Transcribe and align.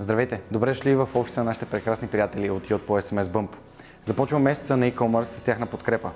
Здравейте! 0.00 0.40
Добре 0.50 0.70
дошли 0.70 0.94
в 0.94 1.08
офиса 1.14 1.40
на 1.40 1.44
нашите 1.44 1.66
прекрасни 1.66 2.08
приятели 2.08 2.50
от 2.50 2.68
Yot 2.68 2.78
по 2.78 3.00
SMS 3.00 3.22
Bump. 3.22 3.48
Започва 4.02 4.38
месеца 4.38 4.76
на 4.76 4.90
e-commerce 4.90 5.24
с 5.24 5.42
тяхна 5.42 5.66
подкрепа. 5.66 6.10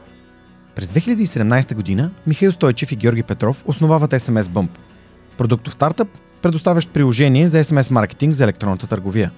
През 0.74 0.88
2017 0.88 1.74
година 1.74 2.10
Михаил 2.26 2.53
Стойчев 2.53 2.92
и 2.92 2.96
Георги 2.96 3.22
Петров 3.22 3.64
основават 3.66 4.10
SMS 4.10 4.42
Bump. 4.42 4.68
Продуктов 5.38 5.74
стартъп, 5.74 6.08
предоставящ 6.42 6.92
приложение 6.92 7.48
за 7.48 7.64
SMS 7.64 7.91
маркетинг 7.91 8.34
за 8.34 8.45
електронната 8.45 8.87
търговия. 8.87 9.30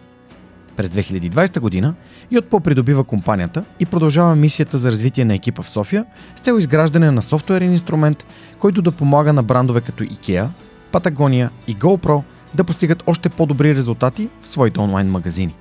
През 0.77 0.89
2020 0.89 1.61
година 1.61 1.95
Yotpo 2.33 2.61
придобива 2.61 3.05
компанията 3.05 3.65
и 3.81 3.87
продължава 3.87 4.37
мисията 4.37 4.79
за 4.79 4.91
развитие 4.91 5.25
на 5.25 5.35
екипа 5.35 5.63
в 5.63 5.69
София 5.69 6.05
с 6.37 6.41
цел 6.41 6.59
изграждане 6.59 7.11
на 7.11 7.23
софтуерен 7.23 7.73
инструмент, 7.73 8.27
който 8.59 8.83
да 8.83 8.93
помага 8.93 9.33
на 9.33 9.43
брандове 9.43 9.81
като 9.81 10.05
IKEA, 10.05 10.49
Patagonia 10.93 11.49
и 11.67 11.77
GoPro– 11.77 12.23
да 12.55 12.65
постигат 12.65 13.03
още 13.07 13.29
по-добри 13.29 13.75
резултати 13.75 14.29
в 14.43 14.47
своите 14.47 14.81
онлайн 14.81 15.11
магазини. 15.11 15.55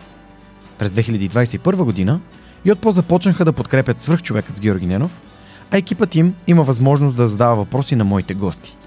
През 0.78 0.90
2021 0.90 1.84
година 1.84 2.20
Йотпо 2.66 2.92
започнаха 2.92 3.46
да 3.46 3.54
подкрепят 3.54 4.00
свръхчовекът 4.00 4.58
с 4.58 4.60
Георги 4.60 4.86
Ненов, 4.86 5.22
а 5.72 5.78
екипът 5.78 6.16
им 6.16 6.36
има 6.48 6.64
възможност 6.64 7.16
да 7.16 7.28
задава 7.28 7.56
въпроси 7.56 7.96
на 7.96 8.04
моите 8.04 8.34
гости. 8.34 8.78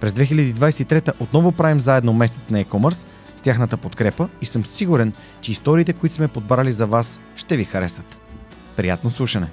През 0.00 0.12
2023 0.12 1.12
отново 1.20 1.52
правим 1.52 1.80
заедно 1.80 2.12
месец 2.12 2.50
на 2.50 2.64
e-commerce 2.64 3.04
с 3.36 3.42
тяхната 3.42 3.76
подкрепа 3.76 4.28
и 4.40 4.46
съм 4.46 4.66
сигурен, 4.66 5.12
че 5.40 5.52
историите, 5.52 5.92
които 5.92 6.14
сме 6.14 6.28
подбрали 6.28 6.72
за 6.72 6.86
вас, 6.86 7.20
ще 7.36 7.56
ви 7.56 7.64
харесат. 7.64 8.18
Приятно 8.76 9.10
слушане! 9.10 9.48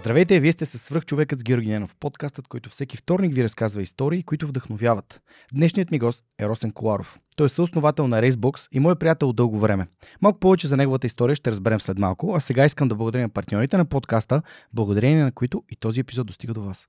Здравейте, 0.00 0.40
вие 0.40 0.52
сте 0.52 0.66
с 0.66 0.78
свръхчовекът 0.78 1.38
с 1.38 1.42
Георги 1.42 1.68
Ненов, 1.68 1.96
подкастът, 2.00 2.48
който 2.48 2.70
всеки 2.70 2.96
вторник 2.96 3.34
ви 3.34 3.44
разказва 3.44 3.82
истории, 3.82 4.22
които 4.22 4.46
вдъхновяват. 4.46 5.20
Днешният 5.54 5.90
ми 5.90 5.98
гост 5.98 6.24
е 6.38 6.48
Росен 6.48 6.70
Коларов. 6.70 7.18
Той 7.36 7.46
е 7.46 7.48
съосновател 7.48 8.08
на 8.08 8.22
Racebox 8.22 8.68
и 8.72 8.80
мой 8.80 8.96
приятел 8.96 9.28
от 9.28 9.36
дълго 9.36 9.58
време. 9.58 9.86
Малко 10.22 10.40
повече 10.40 10.68
за 10.68 10.76
неговата 10.76 11.06
история 11.06 11.36
ще 11.36 11.50
разберем 11.50 11.80
след 11.80 11.98
малко, 11.98 12.34
а 12.36 12.40
сега 12.40 12.64
искам 12.64 12.88
да 12.88 12.94
благодаря 12.94 13.22
на 13.22 13.28
партньорите 13.28 13.76
на 13.76 13.84
подкаста, 13.84 14.42
благодарение 14.72 15.24
на 15.24 15.32
които 15.32 15.62
и 15.70 15.76
този 15.76 16.00
епизод 16.00 16.26
достига 16.26 16.54
до 16.54 16.62
вас. 16.62 16.88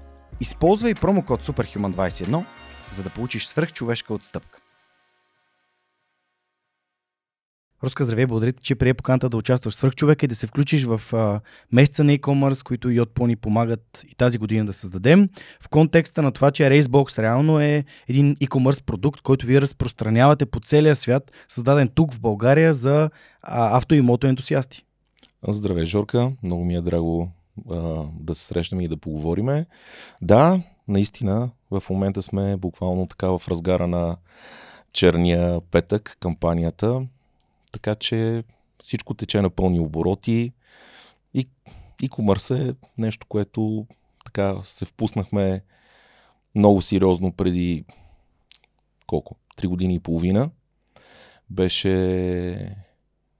Използвай 0.41 0.95
промокод 0.95 1.45
SUPERHUMAN21, 1.45 2.43
за 2.91 3.03
да 3.03 3.09
получиш 3.09 3.45
свръхчовешка 3.45 4.13
отстъпка. 4.13 4.59
Руска 7.83 8.03
здравей, 8.03 8.25
благодаря 8.25 8.51
ти, 8.51 8.63
че 8.63 8.75
прие 8.75 8.93
поканата 8.93 9.29
да 9.29 9.37
участваш 9.37 9.75
в 9.75 9.91
човека 9.95 10.25
и 10.25 10.27
да 10.27 10.35
се 10.35 10.47
включиш 10.47 10.83
в 10.83 11.01
а, 11.13 11.41
месеца 11.71 12.03
на 12.03 12.17
e-commerce, 12.17 12.63
които 12.63 12.89
и 12.89 12.99
от 12.99 13.19
ни 13.19 13.35
помагат 13.35 14.05
и 14.09 14.15
тази 14.15 14.37
година 14.37 14.65
да 14.65 14.73
създадем. 14.73 15.29
В 15.61 15.69
контекста 15.69 16.21
на 16.21 16.31
това, 16.31 16.51
че 16.51 16.63
Racebox 16.63 17.21
реално 17.21 17.59
е 17.59 17.85
един 18.07 18.35
e-commerce 18.35 18.83
продукт, 18.83 19.21
който 19.21 19.45
вие 19.45 19.61
разпространявате 19.61 20.45
по 20.45 20.59
целия 20.59 20.95
свят, 20.95 21.31
създаден 21.49 21.89
тук 21.95 22.13
в 22.13 22.19
България 22.19 22.73
за 22.73 23.09
а, 23.41 23.77
авто 23.77 23.95
и 23.95 24.01
мото 24.01 24.27
ентусиасти. 24.27 24.83
Здравей, 25.47 25.85
Жорка. 25.85 26.31
Много 26.43 26.65
ми 26.65 26.75
е 26.75 26.81
драго 26.81 27.31
да 28.13 28.35
се 28.35 28.45
срещнем 28.45 28.81
и 28.81 28.87
да 28.87 28.97
поговориме. 28.97 29.65
Да, 30.21 30.61
наистина, 30.87 31.49
в 31.71 31.83
момента 31.89 32.23
сме 32.23 32.57
буквално 32.57 33.07
така 33.07 33.27
в 33.27 33.41
разгара 33.47 33.87
на 33.87 34.17
черния 34.93 35.61
петък, 35.61 36.17
кампанията, 36.19 37.07
така 37.71 37.95
че 37.95 38.43
всичко 38.79 39.13
тече 39.13 39.41
на 39.41 39.49
пълни 39.49 39.79
обороти 39.79 40.53
и 41.33 41.47
e-commerce 42.03 42.69
е 42.69 42.75
нещо, 42.97 43.27
което 43.27 43.85
така 44.25 44.55
се 44.63 44.85
впуснахме 44.85 45.63
много 46.55 46.81
сериозно 46.81 47.31
преди 47.31 47.85
колко? 49.07 49.35
Три 49.55 49.67
години 49.67 49.95
и 49.95 49.99
половина. 49.99 50.49
Беше 51.49 52.75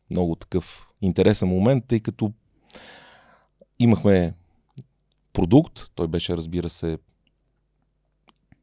много 0.09 0.35
такъв 0.35 0.87
интересен 1.01 1.49
момент, 1.49 1.85
тъй 1.87 1.99
като 1.99 2.31
имахме 3.83 4.33
продукт, 5.33 5.91
той 5.95 6.07
беше, 6.07 6.37
разбира 6.37 6.69
се, 6.69 6.97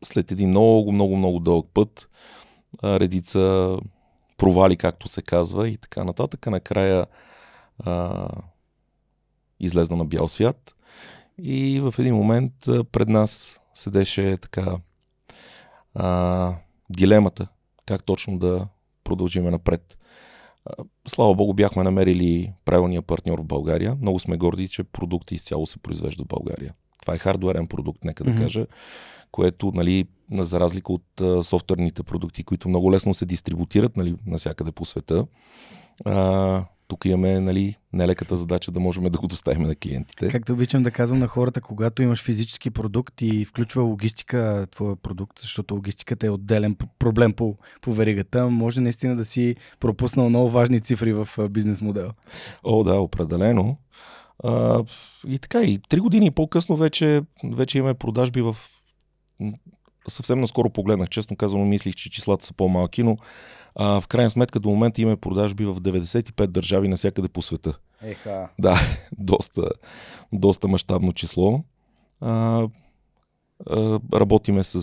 след 0.03 0.33
един 0.33 0.49
много, 0.49 0.93
много, 0.93 1.17
много 1.17 1.39
дълъг 1.39 1.67
път, 1.75 2.09
редица 2.85 3.77
провали, 4.37 4.77
както 4.77 5.09
се 5.09 5.23
казва 5.23 5.69
и 5.69 5.77
така 5.77 6.05
нататък. 6.05 6.47
Накрая 6.47 7.07
а, 7.79 8.29
излезна 9.61 9.97
на 9.97 10.05
бял 10.05 10.29
свят 10.29 10.75
и 11.39 11.81
в 11.81 11.95
един 11.99 12.15
момент 12.15 12.53
пред 12.93 13.09
нас 13.09 13.61
седеше 13.75 14.37
така 14.37 14.77
а, 15.95 16.55
дилемата, 16.91 17.49
как 17.87 18.05
точно 18.05 18.39
да 18.39 18.69
продължиме 19.05 19.51
напред. 19.51 19.98
Слава 21.09 21.35
Богу, 21.35 21.55
бяхме 21.55 21.83
намерили 21.83 22.53
правилния 22.65 23.03
партньор 23.03 23.39
в 23.39 23.45
България. 23.45 23.97
Много 24.01 24.19
сме 24.19 24.37
горди, 24.37 24.69
че 24.69 24.85
продукти 24.85 25.35
изцяло 25.35 25.67
се 25.67 25.79
произвежда 25.79 26.25
в 26.25 26.29
България. 26.29 26.75
Това 27.01 27.15
е 27.15 27.19
хардуерен 27.19 27.67
продукт, 27.67 28.05
нека 28.05 28.25
да 28.25 28.31
mm-hmm. 28.31 28.43
кажа, 28.43 28.67
което, 29.31 29.73
нали, 29.75 30.05
за 30.33 30.61
разлика 30.61 30.93
от 30.93 31.21
а, 31.21 31.43
софтуерните 31.43 32.03
продукти, 32.03 32.45
които 32.45 32.69
много 32.69 32.93
лесно 32.93 33.15
се 33.15 33.27
дистрибутират 33.27 33.97
нали, 33.97 34.17
навсякъде 34.27 34.73
по 34.73 34.85
света, 34.85 35.27
а, 36.05 36.65
тук 36.89 37.05
имаме 37.05 37.41
нали, 37.41 37.77
нелеката 37.93 38.37
задача 38.37 38.71
да 38.71 38.81
можем 38.81 39.05
да 39.05 39.19
го 39.19 39.27
доставим 39.27 39.63
на 39.63 39.77
клиентите. 39.77 40.29
Както 40.29 40.53
обичам 40.53 40.83
да 40.83 40.91
казвам 40.91 41.19
на 41.19 41.27
хората, 41.27 41.61
когато 41.61 42.03
имаш 42.03 42.23
физически 42.23 42.71
продукт 42.71 43.23
и 43.23 43.45
включва 43.45 43.83
логистика 43.83 44.67
твоя 44.71 44.97
продукт, 44.97 45.39
защото 45.41 45.75
логистиката 45.75 46.27
е 46.27 46.31
отделен 46.31 46.77
проблем 46.99 47.33
по, 47.33 47.57
по 47.81 47.93
веригата, 47.93 48.47
може 48.51 48.81
наистина 48.81 49.17
да 49.17 49.25
си 49.25 49.57
пропуснал 49.81 50.29
много 50.29 50.51
важни 50.51 50.81
цифри 50.81 51.13
в 51.13 51.29
бизнес 51.51 51.81
модела. 51.81 52.13
О, 52.65 52.85
да, 52.85 52.95
определено. 52.95 53.77
А, 54.45 54.85
и 55.27 55.39
така, 55.39 55.63
и 55.63 55.79
три 55.89 56.01
години 56.01 56.31
по-късно 56.31 56.77
вече, 56.77 57.23
вече 57.45 57.79
имаме 57.79 57.95
продажби 57.95 58.43
в 58.43 58.57
съвсем 60.09 60.41
наскоро 60.41 60.71
погледнах, 60.71 61.09
честно 61.09 61.37
казвам, 61.37 61.69
мислих, 61.69 61.95
че 61.95 62.11
числата 62.11 62.47
са 62.47 62.55
по-малки, 62.55 63.03
но 63.03 63.17
а, 63.75 64.01
в 64.01 64.07
крайна 64.07 64.31
сметка 64.31 64.61
до 64.61 64.71
момента 64.71 65.01
имаме 65.01 65.17
продажби 65.17 65.65
в 65.65 65.75
95 65.75 66.47
държави 66.47 66.89
навсякъде 66.89 67.29
по 67.29 67.43
света. 67.43 67.79
Еха. 68.03 68.49
Да, 68.59 68.81
доста, 69.19 69.71
доста 70.33 70.69
мащабно 70.69 71.13
число. 71.13 71.65
А, 72.21 72.67
а, 73.67 74.01
работиме 74.15 74.65
с 74.65 74.83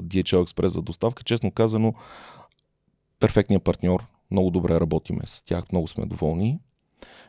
DHL 0.00 0.44
Express 0.44 0.66
за 0.66 0.82
доставка. 0.82 1.24
Честно 1.24 1.50
казано, 1.50 1.94
перфектният 3.20 3.64
партньор. 3.64 4.04
Много 4.30 4.50
добре 4.50 4.80
работиме 4.80 5.22
с 5.26 5.42
тях, 5.42 5.64
много 5.72 5.88
сме 5.88 6.06
доволни. 6.06 6.58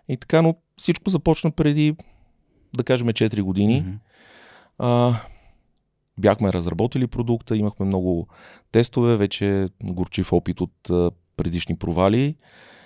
И 0.09 0.17
така, 0.17 0.41
но 0.41 0.55
всичко 0.77 1.09
започна 1.09 1.51
преди, 1.51 1.95
да 2.75 2.83
кажем, 2.83 3.07
4 3.07 3.41
години. 3.41 3.83
Mm-hmm. 3.83 3.97
А, 4.77 5.19
бяхме 6.19 6.53
разработили 6.53 7.07
продукта, 7.07 7.57
имахме 7.57 7.85
много 7.85 8.27
тестове, 8.71 9.17
вече 9.17 9.69
горчив 9.83 10.33
опит 10.33 10.61
от 10.61 10.73
предишни 11.37 11.77
провали. 11.77 12.35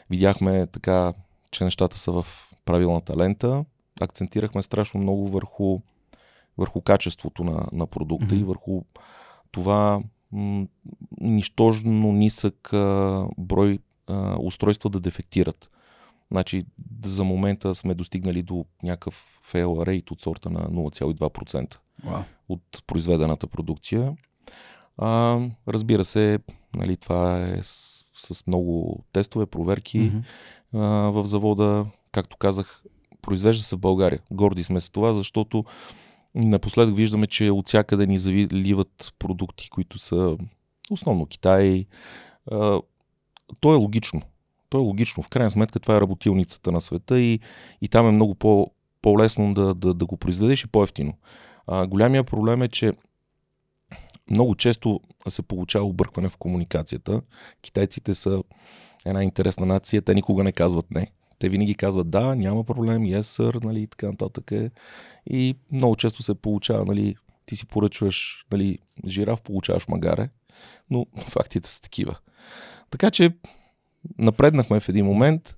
Видяхме 0.10 0.68
така, 0.68 1.14
че 1.52 1.64
нещата 1.64 1.98
са 1.98 2.12
в 2.12 2.26
правилната 2.66 3.18
лента. 3.18 3.66
Акцентирахме 4.02 4.64
страшно 4.64 5.00
много 5.00 5.28
върху, 5.28 5.80
върху 6.58 6.82
качеството 6.82 7.44
на, 7.44 7.68
на 7.72 7.88
продукта 7.88 8.36
mm-hmm. 8.36 8.40
и 8.40 8.44
върху 8.44 8.82
това 9.52 10.02
м- 10.32 10.68
нищожно 11.22 12.12
нисък 12.12 12.74
а, 12.74 13.26
брой 13.38 13.80
а, 14.08 14.38
устройства 14.40 14.90
да 14.90 15.00
дефектират. 15.00 15.70
Значи 16.32 16.66
за 17.06 17.24
момента 17.24 17.76
сме 17.76 17.94
достигнали 17.94 18.42
до 18.42 18.66
някакъв 18.84 19.42
fail 19.54 19.66
rate 19.66 20.12
от 20.12 20.22
сорта 20.22 20.50
на 20.50 20.60
0,2% 20.60 21.76
wow. 22.06 22.24
от 22.50 22.84
произведената 22.88 23.48
продукция. 23.48 24.14
А, 24.98 25.40
разбира 25.68 26.06
се, 26.06 26.40
нали, 26.76 26.98
това 26.98 27.48
е 27.48 27.60
с, 27.64 28.04
с 28.16 28.48
много 28.48 29.00
тестове, 29.14 29.46
проверки 29.46 30.00
mm-hmm. 30.00 30.24
а, 30.74 30.80
в 31.12 31.26
завода. 31.26 31.86
Както 32.12 32.38
казах, 32.38 32.84
произвежда 33.22 33.64
се 33.64 33.76
в 33.76 33.80
България. 33.80 34.20
Горди 34.32 34.64
сме 34.64 34.82
с 34.82 34.90
това, 34.90 35.14
защото 35.14 35.66
напоследък 36.36 36.96
виждаме, 36.96 37.28
че 37.28 37.52
от 37.52 37.68
всякъде 37.68 38.08
ни 38.08 38.20
заливат 38.20 39.14
продукти, 39.20 39.70
които 39.70 39.98
са 39.98 40.38
основно 40.92 41.26
Китай. 41.26 41.86
То 43.60 43.74
е 43.74 43.76
логично. 43.76 44.22
То 44.72 44.78
е 44.78 44.82
логично. 44.82 45.24
В 45.24 45.30
крайна 45.30 45.52
сметка 45.52 45.80
това 45.80 45.98
е 45.98 46.02
работилницата 46.02 46.72
на 46.72 46.82
света 46.82 47.20
и, 47.20 47.40
и 47.82 47.88
там 47.88 48.08
е 48.08 48.12
много 48.12 48.36
по, 48.36 48.72
по-лесно 49.02 49.54
да, 49.54 49.74
да, 49.74 49.94
да 49.94 50.06
го 50.06 50.18
произведеш 50.18 50.64
и 50.64 50.68
по-ефтино. 50.68 51.14
А, 51.68 51.88
голямия 51.88 52.24
проблем 52.24 52.62
е, 52.62 52.68
че 52.68 52.94
много 54.30 54.56
често 54.56 55.00
се 55.30 55.42
получава 55.42 55.86
объркване 55.86 56.30
в 56.30 56.38
комуникацията. 56.38 57.22
Китайците 57.62 58.16
са 58.16 58.44
една 59.06 59.24
интересна 59.24 59.66
нация, 59.66 60.02
те 60.02 60.16
никога 60.16 60.44
не 60.44 60.52
казват 60.52 60.92
не. 60.92 61.12
Те 61.40 61.50
винаги 61.50 61.76
казват 61.76 62.10
да, 62.10 62.36
няма 62.36 62.64
проблем, 62.64 63.04
yes 63.04 63.22
sir, 63.22 63.64
нали, 63.64 63.88
така 63.88 64.08
нататък. 64.08 64.52
Е. 64.52 64.72
И 65.30 65.56
много 65.72 65.96
често 65.96 66.24
се 66.24 66.34
получава, 66.34 66.86
нали, 66.86 67.16
ти 67.46 67.56
си 67.56 67.66
поръчваш 67.66 68.46
нали, 68.52 68.80
жираф, 69.08 69.42
получаваш 69.42 69.88
магаре, 69.88 70.30
но 70.90 71.06
фактите 71.18 71.70
са 71.70 71.82
такива. 71.82 72.18
Така 72.90 73.12
че 73.12 73.34
напреднахме 74.18 74.80
в 74.80 74.90
един 74.90 75.06
момент. 75.06 75.56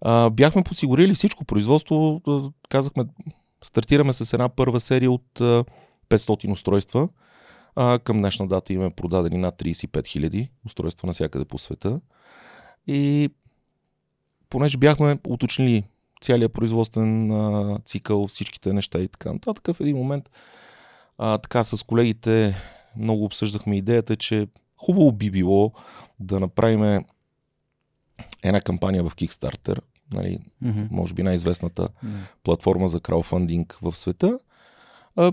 А, 0.00 0.30
бяхме 0.30 0.62
подсигурили 0.62 1.14
всичко. 1.14 1.44
Производство, 1.44 2.22
казахме, 2.68 3.04
стартираме 3.64 4.12
с 4.12 4.32
една 4.32 4.48
първа 4.48 4.80
серия 4.80 5.10
от 5.10 5.40
500 6.08 6.52
устройства. 6.52 7.08
А, 7.76 7.98
към 7.98 8.16
днешна 8.16 8.48
дата 8.48 8.72
имаме 8.72 8.90
продадени 8.90 9.38
над 9.38 9.62
35 9.62 9.86
000 9.86 10.48
устройства 10.66 11.06
навсякъде 11.06 11.44
по 11.44 11.58
света. 11.58 12.00
И 12.86 13.30
понеже 14.50 14.78
бяхме 14.78 15.18
уточнили 15.28 15.84
целият 16.20 16.52
производствен 16.52 17.30
а, 17.30 17.78
цикъл, 17.84 18.26
всичките 18.26 18.72
неща 18.72 18.98
и 18.98 19.08
така 19.08 19.32
нататък, 19.32 19.76
в 19.76 19.80
един 19.80 19.96
момент 19.96 20.30
а, 21.18 21.38
така 21.38 21.64
с 21.64 21.82
колегите 21.82 22.54
много 22.96 23.24
обсъждахме 23.24 23.76
идеята, 23.76 24.16
че 24.16 24.48
хубаво 24.76 25.12
би 25.12 25.30
било 25.30 25.72
да 26.20 26.40
направим 26.40 27.04
една 28.44 28.60
кампания 28.60 29.04
в 29.04 29.16
Kickstarter, 29.16 29.78
нали, 30.12 30.38
mm-hmm. 30.64 30.88
може 30.90 31.14
би 31.14 31.22
най-известната 31.22 31.88
mm-hmm. 31.88 32.18
платформа 32.42 32.88
за 32.88 33.00
краудфандинг 33.00 33.78
в 33.82 33.96
света. 33.96 34.38
А, 35.16 35.32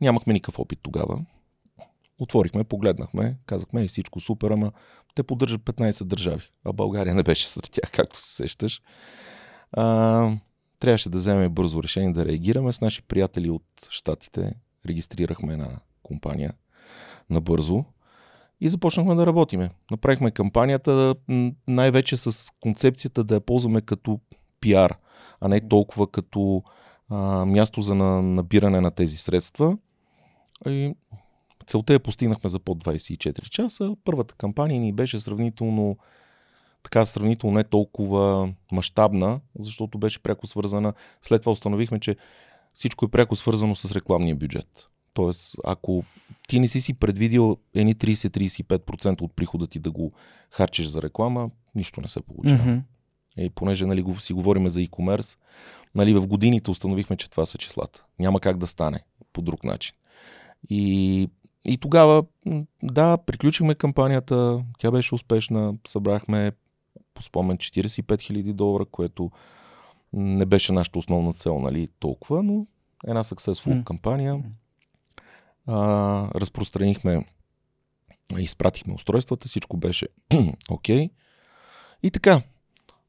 нямахме 0.00 0.32
никакъв 0.32 0.58
опит 0.58 0.78
тогава. 0.82 1.24
Отворихме, 2.20 2.64
погледнахме, 2.64 3.36
казахме 3.46 3.84
и 3.84 3.88
всичко 3.88 4.20
супер, 4.20 4.50
ама 4.50 4.72
те 5.14 5.22
поддържат 5.22 5.60
15 5.60 6.04
държави, 6.04 6.42
а 6.64 6.72
България 6.72 7.14
не 7.14 7.22
беше 7.22 7.48
сред 7.48 7.70
тях, 7.70 7.90
както 7.92 8.18
се 8.18 8.36
сещаш. 8.36 8.82
А, 9.72 10.30
трябваше 10.80 11.10
да 11.10 11.18
вземем 11.18 11.52
бързо 11.52 11.82
решение 11.82 12.12
да 12.12 12.24
реагираме 12.24 12.72
с 12.72 12.80
наши 12.80 13.02
приятели 13.02 13.50
от 13.50 13.64
Штатите. 13.90 14.54
Регистрирахме 14.86 15.52
една 15.52 15.78
компания 16.02 16.52
набързо 17.30 17.84
и 18.60 18.68
започнахме 18.68 19.14
да 19.14 19.26
работиме. 19.26 19.70
Направихме 19.90 20.30
кампанията 20.30 21.14
най-вече 21.68 22.16
с 22.16 22.52
концепцията 22.60 23.24
да 23.24 23.34
я 23.34 23.40
ползваме 23.40 23.80
като 23.80 24.20
пиар, 24.60 24.98
а 25.40 25.48
не 25.48 25.68
толкова 25.68 26.10
като 26.10 26.62
а, 27.08 27.44
място 27.44 27.80
за 27.80 27.94
на, 27.94 28.22
набиране 28.22 28.80
на 28.80 28.90
тези 28.90 29.16
средства. 29.16 29.78
И 30.68 30.94
целта 31.66 31.92
я 31.92 32.00
постигнахме 32.00 32.50
за 32.50 32.58
под 32.58 32.84
24 32.84 33.48
часа. 33.48 33.96
Първата 34.04 34.34
кампания 34.34 34.80
ни 34.80 34.92
беше 34.92 35.20
сравнително 35.20 35.96
така 36.82 37.06
сравнително 37.06 37.56
не 37.56 37.64
толкова 37.64 38.52
мащабна, 38.72 39.40
защото 39.58 39.98
беше 39.98 40.22
пряко 40.22 40.46
свързана. 40.46 40.92
След 41.22 41.42
това 41.42 41.52
установихме, 41.52 42.00
че 42.00 42.16
всичко 42.72 43.04
е 43.04 43.08
пряко 43.08 43.36
свързано 43.36 43.74
с 43.74 43.94
рекламния 43.94 44.36
бюджет. 44.36 44.88
Тоест, 45.16 45.56
ако 45.64 46.04
ти 46.48 46.60
не 46.60 46.68
си 46.68 46.80
си 46.80 46.94
предвидил 46.94 47.56
едни 47.74 47.94
30-35% 47.94 49.22
от 49.22 49.32
прихода 49.36 49.66
ти 49.66 49.78
да 49.78 49.90
го 49.90 50.12
харчиш 50.50 50.86
за 50.86 51.02
реклама, 51.02 51.50
нищо 51.74 52.00
не 52.00 52.08
се 52.08 52.20
получава. 52.20 52.64
Mm-hmm. 52.64 52.80
И 53.36 53.50
понеже 53.50 53.86
нали, 53.86 54.04
си 54.18 54.32
говорим 54.32 54.68
за 54.68 54.80
e-commerce, 54.80 55.38
нали, 55.94 56.14
в 56.14 56.26
годините 56.26 56.70
установихме, 56.70 57.16
че 57.16 57.30
това 57.30 57.46
са 57.46 57.58
числата. 57.58 58.04
Няма 58.18 58.40
как 58.40 58.58
да 58.58 58.66
стане 58.66 59.04
по 59.32 59.42
друг 59.42 59.64
начин. 59.64 59.94
И, 60.70 61.28
и 61.64 61.78
тогава, 61.78 62.24
да, 62.82 63.16
приключихме 63.16 63.74
кампанията, 63.74 64.64
тя 64.78 64.90
беше 64.90 65.14
успешна, 65.14 65.74
събрахме 65.86 66.52
по 67.14 67.22
спомен 67.22 67.58
45 67.58 68.02
000 68.02 68.52
долара, 68.52 68.84
което 68.84 69.30
не 70.12 70.46
беше 70.46 70.72
нашата 70.72 70.98
основна 70.98 71.32
цел, 71.32 71.58
нали, 71.58 71.88
толкова, 71.98 72.42
но 72.42 72.66
една 73.06 73.22
successful 73.22 73.80
mm. 73.80 73.84
кампания 73.84 74.42
а, 75.66 76.28
разпространихме, 76.34 77.26
изпратихме 78.38 78.94
устройствата, 78.94 79.48
всичко 79.48 79.76
беше 79.76 80.08
окей. 80.70 81.06
okay. 81.06 81.10
И 82.02 82.10
така, 82.10 82.42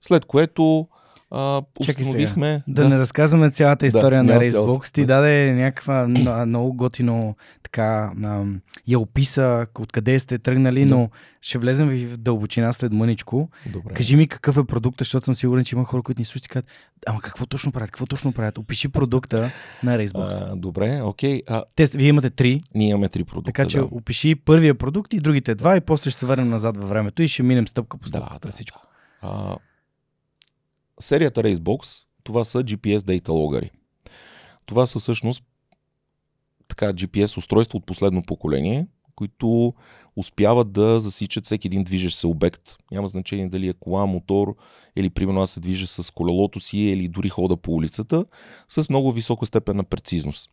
след 0.01 0.25
което 0.25 0.88
а, 1.32 1.62
установихме... 1.80 2.64
Да, 2.68 2.82
да 2.82 2.90
не 2.90 2.98
разказваме 2.98 3.52
цялата 3.52 3.88
история 3.88 4.24
да, 4.24 4.34
на 4.34 4.40
Racebox. 4.40 4.94
Ти 4.94 5.06
даде 5.06 5.54
някаква 5.54 6.08
много 6.46 6.74
готино 6.74 7.36
така 7.64 8.12
а, 8.24 8.44
я 8.88 9.00
описа 9.00 9.66
откъде 9.80 10.20
сте 10.20 10.40
тръгнали, 10.40 10.86
да. 10.86 10.96
но 10.96 11.10
ще 11.42 11.58
влезем 11.58 11.90
в 11.90 12.18
дълбочина 12.18 12.74
след 12.74 12.92
мъничко. 12.92 13.50
Добре. 13.74 13.94
Кажи 13.94 14.16
ми 14.16 14.28
какъв 14.28 14.58
е 14.58 14.64
продукта, 14.64 15.04
защото 15.04 15.26
съм 15.26 15.36
сигурен, 15.36 15.66
че 15.66 15.76
има 15.76 15.86
хора, 15.86 16.02
които 16.02 16.22
ни 16.22 16.26
слушат 16.26 16.46
и 16.46 16.50
казват, 16.50 16.72
ама 17.08 17.22
какво 17.22 17.46
точно 17.46 17.72
правят, 17.72 17.92
какво 17.92 18.06
точно 18.06 18.34
правят? 18.34 18.58
Опиши 18.58 18.90
продукта 18.90 19.52
на 19.84 19.98
Racebox. 19.98 20.52
А, 20.52 20.56
добре, 20.56 21.02
окей. 21.04 21.42
А... 21.48 21.64
Те, 21.76 21.86
вие 21.86 22.08
имате 22.08 22.30
три. 22.30 22.62
Ние 22.76 22.90
имаме 22.90 23.10
три 23.10 23.24
продукта, 23.24 23.46
Така 23.46 23.66
че 23.66 23.78
да. 23.78 23.86
опиши 23.86 24.36
първия 24.36 24.76
продукт 24.76 25.14
и 25.14 25.20
другите 25.20 25.56
два 25.56 25.78
и 25.78 25.82
после 25.82 26.12
ще 26.12 26.20
се 26.20 26.26
върнем 26.26 26.50
назад 26.50 26.78
във 26.78 26.90
времето 26.90 27.22
и 27.22 27.28
ще 27.28 27.44
минем 27.44 27.68
стъпка 27.68 27.98
по 27.98 28.08
стъпка 28.08 28.34
да, 28.34 28.40
да, 28.40 28.52
всичко. 28.52 28.82
А, 29.22 29.56
серията 31.00 31.44
Racebox, 31.44 32.04
това 32.24 32.44
са 32.44 32.64
GPS 32.64 32.98
Data 32.98 33.28
Logger. 33.28 33.70
Това 34.66 34.86
са 34.86 35.00
всъщност 35.00 35.44
така 36.68 36.94
GPS 36.94 37.38
устройства 37.38 37.78
от 37.78 37.86
последно 37.86 38.24
поколение, 38.24 38.88
които 39.16 39.74
успяват 40.16 40.72
да 40.72 41.00
засичат 41.00 41.46
всеки 41.46 41.68
един 41.68 41.84
движещ 41.84 42.18
се 42.18 42.28
обект. 42.28 42.76
Няма 42.92 43.08
значение 43.08 43.50
дали 43.50 43.68
е 43.68 43.74
кола, 43.74 44.06
мотор 44.06 44.56
или 44.96 45.10
примерно 45.10 45.42
аз 45.42 45.52
се 45.52 45.60
движа 45.60 45.88
с 45.88 46.12
колелото 46.12 46.60
си 46.60 46.78
или 46.78 47.08
дори 47.08 47.30
хода 47.30 47.58
по 47.58 47.72
улицата 47.72 48.26
с 48.70 48.90
много 48.90 49.12
висока 49.12 49.46
степен 49.46 49.78
на 49.78 49.84
прецизност. 49.84 50.52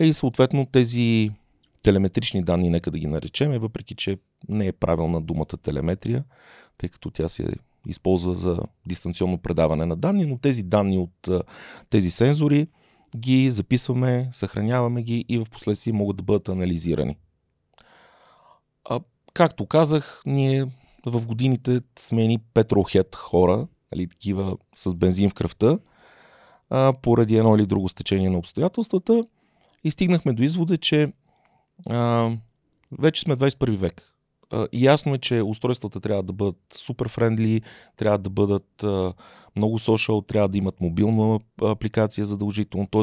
И 0.00 0.12
съответно 0.12 0.66
тези 0.66 1.30
телеметрични 1.82 2.42
данни, 2.42 2.70
нека 2.70 2.90
да 2.90 2.98
ги 2.98 3.06
наречем, 3.06 3.58
въпреки 3.58 3.94
че 3.94 4.18
не 4.48 4.66
е 4.66 4.72
правилна 4.72 5.20
думата 5.20 5.56
телеметрия, 5.62 6.24
тъй 6.78 6.88
като 6.88 7.10
тя 7.10 7.28
се 7.28 7.46
използва 7.86 8.34
за 8.34 8.58
дистанционно 8.86 9.38
предаване 9.38 9.86
на 9.86 9.96
данни, 9.96 10.26
но 10.26 10.38
тези 10.38 10.62
данни 10.62 10.98
от 10.98 11.28
тези 11.90 12.10
сензори 12.10 12.68
ги 13.16 13.50
записваме, 13.50 14.28
съхраняваме 14.32 15.02
ги 15.02 15.24
и 15.28 15.38
в 15.38 15.46
последствие 15.50 15.92
могат 15.92 16.16
да 16.16 16.22
бъдат 16.22 16.48
анализирани. 16.48 17.16
А, 18.84 19.00
както 19.32 19.66
казах, 19.66 20.22
ние 20.26 20.66
в 21.06 21.26
годините 21.26 21.80
сме 21.98 22.26
ни 22.26 22.38
петрохет 22.38 23.14
хора, 23.16 23.66
нали, 23.92 24.08
такива 24.08 24.56
с 24.74 24.94
бензин 24.94 25.30
в 25.30 25.34
кръвта, 25.34 25.78
а, 26.70 26.92
поради 27.02 27.36
едно 27.36 27.56
или 27.56 27.66
друго 27.66 27.88
стечение 27.88 28.30
на 28.30 28.38
обстоятелствата 28.38 29.24
и 29.84 29.90
стигнахме 29.90 30.32
до 30.32 30.42
извода, 30.42 30.78
че 30.78 31.12
а, 31.86 32.30
вече 32.98 33.22
сме 33.22 33.36
21 33.36 33.76
век 33.76 34.09
ясно 34.72 35.14
е, 35.14 35.18
че 35.18 35.42
устройствата 35.42 36.00
трябва 36.00 36.22
да 36.22 36.32
бъдат 36.32 36.58
супер 36.74 37.08
френдли, 37.08 37.62
трябва 37.96 38.18
да 38.18 38.30
бъдат 38.30 38.84
много 39.56 39.78
social, 39.78 40.28
трябва 40.28 40.48
да 40.48 40.58
имат 40.58 40.80
мобилна 40.80 41.40
апликация 41.62 42.26
задължително, 42.26 42.86
т.е. 42.86 43.02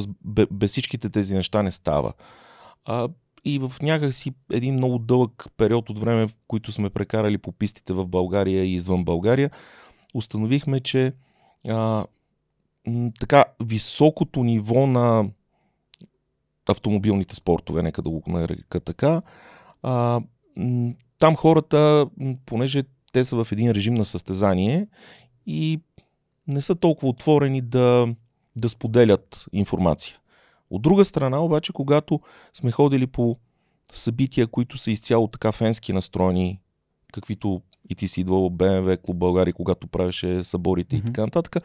без 0.51 0.71
всичките 0.71 1.09
тези 1.09 1.35
неща 1.35 1.63
не 1.63 1.71
става. 1.71 2.13
И 3.45 3.59
в 3.59 3.71
някакси 3.81 4.33
един 4.51 4.73
много 4.73 4.99
дълъг 4.99 5.45
период 5.57 5.89
от 5.89 5.99
време, 5.99 6.27
в 6.27 6.31
които 6.47 6.71
сме 6.71 6.89
прекарали 6.89 7.37
по 7.37 7.51
пистите 7.51 7.93
в 7.93 8.07
България 8.07 8.63
и 8.63 8.73
извън 8.73 9.03
България, 9.03 9.51
установихме, 10.13 10.79
че 10.79 11.13
а, 11.67 12.05
така 13.19 13.45
високото 13.63 14.43
ниво 14.43 14.87
на 14.87 15.29
автомобилните 16.69 17.35
спортове, 17.35 17.83
нека 17.83 18.01
да 18.01 18.09
го 18.09 18.23
нарека 18.27 18.79
така, 18.79 19.21
а, 19.83 20.21
там 21.19 21.35
хората, 21.35 22.07
понеже 22.45 22.83
те 23.13 23.25
са 23.25 23.43
в 23.43 23.51
един 23.51 23.71
режим 23.71 23.93
на 23.93 24.05
състезание 24.05 24.87
и 25.45 25.79
не 26.47 26.61
са 26.61 26.75
толкова 26.75 27.07
отворени 27.07 27.61
да, 27.61 28.07
да 28.55 28.69
споделят 28.69 29.45
информация. 29.53 30.17
От 30.69 30.81
друга 30.81 31.05
страна, 31.05 31.39
обаче, 31.39 31.73
когато 31.73 32.19
сме 32.53 32.71
ходили 32.71 33.07
по 33.07 33.37
събития, 33.93 34.47
които 34.47 34.77
са 34.77 34.91
изцяло 34.91 35.27
така 35.27 35.51
фенски 35.51 35.93
настроени, 35.93 36.59
каквито 37.13 37.61
и 37.89 37.95
ти 37.95 38.07
си 38.07 38.21
идвал 38.21 38.49
BMW 38.49 39.01
Клуб 39.01 39.17
България, 39.17 39.53
когато 39.53 39.87
правеше 39.87 40.43
съборите 40.43 40.95
mm-hmm. 40.95 40.99
и 40.99 41.05
така 41.05 41.21
нататък, 41.21 41.55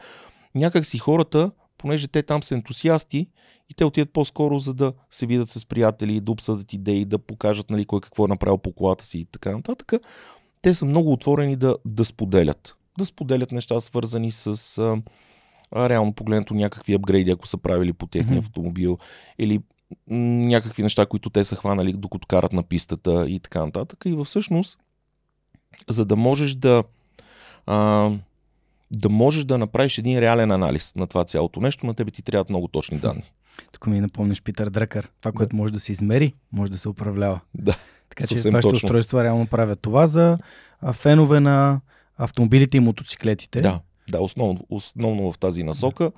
някак 0.55 0.85
си 0.85 0.97
хората 0.97 1.51
понеже 1.83 2.07
те 2.07 2.23
там 2.23 2.43
са 2.43 2.55
ентусиасти 2.55 3.27
и 3.69 3.73
те 3.73 3.85
отидат 3.85 4.13
по-скоро 4.13 4.59
за 4.59 4.73
да 4.73 4.93
се 5.11 5.25
видят 5.25 5.49
с 5.49 5.65
приятели, 5.65 6.19
да 6.19 6.31
обсъдят 6.31 6.73
идеи, 6.73 7.05
да 7.05 7.19
покажат 7.19 7.69
нали, 7.69 7.85
кой 7.85 8.01
какво 8.01 8.25
е 8.25 8.27
направил 8.27 8.57
по 8.57 8.71
колата 8.71 9.05
си 9.05 9.19
и 9.19 9.25
така 9.25 9.51
нататък. 9.51 9.93
Те 10.61 10.75
са 10.75 10.85
много 10.85 11.11
отворени 11.11 11.55
да, 11.55 11.77
да 11.85 12.05
споделят. 12.05 12.75
Да 12.97 13.05
споделят 13.05 13.51
неща 13.51 13.79
свързани 13.79 14.31
с 14.31 14.77
а, 14.77 15.01
а, 15.71 15.89
реално 15.89 16.13
погледнато 16.13 16.53
някакви 16.53 16.93
апгрейди, 16.93 17.31
ако 17.31 17.47
са 17.47 17.57
правили 17.57 17.93
по 17.93 18.07
техния 18.07 18.41
mm-hmm. 18.41 18.45
автомобил 18.45 18.97
или 19.39 19.61
някакви 20.07 20.83
неща, 20.83 21.05
които 21.05 21.29
те 21.29 21.45
са 21.45 21.55
хванали 21.55 21.93
докато 21.93 22.27
карат 22.27 22.53
на 22.53 22.63
пистата 22.63 23.25
и 23.29 23.39
така 23.39 23.65
нататък. 23.65 24.03
И 24.05 24.17
всъщност, 24.25 24.77
за 25.89 26.05
да 26.05 26.15
можеш 26.15 26.55
да 26.55 26.83
а, 27.65 28.11
да 28.93 29.09
можеш 29.09 29.43
да 29.43 29.57
направиш 29.57 29.97
един 29.97 30.19
реален 30.19 30.51
анализ 30.51 30.95
на 30.95 31.07
това 31.07 31.23
цялото 31.23 31.61
нещо, 31.61 31.85
на 31.85 31.93
тебе 31.93 32.11
ти 32.11 32.21
трябват 32.21 32.49
много 32.49 32.67
точни 32.67 32.97
данни. 32.97 33.23
Тук 33.71 33.87
ми 33.87 33.99
напомниш 33.99 34.41
Питър 34.41 34.69
Дръкър. 34.69 35.09
Това, 35.21 35.31
да. 35.31 35.35
което 35.35 35.55
може 35.55 35.73
да 35.73 35.79
се 35.79 35.91
измери, 35.91 36.33
може 36.51 36.71
да 36.71 36.77
се 36.77 36.89
управлява. 36.89 37.39
Да. 37.55 37.77
Така 38.09 38.27
че 38.27 38.35
вашите 38.35 38.61
точно. 38.61 38.71
устройства 38.75 39.23
реално 39.23 39.47
правят 39.47 39.79
това 39.81 40.07
за 40.07 40.37
фенове 40.93 41.39
на 41.39 41.81
автомобилите 42.17 42.77
и 42.77 42.79
мотоциклетите. 42.79 43.61
Да, 43.61 43.79
да 44.09 44.21
основно, 44.21 44.59
основно 44.69 45.31
в 45.31 45.39
тази 45.39 45.63
насока. 45.63 46.11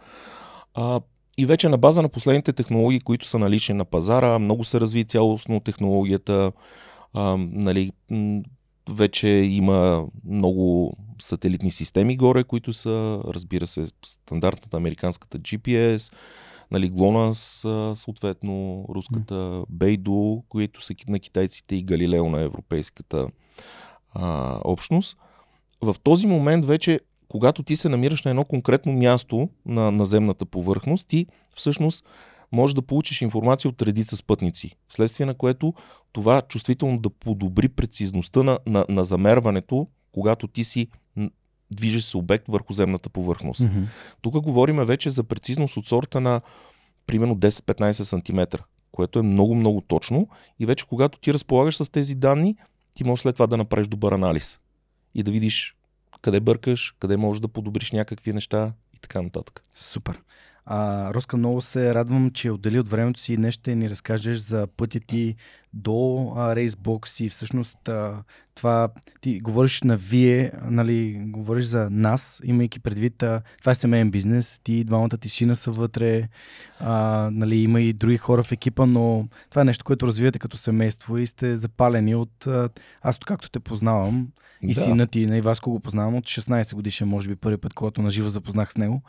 А, 0.74 1.01
и 1.38 1.46
вече 1.46 1.70
на 1.70 1.77
база 1.77 2.01
на 2.01 2.10
последните 2.10 2.53
технологии, 2.53 3.00
които 3.00 3.27
са 3.27 3.39
налични 3.39 3.75
на 3.75 3.86
пазара, 3.86 4.39
много 4.39 4.63
се 4.63 4.79
разви 4.79 5.03
цялостно 5.03 5.60
технологията. 5.60 6.51
А, 7.13 7.38
нали, 7.39 7.91
вече 8.89 9.27
има 9.27 10.06
много 10.25 10.94
сателитни 11.20 11.72
системи 11.72 12.18
горе, 12.18 12.44
които 12.44 12.74
са, 12.74 13.22
разбира 13.27 13.68
се, 13.68 13.88
стандартната 14.06 14.77
американската 14.77 15.39
GPS, 15.39 16.13
нали, 16.72 16.92
GLONASS, 16.92 17.94
съответно 17.94 18.86
руската 18.89 19.34
Beidou, 19.74 20.44
които 20.50 20.82
са 20.82 20.94
на 21.08 21.20
китайците 21.20 21.75
и 21.75 21.84
Галилео 21.84 22.30
на 22.30 22.42
европейската 22.42 23.27
а, 24.13 24.60
общност. 24.63 25.18
В 25.82 25.96
този 26.04 26.27
момент 26.27 26.65
вече, 26.65 27.00
когато 27.27 27.63
ти 27.63 27.75
се 27.75 27.89
намираш 27.89 28.24
на 28.24 28.30
едно 28.30 28.44
конкретно 28.44 28.94
място 28.94 29.50
на 29.65 29.92
наземната 29.92 30.46
повърхност, 30.46 31.08
ти 31.08 31.25
всъщност 31.56 32.06
можеш 32.52 32.74
да 32.74 32.82
получиш 32.82 33.22
информация 33.22 33.70
от 33.70 33.82
редица 33.82 34.18
спътници, 34.18 34.75
вследствие 34.88 35.25
на 35.25 35.34
което 35.34 35.74
това 36.12 36.42
чувствително 36.42 37.00
да 37.00 37.10
подобри 37.10 37.70
прецизността 37.70 38.44
на, 38.44 38.60
на, 38.66 38.86
на 38.90 39.06
замерването, 39.06 39.88
когато 40.12 40.48
ти 40.48 40.64
си 40.64 40.88
движиш 41.72 42.04
се 42.04 42.18
обект 42.18 42.46
върху 42.48 42.74
земната 42.74 43.10
повърхност. 43.10 43.62
Mm-hmm. 43.62 43.86
Тук 44.22 44.42
говорим 44.42 44.75
вече 44.75 45.10
за 45.10 45.24
прецизност 45.24 45.78
от 45.78 45.88
сорта 45.88 46.22
на 46.22 46.42
примерно 47.08 47.36
10-15 47.36 47.92
см, 48.04 48.58
което 48.92 49.20
е 49.20 49.22
много-много 49.22 49.82
точно 49.82 50.28
и 50.60 50.66
вече 50.66 50.86
когато 50.86 51.20
ти 51.20 51.34
разполагаш 51.34 51.78
с 51.78 51.92
тези 51.92 52.16
данни, 52.16 52.56
ти 52.96 53.04
можеш 53.04 53.22
след 53.22 53.36
това 53.36 53.48
да 53.48 53.58
направиш 53.58 53.88
добър 53.88 54.12
анализ 54.12 54.60
и 55.16 55.24
да 55.24 55.32
видиш 55.32 55.75
къде 56.22 56.40
бъркаш, 56.40 56.96
къде 57.00 57.18
можеш 57.18 57.42
да 57.42 57.48
подобриш 57.48 57.92
някакви 57.92 58.34
неща 58.34 58.74
и 58.94 59.00
така 59.00 59.22
нататък. 59.22 59.62
Супер. 59.74 60.22
А, 60.66 61.14
Роска, 61.14 61.38
много 61.38 61.62
се 61.62 61.94
радвам, 61.94 62.32
че 62.32 62.52
отдели 62.52 62.80
от 62.80 62.90
времето 62.90 63.20
си 63.20 63.34
и 63.34 63.38
днес 63.38 63.54
ще 63.54 63.76
ни 63.76 63.90
разкажеш 63.90 64.40
за 64.40 64.68
пътя 64.68 65.00
ти 65.00 65.36
до 65.75 66.34
рейсбокс 66.38 67.20
и 67.20 67.29
всъщност 67.29 67.89
а, 67.89 68.24
това 68.55 68.89
ти 69.22 69.39
говориш 69.39 69.82
на 69.82 69.98
вие, 69.98 70.51
нали, 70.63 71.22
говориш 71.25 71.65
за 71.65 71.89
нас, 71.89 72.41
имайки 72.44 72.79
предвид, 72.79 73.24
а, 73.24 73.41
това 73.60 73.72
е 73.72 73.75
семейен 73.75 74.12
бизнес, 74.12 74.60
ти 74.63 74.84
двамата 74.84 75.10
ти 75.10 75.29
сина 75.29 75.55
са 75.55 75.72
вътре, 75.72 76.27
а, 76.79 77.29
нали, 77.32 77.55
има 77.55 77.82
и 77.82 77.94
други 77.94 78.17
хора 78.17 78.44
в 78.44 78.51
екипа, 78.51 78.86
но 78.86 79.27
това 79.50 79.62
е 79.62 79.65
нещо, 79.65 79.86
което 79.86 80.08
развивате 80.08 80.39
като 80.39 80.58
семейство 80.58 81.17
и 81.17 81.27
сте 81.27 81.55
запалени 81.55 82.15
от, 82.15 82.48
а, 82.48 82.70
аз 83.01 83.17
както 83.17 83.50
те 83.50 83.60
познавам, 83.60 84.27
и 84.62 84.74
да. 84.74 84.82
сина 84.82 85.08
ти, 85.08 85.22
и 85.22 85.25
нали, 85.25 85.41
Васко 85.41 85.72
го 85.72 85.79
познавам 85.79 86.15
от 86.15 86.24
16 86.24 86.75
годишен, 86.75 87.08
може 87.08 87.29
би 87.29 87.36
първи 87.36 87.58
път, 87.58 87.74
когато 87.74 88.01
наживо 88.01 88.29
запознах 88.29 88.72
с 88.72 88.77
него 88.77 89.01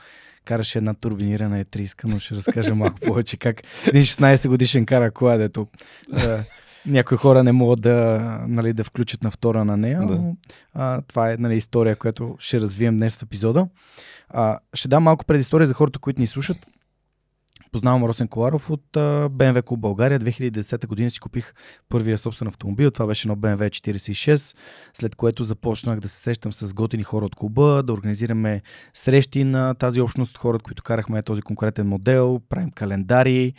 караше 0.46 0.78
една 0.78 0.94
турбинирана 0.94 1.58
етриска, 1.58 2.08
но 2.08 2.18
ще 2.18 2.34
разкажа 2.34 2.74
малко 2.74 3.00
повече 3.00 3.36
как 3.36 3.62
един 3.86 4.02
16 4.02 4.48
годишен 4.48 4.86
кара 4.86 5.10
кола, 5.10 5.36
дето 5.36 5.66
да, 6.08 6.44
някои 6.86 7.18
хора 7.18 7.44
не 7.44 7.52
могат 7.52 7.80
да, 7.80 8.20
нали, 8.48 8.72
да 8.72 8.84
включат 8.84 9.22
на 9.22 9.30
втора 9.30 9.64
на 9.64 9.76
нея, 9.76 10.06
да. 10.06 10.14
но 10.14 10.36
а, 10.74 11.02
това 11.02 11.32
е 11.32 11.36
нали, 11.36 11.56
история, 11.56 11.96
която 11.96 12.36
ще 12.38 12.60
развием 12.60 12.96
днес 12.96 13.16
в 13.16 13.22
епизода. 13.22 13.68
А, 14.28 14.58
ще 14.74 14.88
дам 14.88 15.02
малко 15.02 15.24
предистория 15.24 15.66
за 15.66 15.74
хората, 15.74 15.98
които 15.98 16.20
ни 16.20 16.26
слушат. 16.26 16.56
Познавам 17.72 18.04
Росен 18.04 18.28
Коларов 18.28 18.70
от 18.70 18.84
BMW 18.92 19.62
Club 19.62 19.76
България. 19.76 20.20
2010 20.20 20.86
година 20.86 21.10
си 21.10 21.20
купих 21.20 21.54
първия 21.88 22.18
собствен 22.18 22.48
автомобил. 22.48 22.90
Това 22.90 23.06
беше 23.06 23.28
едно 23.28 23.36
BMW 23.36 23.68
46, 23.68 24.56
след 24.94 25.14
което 25.14 25.44
започнах 25.44 26.00
да 26.00 26.08
се 26.08 26.20
срещам 26.20 26.52
с 26.52 26.74
готини 26.74 27.02
хора 27.02 27.24
от 27.24 27.34
клуба, 27.34 27.82
да 27.82 27.92
организираме 27.92 28.62
срещи 28.94 29.44
на 29.44 29.74
тази 29.74 30.00
общност, 30.00 30.38
хората, 30.38 30.62
които 30.62 30.82
карахме 30.82 31.22
този 31.22 31.42
конкретен 31.42 31.86
модел, 31.86 32.40
правим 32.48 32.70
календари, 32.70 33.52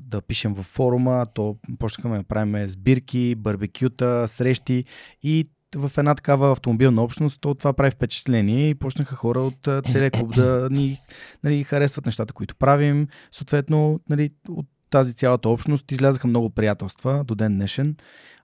да 0.00 0.20
пишем 0.28 0.54
във 0.54 0.66
форума, 0.66 1.26
то 1.34 1.56
почнахме 1.78 2.18
да 2.18 2.24
правим 2.24 2.68
сбирки, 2.68 3.34
барбекюта, 3.34 4.28
срещи 4.28 4.84
и 5.22 5.48
в 5.76 5.92
една 5.98 6.14
такава 6.14 6.52
автомобилна 6.52 7.02
общност, 7.02 7.40
то 7.40 7.54
това 7.54 7.72
прави 7.72 7.90
впечатление 7.90 8.68
и 8.68 8.74
почнаха 8.74 9.16
хора 9.16 9.40
от 9.40 9.68
целия 9.90 10.10
клуб 10.10 10.34
да 10.34 10.68
ни 10.70 10.98
нали, 11.44 11.64
харесват 11.64 12.06
нещата, 12.06 12.32
които 12.32 12.56
правим. 12.56 13.08
Съответно, 13.32 14.00
нали, 14.08 14.30
от 14.48 14.66
тази 14.90 15.14
цялата 15.14 15.48
общност 15.48 15.92
излязаха 15.92 16.28
много 16.28 16.50
приятелства 16.50 17.24
до 17.24 17.34
ден 17.34 17.54
днешен. 17.54 17.96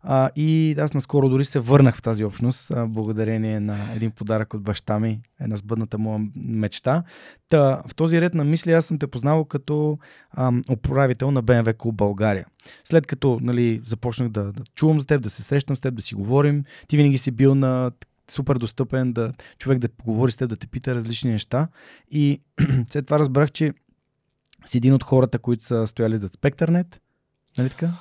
А, 0.03 0.31
и 0.37 0.77
аз 0.79 0.95
наскоро 0.95 1.29
дори 1.29 1.45
се 1.45 1.59
върнах 1.59 1.97
в 1.97 2.03
тази 2.03 2.25
общност, 2.25 2.71
а, 2.71 2.87
благодарение 2.87 3.61
на 3.61 3.93
един 3.95 4.11
подарък 4.11 4.55
от 4.55 4.63
баща 4.63 4.99
ми, 5.01 5.21
една 5.41 5.57
сбъдната 5.57 5.99
моя 5.99 6.21
мечта. 6.37 7.03
Та, 7.49 7.83
в 7.89 7.95
този 7.95 8.21
ред 8.21 8.35
на 8.35 8.45
мисли 8.45 8.73
аз 8.73 8.85
съм 8.85 8.99
те 8.99 9.07
познавал 9.07 9.45
като 9.45 9.99
ам, 10.37 10.63
управител 10.71 11.31
на 11.31 11.43
BMW 11.43 11.75
Club 11.75 11.93
България. 11.93 12.47
След 12.85 13.07
като 13.07 13.39
нали, 13.43 13.81
започнах 13.85 14.29
да, 14.29 14.53
да 14.53 14.65
чувам 14.75 15.01
за 15.01 15.07
теб, 15.07 15.23
да 15.23 15.31
се 15.31 15.43
срещам 15.43 15.77
с 15.77 15.81
теб, 15.81 15.95
да 15.95 16.03
си 16.03 16.15
говорим, 16.15 16.65
ти 16.89 16.97
винаги 16.97 17.19
си 17.19 17.31
бил 17.31 17.55
на 17.55 17.91
супер 18.31 18.57
достъпен, 18.59 19.13
да 19.13 19.33
човек 19.59 19.79
да 19.79 19.89
поговори 19.89 20.33
с 20.33 20.37
теб, 20.37 20.49
да 20.49 20.57
те 20.57 20.67
пита 20.67 20.95
различни 20.95 21.31
неща. 21.31 21.69
И 22.11 22.41
след 22.91 23.07
това 23.07 23.19
разбрах, 23.19 23.53
че 23.53 23.73
си 24.69 24.77
един 24.77 24.95
от 24.95 25.05
хората, 25.05 25.39
които 25.39 25.65
са 25.65 25.87
стояли 25.87 26.17
зад 26.17 26.33
Спектърнет. 26.33 27.01
Нали 27.59 27.69
така? 27.69 27.93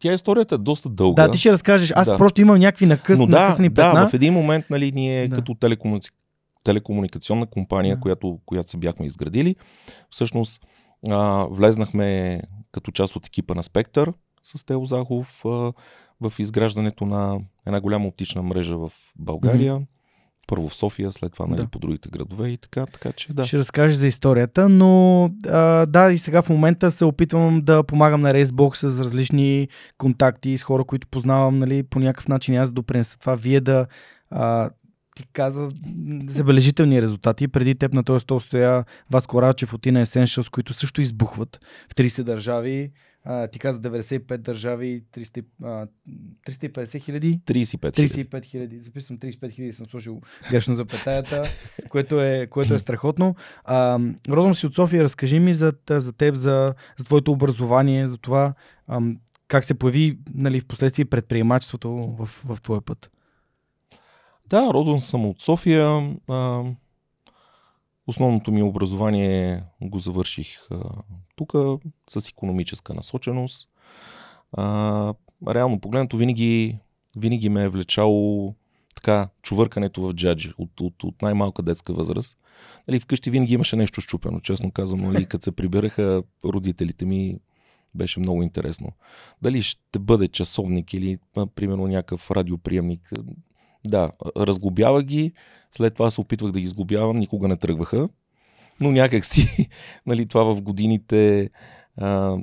Тя 0.00 0.14
историята 0.14 0.54
е 0.54 0.58
доста 0.58 0.88
дълга. 0.88 1.26
Да, 1.26 1.32
ти 1.32 1.38
ще 1.38 1.52
разкажеш. 1.52 1.92
Аз 1.96 2.06
да. 2.06 2.16
просто 2.16 2.40
имам 2.40 2.58
някакви 2.58 2.86
накъс, 2.86 3.18
Но 3.18 3.26
да, 3.26 3.40
накъсни 3.40 3.70
петна. 3.70 4.00
Да, 4.00 4.08
в 4.08 4.14
един 4.14 4.34
момент 4.34 4.64
нали, 4.70 4.92
ние 4.92 5.28
да. 5.28 5.36
като 5.36 5.54
телекомуници... 5.54 6.10
телекомуникационна 6.64 7.46
компания, 7.46 7.94
да. 7.96 8.00
която, 8.00 8.38
която 8.46 8.70
се 8.70 8.76
бяхме 8.76 9.06
изградили, 9.06 9.56
всъщност 10.10 10.60
а, 11.08 11.46
влезнахме 11.50 12.40
като 12.72 12.90
част 12.90 13.16
от 13.16 13.26
екипа 13.26 13.54
на 13.54 13.62
Спектър 13.62 14.12
с 14.42 14.64
Тео 14.64 14.84
Захов 14.84 15.44
а, 15.44 15.48
в 16.20 16.32
изграждането 16.38 17.06
на 17.06 17.38
една 17.66 17.80
голяма 17.80 18.06
оптична 18.06 18.42
мрежа 18.42 18.76
в 18.76 18.92
България. 19.16 19.74
Mm-hmm 19.74 19.95
първо 20.46 20.68
в 20.68 20.74
София, 20.74 21.12
след 21.12 21.32
това 21.32 21.46
нали, 21.46 21.56
да. 21.56 21.66
по 21.66 21.78
другите 21.78 22.08
градове 22.08 22.48
и 22.48 22.56
така, 22.56 22.86
така 22.86 23.12
че 23.12 23.32
да. 23.32 23.44
Ще 23.44 23.58
разкажеш 23.58 23.96
за 23.96 24.06
историята, 24.06 24.68
но 24.68 25.24
а, 25.48 25.86
да, 25.86 26.12
и 26.12 26.18
сега 26.18 26.42
в 26.42 26.48
момента 26.48 26.90
се 26.90 27.04
опитвам 27.04 27.60
да 27.60 27.82
помагам 27.82 28.20
на 28.20 28.32
Racebox 28.32 28.74
с 28.74 28.98
различни 28.98 29.68
контакти 29.98 30.58
с 30.58 30.62
хора, 30.62 30.84
които 30.84 31.06
познавам, 31.06 31.58
нали, 31.58 31.82
по 31.82 31.98
някакъв 31.98 32.28
начин 32.28 32.56
аз 32.56 32.70
допринеса 32.70 33.18
това, 33.18 33.34
вие 33.34 33.60
да 33.60 33.86
а, 34.30 34.70
ти 35.16 35.24
казва 35.32 35.70
забележителни 36.28 37.02
резултати. 37.02 37.48
Преди 37.48 37.74
теб 37.74 37.92
на 37.92 38.04
този 38.04 38.22
стол 38.22 38.40
стоя 38.40 38.84
Васко 39.10 39.42
Рачев 39.42 39.74
от 39.74 39.86
Ина 39.86 40.06
Essentials, 40.06 40.50
които 40.50 40.72
също 40.72 41.00
избухват 41.00 41.60
в 41.92 41.94
30 41.94 42.22
държави. 42.22 42.90
А, 43.28 43.48
ти 43.48 43.58
каза 43.58 43.80
95 43.80 44.36
държави, 44.36 45.04
300, 45.14 45.44
а, 45.62 45.86
350 46.46 47.02
хиляди? 47.02 47.40
35 47.46 48.44
хиляди. 48.44 48.80
Записвам 48.80 49.18
35 49.18 49.52
хиляди, 49.52 49.72
съм 49.72 49.86
сложил 49.86 50.20
грешно 50.50 50.76
за 50.76 50.84
петаята, 50.84 51.42
което 51.88 52.20
е, 52.20 52.46
което 52.46 52.74
е 52.74 52.78
страхотно. 52.78 53.34
А, 53.64 54.00
родом 54.28 54.54
си 54.54 54.66
от 54.66 54.74
София, 54.74 55.02
разкажи 55.02 55.38
ми 55.38 55.54
за, 55.54 55.72
за 55.90 56.12
теб, 56.12 56.34
за, 56.34 56.74
за 56.98 57.04
твоето 57.04 57.32
образование, 57.32 58.06
за 58.06 58.18
това 58.18 58.54
а, 58.86 59.00
как 59.48 59.64
се 59.64 59.74
появи 59.74 60.18
нали, 60.34 60.60
в 60.60 60.66
последствие 60.66 61.04
предприемачеството 61.04 61.90
в, 61.90 62.26
в 62.44 62.62
твоя 62.62 62.80
път. 62.80 63.10
Да, 64.48 64.72
родом 64.72 65.00
съм 65.00 65.26
от 65.26 65.42
София. 65.42 66.16
А, 66.28 66.64
Основното 68.06 68.52
ми 68.52 68.62
образование 68.62 69.62
го 69.82 69.98
завърших 69.98 70.68
тук 71.36 71.52
с 72.10 72.28
економическа 72.28 72.94
насоченост. 72.94 73.68
А, 74.52 75.14
реално 75.48 75.80
погледнато 75.80 76.16
винаги, 76.16 76.78
винаги 77.16 77.48
ме 77.48 77.62
е 77.62 77.68
влечало 77.68 78.54
така 78.94 79.28
чувъркането 79.42 80.02
в 80.02 80.12
джаджи 80.12 80.52
от, 80.58 80.80
от, 80.80 81.04
от 81.04 81.22
най-малка 81.22 81.62
детска 81.62 81.92
възраст. 81.92 82.38
Нали, 82.88 83.00
вкъщи 83.00 83.30
винаги 83.30 83.54
имаше 83.54 83.76
нещо 83.76 84.00
щупено, 84.00 84.40
честно 84.40 84.70
казвам. 84.70 85.00
Нали, 85.00 85.26
като 85.28 85.44
се 85.44 85.52
прибираха 85.52 86.22
родителите 86.44 87.04
ми, 87.04 87.38
беше 87.94 88.20
много 88.20 88.42
интересно. 88.42 88.92
Дали 89.42 89.62
ще 89.62 89.98
бъде 89.98 90.28
часовник 90.28 90.94
или, 90.94 91.18
примерно, 91.54 91.86
някакъв 91.86 92.30
радиоприемник. 92.30 93.12
Да, 93.86 94.10
разглобява 94.36 95.02
ги, 95.02 95.32
след 95.72 95.94
това 95.94 96.10
се 96.10 96.20
опитвах 96.20 96.52
да 96.52 96.60
ги 96.60 96.66
сглобявам, 96.66 97.16
никога 97.16 97.48
не 97.48 97.56
тръгваха. 97.56 98.08
Но 98.80 98.90
някак 98.92 99.24
си, 99.24 99.68
нали, 100.06 100.28
това 100.28 100.54
в 100.54 100.62
годините 100.62 101.50
а, 101.96 102.36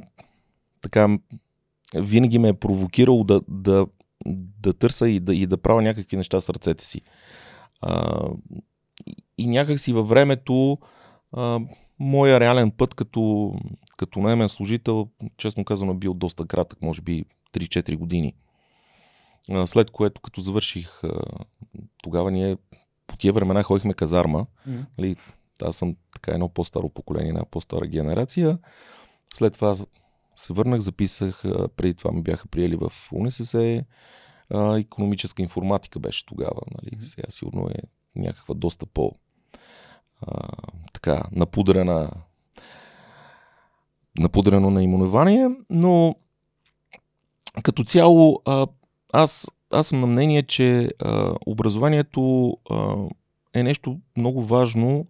така 0.82 1.18
винаги 1.96 2.40
ме 2.40 2.48
е 2.48 2.54
провокирало 2.54 3.24
да, 3.24 3.42
да, 3.48 3.88
да 4.60 4.74
търся 4.74 5.10
и 5.10 5.20
да, 5.20 5.36
и 5.36 5.46
да 5.46 5.58
правя 5.58 5.82
някакви 5.82 6.18
неща 6.18 6.42
с 6.42 6.50
ръцете 6.50 6.86
си. 6.86 7.02
А, 7.82 8.22
и 9.38 9.48
някак 9.48 9.80
си 9.80 9.94
във 9.94 10.10
времето 10.10 10.78
а, 11.32 11.60
моя 12.00 12.40
реален 12.40 12.72
път 12.72 12.94
като, 12.94 13.54
като 13.98 14.20
наемен 14.20 14.50
служител, 14.50 15.08
честно 15.38 15.66
казано, 15.66 15.92
е 15.92 15.96
бил 15.96 16.14
доста 16.14 16.46
кратък, 16.46 16.82
може 16.82 17.02
би 17.02 17.26
3-4 17.54 17.98
години. 17.98 18.34
След 19.66 19.92
което, 19.92 20.22
като 20.22 20.42
завърших, 20.42 21.02
тогава 22.04 22.32
ние 22.32 22.58
по 23.08 23.18
тия 23.18 23.34
времена 23.34 23.64
ходихме 23.64 23.94
казарма. 23.94 24.46
Mm. 24.70 24.86
Нали, 24.98 25.16
аз 25.62 25.76
съм 25.76 25.96
така 26.14 26.32
едно 26.32 26.50
по-старо 26.50 26.90
поколение, 26.90 27.30
една 27.30 27.46
по-стара 27.46 27.88
генерация. 27.88 28.58
След 29.34 29.54
това 29.54 29.76
се 30.36 30.54
върнах, 30.54 30.80
записах, 30.80 31.44
преди 31.76 31.94
това 31.94 32.12
ми 32.12 32.22
бяха 32.22 32.48
приели 32.48 32.76
в 32.76 32.92
УНСС, 33.12 33.84
економическа 34.78 35.42
информатика 35.42 36.00
беше 36.00 36.26
тогава. 36.26 36.62
Нали? 36.72 37.02
Сега 37.02 37.24
сигурно 37.30 37.70
е 37.70 37.80
някаква 38.16 38.56
доста 38.56 38.86
по 38.86 39.12
а, 40.22 40.50
така 40.94 41.24
напудрена 41.32 42.12
напудрено 44.20 44.70
наименование, 44.70 45.50
но 45.70 46.16
като 47.64 47.84
цяло 47.84 48.42
а, 48.46 48.68
аз, 49.14 49.48
аз 49.72 49.88
съм 49.88 50.00
на 50.00 50.08
мнение, 50.08 50.44
че 50.44 50.90
а, 51.00 51.36
образованието 51.46 52.54
а, 52.70 52.96
е 53.54 53.64
нещо 53.64 54.00
много 54.18 54.44
важно 54.44 55.08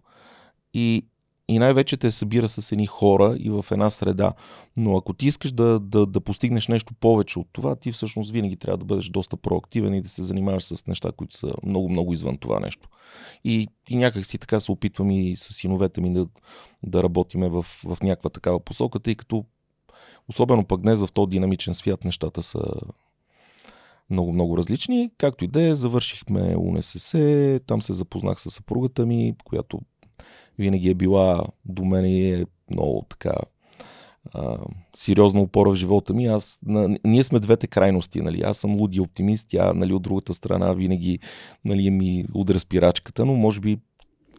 и 0.74 1.06
и 1.48 1.58
най-вече 1.58 1.96
те 1.96 2.12
събира 2.12 2.48
с 2.48 2.72
едни 2.72 2.86
хора 2.86 3.36
и 3.38 3.50
в 3.50 3.64
една 3.70 3.90
среда. 3.90 4.32
Но 4.76 4.96
ако 4.96 5.12
ти 5.12 5.26
искаш 5.26 5.52
да, 5.52 5.80
да, 5.80 6.06
да 6.06 6.20
постигнеш 6.20 6.68
нещо 6.68 6.94
повече 7.00 7.38
от 7.38 7.48
това, 7.52 7.76
ти 7.76 7.92
всъщност 7.92 8.30
винаги 8.30 8.56
трябва 8.56 8.78
да 8.78 8.84
бъдеш 8.84 9.08
доста 9.08 9.36
проактивен 9.36 9.94
и 9.94 10.02
да 10.02 10.08
се 10.08 10.22
занимаваш 10.22 10.64
с 10.64 10.86
неща, 10.86 11.12
които 11.16 11.36
са 11.36 11.54
много-много 11.66 12.12
извън 12.12 12.38
това 12.38 12.60
нещо. 12.60 12.88
И, 13.44 13.68
и 13.90 13.96
някак 13.96 14.26
си 14.26 14.38
така 14.38 14.60
се 14.60 14.72
опитвам 14.72 15.10
и 15.10 15.36
с 15.36 15.54
синовете 15.54 16.00
ми 16.00 16.12
да, 16.12 16.26
да 16.82 17.02
работиме 17.02 17.48
в, 17.48 17.62
в 17.84 17.98
някаква 18.02 18.30
такава 18.30 18.60
посока, 18.60 19.00
тъй 19.00 19.14
като 19.14 19.44
особено 20.28 20.64
пък 20.64 20.80
днес 20.80 20.98
в 20.98 21.08
този 21.12 21.30
динамичен 21.30 21.74
свят 21.74 22.04
нещата 22.04 22.42
са 22.42 22.60
много-много 24.14 24.58
различни. 24.58 25.10
Както 25.18 25.44
и 25.44 25.48
да 25.48 25.62
е, 25.62 25.74
завършихме 25.74 26.56
УНСС, 26.56 27.60
там 27.66 27.82
се 27.82 27.92
запознах 27.92 28.40
с 28.40 28.50
съпругата 28.50 29.06
ми, 29.06 29.34
която 29.44 29.80
винаги 30.58 30.90
е 30.90 30.94
била 30.94 31.44
до 31.64 31.84
мен 31.84 32.06
и 32.06 32.32
е 32.32 32.46
много 32.70 33.06
така 33.08 33.34
а, 34.32 34.58
сериозна 34.96 35.40
опора 35.40 35.70
в 35.70 35.74
живота 35.74 36.14
ми. 36.14 36.26
Аз, 36.26 36.58
на, 36.66 36.98
ние 37.04 37.24
сме 37.24 37.38
двете 37.38 37.66
крайности. 37.66 38.20
Нали? 38.20 38.42
Аз 38.42 38.58
съм 38.58 38.76
луди 38.76 39.00
оптимист, 39.00 39.48
тя 39.50 39.72
нали, 39.72 39.92
от 39.92 40.02
другата 40.02 40.34
страна 40.34 40.72
винаги 40.72 41.18
нали, 41.64 41.90
ми 41.90 42.24
удря 42.34 42.60
спирачката, 42.60 43.24
но 43.24 43.34
може 43.34 43.60
би 43.60 43.78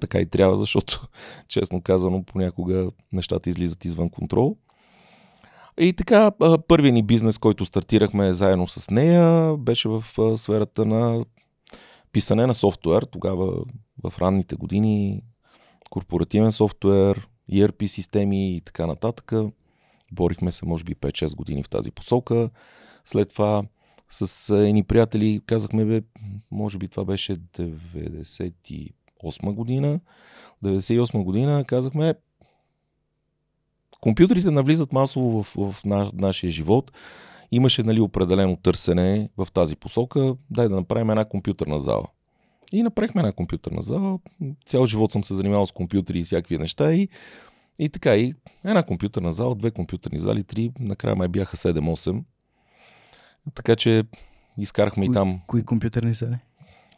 така 0.02 0.20
и 0.20 0.26
трябва, 0.26 0.56
защото, 0.56 1.08
честно 1.48 1.82
казано, 1.82 2.24
понякога 2.24 2.90
нещата 3.12 3.50
излизат 3.50 3.86
извън 3.86 4.10
контрол. 4.10 4.58
И 5.80 5.94
така, 5.94 6.32
първият 6.68 6.94
ни 6.94 7.04
бизнес, 7.04 7.38
който 7.38 7.66
стартирахме 7.66 8.34
заедно 8.34 8.68
с 8.68 8.92
нея, 8.92 9.58
беше 9.58 9.90
в 9.90 10.04
сферата 10.38 10.86
на 10.86 11.26
писане 12.12 12.48
на 12.48 12.56
софтуер. 12.56 13.04
Тогава 13.04 13.64
в 14.04 14.14
ранните 14.22 14.56
години 14.56 15.24
корпоративен 15.90 16.52
софтуер, 16.52 17.28
ERP 17.52 17.88
системи 17.88 18.56
и 18.56 18.62
така 18.62 18.88
нататък. 18.88 19.34
Борихме 20.12 20.52
се, 20.52 20.66
може 20.66 20.84
би, 20.84 20.96
5-6 20.96 21.36
години 21.36 21.64
в 21.64 21.70
тази 21.70 21.92
посока. 21.92 22.50
След 23.06 23.30
това 23.30 23.64
с 24.10 24.56
едни 24.56 24.84
приятели 24.84 25.42
казахме, 25.46 25.86
бе, 25.86 26.02
може 26.52 26.78
би 26.78 26.88
това 26.88 27.06
беше 27.06 27.38
98 27.38 29.54
година. 29.54 30.00
98 30.64 31.24
година 31.24 31.64
казахме, 31.68 32.14
компютрите 34.06 34.52
навлизат 34.52 34.94
масово 34.94 35.44
в, 35.44 35.54
в, 35.56 35.72
в 35.72 35.86
нашия 36.14 36.52
живот. 36.52 36.92
Имаше 37.52 37.84
нали, 37.84 38.00
определено 38.00 38.56
търсене 38.56 39.30
в 39.38 39.48
тази 39.54 39.76
посока. 39.76 40.36
Дай 40.50 40.70
да 40.70 40.76
направим 40.76 41.10
една 41.10 41.26
компютърна 41.26 41.80
зала. 41.80 42.08
И 42.72 42.84
направихме 42.84 43.22
една 43.22 43.32
компютърна 43.32 43.82
зала. 43.82 44.20
Цял 44.66 44.86
живот 44.86 45.12
съм 45.12 45.24
се 45.24 45.34
занимавал 45.34 45.66
с 45.66 45.72
компютри 45.72 46.20
и 46.20 46.24
всякакви 46.24 46.58
неща. 46.58 46.94
И, 46.94 47.10
и 47.80 47.90
така, 47.90 48.16
и 48.16 48.34
една 48.66 48.84
компютърна 48.84 49.32
зала, 49.32 49.56
две 49.56 49.72
компютърни 49.72 50.20
зали, 50.20 50.44
три, 50.44 50.72
накрая 50.80 51.16
май 51.16 51.28
бяха 51.28 51.58
7-8. 51.58 52.24
Така 53.54 53.76
че 53.76 54.04
изкарахме 54.58 55.06
и 55.06 55.12
там. 55.12 55.42
Кои 55.48 55.64
компютърни 55.64 56.14
зали? 56.14 56.38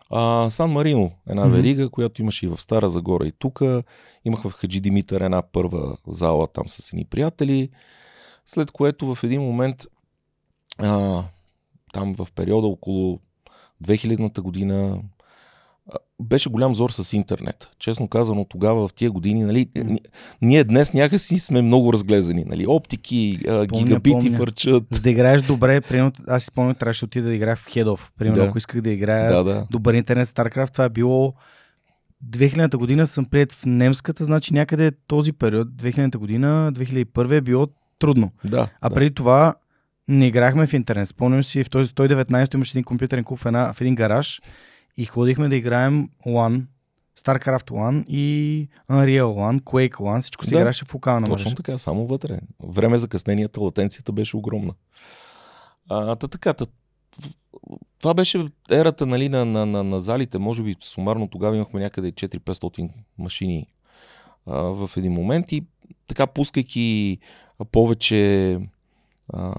А, 0.09 0.49
Сан 0.49 0.71
Марино, 0.71 1.11
една 1.29 1.45
mm-hmm. 1.45 1.51
верига, 1.51 1.89
която 1.89 2.21
имаше 2.21 2.45
и 2.45 2.49
в 2.49 2.61
Стара 2.61 2.89
Загора 2.89 3.27
и 3.27 3.31
тук. 3.31 3.61
Имах 4.25 4.41
в 4.41 4.51
Хаджи 4.51 4.79
Димитър 4.79 5.21
една 5.21 5.41
първа 5.41 5.97
зала 6.07 6.47
там 6.47 6.67
с 6.67 6.93
едни 6.93 7.05
приятели. 7.05 7.69
След 8.45 8.71
което 8.71 9.15
в 9.15 9.23
един 9.23 9.41
момент 9.41 9.85
а, 10.77 11.23
там 11.93 12.15
в 12.15 12.27
периода 12.35 12.67
около 12.67 13.19
2000-та 13.83 14.41
година 14.41 15.01
беше 16.19 16.49
голям 16.49 16.75
зор 16.75 16.89
с 16.89 17.13
интернет. 17.13 17.69
Честно 17.79 18.07
казано, 18.07 18.45
тогава 18.45 18.87
в 18.87 18.93
тия 18.93 19.11
години, 19.11 19.43
нали, 19.43 19.69
ние 20.41 20.63
днес 20.63 20.93
някакси 20.93 21.39
сме 21.39 21.61
много 21.61 21.93
разглезени. 21.93 22.43
Нали, 22.47 22.67
оптики, 22.67 23.39
помня, 23.45 23.65
гигабити 23.65 24.19
помня. 24.19 24.37
фърчат. 24.37 24.83
За 24.91 25.01
да 25.01 25.09
играеш 25.09 25.41
добре, 25.41 25.81
примерно, 25.81 26.11
аз 26.27 26.43
си 26.43 26.45
спомням, 26.45 26.75
трябваше 26.75 27.05
да 27.05 27.05
отида 27.05 27.27
да 27.27 27.33
играя 27.33 27.55
в 27.55 27.65
Хедов. 27.69 28.11
Примерно, 28.17 28.41
да. 28.41 28.47
ако 28.47 28.57
исках 28.57 28.81
да 28.81 28.89
играя 28.89 29.33
да, 29.33 29.43
да. 29.43 29.67
добър 29.71 29.93
интернет 29.93 30.27
StarCraft, 30.27 30.71
това 30.71 30.85
е 30.85 30.89
било 30.89 31.33
2000-та 32.29 32.77
година 32.77 33.07
съм 33.07 33.25
прият 33.25 33.51
в 33.51 33.65
немската, 33.65 34.25
значи 34.25 34.53
някъде 34.53 34.91
този 35.07 35.33
период, 35.33 35.67
2000-та 35.67 36.17
година, 36.17 36.71
2001 36.73 37.31
е 37.31 37.41
било 37.41 37.67
трудно. 37.99 38.31
Да, 38.45 38.69
а 38.81 38.89
да. 38.89 38.95
преди 38.95 39.13
това 39.13 39.53
не 40.07 40.27
играхме 40.27 40.67
в 40.67 40.73
интернет. 40.73 41.09
Спомням 41.09 41.43
си, 41.43 41.63
в 41.63 41.69
този 41.69 41.91
119 41.91 42.55
имаше 42.55 42.71
един 42.71 42.83
компютърен 42.83 43.23
клуб 43.23 43.39
в, 43.39 43.45
една, 43.45 43.73
в 43.73 43.81
един 43.81 43.95
гараж 43.95 44.41
и 44.97 45.05
ходихме 45.05 45.49
да 45.49 45.55
играем 45.55 46.09
One, 46.25 46.61
StarCraft 47.19 47.71
1 47.71 48.05
и 48.07 48.67
Unreal 48.89 49.23
1, 49.23 49.61
Quake 49.61 49.95
1, 49.95 50.21
всичко 50.21 50.45
се 50.45 50.51
да, 50.51 50.59
играше 50.59 50.85
в 50.85 50.93
локална 50.93 51.27
Точно 51.27 51.55
така, 51.55 51.77
само 51.77 52.07
вътре. 52.07 52.39
Време 52.63 52.97
за 52.97 53.07
късненията, 53.07 53.61
латенцията 53.61 54.11
беше 54.11 54.37
огромна. 54.37 54.73
А, 55.89 56.15
та 56.15 56.27
така, 56.27 56.53
та, 56.53 56.65
това 57.99 58.13
беше 58.13 58.47
ерата 58.71 59.05
нали, 59.05 59.29
на, 59.29 59.45
на, 59.45 59.65
на, 59.65 59.83
на 59.83 59.99
залите. 59.99 60.37
Може 60.37 60.63
би 60.63 60.75
сумарно 60.81 61.27
тогава 61.27 61.55
имахме 61.55 61.79
някъде 61.79 62.11
4-500 62.11 62.89
машини 63.17 63.67
а, 64.45 64.61
в 64.61 64.91
един 64.97 65.13
момент 65.13 65.51
и 65.51 65.63
така 66.07 66.27
пускайки 66.27 67.17
повече 67.71 68.59
а, 69.33 69.53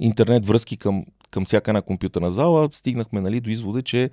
интернет 0.00 0.46
връзки 0.46 0.76
към, 0.76 1.06
към 1.34 1.44
всяка 1.44 1.70
една 1.70 1.82
компютърна 1.82 2.32
зала, 2.32 2.68
стигнахме 2.72 3.20
нали, 3.20 3.40
до 3.40 3.50
извода, 3.50 3.82
че 3.82 4.10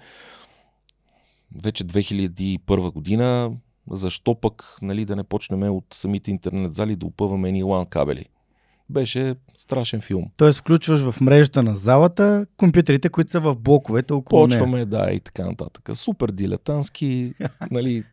вече 1.63 1.86
2001 1.86 2.91
година, 2.91 3.51
защо 3.91 4.36
пък 4.36 4.77
нали, 4.81 5.05
да 5.05 5.15
не 5.15 5.23
почнем 5.23 5.63
от 5.63 5.86
самите 5.93 6.31
интернет 6.31 6.73
зали 6.73 6.95
да 6.95 7.05
опъваме 7.05 7.51
ни 7.51 7.63
LAN 7.63 7.89
кабели. 7.89 8.25
Беше 8.89 9.36
страшен 9.57 10.01
филм. 10.01 10.25
Тоест 10.38 10.60
включваш 10.60 11.12
в 11.12 11.21
мрежата 11.21 11.63
на 11.63 11.75
залата 11.75 12.45
компютрите, 12.57 13.10
които 13.10 13.31
са 13.31 13.39
в 13.39 13.55
блоковете 13.55 14.13
около 14.13 14.43
Почваме, 14.43 14.73
нея. 14.73 14.86
да, 14.86 15.12
и 15.12 15.19
така 15.19 15.45
нататък. 15.45 15.89
Супер 15.93 16.31
дилетантски, 16.31 17.34
нали, 17.71 18.03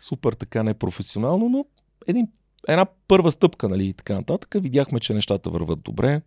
супер 0.00 0.32
така 0.32 0.62
непрофесионално, 0.62 1.48
но 1.48 1.64
един, 2.06 2.28
една 2.68 2.86
първа 3.08 3.32
стъпка, 3.32 3.68
нали, 3.68 3.86
и 3.86 3.92
така 3.92 4.14
нататък. 4.14 4.54
Видяхме, 4.54 5.00
че 5.00 5.14
нещата 5.14 5.50
върват 5.50 5.82
добре. 5.82 6.20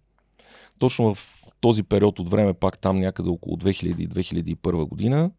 Точно 0.79 1.15
в 1.15 1.36
този 1.61 1.83
период 1.83 2.19
от 2.19 2.29
време, 2.29 2.53
пак 2.53 2.79
там 2.79 2.99
някъде 2.99 3.29
около 3.29 3.57
2000-2001 3.57 4.85
година, 4.85 5.31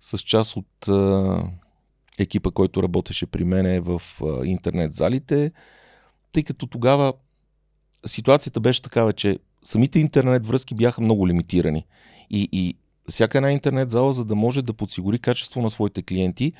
с 0.00 0.18
част 0.18 0.56
от 0.56 0.88
а, 0.88 1.42
екипа, 2.18 2.50
който 2.50 2.82
работеше 2.82 3.26
при 3.26 3.44
мене 3.44 3.80
в 3.80 4.02
интернет 4.44 4.92
залите, 4.92 5.52
тъй 6.32 6.42
като 6.42 6.66
тогава 6.66 7.12
ситуацията 8.06 8.60
беше 8.60 8.82
такава, 8.82 9.12
че 9.12 9.38
самите 9.62 9.98
интернет 9.98 10.46
връзки 10.46 10.74
бяха 10.74 11.00
много 11.00 11.28
лимитирани. 11.28 11.86
И, 12.30 12.48
и 12.52 12.74
всяка 13.08 13.38
една 13.38 13.52
интернет 13.52 13.90
зала, 13.90 14.12
за 14.12 14.24
да 14.24 14.34
може 14.34 14.62
да 14.62 14.72
подсигури 14.72 15.18
качество 15.18 15.62
на 15.62 15.70
своите 15.70 16.02
клиенти, 16.02 16.52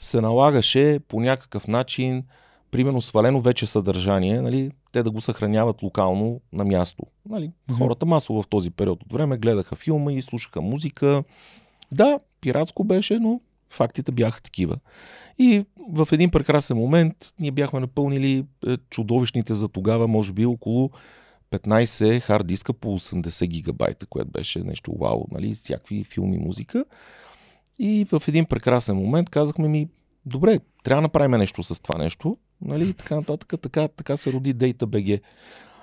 се 0.00 0.20
налагаше 0.20 1.00
по 1.08 1.20
някакъв 1.20 1.68
начин, 1.68 2.24
примерно 2.74 3.00
свалено 3.00 3.40
вече 3.40 3.66
съдържание, 3.66 4.40
нали, 4.40 4.70
те 4.92 5.02
да 5.02 5.10
го 5.10 5.20
съхраняват 5.20 5.82
локално 5.82 6.40
на 6.52 6.64
място. 6.64 7.02
Нали, 7.28 7.50
Мгм. 7.68 7.78
хората 7.78 8.06
масово 8.06 8.42
в 8.42 8.48
този 8.48 8.70
период 8.70 9.02
от 9.02 9.12
време 9.12 9.38
гледаха 9.38 9.76
филма 9.76 10.12
и 10.12 10.22
слушаха 10.22 10.60
музика. 10.60 11.24
Да, 11.92 12.18
пиратско 12.40 12.84
беше, 12.84 13.18
но 13.18 13.40
фактите 13.70 14.12
бяха 14.12 14.42
такива. 14.42 14.76
И 15.38 15.64
в 15.92 16.08
един 16.12 16.30
прекрасен 16.30 16.76
момент 16.76 17.16
ние 17.40 17.50
бяхме 17.50 17.80
напълнили 17.80 18.44
е, 18.66 18.76
чудовищните 18.90 19.54
за 19.54 19.68
тогава, 19.68 20.08
може 20.08 20.32
би 20.32 20.46
около 20.46 20.90
15 21.50 22.20
хард 22.20 22.46
диска 22.46 22.72
по 22.72 22.98
80 22.98 23.46
гигабайта, 23.46 24.06
което 24.06 24.30
беше 24.30 24.62
нещо 24.62 24.92
вау, 25.00 25.24
нали, 25.30 25.54
всякакви 25.54 26.04
филми, 26.04 26.38
музика. 26.38 26.84
И 27.78 28.06
в 28.12 28.22
един 28.28 28.44
прекрасен 28.44 28.96
момент 28.96 29.30
казахме 29.30 29.68
ми, 29.68 29.88
добре, 30.26 30.60
трябва 30.84 31.00
да 31.00 31.02
направим 31.02 31.38
нещо 31.38 31.62
с 31.62 31.80
това 31.80 31.98
нещо, 31.98 32.36
нали, 32.60 32.88
и 32.88 32.94
така 32.94 33.16
нататък, 33.16 33.60
така, 33.62 33.88
така 33.88 34.16
се 34.16 34.32
роди 34.32 34.54
DataBG. 34.54 35.20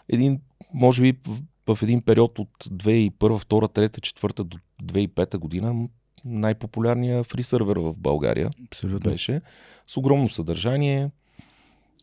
Един, 0.10 0.42
може 0.74 1.02
би 1.02 1.18
в, 1.28 1.76
в 1.76 1.84
един 1.84 2.02
период 2.02 2.40
от 2.40 2.50
2001, 2.64 3.12
2, 3.12 3.44
3, 3.50 3.90
4 3.90 4.44
до 4.44 4.58
2005 4.84 5.38
година 5.38 5.88
най-популярният 6.26 7.28
фри 7.28 7.44
сървър 7.44 7.78
в 7.78 7.94
България 7.98 8.50
Абсолютно. 8.66 9.12
беше 9.12 9.42
с 9.88 9.98
огромно 9.98 10.30
съдържание 10.30 11.10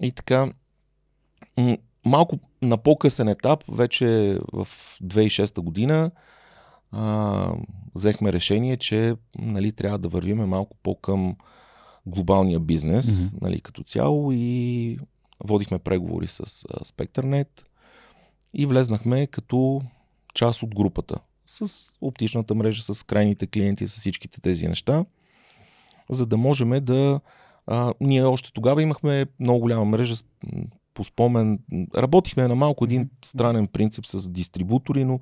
и 0.02 0.12
така. 0.12 0.52
Малко 2.04 2.38
на 2.62 2.78
по-късен 2.78 3.28
етап, 3.28 3.64
вече 3.68 4.38
в 4.52 4.68
2006 5.02 5.60
година, 5.60 6.10
а, 6.92 7.52
взехме 7.94 8.32
решение, 8.32 8.76
че 8.76 9.14
нали, 9.38 9.72
трябва 9.72 9.98
да 9.98 10.08
вървиме 10.08 10.46
малко 10.46 10.76
по-към 10.82 11.36
глобалния 12.08 12.60
бизнес 12.60 13.24
Мгм. 13.24 13.36
нали, 13.40 13.60
като 13.60 13.82
цяло 13.82 14.32
и 14.32 14.98
водихме 15.44 15.78
преговори 15.78 16.26
с 16.26 16.44
SpectreNet 16.84 17.48
и 18.54 18.66
влезнахме 18.66 19.26
като 19.26 19.82
част 20.34 20.62
от 20.62 20.74
групата 20.74 21.18
с 21.48 21.92
оптичната 22.00 22.54
мрежа, 22.54 22.82
с 22.82 23.02
крайните 23.02 23.46
клиенти, 23.46 23.88
с 23.88 23.96
всичките 23.96 24.40
тези 24.40 24.68
неща, 24.68 25.04
за 26.10 26.26
да 26.26 26.36
можем 26.36 26.84
да... 26.84 27.20
А, 27.66 27.94
ние 28.00 28.24
още 28.24 28.52
тогава 28.52 28.82
имахме 28.82 29.26
много 29.40 29.60
голяма 29.60 29.84
мрежа, 29.84 30.14
по 30.94 31.04
спомен, 31.04 31.58
работихме 31.96 32.48
на 32.48 32.54
малко 32.54 32.84
един 32.84 33.10
странен 33.24 33.66
принцип 33.66 34.06
с 34.06 34.30
дистрибутори, 34.30 35.04
но 35.04 35.18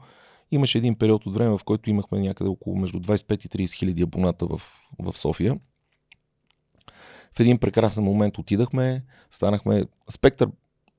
имаше 0.51 0.79
един 0.79 0.95
период 0.95 1.27
от 1.27 1.35
време, 1.35 1.59
в 1.59 1.65
който 1.65 1.91
имахме 1.91 2.21
някъде 2.21 2.51
около 2.51 2.77
между 2.77 2.99
25 3.01 3.63
и 3.63 3.67
30 3.67 3.73
хиляди 3.73 4.03
абоната 4.03 4.47
в, 4.47 4.63
в 4.99 5.19
София. 5.19 5.59
В 7.37 7.41
един 7.41 7.59
прекрасен 7.59 8.05
момент 8.05 8.39
отидахме, 8.39 9.03
станахме... 9.31 9.85
Спектър 10.11 10.49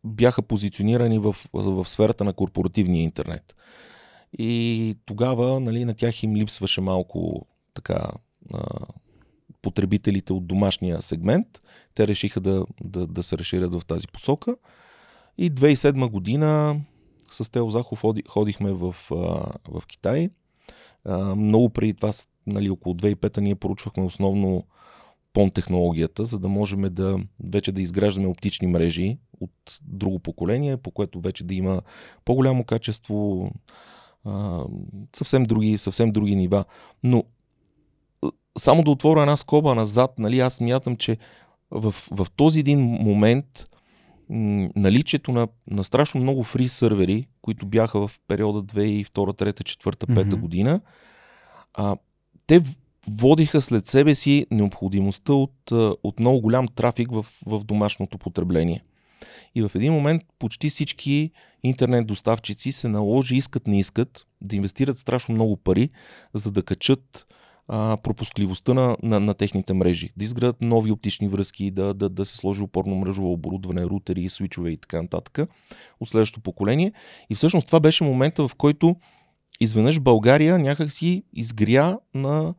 бяха 0.04 0.42
позиционирани 0.42 1.20
в, 1.20 1.36
в 1.54 1.90
сферата 1.90 2.24
на 2.24 2.34
корпоративния 2.34 3.04
интернет. 3.04 3.56
И 4.40 4.98
тогава 5.06 5.60
нали, 5.60 5.86
на 5.86 5.94
тях 5.94 6.24
им 6.24 6.36
липсваше 6.36 6.82
малко 6.82 7.46
така 7.74 8.08
потребителите 9.62 10.34
от 10.34 10.48
домашния 10.48 11.02
сегмент. 11.02 11.48
Те 11.96 12.08
решиха 12.08 12.42
да, 12.42 12.66
да, 12.84 13.08
да 13.08 13.24
се 13.24 13.38
разширят 13.38 13.74
в 13.74 13.86
тази 13.86 14.08
посока. 14.08 14.56
И 15.38 15.52
2007 15.52 16.10
година 16.10 16.82
с 17.32 17.52
Тео 17.52 17.70
Захов 17.70 18.00
ходи, 18.00 18.24
ходихме 18.28 18.72
в, 18.72 18.96
в 19.70 19.84
Китай. 19.88 20.30
Много 21.36 21.70
преди 21.70 21.94
това, 21.94 22.12
нали, 22.48 22.70
около 22.70 22.96
2005 22.96 23.38
ние 23.38 23.56
поручвахме 23.56 24.04
основно 24.04 24.64
пон 25.34 25.52
технологията, 25.52 26.26
за 26.26 26.40
да 26.40 26.48
можем 26.48 26.82
да 26.82 27.20
вече 27.44 27.72
да 27.72 27.82
изграждаме 27.82 28.28
оптични 28.28 28.68
мрежи 28.68 29.18
от 29.42 29.80
друго 29.82 30.20
поколение, 30.20 30.78
по 30.78 30.92
което 30.92 31.22
вече 31.22 31.44
да 31.44 31.56
има 31.56 31.82
по-голямо 32.26 32.64
качество, 32.64 33.52
а, 34.26 34.64
съвсем, 35.16 35.44
други, 35.44 35.78
съвсем 35.78 36.12
други 36.12 36.36
нива. 36.36 36.66
Но 37.04 37.24
само 38.58 38.84
да 38.84 38.92
отворя 38.92 39.22
една 39.22 39.38
скоба 39.38 39.76
назад, 39.76 40.20
нали, 40.20 40.40
аз 40.40 40.62
мятам, 40.62 40.96
че 40.96 41.18
в, 41.72 41.96
в 42.12 42.28
този 42.36 42.60
един 42.60 42.80
момент 42.80 43.66
м, 44.30 44.70
наличието 44.76 45.32
на, 45.32 45.48
на 45.68 45.84
страшно 45.84 46.22
много 46.22 46.44
фри 46.44 46.68
сървери, 46.68 47.28
които 47.42 47.66
бяха 47.66 48.08
в 48.08 48.20
периода 48.28 48.64
2002, 48.64 49.08
3, 49.08 49.52
4, 49.52 50.06
5 50.06 50.26
Мгм. 50.26 50.42
година, 50.42 50.82
а, 51.74 51.98
те 52.48 52.64
водиха 53.10 53.62
след 53.62 53.86
себе 53.86 54.16
си 54.16 54.46
необходимостта 54.52 55.34
от, 55.34 55.72
от 56.04 56.20
много 56.20 56.42
голям 56.42 56.68
трафик 56.68 57.12
в, 57.12 57.26
в 57.46 57.64
домашното 57.64 58.18
потребление. 58.18 58.84
И 59.56 59.62
в 59.62 59.72
един 59.76 59.94
момент 59.94 60.22
почти 60.40 60.70
всички 60.70 61.32
интернет 61.64 62.08
доставчици 62.08 62.72
се 62.72 62.88
наложи, 62.88 63.36
искат 63.36 63.68
не 63.68 63.80
искат, 63.80 64.26
да 64.42 64.56
инвестират 64.56 64.98
страшно 64.98 65.36
много 65.36 65.58
пари, 65.58 65.90
за 66.34 66.52
да 66.52 66.64
качат 66.64 67.28
а, 67.68 67.98
пропускливостта 68.04 68.74
на, 68.74 68.98
на, 69.04 69.20
на 69.20 69.34
техните 69.34 69.74
мрежи. 69.74 70.12
Да 70.18 70.26
изградат 70.26 70.62
нови 70.62 70.92
оптични 70.92 71.28
връзки, 71.28 71.72
да, 71.72 71.94
да, 71.94 72.10
да 72.10 72.26
се 72.26 72.38
сложи 72.38 72.62
опорно 72.62 72.96
мрежово 72.96 73.32
оборудване, 73.32 73.86
рутери, 73.86 74.30
свичове 74.30 74.70
и 74.70 74.78
така 74.78 75.02
нататък 75.02 75.40
от 76.00 76.10
следващото 76.10 76.42
поколение. 76.42 76.94
И 77.30 77.36
всъщност 77.36 77.68
това 77.68 77.80
беше 77.80 78.04
момента, 78.04 78.48
в 78.48 78.56
който 78.56 78.96
изведнъж 79.60 80.00
България 80.00 80.60
някак 80.60 80.92
си 80.92 81.24
изгря 81.34 82.00
на 82.14 82.54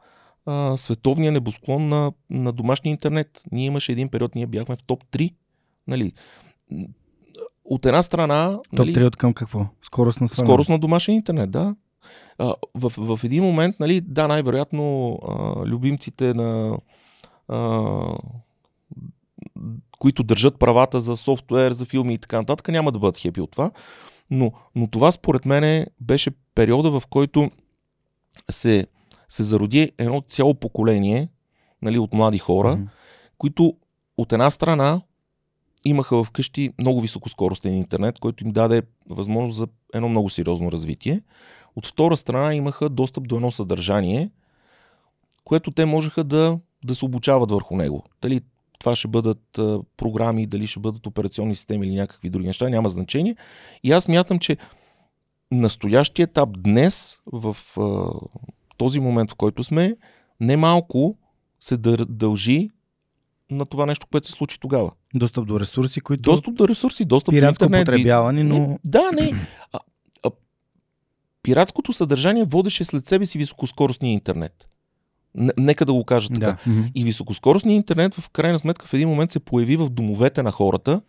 а, 0.48 0.76
световния 0.76 1.32
небосклон 1.32 1.88
на, 1.88 2.12
на 2.30 2.52
домашния 2.52 2.90
интернет. 2.90 3.42
Ние 3.52 3.66
имаше 3.66 3.92
един 3.92 4.08
период, 4.08 4.34
ние 4.34 4.46
бяхме 4.46 4.76
в 4.76 4.82
топ 4.82 5.04
3. 5.04 5.32
Нали? 5.87 6.12
От 7.64 7.87
една 7.87 8.02
страна... 8.02 8.52
Топ 8.70 8.78
нали, 8.78 8.94
3 8.94 9.06
от 9.06 9.16
към 9.16 9.34
какво? 9.34 9.66
Скорост 9.82 10.20
на 10.20 10.28
сваляне. 10.28 10.48
Скорост 10.52 10.70
на 10.70 10.78
домашен 10.78 11.14
интернет, 11.14 11.50
да. 11.50 11.74
А, 12.38 12.54
в, 12.74 12.92
в 13.16 13.24
един 13.24 13.44
момент, 13.44 13.80
нали, 13.80 14.00
да, 14.00 14.28
най-вероятно 14.28 15.18
а, 15.28 15.66
любимците 15.66 16.34
на 16.34 16.78
а, 17.48 17.92
които 19.98 20.22
държат 20.22 20.58
правата 20.58 21.00
за 21.00 21.16
софтуер, 21.16 21.72
за 21.72 21.84
филми 21.84 22.14
и 22.14 22.18
така 22.18 22.37
нататък, 22.37 22.68
няма 22.68 22.92
да 22.92 22.98
бъдат 22.98 23.18
хепи 23.18 23.40
от 23.40 23.50
това. 23.50 23.70
Но, 24.30 24.52
но 24.74 24.87
това 24.87 25.12
според 25.12 25.46
мен 25.46 25.87
беше 26.00 26.30
периода, 26.54 27.00
в 27.00 27.02
който 27.06 27.50
се, 28.50 28.87
се 29.28 29.44
зароди 29.44 29.92
едно 29.98 30.20
цяло 30.20 30.54
поколение 30.54 31.28
нали, 31.82 31.98
от 31.98 32.14
млади 32.14 32.38
хора, 32.38 32.76
Мгм. 32.76 32.84
които 33.38 33.76
от 34.16 34.32
една 34.32 34.50
страна 34.50 35.00
имаха 35.84 36.24
вкъщи 36.24 36.70
много 36.78 37.00
високоскоростен 37.00 37.74
интернет, 37.74 38.18
който 38.18 38.44
им 38.44 38.52
даде 38.52 38.82
възможност 39.08 39.58
за 39.58 39.66
едно 39.94 40.08
много 40.08 40.30
сериозно 40.30 40.72
развитие. 40.72 41.22
От 41.76 41.86
втора 41.86 42.16
страна 42.16 42.54
имаха 42.54 42.88
достъп 42.88 43.28
до 43.28 43.36
едно 43.36 43.50
съдържание, 43.50 44.30
което 45.44 45.70
те 45.70 45.84
можеха 45.84 46.24
да, 46.24 46.58
да 46.84 46.94
се 46.94 47.04
обучават 47.04 47.50
върху 47.50 47.76
него. 47.76 48.04
Дали 48.22 48.40
това 48.78 48.96
ще 48.96 49.08
бъдат 49.08 49.58
а, 49.58 49.80
програми, 49.96 50.46
дали 50.46 50.66
ще 50.66 50.80
бъдат 50.80 51.06
операционни 51.06 51.56
системи 51.56 51.86
или 51.86 51.94
някакви 51.94 52.30
други 52.30 52.46
неща, 52.46 52.68
няма 52.68 52.88
значение. 52.88 53.36
И 53.84 53.92
аз 53.92 54.08
мятам, 54.08 54.38
че 54.38 54.56
настоящия 55.50 56.24
етап 56.24 56.48
днес, 56.58 57.18
в 57.32 57.56
а, 57.76 58.10
този 58.78 59.00
момент, 59.00 59.30
в 59.30 59.34
който 59.34 59.64
сме, 59.64 59.96
немалко 60.40 61.16
се 61.60 61.76
дължи 62.08 62.70
на 63.50 63.66
това 63.66 63.86
нещо, 63.86 64.06
което 64.10 64.26
се 64.26 64.32
случи 64.32 64.60
тогава. 64.60 64.90
Достъп 65.16 65.46
до 65.46 65.60
ресурси, 65.60 66.00
които 66.00 66.22
Достъп 66.22 66.54
до 66.54 66.68
ресурси, 66.68 67.04
достъп 67.04 67.32
пиратско 67.32 67.68
до 67.68 67.76
интернет. 67.76 67.86
потребяване, 67.86 68.44
но... 68.44 68.58
Не, 68.58 68.78
да, 68.84 69.10
не. 69.12 69.32
А, 69.72 69.78
а, 70.22 70.30
пиратското 71.42 71.92
съдържание 71.92 72.44
водеше 72.44 72.84
след 72.84 73.06
себе 73.06 73.26
си 73.26 73.38
високоскоростния 73.38 74.12
интернет. 74.12 74.68
Нека 75.58 75.84
да 75.84 75.92
го 75.92 76.04
кажа 76.04 76.28
така. 76.28 76.56
Да. 76.66 76.90
И 76.94 77.04
високоскоростният 77.04 77.76
интернет 77.76 78.14
в 78.14 78.28
крайна 78.28 78.58
сметка 78.58 78.86
в 78.86 78.94
един 78.94 79.08
момент 79.08 79.32
се 79.32 79.40
появи 79.40 79.76
в 79.76 79.90
домовете 79.90 80.42
на 80.42 80.50
хората. 80.50 81.00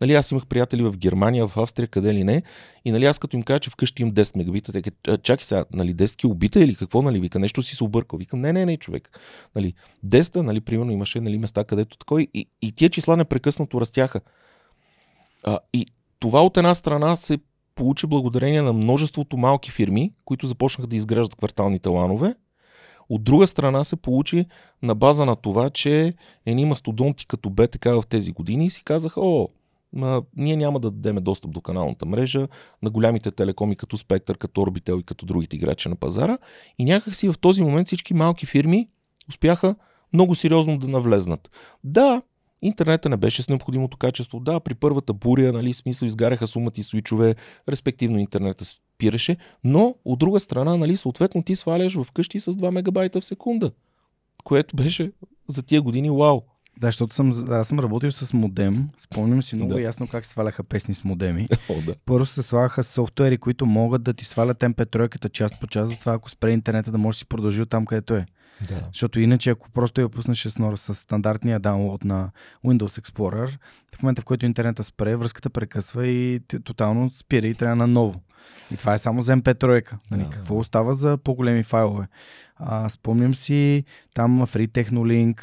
Нали, 0.00 0.14
аз 0.14 0.30
имах 0.30 0.46
приятели 0.46 0.82
в 0.82 0.96
Германия, 0.96 1.46
в 1.46 1.56
Австрия, 1.56 1.88
къде 1.88 2.14
ли 2.14 2.24
не. 2.24 2.42
И 2.84 2.90
нали, 2.90 3.04
аз 3.06 3.18
като 3.18 3.36
им 3.36 3.42
кажа, 3.42 3.60
че 3.60 3.70
вкъщи 3.70 4.02
имам 4.02 4.14
10 4.14 4.36
мегабита, 4.36 4.72
те 4.72 4.92
«А, 5.08 5.18
чакай 5.18 5.44
сега, 5.44 5.64
нали, 5.72 5.94
10 5.94 6.16
килобита 6.16 6.60
или 6.60 6.74
какво, 6.74 7.02
нали, 7.02 7.20
вика, 7.20 7.38
нещо 7.38 7.62
си 7.62 7.76
се 7.76 7.84
объркал. 7.84 8.18
Викам, 8.18 8.40
не, 8.40 8.52
не, 8.52 8.66
не, 8.66 8.76
човек. 8.76 9.18
Нали, 9.56 9.74
10, 10.06 10.36
нали, 10.36 10.60
примерно 10.60 10.92
имаше 10.92 11.20
нали, 11.20 11.38
места, 11.38 11.64
където 11.64 11.96
такой. 11.96 12.28
И, 12.34 12.46
и 12.62 12.72
тия 12.72 12.90
числа 12.90 13.16
непрекъснато 13.16 13.80
растяха. 13.80 14.20
А, 15.44 15.58
и 15.72 15.86
това 16.18 16.44
от 16.44 16.56
една 16.56 16.74
страна 16.74 17.16
се 17.16 17.38
получи 17.74 18.06
благодарение 18.06 18.62
на 18.62 18.72
множеството 18.72 19.36
малки 19.36 19.70
фирми, 19.70 20.12
които 20.24 20.46
започнаха 20.46 20.86
да 20.86 20.96
изграждат 20.96 21.36
кварталните 21.36 21.88
ланове. 21.88 22.34
От 23.08 23.24
друга 23.24 23.46
страна 23.46 23.84
се 23.84 23.96
получи 23.96 24.46
на 24.82 24.94
база 24.94 25.24
на 25.24 25.36
това, 25.36 25.70
че 25.70 26.14
едни 26.46 26.64
мастодонти 26.64 27.26
като 27.26 27.50
БТК 27.50 27.84
в 27.84 28.04
тези 28.08 28.32
години 28.32 28.70
си 28.70 28.84
казаха, 28.84 29.20
о, 29.20 29.48
ние 30.36 30.56
няма 30.56 30.80
да 30.80 30.90
дадем 30.90 31.24
достъп 31.24 31.50
до 31.50 31.60
каналната 31.60 32.06
мрежа 32.06 32.48
на 32.82 32.90
голямите 32.90 33.30
телекоми 33.30 33.76
като 33.76 33.96
Спектър, 33.96 34.38
като 34.38 34.60
Orbitel 34.60 35.00
и 35.00 35.02
като 35.02 35.26
другите 35.26 35.56
играчи 35.56 35.88
на 35.88 35.96
пазара. 35.96 36.38
И 36.78 36.84
някакси 36.84 37.28
в 37.28 37.38
този 37.40 37.62
момент 37.62 37.86
всички 37.86 38.14
малки 38.14 38.46
фирми 38.46 38.88
успяха 39.28 39.74
много 40.12 40.34
сериозно 40.34 40.78
да 40.78 40.88
навлезнат. 40.88 41.50
Да, 41.84 42.22
интернета 42.62 43.08
не 43.08 43.16
беше 43.16 43.42
с 43.42 43.48
необходимото 43.48 43.96
качество. 43.96 44.40
Да, 44.40 44.60
при 44.60 44.74
първата 44.74 45.12
буря, 45.12 45.52
нали, 45.52 45.74
смисъл 45.74 46.06
изгаряха 46.06 46.46
сумати 46.46 46.82
свичове, 46.82 47.34
респективно 47.68 48.18
интернета 48.18 48.64
спираше, 48.64 49.36
но 49.64 49.94
от 50.04 50.18
друга 50.18 50.40
страна, 50.40 50.76
нали, 50.76 50.96
съответно 50.96 51.42
ти 51.42 51.56
сваляш 51.56 51.94
в 51.94 52.06
къщи 52.12 52.40
с 52.40 52.52
2 52.52 52.70
мегабайта 52.70 53.20
в 53.20 53.24
секунда, 53.24 53.70
което 54.44 54.76
беше 54.76 55.12
за 55.48 55.62
тия 55.62 55.82
години 55.82 56.10
вау. 56.10 56.42
Да, 56.80 56.86
защото 56.88 57.14
съм, 57.14 57.44
аз 57.50 57.68
съм 57.68 57.80
работил 57.80 58.10
с 58.10 58.32
модем. 58.32 58.88
Спомням 58.98 59.42
си 59.42 59.56
много 59.56 59.74
Да. 59.74 59.80
ясно 59.80 60.08
как 60.08 60.24
се 60.26 60.30
сваляха 60.30 60.64
песни 60.64 60.94
с 60.94 61.04
модеми. 61.04 61.48
О, 61.68 61.74
да. 61.86 61.94
Първо 62.06 62.26
се 62.26 62.42
слагаха 62.42 62.84
софтуери, 62.84 63.38
които 63.38 63.66
могат 63.66 64.02
да 64.02 64.14
ти 64.14 64.24
свалят 64.24 64.58
MP3 64.58 65.30
част 65.30 65.60
по 65.60 65.66
част, 65.66 65.90
затова 65.92 66.14
ако 66.14 66.30
спре 66.30 66.50
интернета 66.50 66.90
да 66.92 66.98
можеш 66.98 67.16
да 67.16 67.18
си 67.18 67.26
продължи 67.26 67.62
от 67.62 67.70
там, 67.70 67.86
където 67.86 68.14
е. 68.14 68.26
да. 68.68 68.80
Защото 68.92 69.20
иначе, 69.20 69.50
ако 69.50 69.70
просто 69.70 70.00
я 70.00 70.08
пуснеш 70.08 70.42
с, 70.76 70.94
стандартния 70.94 71.60
даунлоад 71.60 72.04
на 72.04 72.30
Windows 72.66 73.00
Explorer, 73.00 73.58
в 73.96 74.02
момента 74.02 74.22
в 74.22 74.24
който 74.24 74.46
интернета 74.46 74.84
спре, 74.84 75.16
връзката 75.16 75.50
прекъсва 75.50 76.06
и 76.06 76.40
тотално 76.64 77.10
спира 77.10 77.46
и 77.46 77.54
трябва 77.54 77.76
наново. 77.76 78.20
И 78.70 78.76
това 78.76 78.94
е 78.94 78.98
само 78.98 79.22
за 79.22 79.36
MP3. 79.36 79.92
Нали? 80.10 80.22
Да. 80.22 80.30
Какво 80.30 80.58
остава 80.58 80.92
за 80.92 81.16
по-големи 81.16 81.62
файлове? 81.62 82.08
А, 82.62 82.88
спомням 82.88 83.34
си 83.34 83.84
там 84.14 84.38
Free 84.38 84.68
Technolink, 84.68 85.34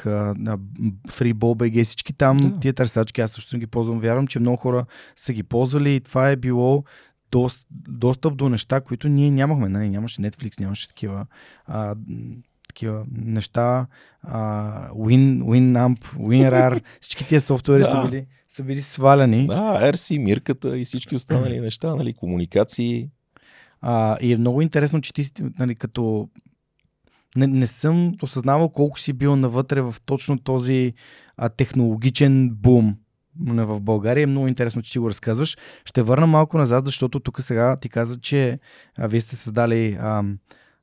Free 1.08 1.34
BallBG, 1.34 1.84
всички 1.84 2.12
там 2.12 2.36
Да. 2.36 2.60
тия 2.60 2.72
търсачки, 2.72 3.20
аз 3.20 3.30
също 3.30 3.50
съм 3.50 3.60
ги 3.60 3.66
ползвам. 3.66 4.00
Вярвам, 4.00 4.26
че 4.26 4.38
много 4.38 4.56
хора 4.56 4.86
са 5.16 5.32
ги 5.32 5.42
ползвали 5.42 5.94
и 5.94 6.00
това 6.00 6.28
е 6.28 6.36
било 6.36 6.84
дос, 7.30 7.66
достъп 7.88 8.36
до 8.36 8.48
неща, 8.48 8.80
които 8.80 9.08
ние 9.08 9.30
нямахме. 9.30 9.68
Нали? 9.68 9.88
Нямаше 9.90 10.22
Netflix, 10.22 10.60
нямаше 10.60 10.88
такива, 10.88 11.26
а, 11.66 11.94
такива 12.68 13.04
неща. 13.12 13.86
А, 14.22 14.88
Win, 14.90 15.42
Winamp, 15.42 15.98
WinRAR, 16.04 16.82
всички 17.00 17.28
тия 17.28 17.40
софтуери 17.40 17.82
Да. 17.82 17.90
са, 17.90 18.04
били, 18.04 18.26
са 18.48 18.62
били 18.62 18.80
сваляни. 18.80 19.46
Да, 19.46 19.92
RC, 19.92 20.18
Мирката 20.24 20.78
и 20.78 20.84
всички 20.84 21.14
останали 21.16 21.60
неща, 21.60 21.94
нали, 21.94 22.14
комуникации. 22.14 23.08
А, 23.80 24.18
и 24.20 24.32
е 24.32 24.36
много 24.36 24.62
интересно, 24.62 25.00
че 25.00 25.12
ти 25.12 25.24
нали, 25.58 25.74
като 25.74 26.28
не, 27.38 27.46
не 27.46 27.66
съм 27.66 28.14
осъзнавал 28.22 28.68
колко 28.68 28.98
си 28.98 29.12
бил 29.12 29.36
навътре 29.36 29.80
в 29.80 29.94
точно 30.04 30.38
този 30.38 30.92
а, 31.36 31.48
технологичен 31.48 32.50
бум 32.50 32.96
в 33.40 33.80
България. 33.80 34.22
Е 34.22 34.26
много 34.26 34.48
интересно, 34.48 34.82
че 34.82 34.92
ти 34.92 34.98
го 34.98 35.08
разказваш. 35.08 35.56
Ще 35.84 36.02
върна 36.02 36.26
малко 36.26 36.58
назад, 36.58 36.86
защото 36.86 37.20
тук 37.20 37.42
сега 37.42 37.76
ти 37.76 37.88
каза, 37.88 38.20
че 38.20 38.58
а, 38.98 39.06
вие 39.08 39.20
сте 39.20 39.36
създали 39.36 39.98
а, 40.00 40.06
а, 40.08 40.24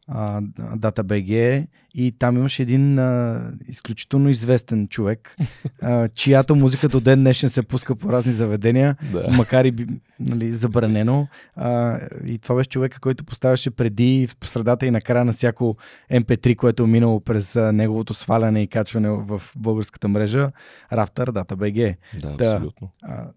DataBG 0.10 1.66
и 1.94 2.12
там 2.12 2.38
имаше 2.38 2.62
един 2.62 3.00
а, 3.00 3.42
изключително 3.68 4.30
известен 4.30 4.88
човек, 4.88 5.36
а, 5.82 6.08
чиято 6.16 6.56
музика 6.56 6.90
до 6.90 7.00
ден 7.00 7.20
днешен 7.20 7.50
се 7.50 7.64
пуска 7.64 7.96
по 7.96 8.12
разни 8.12 8.32
заведения 8.32 8.96
Да. 9.12 9.28
макар 9.38 9.66
и 9.66 9.88
нали, 10.20 10.54
забранено. 10.54 11.28
А, 11.56 12.00
и 12.26 12.40
това 12.40 12.56
беше 12.56 12.70
човека, 12.70 13.00
който 13.00 13.24
поставяше 13.24 13.72
преди 13.72 14.28
в 14.44 14.50
средата 14.50 14.86
и 14.86 14.92
на 14.92 15.02
края 15.02 15.26
на 15.26 15.34
всяко 15.34 15.78
MP3, 16.12 16.56
което 16.56 16.84
е 16.84 16.88
минало 16.88 17.20
през 17.20 17.56
а, 17.56 17.72
неговото 17.72 18.14
сваляне 18.14 18.62
и 18.62 18.68
качване 18.68 19.10
в 19.10 19.42
българската 19.56 20.08
мрежа, 20.08 20.52
Rafter 20.94 21.26
DataBG. 21.30 21.96
Да, 22.22 22.36
Да. 22.36 22.46
абсолютно. 22.46 22.90
А, 23.04 23.28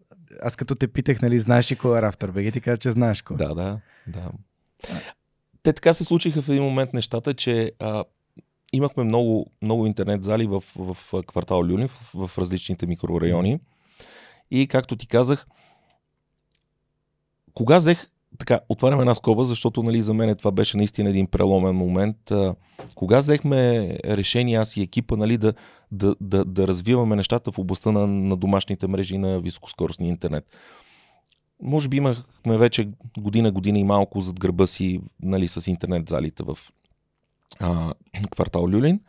аз 0.43 0.57
като 0.57 0.75
те 0.75 0.89
питах, 0.89 1.23
нали, 1.23 1.41
знаеш 1.41 1.73
ли 1.73 1.77
кой 1.77 1.99
е 1.99 2.03
Rafter 2.03 2.31
BG, 2.31 2.53
ти 2.53 2.61
каза, 2.61 2.77
че 2.77 2.91
знаеш 2.91 3.23
кой. 3.23 3.37
Да, 3.37 3.55
да, 3.55 3.79
да. 4.07 4.31
Те 5.69 5.73
така 5.73 5.95
се 5.95 6.05
случиха 6.05 6.43
в 6.43 6.49
един 6.49 6.63
момент 6.63 6.93
нещата, 6.93 7.35
че 7.35 7.73
а, 7.79 8.05
имахме 8.73 9.05
много, 9.05 9.51
много 9.63 9.87
интернет 9.87 10.25
зали 10.25 10.47
в, 10.47 10.65
в, 10.77 10.97
квартал 11.27 11.65
Люлин, 11.65 11.89
в, 11.89 12.29
в 12.29 12.39
различните 12.39 12.87
микрорайони. 12.87 13.61
И 14.51 14.67
както 14.67 14.97
ти 14.97 15.07
казах, 15.07 15.47
кога 17.55 17.79
взех, 17.79 18.11
така, 18.39 18.61
отварям 18.69 19.01
една 19.01 19.15
скоба, 19.15 19.45
защото 19.45 19.83
нали, 19.83 20.03
за 20.03 20.15
мен 20.15 20.37
това 20.37 20.51
беше 20.51 20.77
наистина 20.77 21.11
един 21.11 21.27
преломен 21.27 21.75
момент. 21.75 22.31
А, 22.31 22.55
кога 22.95 23.19
взехме 23.19 23.89
решение 24.05 24.57
аз 24.57 24.77
и 24.77 24.83
екипа 24.83 25.17
нали, 25.17 25.39
да, 25.39 25.55
да, 25.93 26.15
да, 26.21 26.45
да 26.45 26.69
развиваме 26.69 27.17
нещата 27.17 27.53
в 27.53 27.59
областта 27.59 27.93
на, 27.93 28.07
на 28.07 28.37
домашните 28.37 28.87
мрежи 28.87 29.19
на 29.19 29.41
високоскоростния 29.41 30.09
интернет? 30.09 30.45
Може 31.63 31.89
би 31.89 31.97
имахме 31.97 32.59
вече 32.59 32.89
година, 33.19 33.53
година 33.53 33.79
и 33.79 33.85
малко 33.85 34.21
зад 34.21 34.41
гърба 34.41 34.67
си 34.67 35.01
нали, 35.23 35.49
с 35.49 35.71
интернет 35.71 36.09
залите 36.09 36.43
в 36.43 36.59
а, 37.61 37.93
квартал 38.31 38.69
Люлин. 38.69 39.01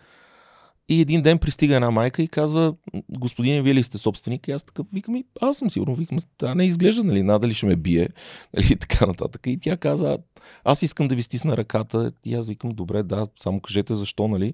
И 0.89 1.01
един 1.01 1.21
ден 1.21 1.37
пристига 1.37 1.75
една 1.75 1.91
майка 1.91 2.21
и 2.21 2.27
казва, 2.27 2.73
господине, 3.09 3.61
вие 3.61 3.73
ли 3.73 3.83
сте 3.83 3.97
собственик? 3.97 4.47
И 4.47 4.51
аз 4.51 4.63
така 4.63 4.83
викам, 4.93 5.15
и 5.15 5.25
аз 5.41 5.57
съм 5.57 5.69
сигурно, 5.69 5.95
викам, 5.95 6.17
да, 6.39 6.55
не 6.55 6.65
изглежда, 6.65 7.03
нали, 7.03 7.23
надали 7.23 7.53
ще 7.53 7.65
ме 7.65 7.75
бие, 7.75 8.09
нали, 8.53 8.67
и 8.71 8.75
така 8.75 9.05
нататък. 9.05 9.41
И 9.47 9.59
тя 9.59 9.77
каза, 9.77 10.17
аз 10.63 10.81
искам 10.81 11.07
да 11.07 11.15
ви 11.15 11.23
стисна 11.23 11.57
ръката. 11.57 12.11
И 12.25 12.35
аз 12.35 12.47
викам, 12.47 12.71
добре, 12.71 13.03
да, 13.03 13.27
само 13.35 13.59
кажете 13.59 13.95
защо, 13.95 14.27
нали. 14.27 14.53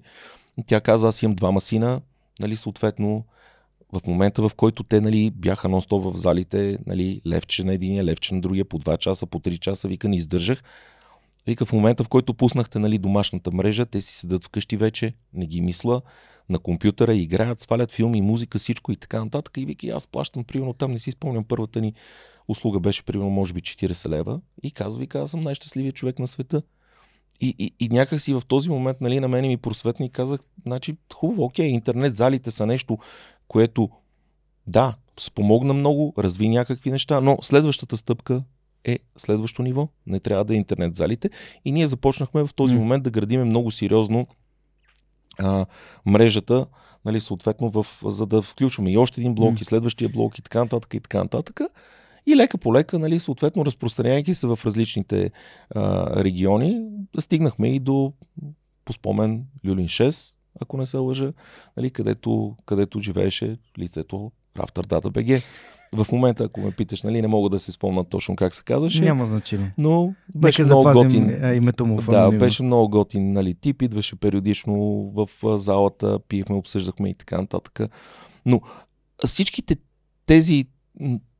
И 0.58 0.62
тя 0.66 0.80
казва, 0.80 1.08
аз 1.08 1.22
имам 1.22 1.36
двама 1.36 1.60
сина, 1.60 2.00
нали, 2.40 2.56
съответно, 2.56 3.24
в 3.92 4.06
момента, 4.06 4.48
в 4.48 4.54
който 4.54 4.82
те 4.82 5.00
нали, 5.00 5.30
бяха 5.30 5.68
нон-стоп 5.68 6.12
в 6.12 6.16
залите, 6.16 6.78
нали, 6.86 7.20
левче 7.26 7.64
на 7.64 7.74
единия, 7.74 8.04
левче 8.04 8.34
на 8.34 8.40
другия, 8.40 8.64
по 8.64 8.78
2 8.78 8.98
часа, 8.98 9.26
по 9.26 9.40
3 9.40 9.58
часа, 9.58 9.88
вика, 9.88 10.08
не 10.08 10.16
издържах. 10.16 10.62
Вика, 11.46 11.64
в 11.64 11.72
момента, 11.72 12.04
в 12.04 12.08
който 12.08 12.34
пуснахте 12.34 12.78
нали, 12.78 12.98
домашната 12.98 13.50
мрежа, 13.52 13.86
те 13.86 14.02
си 14.02 14.14
седат 14.14 14.44
вкъщи 14.44 14.76
вече, 14.76 15.14
не 15.32 15.46
ги 15.46 15.60
мисля, 15.60 16.02
на 16.48 16.58
компютъра, 16.58 17.14
играят, 17.14 17.60
свалят 17.60 17.90
филми, 17.90 18.22
музика, 18.22 18.58
всичко 18.58 18.92
и 18.92 18.96
така 18.96 19.24
нататък. 19.24 19.56
И 19.56 19.66
вика, 19.66 19.86
и 19.86 19.90
аз 19.90 20.06
плащам, 20.06 20.44
примерно, 20.44 20.72
там 20.72 20.92
не 20.92 20.98
си 20.98 21.10
спомням, 21.10 21.44
първата 21.44 21.80
ни 21.80 21.94
услуга 22.48 22.80
беше, 22.80 23.02
примерно, 23.02 23.30
може 23.30 23.52
би 23.52 23.60
40 23.60 24.08
лева. 24.08 24.40
И 24.62 24.70
казва, 24.70 25.00
вика, 25.00 25.20
аз 25.20 25.30
съм 25.30 25.40
най-щастливият 25.40 25.94
човек 25.94 26.18
на 26.18 26.26
света. 26.26 26.62
И, 27.40 27.54
и, 27.58 27.74
и 27.80 27.88
някак 27.88 28.20
си 28.20 28.34
в 28.34 28.42
този 28.48 28.70
момент, 28.70 29.00
нали, 29.00 29.20
на 29.20 29.28
мен 29.28 29.46
ми 29.46 29.56
просветна 29.56 30.06
и 30.06 30.10
казах, 30.10 30.40
значи, 30.66 30.96
хубаво, 31.14 31.44
окей, 31.44 31.66
интернет 31.66 32.14
залите 32.14 32.50
са 32.50 32.66
нещо, 32.66 32.98
което, 33.48 33.90
да, 34.66 34.94
спомогна 35.20 35.74
много, 35.74 36.14
разви 36.18 36.48
някакви 36.48 36.90
неща, 36.90 37.20
но 37.20 37.38
следващата 37.42 37.96
стъпка 37.96 38.42
е 38.84 38.98
следващо 39.16 39.62
ниво. 39.62 39.88
Не 40.06 40.20
трябва 40.20 40.44
да 40.44 40.54
е 40.54 40.56
интернет 40.56 40.94
залите. 40.94 41.30
И 41.64 41.72
ние 41.72 41.86
започнахме 41.86 42.46
в 42.46 42.54
този 42.54 42.74
М. 42.74 42.80
момент 42.80 43.04
да 43.04 43.10
градиме 43.10 43.44
много 43.44 43.70
сериозно 43.70 44.26
а, 45.38 45.66
мрежата, 46.06 46.66
нали, 47.04 47.20
съответно, 47.20 47.70
в, 47.70 47.86
за 48.04 48.26
да 48.26 48.42
включваме 48.42 48.92
и 48.92 48.98
още 48.98 49.20
един 49.20 49.34
блок, 49.34 49.52
М. 49.52 49.58
и 49.60 49.64
следващия 49.64 50.08
блок, 50.08 50.38
и 50.38 50.42
така 50.42 50.58
нататък, 50.58 50.94
и 50.94 51.00
така 51.00 51.18
нататък. 51.18 51.60
И 52.26 52.36
лека 52.36 52.58
по 52.58 52.74
лека, 52.74 52.98
нали, 52.98 53.20
съответно, 53.20 53.64
разпространяйки 53.64 54.34
се 54.34 54.46
в 54.46 54.58
различните 54.64 55.30
а, 55.74 56.24
региони, 56.24 56.82
стигнахме 57.18 57.68
и 57.68 57.80
до, 57.80 58.12
по 58.84 58.92
спомен, 58.92 59.44
Люлин 59.66 59.86
6, 59.86 60.34
ако 60.60 60.76
не 60.76 60.86
се 60.86 60.96
лъжа, 60.96 61.32
нали, 61.76 61.90
където, 61.90 62.56
където 62.66 63.00
живееше 63.00 63.56
лицето 63.78 64.32
БГ. 65.10 65.42
В 65.94 66.06
момента, 66.12 66.44
ако 66.44 66.60
ме 66.60 66.70
питаш, 66.70 67.02
нали, 67.02 67.22
не 67.22 67.28
мога 67.28 67.48
да 67.50 67.58
се 67.58 67.72
спомня 67.72 68.04
точно 68.04 68.36
как 68.36 68.54
се 68.54 68.62
казваше, 68.64 69.02
Няма 69.02 69.26
значение. 69.26 69.74
но 69.78 70.14
беше 70.34 70.62
Нека 70.62 70.74
много 70.74 70.92
готин. 70.92 71.44
а, 71.44 71.54
името 71.54 71.86
му 71.86 72.00
в 72.00 72.10
Да, 72.10 72.30
беше 72.30 72.62
много 72.62 72.88
готин 72.88 73.32
нали, 73.32 73.54
тип, 73.54 73.82
идваше 73.82 74.16
периодично 74.16 74.74
в 75.14 75.28
залата, 75.58 76.18
пиехме, 76.28 76.56
обсъждахме 76.56 77.08
и 77.08 77.14
така 77.14 77.40
нататък. 77.40 77.80
Но 78.46 78.60
всичките 79.26 79.76
тези, 80.26 80.66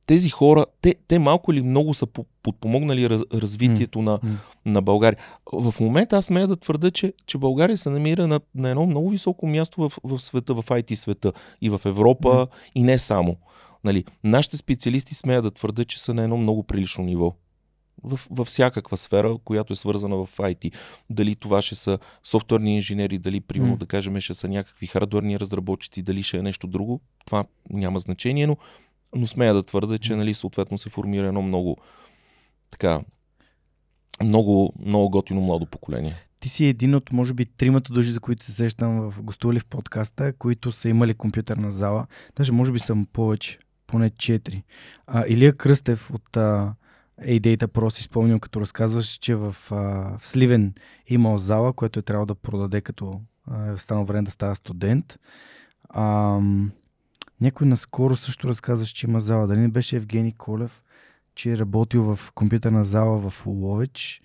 тези 0.07 0.29
хора, 0.29 0.67
те, 0.81 0.95
те 1.09 1.19
малко 1.19 1.53
или 1.53 1.63
много 1.63 1.95
са 1.95 2.07
по- 2.07 2.27
подпомогнали 2.43 3.11
раз, 3.11 3.21
развитието 3.35 4.03
на, 4.03 4.19
М. 4.23 4.39
на 4.67 4.83
България. 4.83 5.19
В 5.53 5.75
момента 5.81 6.17
аз 6.17 6.25
смея 6.27 6.47
да 6.47 6.57
твърда, 6.57 6.91
че, 6.91 7.13
че 7.27 7.39
България 7.39 7.79
се 7.79 7.91
намира 7.91 8.27
на, 8.27 8.41
на 8.55 8.71
едно 8.71 8.87
много 8.87 9.11
високо 9.11 9.47
място 9.47 9.89
в, 9.89 9.93
в 10.05 10.21
света, 10.23 10.55
в 10.55 10.63
IT 10.63 10.95
света 10.95 11.33
и 11.63 11.69
в 11.71 11.81
Европа, 11.85 12.35
М. 12.35 12.47
и 12.75 12.83
не 12.83 12.99
само. 12.99 13.37
Нали, 13.85 14.05
нашите 14.25 14.57
специалисти 14.57 15.15
смея 15.15 15.43
да 15.43 15.51
твърда, 15.51 15.85
че 15.85 16.03
са 16.03 16.15
на 16.15 16.23
едно 16.23 16.37
много 16.37 16.63
прилично 16.63 17.05
ниво. 17.05 17.35
В, 18.05 18.21
във 18.31 18.47
всякаква 18.49 18.97
сфера, 18.97 19.37
която 19.45 19.73
е 19.73 19.77
свързана 19.77 20.17
в 20.17 20.29
IT. 20.37 20.73
Дали 21.11 21.35
това 21.37 21.63
ще 21.63 21.75
са 21.75 21.99
софтуерни 22.25 22.75
инженери, 22.75 23.19
дали, 23.19 23.41
примерно, 23.41 23.73
М. 23.73 23.79
да 23.79 23.87
кажем, 23.87 24.21
ще 24.21 24.35
са 24.35 24.49
някакви 24.49 24.87
хардуерни 24.87 25.41
разработчици, 25.41 26.03
дали 26.03 26.23
ще 26.23 26.37
е 26.37 26.43
нещо 26.43 26.67
друго, 26.67 27.01
това 27.27 27.45
няма 27.71 27.99
значение, 27.99 28.47
но, 28.47 28.57
но 29.17 29.27
смея 29.27 29.55
да 29.55 29.63
твърда, 29.63 29.99
че, 29.99 30.17
нали, 30.17 30.35
съответно 30.35 30.79
се 30.79 30.91
формира 30.91 31.27
едно 31.27 31.43
много 31.43 31.77
така, 32.71 33.01
много, 34.23 34.73
много 34.87 35.11
готино 35.11 35.41
младо 35.41 35.67
поколение. 35.67 36.15
Ти 36.41 36.49
си 36.49 36.65
един 36.65 36.95
от, 36.95 37.13
може 37.13 37.35
би, 37.35 37.47
тримата 37.47 37.93
души, 37.93 38.11
за 38.11 38.21
които 38.21 38.45
се 38.45 38.53
сещам 38.53 39.11
в 39.11 39.23
гостували 39.23 39.61
в 39.61 39.65
подкаста, 39.65 40.33
които 40.33 40.73
са 40.73 40.89
имали 40.89 41.15
компютърна 41.15 41.71
зала. 41.71 42.07
Даже, 42.37 42.53
може 42.53 42.73
би, 42.73 42.79
съм 42.79 43.07
повече. 43.13 43.59
поне 43.87 44.11
4. 44.11 44.63
А, 45.07 45.25
Илия 45.29 45.57
Кръстев 45.57 46.11
от 46.11 46.37
а, 46.37 46.75
A-Data 47.23 47.67
Pro 47.67 47.89
си 47.89 48.03
спомням, 48.03 48.41
като 48.41 48.61
разказваш, 48.61 49.07
че 49.07 49.35
в, 49.35 49.57
а, 49.71 49.75
в 50.19 50.27
Сливен 50.27 50.75
имал 51.09 51.39
зала, 51.39 51.73
което 51.73 51.99
е 51.99 52.03
трябвало 52.03 52.27
да 52.27 52.35
продаде, 52.35 52.81
като 52.81 53.21
е 53.75 53.79
станал 53.79 54.05
време 54.05 54.23
да 54.23 54.31
става 54.31 54.55
студент. 54.55 55.19
А, 55.89 56.41
някой 57.41 57.67
наскоро 57.67 58.17
също 58.17 58.49
разказваш, 58.49 58.89
че 58.89 59.07
има 59.07 59.21
зала. 59.21 59.47
Дали 59.47 59.59
не 59.59 59.69
беше 59.69 59.97
Евгений 59.97 60.33
Колев, 60.33 60.83
че 61.35 61.53
е 61.53 61.57
работил 61.57 62.15
в 62.15 62.33
компютърна 62.35 62.85
зала 62.85 63.31
в 63.31 63.47
Улович. 63.47 64.23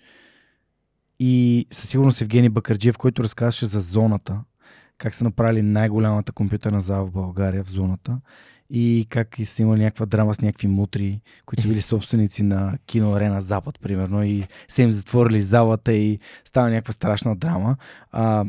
И 1.20 1.66
със 1.70 1.88
сигурност 1.90 2.20
Евгений 2.20 2.48
Бакарджиев, 2.48 2.98
който 2.98 3.22
разказваше 3.22 3.66
за 3.66 3.80
зоната, 3.80 4.40
как 4.98 5.14
са 5.14 5.24
направили 5.24 5.62
най-голямата 5.62 6.32
компютърна 6.32 6.80
зала 6.80 7.06
в 7.06 7.12
България, 7.12 7.64
в 7.64 7.70
зоната, 7.70 8.20
и 8.70 9.06
как 9.10 9.36
са 9.44 9.62
имали 9.62 9.82
някаква 9.82 10.06
драма 10.06 10.34
с 10.34 10.40
някакви 10.40 10.68
мутри, 10.68 11.20
които 11.46 11.62
са 11.62 11.68
били 11.68 11.82
собственици 11.82 12.42
на 12.42 12.78
киноарена 12.86 13.40
Запад, 13.40 13.80
примерно, 13.80 14.22
и 14.22 14.46
са 14.68 14.82
им 14.82 14.90
затворили 14.90 15.40
залата 15.40 15.92
и 15.92 16.18
става 16.44 16.70
някаква 16.70 16.92
страшна 16.92 17.36
драма. 17.36 17.76
А, 18.10 18.44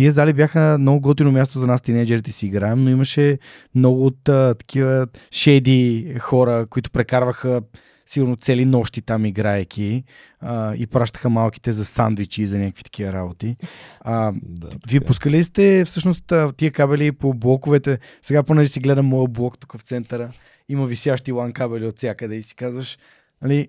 тия 0.00 0.10
зали 0.10 0.32
бяха 0.32 0.76
много 0.80 1.00
готино 1.00 1.32
място 1.32 1.58
за 1.58 1.66
нас, 1.66 1.82
тинейджерите 1.82 2.32
си 2.32 2.46
играем, 2.46 2.84
но 2.84 2.90
имаше 2.90 3.38
много 3.74 4.06
от 4.06 4.28
а, 4.28 4.54
такива 4.54 5.06
шейди 5.30 6.14
хора, 6.20 6.66
които 6.70 6.90
прекарваха 6.90 7.62
сигурно 8.06 8.36
цели 8.36 8.64
нощи 8.64 9.02
там 9.02 9.24
играеки 9.24 10.04
а, 10.40 10.74
и 10.74 10.86
пращаха 10.86 11.30
малките 11.30 11.72
за 11.72 11.84
сандвичи 11.84 12.42
и 12.42 12.46
за 12.46 12.58
някакви 12.58 12.82
такива 12.82 13.12
работи. 13.12 13.56
А, 14.00 14.32
Да, 14.42 14.68
вие 14.88 14.96
е. 14.96 15.00
пускали 15.00 15.44
сте 15.44 15.84
всъщност 15.84 16.32
а, 16.32 16.52
тия 16.52 16.72
кабели 16.72 17.12
по 17.12 17.34
блоковете? 17.34 17.98
Сега 18.22 18.42
понеже 18.42 18.70
си 18.70 18.80
гледам 18.80 19.06
моя 19.06 19.28
блок 19.28 19.58
тук 19.58 19.78
в 19.78 19.82
центъра, 19.82 20.30
има 20.68 20.86
висящи 20.86 21.32
лан 21.32 21.52
кабели 21.52 21.86
от 21.86 21.96
всякъде 21.96 22.34
и 22.34 22.42
си 22.42 22.54
казваш, 22.54 22.98
нали, 23.42 23.68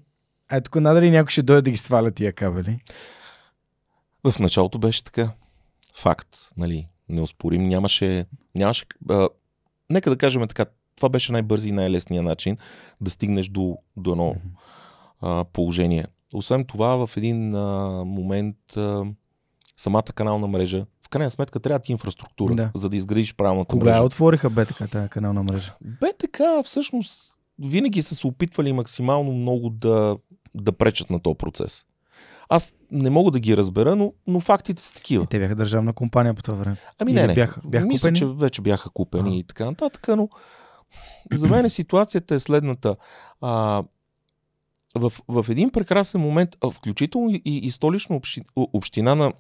ай 0.50 0.62
тук 0.62 0.76
надали 0.76 1.12
някой 1.12 1.32
ще 1.32 1.42
дойде 1.42 1.62
да 1.62 1.72
ги 1.72 1.78
сваля 1.78 2.12
тия 2.12 2.34
кабели. 2.34 2.80
В 4.24 4.40
началото 4.40 4.80
беше 4.80 5.04
така. 5.04 5.32
Факт, 5.94 6.38
нали, 6.58 6.88
неоспорим. 7.10 7.64
Нямаше, 7.64 8.26
нямаше 8.56 8.86
а, 9.10 9.30
нека 9.90 10.10
да 10.10 10.18
кажем 10.18 10.48
така, 10.48 10.66
това 10.96 11.10
беше 11.10 11.32
най-бързи 11.32 11.70
и 11.70 11.72
най-лесният 11.72 12.26
начин 12.26 12.58
да 13.02 13.12
стигнеш 13.12 13.48
до, 13.48 13.78
до 13.98 14.12
едно 14.12 14.36
а, 15.22 15.44
положение. 15.44 16.06
Освен 16.34 16.66
това, 16.66 17.08
в 17.08 17.18
един 17.18 17.56
а, 17.56 18.04
момент 18.06 18.78
а, 18.78 19.04
самата 19.78 20.04
канална 20.04 20.48
мрежа, 20.48 20.86
в 21.06 21.10
крайна 21.10 21.30
сметка 21.30 21.60
трябва 21.60 21.80
ти 21.80 21.92
инфраструктура, 21.92 22.54
Да. 22.56 22.72
за 22.76 22.90
да 22.90 22.98
изградиш 22.98 23.36
правилната 23.36 23.70
Кога 23.72 23.86
мрежа. 23.86 23.98
я 23.98 24.04
отвориха 24.04 24.50
БТК, 24.50 24.88
тази 24.88 25.10
канална 25.10 25.44
мрежа? 25.44 25.76
БТК 25.82 26.42
всъщност 26.66 27.38
винаги 27.60 28.02
са 28.02 28.16
се 28.16 28.28
опитвали 28.28 28.74
максимално 28.74 29.32
много 29.32 29.70
да, 29.70 30.18
да 30.56 30.72
пречат 30.72 31.10
на 31.10 31.20
този 31.20 31.38
процес. 31.38 31.86
Аз 32.54 32.76
не 32.92 33.10
мога 33.10 33.32
да 33.32 33.40
ги 33.40 33.58
разбера, 33.58 33.96
но, 33.96 34.14
но 34.28 34.40
фактите 34.40 34.84
са 34.84 34.94
такива. 34.94 35.24
И 35.24 35.28
те 35.28 35.40
бяха 35.40 35.56
държавна 35.56 35.94
компания 35.94 36.34
по 36.34 36.44
това 36.44 36.58
време. 36.58 36.78
Ами 37.00 37.14
не, 37.14 37.28
не. 37.28 37.34
бяха- 37.34 37.62
бяха 37.66 37.86
Мисля, 37.86 38.08
купени? 38.10 38.18
че 38.20 38.26
вече 38.26 38.62
бяха 38.62 38.90
купени 38.90 39.30
А. 39.30 39.40
и 39.40 39.44
така 39.44 39.66
нататък, 39.66 40.08
но 40.08 40.30
за 41.34 41.48
мен 41.48 41.70
ситуацията 41.70 42.36
е 42.36 42.40
следната. 42.40 42.96
А, 43.42 43.84
в, 44.96 45.14
в 45.28 45.46
един 45.50 45.70
прекрасен 45.70 46.22
момент, 46.22 46.50
включително 46.74 47.30
и, 47.30 47.42
и 47.46 47.72
столична 47.72 48.16
общи, 48.16 48.42
община 48.56 49.16
на 49.16 49.34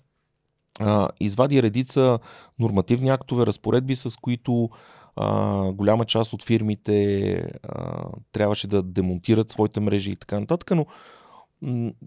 а, 0.79 1.09
извади 1.19 1.63
редица 1.63 2.19
нормативни 2.59 3.09
актове, 3.09 3.45
разпоредби, 3.45 3.95
с 3.95 4.17
които 4.21 4.69
а, 5.15 5.61
голяма 5.71 6.05
част 6.05 6.33
от 6.33 6.43
фирмите 6.43 7.33
а, 7.63 8.03
трябваше 8.31 8.67
да 8.67 8.83
демонтират 8.83 9.49
своите 9.51 9.79
мрежи 9.79 10.11
и 10.11 10.15
така 10.15 10.39
нататък, 10.39 10.71
но 10.75 10.85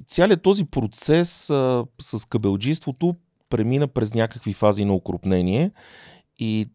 цялият 0.07 0.43
този 0.43 0.65
процес 0.65 1.51
а, 1.51 1.87
с 2.01 2.29
кабелджийството 2.29 3.15
премина 3.49 3.89
през 3.89 4.15
някакви 4.15 4.53
фази 4.53 4.85
на 4.85 4.95
укрупнение 4.95 5.71
и 6.39 6.69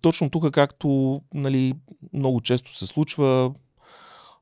точно 0.00 0.30
тук, 0.30 0.50
както 0.50 1.16
нали, 1.34 1.74
много 2.12 2.40
често 2.40 2.76
се 2.76 2.86
случва, 2.86 3.54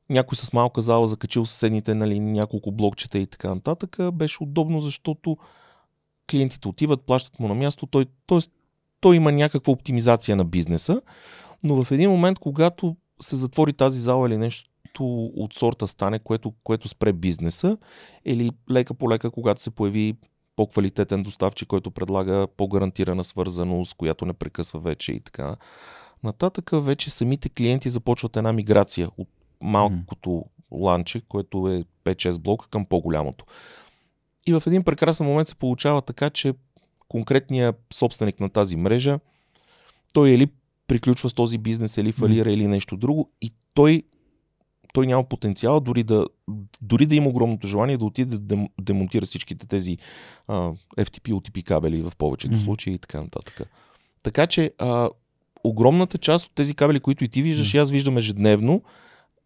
някой 0.09 0.35
с 0.35 0.53
малка 0.53 0.81
зала 0.81 1.07
закачил 1.07 1.45
съседните 1.45 1.95
нали, 1.95 2.19
няколко 2.19 2.71
блокчета 2.71 3.19
и 3.19 3.27
така 3.27 3.55
нататък, 3.55 3.97
беше 4.13 4.43
удобно, 4.43 4.79
защото 4.79 5.37
клиентите 6.31 6.67
отиват, 6.67 7.01
плащат 7.05 7.39
му 7.39 7.47
на 7.47 7.53
място, 7.55 7.85
той, 7.85 8.05
т.е. 8.27 8.39
той 8.99 9.15
има 9.15 9.31
някаква 9.31 9.73
оптимизация 9.73 10.35
на 10.35 10.45
бизнеса, 10.45 11.01
но 11.63 11.83
в 11.83 11.91
един 11.91 12.09
момент, 12.09 12.39
когато 12.39 12.95
се 13.21 13.35
затвори 13.35 13.73
тази 13.73 13.99
зала 13.99 14.27
или 14.27 14.37
нещо 14.37 14.69
от 14.99 15.53
сорта 15.53 15.87
стане, 15.87 16.19
което, 16.19 16.53
което 16.63 16.87
спре 16.87 17.13
бизнеса, 17.13 17.77
или 18.25 18.51
лека 18.71 18.93
по 18.93 19.09
лека, 19.09 19.31
когато 19.31 19.63
се 19.63 19.69
появи 19.69 20.15
по-квалитетен 20.55 21.23
доставчик, 21.23 21.67
който 21.67 21.91
предлага 21.91 22.47
по-гарантирана 22.57 23.23
свързаност, 23.23 23.93
която 23.93 24.25
не 24.25 24.33
прекъсва 24.33 24.79
вече 24.79 25.11
и 25.11 25.19
така. 25.19 25.55
Нататък 26.23 26.69
вече 26.73 27.09
самите 27.09 27.49
клиенти 27.49 27.89
започват 27.89 28.37
една 28.37 28.53
миграция 28.53 29.09
от 29.17 29.27
малкото 29.61 30.45
ланче, 30.71 31.21
което 31.21 31.67
е 31.67 31.83
5-6 32.03 32.39
блока 32.39 32.67
към 32.69 32.85
по-голямото. 32.85 33.45
И 34.47 34.53
в 34.53 34.63
един 34.67 34.83
прекрасен 34.83 35.25
момент 35.25 35.47
се 35.47 35.55
получава 35.55 36.01
така, 36.01 36.29
че 36.29 36.53
конкретният 37.07 37.75
собственик 37.93 38.39
на 38.39 38.49
тази 38.49 38.75
мрежа, 38.75 39.19
той 40.13 40.29
или 40.29 40.47
приключва 40.87 41.29
с 41.29 41.33
този 41.33 41.57
бизнес, 41.57 41.97
или 41.97 42.11
фалира, 42.11 42.51
или 42.51 42.67
нещо 42.67 42.97
друго, 42.97 43.31
и 43.41 43.53
той, 43.73 44.03
той 44.93 45.07
няма 45.07 45.23
потенциал 45.23 45.79
дори 45.79 46.03
да, 46.03 46.27
дори 46.81 47.05
да 47.05 47.15
има 47.15 47.29
огромното 47.29 47.67
желание 47.67 47.97
да 47.97 48.05
отиде 48.05 48.37
да 48.37 48.55
дем- 48.55 48.69
демонтира 48.81 49.25
всичките 49.25 49.67
тези 49.67 49.97
а, 50.47 50.71
FTP, 50.97 51.31
OTP 51.33 51.63
кабели 51.63 52.01
в 52.01 52.11
повечето 52.17 52.53
Мгм. 52.53 52.63
случаи 52.63 52.93
и 52.93 52.99
така 52.99 53.21
нататък. 53.21 53.61
Така 54.23 54.47
че 54.47 54.71
а, 54.77 55.09
огромната 55.63 56.17
част 56.17 56.45
от 56.45 56.51
тези 56.55 56.75
кабели, 56.75 56.99
които 56.99 57.23
и 57.23 57.29
ти 57.29 57.41
виждаш, 57.41 57.73
и 57.73 57.77
аз 57.77 57.91
виждам 57.91 58.17
ежедневно, 58.17 58.83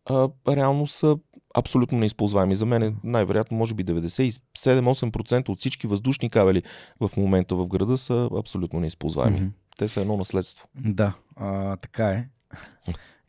а, 0.05 0.29
реално 0.49 0.87
са 0.87 1.17
абсолютно 1.55 1.99
неизползваеми. 1.99 2.55
За 2.55 2.65
мен 2.65 2.83
е 2.83 2.95
най-вероятно, 3.03 3.57
може 3.57 3.73
би 3.73 3.85
97-8% 3.85 5.49
от 5.49 5.59
всички 5.59 5.87
въздушни 5.87 6.29
кабели 6.29 6.63
в 6.99 7.11
момента 7.17 7.55
в 7.55 7.67
града 7.67 7.97
са 7.97 8.29
абсолютно 8.39 8.79
неизползваеми. 8.79 9.39
Мгм. 9.39 9.49
Те 9.77 9.87
са 9.87 10.01
едно 10.01 10.17
наследство. 10.17 10.67
Да, 10.75 11.13
а, 11.35 11.75
така 11.75 12.09
е. 12.09 12.29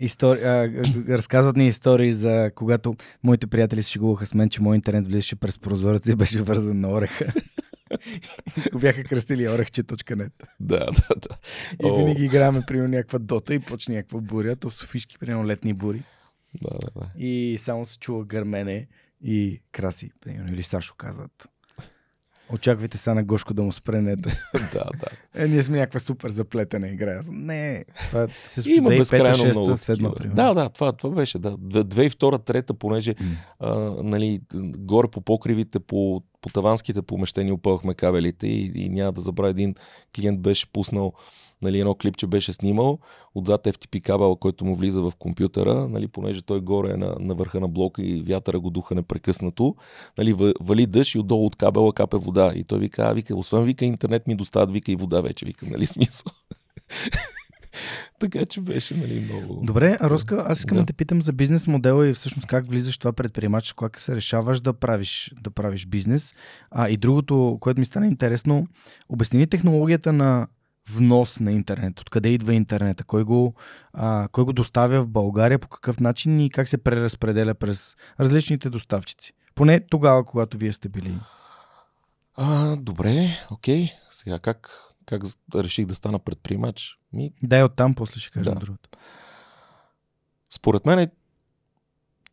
Истори... 0.00 0.40
А, 0.40 0.72
разказват 1.08 1.56
ни 1.56 1.66
истории 1.66 2.12
за 2.12 2.50
когато 2.54 2.96
моите 3.22 3.46
приятели 3.46 3.82
се 3.82 3.90
шегуваха 3.90 4.26
с 4.26 4.34
мен, 4.34 4.50
че 4.50 4.62
мой 4.62 4.76
интернет 4.76 5.06
влизаше 5.06 5.36
през 5.36 5.58
прозореца 5.58 6.12
и 6.12 6.16
беше 6.16 6.42
вързан 6.42 6.80
на 6.80 6.88
ореха. 6.88 7.32
Го 8.72 8.78
бяха 8.78 9.04
кръстили 9.04 9.48
орехче.net. 9.48 10.32
Да, 10.60 10.78
да, 10.78 11.14
да. 11.28 11.38
И 11.82 11.90
О. 11.90 11.96
винаги 11.96 12.24
играем 12.24 12.62
примерно 12.66 12.88
някаква 12.88 13.18
дота 13.18 13.54
и 13.54 13.58
почне 13.58 13.94
някаква 13.94 14.20
буря, 14.20 14.56
то 14.56 14.70
в 14.70 14.74
Софийски 14.74 15.18
примерно 15.18 15.46
летни 15.46 15.74
бури. 15.74 16.02
да, 16.62 16.70
да, 16.70 17.00
да. 17.00 17.24
И 17.24 17.56
само 17.58 17.86
се 17.86 17.98
чува 17.98 18.24
гърмене 18.24 18.86
и 19.22 19.60
краси, 19.72 20.10
примерно, 20.20 20.52
или 20.52 20.62
Сашо 20.62 20.94
казват. 20.94 21.48
Очаквайте 22.52 22.98
сега 22.98 23.14
на 23.14 23.24
Гошко 23.24 23.54
да 23.54 23.62
му 23.62 23.72
спре 23.72 24.00
нето. 24.00 24.28
да, 24.52 24.84
да. 25.00 25.42
Е, 25.44 25.48
ние 25.48 25.62
сме 25.62 25.78
някаква 25.78 26.00
супер 26.00 26.30
заплетена 26.30 26.88
игра. 26.88 27.18
Аз, 27.18 27.28
Не, 27.32 27.84
това 28.08 28.28
се 28.44 28.62
случи 28.62 28.76
Има 28.76 28.90
2005, 28.90 28.98
безкрайно 28.98 29.36
6, 29.36 29.50
много 29.50 29.70
7, 29.70 29.86
такива. 29.86 30.14
примерно. 30.14 30.36
Да, 30.36 30.54
да, 30.54 30.68
това, 30.68 30.92
това 30.92 31.14
беше. 31.14 31.38
Да. 31.38 31.56
2002-2003, 31.56 32.72
понеже 32.72 33.14
а, 33.60 33.74
нали, 34.02 34.40
горе 34.78 35.08
по 35.08 35.20
покривите, 35.20 35.80
по, 35.80 36.22
по 36.40 36.48
таванските 36.48 37.02
помещения 37.02 37.54
опъвахме 37.54 37.94
кабелите 37.94 38.46
и, 38.46 38.72
и 38.74 38.88
няма 38.88 39.12
да 39.12 39.20
забравя 39.20 39.50
един 39.50 39.74
клиент 40.16 40.40
беше 40.40 40.72
пуснал 40.72 41.12
нали, 41.62 41.80
едно 41.80 41.94
клипче 41.94 42.26
беше 42.26 42.52
снимал 42.52 42.98
отзад 43.34 43.64
FTP 43.64 44.02
кабел, 44.02 44.36
който 44.36 44.64
му 44.64 44.76
влиза 44.76 45.00
в 45.02 45.12
компютъра, 45.18 45.88
нали, 45.88 46.08
понеже 46.08 46.42
той 46.42 46.60
горе 46.60 46.92
е 46.92 46.96
на, 46.96 47.16
на 47.20 47.34
върха 47.34 47.60
на 47.60 47.68
блока 47.68 48.02
и 48.02 48.22
вятъра 48.22 48.60
го 48.60 48.70
духа 48.70 48.94
непрекъснато, 48.94 49.76
нали, 50.18 50.32
ва- 50.32 50.54
вали 50.60 50.86
дъжд 50.86 51.14
и 51.14 51.18
отдолу 51.18 51.46
от 51.46 51.56
кабела 51.56 51.92
капе 51.92 52.16
вода. 52.16 52.52
И 52.54 52.64
той 52.64 52.78
вика, 52.78 53.02
а, 53.02 53.12
вика, 53.12 53.36
освен 53.36 53.62
вика 53.62 53.84
интернет 53.84 54.26
ми 54.26 54.36
доставят, 54.36 54.70
вика 54.70 54.92
и 54.92 54.96
вода 54.96 55.20
вече, 55.20 55.46
вика, 55.46 55.66
нали, 55.70 55.86
смисъл. 55.86 56.32
така 58.18 58.46
че 58.46 58.60
беше, 58.60 58.96
нали, 58.96 59.20
много... 59.20 59.60
Добре, 59.64 59.98
Роска, 60.00 60.44
аз 60.48 60.58
искам 60.58 60.76
да. 60.76 60.82
Да. 60.82 60.86
те 60.86 60.92
питам 60.92 61.22
за 61.22 61.32
бизнес 61.32 61.66
модела 61.66 62.08
и 62.08 62.14
всъщност 62.14 62.46
как 62.46 62.70
влизаш 62.70 62.98
това 62.98 63.12
предприемач, 63.12 63.72
как 63.72 64.00
се 64.00 64.16
решаваш 64.16 64.60
да 64.60 64.72
правиш, 64.72 65.34
да 65.42 65.50
правиш 65.50 65.86
бизнес. 65.86 66.34
А 66.70 66.88
и 66.88 66.96
другото, 66.96 67.58
което 67.60 67.80
ми 67.80 67.86
стана 67.86 68.06
интересно, 68.06 68.66
обясни 69.08 69.38
ни 69.38 69.46
технологията 69.46 70.12
на 70.12 70.46
внос 70.90 71.40
на 71.40 71.52
интернет. 71.52 72.00
Откъде 72.00 72.28
идва 72.28 72.54
интернета? 72.54 73.04
Кой 73.04 73.24
го, 73.24 73.54
а, 73.92 74.28
кой 74.32 74.44
го 74.44 74.52
доставя 74.52 75.02
в 75.02 75.08
България? 75.08 75.58
По 75.58 75.68
какъв 75.68 76.00
начин 76.00 76.40
и 76.40 76.50
как 76.50 76.68
се 76.68 76.78
преразпределя 76.78 77.54
през 77.54 77.96
различните 78.20 78.70
доставчици? 78.70 79.32
Поне 79.54 79.80
тогава, 79.80 80.24
когато 80.24 80.58
вие 80.58 80.72
сте 80.72 80.88
били. 80.88 81.14
А, 82.36 82.76
добре, 82.76 83.28
окей. 83.50 83.88
Сега 84.10 84.38
как, 84.38 84.70
как 85.06 85.22
реших 85.54 85.86
да 85.86 85.94
стана 85.94 86.18
предприемач? 86.18 86.98
Ми, 87.12 87.32
Дай 87.42 87.62
оттам, 87.62 87.94
после 87.94 88.20
ще 88.20 88.30
кажем 88.30 88.54
Да. 88.54 88.60
другото. 88.60 88.88
според 90.50 90.86
мен 90.86 90.98
е 90.98 91.10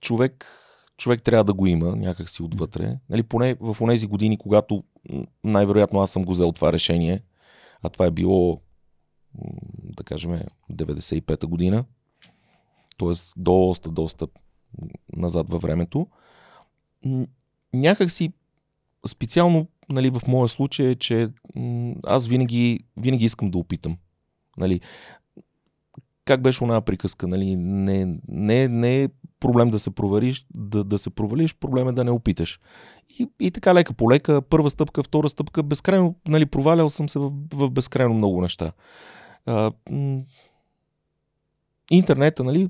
човек, 0.02 0.46
човек 0.98 1.24
трябва 1.24 1.44
да 1.44 1.54
го 1.54 1.68
има 1.68 1.96
някакси 1.96 2.44
отвътре. 2.44 2.98
Нали, 3.10 3.24
поне 3.24 3.56
в 3.60 3.78
тези 3.88 4.08
години, 4.08 4.38
когато 4.38 4.84
най-вероятно 5.44 6.00
аз 6.00 6.12
съм 6.12 6.26
го 6.26 6.32
взел 6.32 6.52
това 6.52 6.74
решение, 6.74 7.22
а 7.86 7.90
това 7.90 8.06
е 8.06 8.12
било, 8.12 8.62
да 9.84 10.04
кажем, 10.04 10.42
95-та 10.72 11.48
година, 11.48 11.86
т.е. 12.98 13.14
доста, 13.38 13.90
доста 13.90 14.28
назад 15.16 15.50
във 15.50 15.62
времето. 15.62 16.08
Някак 17.74 18.12
си 18.12 18.34
специално 19.08 19.68
нали, 19.90 20.10
в 20.10 20.22
моя 20.28 20.48
случай 20.48 20.88
е, 20.88 20.96
че 20.96 21.30
аз 22.04 22.28
винаги, 22.28 22.80
винаги 22.98 23.26
искам 23.26 23.52
да 23.52 23.58
опитам. 23.58 23.98
Нали, 24.58 24.82
как 26.26 26.42
беше 26.42 26.64
една 26.64 26.82
приказка? 26.82 27.28
Нали, 27.28 27.56
не, 27.56 28.18
не, 28.28 28.68
не 28.68 29.04
е 29.04 29.10
проблем 29.46 29.70
да 29.70 29.80
се 29.80 29.92
провериш, 29.92 30.46
да, 30.54 30.84
да 30.84 30.98
се 30.98 31.10
провалиш, 31.10 31.56
проблем 31.56 31.88
е 31.88 31.92
да 31.92 32.04
не 32.04 32.12
опиташ. 32.12 32.60
И, 33.20 33.28
и 33.40 33.52
така 33.52 33.74
лека 33.74 33.94
по 33.94 34.12
лека, 34.12 34.42
първа 34.42 34.70
стъпка, 34.70 35.04
втора 35.04 35.30
стъпка, 35.30 35.64
безкрайно, 35.64 36.16
нали, 36.28 36.46
провалял 36.46 36.90
съм 36.90 37.10
се 37.10 37.20
в, 37.20 37.32
в 37.54 37.70
безкрайно 37.70 38.14
много 38.14 38.42
неща. 38.42 38.72
А, 39.46 39.72
интернета, 41.92 42.44
нали, 42.44 42.70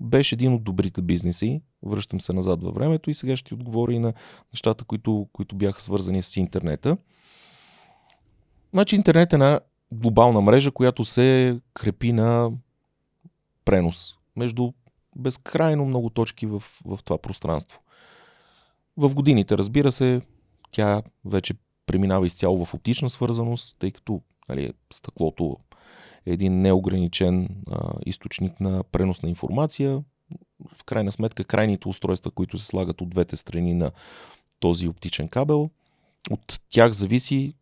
беше 0.00 0.34
един 0.34 0.52
от 0.52 0.64
добрите 0.64 1.02
бизнеси. 1.02 1.62
Връщам 1.82 2.20
се 2.20 2.32
назад 2.32 2.62
във 2.62 2.74
времето 2.74 3.10
и 3.10 3.14
сега 3.14 3.36
ще 3.36 3.48
ти 3.48 3.54
отговоря 3.54 3.92
и 3.92 3.98
на 3.98 4.12
нещата, 4.52 4.84
които, 4.84 5.28
които 5.32 5.56
бяха 5.56 5.82
свързани 5.82 6.22
с 6.22 6.36
интернета. 6.36 6.96
Значи 8.72 8.96
интернет 8.96 9.32
е 9.32 9.36
една 9.36 9.60
глобална 9.92 10.40
мрежа, 10.40 10.70
която 10.70 11.04
се 11.04 11.60
крепи 11.74 12.12
на 12.12 12.50
пренос 13.64 14.14
между 14.36 14.72
безкрайно 15.16 15.84
много 15.84 16.10
точки 16.10 16.46
в, 16.46 16.62
в 16.84 16.98
това 17.04 17.18
пространство. 17.18 17.80
В 18.96 19.14
годините, 19.14 19.58
разбира 19.58 19.92
се, 19.92 20.20
тя 20.70 21.02
вече 21.24 21.54
преминава 21.86 22.26
изцяло 22.26 22.64
в 22.64 22.74
оптична 22.74 23.10
свързаност, 23.10 23.76
тъй 23.78 23.90
като 23.90 24.20
нали, 24.48 24.72
стъклото 24.92 25.56
е 26.26 26.32
един 26.32 26.60
неограничен 26.60 27.48
а, 27.70 27.92
източник 28.06 28.60
на 28.60 28.84
пренос 28.84 29.22
на 29.22 29.28
информация. 29.28 30.02
В 30.76 30.84
крайна 30.84 31.12
сметка, 31.12 31.44
крайните 31.44 31.88
устройства, 31.88 32.30
които 32.30 32.58
се 32.58 32.66
слагат 32.66 33.00
от 33.00 33.10
двете 33.10 33.36
страни 33.36 33.74
на 33.74 33.90
този 34.60 34.88
оптичен 34.88 35.28
кабел, 35.28 35.70
от 36.30 36.60
тях 36.70 36.92
зависи 36.92 37.54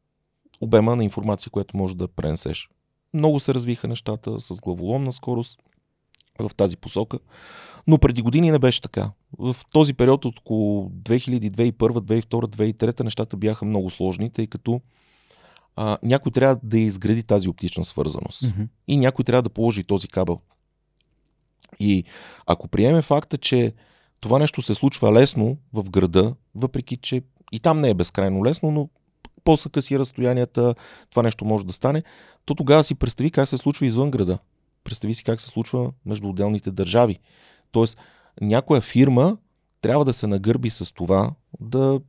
обема 0.60 0.96
на 0.96 1.04
информация, 1.04 1.50
която 1.50 1.76
може 1.76 1.96
да 1.96 2.08
пренесеш. 2.08 2.68
Много 3.14 3.40
се 3.40 3.54
развиха 3.54 3.88
нещата 3.88 4.40
с 4.40 4.60
главоломна 4.60 5.12
скорост 5.12 5.58
в 6.48 6.54
тази 6.54 6.76
посока, 6.76 7.18
но 7.86 7.98
преди 7.98 8.22
години 8.22 8.50
не 8.50 8.58
беше 8.58 8.80
така. 8.80 9.10
В 9.38 9.56
този 9.72 9.94
период 9.94 10.24
от 10.24 10.38
около 10.38 10.88
2000, 10.90 11.50
2001, 11.50 11.72
2002, 11.72 12.24
2003 12.24 13.04
нещата 13.04 13.36
бяха 13.36 13.64
много 13.64 13.90
сложни, 13.90 14.30
тъй 14.30 14.46
като 14.46 14.80
а, 15.76 15.98
някой 16.02 16.32
трябва 16.32 16.60
да 16.62 16.78
изгради 16.78 17.22
тази 17.22 17.48
оптична 17.48 17.84
свързаност. 17.84 18.42
Mm-hmm. 18.42 18.66
И 18.88 18.96
някой 18.96 19.24
трябва 19.24 19.42
да 19.42 19.50
положи 19.50 19.84
този 19.84 20.08
кабел. 20.08 20.40
И 21.80 22.04
ако 22.46 22.68
приеме 22.68 23.02
факта, 23.02 23.38
че 23.38 23.72
това 24.20 24.38
нещо 24.38 24.62
се 24.62 24.74
случва 24.74 25.12
лесно 25.12 25.56
в 25.72 25.90
града, 25.90 26.34
въпреки 26.54 26.96
че 26.96 27.22
и 27.52 27.60
там 27.60 27.78
не 27.78 27.90
е 27.90 27.94
безкрайно 27.94 28.44
лесно, 28.44 28.70
но 28.70 28.88
по-са 29.44 29.68
къси 29.68 29.98
разстоянията, 29.98 30.74
това 31.10 31.22
нещо 31.22 31.44
може 31.44 31.66
да 31.66 31.72
стане, 31.72 32.02
то 32.44 32.54
тогава 32.54 32.84
си 32.84 32.94
представи 32.94 33.30
как 33.30 33.48
се 33.48 33.58
случва 33.58 33.86
извън 33.86 34.10
града. 34.10 34.38
Представи 34.84 35.14
си 35.14 35.24
как 35.24 35.40
се 35.40 35.46
случва 35.46 35.92
между 36.06 36.28
отделните 36.28 36.70
държави. 36.70 37.18
Тоест, 37.72 37.98
някоя 38.40 38.80
фирма 38.80 39.36
трябва 39.80 40.04
да 40.04 40.12
се 40.12 40.26
нагърби 40.26 40.70
с 40.70 40.94
това 40.94 41.30
да 41.60 42.00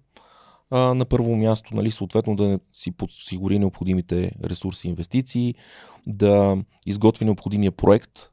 а, 0.69 0.80
на 0.93 1.05
първо 1.05 1.36
място, 1.36 1.76
нали, 1.76 1.91
съответно 1.91 2.36
да 2.36 2.59
си 2.74 2.91
подсигури 2.91 3.59
необходимите 3.59 4.32
ресурси 4.43 4.88
инвестиции, 4.88 5.55
да 6.07 6.57
изготви 6.86 7.26
необходимия 7.26 7.71
проект, 7.71 8.30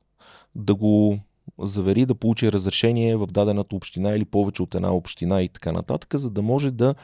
да 0.55 0.75
го 0.75 1.19
завери, 1.59 2.07
да 2.07 2.15
получи 2.15 2.53
разрешение 2.53 3.17
в 3.17 3.27
дадената 3.27 3.77
община 3.77 4.11
или 4.11 4.25
повече 4.25 4.63
от 4.63 4.75
една 4.75 4.95
община 4.95 5.43
и 5.43 5.49
така 5.49 5.73
нататък, 5.73 6.15
за 6.17 6.31
да 6.31 6.43
може 6.43 6.71
да 6.71 6.95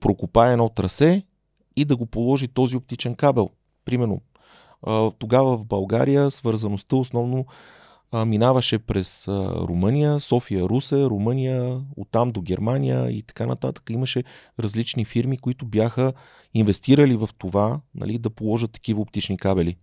прокопае 0.00 0.52
едно 0.52 0.68
трасе 0.68 1.22
и 1.76 1.84
да 1.84 1.96
го 1.96 2.06
положи 2.06 2.48
този 2.48 2.76
оптичен 2.76 3.14
кабел. 3.14 3.50
Примерно, 3.84 4.20
тогава 5.18 5.56
в 5.56 5.64
България 5.64 6.30
свързаността 6.30 6.96
основно 6.96 7.46
минаваше 8.26 8.78
през 8.78 9.28
Румъния, 9.28 10.20
София, 10.20 10.64
Русе, 10.64 11.04
Румъния, 11.04 11.80
оттам 11.96 12.30
до 12.30 12.40
Германия 12.40 13.10
и 13.10 13.22
така 13.22 13.46
нататък. 13.46 13.90
Имаше 13.90 14.24
различни 14.60 15.04
фирми, 15.04 15.38
които 15.38 15.66
бяха 15.66 16.12
инвестирали 16.54 17.16
в 17.16 17.30
това 17.38 17.80
нали, 17.94 18.18
да 18.18 18.30
положат 18.30 18.72
такива 18.72 19.00
оптични 19.00 19.36
кабели. 19.36 19.76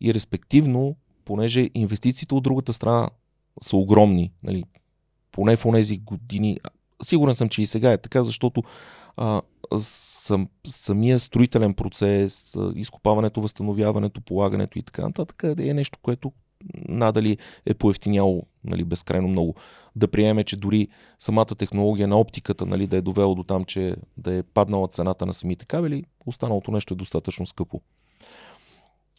И 0.00 0.14
респективно, 0.14 0.96
понеже 1.24 1.70
инвестициите 1.74 2.34
от 2.34 2.42
другата 2.42 2.72
страна 2.72 3.10
са 3.62 3.76
огромни, 3.76 4.32
нали, 4.42 4.64
поне 5.32 5.56
в 5.56 5.72
тези 5.72 5.98
години, 5.98 6.58
сигурен 7.02 7.34
съм, 7.34 7.48
че 7.48 7.62
и 7.62 7.66
сега 7.66 7.92
е 7.92 7.98
така, 7.98 8.22
защото 8.22 8.62
а, 9.16 9.42
сам, 9.78 10.48
самия 10.66 11.20
строителен 11.20 11.74
процес, 11.74 12.56
изкопаването, 12.74 13.40
възстановяването, 13.40 14.20
полагането 14.20 14.78
и 14.78 14.82
така 14.82 15.02
нататък 15.02 15.42
е 15.58 15.74
нещо, 15.74 15.98
което 16.02 16.32
надали 16.88 17.38
е 17.66 17.74
поевтиняло 17.74 18.46
нали, 18.64 18.84
безкрайно 18.84 19.28
много. 19.28 19.54
Да 19.96 20.08
приеме, 20.08 20.44
че 20.44 20.56
дори 20.56 20.88
самата 21.18 21.46
технология 21.46 22.08
на 22.08 22.16
оптиката 22.16 22.66
нали, 22.66 22.86
да 22.86 22.96
е 22.96 23.00
довело 23.00 23.34
до 23.34 23.42
там, 23.42 23.64
че 23.64 23.96
да 24.16 24.34
е 24.34 24.42
паднала 24.42 24.88
цената 24.88 25.26
на 25.26 25.34
самите 25.34 25.66
кабели, 25.66 26.04
останалото 26.26 26.70
нещо 26.70 26.94
е 26.94 26.96
достатъчно 26.96 27.46
скъпо. 27.46 27.80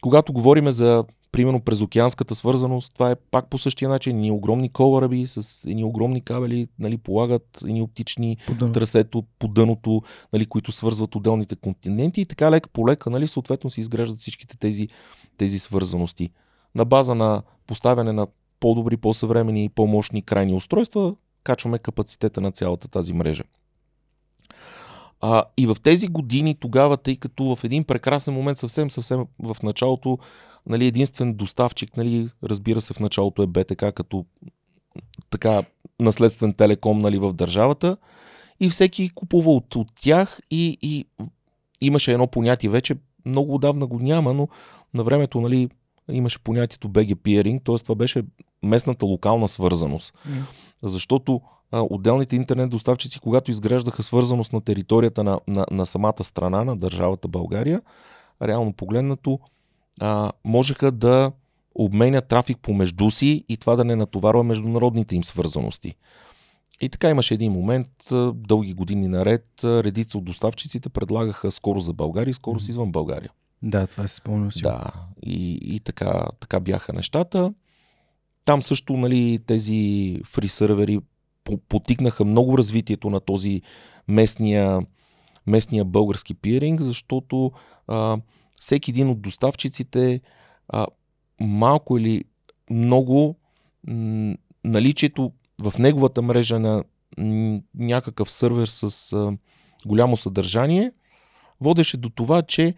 Когато 0.02 0.32
говорим 0.32 0.70
за, 0.70 1.04
примерно, 1.32 1.60
през 1.60 1.80
океанската 1.80 2.34
свързаност, 2.34 2.94
това 2.94 3.10
е 3.10 3.16
пак 3.16 3.50
по 3.50 3.58
същия 3.58 3.88
начин. 3.88 4.16
Ни 4.16 4.30
огромни 4.30 4.68
колараби 4.68 5.26
с 5.26 5.64
едни 5.70 5.84
огромни 5.84 6.20
кабели 6.20 6.68
нали, 6.78 6.98
полагат 6.98 7.58
едни 7.62 7.82
оптични 7.82 8.36
по 8.46 8.72
трасето 8.72 9.24
по 9.38 9.48
дъното, 9.48 10.02
нали, 10.32 10.46
които 10.46 10.72
свързват 10.72 11.14
отделните 11.14 11.56
континенти 11.56 12.20
и 12.20 12.26
така 12.26 12.50
лека 12.50 12.68
по 12.68 12.88
лека, 12.88 13.10
нали, 13.10 13.28
съответно 13.28 13.70
се 13.70 13.80
изграждат 13.80 14.18
всичките 14.18 14.58
тези, 14.58 14.88
тези 15.36 15.58
свързаности 15.58 16.30
на 16.74 16.84
база 16.84 17.14
на 17.14 17.42
поставяне 17.66 18.12
на 18.12 18.26
по-добри, 18.60 18.96
по-съвремени 18.96 19.64
и 19.64 19.68
по-мощни 19.68 20.22
крайни 20.22 20.54
устройства, 20.54 21.14
качваме 21.44 21.78
капацитета 21.78 22.40
на 22.40 22.52
цялата 22.52 22.88
тази 22.88 23.12
мрежа. 23.12 23.44
А, 25.20 25.44
и 25.56 25.66
в 25.66 25.76
тези 25.82 26.08
години 26.08 26.54
тогава, 26.54 26.96
тъй 26.96 27.16
като 27.16 27.56
в 27.56 27.64
един 27.64 27.84
прекрасен 27.84 28.34
момент, 28.34 28.58
съвсем, 28.58 28.90
съвсем 28.90 29.26
в 29.42 29.56
началото, 29.62 30.18
нали, 30.66 30.86
единствен 30.86 31.34
доставчик, 31.34 31.96
нали, 31.96 32.28
разбира 32.42 32.80
се, 32.80 32.94
в 32.94 33.00
началото 33.00 33.42
е 33.42 33.46
БТК 33.46 33.92
като 33.92 34.24
така 35.30 35.62
наследствен 36.00 36.54
телеком 36.54 37.00
нали, 37.00 37.18
в 37.18 37.32
държавата 37.32 37.96
и 38.60 38.70
всеки 38.70 39.08
купува 39.08 39.50
от, 39.50 39.76
от 39.76 39.88
тях 40.00 40.40
и, 40.50 40.78
и 40.82 41.06
имаше 41.80 42.12
едно 42.12 42.26
понятие 42.26 42.70
вече, 42.70 42.96
много 43.24 43.54
отдавна 43.54 43.86
го 43.86 43.98
няма, 43.98 44.34
но 44.34 44.48
на 44.94 45.04
времето 45.04 45.40
нали, 45.40 45.68
имаше 46.10 46.38
понятието 46.38 46.88
BG 46.88 47.14
Peering, 47.14 47.64
т.е. 47.64 47.78
това 47.78 47.94
беше 47.94 48.22
местната 48.62 49.06
локална 49.06 49.48
свързаност. 49.48 50.14
Mm. 50.28 50.42
Защото 50.82 51.40
а, 51.72 51.80
отделните 51.90 52.36
интернет 52.36 52.70
доставчици, 52.70 53.20
когато 53.20 53.50
изграждаха 53.50 54.02
свързаност 54.02 54.52
на 54.52 54.60
територията 54.60 55.24
на, 55.24 55.40
на, 55.46 55.66
на 55.70 55.86
самата 55.86 56.24
страна, 56.24 56.64
на 56.64 56.76
държавата 56.76 57.28
България, 57.28 57.82
реално 58.42 58.72
погледнато, 58.72 59.40
а, 60.00 60.32
можеха 60.44 60.92
да 60.92 61.32
обменят 61.74 62.28
трафик 62.28 62.58
помежду 62.58 63.10
си 63.10 63.44
и 63.48 63.56
това 63.56 63.76
да 63.76 63.84
не 63.84 63.96
натоварва 63.96 64.44
международните 64.44 65.16
им 65.16 65.24
свързаности. 65.24 65.94
И 66.80 66.88
така 66.88 67.10
имаше 67.10 67.34
един 67.34 67.52
момент, 67.52 67.88
дълги 68.34 68.74
години 68.74 69.08
наред, 69.08 69.46
редица 69.64 70.18
от 70.18 70.24
доставчиците 70.24 70.88
предлагаха 70.88 71.50
скоро 71.50 71.80
за 71.80 71.92
България 71.92 72.30
и 72.30 72.34
скоро 72.34 72.60
с 72.60 72.68
извън 72.68 72.92
България. 72.92 73.30
Да, 73.62 73.86
това 73.86 74.08
се 74.08 74.14
спомням 74.14 74.52
си. 74.52 74.62
Да, 74.62 74.92
и, 75.22 75.58
и 75.62 75.80
така, 75.80 76.26
така 76.40 76.60
бяха 76.60 76.92
нещата. 76.92 77.54
Там 78.44 78.62
също 78.62 78.92
нали, 78.92 79.38
тези 79.46 80.20
фри 80.24 80.48
сървери 80.48 81.00
потикнаха 81.56 82.24
много 82.24 82.58
развитието 82.58 83.10
на 83.10 83.20
този 83.20 83.62
местния, 84.08 84.80
местния 85.46 85.84
български 85.84 86.34
пиринг, 86.34 86.80
защото 86.82 87.52
а, 87.86 88.18
всеки 88.56 88.90
един 88.90 89.08
от 89.08 89.20
доставчиците 89.20 90.20
а, 90.68 90.86
малко 91.40 91.98
или 91.98 92.24
много 92.70 93.36
м- 93.86 94.34
наличието 94.64 95.32
в 95.62 95.78
неговата 95.78 96.22
мрежа 96.22 96.58
на 96.58 96.84
м- 97.18 97.60
някакъв 97.74 98.30
сървер 98.30 98.66
с 98.66 99.12
а, 99.12 99.32
голямо 99.86 100.16
съдържание 100.16 100.92
водеше 101.60 101.96
до 101.96 102.08
това, 102.10 102.42
че 102.42 102.74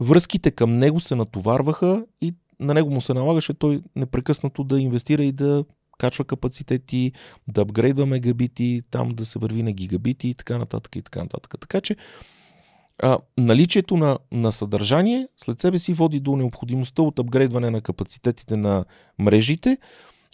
връзките 0.00 0.50
към 0.50 0.78
него 0.78 1.00
се 1.00 1.14
натоварваха 1.14 2.06
и 2.20 2.34
на 2.60 2.74
него 2.74 2.90
му 2.90 3.00
се 3.00 3.14
налагаше 3.14 3.54
той 3.54 3.82
непрекъснато 3.96 4.64
да 4.64 4.80
инвестира 4.80 5.24
и 5.24 5.32
да 5.32 5.64
качва 5.98 6.24
капацитети, 6.24 7.12
да 7.48 7.60
апгрейдва 7.60 8.06
мегабити, 8.06 8.82
там 8.90 9.08
да 9.08 9.24
се 9.24 9.38
върви 9.38 9.62
на 9.62 9.72
гигабити 9.72 10.28
и 10.28 10.34
така 10.34 10.58
нататък 10.58 10.96
и 10.96 11.02
така 11.02 11.20
нататък. 11.20 11.54
Така 11.60 11.80
че 11.80 11.96
а, 12.98 13.18
наличието 13.38 13.96
на, 13.96 14.18
на 14.32 14.52
съдържание 14.52 15.28
след 15.36 15.60
себе 15.60 15.78
си 15.78 15.92
води 15.92 16.20
до 16.20 16.36
необходимостта 16.36 17.02
от 17.02 17.18
апгрейдване 17.18 17.70
на 17.70 17.80
капацитетите 17.80 18.56
на 18.56 18.84
мрежите. 19.18 19.78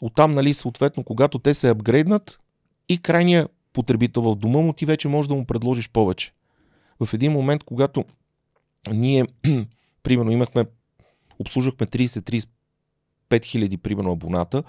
Оттам, 0.03 0.31
нали, 0.31 0.55
съответно, 0.55 1.05
когато 1.05 1.39
те 1.39 1.55
се 1.55 1.69
апгрейднат 1.69 2.41
и 2.89 2.99
крайния 2.99 3.49
потребител 3.73 4.23
в 4.23 4.37
дома 4.37 4.61
му, 4.61 4.73
ти 4.73 4.87
вече 4.87 5.09
можеш 5.09 5.29
да 5.29 5.35
му 5.35 5.45
предложиш 5.45 5.91
повече. 5.91 6.33
В 7.01 7.15
един 7.15 7.33
момент, 7.33 7.65
когато 7.65 8.05
ние, 8.93 9.25
примерно, 10.03 10.31
имахме, 10.31 10.65
обслужвахме 11.39 11.87
30-35 11.87 12.47
хиляди, 13.45 13.77
примерно, 13.77 14.13
абоната, 14.13 14.63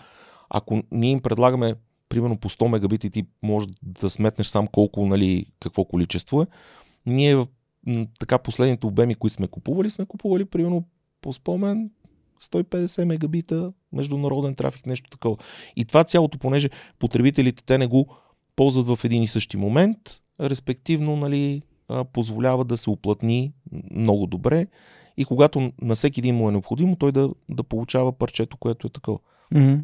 ако 0.49 0.83
ние 0.91 1.11
им 1.11 1.21
предлагаме 1.21 1.75
примерно 2.09 2.37
по 2.37 2.49
100 2.49 2.67
мегабита 2.67 3.09
ти 3.09 3.25
можеш 3.43 3.69
да 3.83 4.09
сметнеш 4.09 4.47
сам 4.47 4.67
колко, 4.67 5.05
нали, 5.05 5.45
какво 5.59 5.85
количество 5.85 6.41
е. 6.41 6.47
Ние 7.05 7.45
така 8.19 8.37
последните 8.37 8.87
обеми, 8.87 9.15
които 9.15 9.33
сме 9.33 9.47
купували, 9.47 9.91
сме 9.91 10.05
купували 10.05 10.45
примерно 10.45 10.83
по 11.21 11.33
спомен 11.33 11.91
150 12.43 13.03
мегабита 13.03 13.73
международен 13.93 14.55
трафик, 14.55 14.85
нещо 14.85 15.09
такова. 15.09 15.37
И 15.75 15.85
това 15.85 16.03
цялото, 16.03 16.37
понеже 16.37 16.69
потребителите 16.99 17.63
те 17.63 17.77
не 17.77 17.87
го 17.87 18.15
ползват 18.55 18.87
в 18.87 19.05
един 19.05 19.23
и 19.23 19.27
същи 19.27 19.57
момент, 19.57 19.97
респективно 20.39 21.15
нали, 21.15 21.61
позволява 22.13 22.65
да 22.65 22.77
се 22.77 22.89
уплътни 22.89 23.53
много 23.91 24.27
добре 24.27 24.67
и 25.17 25.25
когато 25.25 25.71
на 25.81 25.95
всеки 25.95 26.19
един 26.19 26.35
му 26.35 26.49
е 26.49 26.51
необходимо, 26.51 26.95
той 26.95 27.11
да, 27.11 27.29
да 27.49 27.63
получава 27.63 28.11
парчето, 28.11 28.57
което 28.57 28.87
е 28.87 28.89
такова. 28.89 29.19
Mm-hmm. 29.53 29.81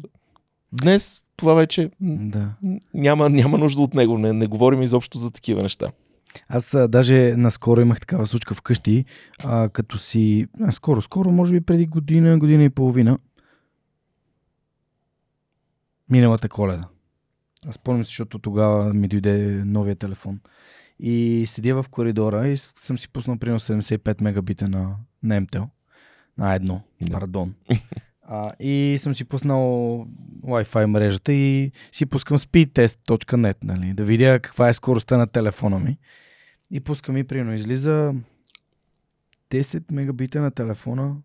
Днес 0.72 1.22
това 1.36 1.54
вече 1.54 1.90
да. 2.00 2.54
няма, 2.94 3.30
няма 3.30 3.58
нужда 3.58 3.82
от 3.82 3.94
него. 3.94 4.18
Не, 4.18 4.32
не 4.32 4.46
говорим 4.46 4.82
изобщо 4.82 5.18
за 5.18 5.30
такива 5.30 5.62
неща. 5.62 5.92
Аз 6.48 6.74
а, 6.74 6.88
даже 6.88 7.34
наскоро 7.36 7.80
имах 7.80 8.00
такава 8.00 8.26
случка 8.26 8.54
вкъщи, 8.54 9.04
а, 9.38 9.68
като 9.68 9.98
си... 9.98 10.46
А, 10.60 10.72
скоро, 10.72 11.02
скоро, 11.02 11.30
може 11.30 11.52
би 11.52 11.60
преди 11.60 11.86
година, 11.86 12.38
година 12.38 12.64
и 12.64 12.70
половина. 12.70 13.18
Миналата 16.10 16.48
коледа. 16.48 16.88
Аз 17.66 17.74
спомням 17.74 18.04
се, 18.04 18.08
защото 18.08 18.38
тогава 18.38 18.94
ми 18.94 19.08
дойде 19.08 19.62
новия 19.64 19.96
телефон. 19.96 20.40
И 20.98 21.44
седя 21.46 21.82
в 21.82 21.88
коридора 21.88 22.48
и 22.48 22.56
съм 22.56 22.98
си 22.98 23.08
пуснал 23.08 23.36
примерно 23.36 23.60
75 23.60 24.22
мегабита 24.22 24.68
на, 24.68 24.96
на 25.22 25.40
MTEL. 25.40 25.68
На 26.38 26.54
едно, 26.54 26.82
да. 27.00 27.12
пардон. 27.12 27.54
А, 28.28 28.52
и 28.60 28.96
съм 29.00 29.14
си 29.14 29.24
пуснал 29.24 29.60
Wi-Fi 30.42 30.86
мрежата 30.86 31.32
и 31.32 31.72
си 31.92 32.06
пускам 32.06 32.38
speedtest.net, 32.38 33.56
нали, 33.62 33.94
да 33.94 34.04
видя 34.04 34.40
каква 34.40 34.68
е 34.68 34.72
скоростта 34.72 35.18
на 35.18 35.26
телефона 35.26 35.78
ми. 35.78 35.98
И 36.70 36.80
пускам 36.80 37.16
и 37.16 37.24
примерно 37.24 37.54
излиза 37.54 38.14
10 39.50 39.92
мегабита 39.92 40.40
на 40.40 40.50
телефона, 40.50 41.16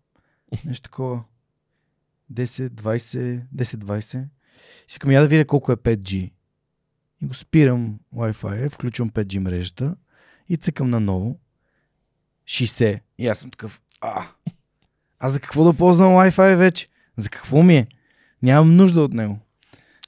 нещо 0.64 0.82
такова. 0.82 1.24
10, 2.32 2.68
20, 2.68 3.42
10, 3.54 3.64
20. 3.64 4.24
Си 4.88 4.98
я 5.12 5.20
да 5.20 5.28
видя 5.28 5.44
колко 5.44 5.72
е 5.72 5.76
5G. 5.76 6.32
И 7.22 7.26
го 7.26 7.34
спирам 7.34 7.98
Wi-Fi, 8.14 8.70
включвам 8.70 9.10
5G 9.10 9.38
мрежата 9.38 9.96
и 10.48 10.56
цъкам 10.56 10.90
наново. 10.90 11.40
60. 12.44 13.00
И 13.18 13.28
аз 13.28 13.38
съм 13.38 13.50
такъв, 13.50 13.82
а, 14.00 14.26
аз 15.18 15.32
за 15.32 15.40
какво 15.40 15.64
да 15.64 15.74
ползвам 15.74 16.12
Wi-Fi 16.12 16.56
вече? 16.56 16.88
За 17.16 17.30
какво 17.30 17.62
ми 17.62 17.76
е? 17.76 17.86
Нямам 18.42 18.76
нужда 18.76 19.00
от 19.00 19.12
него. 19.12 19.38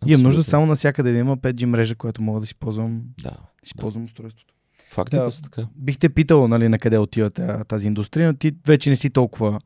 Абсолютно. 0.05 0.13
Имам 0.13 0.23
нужда 0.23 0.43
само 0.43 0.67
навсякъде 0.67 1.13
да 1.13 1.19
има 1.19 1.37
5G 1.37 1.65
мрежа, 1.65 1.95
която 1.95 2.23
мога 2.23 2.41
да 2.41 2.47
си 2.47 2.55
ползвам, 2.55 3.03
да, 3.23 3.31
да 3.31 3.39
си 3.65 3.73
да. 3.77 3.81
ползвам 3.81 4.05
устройството. 4.05 4.55
Фактите 4.91 5.17
да, 5.17 5.31
са 5.31 5.43
така. 5.43 5.67
Бих 5.77 5.99
те 5.99 6.09
питал 6.09 6.49
нали, 6.49 6.69
на 6.69 6.79
къде 6.79 6.99
отива 6.99 7.31
тази 7.65 7.87
индустрия, 7.87 8.29
но 8.29 8.35
ти 8.35 8.53
вече 8.67 8.91
не 8.91 8.97
си 8.97 9.11
толкова 9.11 9.61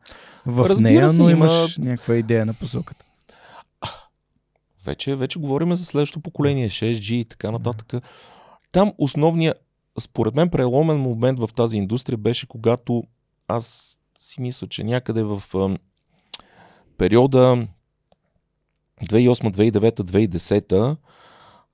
в 0.47 0.66
Разбира 0.68 0.91
нея, 0.91 1.12
но 1.12 1.30
имаш 1.30 1.76
има... 1.76 1.86
някаква 1.86 2.16
идея 2.16 2.47
на 2.47 2.55
посоката. 2.55 3.05
Вече, 4.84 5.16
вече 5.16 5.39
говорим 5.39 5.74
за 5.74 5.84
следващото 5.84 6.20
поколение, 6.20 6.70
6G 6.70 7.12
и 7.12 7.24
така 7.24 7.51
нататък. 7.51 8.05
Там 8.72 8.93
основният, 8.99 9.64
според 10.01 10.34
мен, 10.34 10.49
преломен 10.49 11.01
момент 11.01 11.39
в 11.39 11.51
тази 11.57 11.76
индустрия 11.76 12.18
беше 12.18 12.47
когато 12.47 13.05
аз 13.49 13.97
си 14.18 14.41
мисля, 14.41 14.66
че 14.66 14.84
някъде 14.84 15.22
в 15.22 15.43
периода 16.99 17.66
2008, 19.05 19.72
2009, 19.72 20.01
2010 20.01 20.96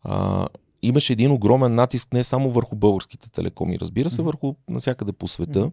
а, 0.02 0.46
имаше 0.82 1.12
един 1.12 1.30
огромен 1.30 1.74
натиск 1.74 2.12
не 2.12 2.24
само 2.24 2.50
върху 2.50 2.76
българските 2.76 3.30
телекоми, 3.30 3.78
разбира 3.78 4.10
се, 4.10 4.22
върху 4.22 4.54
насякъде 4.68 5.12
по 5.12 5.28
света, 5.28 5.70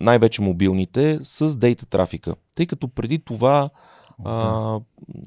най-вече 0.00 0.42
мобилните, 0.42 1.18
с 1.22 1.56
дейта 1.56 1.86
трафика. 1.86 2.34
Тъй 2.54 2.66
като 2.66 2.88
преди 2.88 3.18
това, 3.18 3.70
а, 4.24 4.80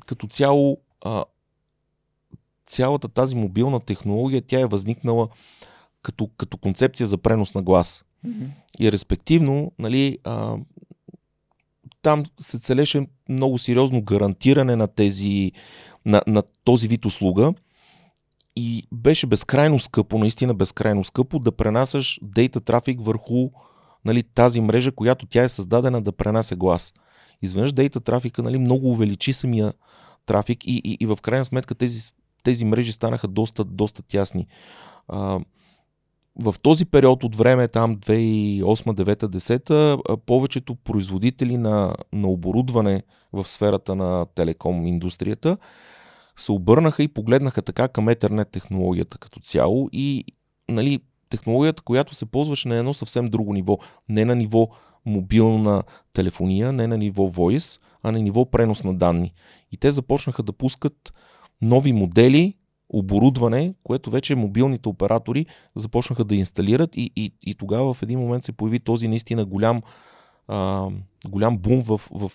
като 0.05 0.27
цяло, 0.27 0.77
а, 1.01 1.25
цялата 2.67 3.07
тази 3.07 3.35
мобилна 3.35 3.79
технология, 3.79 4.41
тя 4.41 4.59
е 4.59 4.65
възникнала 4.65 5.27
като, 6.01 6.29
като 6.37 6.57
концепция 6.57 7.07
за 7.07 7.17
пренос 7.17 7.53
на 7.53 7.61
глас. 7.61 8.03
Mm-hmm. 8.25 8.47
И 8.79 8.91
респективно, 8.91 9.71
нали, 9.79 10.17
а, 10.23 10.57
там 12.01 12.23
се 12.39 12.59
целеше 12.59 13.07
много 13.29 13.57
сериозно 13.57 14.01
гарантиране 14.01 14.75
на, 14.75 14.87
тези, 14.87 15.51
на, 16.05 16.21
на 16.27 16.43
този 16.63 16.87
вид 16.87 17.05
услуга 17.05 17.53
и 18.55 18.87
беше 18.91 19.27
безкрайно 19.27 19.79
скъпо, 19.79 20.17
наистина 20.17 20.53
безкрайно 20.53 21.03
скъпо 21.03 21.39
да 21.39 21.51
пренасяш 21.51 22.19
дейта 22.23 22.61
трафик 22.61 22.99
върху 23.01 23.49
нали, 24.05 24.23
тази 24.23 24.61
мрежа, 24.61 24.91
която 24.91 25.25
тя 25.25 25.43
е 25.43 25.49
създадена 25.49 26.01
да 26.01 26.11
пренася 26.11 26.55
глас. 26.55 26.93
Изведнъж 27.41 27.73
дейта 27.73 27.99
трафика 27.99 28.43
нали, 28.43 28.57
много 28.57 28.91
увеличи 28.91 29.33
самия 29.33 29.73
трафик 30.25 30.65
и, 30.65 30.81
и, 30.83 30.97
и 30.99 31.05
в 31.05 31.17
крайна 31.21 31.45
сметка 31.45 31.75
тези, 31.75 32.13
тези 32.43 32.65
мрежи 32.65 32.91
станаха 32.91 33.27
доста, 33.27 33.63
доста 33.63 34.03
тясни. 34.03 34.47
А, 35.07 35.39
в 36.39 36.55
този 36.61 36.85
период 36.85 37.23
от 37.23 37.35
време, 37.35 37.67
там 37.67 37.97
2008, 37.97 38.63
2009, 38.63 39.25
2010, 39.25 40.17
повечето 40.25 40.75
производители 40.75 41.57
на, 41.57 41.95
на 42.13 42.27
оборудване 42.27 43.03
в 43.33 43.47
сферата 43.47 43.95
на 43.95 44.25
телеком 44.35 44.87
индустрията 44.87 45.57
се 46.37 46.51
обърнаха 46.51 47.03
и 47.03 47.07
погледнаха 47.07 47.61
така 47.61 47.87
към 47.87 48.07
Ethernet 48.07 48.51
технологията 48.51 49.17
като 49.17 49.39
цяло 49.39 49.89
и 49.91 50.25
нали, 50.69 50.99
технологията, 51.29 51.83
която 51.83 52.15
се 52.15 52.25
ползваше 52.25 52.67
на 52.67 52.75
едно 52.75 52.93
съвсем 52.93 53.27
друго 53.27 53.53
ниво. 53.53 53.77
Не 54.09 54.25
на 54.25 54.35
ниво 54.35 54.67
мобилна 55.05 55.83
телефония, 56.13 56.71
не 56.71 56.87
на 56.87 56.97
ниво 56.97 57.23
voice, 57.23 57.81
а 58.03 58.11
на 58.11 58.19
ниво 58.19 58.45
пренос 58.45 58.83
на 58.83 58.93
данни. 58.93 59.33
И 59.71 59.77
те 59.77 59.91
започнаха 59.91 60.43
да 60.43 60.53
пускат 60.53 61.13
нови 61.61 61.93
модели, 61.93 62.53
оборудване, 62.93 63.73
което 63.83 64.11
вече 64.11 64.35
мобилните 64.35 64.89
оператори 64.89 65.45
започнаха 65.75 66.23
да 66.23 66.35
инсталират 66.35 66.95
и, 66.95 67.11
и, 67.15 67.31
и 67.41 67.55
тогава 67.55 67.93
в 67.93 68.03
един 68.03 68.19
момент 68.19 68.45
се 68.45 68.51
появи 68.51 68.79
този 68.79 69.07
наистина 69.07 69.45
голям, 69.45 69.81
а, 70.47 70.87
голям 71.27 71.57
бум 71.57 71.81
в, 71.81 72.01
в, 72.11 72.31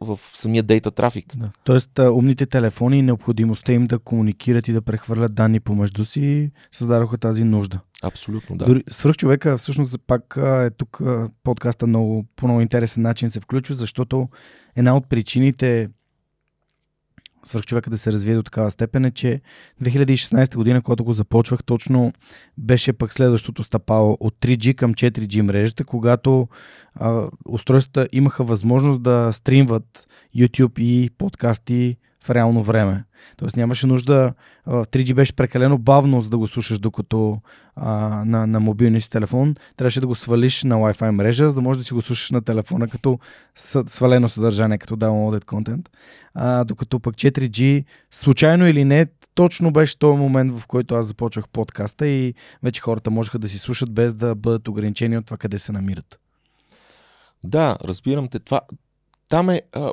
в 0.00 0.18
самия 0.32 0.62
дейта 0.62 0.90
трафик. 0.90 1.36
Да. 1.36 1.50
Тоест, 1.64 1.98
умните 1.98 2.46
телефони 2.46 2.98
и 2.98 3.02
необходимостта 3.02 3.72
им 3.72 3.86
да 3.86 3.98
комуникират 3.98 4.68
и 4.68 4.72
да 4.72 4.82
прехвърлят 4.82 5.34
данни 5.34 5.60
помежду 5.60 6.04
си 6.04 6.50
създадоха 6.72 7.18
тази 7.18 7.44
нужда. 7.44 7.80
Абсолютно, 8.02 8.56
да. 8.56 8.64
Дори 8.64 8.84
свърх 8.88 9.16
човека, 9.16 9.58
всъщност 9.58 10.00
пак 10.06 10.38
е 10.42 10.70
тук 10.70 11.00
подкаста 11.44 11.86
много, 11.86 12.26
по 12.36 12.46
много 12.46 12.60
интересен 12.60 13.02
начин 13.02 13.30
се 13.30 13.40
включва, 13.40 13.74
защото 13.74 14.28
една 14.76 14.96
от 14.96 15.08
причините 15.08 15.88
свърхчовека 17.46 17.90
да 17.90 17.98
се 17.98 18.12
развие 18.12 18.34
до 18.34 18.42
такава 18.42 18.70
степен 18.70 19.04
е, 19.04 19.10
че 19.10 19.40
2016 19.82 20.56
година, 20.56 20.82
когато 20.82 21.04
го 21.04 21.12
започвах, 21.12 21.64
точно 21.64 22.12
беше 22.58 22.92
пък 22.92 23.12
следващото 23.12 23.64
стъпало 23.64 24.16
от 24.20 24.34
3G 24.40 24.74
към 24.74 24.94
4G 24.94 25.40
мрежата, 25.40 25.84
когато 25.84 26.48
а, 26.94 27.28
устройствата 27.44 28.08
имаха 28.12 28.44
възможност 28.44 29.02
да 29.02 29.30
стримват 29.32 30.08
YouTube 30.36 30.80
и 30.80 31.10
подкасти 31.18 31.96
в 32.26 32.30
реално 32.30 32.62
време. 32.62 33.04
Тоест 33.36 33.56
нямаше 33.56 33.86
нужда, 33.86 34.34
3G 34.66 35.14
беше 35.14 35.32
прекалено 35.32 35.78
бавно, 35.78 36.20
за 36.20 36.30
да 36.30 36.38
го 36.38 36.46
слушаш 36.46 36.78
докато 36.78 37.40
а, 37.76 38.22
на, 38.24 38.46
на 38.46 38.60
мобилния 38.60 39.00
си 39.00 39.10
телефон. 39.10 39.54
Трябваше 39.76 40.00
да 40.00 40.06
го 40.06 40.14
свалиш 40.14 40.62
на 40.62 40.74
Wi-Fi 40.74 41.10
мрежа, 41.10 41.48
за 41.48 41.54
да 41.54 41.60
можеш 41.60 41.78
да 41.78 41.84
си 41.84 41.94
го 41.94 42.02
слушаш 42.02 42.30
на 42.30 42.42
телефона 42.42 42.88
като 42.88 43.18
свалено 43.86 44.28
съдържание, 44.28 44.78
като 44.78 44.96
downloaded 44.96 45.44
content. 45.44 45.88
А, 46.34 46.64
докато 46.64 47.00
пък 47.00 47.14
4G, 47.14 47.84
случайно 48.10 48.66
или 48.66 48.84
не, 48.84 49.06
точно 49.34 49.70
беше 49.70 49.98
този 49.98 50.18
момент, 50.18 50.58
в 50.58 50.66
който 50.66 50.94
аз 50.94 51.06
започвах 51.06 51.48
подкаста 51.48 52.06
и 52.06 52.34
вече 52.62 52.80
хората 52.80 53.10
можеха 53.10 53.38
да 53.38 53.48
си 53.48 53.58
слушат 53.58 53.92
без 53.92 54.14
да 54.14 54.34
бъдат 54.34 54.68
ограничени 54.68 55.18
от 55.18 55.24
това 55.24 55.36
къде 55.36 55.58
се 55.58 55.72
намират. 55.72 56.18
Да, 57.44 57.76
разбирам 57.84 58.28
те. 58.28 58.38
Това, 58.38 58.60
там 59.28 59.50
е 59.50 59.62
а, 59.72 59.92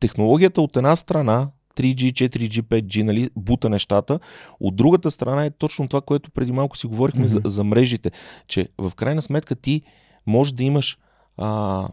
технологията 0.00 0.60
от 0.60 0.76
една 0.76 0.96
страна, 0.96 1.48
3G, 1.76 2.12
4G, 2.12 2.62
5G, 2.62 3.02
нали, 3.02 3.30
бута 3.36 3.68
нещата. 3.68 4.20
От 4.60 4.76
другата 4.76 5.10
страна 5.10 5.44
е 5.44 5.50
точно 5.50 5.88
това, 5.88 6.00
което 6.00 6.30
преди 6.30 6.52
малко 6.52 6.76
си 6.76 6.86
говорихме 6.86 7.24
mm-hmm. 7.24 7.42
за, 7.44 7.50
за 7.50 7.64
мрежите, 7.64 8.10
че 8.46 8.68
в 8.78 8.92
крайна 8.96 9.22
сметка 9.22 9.56
ти 9.56 9.82
можеш 10.26 10.52
да 10.52 10.64
имаш 10.64 10.98
а, 11.36 11.88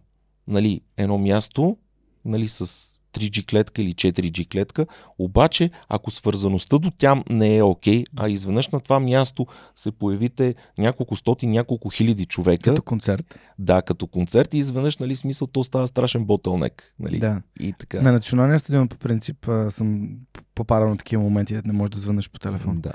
нали, 0.47 0.81
едно 0.97 1.17
място 1.17 1.77
нали, 2.25 2.47
с 2.47 2.93
3G 3.17 3.49
клетка 3.49 3.81
или 3.81 3.93
4G 3.93 4.51
клетка, 4.51 4.85
обаче 5.19 5.69
ако 5.89 6.11
свързаността 6.11 6.77
до 6.77 6.91
тям 6.91 7.23
не 7.29 7.57
е 7.57 7.63
окей, 7.63 8.03
okay, 8.03 8.07
а 8.15 8.29
изведнъж 8.29 8.67
на 8.67 8.79
това 8.79 8.99
място 8.99 9.47
се 9.75 9.91
появите 9.91 10.55
няколко 10.77 11.15
стоти, 11.15 11.47
няколко 11.47 11.89
хиляди 11.89 12.25
човека. 12.25 12.69
Като 12.71 12.81
концерт. 12.81 13.39
Да, 13.59 13.81
като 13.81 14.07
концерт 14.07 14.53
и 14.53 14.57
изведнъж, 14.57 14.97
нали, 14.97 15.15
смисъл, 15.15 15.47
то 15.47 15.63
става 15.63 15.87
страшен 15.87 16.25
ботълнек. 16.25 16.93
Нали? 16.99 17.19
Да. 17.19 17.41
И 17.59 17.73
така. 17.73 18.01
На 18.01 18.11
националния 18.11 18.59
стадион 18.59 18.87
по 18.87 18.97
принцип 18.97 19.49
съм 19.69 20.09
попадал 20.55 20.89
на 20.89 20.97
такива 20.97 21.23
моменти, 21.23 21.53
да 21.53 21.61
не 21.65 21.73
можеш 21.73 21.89
да 21.89 21.99
звънеш 21.99 22.29
по 22.29 22.39
телефон. 22.39 22.75
Да. 22.75 22.93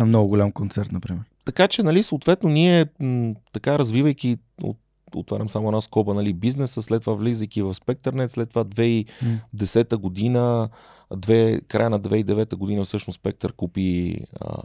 На 0.00 0.06
много 0.06 0.28
голям 0.28 0.52
концерт, 0.52 0.92
например. 0.92 1.22
Така 1.44 1.68
че, 1.68 1.82
нали, 1.82 2.02
съответно, 2.02 2.48
ние 2.48 2.86
м- 3.00 3.34
така 3.52 3.78
развивайки 3.78 4.36
от 4.62 4.78
отварям 5.14 5.48
само 5.48 5.68
една 5.68 5.80
скоба, 5.80 6.14
нали, 6.14 6.32
бизнеса, 6.32 6.82
след 6.82 7.00
това 7.00 7.14
влизайки 7.14 7.62
в 7.62 7.74
Спектърнет, 7.74 8.30
след 8.30 8.48
това 8.48 8.64
2010 8.64 9.96
година, 9.96 10.68
две, 11.16 11.60
края 11.60 11.90
на 11.90 12.00
2009 12.00 12.56
година 12.56 12.84
всъщност 12.84 13.20
Спектър 13.20 13.52
купи 13.52 14.20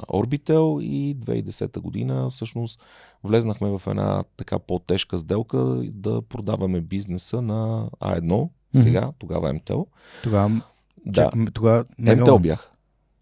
Orbitel 0.09 0.81
и 0.81 1.15
2010 1.15 1.79
година 1.79 2.29
всъщност 2.29 2.81
влезнахме 3.23 3.69
в 3.69 3.81
една 3.87 4.23
така 4.37 4.59
по-тежка 4.59 5.19
сделка 5.19 5.57
да 5.83 6.21
продаваме 6.21 6.81
бизнеса 6.81 7.41
на 7.41 7.89
А1, 7.99 8.49
сега, 8.75 9.01
mm-hmm. 9.01 9.13
тогава 9.19 9.53
МТЛ. 9.53 9.81
Тогава, 10.23 10.61
да. 11.05 11.31
тогава 11.53 11.85
МТЛ 11.99 12.37
бях. 12.37 12.71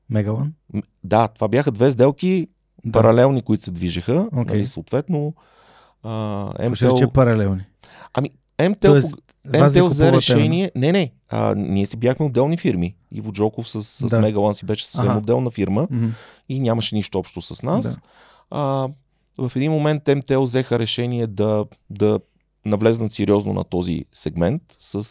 Мегалан? 0.10 0.54
Да, 1.04 1.28
това 1.28 1.48
бяха 1.48 1.72
две 1.72 1.92
сделки 1.92 2.48
да. 2.86 2.92
паралелни, 2.92 3.42
които 3.42 3.64
се 3.64 3.72
движеха. 3.72 4.30
Okay. 4.34 4.48
Нали, 4.48 4.68
съответно, 4.68 5.34
а, 6.04 6.70
МТЛ... 6.70 6.96
Ще 6.96 7.08
паралелни. 7.08 7.66
Ами, 8.14 8.30
МТЛ, 8.70 8.88
Тоест, 8.88 9.16
МТЛ 9.48 9.86
взе 9.86 10.12
решение... 10.12 10.72
Не, 10.76 10.92
не. 10.92 11.12
А, 11.30 11.56
ние 11.56 11.86
си 11.86 11.98
бяхме 11.98 12.26
отделни 12.26 12.58
фирми. 12.58 12.96
Иво 13.12 13.32
Джоков 13.32 13.70
с, 13.70 13.84
с 13.84 14.08
да. 14.08 14.20
Мегалан 14.20 14.54
си 14.54 14.66
беше 14.66 14.88
съвсем 14.88 15.10
ага. 15.10 15.20
отделна 15.20 15.52
фирма 15.52 15.88
mm-hmm. 15.88 16.10
и 16.50 16.60
нямаше 16.60 16.96
нищо 16.96 17.20
общо 17.20 17.42
с 17.42 17.64
нас. 17.64 17.96
Да. 17.96 18.02
А, 18.52 18.90
в 19.38 19.52
един 19.56 19.72
момент 19.72 20.04
МТЛ 20.16 20.42
взеха 20.42 20.80
решение 20.80 21.28
да, 21.28 21.66
да 21.90 22.20
навлезнат 22.66 23.12
сериозно 23.12 23.54
на 23.54 23.64
този 23.64 24.06
сегмент 24.14 24.62
с 24.80 25.08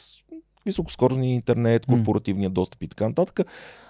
високоскоростния 0.66 1.34
интернет, 1.34 1.86
корпоративния 1.86 2.50
достъп 2.50 2.82
и 2.82 2.88
така 2.88 3.08
нататък. 3.08 3.40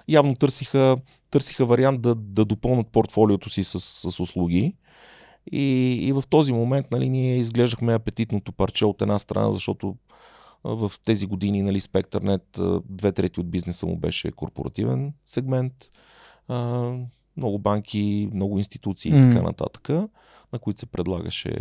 Явно 0.09 0.35
търсиха, 0.35 0.97
търсиха 1.31 1.67
вариант 1.67 2.03
да, 2.03 2.15
да 2.15 2.45
допълнат 2.45 2.89
портфолиото 2.89 3.51
си 3.51 3.65
с, 3.65 3.81
с 3.81 4.21
услуги. 4.21 4.75
И, 5.53 5.99
и 6.03 6.13
в 6.13 6.25
този 6.31 6.53
момент 6.53 6.87
нали, 6.91 7.09
ние 7.09 7.37
изглеждахме 7.37 7.95
апетитното 7.95 8.53
парче 8.53 8.87
от 8.87 9.03
една 9.03 9.19
страна, 9.19 9.53
защото 9.53 9.97
в 10.65 10.93
тези 11.05 11.27
години 11.27 11.63
нали, 11.63 11.81
Спектърнет, 11.81 12.61
две 12.85 13.13
трети 13.13 13.41
от 13.41 13.51
бизнеса 13.51 13.87
му 13.87 13.97
беше 13.97 14.33
корпоративен 14.33 15.13
сегмент, 15.25 15.73
много 17.37 17.59
банки, 17.59 18.31
много 18.35 18.59
институции 18.59 19.13
mm. 19.13 19.19
и 19.19 19.23
така 19.23 19.43
нататък, 19.43 19.89
на 20.53 20.59
които 20.59 20.81
се 20.81 20.87
предлагаше 20.87 21.53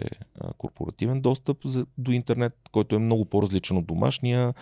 корпоративен 0.58 1.22
достъп 1.22 1.58
до 1.98 2.12
интернет, 2.12 2.54
който 2.72 2.96
е 2.96 3.00
много 3.00 3.26
по-различен 3.26 3.78
от 3.78 3.86
домашния. 3.86 4.54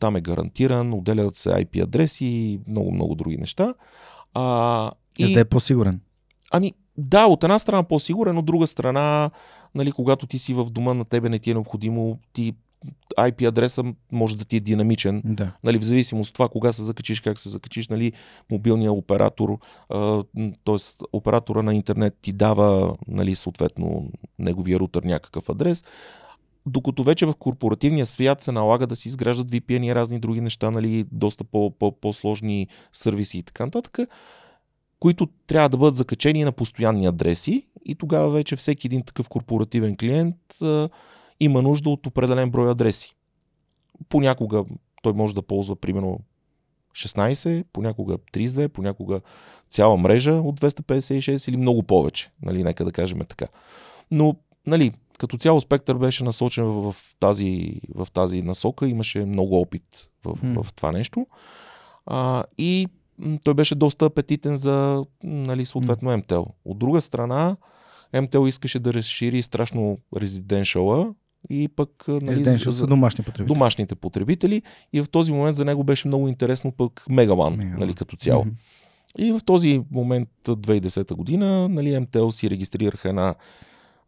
Там 0.00 0.16
е 0.16 0.20
гарантиран, 0.20 0.94
отделят 0.94 1.36
се 1.36 1.48
IP 1.48 1.82
адреси 1.82 2.26
и 2.26 2.60
много-много 2.68 3.14
други 3.14 3.36
неща. 3.36 3.74
А, 4.34 4.90
и... 5.18 5.34
да 5.34 5.40
е 5.40 5.44
по-сигурен. 5.44 6.00
Ами, 6.50 6.74
да, 6.98 7.26
от 7.26 7.44
една 7.44 7.58
страна 7.58 7.82
по-сигурен, 7.82 8.38
от 8.38 8.46
друга 8.46 8.66
страна, 8.66 9.30
нали, 9.74 9.92
когато 9.92 10.26
ти 10.26 10.38
си 10.38 10.54
в 10.54 10.64
дома 10.64 10.94
на 10.94 11.04
тебе 11.04 11.28
не 11.28 11.38
ти 11.38 11.50
е 11.50 11.54
необходимо, 11.54 12.18
ти 12.32 12.54
IP 13.18 13.48
адреса 13.48 13.84
може 14.12 14.36
да 14.36 14.44
ти 14.44 14.56
е 14.56 14.60
динамичен, 14.60 15.22
да. 15.24 15.48
нали, 15.64 15.78
в 15.78 15.84
зависимост 15.84 16.28
от 16.28 16.34
това 16.34 16.48
кога 16.48 16.72
се 16.72 16.82
закачиш, 16.82 17.20
как 17.20 17.40
се 17.40 17.48
закачиш, 17.48 17.88
нали, 17.88 18.12
мобилния 18.50 18.92
оператор, 18.92 19.58
т.е. 20.64 21.04
оператора 21.12 21.62
на 21.62 21.74
интернет 21.74 22.18
ти 22.22 22.32
дава 22.32 22.96
нали, 23.08 23.34
съответно 23.34 24.10
неговия 24.38 24.78
рутер 24.78 25.02
някакъв 25.02 25.48
адрес, 25.48 25.84
докато 26.66 27.02
вече 27.02 27.26
в 27.26 27.34
корпоративния 27.34 28.06
свят 28.06 28.40
се 28.40 28.52
налага 28.52 28.86
да 28.86 28.96
си 28.96 29.08
изграждат 29.08 29.50
VPN 29.50 29.86
и 29.86 29.94
разни 29.94 30.18
други 30.18 30.40
неща, 30.40 30.70
нали, 30.70 31.04
доста 31.12 31.44
по-сложни 32.00 32.68
сервиси 32.92 33.38
и 33.38 33.42
така 33.42 33.64
нататък 33.64 33.98
които 35.04 35.28
трябва 35.46 35.68
да 35.68 35.76
бъдат 35.76 35.96
закачени 35.96 36.44
на 36.44 36.52
постоянни 36.52 37.06
адреси 37.06 37.66
и 37.84 37.94
тогава 37.94 38.30
вече 38.30 38.56
всеки 38.56 38.86
един 38.86 39.02
такъв 39.02 39.28
корпоративен 39.28 39.96
клиент 39.96 40.36
а, 40.62 40.88
има 41.40 41.62
нужда 41.62 41.90
от 41.90 42.06
определен 42.06 42.50
брой 42.50 42.70
адреси. 42.70 43.14
Понякога 44.08 44.64
той 45.02 45.12
може 45.12 45.34
да 45.34 45.42
ползва 45.42 45.76
примерно 45.76 46.20
16, 46.94 47.64
понякога 47.72 48.18
32, 48.18 48.68
понякога 48.68 49.20
цяла 49.68 49.96
мрежа 49.96 50.32
от 50.34 50.60
256 50.60 51.48
или 51.48 51.56
много 51.56 51.82
повече, 51.82 52.30
нали, 52.42 52.64
нека 52.64 52.84
да 52.84 52.92
кажем 52.92 53.18
така. 53.28 53.46
Но, 54.10 54.36
нали, 54.66 54.92
като 55.18 55.36
цяло 55.36 55.60
спектър 55.60 55.98
беше 55.98 56.24
насочен 56.24 56.64
в, 56.64 56.96
тази, 57.20 57.80
в 57.94 58.08
тази 58.12 58.42
насока, 58.42 58.88
имаше 58.88 59.24
много 59.24 59.60
опит 59.60 60.08
в, 60.24 60.34
hmm. 60.34 60.62
в 60.62 60.72
това 60.72 60.92
нещо. 60.92 61.26
А, 62.06 62.44
и 62.58 62.88
той 63.44 63.54
беше 63.54 63.74
доста 63.74 64.04
апетитен 64.04 64.56
за 64.56 65.04
нали, 65.22 65.66
съответно 65.66 66.16
МТЛ. 66.16 66.42
От 66.64 66.78
друга 66.78 67.00
страна, 67.00 67.56
МТЛ 68.22 68.46
искаше 68.46 68.78
да 68.78 68.94
разшири 68.94 69.42
страшно 69.42 69.98
резиденшала 70.16 71.14
и 71.50 71.68
пък 71.68 72.04
нали, 72.08 72.44
за, 72.44 72.70
за 72.70 72.86
домашни 72.86 73.24
потребители. 73.24 73.54
домашните 73.54 73.94
потребители 73.94 74.62
и 74.92 75.02
в 75.02 75.10
този 75.10 75.32
момент 75.32 75.56
за 75.56 75.64
него 75.64 75.84
беше 75.84 76.08
много 76.08 76.28
интересно 76.28 76.72
пък 76.72 77.04
Мегаван 77.08 77.74
нали, 77.78 77.94
като 77.94 78.16
цяло. 78.16 78.44
Mm-hmm. 78.44 78.54
И 79.18 79.32
в 79.32 79.40
този 79.44 79.82
момент, 79.90 80.28
2010 80.44 81.14
година, 81.14 81.68
нали, 81.68 82.00
МТЛ 82.00 82.28
си 82.28 82.50
регистрираха 82.50 83.08
една 83.08 83.34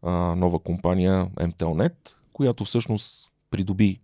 а, 0.03 0.11
нова 0.35 0.59
компания 0.59 1.27
MTLNet, 1.27 1.95
която 2.33 2.65
всъщност 2.65 3.29
придоби 3.51 4.01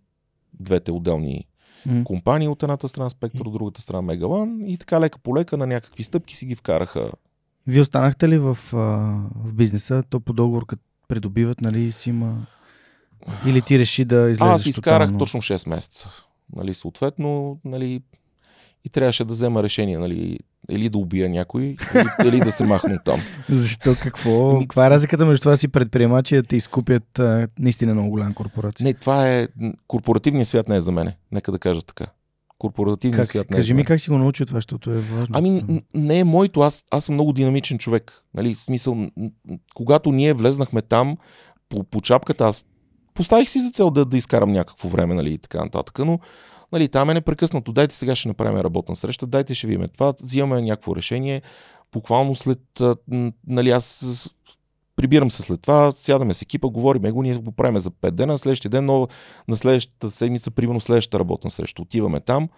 двете 0.53 0.91
отделни 0.91 1.45
mm. 1.87 2.03
компании 2.03 2.47
от 2.47 2.63
едната 2.63 2.87
страна 2.87 3.09
Спектър, 3.09 3.45
от 3.45 3.53
другата 3.53 3.81
страна 3.81 4.01
Мегалан 4.01 4.61
и 4.67 4.77
така 4.77 4.99
лека 4.99 5.19
по 5.19 5.37
лека 5.37 5.57
на 5.57 5.67
някакви 5.67 6.03
стъпки 6.03 6.35
си 6.35 6.45
ги 6.45 6.55
вкараха. 6.55 7.11
Вие 7.67 7.81
останахте 7.81 8.29
ли 8.29 8.37
в, 8.37 8.57
в 9.35 9.53
бизнеса? 9.53 10.03
То 10.09 10.19
по 10.19 10.33
договор, 10.33 10.65
като 10.65 10.83
придобиват, 11.07 11.61
нали, 11.61 11.91
си 11.91 12.09
има... 12.09 12.45
Или 13.45 13.61
ти 13.61 13.79
реши 13.79 14.05
да 14.05 14.29
излезеш 14.29 14.55
Аз 14.55 14.65
изкарах 14.65 15.07
тотално... 15.07 15.19
точно 15.19 15.41
6 15.41 15.69
месеца. 15.69 16.09
Нали, 16.55 16.73
съответно, 16.73 17.59
нали, 17.65 18.01
и 18.85 18.89
трябваше 18.89 19.25
да 19.25 19.33
взема 19.33 19.63
решение, 19.63 19.97
нали, 19.97 20.39
или 20.69 20.89
да 20.89 20.97
убия 20.97 21.29
някой, 21.29 21.63
или, 21.95 22.27
или 22.27 22.39
да 22.39 22.51
се 22.51 22.63
махна 22.63 22.99
там. 23.05 23.19
Защо? 23.49 23.95
Какво? 24.01 24.59
Каква 24.59 24.87
е 24.87 24.89
разликата 24.89 25.25
между 25.25 25.41
това 25.41 25.51
да 25.51 25.57
си 25.57 25.67
предприемач 25.67 26.31
и 26.31 26.35
да 26.35 26.43
те 26.43 26.55
изкупят 26.55 27.19
а, 27.19 27.47
наистина 27.59 27.93
много 27.93 28.09
голяма 28.09 28.35
корпорация? 28.35 28.83
Не, 28.83 28.93
това 28.93 29.29
е... 29.29 29.47
Корпоративният 29.87 30.47
свят 30.47 30.69
не 30.69 30.75
е 30.75 30.81
за 30.81 30.91
мене. 30.91 31.17
Нека 31.31 31.51
да 31.51 31.59
кажа 31.59 31.81
така. 31.81 32.05
Корпоративният 32.57 33.27
свят 33.27 33.49
не 33.49 33.57
е 33.57 33.59
Кажи 33.59 33.73
ми 33.73 33.85
как 33.85 33.99
си 33.99 34.09
го 34.09 34.17
научил 34.17 34.45
това, 34.45 34.57
защото 34.57 34.91
е 34.91 34.99
важно. 34.99 35.37
Ами, 35.37 35.81
не 35.93 36.19
е 36.19 36.23
моето. 36.23 36.61
Аз, 36.61 36.83
аз 36.91 37.05
съм 37.05 37.15
много 37.15 37.33
динамичен 37.33 37.77
човек. 37.77 38.23
Нали, 38.33 38.55
в 38.55 38.61
смисъл, 38.61 38.97
когато 39.75 40.11
ние 40.11 40.33
влезнахме 40.33 40.81
там, 40.81 41.17
по, 41.69 41.83
по 41.83 42.01
чапката, 42.01 42.45
аз 42.45 42.65
поставих 43.13 43.49
си 43.49 43.59
за 43.59 43.71
цел 43.71 43.89
да, 43.89 44.05
да 44.05 44.17
изкарам 44.17 44.51
някакво 44.51 44.89
време, 44.89 45.13
нали, 45.13 45.33
и 45.33 45.37
така 45.37 45.63
нататък, 45.63 45.99
но 45.99 46.19
Нали, 46.73 46.87
там 46.87 47.09
е 47.09 47.13
непрекъснато. 47.13 47.71
Дайте 47.71 47.95
сега 47.95 48.15
ще 48.15 48.27
направим 48.27 48.59
работна 48.59 48.95
среща, 48.95 49.27
дайте 49.27 49.55
ще 49.55 49.67
видим 49.67 49.87
това, 49.93 50.13
взимаме 50.21 50.61
някакво 50.61 50.95
решение. 50.95 51.41
Буквално 51.91 52.35
след, 52.35 52.81
нали, 53.47 53.69
аз 53.69 54.05
прибирам 54.95 55.31
се 55.31 55.41
след 55.41 55.61
това, 55.61 55.91
сядаме 55.97 56.33
с 56.33 56.41
екипа, 56.41 56.67
говориме 56.67 57.11
го, 57.11 57.23
ние 57.23 57.35
го 57.35 57.51
правим 57.51 57.79
за 57.79 57.91
5 57.91 58.11
дена, 58.11 58.37
следващия 58.37 58.69
ден, 58.69 58.85
но 58.85 59.07
на 59.47 59.57
следващата 59.57 60.11
седмица, 60.11 60.51
примерно 60.51 60.81
следващата 60.81 61.19
работна 61.19 61.51
среща, 61.51 61.81
отиваме 61.81 62.19
там. 62.19 62.49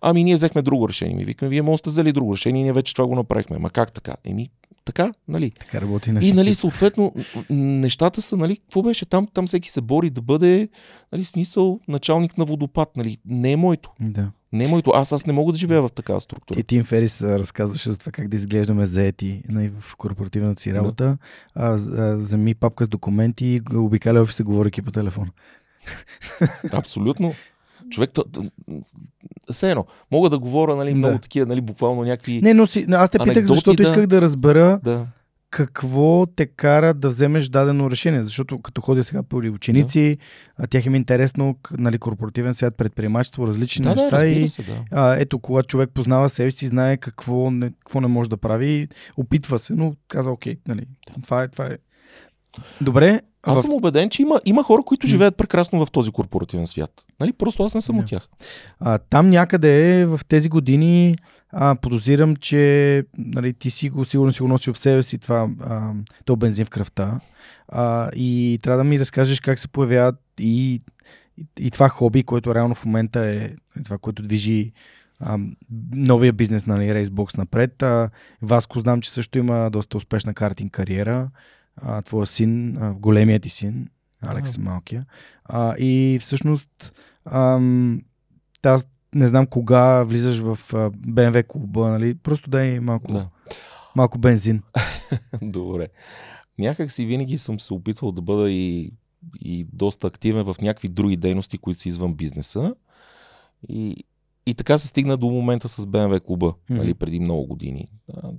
Ами 0.00 0.24
ние 0.24 0.34
взехме 0.34 0.62
друго 0.62 0.88
решение. 0.88 1.16
Ми 1.16 1.24
викаме, 1.24 1.48
вие 1.48 1.62
можете 1.62 1.90
взели 1.90 2.12
друго 2.12 2.34
решение, 2.34 2.62
ние 2.62 2.72
вече 2.72 2.94
това 2.94 3.06
го 3.06 3.14
направихме. 3.14 3.58
Ма 3.58 3.70
как 3.70 3.92
така? 3.92 4.14
Еми, 4.24 4.50
така, 4.84 5.12
нали? 5.28 5.50
Така 5.50 5.80
работи 5.80 6.12
на 6.12 6.24
И, 6.24 6.32
нали, 6.32 6.54
съответно, 6.54 7.14
нещата 7.50 8.22
са, 8.22 8.36
нали, 8.36 8.56
какво 8.56 8.82
беше 8.82 9.06
там? 9.06 9.26
Там 9.34 9.46
всеки 9.46 9.70
се 9.70 9.80
бори 9.80 10.10
да 10.10 10.22
бъде, 10.22 10.68
нали, 11.12 11.24
смисъл, 11.24 11.80
началник 11.88 12.38
на 12.38 12.44
водопад, 12.44 12.96
нали? 12.96 13.18
Не 13.24 13.52
е 13.52 13.56
моето. 13.56 13.90
Да. 14.00 14.30
Не 14.52 14.64
е 14.64 14.68
моето. 14.68 14.90
Аз, 14.94 15.12
аз 15.12 15.26
не 15.26 15.32
мога 15.32 15.52
да 15.52 15.58
живея 15.58 15.82
в 15.82 15.92
такава 15.92 16.20
структура. 16.20 16.56
Ти, 16.56 16.64
Тим 16.64 16.84
Ферис 16.84 17.22
разказваше 17.22 17.90
за 17.90 17.98
това 17.98 18.12
как 18.12 18.28
да 18.28 18.36
изглеждаме 18.36 18.86
заети 18.86 19.42
нали, 19.48 19.72
в 19.80 19.96
корпоративната 19.96 20.62
си 20.62 20.74
работа. 20.74 21.04
Да. 21.04 21.18
А, 21.54 21.76
за 22.20 22.38
ми 22.38 22.54
папка 22.54 22.84
с 22.84 22.88
документи, 22.88 23.60
обикаля 23.74 24.20
офиса, 24.20 24.44
говорейки 24.44 24.82
по 24.82 24.90
телефон. 24.90 25.30
Абсолютно. 26.72 27.34
Човек, 27.92 28.10
все 29.50 29.70
едно, 29.70 29.86
мога 30.10 30.30
да 30.30 30.38
говоря, 30.38 30.76
нали, 30.76 30.94
много 30.94 31.14
Да. 31.14 31.20
такива, 31.20 31.46
нали, 31.46 31.60
буквално 31.60 32.02
някакви... 32.02 32.40
Не, 32.42 32.54
но 32.54 32.66
си, 32.66 32.86
аз 32.90 33.10
те 33.10 33.18
питах, 33.18 33.44
защото 33.44 33.76
да. 33.76 33.82
исках 33.82 34.06
да 34.06 34.20
разбера 34.20 34.80
Да. 34.84 35.06
какво 35.50 36.26
те 36.26 36.46
кара 36.46 36.94
да 36.94 37.08
вземеш 37.08 37.48
дадено 37.48 37.90
решение. 37.90 38.22
Защото 38.22 38.58
като 38.58 38.80
ходя 38.80 39.04
сега 39.04 39.22
по 39.22 39.36
ученици, 39.36 40.18
а 40.56 40.66
тях 40.66 40.86
им 40.86 40.94
е 40.94 40.96
интересно, 40.96 41.56
нали, 41.78 41.98
корпоративен 41.98 42.54
свят, 42.54 42.74
предприемачество, 42.76 43.46
различни 43.46 43.82
Да, 43.82 43.94
да, 43.94 44.02
неща. 44.02 44.16
разбира 44.16 44.30
и 44.38 44.48
се, 44.48 44.62
да. 44.62 44.78
а, 44.90 45.16
ето, 45.18 45.38
когато 45.38 45.66
човек 45.66 45.90
познава 45.94 46.28
себе 46.28 46.50
си, 46.50 46.66
знае 46.66 46.96
какво 46.96 47.50
не, 47.50 47.70
какво 47.70 48.00
не 48.00 48.06
може 48.06 48.30
да 48.30 48.36
прави, 48.36 48.88
опитва 49.16 49.58
се, 49.58 49.74
но 49.74 49.94
каза, 50.08 50.30
окей, 50.30 50.56
нали, 50.68 50.86
това 51.22 51.42
е, 51.42 51.48
това 51.48 51.66
е. 51.66 51.78
Добре, 52.80 53.20
Аз 53.42 53.58
в- 53.58 53.62
съм 53.62 53.72
убеден, 53.72 54.10
че 54.10 54.22
има, 54.22 54.40
има 54.44 54.62
хора, 54.62 54.82
които 54.82 55.06
живеят 55.06 55.36
прекрасно 55.36 55.86
в 55.86 55.90
този 55.90 56.10
корпоративен 56.10 56.66
свят. 56.66 56.90
Нали? 57.20 57.32
Просто 57.32 57.62
аз 57.64 57.74
не 57.74 57.80
съм 57.80 57.96
Да. 57.96 58.02
от 58.02 58.08
тях. 58.08 58.28
А, 58.80 58.98
там 58.98 59.30
някъде 59.30 60.04
в 60.06 60.20
тези 60.28 60.48
години 60.48 61.16
а, 61.52 61.74
подозирам, 61.74 62.36
че 62.36 63.04
нали, 63.18 63.52
ти 63.52 63.70
си 63.70 63.90
го, 63.90 64.04
сигурно 64.04 64.32
си 64.32 64.42
го 64.42 64.48
носил 64.48 64.72
в 64.74 64.78
себе 64.78 65.02
си 65.02 65.18
това, 65.18 65.48
а, 65.60 65.92
то 66.24 66.36
бензин 66.36 66.64
в 66.66 66.70
кръвта. 66.70 67.20
А, 67.68 68.10
и 68.16 68.58
трябва 68.62 68.78
да 68.78 68.84
ми 68.84 69.00
разкажеш 69.00 69.40
как 69.40 69.58
се 69.58 69.68
появяват 69.68 70.16
и, 70.40 70.80
и, 71.38 71.46
и 71.58 71.70
това 71.70 71.88
хоби, 71.88 72.22
което 72.22 72.54
реално 72.54 72.74
в 72.74 72.84
момента 72.84 73.20
е 73.20 73.50
това, 73.84 73.98
което 73.98 74.22
движи 74.22 74.72
а, 75.20 75.38
новия 75.92 76.32
бизнес, 76.32 76.66
нали, 76.66 76.84
Racebox 76.84 77.38
напред. 77.38 77.82
А, 77.82 78.10
Васко 78.42 78.78
знам, 78.78 79.00
че 79.00 79.10
също 79.10 79.38
има 79.38 79.70
доста 79.70 79.96
успешна 79.96 80.34
картинг 80.34 80.72
кариера. 80.72 81.28
А, 81.76 82.02
твоя 82.02 82.26
син, 82.26 82.76
а, 82.76 82.92
големият 82.94 83.42
ти 83.42 83.48
син, 83.48 83.88
Алекс 84.22 84.56
Да. 84.56 84.62
малкия. 84.62 85.06
А, 85.44 85.76
и 85.78 86.18
всъщност 86.20 86.92
ам, 87.24 88.02
аз 88.62 88.86
не 89.14 89.28
знам 89.28 89.46
кога 89.46 90.02
влизаш 90.02 90.38
в 90.38 90.48
а, 90.74 90.90
BMW 90.90 91.46
клуба, 91.46 91.88
нали? 91.88 92.14
Просто 92.14 92.50
дай 92.50 92.80
малко, 92.80 93.12
Да. 93.12 93.28
малко 93.96 94.18
бензин. 94.18 94.62
Добре. 95.42 95.88
Някак 96.58 96.92
си 96.92 97.06
винаги 97.06 97.38
съм 97.38 97.60
се 97.60 97.74
опитвал 97.74 98.12
да 98.12 98.22
бъда 98.22 98.50
и, 98.50 98.92
и 99.40 99.66
доста 99.72 100.06
активен 100.06 100.44
в 100.44 100.56
някакви 100.62 100.88
други 100.88 101.16
дейности, 101.16 101.58
които 101.58 101.80
са 101.80 101.88
извън 101.88 102.14
бизнеса. 102.14 102.74
И, 103.68 104.04
и 104.46 104.54
така 104.54 104.78
се 104.78 104.88
стигна 104.88 105.16
до 105.16 105.26
момента 105.26 105.68
с 105.68 105.86
BMW 105.86 106.20
клуба, 106.20 106.54
нали, 106.70 106.94
преди 106.94 107.20
много 107.20 107.46
години. 107.46 107.86
А, 108.14 108.30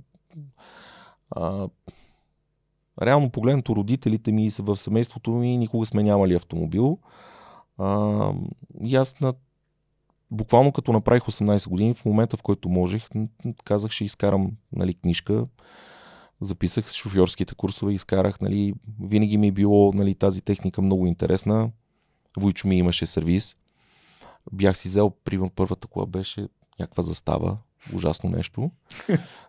а, 1.30 1.68
реално 3.02 3.30
погледнато, 3.30 3.76
родителите 3.76 4.32
ми 4.32 4.50
са 4.50 4.62
в 4.62 4.76
семейството 4.76 5.30
ми, 5.30 5.56
никога 5.56 5.86
сме 5.86 6.02
нямали 6.02 6.34
автомобил. 6.34 6.98
А, 7.78 8.32
и 8.84 8.96
аз 8.96 9.20
на 9.20 9.34
буквално 10.30 10.72
като 10.72 10.92
направих 10.92 11.22
18 11.22 11.68
години, 11.68 11.94
в 11.94 12.04
момента 12.04 12.36
в 12.36 12.42
който 12.42 12.68
можех, 12.68 13.08
казах, 13.64 13.90
ще 13.90 14.04
изкарам 14.04 14.52
нали, 14.72 14.94
книжка, 14.94 15.46
записах 16.40 16.90
шофьорските 16.90 17.54
курсове, 17.54 17.92
изкарах, 17.92 18.40
нали, 18.40 18.74
винаги 19.00 19.38
ми 19.38 19.48
е 19.48 19.52
било 19.52 19.92
нали, 19.92 20.14
тази 20.14 20.42
техника 20.42 20.82
много 20.82 21.06
интересна. 21.06 21.70
Войчо 22.38 22.68
ми 22.68 22.78
имаше 22.78 23.06
сервис. 23.06 23.56
Бях 24.52 24.78
си 24.78 24.88
взел, 24.88 25.10
примерно, 25.10 25.50
първата 25.56 25.88
кола 25.88 26.06
беше 26.06 26.48
някаква 26.80 27.02
застава, 27.02 27.56
ужасно 27.92 28.30
нещо. 28.30 28.70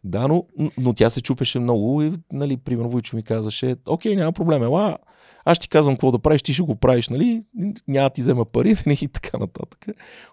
да, 0.03 0.27
но, 0.27 0.45
но 0.77 0.93
тя 0.93 1.09
се 1.09 1.21
чупеше 1.21 1.59
много 1.59 2.01
и, 2.01 2.13
нали, 2.31 2.57
примерно, 2.57 2.89
Войчо 2.89 3.15
ми 3.15 3.23
казваше, 3.23 3.75
окей, 3.85 4.15
няма 4.15 4.31
проблем, 4.31 4.63
ела, 4.63 4.97
аз 5.45 5.59
ти 5.59 5.69
казвам 5.69 5.95
какво 5.95 6.11
да 6.11 6.19
правиш, 6.19 6.41
ти 6.41 6.53
ще 6.53 6.63
го 6.63 6.75
правиш, 6.75 7.09
нали, 7.09 7.45
няма 7.87 8.09
ти 8.09 8.21
взема 8.21 8.45
пари, 8.45 8.75
нали, 8.85 8.97
и 9.01 9.07
така 9.07 9.37
нататък. 9.37 9.85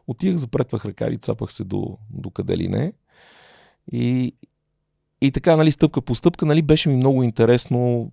Отивах, 0.07 0.36
запретвах 0.36 0.84
ръкави, 0.84 1.18
цапах 1.18 1.53
се 1.53 1.64
до, 1.64 1.98
до 2.11 2.30
къде 2.30 2.59
ли 2.59 2.68
не. 2.68 2.92
И, 3.92 4.34
и 5.20 5.32
така, 5.32 5.57
нали, 5.57 5.72
стъпка 5.72 6.03
по 6.03 6.14
стъпка, 6.14 6.46
нали, 6.46 6.62
беше 6.62 6.88
ми 6.88 6.96
много 6.96 7.22
интересно 7.22 8.11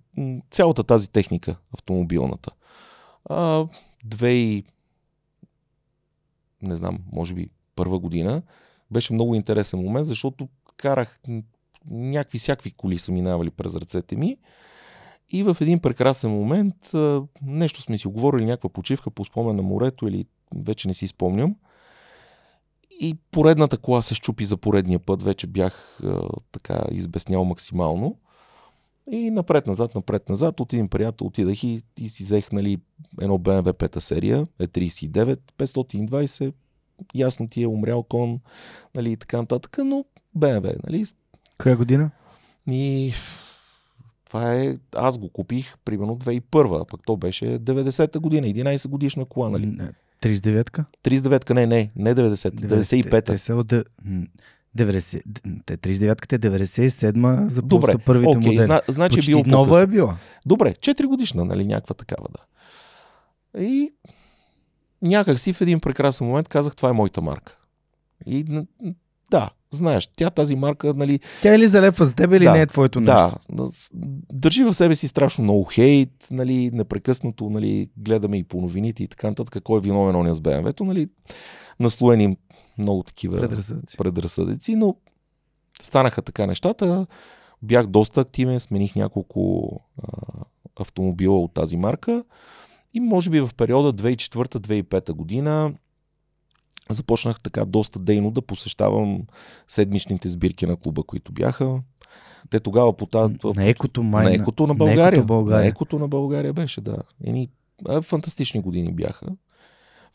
цялата 0.50 0.84
тази 0.84 1.10
техника, 1.10 1.56
автомобилната. 1.74 2.50
А, 3.24 3.66
две 4.04 4.32
и... 4.32 4.64
не 6.62 6.76
знам, 6.76 6.98
може 7.12 7.34
би 7.34 7.50
първа 7.76 7.98
година, 7.98 8.42
беше 8.90 9.12
много 9.12 9.34
интересен 9.34 9.80
момент, 9.80 10.06
защото 10.06 10.48
карах 10.76 11.20
някакви 11.90 12.38
всякакви 12.38 12.70
коли 12.70 12.98
са 12.98 13.12
минавали 13.12 13.50
през 13.50 13.74
ръцете 13.74 14.16
ми. 14.16 14.36
И 15.30 15.42
в 15.42 15.56
един 15.60 15.80
прекрасен 15.80 16.30
момент 16.30 16.74
нещо 17.42 17.82
сме 17.82 17.98
си 17.98 18.08
оговорили, 18.08 18.44
някаква 18.44 18.68
почивка 18.68 19.10
по 19.10 19.24
спомен 19.24 19.56
на 19.56 19.62
морето 19.62 20.08
или 20.08 20.24
вече 20.56 20.88
не 20.88 20.94
си 20.94 21.08
спомням. 21.08 21.56
И 22.90 23.18
поредната 23.30 23.78
кола 23.78 24.02
се 24.02 24.14
щупи 24.14 24.44
за 24.44 24.56
поредния 24.56 24.98
път. 24.98 25.22
Вече 25.22 25.46
бях 25.46 26.00
така 26.52 26.84
избеснял 26.90 27.44
максимално. 27.44 28.16
И 29.10 29.30
напред-назад, 29.30 29.94
напред-назад, 29.94 30.60
от 30.60 30.72
един 30.72 30.88
приятел 30.88 31.26
отидах 31.26 31.64
и, 31.64 31.82
и 31.98 32.08
си 32.08 32.24
взех 32.24 32.52
нали, 32.52 32.78
едно 33.20 33.38
BMW 33.38 33.72
5 33.72 33.98
серия, 33.98 34.46
е 34.58 34.66
39, 34.66 35.38
520, 35.58 36.52
ясно 37.14 37.48
ти 37.48 37.62
е 37.62 37.66
умрял 37.66 38.02
кон, 38.02 38.40
нали, 38.94 39.12
и 39.12 39.16
така 39.16 39.36
нататък, 39.36 39.78
но 39.84 40.04
BMW, 40.38 40.76
нали, 40.86 41.04
Коя 41.58 41.76
година? 41.76 42.10
и 42.66 43.12
това 44.26 44.54
е, 44.54 44.76
аз 44.96 45.18
го 45.18 45.28
купих 45.28 45.76
примерно 45.84 46.16
2001, 46.16 46.80
а 46.82 46.84
пък 46.84 47.00
то 47.06 47.16
беше 47.16 47.44
90-та 47.44 48.18
година, 48.18 48.46
11 48.46 48.88
годишна 48.88 49.24
кола, 49.24 49.50
нали? 49.50 49.66
Не, 49.66 49.90
39-ка? 50.22 50.84
39-ка, 51.04 51.54
не, 51.54 51.66
не, 51.66 51.90
не 51.96 52.14
90-та, 52.14 52.50
95-та. 52.50 53.20
Те 53.20 53.38
са 53.38 53.54
от 53.54 53.66
де- 53.66 53.84
м, 54.04 54.26
90, 54.78 55.22
те 55.66 55.76
39-ката 55.76 56.32
е 56.32 56.38
97 56.38 57.48
за 57.48 57.62
Добре, 57.62 57.90
са 57.92 57.98
първите 57.98 58.28
окей, 58.28 58.50
модели. 58.50 58.66
зна, 58.66 58.80
значи 58.88 59.16
Почти 59.16 59.32
е 59.32 59.34
било 59.34 59.44
нова 59.46 59.80
е 59.80 59.86
била. 59.86 60.16
Добре, 60.46 60.74
4 60.74 61.06
годишна, 61.06 61.44
нали, 61.44 61.66
някаква 61.66 61.94
такава, 61.94 62.28
да. 62.32 62.44
И 63.62 63.92
някак 65.02 65.38
си 65.38 65.52
в 65.52 65.60
един 65.60 65.80
прекрасен 65.80 66.26
момент 66.26 66.48
казах, 66.48 66.76
това 66.76 66.88
е 66.88 66.92
моята 66.92 67.22
марка. 67.22 67.58
И 68.26 68.64
да, 69.30 69.50
знаеш, 69.70 70.08
тя 70.16 70.30
тази 70.30 70.56
марка, 70.56 70.94
нали, 70.94 71.20
Тя 71.42 71.54
или 71.54 71.66
залепва 71.66 72.06
с 72.06 72.14
теб, 72.14 72.32
или 72.32 72.44
Да, 72.44 72.52
не 72.52 72.60
е 72.60 72.66
твоето 72.66 73.00
нещо. 73.00 73.36
Да, 73.52 73.70
държи 74.32 74.64
в 74.64 74.74
себе 74.74 74.96
си 74.96 75.08
страшно 75.08 75.44
много 75.44 75.64
хейт, 75.64 76.28
нали, 76.30 76.70
непрекъснато 76.72 77.50
нали, 77.50 77.88
гледаме 77.96 78.38
и 78.38 78.44
по 78.44 78.60
новините 78.60 79.02
и 79.02 79.08
така 79.08 79.28
нататък, 79.28 79.62
кой 79.62 79.78
е 79.78 79.82
виновен 79.82 80.16
оня 80.16 80.34
с 80.34 80.40
БМВ-то, 80.40 80.84
нали, 80.84 81.08
наслоени 81.80 82.36
много 82.78 83.02
такива 83.02 83.40
Предразсъдъци. 83.40 83.96
предразсъдици, 83.96 84.76
но 84.76 84.96
станаха 85.82 86.22
така 86.22 86.46
нещата. 86.46 87.06
Бях 87.62 87.86
доста 87.86 88.20
активен, 88.20 88.60
смених 88.60 88.96
няколко 88.96 89.70
а, 90.02 90.08
автомобила 90.80 91.40
от 91.40 91.54
тази 91.54 91.76
марка 91.76 92.24
и 92.94 93.00
може 93.00 93.30
би 93.30 93.40
в 93.40 93.50
периода 93.56 94.02
2004-2005 94.02 95.12
година 95.12 95.72
започнах 96.90 97.40
така 97.40 97.64
доста 97.64 97.98
дейно 97.98 98.30
да 98.30 98.42
посещавам 98.42 99.22
седмичните 99.68 100.28
сбирки 100.28 100.66
на 100.66 100.76
клуба, 100.76 101.02
които 101.02 101.32
бяха. 101.32 101.80
Те 102.50 102.60
тогава 102.60 102.96
по 102.96 103.06
тази... 103.06 103.34
На 103.44 103.64
екото 103.64 104.02
май. 104.02 104.24
на 104.24 104.34
екото 104.34 104.66
на 104.66 104.74
България. 104.74 105.18
екото 105.18 105.26
България. 105.26 105.62
На 105.62 105.68
екото 105.68 105.98
на 105.98 106.08
България 106.08 106.52
беше, 106.52 106.80
да. 106.80 106.96
Едни 107.24 107.48
а, 107.88 108.02
фантастични 108.02 108.60
години 108.60 108.92
бяха. 108.92 109.26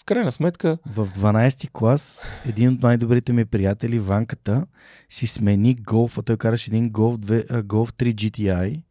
В 0.02 0.06
крайна 0.06 0.32
сметка, 0.32 0.78
В 0.86 1.08
12-ти 1.08 1.68
клас 1.74 2.24
един 2.46 2.70
от 2.70 2.82
най-добрите 2.82 3.34
ми 3.34 3.46
приятели, 3.46 4.00
Ванката, 4.00 4.66
си 5.10 5.28
смени 5.28 5.76
голфа. 5.76 6.24
Той 6.24 6.38
караше 6.38 6.72
един 6.72 6.90
голф, 6.90 7.18
2, 7.18 7.46
а, 7.50 7.64
голф 7.64 7.94
3 7.94 8.14
GTI. 8.14 8.82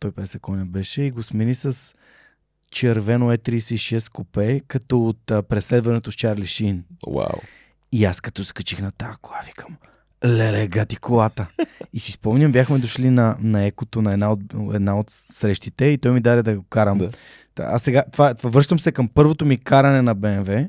150 0.00 0.40
коня 0.40 0.66
беше 0.66 1.02
и 1.02 1.10
го 1.10 1.22
смени 1.22 1.54
с 1.54 1.94
червено 2.74 3.32
E36 3.32 4.12
купе, 4.12 4.60
като 4.68 5.08
от 5.08 5.30
а, 5.30 5.42
преследването 5.42 6.12
с 6.12 6.14
Чарли 6.14 6.46
Шин. 6.46 6.84
вау. 7.06 7.40
И 7.92 8.04
аз 8.04 8.20
като 8.20 8.44
скачих 8.44 8.80
на 8.80 8.90
тази 8.90 9.16
кола, 9.22 9.40
викам, 9.46 9.76
леле, 10.24 10.66
гати 10.66 10.96
колата. 10.96 11.46
И 11.92 12.00
си 12.00 12.12
спомням, 12.12 12.52
бяхме 12.52 12.78
дошли 12.78 13.10
на, 13.10 13.36
на 13.40 13.64
екото 13.64 14.02
на 14.02 14.12
една 14.12 14.32
от, 14.32 14.40
една 14.74 14.98
от 14.98 15.10
срещите 15.10 15.84
и 15.84 15.98
той 15.98 16.12
ми 16.12 16.20
даде 16.20 16.42
да 16.42 16.56
го 16.56 16.62
карам. 16.62 16.98
Да. 16.98 17.08
Аз 17.58 17.82
сега, 17.82 18.04
това, 18.12 18.34
това, 18.34 18.50
връщам 18.50 18.78
се 18.78 18.92
към 18.92 19.08
първото 19.08 19.46
ми 19.46 19.58
каране 19.58 20.02
на 20.02 20.14
БМВ. 20.14 20.68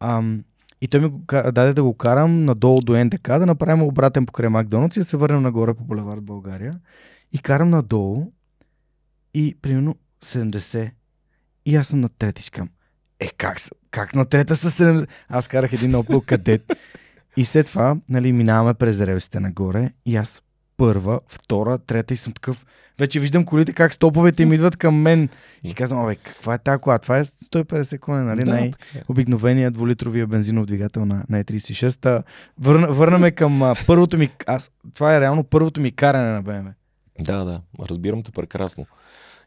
Ам, 0.00 0.44
и 0.80 0.88
той 0.88 1.00
ми 1.00 1.08
го, 1.08 1.22
даде 1.52 1.74
да 1.74 1.82
го 1.82 1.94
карам 1.94 2.44
надолу 2.44 2.80
до 2.80 3.04
НДК, 3.04 3.28
да 3.28 3.46
направим 3.46 3.82
обратен 3.82 4.26
покрай 4.26 4.48
Макдоналдс 4.48 4.96
и 4.96 5.00
да 5.00 5.04
се 5.04 5.16
върнем 5.16 5.42
нагоре 5.42 5.74
по 5.74 5.84
булевард 5.84 6.22
България. 6.22 6.74
И 7.32 7.38
карам 7.38 7.70
надолу 7.70 8.32
и 9.34 9.56
примерно 9.62 9.96
70. 10.24 10.90
И 11.66 11.76
аз 11.76 11.88
съм 11.88 12.00
на 12.00 12.08
трети 12.08 12.42
скам. 12.42 12.68
Е, 13.20 13.28
как, 13.36 13.58
как 13.90 14.14
на 14.14 14.24
трета 14.24 14.56
са 14.56 14.70
70? 14.70 15.08
Аз 15.28 15.48
карах 15.48 15.72
един 15.72 15.92
Opel 15.92 16.24
кадет. 16.24 16.72
И 17.36 17.44
след 17.44 17.66
това, 17.66 17.96
нали, 18.08 18.32
минаваме 18.32 18.74
през 18.74 19.00
релсите 19.00 19.40
нагоре 19.40 19.90
и 20.06 20.16
аз 20.16 20.42
първа, 20.76 21.20
втора, 21.28 21.78
трета 21.78 22.14
и 22.14 22.16
съм 22.16 22.32
такъв. 22.32 22.66
Вече 22.98 23.20
виждам 23.20 23.44
колите 23.44 23.72
как 23.72 23.94
стоповете 23.94 24.42
им 24.42 24.52
идват 24.52 24.76
към 24.76 24.94
мен. 24.94 25.28
И 25.64 25.68
си 25.68 25.74
казвам, 25.74 26.04
абе, 26.04 26.14
каква 26.16 26.54
е 26.54 26.58
тази 26.58 26.80
кола? 26.80 26.98
Това 26.98 27.18
е 27.18 27.24
150 27.24 27.98
коне, 27.98 28.22
нали? 28.22 28.44
Да, 28.44 28.50
Най- 28.50 28.70
така 28.70 28.98
е. 28.98 29.70
двулитровия 29.70 30.26
бензинов 30.26 30.66
двигател 30.66 31.04
на, 31.04 31.24
на 31.28 31.44
E36. 31.44 32.22
Върна, 32.58 32.86
върнаме 32.86 33.30
към 33.30 33.62
а, 33.62 33.74
първото 33.86 34.18
ми... 34.18 34.30
Аз, 34.46 34.70
това 34.94 35.16
е 35.16 35.20
реално 35.20 35.44
първото 35.44 35.80
ми 35.80 35.92
каране 35.92 36.32
на 36.32 36.42
BMW. 36.42 36.72
Да, 37.20 37.44
да, 37.44 37.60
разбирам 37.88 38.22
те 38.22 38.30
прекрасно. 38.30 38.86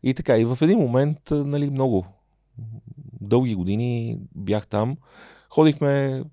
И 0.06 0.14
така, 0.14 0.38
и 0.38 0.45
в 0.45 0.58
един 0.62 0.80
момент, 0.80 1.20
нали, 1.32 1.70
много 1.70 2.06
дълги 3.22 3.56
години 3.56 4.20
бях 4.36 4.68
там. 4.68 4.97
Ходихме 5.49 6.24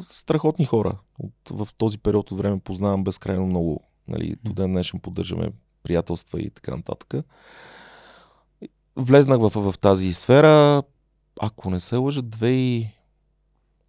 страхотни 0.00 0.64
хора. 0.64 0.98
От, 1.18 1.32
в 1.50 1.68
този 1.76 1.98
период 1.98 2.30
от 2.30 2.38
време 2.38 2.60
познавам 2.60 3.04
безкрайно 3.04 3.46
много. 3.46 3.80
Нали, 4.08 4.36
до 4.44 4.52
ден 4.52 4.72
днешен 4.72 5.00
поддържаме 5.00 5.48
приятелства 5.82 6.40
и 6.40 6.50
така 6.50 6.76
нататък. 6.76 7.24
Влезнах 8.96 9.40
в, 9.40 9.72
в 9.72 9.78
тази 9.78 10.12
сфера, 10.14 10.82
ако 11.40 11.70
не 11.70 11.80
се 11.80 11.96
лъжа, 11.96 12.22
2, 12.22 12.88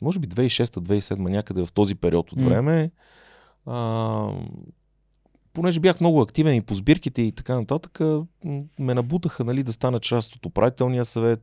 може 0.02 0.20
би 0.20 0.28
2006-2007, 0.28 1.18
някъде 1.18 1.66
в 1.66 1.72
този 1.72 1.96
период 1.96 2.32
от 2.32 2.42
време. 2.42 2.92
А, 3.66 4.30
понеже 5.54 5.80
бях 5.80 6.00
много 6.00 6.22
активен 6.22 6.56
и 6.56 6.62
по 6.62 6.74
сбирките 6.74 7.22
и 7.22 7.32
така 7.32 7.56
нататък, 7.56 8.00
ме 8.80 8.94
набутаха 8.94 9.44
нали, 9.44 9.64
да 9.64 9.74
стана 9.74 10.00
част 10.00 10.36
от 10.36 10.46
управителния 10.46 11.06
съвет, 11.06 11.40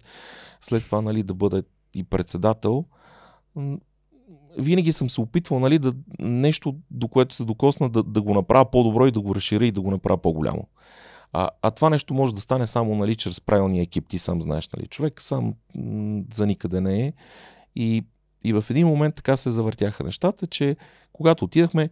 след 0.60 0.84
това 0.84 1.00
нали, 1.00 1.22
да 1.22 1.34
бъда 1.34 1.62
и 1.94 2.04
председател. 2.04 2.84
Винаги 4.58 4.92
съм 4.92 5.10
се 5.10 5.20
опитвал 5.20 5.60
нали, 5.60 5.78
да, 5.78 5.94
нещо, 6.18 6.76
до 6.90 7.08
което 7.08 7.34
се 7.34 7.44
докосна, 7.44 7.88
да, 7.88 8.02
да 8.02 8.22
го 8.22 8.34
направя 8.34 8.70
по-добро 8.70 9.06
и 9.06 9.10
да 9.10 9.20
го 9.20 9.34
разширя 9.34 9.66
и 9.66 9.72
да 9.72 9.80
го 9.80 9.90
направя 9.90 10.18
по-голямо. 10.18 10.68
А, 11.32 11.48
а 11.62 11.70
това 11.70 11.90
нещо 11.90 12.14
може 12.14 12.34
да 12.34 12.40
стане 12.40 12.66
само 12.66 12.94
нали, 12.94 13.16
чрез 13.16 13.40
правилния 13.40 13.82
екип, 13.82 14.08
ти 14.08 14.18
сам 14.18 14.42
знаеш. 14.42 14.68
Нали. 14.76 14.86
Човек 14.86 15.22
сам 15.22 15.54
за 16.32 16.46
никъде 16.46 16.80
не 16.80 17.06
е. 17.06 17.12
И, 17.76 18.04
и 18.44 18.52
в 18.52 18.64
един 18.70 18.86
момент 18.86 19.14
така 19.14 19.36
се 19.36 19.50
завъртяха 19.50 20.04
нещата, 20.04 20.46
че 20.46 20.76
когато 21.12 21.44
отидахме, 21.44 21.90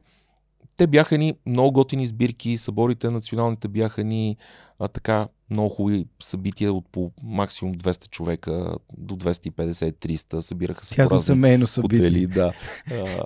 те 0.78 0.86
бяха 0.86 1.18
ни 1.18 1.34
много 1.46 1.72
готини 1.72 2.06
сбирки, 2.06 2.58
съборите 2.58 3.10
националните 3.10 3.68
бяха 3.68 4.04
ни 4.04 4.36
а, 4.78 4.88
така 4.88 5.28
много 5.50 5.68
хубави 5.68 6.06
събития 6.22 6.72
от 6.72 6.86
по 6.92 7.12
максимум 7.22 7.74
200 7.74 8.10
човека 8.10 8.74
до 8.98 9.16
250-300, 9.16 10.40
събираха 10.40 10.86
се 10.86 10.94
Тясно 10.94 11.20
семейно 11.20 11.66
събитие. 11.66 11.98
хотели. 11.98 12.26
Да. 12.26 12.52
А, 12.90 13.24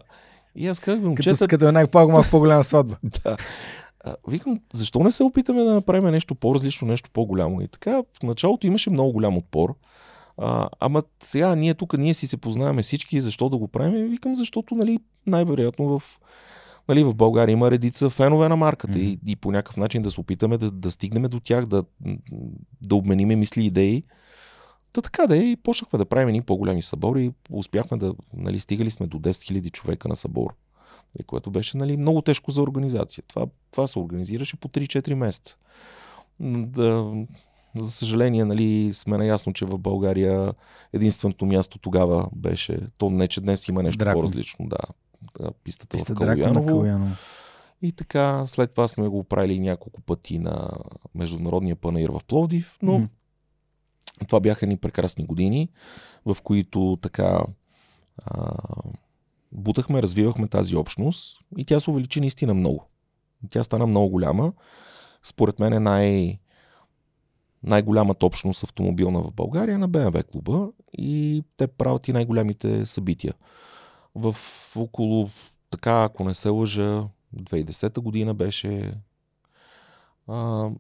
и 0.55 0.69
аз 0.69 0.81
казах, 0.81 0.99
Като, 0.99 1.09
момчета, 1.09 1.49
като 1.49 1.69
една 1.69 1.87
по-малко 1.87 2.31
по-голяма 2.31 2.65
сватба. 2.65 2.97
да. 3.25 3.37
А, 4.05 4.17
викам, 4.29 4.61
защо 4.73 4.99
не 4.99 5.13
се 5.13 5.25
опитаме 5.25 5.63
да 5.63 5.75
направим 5.75 6.11
нещо 6.11 6.35
по-различно, 6.35 6.89
нещо 6.89 7.11
по-голямо? 7.13 7.61
И 7.61 7.69
така, 7.69 8.03
в 8.21 8.23
началото 8.23 8.67
имаше 8.67 8.91
много 8.91 9.13
голям 9.13 9.37
отпор. 9.37 9.75
А, 10.37 10.69
ама 10.81 11.03
сега 11.23 11.57
ние 11.57 11.75
тук, 11.75 11.99
ние 11.99 12.15
си 12.15 12.27
се 12.27 12.37
познаваме 12.37 12.83
всички, 12.83 13.21
защо 13.21 13.49
да 13.49 13.57
го 13.57 13.69
правим? 13.69 14.07
И 14.07 14.09
викам, 14.09 14.35
защото 14.35 14.75
нали, 14.75 14.99
най-вероятно 15.27 15.99
в, 15.99 16.03
нали, 16.89 17.05
в 17.05 17.15
България 17.15 17.53
има 17.53 17.71
редица 17.71 18.11
фенове 18.11 18.49
на 18.49 18.57
марката 18.57 18.99
и, 18.99 19.19
и 19.27 19.37
по 19.37 19.53
някакъв 19.53 19.77
начин 19.77 20.03
да 20.03 20.11
се 20.11 20.21
опитаме 20.21 20.59
да, 20.59 20.71
да 20.71 20.91
стигнем 20.91 21.23
до 21.23 21.41
тях, 21.41 21.67
да, 21.67 21.85
да 22.83 22.95
обмениме 22.95 23.37
мисли 23.37 23.63
и 23.63 23.67
идеи. 23.67 24.05
Та 24.93 25.01
така 25.01 25.27
да 25.27 25.37
е, 25.37 25.41
и 25.41 25.57
почнахме 25.57 25.99
да 25.99 26.05
правим 26.05 26.29
едни 26.29 26.43
по-големи 26.43 26.83
събори. 26.83 27.33
Успяхме 27.51 27.97
да, 27.97 28.15
нали, 28.37 28.61
стигали 28.61 28.91
сме 28.91 29.07
до 29.07 29.19
10 29.19 29.31
000 29.31 29.73
човека 29.73 30.09
на 30.09 30.17
събор. 30.17 30.55
Нали, 31.15 31.25
което 31.27 31.51
беше 31.51 31.77
нали, 31.77 31.97
много 31.97 32.23
тежко 32.23 32.51
за 32.51 32.63
организация. 32.63 33.25
Това, 33.29 33.47
това 33.71 33.87
се 33.87 33.99
организираше 33.99 34.57
по 34.57 34.69
3-4 34.69 35.15
месеца. 35.15 35.57
Да, 36.41 37.13
за 37.77 37.91
съжаление, 37.91 38.45
нали, 38.45 38.91
сме 38.95 39.19
наясно, 39.19 39.53
че 39.53 39.65
в 39.65 39.79
България 39.79 40.55
единственото 40.93 41.47
място 41.47 41.79
тогава 41.79 42.29
беше, 42.37 42.81
то 42.99 43.11
не, 43.11 43.29
че 43.29 43.41
днес 43.41 43.69
има 43.69 43.83
нещо 43.83 43.99
Драко. 43.99 44.21
по-различно, 44.21 44.69
да 44.69 44.79
пистата 45.65 45.97
Писта 45.97 46.15
в 46.15 46.17
Калуяново. 46.17 46.67
Калуяново. 46.67 47.15
И 47.83 47.93
така, 47.93 48.47
след 48.47 48.71
това 48.71 48.89
сме 48.89 49.09
го 49.09 49.25
правили 49.25 49.61
няколко 49.61 50.01
пъти 50.01 50.39
на 50.39 50.71
Международния 51.15 51.77
панаир 51.77 52.09
в 52.09 52.21
Пловдив, 52.27 52.79
но 52.83 52.93
Мгм. 52.99 53.05
това 54.27 54.41
бяха 54.41 54.67
ни 54.67 54.77
прекрасни 54.77 55.27
години, 55.27 55.69
в 56.27 56.37
които 56.43 56.99
така 57.03 57.45
а, 58.27 58.53
бутахме, 59.53 60.03
развивахме 60.03 60.49
тази 60.49 60.77
общност 60.77 61.39
и 61.57 61.65
тя 61.65 61.81
се 61.81 61.91
увеличи 61.91 62.21
наистина 62.21 62.55
много. 62.55 62.85
Тя 63.51 63.65
стана 63.65 63.87
много 63.87 64.09
голяма. 64.09 64.53
Според 65.25 65.59
мен 65.59 65.73
е 65.73 65.81
най- 65.81 66.39
най-голямата 67.63 68.27
общност 68.27 68.63
автомобилна 68.65 69.21
в 69.23 69.33
България 69.33 69.79
на 69.79 69.89
BMW 69.89 70.25
клуба 70.25 70.69
и 70.99 71.43
те 71.57 71.67
правят 71.67 72.09
и 72.09 72.13
най-голямите 72.13 72.87
събития. 72.87 73.35
В 74.15 74.37
около, 74.77 75.31
така, 75.71 76.05
ако 76.05 76.25
не 76.25 76.35
се 76.35 76.49
лъжа, 76.49 77.05
2010 77.37 78.01
година 78.01 78.35
беше 78.35 78.95
а, 80.29 80.71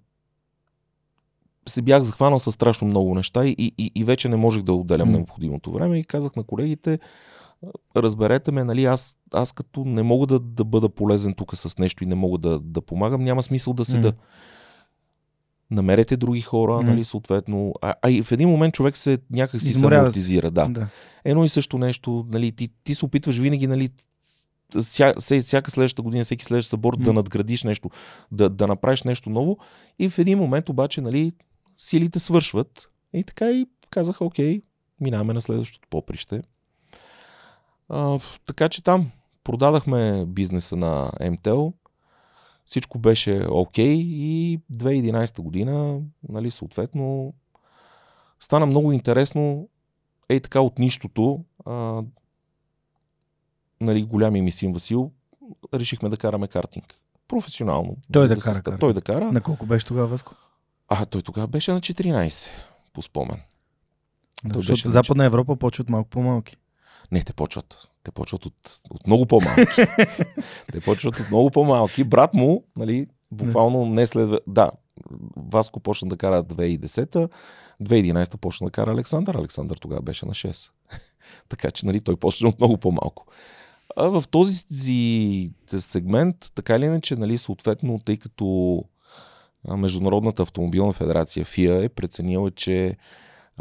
се 1.68 1.82
бях 1.82 2.02
захванал 2.02 2.38
с 2.38 2.52
страшно 2.52 2.86
много 2.86 3.14
неща 3.14 3.46
и, 3.46 3.56
и, 3.58 3.92
и 3.94 4.04
вече 4.04 4.28
не 4.28 4.36
можех 4.36 4.62
да 4.62 4.72
отделям 4.72 5.08
М. 5.08 5.16
необходимото 5.16 5.72
време 5.72 5.98
и 5.98 6.04
казах 6.04 6.36
на 6.36 6.44
колегите, 6.44 6.98
разберете 7.96 8.52
ме, 8.52 8.64
нали, 8.64 8.84
аз, 8.84 9.16
аз 9.32 9.52
като 9.52 9.84
не 9.84 10.02
мога 10.02 10.26
да, 10.26 10.38
да 10.38 10.64
бъда 10.64 10.88
полезен 10.88 11.34
тук 11.34 11.56
с 11.56 11.78
нещо 11.78 12.04
и 12.04 12.06
не 12.06 12.14
мога 12.14 12.38
да, 12.38 12.60
да 12.60 12.80
помагам, 12.80 13.24
няма 13.24 13.42
смисъл 13.42 13.72
да 13.72 13.84
седа. 13.84 14.08
М. 14.08 14.14
Намерете 15.72 16.16
други 16.16 16.40
хора, 16.40 16.72
М. 16.72 16.82
нали, 16.82 17.04
съответно. 17.04 17.74
А, 17.82 17.94
а 18.02 18.10
и 18.10 18.22
в 18.22 18.32
един 18.32 18.48
момент 18.48 18.74
човек 18.74 18.96
се 18.96 19.18
някак 19.30 19.60
си 19.60 19.84
амортизира. 19.84 20.50
Да. 20.50 20.68
Да. 20.68 20.88
Едно 21.24 21.44
и 21.44 21.48
също 21.48 21.78
нещо, 21.78 22.26
нали, 22.32 22.52
ти, 22.52 22.70
ти 22.84 22.94
се 22.94 23.04
опитваш 23.04 23.38
винаги, 23.38 23.66
нали, 23.66 23.88
ся, 24.80 25.14
се- 25.18 25.40
всяка 25.40 25.70
следващата 25.70 26.02
година, 26.02 26.24
всеки 26.24 26.44
следващ 26.44 26.68
събор 26.68 26.96
М. 26.98 27.04
да 27.04 27.12
надградиш 27.12 27.62
нещо, 27.64 27.90
да, 28.32 28.50
да 28.50 28.66
направиш 28.66 29.02
нещо 29.02 29.30
ново 29.30 29.58
и 29.98 30.08
в 30.08 30.18
един 30.18 30.38
момент 30.38 30.68
обаче, 30.68 31.00
нали, 31.00 31.32
силите 31.76 32.18
свършват 32.18 32.90
и 33.14 33.24
така 33.24 33.50
и 33.50 33.66
казаха, 33.90 34.24
окей, 34.24 34.62
минаваме 35.00 35.32
на 35.32 35.40
следващото 35.40 35.88
поприще. 35.90 36.42
А, 37.88 38.18
така 38.46 38.68
че 38.68 38.82
там 38.84 39.10
продадахме 39.44 40.24
бизнеса 40.28 40.76
на 40.76 41.10
МТЛ, 41.30 41.68
всичко 42.64 42.98
беше 42.98 43.46
окей 43.50 43.94
и 43.94 44.60
2011 44.72 45.40
година, 45.40 46.00
нали, 46.28 46.50
съответно, 46.50 47.34
стана 48.40 48.66
много 48.66 48.92
интересно, 48.92 49.68
ей 50.28 50.40
така 50.40 50.60
от 50.60 50.78
нищото, 50.78 51.44
а, 51.64 52.02
нали, 53.80 54.02
голям 54.02 54.32
ми 54.32 54.52
син 54.52 54.72
Васил, 54.72 55.10
решихме 55.74 56.08
да 56.08 56.16
караме 56.16 56.48
картинг. 56.48 56.94
Професионално. 57.28 57.96
Той 58.12 58.28
да 58.28 58.36
се 58.36 58.42
кара 58.42 58.62
картинг. 58.62 58.80
Той 58.80 58.94
да 58.94 59.00
кара. 59.00 59.32
На 59.32 59.40
колко 59.40 59.66
беше 59.66 59.86
тогава, 59.86 60.06
Васко? 60.06 60.34
А, 60.88 61.06
той 61.06 61.22
тогава 61.22 61.46
беше 61.46 61.72
на 61.72 61.80
14, 61.80 62.48
по 62.92 63.02
спомен. 63.02 63.40
Да, 64.44 64.54
защото 64.54 64.72
беше 64.72 64.88
на 64.88 64.92
Западна 64.92 65.24
Европа 65.24 65.56
почва 65.56 65.82
от 65.82 65.88
малко 65.88 66.10
по-малки. 66.10 66.56
Не, 67.12 67.24
те 67.24 67.32
почват. 67.32 67.88
Те 68.04 68.10
почват 68.10 68.46
от, 68.46 68.80
от 68.90 69.06
много 69.06 69.26
по-малки. 69.26 69.86
те 70.72 70.80
почват 70.80 71.20
от 71.20 71.30
много 71.30 71.50
по-малки. 71.50 72.04
Брат 72.04 72.34
му, 72.34 72.64
нали, 72.76 73.06
буквално 73.30 73.86
не 73.86 74.06
следва... 74.06 74.40
Да, 74.46 74.70
Васко 75.36 75.80
почна 75.80 76.08
да 76.08 76.16
кара 76.16 76.44
2010-та, 76.44 77.28
2011-та 77.82 78.38
почна 78.38 78.66
да 78.66 78.70
кара 78.70 78.90
Александър. 78.90 79.34
Александър 79.34 79.76
тогава 79.76 80.02
беше 80.02 80.26
на 80.26 80.32
6. 80.32 80.70
така 81.48 81.70
че, 81.70 81.86
нали, 81.86 82.00
той 82.00 82.16
почна 82.16 82.48
от 82.48 82.60
много 82.60 82.78
по-малко. 82.78 83.26
А 83.96 84.08
в 84.08 84.24
този 84.28 84.54
сегмент, 85.78 86.36
така 86.54 86.76
или 86.76 86.84
иначе, 86.84 87.16
нали, 87.16 87.38
съответно, 87.38 87.98
тъй 88.04 88.16
като 88.16 88.78
Международната 89.68 90.42
автомобилна 90.42 90.92
федерация 90.92 91.44
ФИА 91.44 91.84
е 91.84 91.88
преценила, 91.88 92.50
че 92.50 92.96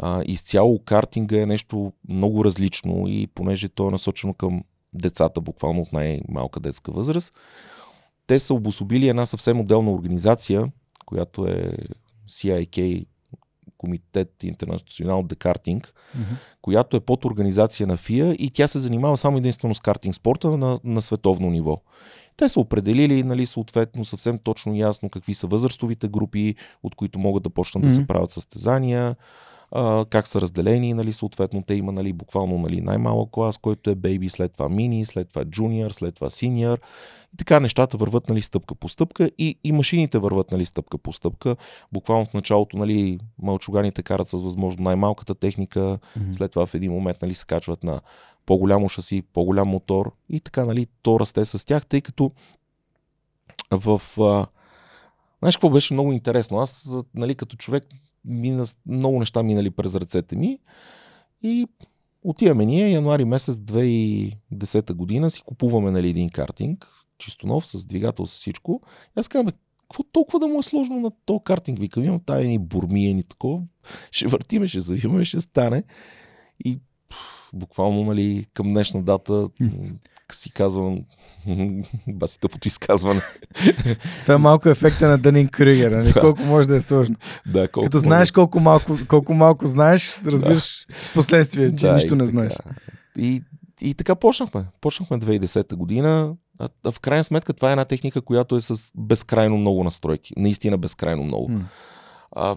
а, 0.04 0.22
изцяло 0.26 0.78
картинга 0.78 1.42
е 1.42 1.46
нещо 1.46 1.92
много 2.08 2.44
различно 2.44 3.04
и 3.08 3.26
понеже 3.26 3.68
то 3.68 3.88
е 3.88 3.90
насочено 3.90 4.34
към 4.34 4.64
децата, 4.94 5.40
буквално 5.40 5.80
от 5.80 5.92
най-малка 5.92 6.60
детска 6.60 6.92
възраст, 6.92 7.34
те 8.26 8.40
са 8.40 8.54
обособили 8.54 9.08
една 9.08 9.26
съвсем 9.26 9.60
отделна 9.60 9.92
организация, 9.92 10.72
която 11.06 11.46
е 11.46 11.72
CIK, 12.28 13.06
Комитет 13.78 14.42
Интернационал 14.42 15.22
де 15.22 15.34
Картинг, 15.34 15.94
Мгм. 16.14 16.34
която 16.62 16.96
е 16.96 17.00
под 17.00 17.24
организация 17.24 17.86
на 17.86 17.96
ФИА 17.96 18.36
и 18.38 18.50
тя 18.50 18.66
се 18.66 18.78
занимава 18.78 19.16
само 19.16 19.38
единствено 19.38 19.74
с 19.74 19.80
картинг 19.80 20.14
спорта 20.14 20.56
на, 20.56 20.80
на 20.84 21.02
световно 21.02 21.50
ниво. 21.50 21.80
Те 22.36 22.48
са 22.48 22.60
определили, 22.60 23.22
нали, 23.22 23.46
съответно, 23.46 24.04
съвсем 24.04 24.38
точно 24.38 24.74
ясно 24.74 25.10
какви 25.10 25.34
са 25.34 25.46
възрастовите 25.46 26.08
групи, 26.08 26.54
от 26.82 26.94
които 26.94 27.18
могат 27.18 27.42
да 27.42 27.50
почнат 27.50 27.84
да 27.84 27.90
се 27.90 28.06
правят 28.06 28.30
състезания, 28.30 29.16
а, 29.74 30.04
как 30.10 30.26
са 30.26 30.40
разделени, 30.40 30.94
нали, 30.94 31.12
съответно 31.12 31.62
те 31.62 31.74
има 31.74 31.92
нали, 31.92 32.12
буквално 32.12 32.58
нали, 32.58 32.80
най-малък 32.80 33.30
клас, 33.30 33.58
който 33.58 33.90
е 33.90 33.94
бейби, 33.94 34.28
след 34.28 34.52
това 34.52 34.68
мини, 34.68 35.04
след 35.04 35.28
това 35.28 35.44
джуниор, 35.44 35.90
след 35.90 36.14
това 36.14 36.30
синьор. 36.30 36.78
И 37.34 37.36
така 37.36 37.60
нещата 37.60 37.96
върват 37.96 38.28
нали, 38.28 38.42
стъпка 38.42 38.74
по 38.74 38.88
стъпка 38.88 39.30
и, 39.38 39.58
и 39.64 39.72
машините 39.72 40.18
върват 40.18 40.52
нали, 40.52 40.66
стъпка 40.66 40.98
по 40.98 41.12
стъпка. 41.12 41.56
Буквално 41.92 42.26
в 42.26 42.34
началото 42.34 42.76
нали, 42.76 43.18
мълчуганите 43.42 44.02
карат 44.02 44.28
с 44.28 44.42
възможно 44.42 44.84
най-малката 44.84 45.34
техника, 45.34 45.80
mm-hmm. 45.80 46.32
след 46.32 46.50
това 46.50 46.66
в 46.66 46.74
един 46.74 46.92
момент 46.92 47.22
нали, 47.22 47.34
се 47.34 47.46
качват 47.46 47.84
на 47.84 48.00
по-голямо 48.46 48.88
шаси, 48.88 49.22
по-голям 49.22 49.68
мотор 49.68 50.12
и 50.28 50.40
така 50.40 50.64
нали, 50.64 50.86
то 51.02 51.20
расте 51.20 51.44
с 51.44 51.66
тях, 51.66 51.86
тъй 51.86 52.00
като 52.00 52.30
в... 53.70 54.02
А, 54.18 54.46
знаеш 55.38 55.56
какво 55.56 55.70
беше 55.70 55.94
много 55.94 56.12
интересно? 56.12 56.58
Аз, 56.58 56.96
нали, 57.14 57.34
като 57.34 57.56
човек, 57.56 57.84
мина, 58.24 58.64
много 58.86 59.18
неща 59.18 59.42
минали 59.42 59.70
през 59.70 59.94
ръцете 59.94 60.36
ми 60.36 60.58
и 61.42 61.66
отиваме 62.22 62.66
ние, 62.66 62.90
януари 62.90 63.24
месец 63.24 63.56
2010 63.56 64.92
година, 64.92 65.30
си 65.30 65.42
купуваме 65.46 65.90
нали, 65.90 66.08
един 66.08 66.30
картинг, 66.30 66.86
чисто 67.18 67.46
нов, 67.46 67.66
с 67.66 67.86
двигател, 67.86 68.26
с 68.26 68.34
всичко. 68.34 68.80
И 69.16 69.20
аз 69.20 69.28
казвам, 69.28 69.52
какво 69.82 70.02
толкова 70.02 70.38
да 70.38 70.46
му 70.46 70.58
е 70.58 70.62
сложно 70.62 71.00
на 71.00 71.10
то 71.24 71.40
картинг? 71.40 71.78
Викам, 71.78 72.04
имам 72.04 72.20
тая 72.26 72.48
ни 72.48 72.58
бурмия, 72.58 73.14
ни 73.14 73.22
такова. 73.22 73.62
Ще 74.10 74.26
въртиме, 74.26 74.68
ще 74.68 74.80
завиваме, 74.80 75.24
ще 75.24 75.40
стане. 75.40 75.82
И 76.64 76.78
буквално, 77.54 78.04
нали, 78.04 78.46
към 78.54 78.72
днешна 78.72 79.02
дата 79.02 79.48
си 80.36 80.52
казвам, 80.52 81.04
баси 82.08 82.40
тъпото 82.40 82.68
изказване. 82.68 83.20
Това 84.22 84.34
е 84.34 84.38
малко 84.38 84.68
ефекта 84.68 85.08
на 85.08 85.18
Дънин 85.18 85.48
Крюгер, 85.48 85.90
нали? 85.90 86.12
Да. 86.12 86.20
колко 86.20 86.42
може 86.42 86.68
да 86.68 86.76
е 86.76 86.80
сложно. 86.80 87.16
Да, 87.46 87.68
колко 87.68 87.84
Като 87.84 87.98
знаеш 87.98 88.30
колко 88.30 88.60
малко, 88.60 88.96
колко 89.08 89.34
малко 89.34 89.66
знаеш, 89.66 90.20
разбираш 90.26 90.86
да. 90.88 90.94
последствие, 91.14 91.70
че 91.70 91.86
да, 91.86 91.94
нищо 91.94 92.16
не 92.16 92.26
знаеш. 92.26 92.52
И, 93.18 93.42
и 93.80 93.94
така 93.94 94.14
почнахме. 94.14 94.64
Почнахме 94.80 95.18
2010 95.18 95.74
година. 95.74 96.34
А, 96.58 96.92
в 96.92 97.00
крайна 97.00 97.24
сметка 97.24 97.52
това 97.52 97.68
е 97.68 97.72
една 97.72 97.84
техника, 97.84 98.20
която 98.20 98.56
е 98.56 98.60
с 98.60 98.90
безкрайно 98.94 99.56
много 99.56 99.84
настройки. 99.84 100.34
Наистина 100.36 100.78
безкрайно 100.78 101.24
много. 101.24 101.50
А, 102.36 102.56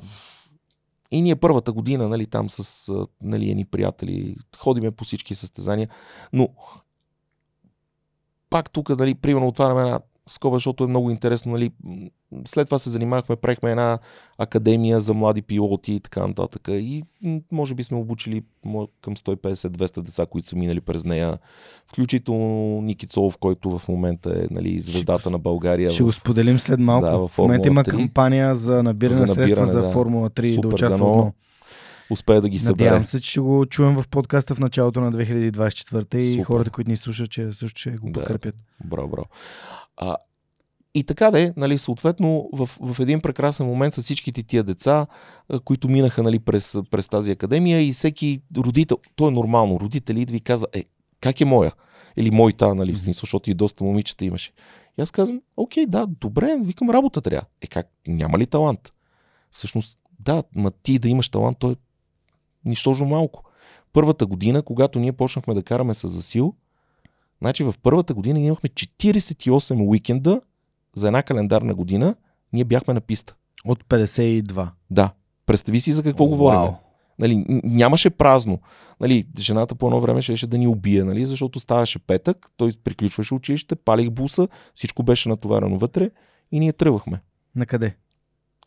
и 1.12 1.22
ние 1.22 1.36
първата 1.36 1.72
година, 1.72 2.10
нали, 2.10 2.26
там 2.26 2.50
с 2.50 2.92
нали, 3.22 3.52
едни 3.52 3.66
приятели, 3.66 4.36
ходиме 4.58 4.92
по 4.92 5.04
всички 5.04 5.36
състезания, 5.36 5.90
но 6.34 6.50
пак 8.56 8.72
тук, 8.72 8.90
нали, 9.00 9.16
примерно 9.16 9.48
отваряме 9.48 9.82
една 9.82 10.00
скоба, 10.28 10.56
защото 10.56 10.84
е 10.84 10.88
много 10.88 11.10
интересно. 11.10 11.52
Нали. 11.52 11.72
След 12.46 12.68
това 12.68 12.78
се 12.78 12.90
занимавахме, 12.90 13.36
правихме 13.36 13.72
една 13.72 14.00
академия 14.38 15.00
за 15.00 15.14
млади 15.14 15.42
пилоти 15.42 15.94
и 15.94 16.00
така 16.00 16.28
нататък. 16.28 16.68
И 16.68 17.04
може 17.52 17.76
би 17.76 17.84
сме 17.84 17.98
обучили 17.98 18.44
към 19.02 19.16
150-200 19.16 20.02
деца, 20.02 20.26
които 20.26 20.48
са 20.48 20.56
минали 20.56 20.82
през 20.82 21.06
нея. 21.06 21.38
Включително 21.88 22.82
Ники 22.82 23.08
Цолов, 23.08 23.38
който 23.38 23.78
в 23.78 23.88
момента 23.88 24.30
е 24.30 24.48
нали, 24.52 24.82
звездата 24.82 25.20
ще, 25.20 25.30
на 25.30 25.40
България. 25.40 25.92
Ще 25.92 26.04
в... 26.04 26.06
го 26.06 26.12
споделим 26.12 26.60
след 26.60 26.80
малко. 26.80 27.06
Да, 27.06 27.18
в, 27.18 27.28
в 27.28 27.38
момента 27.38 27.68
има 27.68 27.84
3. 27.84 27.92
кампания 27.92 28.56
за 28.56 28.84
набиране, 28.84 29.18
за 29.18 29.26
набиране 29.26 29.48
средства 29.48 29.82
да. 29.82 29.88
за 29.88 29.94
Формула 29.94 30.30
3 30.30 30.56
Супер, 30.56 30.68
да 30.70 30.76
участва 30.76 30.98
дано 30.98 31.34
успее 32.10 32.42
да 32.42 32.50
ги 32.50 32.60
събере. 32.60 32.90
Надявам 32.90 33.06
се, 33.06 33.22
че 33.22 33.32
ще 33.32 33.40
го 33.40 33.66
чуем 33.66 33.96
в 33.96 34.08
подкаста 34.08 34.56
в 34.56 34.60
началото 34.60 35.02
на 35.02 35.12
2024 35.12 36.16
и 36.16 36.44
хората, 36.44 36.70
които 36.70 36.92
ни 36.92 36.98
слушат, 36.98 37.30
че 37.30 37.52
също 37.52 37.80
ще 37.80 37.92
го 37.92 38.12
подкрепят. 38.12 38.56
Да, 38.56 38.88
браво, 38.88 39.08
браво. 39.08 39.28
А, 39.98 40.18
и 40.96 41.04
така 41.04 41.32
де, 41.32 41.54
нали, 41.58 41.78
съответно, 41.78 42.50
в, 42.54 42.70
в 42.82 43.00
един 43.00 43.22
прекрасен 43.22 43.66
момент 43.66 43.94
с 43.94 44.02
всичките 44.02 44.44
тия 44.44 44.64
деца, 44.64 45.08
които 45.64 45.90
минаха 45.90 46.24
нали, 46.24 46.40
през, 46.40 46.78
през 46.92 47.08
тази 47.08 47.32
академия 47.32 47.82
и 47.82 47.94
всеки 47.94 48.42
родител, 48.58 48.98
то 49.16 49.28
е 49.28 49.32
нормално, 49.32 49.80
родители 49.80 50.22
идва 50.22 50.36
и 50.36 50.42
казва, 50.42 50.68
е, 50.74 50.84
как 51.22 51.42
е 51.42 51.46
моя? 51.46 51.72
Или 52.18 52.32
моята, 52.32 52.76
нали, 52.76 52.94
в 52.94 53.00
смисъл, 53.00 53.22
защото 53.22 53.50
и 53.50 53.54
доста 53.54 53.84
момичета 53.84 54.26
имаше. 54.26 54.52
И 55.00 55.02
аз 55.02 55.12
казвам, 55.12 55.42
окей, 55.58 55.86
да, 55.86 56.08
добре, 56.08 56.58
викам 56.62 56.90
работа 56.90 57.22
трябва. 57.22 57.48
Е 57.62 57.68
как, 57.68 57.88
няма 58.08 58.40
ли 58.40 58.46
талант? 58.46 58.94
Всъщност, 59.52 59.98
да, 60.20 60.44
ма 60.56 60.72
ти 60.72 61.00
да 61.00 61.10
имаш 61.10 61.30
талант, 61.30 61.58
той 61.60 61.76
нищожно 62.66 63.08
малко. 63.08 63.44
Първата 63.94 64.26
година, 64.26 64.62
когато 64.62 65.00
ние 65.00 65.12
почнахме 65.12 65.54
да 65.54 65.64
караме 65.64 65.94
с 65.94 66.16
Васил, 66.16 66.54
значи 67.42 67.64
в 67.64 67.76
първата 67.84 68.14
година 68.14 68.40
ние 68.40 68.48
имахме 68.48 68.70
48 68.70 69.88
уикенда 69.88 70.42
за 70.96 71.08
една 71.08 71.24
календарна 71.24 71.76
година, 71.76 72.16
ние 72.54 72.64
бяхме 72.64 72.94
на 72.94 73.02
писта. 73.02 73.36
От 73.66 73.84
52. 73.84 74.70
Да. 74.90 75.10
Представи 75.46 75.82
си 75.82 75.94
за 75.94 76.04
какво 76.04 76.24
О, 76.24 76.28
говорим. 76.28 76.60
Вау. 76.60 76.74
Нали, 77.20 77.46
нямаше 77.64 78.10
празно. 78.10 78.60
Нали, 79.00 79.28
жената 79.40 79.76
по 79.76 79.88
едно 79.88 80.02
време 80.02 80.22
щеше 80.22 80.48
да 80.48 80.58
ни 80.58 80.68
убие, 80.68 81.04
нали, 81.04 81.26
защото 81.26 81.60
ставаше 81.60 82.00
петък, 82.00 82.52
той 82.58 82.72
приключваше 82.84 83.34
училище, 83.34 83.76
палих 83.76 84.10
буса, 84.10 84.48
всичко 84.74 85.04
беше 85.04 85.30
натоварено 85.30 85.78
вътре 85.78 86.10
и 86.52 86.60
ние 86.60 86.74
тръгвахме. 86.74 87.22
На 87.56 87.66
къде? 87.66 87.96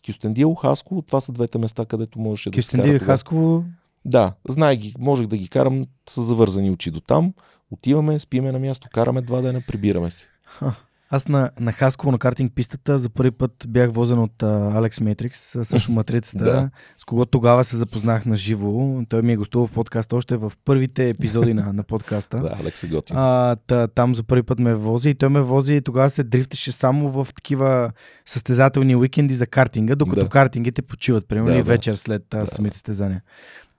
Кюстендил, 0.07 0.55
Хасково, 0.55 1.03
това 1.03 1.21
са 1.21 1.33
двете 1.33 1.59
места, 1.59 1.85
където 1.85 2.19
можеше 2.19 2.51
да 2.51 2.63
се. 2.63 2.69
Кюстендил 2.69 2.93
и 2.93 2.99
Хасково 2.99 3.65
да, 4.05 4.33
знае 4.49 4.77
ги, 4.77 4.95
можех 4.99 5.27
да 5.27 5.37
ги 5.37 5.49
карам 5.49 5.87
с 6.09 6.23
завързани 6.23 6.71
очи 6.71 6.91
до 6.91 7.01
там. 7.01 7.35
Отиваме, 7.71 8.19
спиме 8.19 8.53
на 8.53 8.59
място, 8.59 8.89
караме 8.93 9.23
два 9.23 9.41
дена, 9.41 9.63
прибираме 9.67 10.11
се. 10.11 10.29
Ха. 10.47 10.75
Аз 11.11 11.29
на, 11.29 11.51
на 11.61 11.73
Хасково 11.73 12.13
на 12.13 12.19
картинг 12.19 12.53
пистата 12.55 12.99
за 12.99 13.11
първи 13.11 13.31
път 13.31 13.65
бях 13.69 13.93
возен 13.93 14.19
от 14.19 14.43
Алекс 14.43 15.01
Метрикс, 15.01 15.57
също 15.63 15.93
матрицата, 15.93 16.45
да. 16.45 16.71
с 16.99 17.05
кого 17.05 17.27
тогава 17.27 17.65
се 17.65 17.77
запознах 17.77 18.27
на 18.27 18.37
живо. 18.37 19.03
Той 19.09 19.23
ми 19.23 19.33
е 19.33 19.37
гостувал 19.37 19.67
в 19.67 19.73
подкаста 19.73 20.17
още 20.17 20.37
в 20.37 20.53
първите 20.65 21.09
епизоди 21.09 21.55
на, 21.55 21.73
на 21.73 21.83
подкаста. 21.83 22.37
да, 22.43 22.57
Алекс 22.61 22.83
е 22.83 22.89
готин. 22.89 23.17
А, 23.17 23.57
та, 23.67 23.87
там 23.87 24.15
за 24.15 24.23
първи 24.23 24.43
път 24.43 24.59
ме 24.59 24.75
вози 24.75 25.11
и 25.11 25.15
той 25.15 25.29
ме 25.29 25.41
вози 25.41 25.75
и 25.75 25.81
тогава 25.81 26.11
се 26.11 26.23
дрифтеше 26.23 26.73
само 26.73 27.09
в 27.09 27.29
такива 27.35 27.93
състезателни 28.27 28.97
уикенди 28.97 29.35
за 29.35 29.47
картинга, 29.47 29.95
докато 29.95 30.23
да. 30.23 30.29
картингите 30.29 30.83
почиват, 30.83 31.29
примерно 31.29 31.57
да, 31.57 31.63
вечер 31.63 31.95
след 31.95 32.25
да. 32.31 32.47
самите 32.47 32.77
състезания. 32.77 33.23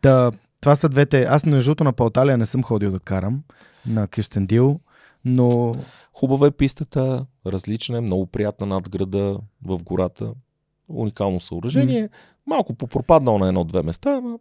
Та, 0.02 0.32
това 0.62 0.76
са 0.76 0.90
двете. 0.90 1.24
Аз 1.24 1.46
на 1.46 1.60
жълто 1.60 1.84
на 1.84 1.94
Палталия 1.94 2.38
не 2.38 2.46
съм 2.46 2.64
ходил 2.64 2.92
да 2.92 3.00
карам 3.00 3.44
на 3.86 4.08
Кюстендил, 4.08 4.80
но... 5.26 5.74
Хубава 6.14 6.48
е 6.48 6.52
пистата, 6.52 7.26
различна 7.46 7.98
е, 7.98 8.02
много 8.02 8.26
приятна 8.26 8.68
над 8.68 8.90
града, 8.90 9.38
в 9.66 9.84
гората. 9.84 10.34
Уникално 10.90 11.40
съоръжение. 11.40 12.08
Mm. 12.08 12.12
Малко 12.48 12.74
попропаднал 12.74 13.38
на 13.38 13.48
едно-две 13.48 13.84
места, 13.84 14.22
но 14.22 14.40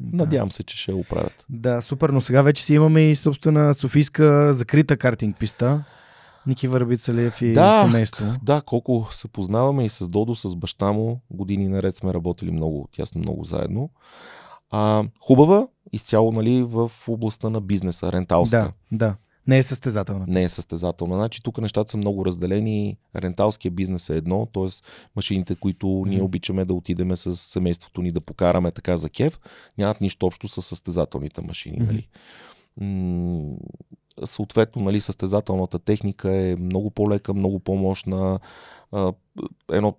да. 0.00 0.16
надявам 0.16 0.52
се, 0.52 0.62
че 0.62 0.76
ще 0.76 0.92
го 0.92 1.04
правят. 1.04 1.46
Да, 1.48 1.82
супер, 1.82 2.08
но 2.08 2.20
сега 2.20 2.42
вече 2.42 2.64
си 2.64 2.74
имаме 2.74 3.00
и 3.00 3.14
собствена 3.14 3.74
Софийска 3.74 4.52
закрита 4.52 4.96
картинг 4.96 5.38
писта. 5.38 5.84
Ники 6.46 6.68
Върбицалиев 6.68 7.42
и 7.42 7.52
да, 7.52 7.84
семейство. 7.84 8.26
Да, 8.42 8.62
колко 8.66 9.08
се 9.12 9.28
познаваме 9.28 9.84
и 9.84 9.88
с 9.88 10.08
Додо, 10.08 10.34
с 10.34 10.56
баща 10.56 10.92
му. 10.92 11.20
Години 11.30 11.68
наред 11.68 11.96
сме 11.96 12.14
работили 12.14 12.50
много 12.50 12.88
тясно, 12.92 13.18
много 13.18 13.44
заедно. 13.44 13.90
А, 14.70 15.04
хубава, 15.20 15.68
изцяло 15.92 16.32
нали, 16.32 16.62
в 16.62 16.90
областта 17.08 17.50
на 17.50 17.60
бизнеса, 17.60 18.12
ренталска. 18.12 18.72
Да, 18.92 18.96
да. 18.96 19.16
Не 19.46 19.58
е 19.58 19.62
състезателна. 19.62 20.24
Не 20.28 20.42
е 20.42 20.48
състезателна. 20.48 21.14
Значи 21.14 21.42
тук 21.42 21.58
нещата 21.58 21.90
са 21.90 21.96
много 21.96 22.24
разделени. 22.24 22.96
Ренталския 23.16 23.70
бизнес 23.70 24.10
е 24.10 24.16
едно, 24.16 24.46
т.е. 24.46 24.68
машините, 25.16 25.54
които 25.54 25.86
mm. 25.86 26.08
ние 26.08 26.22
обичаме 26.22 26.64
да 26.64 26.74
отидеме 26.74 27.16
с 27.16 27.36
семейството 27.36 28.02
ни 28.02 28.10
да 28.10 28.20
покараме 28.20 28.70
така 28.70 28.96
за 28.96 29.10
кев, 29.10 29.40
нямат 29.78 30.00
нищо 30.00 30.26
общо 30.26 30.48
с 30.48 30.62
състезателните 30.62 31.40
машини. 31.40 31.76
Нали? 31.78 32.08
М- 32.80 33.56
съответно, 34.24 34.82
нали, 34.82 35.00
състезателната 35.00 35.78
техника 35.78 36.36
е 36.36 36.56
много 36.56 36.90
по-лека, 36.90 37.34
много 37.34 37.58
по-мощна. 37.58 38.40
Едно 39.72 39.94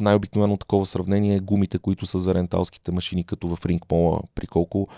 най-обикновено 0.00 0.56
такова 0.56 0.86
сравнение 0.86 1.34
е 1.34 1.40
гумите, 1.40 1.78
които 1.78 2.06
са 2.06 2.18
за 2.18 2.34
ренталските 2.34 2.92
машини, 2.92 3.24
като 3.24 3.56
в 3.56 3.66
Ринг 3.66 3.90
Мола, 3.90 4.20
при 4.34 4.46
колко 4.46 4.88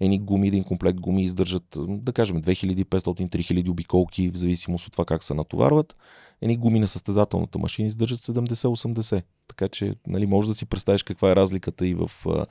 едни 0.00 0.18
гуми, 0.18 0.48
един 0.48 0.64
комплект 0.64 1.00
гуми 1.00 1.22
издържат, 1.22 1.78
да 1.78 2.12
кажем, 2.12 2.42
2500-3000 2.42 3.70
обиколки, 3.70 4.30
в 4.30 4.36
зависимост 4.36 4.86
от 4.86 4.92
това 4.92 5.04
как 5.04 5.24
се 5.24 5.34
натоварват. 5.34 5.96
Едни 6.42 6.56
гуми 6.56 6.80
на 6.80 6.88
състезателната 6.88 7.58
машина 7.58 7.86
издържат 7.86 8.20
70-80. 8.20 9.22
Така 9.48 9.68
че, 9.68 9.94
нали, 10.06 10.26
може 10.26 10.48
да 10.48 10.54
си 10.54 10.66
представиш 10.66 11.02
каква 11.02 11.30
е 11.30 11.36
разликата 11.36 11.86
и 11.86 11.94
в 11.94 12.10
а, 12.26 12.46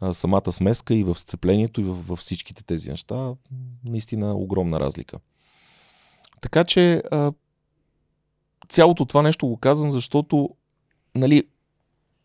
а, 0.00 0.14
самата 0.14 0.52
смеска, 0.52 0.94
и 0.94 1.04
в 1.04 1.18
сцеплението, 1.18 1.80
и 1.80 1.84
в, 1.84 1.94
в 1.94 2.16
всичките 2.16 2.64
тези 2.64 2.90
неща. 2.90 3.34
Наистина 3.84 4.34
огромна 4.34 4.80
разлика. 4.80 5.18
Така 6.40 6.64
че, 6.64 7.02
а, 7.10 7.32
цялото 8.70 9.04
това 9.04 9.22
нещо 9.22 9.46
го 9.46 9.56
казвам, 9.56 9.90
защото 9.90 10.48
нали, 11.14 11.44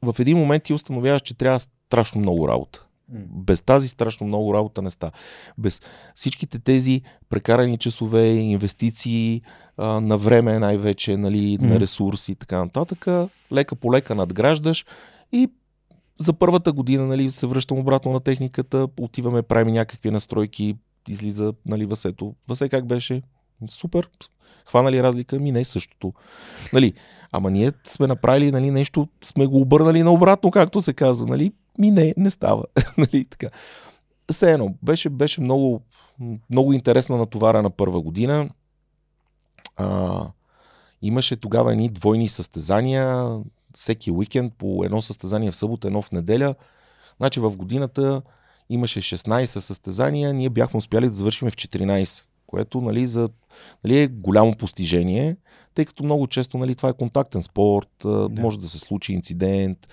в 0.01 0.15
един 0.19 0.37
момент 0.37 0.63
ти 0.63 0.73
установяваш, 0.73 1.21
че 1.21 1.37
трябва 1.37 1.59
страшно 1.59 2.21
много 2.21 2.47
работа. 2.47 2.85
Без 3.29 3.61
тази 3.61 3.87
страшно 3.87 4.27
много 4.27 4.53
работа 4.53 4.81
не 4.81 4.91
става. 4.91 5.11
Без 5.57 5.81
всичките 6.15 6.59
тези 6.59 7.01
прекарани 7.29 7.77
часове, 7.77 8.27
инвестиции 8.27 9.41
а, 9.77 9.85
на 10.01 10.17
време 10.17 10.59
най-вече, 10.59 11.17
нали, 11.17 11.57
mm. 11.57 11.61
на 11.61 11.79
ресурси 11.79 12.31
и 12.31 12.35
така 12.35 12.59
нататък, 12.59 13.07
лека 13.51 13.75
по 13.75 13.93
лека 13.93 14.15
надграждаш 14.15 14.85
и 15.31 15.49
за 16.17 16.33
първата 16.33 16.71
година 16.71 17.05
нали, 17.05 17.31
се 17.31 17.47
връщам 17.47 17.79
обратно 17.79 18.11
на 18.11 18.19
техниката, 18.19 18.87
отиваме, 18.99 19.41
правим 19.41 19.73
някакви 19.73 20.11
настройки, 20.11 20.75
излиза 21.07 21.53
нали, 21.65 21.85
Васето. 21.85 22.35
Васе 22.47 22.69
как 22.69 22.85
беше? 22.85 23.21
Супер. 23.69 24.09
Хванали 24.65 25.03
разлика? 25.03 25.39
Ми 25.39 25.51
не 25.51 25.59
е 25.59 25.65
същото. 25.65 26.13
Нали, 26.73 26.93
ама 27.31 27.51
ние 27.51 27.71
сме 27.87 28.07
направили 28.07 28.51
нали, 28.51 28.71
нещо, 28.71 29.07
сме 29.23 29.45
го 29.45 29.61
обърнали 29.61 30.03
наобратно, 30.03 30.51
както 30.51 30.81
се 30.81 30.93
казва. 30.93 31.27
Нали? 31.27 31.53
Ми 31.77 31.91
не, 31.91 32.13
не 32.17 32.29
става. 32.29 32.63
нали, 32.97 33.25
така. 33.25 33.49
Все 34.31 34.51
едно, 34.51 34.73
беше, 34.83 35.09
беше 35.09 35.41
много, 35.41 35.81
много 36.49 36.73
интересна 36.73 37.17
натоварена 37.17 37.69
първа 37.69 38.01
година. 38.01 38.49
А, 39.77 40.27
имаше 41.01 41.35
тогава 41.35 41.71
едни 41.71 41.89
двойни 41.89 42.29
състезания, 42.29 43.37
всеки 43.73 44.11
уикенд 44.11 44.53
по 44.57 44.83
едно 44.85 45.01
състезание 45.01 45.51
в 45.51 45.55
събота, 45.55 45.87
едно 45.87 46.01
в 46.01 46.11
неделя. 46.11 46.55
Значи 47.17 47.39
в 47.39 47.51
годината 47.51 48.21
имаше 48.69 49.01
16 49.01 49.45
състезания, 49.45 50.33
ние 50.33 50.49
бяхме 50.49 50.77
успяли 50.77 51.07
да 51.07 51.13
завършим 51.13 51.49
в 51.49 51.55
14, 51.55 52.23
което 52.47 52.81
нали, 52.81 53.07
за, 53.07 53.29
нали, 53.83 53.99
е 53.99 54.07
голямо 54.07 54.53
постижение, 54.57 55.37
тъй 55.75 55.85
като 55.85 56.03
много 56.03 56.27
често 56.27 56.57
нали, 56.57 56.75
това 56.75 56.89
е 56.89 56.93
контактен 56.93 57.41
спорт, 57.41 57.89
да. 58.03 58.29
може 58.29 58.59
да 58.59 58.67
се 58.67 58.79
случи 58.79 59.13
инцидент, 59.13 59.87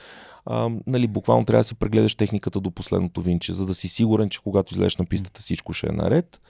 а, 0.47 0.71
нали, 0.87 1.09
буквално 1.09 1.45
трябва 1.45 1.61
да 1.61 1.65
си 1.65 1.75
прегледаш 1.75 2.15
техниката 2.15 2.61
до 2.61 2.71
последното 2.71 3.23
винче, 3.23 3.53
за 3.53 3.67
да 3.67 3.75
си 3.75 3.89
сигурен, 3.89 4.31
че 4.31 4.41
когато 4.43 4.75
излезеш 4.75 4.97
на 4.97 5.05
пистата 5.05 5.41
всичко 5.41 5.73
ще 5.73 5.87
е 5.87 5.93
наред. 5.93 6.41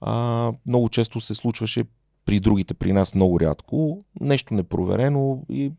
А, 0.00 0.52
много 0.66 0.88
често 0.88 1.20
се 1.20 1.34
случваше 1.34 1.84
при 2.24 2.40
другите, 2.40 2.74
при 2.74 2.92
нас 2.92 3.14
много 3.14 3.40
рядко, 3.40 4.04
нещо 4.20 4.54
непроверено 4.54 5.42
и 5.50 5.72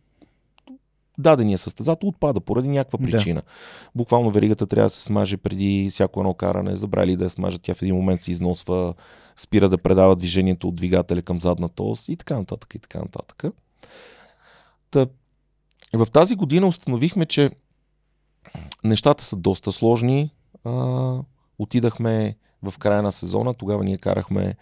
дадения 1.17 1.57
състезател 1.57 2.09
отпада 2.09 2.41
поради 2.41 2.67
някаква 2.67 2.99
причина. 2.99 3.41
Да. 3.41 3.47
Буквално 3.95 4.31
веригата 4.31 4.67
трябва 4.67 4.85
да 4.85 4.89
се 4.89 5.01
смаже 5.01 5.37
преди 5.37 5.87
всяко 5.91 6.19
едно 6.19 6.33
каране, 6.33 6.75
забрали 6.75 7.15
да 7.15 7.23
я 7.23 7.29
смажат, 7.29 7.61
тя 7.61 7.73
в 7.75 7.81
един 7.81 7.95
момент 7.95 8.21
се 8.21 8.31
износва, 8.31 8.93
спира 9.37 9.69
да 9.69 9.77
предава 9.77 10.15
движението 10.15 10.67
от 10.67 10.75
двигателя 10.75 11.21
към 11.21 11.41
задната 11.41 11.83
ос 11.83 12.07
и 12.09 12.17
така 12.17 12.39
нататък 12.39 12.75
и 12.75 12.79
така 12.79 12.99
нататък. 12.99 13.43
Та, 14.91 15.07
в 15.93 16.05
тази 16.05 16.35
година 16.35 16.67
установихме, 16.67 17.25
че 17.25 17.51
нещата 18.83 19.23
са 19.23 19.35
доста 19.35 19.71
сложни. 19.71 20.31
А, 20.63 21.19
отидахме 21.59 22.35
в 22.63 22.73
края 22.79 23.01
на 23.01 23.11
сезона, 23.11 23.53
тогава 23.53 23.83
ние 23.83 23.97
карахме 23.97 24.55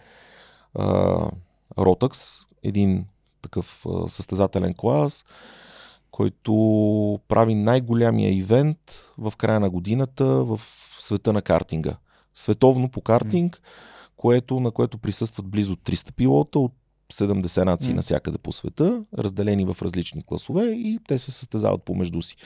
а, 0.74 0.84
Rotax, 1.76 2.42
един 2.62 3.06
такъв 3.42 3.86
а, 3.86 4.08
състезателен 4.08 4.74
клас 4.74 5.24
който 6.16 7.20
прави 7.28 7.54
най-голямия 7.54 8.36
ивент 8.36 8.78
в 9.18 9.32
края 9.38 9.60
на 9.60 9.70
годината 9.70 10.24
в 10.24 10.60
света 10.98 11.32
на 11.32 11.42
картинга. 11.42 11.96
Световно 12.34 12.88
по 12.88 13.00
картинг, 13.00 13.60
което, 14.16 14.60
на 14.60 14.70
което 14.70 14.98
присъстват 14.98 15.46
близо 15.46 15.76
300 15.76 16.14
пилота 16.14 16.58
от 16.58 16.72
70 17.12 17.64
нации 17.64 17.92
mm. 17.92 17.96
навсякъде 17.96 18.38
по 18.38 18.52
света, 18.52 19.02
разделени 19.18 19.64
в 19.64 19.76
различни 19.82 20.22
класове 20.22 20.64
и 20.64 20.98
те 21.08 21.18
се 21.18 21.30
състезават 21.30 21.82
помежду 21.82 22.22
си. 22.22 22.36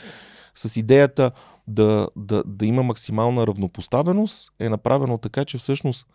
С 0.55 0.77
идеята 0.77 1.31
да, 1.67 2.09
да, 2.17 2.43
да 2.47 2.67
има 2.67 2.83
максимална 2.83 3.47
равнопоставеност 3.47 4.53
е 4.59 4.69
направено 4.69 5.19
така, 5.19 5.45
че 5.45 5.59
всъщност 5.59 6.07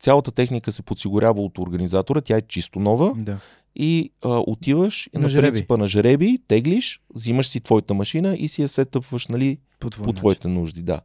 цялата 0.00 0.30
техника 0.30 0.72
се 0.72 0.82
подсигурява 0.82 1.42
от 1.42 1.58
организатора, 1.58 2.20
тя 2.20 2.36
е 2.36 2.42
чисто 2.42 2.78
нова 2.78 3.14
да 3.16 3.40
и 3.76 4.10
а, 4.22 4.28
отиваш 4.46 5.10
на, 5.14 5.20
на 5.20 5.40
принципа 5.40 5.76
на 5.76 5.86
жреби, 5.86 6.38
теглиш, 6.48 7.00
взимаш 7.14 7.48
си 7.48 7.60
твоята 7.60 7.94
машина 7.94 8.36
и 8.36 8.48
си 8.48 8.62
я 8.62 8.68
сетъпваш 8.68 9.26
нали, 9.26 9.58
по, 9.80 9.90
по 9.90 10.12
твоите 10.12 10.48
нужди. 10.48 10.82
Да. 10.82 11.00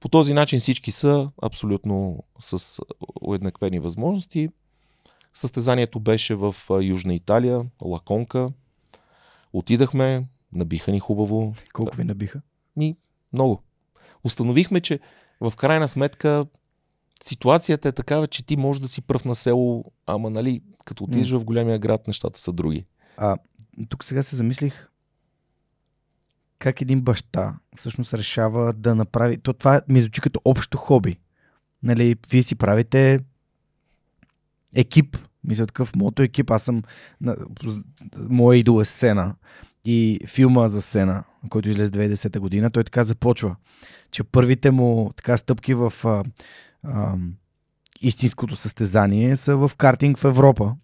По 0.00 0.08
този 0.08 0.34
начин 0.34 0.60
всички 0.60 0.92
са 0.92 1.30
абсолютно 1.42 2.24
с 2.38 2.80
уеднаквени 3.20 3.78
възможности. 3.78 4.48
Състезанието 5.34 6.00
беше 6.00 6.34
в 6.34 6.54
Южна 6.82 7.14
Италия, 7.14 7.62
Лаконка. 7.82 8.48
Отидахме, 9.52 10.26
набиха 10.52 10.92
ни 10.92 11.00
хубаво. 11.00 11.54
Колко 11.72 11.96
ви 11.96 12.04
набиха? 12.04 12.40
Ми, 12.76 12.96
много. 13.32 13.62
Установихме, 14.24 14.80
че 14.80 15.00
в 15.40 15.52
крайна 15.56 15.88
сметка 15.88 16.46
ситуацията 17.24 17.88
е 17.88 17.92
такава, 17.92 18.26
че 18.26 18.46
ти 18.46 18.56
можеш 18.56 18.80
да 18.80 18.88
си 18.88 19.02
пръв 19.02 19.24
на 19.24 19.34
село, 19.34 19.84
ама 20.06 20.30
нали, 20.30 20.60
като 20.84 21.04
отидеш 21.04 21.28
mm. 21.28 21.38
в 21.38 21.44
големия 21.44 21.78
град, 21.78 22.06
нещата 22.06 22.40
са 22.40 22.52
други. 22.52 22.84
А, 23.16 23.36
тук 23.88 24.04
сега 24.04 24.22
се 24.22 24.36
замислих 24.36 24.88
как 26.58 26.80
един 26.80 27.00
баща 27.00 27.54
всъщност 27.76 28.14
решава 28.14 28.72
да 28.72 28.94
направи... 28.94 29.38
То 29.38 29.52
това 29.52 29.80
ми 29.88 30.00
звучи 30.00 30.20
като 30.20 30.40
общо 30.44 30.78
хоби. 30.78 31.18
Нали, 31.82 32.16
вие 32.30 32.42
си 32.42 32.54
правите 32.54 33.20
екип. 34.74 35.18
Мисля 35.44 35.66
такъв 35.66 35.96
мото 35.96 36.22
екип. 36.22 36.50
Аз 36.50 36.62
съм... 36.62 36.82
Моя 38.16 38.58
идол 38.58 38.80
е 38.80 38.84
сцена. 38.84 39.34
И 39.84 40.20
филма 40.26 40.68
за 40.68 40.82
сцена, 40.82 41.24
който 41.48 41.68
излезе 41.68 41.92
2010 41.92 42.38
година, 42.38 42.70
той 42.70 42.84
така 42.84 43.04
започва, 43.04 43.56
че 44.10 44.24
първите 44.24 44.70
му 44.70 45.12
така 45.16 45.36
стъпки 45.36 45.74
в 45.74 45.92
а, 46.04 46.22
а, 46.86 47.14
истинското 48.00 48.56
състезание 48.56 49.36
са 49.36 49.56
в 49.56 49.70
картинг 49.78 50.18
в 50.18 50.24
Европа. 50.24 50.74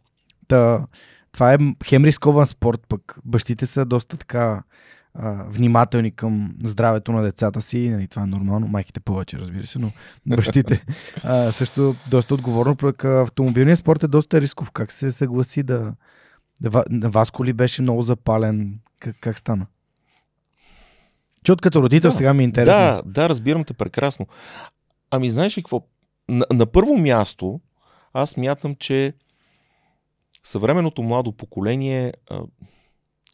Та, 0.48 0.86
това 1.32 1.54
е 1.54 1.58
хем 1.84 2.04
рискован 2.04 2.46
спорт, 2.46 2.80
пък 2.88 3.18
бащите 3.24 3.66
са 3.66 3.84
доста 3.84 4.16
така 4.16 4.62
а, 5.14 5.44
внимателни 5.48 6.10
към 6.10 6.54
здравето 6.64 7.12
на 7.12 7.22
децата 7.22 7.60
си. 7.60 7.88
Нали, 7.88 8.08
това 8.08 8.22
е 8.22 8.26
нормално. 8.26 8.68
Майките 8.68 9.00
повече, 9.00 9.38
разбира 9.38 9.66
се, 9.66 9.78
но 9.78 9.90
бащите 10.26 10.84
а, 11.24 11.52
също 11.52 11.96
доста 12.10 12.34
отговорно. 12.34 12.76
Пък 12.76 13.04
автомобилният 13.04 13.78
спорт 13.78 14.02
е 14.02 14.08
доста 14.08 14.40
рисков. 14.40 14.70
Как 14.70 14.92
се 14.92 15.10
съгласи 15.10 15.62
да... 15.62 15.94
Васко 16.90 17.44
ли 17.44 17.52
беше 17.52 17.82
много 17.82 18.02
запален? 18.02 18.78
Как, 18.98 19.16
как 19.20 19.38
стана? 19.38 19.66
Чот 21.44 21.60
като 21.60 21.82
родител 21.82 22.10
да, 22.10 22.16
сега 22.16 22.34
ми 22.34 22.42
е 22.42 22.44
интересно. 22.44 22.80
Да, 22.80 23.02
да, 23.06 23.28
разбирам 23.28 23.64
те 23.64 23.74
прекрасно. 23.74 24.26
Ами 25.10 25.30
знаеш 25.30 25.58
ли 25.58 25.62
какво? 25.62 25.82
На, 26.28 26.46
на 26.52 26.66
първо 26.66 26.98
място, 26.98 27.60
аз 28.12 28.36
мятам, 28.36 28.74
че 28.74 29.14
съвременното 30.44 31.02
младо 31.02 31.32
поколение 31.32 32.12
а, 32.30 32.42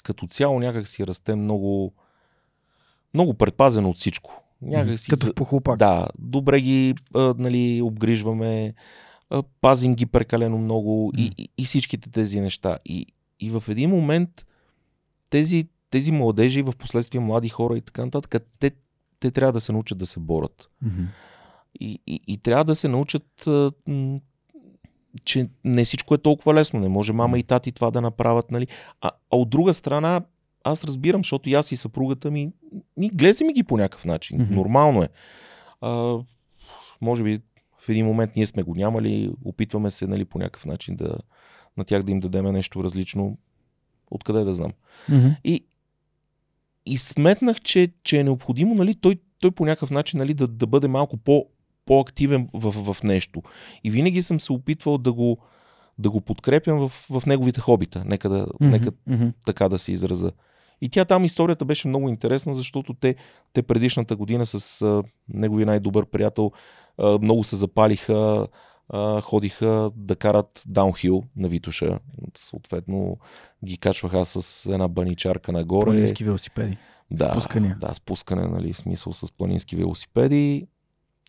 като 0.02 0.26
цяло 0.26 0.60
някак 0.60 0.88
си 0.88 1.06
расте 1.06 1.34
много, 1.34 1.94
много 3.14 3.34
предпазено 3.34 3.90
от 3.90 3.96
всичко. 3.96 4.42
Някак 4.62 4.98
си, 4.98 5.10
като 5.10 5.34
похлопак. 5.34 5.78
Да, 5.78 6.08
добре 6.18 6.60
ги 6.60 6.94
а, 7.14 7.34
нали, 7.38 7.82
обгрижваме, 7.82 8.74
а, 9.30 9.42
пазим 9.60 9.94
ги 9.94 10.06
прекалено 10.06 10.58
много 10.58 11.12
и, 11.16 11.32
и, 11.38 11.48
и 11.58 11.64
всичките 11.64 12.10
тези 12.10 12.40
неща. 12.40 12.78
И, 12.84 13.06
и 13.40 13.50
в 13.50 13.64
един 13.68 13.90
момент 13.90 14.46
тези, 15.30 15.68
тези 15.90 16.12
младежи, 16.12 16.62
в 16.62 16.72
последствие 16.78 17.20
млади 17.20 17.48
хора 17.48 17.78
и 17.78 17.80
така 17.80 18.04
нататък, 18.04 18.44
те, 18.58 18.70
те 19.20 19.30
трябва 19.30 19.52
да 19.52 19.60
се 19.60 19.72
научат 19.72 19.98
да 19.98 20.06
се 20.06 20.20
борят. 20.20 20.68
Mm-hmm. 20.84 21.06
И, 21.80 22.00
и, 22.06 22.20
и 22.26 22.38
трябва 22.38 22.64
да 22.64 22.74
се 22.74 22.88
научат, 22.88 23.48
че 25.24 25.48
не 25.64 25.84
всичко 25.84 26.14
е 26.14 26.18
толкова 26.18 26.54
лесно. 26.54 26.80
Не 26.80 26.88
може 26.88 27.12
мама 27.12 27.38
и 27.38 27.42
тати 27.42 27.72
това 27.72 27.90
да 27.90 28.00
направят. 28.00 28.50
Нали? 28.50 28.66
А, 29.00 29.10
а 29.30 29.36
от 29.36 29.50
друга 29.50 29.74
страна, 29.74 30.20
аз 30.64 30.84
разбирам, 30.84 31.20
защото 31.20 31.48
и 31.48 31.54
аз 31.54 31.72
и 31.72 31.76
съпругата 31.76 32.30
ми, 32.30 32.52
ми 32.96 33.08
гледа 33.08 33.44
ми 33.44 33.52
ги 33.52 33.64
по 33.64 33.76
някакъв 33.76 34.04
начин. 34.04 34.38
Mm-hmm. 34.38 34.50
Нормално 34.50 35.02
е. 35.02 35.08
А, 35.80 36.18
може 37.00 37.22
би 37.22 37.40
в 37.80 37.88
един 37.88 38.06
момент 38.06 38.36
ние 38.36 38.46
сме 38.46 38.62
го 38.62 38.74
нямали, 38.74 39.30
опитваме 39.44 39.90
се 39.90 40.06
нали, 40.06 40.24
по 40.24 40.38
някакъв 40.38 40.66
начин 40.66 40.96
да 40.96 41.18
на 41.76 41.84
тях 41.84 42.02
да 42.02 42.12
им 42.12 42.20
дадем 42.20 42.52
нещо 42.52 42.84
различно. 42.84 43.38
Откъде 44.10 44.44
да 44.44 44.52
знам. 44.52 44.72
Mm-hmm. 45.10 45.36
И, 45.44 45.66
и 46.86 46.98
сметнах, 46.98 47.60
че, 47.60 47.92
че 48.04 48.18
е 48.18 48.24
необходимо 48.24 48.74
нали, 48.74 48.94
той, 48.94 49.20
той 49.40 49.50
по 49.50 49.64
някакъв 49.64 49.90
начин 49.90 50.18
нали, 50.18 50.34
да, 50.34 50.48
да 50.48 50.66
бъде 50.66 50.88
малко 50.88 51.16
по, 51.16 51.46
по-активен 51.88 52.48
в, 52.54 52.92
в 52.92 53.02
нещо. 53.02 53.42
И 53.84 53.90
винаги 53.90 54.22
съм 54.22 54.40
се 54.40 54.52
опитвал 54.52 54.98
да 54.98 55.12
го, 55.12 55.38
да 55.98 56.10
го 56.10 56.20
подкрепям 56.20 56.78
в, 56.78 56.92
в 57.10 57.26
неговите 57.26 57.60
хобита. 57.60 58.02
Нека, 58.06 58.28
да, 58.28 58.46
mm-hmm, 58.46 58.70
нека 58.70 58.92
mm-hmm. 58.92 59.32
така 59.46 59.68
да 59.68 59.78
се 59.78 59.92
израза. 59.92 60.32
И 60.80 60.88
тя 60.88 61.04
там 61.04 61.24
историята 61.24 61.64
беше 61.64 61.88
много 61.88 62.08
интересна, 62.08 62.54
защото 62.54 62.94
те, 62.94 63.16
те 63.52 63.62
предишната 63.62 64.16
година 64.16 64.46
с 64.46 64.82
а, 64.82 65.02
неговия 65.28 65.66
най-добър 65.66 66.06
приятел 66.06 66.52
а, 66.98 67.18
много 67.18 67.44
се 67.44 67.56
запалиха, 67.56 68.46
а, 68.88 69.20
ходиха 69.20 69.90
да 69.96 70.16
карат 70.16 70.62
даунхил 70.66 71.22
на 71.36 71.48
Витуша. 71.48 71.98
Съответно 72.36 73.18
ги 73.64 73.78
качваха 73.78 74.24
с 74.24 74.66
една 74.66 74.88
баничарка 74.88 75.52
нагоре. 75.52 75.84
Планински 75.84 76.24
велосипеди. 76.24 76.78
Да, 77.10 77.30
спускане. 77.30 77.76
Да, 77.80 77.94
спускане, 77.94 78.48
нали, 78.48 78.72
в 78.72 78.78
смисъл 78.78 79.12
с 79.12 79.32
планински 79.32 79.76
велосипеди 79.76 80.66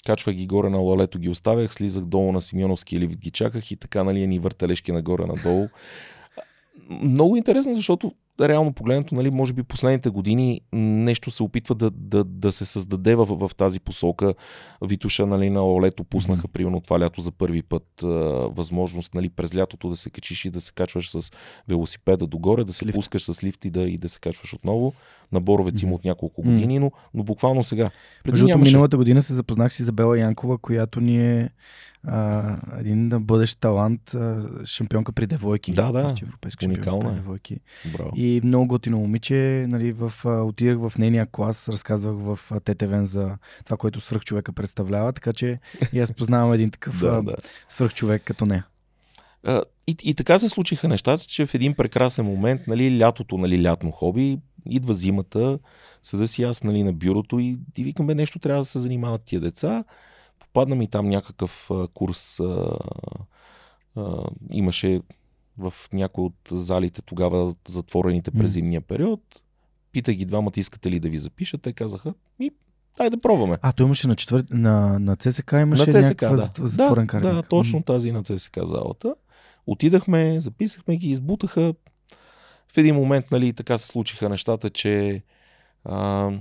качвах 0.05 0.35
ги 0.35 0.47
горе 0.47 0.69
на 0.69 0.77
лалето, 0.77 1.19
ги 1.19 1.29
оставях, 1.29 1.73
слизах 1.73 2.03
долу 2.03 2.31
на 2.31 2.41
Симеоновски 2.41 2.95
или 2.95 3.07
ги 3.07 3.31
чаках 3.31 3.71
и 3.71 3.75
така, 3.75 4.03
нали, 4.03 4.27
ни 4.27 4.39
въртележки 4.39 4.91
нагоре-надолу. 4.91 5.67
Много 6.89 7.35
интересно, 7.35 7.75
защото 7.75 8.13
реално 8.41 8.73
погледнато, 8.73 9.15
нали, 9.15 9.29
може 9.31 9.53
би 9.53 9.63
последните 9.63 10.09
години 10.09 10.61
нещо 10.73 11.31
се 11.31 11.43
опитва 11.43 11.75
да, 11.75 11.91
да, 11.91 12.23
да 12.23 12.51
се 12.51 12.65
създаде 12.65 13.15
в, 13.15 13.25
в 13.25 13.55
тази 13.55 13.79
посока. 13.79 14.33
Витуша 14.81 15.25
нали, 15.25 15.49
на 15.49 15.65
Олето 15.65 16.03
пуснаха, 16.03 16.47
mm-hmm. 16.47 16.51
примерно 16.51 16.81
това 16.81 16.99
лято 16.99 17.21
за 17.21 17.31
първи 17.31 17.61
път 17.61 18.03
а, 18.03 18.07
възможност 18.47 19.13
нали, 19.13 19.29
през 19.29 19.55
лятото 19.55 19.89
да 19.89 19.95
се 19.95 20.09
качиш 20.09 20.45
и 20.45 20.49
да 20.49 20.61
се 20.61 20.71
качваш 20.71 21.11
с 21.11 21.31
велосипеда 21.67 22.27
догоре, 22.27 22.63
да 22.63 22.73
се 22.73 22.85
лифт. 22.85 22.95
пускаш 22.95 23.23
с 23.23 23.43
лифт 23.43 23.65
и 23.65 23.69
да, 23.69 23.81
и 23.81 23.97
да 23.97 24.09
се 24.09 24.19
качваш 24.19 24.53
отново. 24.53 24.93
На 25.31 25.41
Боровец 25.41 25.81
има 25.81 25.95
от 25.95 26.05
няколко 26.05 26.41
години, 26.41 26.79
но, 26.79 26.91
но 27.13 27.23
буквално 27.23 27.63
сега. 27.63 27.89
Преди 28.23 28.43
нямаше... 28.43 28.71
миналата 28.71 28.97
година 28.97 29.21
се 29.21 29.33
запознах 29.33 29.73
с 29.73 29.79
Изабела 29.79 30.19
Янкова, 30.19 30.57
която 30.57 31.01
ни 31.01 31.39
е 31.39 31.49
а, 32.07 32.55
един 32.79 33.09
бъдещ 33.09 33.59
талант, 33.59 34.13
а, 34.13 34.49
шампионка 34.65 35.11
при 35.11 35.27
девойки. 35.27 35.71
Да, 35.71 35.91
да. 35.91 36.15
Европейска 36.21 36.65
Уникална. 36.65 37.09
Е. 37.09 37.13
девойки. 37.13 37.59
Браво. 37.93 38.11
И 38.15 38.41
много 38.43 38.67
готино 38.67 38.97
момиче. 38.97 39.65
Нали, 39.69 39.91
в, 39.91 40.13
а, 40.25 40.29
отидах 40.29 40.77
в 40.77 40.97
нейния 40.97 41.27
клас, 41.31 41.69
разказвах 41.69 42.15
в 42.15 42.39
ТТВН 42.63 43.05
за 43.05 43.37
това, 43.65 43.77
което 43.77 44.01
свръхчовека 44.01 44.53
представлява, 44.53 45.13
така 45.13 45.33
че 45.33 45.59
и 45.93 45.99
аз 45.99 46.11
познавам 46.11 46.53
един 46.53 46.71
такъв 46.71 46.99
да, 47.01 47.21
да. 47.21 47.35
свръхчовек 47.69 48.23
като 48.23 48.45
нея. 48.45 48.65
И, 49.87 49.95
и 50.03 50.13
така 50.13 50.39
се 50.39 50.49
случиха 50.49 50.87
нещата, 50.87 51.23
че 51.23 51.45
в 51.45 51.53
един 51.53 51.73
прекрасен 51.73 52.25
момент, 52.25 52.61
нали, 52.67 52.99
лятото, 52.99 53.37
нали, 53.37 53.63
лятно 53.63 53.91
хоби, 53.91 54.39
идва 54.65 54.93
зимата, 54.93 55.59
съда 56.03 56.27
си 56.27 56.43
аз 56.43 56.63
нали, 56.63 56.83
на 56.83 56.93
бюрото 56.93 57.39
и, 57.39 57.57
и 57.77 57.83
викам, 57.83 58.07
бе, 58.07 58.15
нещо 58.15 58.39
трябва 58.39 58.61
да 58.61 58.65
се 58.65 58.79
занимават 58.79 59.23
тия 59.23 59.41
деца 59.41 59.83
попадна 60.53 60.75
ми 60.75 60.87
там 60.87 61.09
някакъв 61.09 61.71
а, 61.71 61.87
курс. 61.87 62.39
А, 62.39 62.77
а, 63.95 64.23
имаше 64.51 65.01
в 65.57 65.73
някои 65.93 66.25
от 66.25 66.35
залите 66.51 67.01
тогава 67.01 67.53
затворените 67.67 68.31
през 68.31 68.51
зимния 68.51 68.81
период. 68.81 69.21
Питах 69.91 70.15
ги 70.15 70.25
двамата, 70.25 70.51
искате 70.55 70.91
ли 70.91 70.99
да 70.99 71.09
ви 71.09 71.17
запишат. 71.17 71.61
Те 71.61 71.73
казаха, 71.73 72.13
ми, 72.39 72.51
дай 72.97 73.09
да 73.09 73.19
пробваме. 73.19 73.57
А, 73.61 73.71
той 73.71 73.85
имаше 73.85 74.07
на, 74.07 74.15
четвър... 74.15 74.45
на, 74.49 74.99
на 74.99 75.15
ЦСК 75.15 75.51
имаше 75.51 75.91
на 75.91 76.03
ЦСК, 76.03 76.21
някаква 76.21 76.35
да. 76.35 76.67
затворен 76.67 77.07
да, 77.07 77.19
Да, 77.19 77.43
точно 77.43 77.83
тази 77.83 78.11
на 78.11 78.23
ЦСК 78.23 78.59
залата. 78.63 79.15
Отидахме, 79.71 80.39
записахме 80.39 80.97
ги, 80.97 81.09
избутаха. 81.09 81.73
В 82.73 82.77
един 82.77 82.95
момент, 82.95 83.31
нали, 83.31 83.53
така 83.53 83.77
се 83.77 83.87
случиха 83.87 84.29
нещата, 84.29 84.69
че 84.69 85.23
а, 85.85 86.31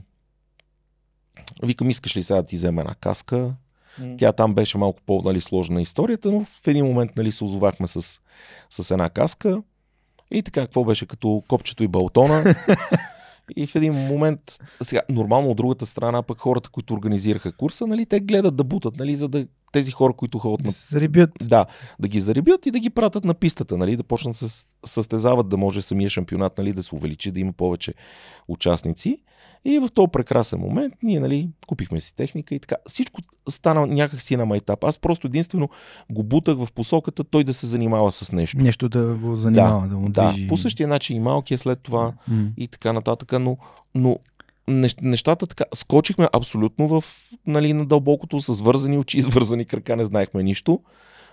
викам, 1.62 1.90
искаш 1.90 2.16
ли 2.16 2.22
сега 2.22 2.36
да 2.36 2.46
ти 2.46 2.56
взема 2.56 2.80
една 2.80 2.94
каска? 2.94 3.54
Тя 4.18 4.32
там 4.32 4.54
беше 4.54 4.78
малко 4.78 5.00
по-нали, 5.06 5.40
сложна 5.40 5.82
историята, 5.82 6.32
но 6.32 6.44
в 6.44 6.66
един 6.66 6.86
момент 6.86 7.10
нали, 7.16 7.32
се 7.32 7.44
озовахме 7.44 7.86
с, 7.86 8.20
с 8.70 8.90
една 8.90 9.10
каска. 9.10 9.62
И 10.30 10.42
така, 10.42 10.60
какво 10.60 10.84
беше 10.84 11.06
като 11.06 11.42
копчето 11.48 11.82
и 11.82 11.88
балтона. 11.88 12.54
И 13.56 13.66
в 13.66 13.76
един 13.76 13.92
момент, 13.92 14.40
сега, 14.82 15.00
нормално 15.08 15.50
от 15.50 15.56
другата 15.56 15.86
страна, 15.86 16.22
пък 16.22 16.38
хората, 16.38 16.70
които 16.70 16.94
организираха 16.94 17.52
курса, 17.52 17.86
нали, 17.86 18.06
те 18.06 18.20
гледат 18.20 18.56
да 18.56 18.64
бутат, 18.64 18.96
нали, 18.96 19.16
за 19.16 19.28
да 19.28 19.46
тези 19.72 19.90
хора, 19.90 20.12
които 20.12 20.38
ходят 20.38 20.66
на... 20.66 20.70
Зарибят. 20.70 21.30
Да, 21.42 21.66
да 21.98 22.08
ги 22.08 22.20
зарибят 22.20 22.66
и 22.66 22.70
да 22.70 22.78
ги 22.78 22.90
пратят 22.90 23.24
на 23.24 23.34
пистата, 23.34 23.76
нали, 23.76 23.96
да 23.96 24.04
почнат 24.04 24.36
да 24.40 24.48
се 24.48 24.64
състезават, 24.84 25.48
да 25.48 25.56
може 25.56 25.82
самия 25.82 26.10
шампионат 26.10 26.58
нали, 26.58 26.72
да 26.72 26.82
се 26.82 26.94
увеличи, 26.94 27.30
да 27.30 27.40
има 27.40 27.52
повече 27.52 27.94
участници. 28.48 29.18
И 29.64 29.78
в 29.78 29.88
този 29.94 30.08
прекрасен 30.12 30.60
момент 30.60 30.94
ние 31.02 31.20
нали, 31.20 31.48
купихме 31.66 32.00
си 32.00 32.16
техника 32.16 32.54
и 32.54 32.58
така. 32.58 32.76
Всичко 32.86 33.20
стана 33.48 33.86
някакси 33.86 34.36
на 34.36 34.46
майтап. 34.46 34.84
Аз 34.84 34.98
просто 34.98 35.26
единствено 35.26 35.68
го 36.10 36.22
бутах 36.22 36.56
в 36.56 36.68
посоката 36.74 37.24
той 37.24 37.44
да 37.44 37.54
се 37.54 37.66
занимава 37.66 38.12
с 38.12 38.32
нещо. 38.32 38.58
Нещо 38.58 38.88
да 38.88 39.14
го 39.14 39.36
занимава, 39.36 39.82
да, 39.82 39.88
да 39.88 39.96
му 39.96 40.08
движи. 40.08 40.42
Да, 40.42 40.48
по 40.48 40.56
същия 40.56 40.88
начин 40.88 41.16
и 41.16 41.20
малкия 41.20 41.58
след 41.58 41.80
това 41.80 42.12
mm. 42.30 42.48
и 42.56 42.68
така 42.68 42.92
нататък. 42.92 43.32
Но, 43.40 43.56
но 43.94 44.18
нещата 45.02 45.46
така, 45.46 45.64
скочихме 45.74 46.28
абсолютно 46.32 46.88
в, 46.88 47.04
нали, 47.46 47.72
на 47.72 47.86
дълбокото, 47.86 48.40
с 48.40 48.60
вързани 48.60 48.98
очи, 48.98 49.22
с 49.22 49.28
вързани 49.28 49.64
крака, 49.64 49.96
не 49.96 50.04
знаехме 50.04 50.42
нищо, 50.42 50.80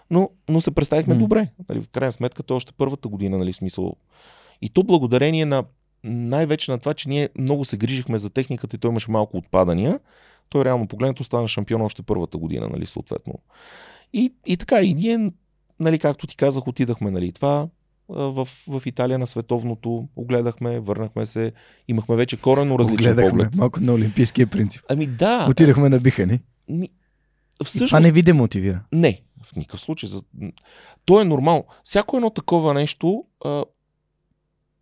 но, 0.10 0.30
но 0.50 0.62
се 0.62 0.72
представихме 0.72 1.16
mm. 1.16 1.18
добре. 1.18 1.48
Нали, 1.70 1.82
в 1.82 1.88
крайна 1.90 2.12
сметка, 2.12 2.44
то 2.44 2.54
е 2.54 2.58
още 2.58 2.74
първата 2.78 3.08
година, 3.08 3.38
нали, 3.38 3.54
смисъл. 3.54 3.96
И 4.62 4.70
то 4.70 4.84
благодарение 4.84 5.46
на 5.46 5.64
най-вече 6.04 6.72
на 6.72 6.80
това, 6.80 6.94
че 6.94 7.10
ние 7.10 7.30
много 7.40 7.66
се 7.66 7.78
грижихме 7.78 8.18
за 8.18 8.30
техниката 8.30 8.76
и 8.76 8.80
той 8.80 8.92
имаше 8.92 9.12
малко 9.12 9.38
отпадания. 9.38 10.00
Той 10.50 10.66
реално 10.66 10.88
погледнато 10.88 11.24
стана 11.24 11.48
шампион 11.48 11.82
още 11.82 12.02
първата 12.02 12.38
година, 12.38 12.68
нали, 12.68 12.86
съответно. 12.86 13.34
И, 14.14 14.34
и 14.46 14.58
така, 14.58 14.82
и 14.82 14.94
ние, 14.94 15.32
нали, 15.80 16.00
както 16.00 16.28
ти 16.28 16.36
казах, 16.36 16.68
отидахме, 16.68 17.12
нали, 17.12 17.32
това 17.32 17.68
в, 18.10 18.48
в 18.68 18.82
Италия 18.86 19.20
на 19.20 19.28
световното, 19.28 20.08
огледахме, 20.16 20.80
върнахме 20.80 21.26
се, 21.26 21.52
имахме 21.88 22.16
вече 22.16 22.38
корено 22.38 22.80
различен 22.80 23.12
Огледахме, 23.12 23.30
поглед. 23.30 23.56
малко 23.56 23.80
на 23.80 23.94
олимпийския 23.94 24.48
принцип. 24.48 24.82
Ами 24.90 25.08
да. 25.08 25.48
Отидахме 25.50 25.90
на 25.90 26.00
бихани. 26.00 26.40
Ми, 26.70 26.90
всъщност... 27.64 27.90
Това 27.90 28.00
не 28.00 28.12
ви 28.12 28.22
демотивира? 28.22 28.84
Не, 28.92 29.22
в 29.44 29.56
никакъв 29.56 29.82
случай. 29.82 30.10
То 31.06 31.22
е 31.22 31.26
нормално. 31.26 31.64
Всяко 31.84 32.18
едно 32.18 32.30
такова 32.30 32.74
нещо 32.74 33.26
а, 33.46 33.64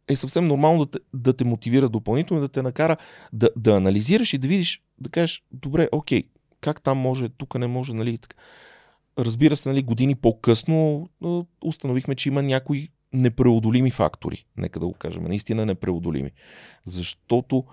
е 0.08 0.16
съвсем 0.16 0.46
нормално 0.46 0.86
да 0.86 0.92
те, 0.92 1.00
да 1.14 1.34
те 1.34 1.46
мотивира 1.46 1.90
допълнително, 1.90 2.42
да 2.42 2.50
те 2.50 2.62
накара 2.62 2.98
да, 3.34 3.50
да 3.58 3.76
анализираш 3.76 4.34
и 4.34 4.38
да 4.38 4.48
видиш, 4.48 4.82
да 5.00 5.10
кажеш, 5.10 5.44
добре, 5.52 5.88
окей, 5.92 6.24
как 6.62 6.82
там 6.82 6.98
може, 6.98 7.30
тук 7.30 7.56
не 7.56 7.68
може, 7.68 7.94
нали, 7.94 8.18
така. 8.18 8.36
Разбира 9.20 9.56
се, 9.56 9.70
нали, 9.70 9.84
години 9.84 10.16
по-късно 10.16 11.10
установихме, 11.62 12.16
че 12.16 12.30
има 12.30 12.44
някои 12.44 12.90
непреодолими 13.14 13.92
фактори. 13.92 14.46
Нека 14.58 14.80
да 14.80 14.88
го 14.88 14.94
кажем, 14.94 15.24
наистина 15.24 15.66
непреодолими. 15.66 16.32
Защото 16.86 17.66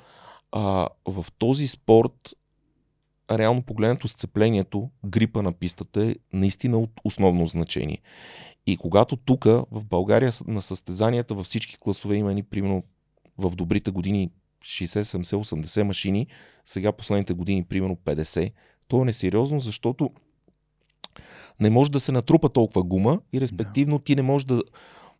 а, 0.52 0.88
в 1.06 1.26
този 1.38 1.68
спорт, 1.68 2.34
реално 3.32 3.62
погледнато 3.62 4.08
сцеплението, 4.08 4.90
грипа 5.06 5.42
на 5.42 5.52
пистата 5.52 6.04
е 6.04 6.16
наистина 6.32 6.78
от 6.78 6.90
основно 7.04 7.46
значение. 7.46 7.98
И 8.66 8.76
когато 8.76 9.16
тук 9.16 9.44
в 9.44 9.84
България 9.84 10.32
на 10.46 10.62
състезанията 10.62 11.34
във 11.34 11.46
всички 11.46 11.76
класове 11.80 12.16
има 12.16 12.34
ни 12.34 12.42
примерно 12.42 12.82
в 13.38 13.50
добрите 13.50 13.90
години 13.90 14.30
60, 14.64 15.02
70, 15.02 15.64
80 15.64 15.82
машини, 15.82 16.26
сега 16.66 16.92
последните 16.92 17.32
години 17.32 17.64
примерно 17.64 17.96
50, 17.96 18.52
то 18.88 19.02
е 19.02 19.04
несериозно, 19.04 19.60
защото 19.60 20.10
не 21.60 21.70
може 21.70 21.90
да 21.90 22.00
се 22.00 22.12
натрупа 22.12 22.48
толкова 22.48 22.82
гума 22.82 23.20
и 23.32 23.40
респективно 23.40 23.98
ти 23.98 24.16
не 24.16 24.22
можеш 24.22 24.44
да, 24.44 24.62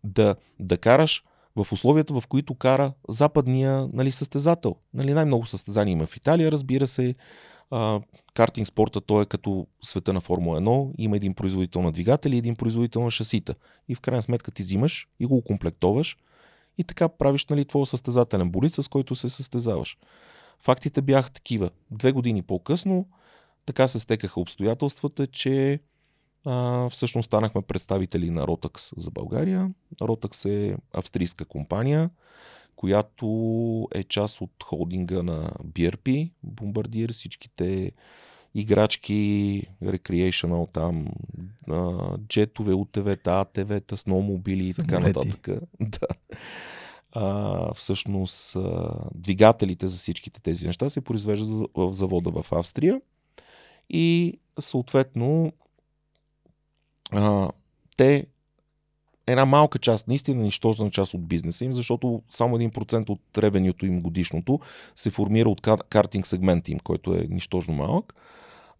да, 0.05 0.36
да 0.60 0.78
караш 0.78 1.24
в 1.56 1.72
условията, 1.72 2.20
в 2.20 2.27
които 2.28 2.55
кара 2.55 2.93
западния 3.09 3.89
нали, 3.93 4.12
състезател. 4.12 4.77
Нали, 4.94 5.14
най-много 5.14 5.47
състезания 5.47 5.93
има 5.93 6.06
в 6.06 6.16
Италия, 6.16 6.52
разбира 6.52 6.86
се, 6.86 7.14
а, 7.70 8.01
картинг 8.35 8.68
спорта, 8.68 9.01
той 9.01 9.22
е 9.22 9.27
като 9.27 9.66
света 9.82 10.12
на 10.12 10.20
Формула 10.20 10.60
1, 10.60 10.93
има 10.98 11.16
един 11.16 11.35
производител 11.35 11.82
на 11.82 11.93
двигатели 11.93 12.35
и 12.35 12.39
един 12.39 12.56
производител 12.56 13.02
на 13.02 13.10
шасита. 13.10 13.55
И 13.89 13.94
в 13.94 14.01
крайна 14.01 14.22
сметка 14.22 14.51
ти 14.51 14.62
взимаш 14.62 15.09
и 15.20 15.27
го 15.27 15.43
комплектоваш 15.43 16.16
и 16.78 16.85
така 16.85 17.09
правиш 17.09 17.47
нали, 17.47 17.64
твоя 17.64 17.86
състезателен 17.86 18.51
болит, 18.51 18.74
с 18.74 18.89
който 18.89 19.14
се 19.14 19.28
състезаваш. 19.28 19.98
Фактите 20.60 21.02
бяха 21.02 21.31
такива. 21.31 21.70
Две 21.90 22.12
години 22.12 22.43
по-късно 22.43 23.06
така 23.66 23.89
се 23.89 23.98
стекаха 23.98 24.40
обстоятелствата, 24.40 25.27
че 25.27 25.81
а, 26.44 26.88
всъщност 26.88 27.26
станахме 27.26 27.62
представители 27.62 28.30
на 28.30 28.46
Rotax 28.46 29.00
за 29.00 29.10
България. 29.10 29.70
Rotax 30.00 30.48
е 30.48 30.76
австрийска 30.92 31.44
компания, 31.44 32.10
която 32.76 33.88
е 33.94 34.04
част 34.04 34.40
от 34.40 34.50
холдинга 34.64 35.22
на 35.22 35.50
BRP, 35.64 36.30
Bombardier, 36.46 37.12
всичките 37.12 37.92
играчки, 38.54 39.62
recreational 39.84 40.72
там, 40.72 41.06
джетове, 42.28 42.74
УТВ-та, 42.74 43.40
АТВ-та, 43.40 43.96
сноумобили 43.96 44.68
и 44.68 44.74
така 44.74 44.98
нататък. 44.98 45.48
да. 45.80 46.06
А, 47.12 47.74
всъщност 47.74 48.56
а, 48.56 48.94
двигателите 49.14 49.88
за 49.88 49.96
всичките 49.96 50.42
тези 50.42 50.66
неща 50.66 50.88
се 50.88 51.00
произвеждат 51.00 51.70
в 51.74 51.92
завода 51.92 52.30
в 52.30 52.52
Австрия 52.52 53.00
и 53.90 54.38
съответно 54.60 55.52
а, 57.12 57.49
те 57.97 58.27
една 59.27 59.45
малка 59.45 59.78
част, 59.78 60.09
наистина 60.09 60.43
нищожна 60.43 60.91
част 60.91 61.15
от 61.15 61.28
бизнеса 61.28 61.65
им, 61.65 61.73
защото 61.73 62.23
само 62.31 62.59
1% 62.59 63.11
от 63.11 63.20
ревенюто 63.39 63.87
им 63.87 64.03
годишното 64.03 64.61
се 64.97 65.11
формира 65.11 65.49
от 65.49 65.61
картинг 65.89 66.27
сегмента 66.27 66.70
им, 66.70 66.78
който 66.78 67.15
е 67.15 67.27
нищожно 67.31 67.74
малък. 67.74 68.15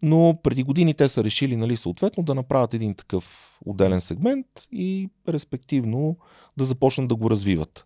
Но 0.01 0.39
преди 0.43 0.63
години 0.63 0.93
те 0.93 1.09
са 1.09 1.23
решили, 1.23 1.55
нали, 1.55 1.77
съответно, 1.77 2.23
да 2.23 2.35
направят 2.35 2.73
един 2.73 2.95
такъв 2.95 3.55
отделен 3.65 4.01
сегмент 4.01 4.47
и 4.71 5.09
респективно 5.27 6.17
да 6.57 6.63
започнат 6.63 7.07
да 7.07 7.15
го 7.15 7.29
развиват. 7.29 7.85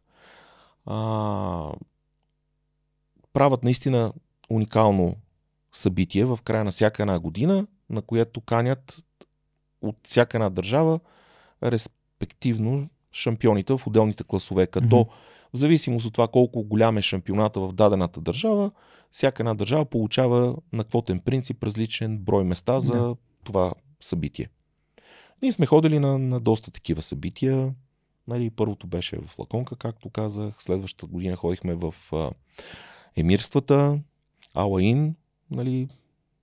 А, 0.86 1.72
правят 3.34 3.64
наистина 3.64 4.14
уникално 4.50 5.16
събитие 5.72 6.26
в 6.26 6.40
края 6.44 6.64
на 6.64 6.72
всяка 6.72 7.04
една 7.04 7.20
година, 7.20 7.68
на 7.90 8.02
което 8.02 8.42
канят 8.42 9.05
от 9.82 9.96
всяка 10.08 10.38
една 10.38 10.50
държава 10.50 11.00
респективно 11.64 12.90
шампионите 13.14 13.78
в 13.78 13.88
отделните 13.88 14.24
класове, 14.24 14.68
като 14.68 14.96
mm-hmm. 14.96 15.10
В 15.56 15.58
зависимост 15.58 16.06
от 16.06 16.14
това 16.14 16.28
колко 16.28 16.64
голям 16.64 16.98
е 16.98 17.02
шампионата 17.02 17.60
в 17.60 17.74
дадената 17.74 18.22
държава, 18.22 18.72
всяка 19.12 19.44
една 19.44 19.54
държава 19.54 19.86
получава 19.86 20.56
на 20.74 20.84
квотен 20.84 21.20
принцип 21.20 21.64
различен 21.64 22.18
брой 22.18 22.44
места 22.44 22.80
за 22.80 22.94
Да. 22.94 23.16
това 23.44 23.74
събитие. 24.02 24.50
Ние 25.42 25.52
сме 25.52 25.66
ходили 25.66 26.00
на, 26.00 26.20
на 26.20 26.40
доста 26.40 26.72
такива 26.72 27.02
събития. 27.02 27.74
Нали, 28.28 28.50
първото 28.50 28.88
беше 28.88 29.18
в 29.28 29.40
Лаконка, 29.40 29.76
както 29.76 30.10
казах. 30.10 30.56
Следващата 30.60 31.06
година 31.06 31.36
ходихме 31.36 31.76
в 31.76 31.96
а, 32.12 32.32
емирствата, 33.16 34.00
Алаин, 34.54 35.16
нали, 35.52 35.88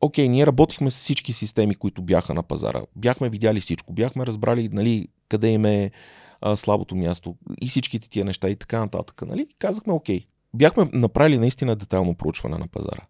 окей, 0.00 0.28
ние 0.28 0.46
работихме 0.46 0.90
с 0.90 0.96
всички 0.96 1.32
системи, 1.32 1.74
които 1.74 2.02
бяха 2.02 2.34
на 2.34 2.42
пазара. 2.42 2.82
Бяхме 2.96 3.28
видяли 3.28 3.60
всичко, 3.60 3.92
бяхме 3.92 4.26
разбрали, 4.26 4.68
нали, 4.72 5.08
къде 5.28 5.48
им 5.48 5.64
е 5.64 5.90
а, 6.40 6.56
слабото 6.56 6.96
място 6.96 7.36
и 7.60 7.68
всичките 7.68 8.08
тия 8.08 8.24
неща 8.24 8.48
и 8.48 8.56
така 8.56 8.78
нататък. 8.78 9.22
Нали? 9.26 9.46
Казахме, 9.58 9.92
окей, 9.92 10.26
бяхме 10.54 10.88
направили 10.92 11.38
наистина 11.38 11.76
детайлно 11.76 12.14
проучване 12.14 12.58
на 12.58 12.66
пазара. 12.68 13.06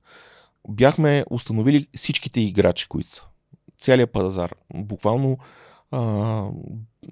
Бяхме 0.68 1.24
установили 1.30 1.86
всичките 1.96 2.40
играчи, 2.40 2.88
които 2.88 3.10
са. 3.10 3.22
Целият 3.82 4.12
пазар. 4.12 4.54
Буквално 4.74 5.38
а, 5.90 6.48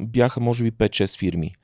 бяха, 0.00 0.40
може 0.40 0.64
би, 0.64 0.72
5-6 0.72 1.18
фирми 1.18 1.54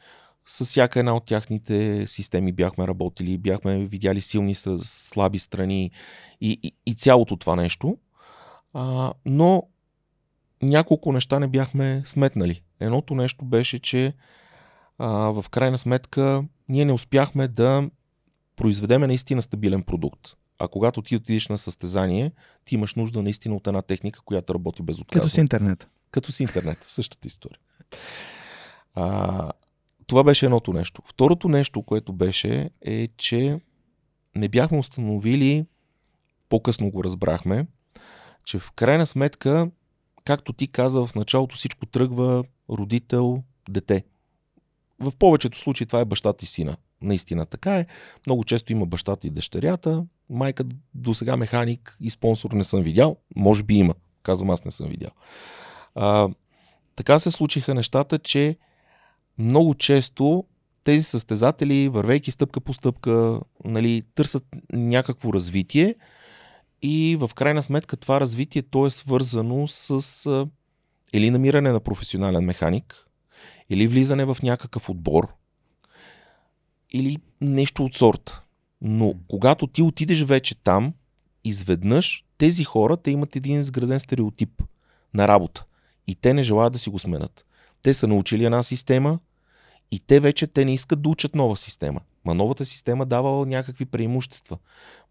с 0.46 0.64
всяка 0.64 0.98
една 0.98 1.14
от 1.16 1.26
тяхните 1.26 2.06
системи 2.06 2.52
бяхме 2.52 2.86
работили, 2.86 3.38
бяхме 3.38 3.78
видяли 3.78 4.20
силни, 4.20 4.54
слаби 4.54 5.38
страни 5.38 5.90
и, 6.40 6.58
и, 6.62 6.72
и 6.86 6.94
цялото 6.94 7.36
това 7.36 7.56
нещо. 7.56 7.98
А, 8.72 9.12
но 9.26 9.62
няколко 10.62 11.12
неща 11.12 11.38
не 11.38 11.48
бяхме 11.48 12.02
сметнали. 12.06 12.62
Едното 12.80 13.14
нещо 13.14 13.44
беше, 13.44 13.78
че 13.78 14.12
а, 14.98 15.08
в 15.08 15.44
крайна 15.50 15.78
сметка 15.78 16.44
ние 16.68 16.84
не 16.84 16.92
успяхме 16.92 17.48
да 17.48 17.90
произведеме 18.56 19.06
наистина 19.06 19.42
стабилен 19.42 19.82
продукт. 19.82 20.36
А 20.58 20.68
когато 20.68 21.02
ти 21.02 21.16
отидеш 21.16 21.48
на 21.48 21.58
състезание, 21.58 22.32
ти 22.64 22.74
имаш 22.74 22.94
нужда 22.94 23.22
наистина 23.22 23.56
от 23.56 23.66
една 23.66 23.82
техника, 23.82 24.20
която 24.24 24.54
работи 24.54 24.82
безотказно. 24.82 25.22
Като 25.22 25.34
с 25.34 25.38
интернет. 25.38 25.88
Като 26.10 26.32
с 26.32 26.40
интернет. 26.40 26.78
Същата 26.86 27.28
история. 27.28 27.58
А, 28.94 29.52
това 30.06 30.24
беше 30.24 30.46
едното 30.46 30.72
нещо. 30.72 31.02
Второто 31.06 31.48
нещо, 31.48 31.82
което 31.82 32.12
беше, 32.12 32.70
е, 32.82 33.08
че 33.16 33.60
не 34.34 34.48
бяхме 34.48 34.78
установили, 34.78 35.66
по-късно 36.48 36.90
го 36.90 37.04
разбрахме, 37.04 37.66
че 38.44 38.58
в 38.58 38.72
крайна 38.72 39.06
сметка, 39.06 39.70
както 40.24 40.52
ти 40.52 40.68
каза 40.68 41.06
в 41.06 41.14
началото, 41.14 41.56
всичко 41.56 41.86
тръгва 41.86 42.44
родител, 42.70 43.42
дете. 43.68 44.04
В 44.98 45.12
повечето 45.18 45.58
случаи 45.58 45.86
това 45.86 46.00
е 46.00 46.04
бащата 46.04 46.44
и 46.44 46.48
сина. 46.48 46.76
Наистина 47.02 47.46
така 47.46 47.78
е. 47.78 47.86
Много 48.26 48.44
често 48.44 48.72
има 48.72 48.86
бащата 48.86 49.26
и 49.26 49.30
дъщерята. 49.30 50.04
Майка 50.30 50.64
до 50.94 51.14
сега 51.14 51.36
механик 51.36 51.96
и 52.00 52.10
спонсор 52.10 52.52
не 52.52 52.64
съм 52.64 52.82
видял. 52.82 53.16
Може 53.36 53.62
би 53.62 53.74
има. 53.74 53.94
Казвам, 54.22 54.50
аз 54.50 54.64
не 54.64 54.70
съм 54.70 54.86
видял. 54.88 55.10
А, 55.94 56.28
така 56.96 57.18
се 57.18 57.30
случиха 57.30 57.74
нещата, 57.74 58.18
че 58.18 58.56
много 59.38 59.74
често 59.74 60.44
тези 60.84 61.02
състезатели, 61.02 61.88
вървейки 61.88 62.30
стъпка 62.30 62.60
по 62.60 62.72
стъпка, 62.72 63.40
нали, 63.64 64.02
търсят 64.14 64.44
някакво 64.72 65.32
развитие 65.32 65.94
и 66.82 67.16
в 67.20 67.30
крайна 67.34 67.62
сметка 67.62 67.96
това 67.96 68.20
развитие 68.20 68.62
то 68.62 68.86
е 68.86 68.90
свързано 68.90 69.68
с 69.68 70.26
а, 70.26 70.46
или 71.12 71.30
намиране 71.30 71.72
на 71.72 71.80
професионален 71.80 72.44
механик, 72.44 73.06
или 73.70 73.86
влизане 73.86 74.24
в 74.24 74.36
някакъв 74.42 74.90
отбор, 74.90 75.34
или 76.96 77.16
нещо 77.40 77.84
от 77.84 77.94
сорта. 77.94 78.42
Но 78.80 79.14
когато 79.28 79.66
ти 79.66 79.82
отидеш 79.82 80.22
вече 80.22 80.54
там, 80.54 80.94
изведнъж 81.44 82.24
тези 82.38 82.64
хора 82.64 82.96
те 82.96 83.10
имат 83.10 83.36
един 83.36 83.58
изграден 83.58 84.00
стереотип 84.00 84.62
на 85.14 85.28
работа. 85.28 85.64
И 86.06 86.14
те 86.14 86.34
не 86.34 86.42
желаят 86.42 86.72
да 86.72 86.78
си 86.78 86.90
го 86.90 86.98
сменят. 86.98 87.44
Те 87.82 87.94
са 87.94 88.08
научили 88.08 88.44
една 88.44 88.62
система 88.62 89.18
и 89.90 90.00
те 90.00 90.20
вече 90.20 90.46
те 90.46 90.64
не 90.64 90.74
искат 90.74 91.02
да 91.02 91.08
учат 91.08 91.34
нова 91.34 91.56
система. 91.56 92.00
Ма 92.26 92.34
новата 92.34 92.64
система 92.64 93.06
дава 93.06 93.46
някакви 93.46 93.84
преимущества. 93.84 94.58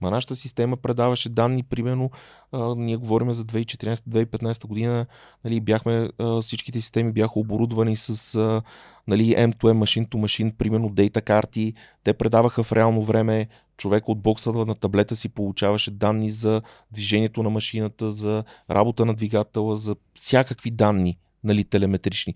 Ма 0.01 0.11
нашата 0.11 0.35
система 0.35 0.77
предаваше 0.77 1.29
данни, 1.29 1.63
примерно, 1.63 2.11
а, 2.51 2.75
ние 2.75 2.97
говорим 2.97 3.33
за 3.33 3.43
2014-2015 3.43 4.67
година, 4.67 5.05
нали, 5.43 5.61
бяхме, 5.61 6.09
а, 6.19 6.41
всичките 6.41 6.81
системи 6.81 7.11
бяха 7.11 7.39
оборудвани 7.39 7.95
с 7.95 8.35
а, 8.35 8.61
нали, 9.07 9.35
M2M, 9.35 9.53
machine 9.53 10.07
to 10.07 10.15
machine, 10.15 10.53
примерно 10.53 10.89
дейта 10.89 11.21
карти, 11.21 11.73
те 12.03 12.13
предаваха 12.13 12.63
в 12.63 12.71
реално 12.71 13.01
време, 13.01 13.47
човек 13.77 14.09
от 14.09 14.19
бокса 14.19 14.51
на 14.51 14.75
таблета 14.75 15.15
си 15.15 15.29
получаваше 15.29 15.91
данни 15.91 16.31
за 16.31 16.61
движението 16.91 17.43
на 17.43 17.49
машината, 17.49 18.11
за 18.11 18.43
работа 18.69 19.05
на 19.05 19.13
двигателя, 19.13 19.75
за 19.75 19.95
всякакви 20.15 20.71
данни, 20.71 21.17
нали, 21.43 21.63
телеметрични. 21.63 22.33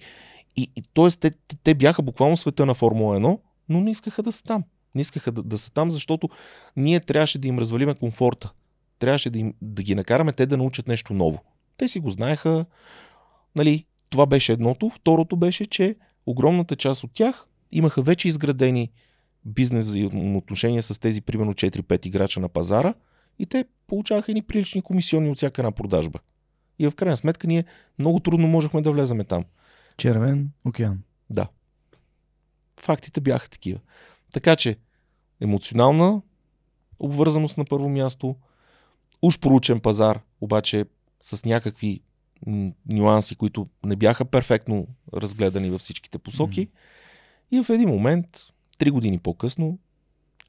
И, 0.55 0.71
и. 0.75 0.83
Те, 0.93 1.31
те, 1.31 1.31
те 1.63 1.75
бяха 1.75 2.01
буквално 2.01 2.37
света 2.37 2.65
на 2.65 2.73
Формула 2.73 3.19
1, 3.19 3.39
но 3.69 3.81
не 3.81 3.91
искаха 3.91 4.23
да 4.23 4.31
са 4.31 4.43
там. 4.43 4.63
Не 4.95 5.01
искаха 5.01 5.31
да, 5.31 5.43
да 5.43 5.57
са 5.57 5.73
там, 5.73 5.91
защото 5.91 6.29
ние 6.75 6.99
трябваше 6.99 7.39
да 7.39 7.47
им 7.47 7.59
развалиме 7.59 7.95
комфорта. 7.95 8.51
Трябваше 8.99 9.29
да, 9.29 9.39
им, 9.39 9.53
да 9.61 9.83
ги 9.83 9.95
накараме 9.95 10.33
те 10.33 10.45
да 10.45 10.57
научат 10.57 10.87
нещо 10.87 11.13
ново. 11.13 11.43
Те 11.77 11.87
си 11.87 11.99
го 11.99 12.09
знаеха. 12.09 12.65
Нали, 13.55 13.85
това 14.09 14.25
беше 14.25 14.51
едното. 14.51 14.89
Второто 14.89 15.37
беше, 15.37 15.65
че 15.65 15.95
огромната 16.25 16.75
част 16.75 17.03
от 17.03 17.11
тях 17.13 17.47
имаха 17.71 18.01
вече 18.01 18.27
изградени 18.27 18.91
бизнес 19.45 19.85
взаимоотношения 19.85 20.83
с 20.83 20.99
тези 20.99 21.21
примерно 21.21 21.53
4-5 21.53 22.07
играча 22.07 22.39
на 22.39 22.49
пазара 22.49 22.93
и 23.39 23.45
те 23.45 23.65
получаваха 23.87 24.31
едни 24.31 24.41
прилични 24.41 24.81
комисионни 24.81 25.29
от 25.29 25.37
всяка 25.37 25.61
една 25.61 25.71
продажба. 25.71 26.19
И 26.79 26.87
в 26.87 26.95
крайна 26.95 27.17
сметка 27.17 27.47
ние 27.47 27.65
много 27.99 28.19
трудно 28.19 28.47
можехме 28.47 28.81
да 28.81 28.91
влеземе 28.91 29.23
там. 29.23 29.45
Червен 29.97 30.51
океан. 30.65 30.99
Да. 31.29 31.47
Фактите 32.81 33.21
бяха 33.21 33.49
такива. 33.49 33.79
Така 34.33 34.55
че, 34.55 34.77
емоционална 35.41 36.21
обвързаност 36.99 37.57
на 37.57 37.65
първо 37.65 37.89
място, 37.89 38.35
уж 39.21 39.39
проучен 39.39 39.79
пазар, 39.79 40.19
обаче 40.41 40.85
с 41.21 41.45
някакви 41.45 42.01
нюанси, 42.89 43.35
които 43.35 43.67
не 43.83 43.95
бяха 43.95 44.25
перфектно 44.25 44.87
разгледани 45.13 45.69
във 45.69 45.81
всичките 45.81 46.17
посоки. 46.17 46.69
И 47.51 47.63
в 47.63 47.69
един 47.69 47.89
момент, 47.89 48.27
три 48.77 48.91
години 48.91 49.19
по-късно, 49.19 49.79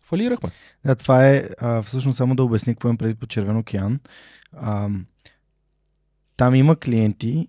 фалирахме. 0.03 0.51
Да, 0.85 0.95
това 0.95 1.29
е 1.29 1.49
а, 1.59 1.83
всъщност 1.83 2.17
само 2.17 2.35
да 2.35 2.45
обясня 2.45 2.75
какво 2.75 2.89
им 2.89 2.97
преди 2.97 3.15
по 3.15 3.27
Червен 3.27 3.57
океан. 3.57 4.01
А, 4.53 4.89
там 6.37 6.55
има 6.55 6.77
клиенти, 6.77 7.49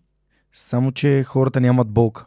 само 0.54 0.92
че 0.92 1.24
хората 1.24 1.62
нямат 1.62 1.90
болка. 1.90 2.26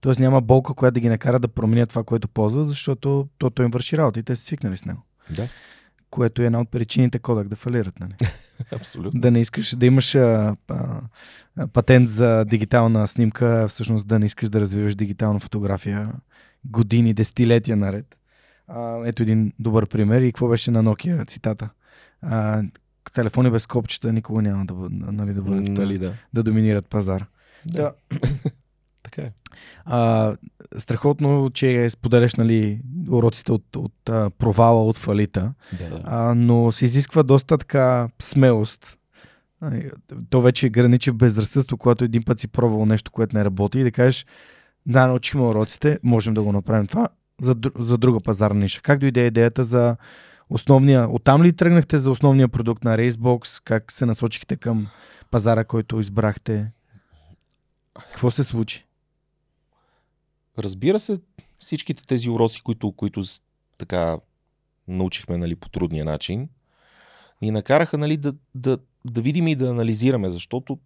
Тоест 0.00 0.20
няма 0.20 0.40
болка, 0.40 0.74
която 0.74 0.94
да 0.94 1.00
ги 1.00 1.08
накара 1.08 1.38
да 1.38 1.48
променят 1.48 1.88
това, 1.88 2.04
което 2.04 2.28
ползват, 2.28 2.68
защото 2.68 3.28
то, 3.38 3.50
то 3.50 3.62
им 3.62 3.70
върши 3.70 3.98
работа 3.98 4.20
и 4.20 4.22
те 4.22 4.36
са 4.36 4.44
свикнали 4.44 4.76
с 4.76 4.84
него. 4.84 5.02
Да, 5.36 5.48
Което 6.10 6.42
е 6.42 6.46
една 6.46 6.60
от 6.60 6.70
причините 6.70 7.18
Кодак 7.18 7.48
да 7.48 7.56
фалират. 7.56 8.00
Нали? 8.00 8.14
абсолютно. 8.72 9.20
да 9.20 9.30
не 9.30 9.40
искаш 9.40 9.76
да 9.76 9.86
имаш 9.86 10.14
а, 10.14 10.56
а, 10.68 11.00
патент 11.72 12.08
за 12.08 12.44
дигитална 12.44 13.06
снимка, 13.08 13.66
всъщност 13.68 14.08
да 14.08 14.18
не 14.18 14.26
искаш 14.26 14.48
да 14.48 14.60
развиваш 14.60 14.94
дигитална 14.94 15.40
фотография 15.40 16.12
години, 16.64 17.14
десетилетия 17.14 17.76
наред. 17.76 18.16
А, 18.68 18.96
ето 19.04 19.22
един 19.22 19.52
добър 19.58 19.86
пример. 19.86 20.20
И 20.20 20.32
какво 20.32 20.48
беше 20.48 20.70
на 20.70 20.84
Nokia 20.84 21.28
цитата? 21.28 21.68
А, 22.22 22.62
телефони 23.12 23.50
без 23.50 23.66
копчета 23.66 24.12
никога 24.12 24.42
няма 24.42 24.66
да, 24.66 24.74
нали, 24.90 25.34
да, 25.34 25.42
бъдат, 25.42 25.68
Нали, 25.68 25.98
да. 25.98 26.12
да 26.32 26.42
доминират 26.42 26.86
пазар. 26.86 27.26
да. 27.66 27.92
Така 29.10 29.22
е. 29.22 29.32
А, 29.84 30.36
страхотно, 30.76 31.50
че 31.54 31.90
споделяш 31.90 32.34
нали, 32.34 32.80
уроците 33.10 33.52
от, 33.52 33.76
от 33.76 34.08
а, 34.08 34.30
провала, 34.30 34.84
от 34.84 34.96
фалита. 34.96 35.52
Да, 35.78 35.88
да. 35.88 36.00
а, 36.04 36.34
но 36.34 36.72
се 36.72 36.84
изисква 36.84 37.22
доста 37.22 37.58
така 37.58 38.08
смелост. 38.22 38.96
То 40.30 40.40
вече 40.40 40.68
граничи 40.68 41.10
в 41.10 41.14
безразсъдство, 41.16 41.76
когато 41.76 42.04
един 42.04 42.22
път 42.22 42.40
си 42.40 42.48
пробвал 42.48 42.86
нещо, 42.86 43.10
което 43.10 43.36
не 43.36 43.44
работи 43.44 43.80
и 43.80 43.82
да 43.82 43.90
кажеш, 43.90 44.26
да, 44.86 45.06
научихме 45.06 45.42
уроците, 45.42 45.98
можем 46.02 46.34
да 46.34 46.42
го 46.42 46.52
направим 46.52 46.86
това 46.86 47.08
за, 47.40 47.56
за 47.78 47.98
друга 47.98 48.20
пазарна 48.20 48.60
ниша. 48.60 48.82
Как 48.82 48.98
дойде 48.98 49.26
идеята 49.26 49.64
за 49.64 49.96
основния, 50.50 51.08
оттам 51.10 51.42
ли 51.42 51.52
тръгнахте 51.52 51.98
за 51.98 52.10
основния 52.10 52.48
продукт 52.48 52.84
на 52.84 52.98
Racebox? 52.98 53.62
Как 53.64 53.92
се 53.92 54.06
насочихте 54.06 54.56
към 54.56 54.88
пазара, 55.30 55.64
който 55.64 56.00
избрахте? 56.00 56.70
Какво 58.10 58.30
се 58.30 58.44
случи? 58.44 58.87
Разбира 60.58 61.00
се, 61.00 61.18
всичките 61.58 62.06
тези 62.06 62.30
уроци, 62.30 62.62
които, 62.62 62.92
които 62.92 63.22
така 63.78 64.18
научихме 64.88 65.36
нали, 65.36 65.56
по 65.56 65.68
трудния 65.68 66.04
начин, 66.04 66.48
ни 67.42 67.50
накараха 67.50 67.98
нали, 67.98 68.16
да, 68.16 68.34
да, 68.54 68.78
да 69.04 69.20
видим 69.20 69.48
и 69.48 69.54
да 69.54 69.70
анализираме, 69.70 70.30
защото, 70.30 70.78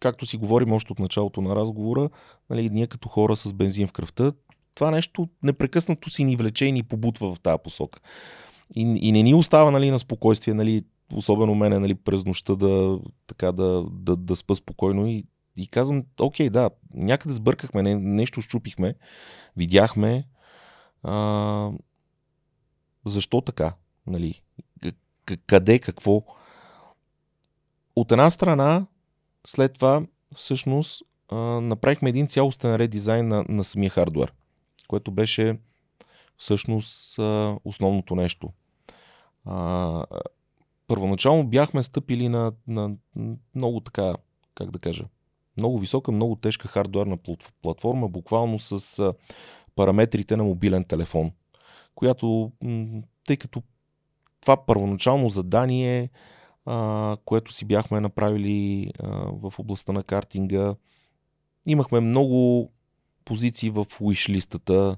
както 0.00 0.26
си 0.26 0.36
говорим 0.36 0.72
още 0.72 0.92
от 0.92 0.98
началото 0.98 1.40
на 1.40 1.56
разговора, 1.56 2.10
нали, 2.50 2.70
ние 2.70 2.86
като 2.86 3.08
хора 3.08 3.36
с 3.36 3.52
бензин 3.52 3.86
в 3.86 3.92
кръвта, 3.92 4.32
това 4.74 4.90
нещо 4.90 5.28
непрекъснато 5.42 6.10
си 6.10 6.24
ни 6.24 6.36
влече 6.36 6.66
и 6.66 6.72
ни 6.72 6.82
побутва 6.82 7.34
в 7.34 7.40
тази 7.40 7.58
посока. 7.64 8.00
И, 8.76 8.98
и 9.02 9.12
не 9.12 9.22
ни 9.22 9.34
остава 9.34 9.70
нали, 9.70 9.90
на 9.90 9.98
спокойствие, 9.98 10.54
нали, 10.54 10.84
особено 11.14 11.54
мене 11.54 11.78
нали, 11.78 11.94
през 11.94 12.24
нощта 12.24 12.54
да, 12.54 12.98
така, 13.26 13.52
да, 13.52 13.84
да, 13.90 14.16
да 14.16 14.36
спа 14.36 14.54
спокойно 14.54 15.06
и, 15.06 15.24
и 15.58 15.68
казвам, 15.68 16.04
окей, 16.20 16.50
да, 16.50 16.70
някъде 16.94 17.34
сбъркахме, 17.34 17.82
не, 17.82 17.94
нещо 17.94 18.42
щупихме, 18.42 18.94
видяхме. 19.56 20.28
А, 21.02 21.70
защо 23.06 23.40
така? 23.40 23.74
Нали? 24.06 24.42
Къде, 25.46 25.78
какво? 25.78 26.22
От 27.96 28.12
една 28.12 28.30
страна, 28.30 28.86
след 29.46 29.74
това, 29.74 30.06
всъщност, 30.36 31.02
а, 31.28 31.36
направихме 31.60 32.08
един 32.08 32.26
цялостен 32.26 32.76
редизайн 32.76 33.28
на, 33.28 33.44
на 33.48 33.64
самия 33.64 33.90
хардвер, 33.90 34.32
което 34.88 35.10
беше 35.10 35.58
всъщност 36.36 37.18
а, 37.18 37.58
основното 37.64 38.14
нещо. 38.14 38.52
А, 39.44 40.04
първоначално 40.86 41.46
бяхме 41.46 41.82
стъпили 41.82 42.28
на, 42.28 42.52
на 42.66 42.96
много 43.54 43.80
така, 43.80 44.14
как 44.54 44.70
да 44.70 44.78
кажа, 44.78 45.04
много 45.58 45.78
висока, 45.78 46.12
много 46.12 46.36
тежка 46.36 46.68
хардуерна 46.68 47.16
плат- 47.16 47.52
платформа, 47.62 48.08
буквално 48.08 48.58
с 48.58 49.14
параметрите 49.76 50.36
на 50.36 50.44
мобилен 50.44 50.84
телефон, 50.84 51.30
която, 51.94 52.52
тъй 53.26 53.36
като 53.36 53.62
това 54.40 54.66
първоначално 54.66 55.30
задание, 55.30 56.10
което 57.24 57.52
си 57.52 57.64
бяхме 57.64 58.00
направили 58.00 58.90
в 59.32 59.52
областта 59.58 59.92
на 59.92 60.02
картинга, 60.02 60.74
имахме 61.66 62.00
много 62.00 62.70
позиции 63.24 63.70
в 63.70 63.86
уиш-листата, 64.00 64.96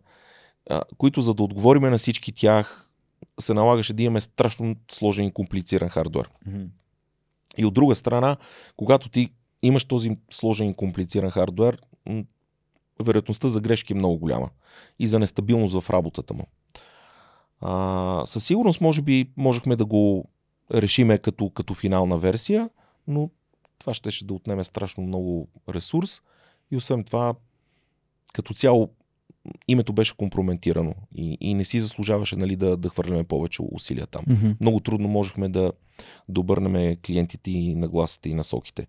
които 0.97 1.21
за 1.21 1.35
да 1.35 1.43
отговориме 1.43 1.91
на 1.91 1.99
всички 1.99 2.33
тях, 2.33 2.91
се 3.41 3.55
налагаше 3.55 3.93
да 3.93 4.03
имаме 4.03 4.21
страшно 4.21 4.77
сложен 4.91 5.25
и 5.25 5.33
комплициран 5.33 5.89
хардвер. 5.89 6.31
И 7.59 7.65
от 7.65 7.75
друга 7.75 7.97
страна, 7.97 8.37
когато 8.77 9.09
ти 9.09 9.29
имаш 9.63 9.85
този 9.85 10.17
сложен 10.31 10.69
и 10.69 10.75
комплициран 10.75 11.31
хардвер, 11.31 11.79
вероятността 13.03 13.49
за 13.49 13.61
грешки 13.61 13.93
е 13.93 13.97
много 13.97 14.19
голяма 14.19 14.51
и 14.99 15.07
за 15.07 15.19
нестабилност 15.19 15.81
в 15.81 15.91
работата 15.91 16.35
му. 16.35 16.47
А, 17.61 18.23
със 18.27 18.45
сигурност, 18.45 18.81
може 18.81 19.03
би, 19.03 19.31
можехме 19.37 19.77
да 19.77 19.85
го 19.85 20.25
решиме 20.75 21.19
като, 21.19 21.51
като 21.51 21.75
финална 21.75 22.19
версия, 22.19 22.71
но 23.09 23.31
това 23.79 23.95
ще, 23.95 24.11
ще 24.11 24.25
да 24.25 24.35
отнеме 24.35 24.65
страшно 24.65 25.03
много 25.03 25.49
ресурс 25.69 26.23
и 26.71 26.77
освен 26.77 27.05
това, 27.05 27.35
като 28.33 28.55
цяло, 28.55 28.91
името 29.69 29.93
беше 29.93 30.17
компрометирано 30.17 30.95
и, 31.15 31.39
и 31.41 31.55
не 31.55 31.65
си 31.65 31.81
заслужаваше 31.81 32.37
нали, 32.37 32.57
да, 32.57 32.77
да 32.77 32.89
хвърляме 32.89 33.25
повече 33.25 33.63
усилия 33.73 34.07
там 34.07 34.25
Мгм. 34.29 34.51
много 34.61 34.81
трудно 34.81 35.09
можехме 35.09 35.49
да, 35.49 35.73
да 36.29 36.41
обърнем 36.41 36.97
клиентите 37.07 37.51
и 37.51 37.75
нагласите 37.75 38.29
и 38.29 38.35
насоките. 38.35 38.87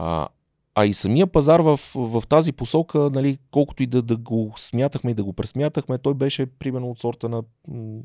А, 0.00 0.28
а 0.74 0.86
и 0.86 0.94
самия 0.94 1.26
пазар 1.26 1.60
в, 1.60 1.80
в 1.94 2.22
тази 2.28 2.52
посока, 2.52 2.98
нали, 2.98 3.38
колкото 3.50 3.82
и 3.82 3.86
да, 3.86 4.02
да 4.02 4.16
го 4.16 4.52
смятахме 4.56 5.10
и 5.10 5.14
да 5.14 5.24
го 5.24 5.32
пресмятахме, 5.32 5.98
той 5.98 6.14
беше 6.14 6.46
примерно 6.46 6.90
от 6.90 7.00
сорта 7.00 7.28
на 7.28 7.42
м, 7.68 8.00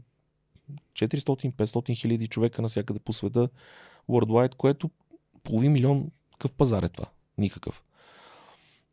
400-500 0.94 1.96
хиляди 1.96 2.28
човека 2.28 2.62
навсякъде 2.62 3.00
по 3.00 3.14
света, 3.14 3.50
worldwide, 4.10 4.56
което 4.56 4.90
половин 5.44 5.72
милион, 5.72 6.12
какъв 6.32 6.52
пазар 6.52 6.84
е 6.84 6.90
това? 6.90 7.06
Никакъв. 7.38 7.84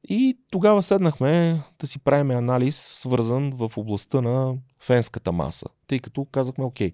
И 0.08 0.38
тогава 0.50 0.82
седнахме 0.82 1.62
да 1.78 1.86
си 1.86 1.98
правим 1.98 2.30
анализ, 2.30 2.76
свързан 2.76 3.50
в 3.50 3.72
областта 3.76 4.20
на 4.20 4.54
фенската 4.80 5.32
маса. 5.32 5.66
Тъй 5.86 5.98
като 5.98 6.24
казахме, 6.24 6.64
окей, 6.64 6.92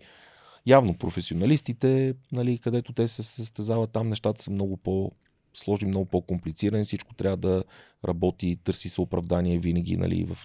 явно 0.67 0.99
професионалистите, 0.99 2.15
нали, 2.33 2.59
където 2.59 2.93
те 2.93 3.09
се 3.09 3.23
състезават, 3.23 3.93
там 3.93 4.09
нещата 4.09 4.43
са 4.43 4.51
много 4.51 4.77
по 4.77 5.13
сложни, 5.61 5.89
много 5.89 6.05
по-комплицирани, 6.05 6.85
всичко 6.85 7.15
трябва 7.15 7.37
да 7.37 7.65
работи, 8.05 8.59
търси 8.65 8.89
се 8.89 9.01
оправдание 9.01 9.59
винаги 9.59 9.97
нали, 9.97 10.25
в 10.25 10.39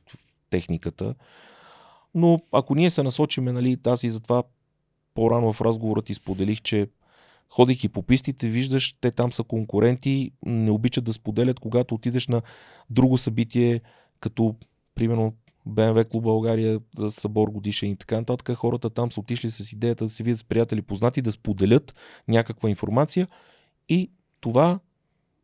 техниката. 0.50 1.16
Но 2.16 2.42
ако 2.52 2.76
ние 2.76 2.90
се 2.90 3.04
насочиме, 3.04 3.52
нали, 3.52 3.78
аз 3.86 4.04
и 4.04 4.12
затова 4.12 4.44
по-рано 5.14 5.54
в 5.54 5.62
разговора 5.62 6.02
ти 6.02 6.14
споделих, 6.14 6.62
че 6.62 6.88
ходейки 7.50 7.90
по 7.90 8.04
пистите, 8.04 8.50
виждаш, 8.50 8.96
те 9.02 9.12
там 9.12 9.32
са 9.32 9.44
конкуренти, 9.44 10.32
не 10.46 10.72
обичат 10.72 11.04
да 11.04 11.14
споделят, 11.14 11.60
когато 11.60 11.96
отидеш 11.96 12.28
на 12.28 12.42
друго 12.90 13.18
събитие, 13.18 13.82
като 14.20 14.56
примерно 14.96 15.34
БМВ 15.66 16.06
Клуб 16.06 16.24
България, 16.24 16.80
събор 17.10 17.50
годишен 17.50 17.90
и 17.92 17.96
така 17.96 18.16
нататък. 18.16 18.58
Хората 18.58 18.90
там 18.90 19.12
са 19.12 19.20
отишли 19.20 19.52
с 19.52 19.74
идеята 19.74 20.04
да 20.04 20.10
се 20.10 20.24
видят 20.24 20.40
с 20.40 20.44
приятели 20.44 20.82
познати, 20.82 21.22
да 21.22 21.32
споделят 21.32 21.96
някаква 22.28 22.70
информация 22.70 23.28
и 23.90 24.12
това 24.42 24.80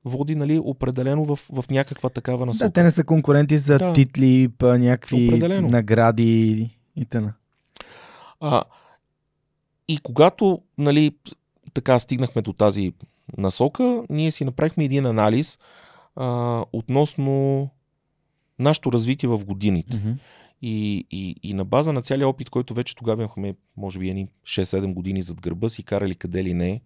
води 0.07 0.35
нали, 0.35 0.59
определено 0.63 1.25
в, 1.25 1.39
в 1.51 1.65
някаква 1.69 2.09
такава 2.09 2.45
насока. 2.45 2.65
Да, 2.69 2.73
те 2.73 2.83
не 2.83 2.91
са 2.91 3.03
конкуренти 3.03 3.57
за 3.57 3.77
Да. 3.77 3.93
титли, 3.93 4.49
па, 4.57 4.79
някакви 4.79 5.27
Определено. 5.27 5.67
награди 5.67 6.69
и 6.95 7.05
т.н. 7.05 7.33
А, 8.39 8.63
и 9.87 9.97
когато 9.97 10.61
нали, 10.77 11.11
така 11.73 11.99
стигнахме 11.99 12.41
до 12.41 12.53
тази 12.53 12.93
насока, 13.37 14.03
ние 14.09 14.31
си 14.31 14.45
направихме 14.45 14.85
един 14.85 15.05
анализ 15.05 15.59
а, 16.15 16.63
относно 16.73 17.69
нашето 18.59 18.91
развитие 18.91 19.29
в 19.29 19.45
годините. 19.45 19.97
Мгм. 19.97 20.11
И, 20.61 21.05
и, 21.11 21.35
и 21.43 21.53
на 21.53 21.65
база 21.65 21.93
на 21.93 22.01
целият 22.01 22.29
опит, 22.29 22.49
който 22.49 22.73
вече 22.73 22.95
тогава 22.95 23.21
имахме, 23.23 23.55
може 23.77 23.99
би, 23.99 24.09
едни 24.09 24.27
6-7 24.45 24.93
години 24.93 25.21
зад 25.21 25.41
гърба 25.41 25.69
си, 25.69 25.83
карали 25.83 26.15
къде 26.15 26.43
ли 26.43 26.53
не, 26.53 26.81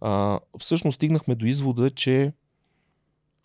а, 0.00 0.40
всъщност 0.58 0.96
стигнахме 0.96 1.34
до 1.34 1.46
извода, 1.46 1.90
че 1.90 2.32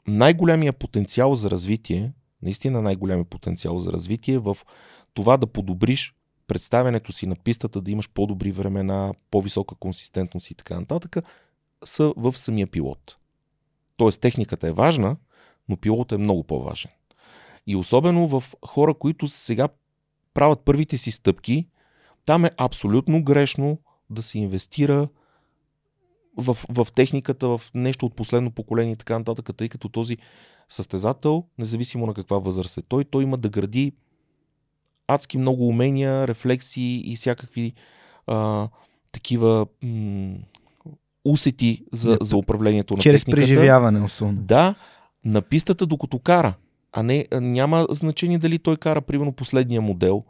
най-голямия 0.07 0.73
потенциал 0.73 1.35
за 1.35 1.51
развитие, 1.51 2.13
наистина 2.41 2.81
най-голямия 2.81 3.25
потенциал 3.25 3.79
за 3.79 3.91
развитие 3.93 4.39
в 4.39 4.57
това 5.13 5.37
да 5.37 5.47
подобриш 5.47 6.15
представянето 6.47 7.11
си 7.11 7.27
на 7.27 7.35
пистата, 7.35 7.81
да 7.81 7.91
имаш 7.91 8.09
по-добри 8.09 8.51
времена, 8.51 9.13
по-висока 9.31 9.75
консистентност 9.75 10.51
и 10.51 10.55
така 10.55 10.79
нататък, 10.79 11.17
са 11.83 12.13
в 12.17 12.37
самия 12.37 12.67
пилот. 12.67 13.17
Тоест 13.97 14.21
техниката 14.21 14.67
е 14.67 14.71
важна, 14.71 15.17
но 15.69 15.77
пилотът 15.77 16.19
е 16.19 16.21
много 16.21 16.43
по-важен. 16.43 16.91
И 17.67 17.75
особено 17.75 18.27
в 18.27 18.43
хора, 18.65 18.93
които 18.93 19.27
сега 19.27 19.69
правят 20.33 20.61
първите 20.65 20.97
си 20.97 21.11
стъпки, 21.11 21.67
там 22.25 22.45
е 22.45 22.51
абсолютно 22.57 23.23
грешно 23.23 23.79
да 24.09 24.21
се 24.21 24.39
инвестира 24.39 25.07
в, 26.37 26.57
в 26.69 26.87
техниката, 26.95 27.47
в 27.47 27.61
нещо 27.73 28.05
от 28.05 28.15
последно 28.15 28.51
поколение 28.51 28.93
и 28.93 28.97
така 28.97 29.19
нататък, 29.19 29.49
тъй 29.57 29.69
като 29.69 29.89
този 29.89 30.17
състезател, 30.69 31.43
независимо 31.57 32.05
на 32.05 32.13
каква 32.13 32.37
възраст 32.37 32.77
е 32.77 32.81
той, 32.81 33.05
той 33.05 33.23
има 33.23 33.37
да 33.37 33.49
гради 33.49 33.91
адски 35.07 35.37
много 35.37 35.67
умения, 35.67 36.27
рефлексии 36.27 37.11
и 37.11 37.15
всякакви 37.15 37.73
а, 38.27 38.69
такива 39.11 39.65
м- 39.83 40.35
усети 41.25 41.83
за, 41.91 42.17
за 42.21 42.37
управлението 42.37 42.93
на 42.93 43.01
Чрез 43.01 43.21
техниката. 43.21 43.41
преживяване, 43.41 44.01
особено. 44.01 44.41
Да, 44.41 44.75
на 45.25 45.41
пистата 45.41 45.85
докато 45.85 46.19
кара, 46.19 46.53
а 46.91 47.03
не, 47.03 47.27
няма 47.33 47.87
значение 47.89 48.37
дали 48.37 48.59
той 48.59 48.77
кара, 48.77 49.01
примерно, 49.01 49.33
последния 49.33 49.81
модел. 49.81 50.23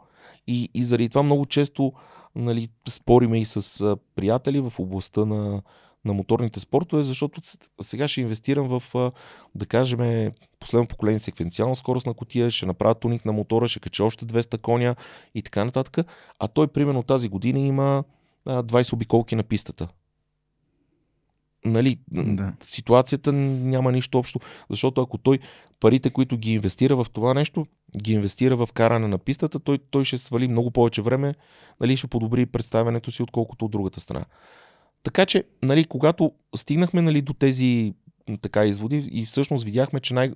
И, 0.46 0.68
и 0.74 0.84
заради 0.84 1.08
това 1.08 1.22
много 1.22 1.46
често 1.46 1.92
нали, 2.36 2.68
спориме 2.88 3.40
и 3.40 3.44
с 3.44 3.96
приятели 4.14 4.60
в 4.60 4.72
областта 4.78 5.24
на, 5.24 5.62
на 6.04 6.12
моторните 6.12 6.60
спортове, 6.60 7.02
защото 7.02 7.40
сега 7.80 8.08
ще 8.08 8.20
инвестирам 8.20 8.68
в, 8.68 9.12
да 9.54 9.66
кажем, 9.66 10.32
последно 10.60 10.86
поколение 10.86 11.18
секвенциална 11.18 11.76
скорост 11.76 12.06
на 12.06 12.14
котия, 12.14 12.50
ще 12.50 12.66
направя 12.66 12.94
туник 12.94 13.24
на 13.24 13.32
мотора, 13.32 13.68
ще 13.68 13.80
кача 13.80 14.04
още 14.04 14.26
200 14.26 14.58
коня 14.58 14.96
и 15.34 15.42
така 15.42 15.64
нататък. 15.64 16.06
А 16.38 16.48
той, 16.48 16.68
примерно, 16.68 17.02
тази 17.02 17.28
година 17.28 17.58
има 17.58 18.04
а, 18.46 18.62
20 18.62 18.92
обиколки 18.92 19.36
на 19.36 19.42
пистата 19.42 19.88
нали, 21.64 21.98
Да. 22.10 22.52
ситуацията 22.62 23.32
няма 23.32 23.92
нищо 23.92 24.18
общо, 24.18 24.40
защото 24.70 25.00
ако 25.00 25.18
той 25.18 25.38
парите, 25.80 26.10
които 26.10 26.36
ги 26.36 26.52
инвестира 26.52 26.96
в 26.96 27.06
това 27.12 27.34
нещо, 27.34 27.66
ги 27.98 28.12
инвестира 28.12 28.56
в 28.56 28.68
каране 28.74 29.08
на 29.08 29.18
пистата, 29.18 29.60
той, 29.60 29.78
той 29.90 30.04
ще 30.04 30.18
свали 30.18 30.48
много 30.48 30.70
повече 30.70 31.02
време, 31.02 31.34
нали, 31.80 31.96
ще 31.96 32.06
подобри 32.06 32.46
представянето 32.46 33.10
си, 33.10 33.22
отколкото 33.22 33.64
от 33.64 33.70
другата 33.70 34.00
страна. 34.00 34.24
Така 35.04 35.26
че, 35.26 35.44
нали, 35.62 35.84
когато 35.84 36.32
стигнахме 36.56 37.02
нали, 37.02 37.22
до 37.22 37.32
тези 37.32 37.94
така 38.40 38.64
изводи 38.64 39.08
и 39.12 39.26
всъщност 39.26 39.64
видяхме, 39.64 40.00
че 40.00 40.14
най, 40.14 40.32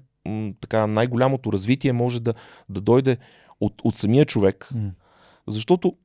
така, 0.61 0.87
най-голямото 0.87 1.53
развитие 1.53 1.93
може 1.93 2.21
да, 2.21 2.35
да 2.69 2.81
дойде 2.81 3.17
от, 3.61 3.75
от 3.85 3.97
самия 3.97 4.25
човек, 4.25 4.71
М. 4.75 4.91
защото 5.47 5.97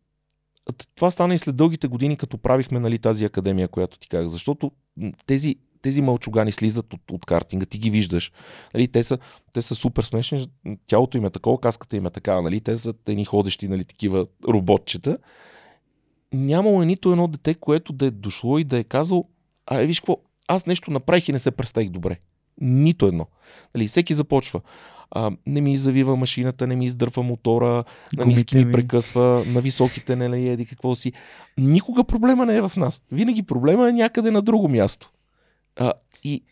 това 0.96 1.12
стана 1.12 1.36
и 1.36 1.40
след 1.40 1.56
дългите 1.56 1.88
години, 1.88 2.18
като 2.18 2.38
правихме 2.38 2.80
нали, 2.80 3.00
тази 3.00 3.26
академия, 3.26 3.68
която 3.68 4.00
ти 4.00 4.10
казах. 4.10 4.32
Защото 4.32 4.72
тези, 5.26 5.56
тези 5.82 6.02
мълчугани 6.02 6.52
слизат 6.52 6.94
от, 6.94 7.12
от 7.12 7.26
картинга, 7.26 7.66
ти 7.66 7.78
ги 7.78 7.90
виждаш. 7.90 8.32
Нали, 8.74 8.88
те, 8.88 9.04
са, 9.04 9.18
те 9.54 9.62
са 9.62 9.76
супер 9.76 10.04
смешни, 10.04 10.48
тялото 10.88 11.18
им 11.18 11.26
е 11.26 11.30
такова, 11.30 11.60
каската 11.60 11.98
им 11.98 12.06
е 12.06 12.10
такава, 12.10 12.42
нали, 12.42 12.62
те 12.62 12.78
са 12.78 12.94
едни 13.08 13.26
ходещи, 13.26 13.68
нали, 13.68 13.86
такива 13.86 14.28
роботчета. 14.48 15.18
Нямало 16.34 16.84
е 16.84 16.86
нито 16.86 17.12
едно 17.12 17.28
дете, 17.28 17.54
което 17.54 17.94
да 17.94 18.06
е 18.06 18.12
дошло 18.12 18.58
и 18.58 18.64
да 18.64 18.78
е 18.78 18.84
казал, 18.84 19.26
а 19.66 19.82
е, 19.82 19.86
виж 19.86 20.00
какво, 20.00 20.18
аз 20.48 20.66
нещо 20.66 20.92
направих 20.92 21.30
и 21.30 21.32
не 21.32 21.40
се 21.40 21.52
представих 21.52 21.90
добре. 21.90 22.20
Нито 22.62 23.08
едно. 23.08 23.28
Нали, 23.76 23.88
всеки 23.88 24.14
започва. 24.14 24.62
А, 25.12 25.32
не 25.46 25.62
ми 25.62 25.78
завива 25.78 26.16
машината, 26.16 26.68
не 26.68 26.76
ми 26.76 26.86
издърпва 26.86 27.24
мотора, 27.24 27.84
на 28.18 28.26
ниски 28.26 28.58
ми 28.58 28.72
прекъсва, 28.72 29.44
на 29.48 29.62
високите 29.62 30.16
не 30.16 30.52
еди 30.52 30.66
какво 30.66 30.96
си. 30.96 31.14
Никога 31.58 32.04
проблема 32.04 32.46
не 32.46 32.56
е 32.56 32.62
в 32.62 32.72
нас. 32.78 33.02
Винаги 33.12 33.44
проблема 33.44 33.90
е 33.90 33.94
някъде 33.94 34.32
на 34.32 34.42
друго 34.42 34.70
място. 34.70 35.12
А, 35.76 35.94
и, 36.24 36.44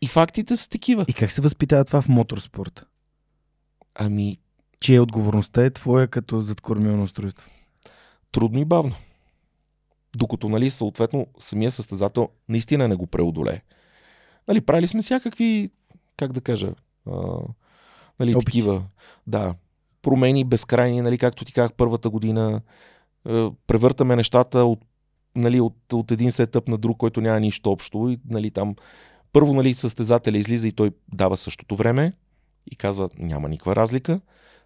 и 0.00 0.06
фактите 0.06 0.56
са 0.56 0.68
такива. 0.68 1.04
И 1.08 1.12
как 1.12 1.32
се 1.32 1.40
възпитава 1.40 1.84
това 1.84 2.02
в 2.02 2.08
моторспорта? 2.08 2.84
Ами, 3.94 4.38
Чия 4.80 5.02
отговорността 5.02 5.64
е 5.64 5.70
твоя 5.70 6.08
като 6.08 6.40
задкормилно 6.40 7.02
устройство? 7.02 7.50
трудно 8.32 8.58
и 8.58 8.64
бавно. 8.64 8.94
Докато, 10.18 10.48
нали, 10.48 10.70
съответно, 10.70 11.26
самия 11.38 11.70
състезател 11.70 12.28
наистина 12.48 12.88
не 12.88 12.94
го 12.94 13.06
преодолее. 13.06 13.62
Нали, 14.48 14.60
правили 14.60 14.88
сме 14.88 15.02
всякакви, 15.02 15.70
как 16.16 16.32
да 16.32 16.40
кажа, 16.40 16.72
а, 17.06 17.12
нали, 18.20 18.34
Опити. 18.34 18.44
такива, 18.44 18.84
да, 19.26 19.54
промени 20.02 20.44
безкрайни, 20.44 21.00
нали, 21.00 21.18
както 21.18 21.44
ти 21.44 21.52
казах 21.52 21.72
първата 21.72 22.10
година, 22.10 22.60
а, 23.24 23.50
превъртаме 23.66 24.16
нещата 24.16 24.64
от, 24.64 24.80
нали, 25.36 25.60
от, 25.60 25.92
от 25.92 26.10
един 26.10 26.30
сетъп 26.30 26.68
на 26.68 26.78
друг, 26.78 26.96
който 26.96 27.20
няма 27.20 27.40
нищо 27.40 27.70
общо 27.70 28.08
и, 28.08 28.18
нали, 28.30 28.50
там, 28.50 28.76
първо, 29.32 29.54
нали, 29.54 29.74
състезателя 29.74 30.38
излиза 30.38 30.68
и 30.68 30.72
той 30.72 30.90
дава 31.12 31.36
същото 31.36 31.76
време 31.76 32.12
и 32.70 32.76
казва, 32.76 33.08
няма 33.18 33.48
никаква 33.48 33.76
разлика. 33.76 34.20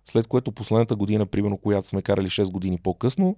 След 0.04 0.26
което 0.26 0.52
последната 0.52 0.96
година, 0.96 1.26
примерно, 1.26 1.58
която 1.58 1.88
сме 1.88 2.02
карали 2.02 2.26
6 2.26 2.50
години 2.52 2.78
по-късно, 2.78 3.36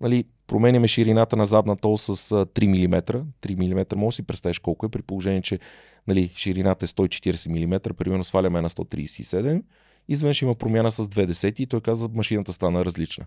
нали, 0.00 0.24
променяме 0.46 0.88
ширината 0.88 1.36
на 1.36 1.46
задната 1.46 1.88
ос 1.88 2.02
с 2.02 2.08
а, 2.32 2.46
3 2.46 2.86
мм. 2.86 3.02
3 3.42 3.54
мм, 3.54 3.84
може 3.96 4.14
да 4.14 4.16
си 4.16 4.22
представиш 4.22 4.58
колко 4.58 4.86
е, 4.86 4.88
при 4.88 5.02
положение, 5.02 5.42
че 5.42 5.58
нали, 6.06 6.30
ширината 6.36 6.84
е 6.84 6.88
140 6.88 7.66
мм, 7.66 7.94
примерно 7.94 8.24
сваляме 8.24 8.60
на 8.60 8.70
137, 8.70 9.62
изведнъж 10.08 10.42
има 10.42 10.54
промяна 10.54 10.92
с 10.92 11.08
20 11.08 11.60
и 11.60 11.66
той 11.66 11.80
каза, 11.80 12.08
машината 12.14 12.52
стана 12.52 12.84
различна. 12.84 13.24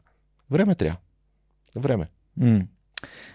Време 0.52 0.76
трябва. 0.76 0.98
Време. 1.76 2.08
М. 2.38 2.62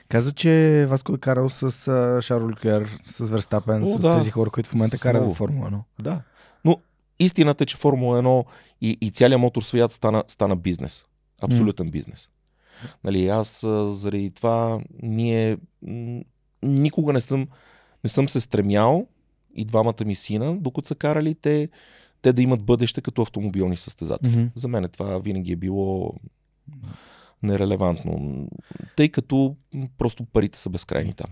Каза, 0.08 0.32
че 0.32 0.86
Васко 0.88 1.14
е 1.14 1.18
карал 1.18 1.48
с 1.48 1.88
а, 1.88 2.22
Шарл 2.22 2.48
Леклер, 2.48 2.98
с 3.06 3.28
Верстапен, 3.28 3.82
О, 3.82 3.86
с 3.86 3.98
да. 3.98 4.18
тези 4.18 4.30
хора, 4.30 4.50
които 4.50 4.68
в 4.68 4.74
момента 4.74 4.98
С 4.98 5.02
карат 5.02 5.24
в 5.24 5.34
Формула 5.34 5.70
1. 5.70 5.80
Да. 6.02 6.22
Но 6.64 6.80
истината 7.18 7.64
е, 7.64 7.66
че 7.66 7.76
Формула 7.76 8.22
1 8.22 8.44
и, 8.80 8.98
и 9.00 9.10
целият 9.10 9.40
мотор 9.40 9.62
свят 9.62 9.92
стана, 9.92 10.24
стана 10.28 10.56
бизнес. 10.56 11.04
Абсолютен 11.42 11.90
бизнес. 11.90 12.28
Нали, 13.04 13.28
аз 13.28 13.66
заради 13.88 14.30
това 14.30 14.80
ние 15.02 15.56
никога 16.62 17.12
не 17.12 17.20
съм, 17.20 17.48
не 18.04 18.10
съм 18.10 18.28
се 18.28 18.40
стремял 18.40 19.06
и 19.54 19.64
двамата 19.64 20.04
ми 20.04 20.14
сина, 20.14 20.56
докато 20.56 20.88
са 20.88 20.94
карали 20.94 21.34
те, 21.34 21.68
те 22.22 22.32
да 22.32 22.42
имат 22.42 22.62
бъдеще 22.62 23.00
като 23.00 23.22
автомобилни 23.22 23.76
състезатели. 23.76 24.36
Мгм. 24.36 24.46
За 24.54 24.68
мен 24.68 24.88
това 24.92 25.18
винаги 25.18 25.52
е 25.52 25.56
било 25.56 26.14
нерелевантно, 27.42 28.46
тъй 28.96 29.08
като 29.08 29.56
просто 29.98 30.24
парите 30.24 30.58
са 30.58 30.70
безкрайни 30.70 31.12
там. 31.12 31.30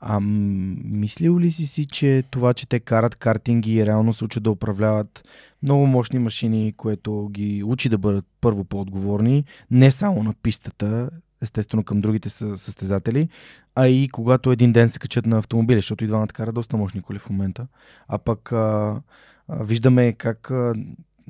А 0.00 0.20
мислил 0.20 1.40
ли 1.40 1.50
си 1.50 1.66
си, 1.66 1.86
че 1.86 2.24
това, 2.30 2.54
че 2.54 2.68
те 2.68 2.80
карат 2.80 3.14
картинги 3.14 3.74
и 3.74 3.86
реално 3.86 4.12
се 4.12 4.24
учат 4.24 4.42
да 4.42 4.50
управляват 4.50 5.24
много 5.62 5.86
мощни 5.86 6.18
машини, 6.18 6.72
което 6.76 7.28
ги 7.32 7.62
учи 7.64 7.88
да 7.88 7.98
бъдат 7.98 8.24
първо 8.40 8.64
по-отговорни, 8.64 9.44
не 9.70 9.90
само 9.90 10.22
на 10.22 10.34
пистата, 10.42 11.10
естествено 11.42 11.84
към 11.84 12.00
другите 12.00 12.28
съ- 12.28 12.54
състезатели, 12.54 13.28
а 13.74 13.88
и 13.88 14.08
когато 14.08 14.52
един 14.52 14.72
ден 14.72 14.88
се 14.88 14.98
качат 14.98 15.26
на 15.26 15.38
автомобили, 15.38 15.78
защото 15.78 16.04
и 16.04 16.06
двамата 16.06 16.26
карат 16.26 16.54
доста 16.54 16.76
мощни 16.76 17.02
коли 17.02 17.18
в 17.18 17.30
момента. 17.30 17.66
А 18.08 18.18
пък 18.18 18.52
а, 18.52 19.00
а, 19.48 19.64
виждаме 19.64 20.12
как 20.12 20.50
а, 20.50 20.74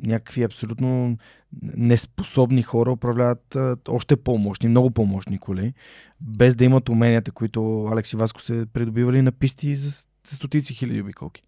някакви 0.03 0.43
абсолютно 0.43 1.19
неспособни 1.63 2.63
хора 2.63 2.93
управляват 2.93 3.57
още 3.89 4.17
по-мощни, 4.17 4.69
много 4.69 4.91
по-мощни 4.91 5.39
коли, 5.39 5.75
без 6.21 6.55
да 6.55 6.65
имат 6.65 6.89
уменията, 6.89 7.33
които 7.33 7.85
Алекс 7.85 8.13
и 8.13 8.17
Васко 8.17 8.43
се 8.43 8.67
придобивали 8.73 9.23
на 9.23 9.33
писти 9.33 9.77
за 9.77 10.05
стотици 10.25 10.75
хиляди 10.75 11.01
обиколки. 11.01 11.43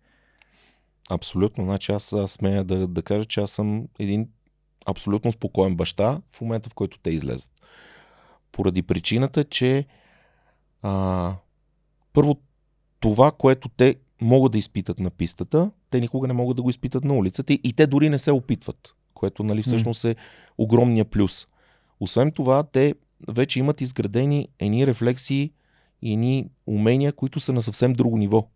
Абсолютно. 1.11 1.65
Значи 1.65 1.93
аз, 1.93 2.13
аз 2.13 2.33
смея 2.33 2.65
да, 2.65 2.89
да 2.89 3.03
кажа, 3.03 3.25
че 3.25 3.41
аз 3.41 3.51
съм 3.51 3.89
един 3.99 4.29
абсолютно 4.87 5.33
спокоен 5.33 5.77
баща 5.77 6.21
в 6.33 6.41
момента, 6.41 6.71
в 6.71 6.75
който 6.75 6.99
те 6.99 7.11
излезат. 7.11 7.51
Поради 8.53 8.83
причината, 8.83 9.45
че 9.45 9.87
а, 10.83 11.35
първо 12.13 12.41
това, 13.01 13.33
което 13.33 13.69
те 13.69 13.97
могат 14.21 14.53
да 14.53 14.59
изпитат 14.59 14.99
на 14.99 15.11
пистата, 15.11 15.71
те 15.91 16.01
никога 16.01 16.29
не 16.29 16.35
могат 16.35 16.57
да 16.57 16.63
го 16.63 16.71
изпитат 16.71 17.05
на 17.05 17.15
улицата 17.15 17.53
и, 17.53 17.61
и 17.65 17.73
те 17.73 17.87
дори 17.87 18.09
не 18.09 18.19
се 18.19 18.33
опитват, 18.33 18.95
което 19.15 19.45
нали, 19.45 19.63
всъщност 19.63 20.05
е 20.05 20.17
огромния 20.59 21.05
плюс. 21.05 21.47
Освен 22.01 22.33
това, 22.33 22.63
те 22.63 22.95
вече 23.29 23.59
имат 23.59 23.81
изградени 23.81 24.49
едни 24.59 24.87
рефлексии 24.87 25.53
и 26.03 26.13
едни 26.13 26.51
умения, 26.67 27.13
които 27.13 27.41
са 27.41 27.53
на 27.53 27.63
съвсем 27.63 27.93
друго 27.93 28.19
ниво. 28.19 28.49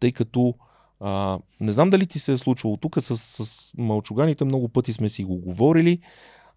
Тъй 0.00 0.12
като 0.12 0.54
а, 1.00 1.38
не 1.60 1.72
знам 1.72 1.90
дали 1.90 2.06
ти 2.06 2.18
се 2.18 2.32
е 2.32 2.38
случвало 2.38 2.76
тук 2.76 2.98
с, 3.00 3.16
с 3.16 3.72
мълчуганите, 3.78 4.44
много 4.44 4.68
пъти 4.68 4.92
сме 4.92 5.10
си 5.10 5.24
го 5.24 5.36
говорили, 5.36 5.98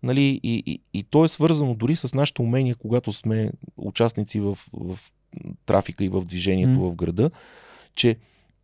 нали, 0.03 0.39
и, 0.43 0.63
и, 0.65 0.81
и 0.93 1.03
то 1.03 1.25
е 1.25 1.27
свързано 1.27 1.75
дори 1.75 1.95
с 1.95 2.13
нашите 2.13 2.41
умения, 2.41 2.75
когато 2.75 3.13
сме 3.13 3.51
участници 3.77 4.39
в, 4.39 4.57
в 4.73 4.99
трафика 5.65 6.03
и 6.03 6.09
в 6.09 6.25
движението 6.25 6.79
М. 6.79 6.89
в 6.89 6.95
града, 6.95 7.31
че 7.95 8.17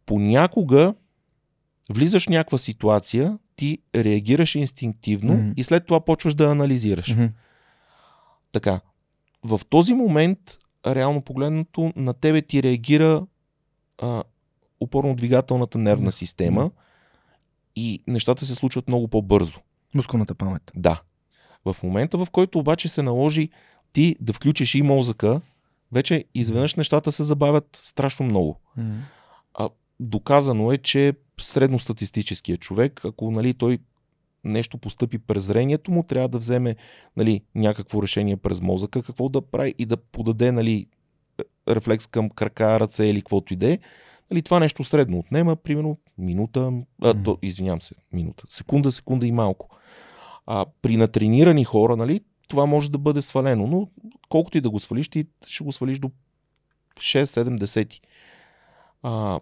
понякога 0.05 0.93
влизаш 1.91 2.25
в 2.25 2.29
някаква 2.29 2.57
ситуация, 2.57 3.37
ти 3.55 3.77
реагираш 3.95 4.55
инстинктивно 4.55 5.33
Мгм. 5.33 5.51
и 5.57 5.63
след 5.63 5.85
това 5.85 5.99
почваш 5.99 6.33
да 6.33 6.51
анализираш. 6.51 7.15
Мгм. 7.15 7.25
Така, 8.51 8.81
в 9.43 9.61
този 9.69 9.93
момент, 9.93 10.57
реално 10.87 11.21
погледнато, 11.21 11.93
на 11.95 12.13
тебе 12.13 12.41
ти 12.41 12.63
реагира 12.63 13.25
а, 14.01 14.23
опорно-двигателната 14.81 15.75
нервна 15.75 16.11
система 16.11 16.71
и 17.75 18.03
нещата 18.07 18.45
се 18.45 18.55
случват 18.55 18.87
много 18.87 19.07
по-бързо. 19.07 19.59
Мускулната 19.95 20.35
памет. 20.35 20.71
Да. 20.75 21.01
В 21.65 21.75
момента, 21.83 22.17
в 22.17 22.27
който 22.31 22.59
обаче 22.59 22.89
се 22.89 23.01
наложи 23.01 23.49
ти 23.93 24.15
да 24.19 24.33
включиш 24.33 24.75
и 24.75 24.81
мозъка, 24.81 25.41
вече 25.91 26.25
изведнъж 26.33 26.75
нещата 26.75 27.11
се 27.11 27.23
забавят 27.23 27.79
страшно 27.83 28.25
много. 28.25 28.59
А, 29.53 29.69
доказано 29.99 30.71
е, 30.71 30.77
че 30.77 31.13
средностатистическия 31.43 32.57
човек, 32.57 33.05
ако 33.05 33.31
нали, 33.31 33.53
той 33.53 33.79
нещо 34.43 34.77
постъпи 34.77 35.17
през 35.17 35.43
зрението 35.43 35.91
му, 35.91 36.03
трябва 36.03 36.29
да 36.29 36.37
вземе 36.37 36.75
нали, 37.17 37.41
някакво 37.55 38.03
решение 38.03 38.37
през 38.37 38.61
мозъка, 38.61 39.03
какво 39.03 39.29
да 39.29 39.41
прави 39.41 39.75
и 39.77 39.85
да 39.85 39.97
подаде 39.97 40.51
нали, 40.51 40.87
рефлекс 41.67 42.07
към 42.07 42.29
крака, 42.29 42.79
ръце 42.79 43.05
или 43.05 43.21
каквото 43.21 43.53
и 43.53 43.57
да 43.57 43.71
е. 43.71 43.79
Нали, 44.31 44.41
това 44.41 44.59
нещо 44.59 44.83
средно 44.83 45.19
отнема, 45.19 45.55
примерно, 45.55 45.97
минута, 46.17 46.71
а, 47.01 47.23
то, 47.23 47.37
извинявам 47.41 47.81
се, 47.81 47.95
минута, 48.13 48.43
секунда, 48.49 48.91
секунда 48.91 49.27
и 49.27 49.31
малко. 49.31 49.69
А 50.45 50.65
при 50.81 50.97
натренирани 50.97 51.63
хора, 51.63 51.95
нали, 51.95 52.21
това 52.47 52.65
може 52.65 52.91
да 52.91 52.97
бъде 52.97 53.21
свалено, 53.21 53.67
но 53.67 53.87
колкото 54.29 54.57
и 54.57 54.61
да 54.61 54.69
го 54.69 54.79
свалиш, 54.79 55.09
ти 55.09 55.25
ще 55.47 55.63
го 55.63 55.71
свалиш 55.71 55.99
до 55.99 56.11
6-7 56.97 57.57
десети. 57.59 58.01
А, 59.03 59.39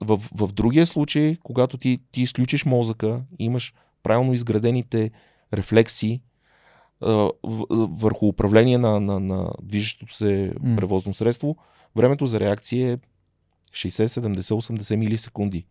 в, 0.00 0.20
в 0.34 0.52
другия 0.52 0.86
случай, 0.86 1.36
когато 1.42 1.78
ти, 1.78 1.98
ти 2.12 2.22
изключиш 2.22 2.64
мозъка, 2.64 3.22
имаш 3.38 3.74
правилно 4.02 4.32
изградените 4.32 5.10
рефлекси 5.54 6.20
а, 7.00 7.30
върху 7.70 8.26
управление 8.26 8.78
на, 8.78 9.00
на, 9.00 9.20
на 9.20 9.50
движещото 9.62 10.14
се 10.14 10.52
превозно 10.76 11.14
средство, 11.14 11.56
времето 11.96 12.26
за 12.26 12.40
реакция 12.40 12.92
е 12.92 12.96
60, 13.72 14.06
70, 14.06 14.40
80 14.40 14.96
милисекунди. 14.96 15.66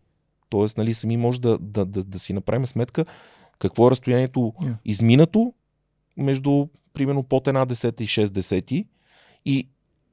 Тоест, 0.48 0.78
нали, 0.78 0.94
сами 0.94 1.16
може 1.16 1.40
да, 1.40 1.58
да, 1.58 1.84
да, 1.84 2.04
да 2.04 2.18
си 2.18 2.32
направим 2.32 2.66
сметка 2.66 3.04
какво 3.58 3.86
е 3.86 3.90
разстоянието 3.90 4.40
Yeah. 4.40 4.76
изминато 4.84 5.52
между, 6.16 6.66
примерно, 6.92 7.22
под 7.22 7.48
една 7.48 7.64
десета 7.64 8.04
и 8.04 8.06
6 8.06 8.30
десети 8.30 8.86
и, 9.44 9.68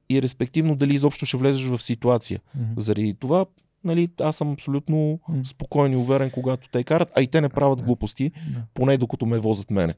и 0.10 0.22
респективно 0.22 0.76
дали 0.76 0.96
изобщо 0.96 1.26
ще 1.26 1.38
влезеш 1.38 1.66
в 1.66 1.84
ситуация. 1.84 2.40
Мгм. 2.56 2.74
Заради 2.78 3.14
това, 3.14 3.46
нали, 3.88 4.10
аз 4.20 4.36
съм 4.36 4.52
абсолютно 4.52 4.98
М. 5.30 5.46
спокоен 5.46 5.94
и 5.94 5.98
уверен, 5.98 6.32
когато 6.32 6.70
те 6.70 6.84
карат, 6.84 7.10
а 7.16 7.22
и 7.22 7.28
те 7.28 7.42
не 7.42 7.50
правят 7.50 7.82
глупости, 7.82 8.32
Да. 8.48 8.62
поне 8.74 8.98
докато 8.98 9.26
ме 9.26 9.38
возят 9.38 9.72
мене. 9.72 9.94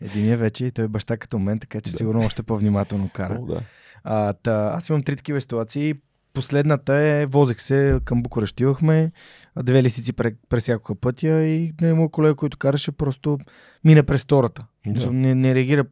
Единият 0.00 0.40
вече, 0.40 0.66
и 0.66 0.70
той 0.70 0.84
е 0.84 0.88
баща 0.88 1.16
като 1.16 1.38
мен, 1.38 1.58
така 1.60 1.80
че 1.80 1.90
Да. 1.90 1.96
сигурно 1.96 2.20
още 2.20 2.42
по-внимателно 2.42 3.08
кара. 3.08 3.38
О, 3.42 3.46
да. 3.46 3.60
А, 4.04 4.32
та, 4.32 4.72
аз 4.74 4.88
имам 4.88 5.02
три 5.02 5.16
такива 5.16 5.40
ситуации. 5.40 5.94
Последната 6.32 6.94
е, 6.94 7.26
возех 7.26 7.60
се 7.60 8.00
към 8.04 8.22
Букурещ, 8.22 8.60
имахме, 8.60 9.12
две 9.56 9.82
лисици 9.82 10.12
пре- 10.12 10.36
пресякоха 10.48 10.94
пътя 10.94 11.42
и 11.42 11.72
не 11.80 11.94
моят 11.94 12.12
колега, 12.12 12.34
който 12.34 12.58
караше, 12.58 12.92
просто 12.92 13.38
мина 13.84 14.02
през 14.02 14.24
втората. 14.24 14.66
Да. 14.86 15.12
Не, 15.12 15.34
не 15.34 15.54
реагира. 15.54 15.84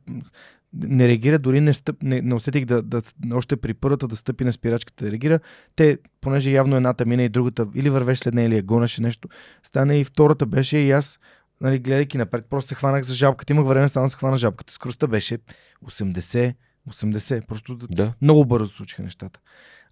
Не 0.74 1.08
реагира, 1.08 1.38
дори 1.38 1.60
не, 1.60 1.72
стъп, 1.72 2.02
не, 2.02 2.20
не 2.20 2.34
усетих 2.34 2.64
да, 2.64 2.82
да, 2.82 3.02
още 3.32 3.56
при 3.56 3.74
първата 3.74 4.08
да 4.08 4.16
стъпи 4.16 4.44
на 4.44 4.52
спирачката 4.52 5.04
да 5.04 5.10
реагира. 5.10 5.40
Те, 5.76 5.98
понеже 6.20 6.50
явно 6.50 6.76
едната 6.76 7.06
мина 7.06 7.22
и 7.22 7.28
другата, 7.28 7.66
или 7.74 7.90
вървеше 7.90 8.22
след 8.22 8.34
нея, 8.34 8.46
или 8.46 8.56
я 8.56 8.62
гонеше 8.62 9.02
нещо, 9.02 9.28
стана 9.62 9.96
и 9.96 10.04
втората 10.04 10.46
беше 10.46 10.78
и 10.78 10.90
аз, 10.90 11.20
нали, 11.60 11.78
гледайки 11.78 12.18
напред, 12.18 12.46
просто 12.50 12.68
се 12.68 12.74
хванах 12.74 13.02
за 13.02 13.14
жабката. 13.14 13.52
Имах 13.52 13.66
време 13.66 13.88
само 13.88 14.06
да 14.06 14.10
се 14.10 14.16
хвана 14.16 14.36
жабката. 14.36 14.72
Скоростта 14.72 15.06
беше 15.06 15.38
80, 15.84 16.54
80. 16.90 17.46
Просто 17.46 17.76
да 17.76 18.12
много 18.22 18.44
бързо 18.44 18.68
случиха 18.68 19.02
нещата. 19.02 19.40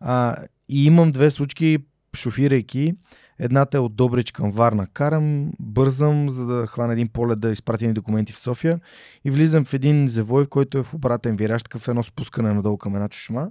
А, 0.01 0.37
и 0.69 0.87
имам 0.87 1.13
две 1.13 1.31
случки, 1.31 1.79
шофирайки. 2.17 2.95
Едната 3.43 3.77
е 3.77 3.81
от 3.81 3.95
Добрич 3.95 4.31
към 4.31 4.51
Варна. 4.51 4.87
Карам, 4.87 5.53
бързам, 5.61 6.31
за 6.31 6.47
да 6.47 6.67
хвана 6.67 6.93
един 6.93 7.09
полет 7.09 7.41
да 7.41 7.51
изпратя 7.51 7.87
ни 7.87 7.93
документи 7.93 8.33
в 8.33 8.39
София. 8.39 8.81
И 9.25 9.31
влизам 9.31 9.65
в 9.65 9.75
един 9.75 10.09
завой, 10.09 10.47
който 10.47 10.79
е 10.79 10.83
в 10.83 10.95
обратен 10.95 11.37
вираж, 11.37 11.63
такъв 11.63 11.89
едно 11.89 12.03
спускане 12.03 12.55
надолу 12.55 12.79
към 12.79 12.95
една 12.95 13.09
чушма. 13.09 13.51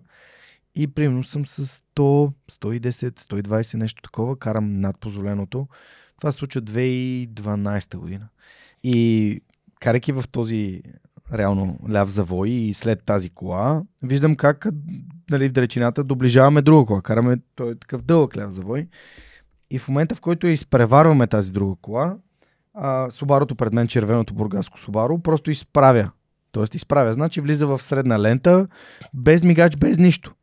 И 0.75 0.87
примерно 0.87 1.23
съм 1.23 1.45
с 1.45 1.81
100, 1.95 2.33
110, 2.51 2.89
120, 3.19 3.77
нещо 3.77 4.01
такова. 4.01 4.39
Карам 4.39 4.79
над 4.79 4.99
позволеното. 4.99 5.67
Това 6.17 6.31
се 6.31 6.37
случва 6.37 6.61
2012 6.61 7.97
година. 7.97 8.27
И 8.83 9.41
карайки 9.79 10.11
в 10.11 10.23
този 10.31 10.81
реално 11.33 11.79
ляв 11.91 12.09
завой 12.09 12.49
и 12.49 12.73
след 12.73 13.03
тази 13.03 13.29
кола, 13.29 13.83
виждам 14.03 14.35
как 14.35 14.67
нали, 15.29 15.49
в 15.49 15.51
далечината 15.51 16.03
доближаваме 16.03 16.61
друга 16.61 16.85
кола. 16.85 17.01
Караме 17.01 17.37
той 17.55 17.71
е 17.71 17.75
такъв 17.75 18.01
дълъг 18.01 18.37
ляв 18.37 18.51
завой. 18.51 18.87
И 19.71 19.79
в 19.79 19.87
момента, 19.87 20.15
в 20.15 20.21
който 20.21 20.47
я 20.47 20.53
изпреварваме 20.53 21.27
тази 21.27 21.51
друга 21.51 21.75
кола, 21.81 22.17
а, 22.73 23.11
Субарото 23.11 23.55
пред 23.55 23.73
мен, 23.73 23.87
червеното 23.87 24.33
бургаско 24.33 24.79
Субаро, 24.79 25.19
просто 25.19 25.51
изправя. 25.51 26.11
Тоест 26.51 26.75
изправя. 26.75 27.13
Значи 27.13 27.41
влиза 27.41 27.67
в 27.67 27.81
средна 27.81 28.19
лента, 28.19 28.67
без 29.13 29.43
мигач, 29.43 29.77
без 29.77 29.97
нищо. 29.97 30.33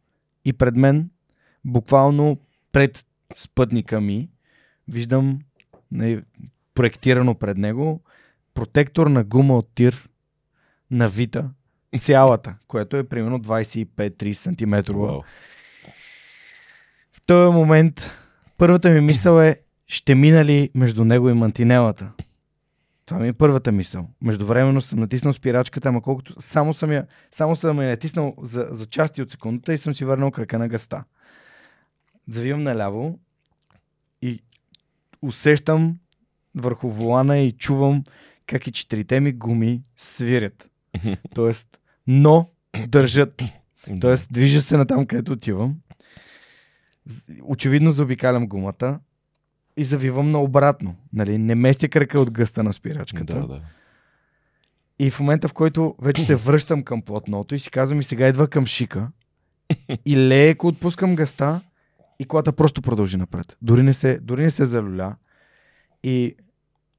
И 0.45 0.53
пред 0.53 0.77
мен, 0.77 1.11
буквално 1.65 2.39
пред 2.73 3.07
спътника 3.37 4.01
ми, 4.01 4.29
виждам 4.89 5.39
нали, 5.93 6.23
проектирано 6.75 7.35
пред 7.35 7.59
него 7.59 8.01
протектор 8.55 9.07
на 9.07 9.25
гума 9.25 9.57
от 9.59 9.69
тир 9.75 10.09
на 10.91 11.09
Вита, 11.09 11.51
цялата, 12.01 12.55
което 12.69 12.97
е 12.97 13.09
примерно 13.09 13.41
25-30 13.41 14.33
см. 14.33 14.93
Вау. 14.99 15.23
В 17.13 17.27
този 17.27 17.53
момент 17.53 18.11
първата 18.59 18.91
ми 18.91 19.01
мисъл 19.01 19.41
е, 19.41 19.57
ще 19.87 20.15
мина 20.15 20.45
ли 20.45 20.71
между 20.75 21.05
него 21.05 21.29
и 21.29 21.35
мантинелата? 21.35 22.13
Това 23.07 23.21
ми 23.21 23.29
е 23.29 23.33
първата 23.33 23.73
мисъл. 23.73 24.09
Междувременно 24.23 24.81
съм 24.81 24.99
натиснал 24.99 25.33
спирачката, 25.33 25.89
ама 25.89 26.03
колкото 26.03 26.43
само 26.43 26.75
съм 26.75 26.93
я, 26.93 27.07
само 27.31 27.57
съм 27.57 27.81
я 27.81 27.89
натиснал 27.89 28.35
за, 28.43 28.69
за 28.71 28.87
части 28.87 29.23
от 29.23 29.31
секундата 29.31 29.73
и 29.73 29.79
съм 29.79 29.95
си 29.95 30.05
върнал 30.05 30.31
крака 30.31 30.59
на 30.59 30.69
гъста. 30.69 31.05
Завивам 32.29 32.63
наляво 32.63 33.19
и 34.23 34.43
усещам 35.23 35.99
върху 36.55 36.89
волана 36.89 37.39
и 37.39 37.53
чувам 37.53 38.05
как 38.47 38.67
и 38.67 38.73
четирите 38.73 39.21
ми 39.21 39.33
гуми 39.33 39.83
свирят. 39.97 40.71
Тоест, 41.35 41.79
но 42.07 42.51
държат. 42.89 43.43
Тоест, 44.01 44.33
движа 44.33 44.61
се 44.61 44.77
натам, 44.77 45.07
където 45.07 45.33
отивам. 45.33 45.77
Очевидно 47.43 47.91
заобикалям 47.91 48.47
гумата 48.47 49.01
и 49.77 49.85
завивам 49.85 50.31
наобратно. 50.31 50.97
Нали? 51.13 51.39
Не 51.39 51.55
местя 51.55 51.89
крака 51.89 52.21
от 52.21 52.31
гъста 52.31 52.63
на 52.63 52.73
спирачката. 52.73 53.41
Да, 53.41 53.47
да. 53.47 53.61
И 54.99 55.11
в 55.11 55.21
момента, 55.21 55.49
в 55.49 55.53
който 55.53 55.95
вече 56.03 56.23
се 56.23 56.35
връщам 56.35 56.83
към 56.83 57.03
платното 57.03 57.55
и 57.55 57.59
си 57.59 57.71
казвам 57.71 58.01
и 58.01 58.05
сега 58.05 58.29
идва 58.29 58.49
към 58.49 58.67
шика 58.67 59.09
и 60.05 60.17
леко 60.17 60.67
отпускам 60.67 61.17
гъста 61.17 61.61
и 62.19 62.25
колата 62.25 62.53
просто 62.53 62.83
продължи 62.83 63.17
напред. 63.17 63.57
Дори 63.63 63.83
не 63.83 63.93
се, 63.93 64.19
дори 64.23 64.43
не 64.43 64.51
се 64.51 64.65
залюля 64.65 65.17
и 66.03 66.37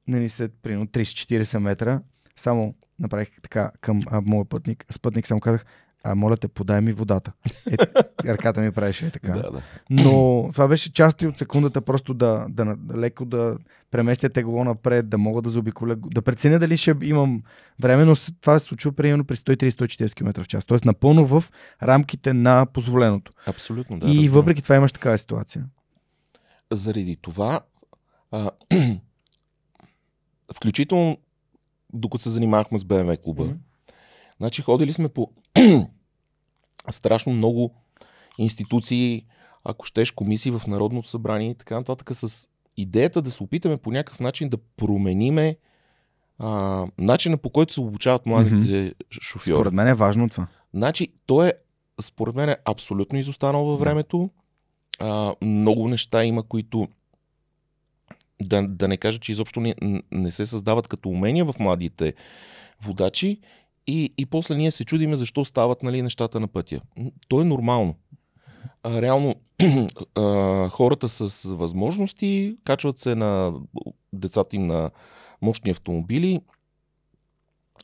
нали, 0.08 0.30
след 0.30 0.54
примерно 0.62 0.88
30-40 0.88 1.58
метра 1.58 2.02
само 2.36 2.76
направих 3.00 3.42
така 3.42 3.72
към 3.82 4.00
а, 4.08 4.22
моя 4.26 4.46
пътник. 4.46 4.86
Спътник 4.90 5.28
само 5.28 5.42
казах, 5.42 5.66
а 6.04 6.16
моля 6.16 6.38
те, 6.38 6.48
подай 6.48 6.82
ми 6.82 6.92
водата. 6.92 7.32
Е, 7.72 7.76
ръката 8.34 8.62
ми 8.62 8.72
правеше 8.72 9.06
е 9.06 9.12
така. 9.12 9.32
Да, 9.32 9.52
да. 9.52 9.62
Но 9.90 10.50
това 10.52 10.68
беше 10.68 10.94
част 10.94 11.22
и 11.22 11.28
от 11.28 11.38
секундата 11.38 11.82
просто 11.82 12.14
да, 12.14 12.46
да, 12.50 12.76
да 12.78 12.98
леко 12.98 13.26
да 13.26 13.58
преместя 13.92 14.30
тегло 14.30 14.64
напред, 14.64 15.10
да 15.10 15.18
мога 15.18 15.42
да 15.42 15.50
заобиколя, 15.50 15.96
да 15.96 16.22
преценя 16.22 16.60
дали 16.60 16.78
ще 16.78 16.96
имам 17.02 17.44
време, 17.80 18.06
но 18.06 18.16
това 18.42 18.60
се 18.60 18.66
случва 18.66 18.92
примерно 18.92 19.26
при 19.26 19.36
130-140 19.36 20.16
км 20.16 20.44
в 20.44 20.48
час. 20.48 20.66
Тоест 20.66 20.86
напълно 20.86 21.26
в 21.26 21.44
рамките 21.84 22.34
на 22.34 22.66
позволеното. 22.66 23.32
Абсолютно, 23.46 24.00
да. 24.00 24.06
и 24.06 24.10
разбирам. 24.10 24.34
въпреки 24.34 24.62
това 24.62 24.76
имаш 24.76 24.94
такава 24.94 25.18
ситуация. 25.18 25.66
Заради 26.72 27.16
това, 27.22 27.60
а, 28.32 28.52
включително 30.56 31.18
докато 31.94 32.24
се 32.24 32.30
занимавахме 32.30 32.80
с 32.80 32.84
BMW 32.84 33.24
клуба, 33.24 33.44
Мгм. 33.44 33.54
Значи 34.38 34.62
ходили 34.62 34.94
сме 34.94 35.10
по 35.10 35.32
страшно 36.92 37.34
много 37.34 37.74
институции, 38.38 39.26
ако 39.64 39.86
щеш, 39.86 40.12
комисии 40.12 40.52
в 40.52 40.62
Народното 40.68 41.10
събрание 41.10 41.50
и 41.50 41.56
така 41.56 41.76
нататък, 41.76 42.10
с 42.14 42.50
идеята 42.78 43.22
да 43.22 43.32
се 43.32 43.44
опитаме 43.44 43.78
по 43.78 43.92
някакъв 43.92 44.20
начин 44.20 44.50
да 44.50 44.58
промениме 44.58 45.58
а, 46.40 46.86
начина 46.98 47.38
по 47.38 47.50
който 47.50 47.74
се 47.74 47.82
обучават 47.82 48.26
младите 48.26 48.94
шофьори. 49.22 49.56
Според 49.56 49.74
мен 49.74 49.88
е 49.88 49.94
важно 49.94 50.30
това. 50.30 50.48
Значи, 50.74 51.14
той 51.26 51.48
е, 51.48 51.54
според 52.02 52.36
мен, 52.36 52.50
е 52.50 52.58
абсолютно 52.66 53.20
изостанал 53.20 53.66
във 53.66 53.80
времето. 53.80 54.30
А, 55.00 55.36
много 55.42 55.88
неща 55.88 56.24
има, 56.24 56.44
които 56.44 56.88
да, 58.42 58.68
да 58.68 58.88
не 58.88 58.98
кажа, 58.98 59.20
че 59.20 59.32
изобщо 59.32 59.60
не, 59.60 59.76
не 60.12 60.32
се 60.32 60.46
създават 60.46 60.88
като 60.88 61.10
умения 61.10 61.46
в 61.46 61.56
младите 61.60 62.14
водачи. 62.82 63.40
И, 63.88 64.14
и 64.18 64.26
после 64.26 64.56
ние 64.56 64.72
се 64.72 64.86
чудиме 64.86 65.16
защо 65.16 65.46
стават 65.46 65.84
нали, 65.84 66.02
нещата 66.02 66.40
на 66.40 66.48
пътя. 66.48 66.82
То 67.28 67.42
е 67.42 67.44
нормално. 67.44 67.96
А, 68.84 69.02
реално, 69.02 69.36
а, 70.16 70.70
хората 70.70 71.10
с 71.10 71.44
възможности 71.44 72.58
качват 72.64 72.98
се 72.98 73.16
на 73.16 73.54
децата 74.14 74.56
им 74.56 74.68
на 74.68 74.92
мощни 75.42 75.72
автомобили 75.72 76.42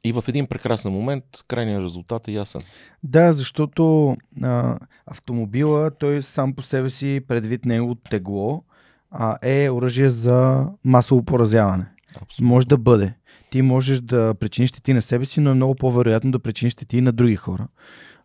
и 0.03 0.11
в 0.11 0.23
един 0.27 0.47
прекрасен 0.47 0.91
момент 0.91 1.23
крайният 1.47 1.84
резултат 1.84 2.27
е 2.27 2.31
ясен. 2.31 2.61
Да, 3.03 3.34
защото 3.34 4.15
а, 4.43 4.80
автомобила, 5.05 5.91
той 5.91 6.21
сам 6.21 6.53
по 6.53 6.61
себе 6.61 6.89
си, 6.89 7.21
предвид 7.27 7.65
неговото 7.65 8.01
тегло, 8.09 8.63
а, 9.11 9.38
е 9.41 9.69
оръжие 9.69 10.09
за 10.09 10.67
масово 10.84 11.23
поразяване. 11.23 11.85
Абсолютно. 12.21 12.47
Може 12.47 12.67
да 12.67 12.77
бъде. 12.77 13.13
Ти 13.53 13.61
можеш 13.61 14.01
да 14.01 14.34
причиниш 14.34 14.69
щети 14.69 14.93
на 14.93 15.01
себе 15.01 15.25
си, 15.25 15.39
но 15.39 15.51
е 15.51 15.53
много 15.53 15.75
по-вероятно 15.75 16.31
да 16.31 16.39
причиниш 16.39 16.73
щети 16.73 17.01
на 17.01 17.11
други 17.11 17.35
хора. 17.35 17.67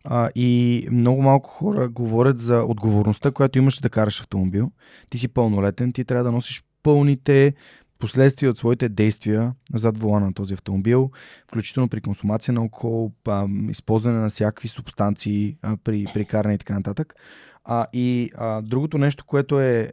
А, 0.03 0.29
и 0.35 0.87
много 0.91 1.21
малко 1.21 1.49
хора 1.49 1.89
говорят 1.89 2.39
за 2.39 2.63
отговорността, 2.63 3.31
която 3.31 3.57
имаш 3.57 3.79
да 3.79 3.89
караш 3.89 4.19
автомобил. 4.19 4.71
Ти 5.09 5.17
си 5.17 5.27
пълнолетен, 5.27 5.93
ти 5.93 6.05
трябва 6.05 6.23
да 6.23 6.31
носиш 6.31 6.63
пълните 6.83 7.53
последствия 7.99 8.49
от 8.49 8.57
своите 8.57 8.89
действия 8.89 9.53
зад 9.73 9.97
волана 9.97 10.25
на 10.25 10.33
този 10.33 10.53
автомобил, 10.53 11.11
включително 11.47 11.89
при 11.89 12.01
консумация 12.01 12.53
на 12.53 12.61
алкохол, 12.61 13.11
използване 13.69 14.19
на 14.19 14.29
всякакви 14.29 14.67
субстанции 14.67 15.57
при, 15.83 16.05
при 16.13 16.25
каране 16.25 16.53
и 16.53 16.57
така 16.57 16.73
нататък. 16.73 17.13
А, 17.65 17.85
и 17.93 18.31
а, 18.37 18.61
другото 18.61 18.97
нещо, 18.97 19.25
което 19.25 19.59
е 19.59 19.91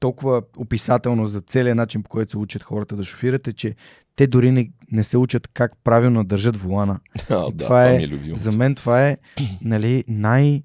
толкова 0.00 0.42
описателно 0.56 1.26
за 1.26 1.40
целият 1.40 1.76
начин, 1.76 2.02
по 2.02 2.08
който 2.08 2.30
се 2.30 2.38
учат 2.38 2.62
хората 2.62 2.96
да 2.96 3.02
шофират, 3.02 3.48
е, 3.48 3.52
че 3.52 3.74
те 4.20 4.26
дори 4.26 4.50
не, 4.50 4.70
не 4.92 5.04
се 5.04 5.16
учат 5.18 5.48
как 5.54 5.72
правилно 5.84 6.24
държат 6.24 6.56
волана. 6.56 7.00
А, 7.30 7.50
да, 7.50 7.64
това 7.64 7.90
е, 7.90 7.98
ми 7.98 8.30
е 8.32 8.36
за 8.36 8.52
мен 8.52 8.74
това 8.74 9.08
е 9.08 9.16
нали, 9.62 10.04
най, 10.08 10.62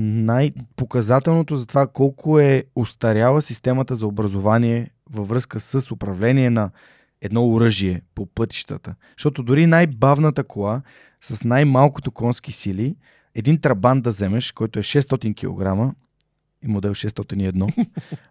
най-показателното 0.00 1.56
за 1.56 1.66
това 1.66 1.86
колко 1.86 2.40
е 2.40 2.64
устаряла 2.76 3.42
системата 3.42 3.94
за 3.94 4.06
образование 4.06 4.90
във 5.10 5.28
връзка 5.28 5.60
с 5.60 5.90
управление 5.90 6.50
на 6.50 6.70
едно 7.20 7.48
оръжие 7.48 8.02
по 8.14 8.26
пътищата. 8.26 8.94
Защото 9.16 9.42
дори 9.42 9.66
най-бавната 9.66 10.44
кола 10.44 10.82
с 11.22 11.44
най-малкото 11.44 12.10
конски 12.10 12.52
сили, 12.52 12.96
един 13.34 13.60
трабан 13.60 14.00
да 14.00 14.10
вземеш, 14.10 14.52
който 14.52 14.78
е 14.78 14.82
600 14.82 15.34
кг, 15.34 15.94
и 16.64 16.68
модел 16.68 16.94
601, 16.94 17.86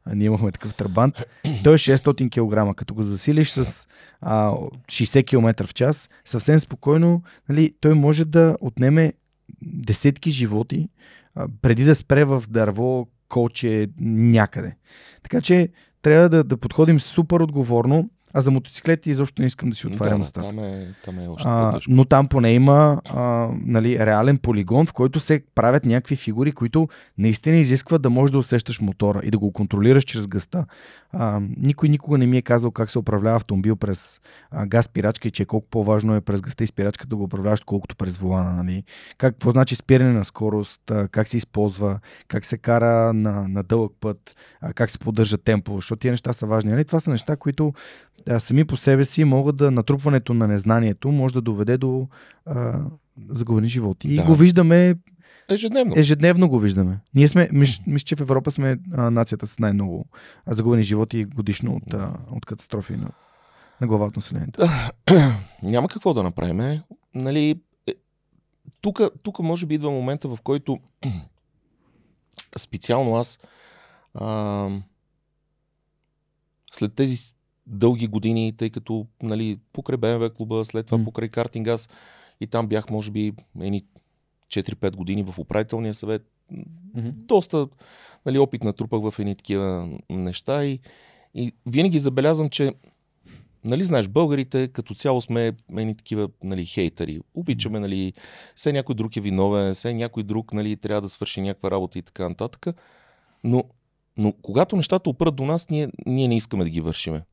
а 0.06 0.16
ние 0.16 0.26
имахме 0.26 0.52
такъв 0.52 0.76
трабант, 0.76 1.24
той 1.64 1.74
е 1.74 1.78
600 1.78 2.30
кг. 2.30 2.78
Като 2.78 2.94
го 2.94 3.04
засилиш 3.04 3.50
с 3.50 3.88
а, 4.22 4.52
60 4.52 5.26
км 5.26 5.66
в 5.68 5.74
час, 5.74 6.10
съвсем 6.26 6.60
спокойно, 6.60 7.24
нали, 7.50 7.74
той 7.80 7.94
може 7.94 8.26
да 8.26 8.58
отнеме 8.62 9.14
десетки 9.62 10.32
животи 10.32 10.90
а, 11.36 11.48
преди 11.62 11.84
да 11.84 11.96
спре 11.96 12.26
в 12.26 12.44
дърво, 12.50 13.08
колче 13.30 13.88
някъде. 14.00 14.76
Така 15.24 15.42
че 15.42 15.70
трябва 16.02 16.30
да, 16.30 16.44
да 16.44 16.58
подходим 16.58 17.00
супер 17.00 17.40
отговорно, 17.40 18.10
а 18.34 18.42
за 18.42 18.52
мотоциклети 18.52 19.10
изобщо 19.10 19.42
не 19.42 19.46
искам 19.46 19.70
да 19.70 19.76
си 19.76 19.88
отварям 19.88 20.20
да, 20.20 20.24
устата. 20.24 20.48
там, 20.48 20.60
е, 20.60 20.88
там 21.06 21.20
е 21.20 21.28
още 21.28 21.48
А, 21.48 21.80
но 21.88 22.06
там 22.06 22.28
поне 22.28 22.54
има 22.54 23.02
а, 23.06 23.50
нали, 23.66 24.06
реален 24.06 24.38
полигон, 24.38 24.86
в 24.86 24.94
който 24.94 25.20
се 25.20 25.44
правят 25.56 25.86
някакви 25.86 26.16
фигури, 26.16 26.52
които 26.52 26.88
наистина 27.18 27.58
изискват 27.58 28.02
да 28.02 28.10
можеш 28.10 28.32
да 28.32 28.38
усещаш 28.38 28.82
мотора 28.82 29.22
и 29.24 29.32
да 29.32 29.38
го 29.38 29.52
контролираш 29.52 30.04
чрез 30.04 30.28
гъста. 30.28 30.66
А, 31.12 31.42
никой 31.58 31.90
никога 31.90 32.18
не 32.18 32.28
ми 32.28 32.38
е 32.38 32.42
казал 32.42 32.72
как 32.72 32.92
се 32.92 33.00
управлява 33.00 33.36
автомобил 33.36 33.76
през 33.76 34.20
а, 34.52 34.66
газ 34.66 34.86
спирачка 34.86 35.28
и 35.28 35.32
че 35.32 35.46
колко 35.46 35.68
по-важно 35.70 36.16
е 36.16 36.22
през 36.22 36.42
гъста 36.42 36.64
и 36.64 36.68
спирачка 36.68 37.08
да 37.08 37.16
го 37.16 37.24
управляваш, 37.24 37.62
колкото 37.62 37.96
през 37.96 38.18
волана. 38.18 38.64
Нали? 38.64 38.84
Как, 39.18 39.34
какво 39.34 39.52
значи 39.52 39.76
спиране 39.76 40.14
на 40.14 40.26
скорост, 40.26 40.92
а, 40.92 41.08
как 41.08 41.28
се 41.28 41.38
използва, 41.38 42.00
как 42.28 42.46
се 42.46 42.58
кара 42.58 43.14
на, 43.14 43.48
на 43.48 43.64
дълъг 43.64 43.92
път, 44.00 44.36
а, 44.62 44.74
как 44.74 44.92
се 44.92 45.00
поддържа 45.00 45.38
темпо, 45.38 45.76
защото 45.76 46.00
тия 46.00 46.12
неща 46.12 46.34
са 46.34 46.46
важни. 46.46 46.72
Нали? 46.72 46.86
Това 46.86 47.00
са 47.00 47.10
неща, 47.10 47.36
които 47.36 47.74
сами 48.38 48.66
по 48.66 48.78
себе 48.78 49.06
си 49.06 49.24
могат 49.24 49.58
да 49.58 49.72
натрупването 49.72 50.34
на 50.34 50.48
незнанието 50.48 51.12
може 51.12 51.34
да 51.34 51.42
доведе 51.42 51.78
до 51.78 52.08
а, 52.46 52.80
загубени 53.30 53.68
животи. 53.68 54.08
И 54.08 54.16
Да. 54.16 54.24
го 54.24 54.36
виждаме, 54.36 54.96
Ежедневно. 55.50 55.94
ежедневно 55.98 56.50
го 56.50 56.60
виждаме. 56.60 57.00
Ние 57.16 57.28
сме, 57.28 57.50
мисля, 57.52 57.84
мисля, 57.88 58.06
че 58.06 58.16
в 58.16 58.22
Европа 58.22 58.52
сме 58.52 58.78
а, 58.94 59.12
нацията 59.12 59.48
с 59.48 59.60
най-много 59.60 60.06
загубени 60.48 60.84
животи 60.84 61.26
годишно 61.26 61.76
от, 61.76 61.94
а, 61.94 62.14
от 62.32 62.46
катастрофи 62.46 62.94
на, 62.94 63.10
на 63.82 63.88
глава 63.88 64.06
от 64.06 64.16
населението. 64.16 64.62
Няма 65.64 65.88
какво 65.88 66.14
да 66.14 66.24
направим. 66.24 66.82
Нали, 67.16 67.62
е, 67.88 67.94
тук, 68.82 69.02
тук 69.24 69.40
може 69.40 69.66
би 69.66 69.76
идва 69.76 69.92
момента, 69.92 70.28
в 70.28 70.38
който 70.44 70.78
специално 72.58 73.16
аз 73.16 73.40
а, 74.14 74.70
след 76.74 76.94
тези 76.94 77.34
дълги 77.70 78.08
години, 78.08 78.54
тъй 78.58 78.70
като 78.70 79.06
нали, 79.24 79.60
покрай 79.74 79.98
БМВ 79.98 80.34
клуба, 80.34 80.66
след 80.66 80.86
това 80.86 80.98
М. 80.98 81.04
покрай 81.04 81.30
картинг 81.30 81.68
аз 81.68 81.90
и 82.42 82.48
там 82.48 82.68
бях 82.68 82.90
може 82.90 83.12
би 83.12 83.34
едни 83.62 83.84
4-5 84.48 84.96
години 84.96 85.24
в 85.24 85.40
управителния 85.40 85.94
съвет. 85.94 86.26
Доста 86.96 87.68
нали, 88.26 88.40
опит 88.40 88.64
натрупах 88.64 89.02
в 89.02 89.20
едни 89.20 89.36
такива 89.36 89.90
неща 90.10 90.66
и, 90.66 90.80
и 91.36 91.54
винаги 91.66 92.00
забелязвам, 92.00 92.50
че 92.50 92.74
нали 93.64 93.86
знаеш, 93.86 94.08
българите 94.08 94.68
като 94.68 94.94
цяло 94.94 95.22
сме 95.22 95.54
едни 95.78 95.98
такива 95.98 96.30
нали, 96.44 96.66
хейтери. 96.66 97.20
Обичаме, 97.34 97.80
нали, 97.80 98.14
все 98.56 98.74
някой 98.74 98.96
друг 98.96 99.18
е 99.18 99.22
виновен, 99.22 99.74
все 99.74 99.94
някой 99.94 100.24
друг 100.24 100.54
нали, 100.54 100.78
трябва 100.78 101.02
да 101.02 101.10
свърши 101.10 101.42
някаква 101.42 101.72
работа 101.72 102.00
и 102.00 102.02
така 102.02 102.30
нататък. 102.30 102.68
Но, 103.44 103.64
но 104.18 104.34
когато 104.42 104.76
нещата 104.76 105.10
опрат 105.10 105.36
до 105.36 105.46
нас, 105.46 105.70
ние, 105.70 105.90
ние 106.06 106.28
не 106.28 106.36
искаме 106.36 106.64
да 106.64 106.70
ги 106.70 106.82
вършиме. 106.82 107.24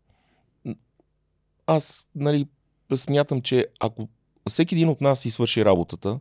Аз 1.66 2.06
нали, 2.14 2.46
смятам, 2.96 3.42
че 3.42 3.66
ако 3.80 4.08
всеки 4.48 4.74
един 4.74 4.88
от 4.88 5.00
нас 5.00 5.20
си 5.20 5.30
свърши 5.30 5.64
работата 5.64 6.18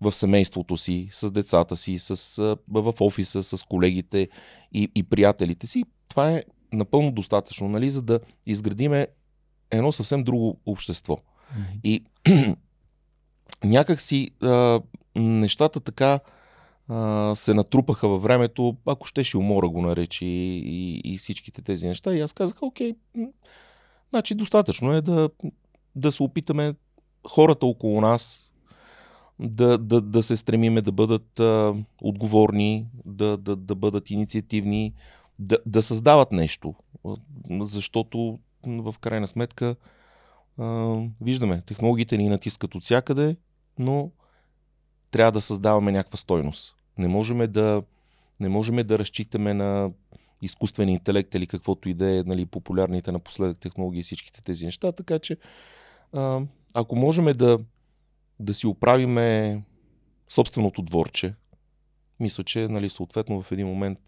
в 0.00 0.12
семейството 0.12 0.76
си, 0.76 1.08
с 1.12 1.30
децата 1.30 1.76
си, 1.76 1.98
с, 1.98 2.56
в 2.68 2.94
офиса, 3.00 3.42
с 3.42 3.64
колегите 3.64 4.28
и, 4.72 4.90
и 4.94 5.02
приятелите 5.02 5.66
си, 5.66 5.84
това 6.08 6.30
е 6.32 6.44
напълно 6.72 7.12
достатъчно, 7.12 7.68
нали, 7.68 7.90
за 7.90 8.02
да 8.02 8.20
изградиме 8.46 9.06
едно 9.70 9.92
съвсем 9.92 10.24
друго 10.24 10.60
общество. 10.66 11.18
И 11.84 12.04
някак 13.64 14.00
си 14.00 14.30
а, 14.42 14.80
нещата 15.16 15.80
така 15.80 16.20
а, 16.88 17.34
се 17.36 17.54
натрупаха 17.54 18.08
във 18.08 18.22
времето, 18.22 18.76
ако 18.86 19.06
щеше 19.06 19.38
умора 19.38 19.68
го 19.68 19.82
наречи 19.82 20.26
и, 20.26 20.62
и, 20.64 21.00
и 21.14 21.18
всичките 21.18 21.62
тези 21.62 21.86
неща. 21.86 22.14
И 22.14 22.20
аз 22.20 22.32
казах, 22.32 22.56
окей, 22.62 22.94
значи 24.10 24.34
достатъчно 24.34 24.92
е 24.92 25.00
да, 25.00 25.30
да 25.96 26.12
се 26.12 26.22
опитаме 26.22 26.74
хората 27.28 27.66
около 27.66 28.00
нас 28.00 28.48
да, 29.40 29.78
да, 29.78 30.00
да 30.00 30.22
се 30.22 30.36
стремиме 30.36 30.82
да 30.82 30.92
бъдат 30.92 31.40
а, 31.40 31.74
отговорни, 32.02 32.86
да, 33.04 33.36
да, 33.36 33.56
да 33.56 33.74
бъдат 33.74 34.10
инициативни, 34.10 34.94
да, 35.38 35.58
да 35.66 35.82
създават 35.82 36.32
нещо. 36.32 36.74
Защото 37.50 38.38
в 38.66 38.94
крайна 39.00 39.26
сметка 39.26 39.76
а, 40.58 40.96
виждаме, 41.20 41.62
технологиите 41.66 42.16
ни 42.16 42.28
натискат 42.28 42.74
от 42.74 42.82
всякъде, 42.82 43.36
но 43.78 44.10
трябва 45.10 45.32
да 45.32 45.40
създаваме 45.40 45.92
някаква 45.92 46.16
стойност. 46.16 46.74
Не 46.98 47.08
можем 47.08 47.52
да, 47.52 47.82
не 48.40 48.48
можем 48.48 48.76
да 48.76 48.98
разчитаме 48.98 49.54
на 49.54 49.90
изкуствен 50.42 50.88
интелект 50.88 51.34
или 51.34 51.46
каквото 51.46 51.88
и 51.88 51.94
да 51.94 52.18
е, 52.18 52.22
нали, 52.26 52.46
популярните 52.46 53.12
напоследък 53.12 53.58
технологии 53.58 54.00
и 54.00 54.02
всичките 54.02 54.42
тези 54.42 54.64
неща. 54.64 54.92
Така 54.92 55.18
че, 55.18 55.36
а, 56.12 56.40
ако 56.74 56.96
можем 56.96 57.24
да, 57.24 57.58
да 58.40 58.54
си 58.54 58.66
оправиме 58.66 59.62
собственото 60.28 60.82
дворче, 60.82 61.34
мисля, 62.20 62.44
че 62.44 62.68
нали, 62.68 62.90
съответно 62.90 63.42
в 63.42 63.52
един 63.52 63.66
момент 63.66 63.98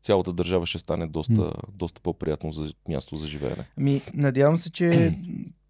цялата 0.00 0.32
държава 0.32 0.66
ще 0.66 0.78
стане 0.78 1.06
доста, 1.06 1.32
М. 1.32 1.52
доста 1.68 2.00
по-приятно 2.00 2.52
за 2.52 2.72
място 2.88 3.16
за 3.16 3.26
живеене. 3.26 3.68
Ми, 3.76 4.02
надявам 4.14 4.58
се, 4.58 4.70
че 4.70 5.18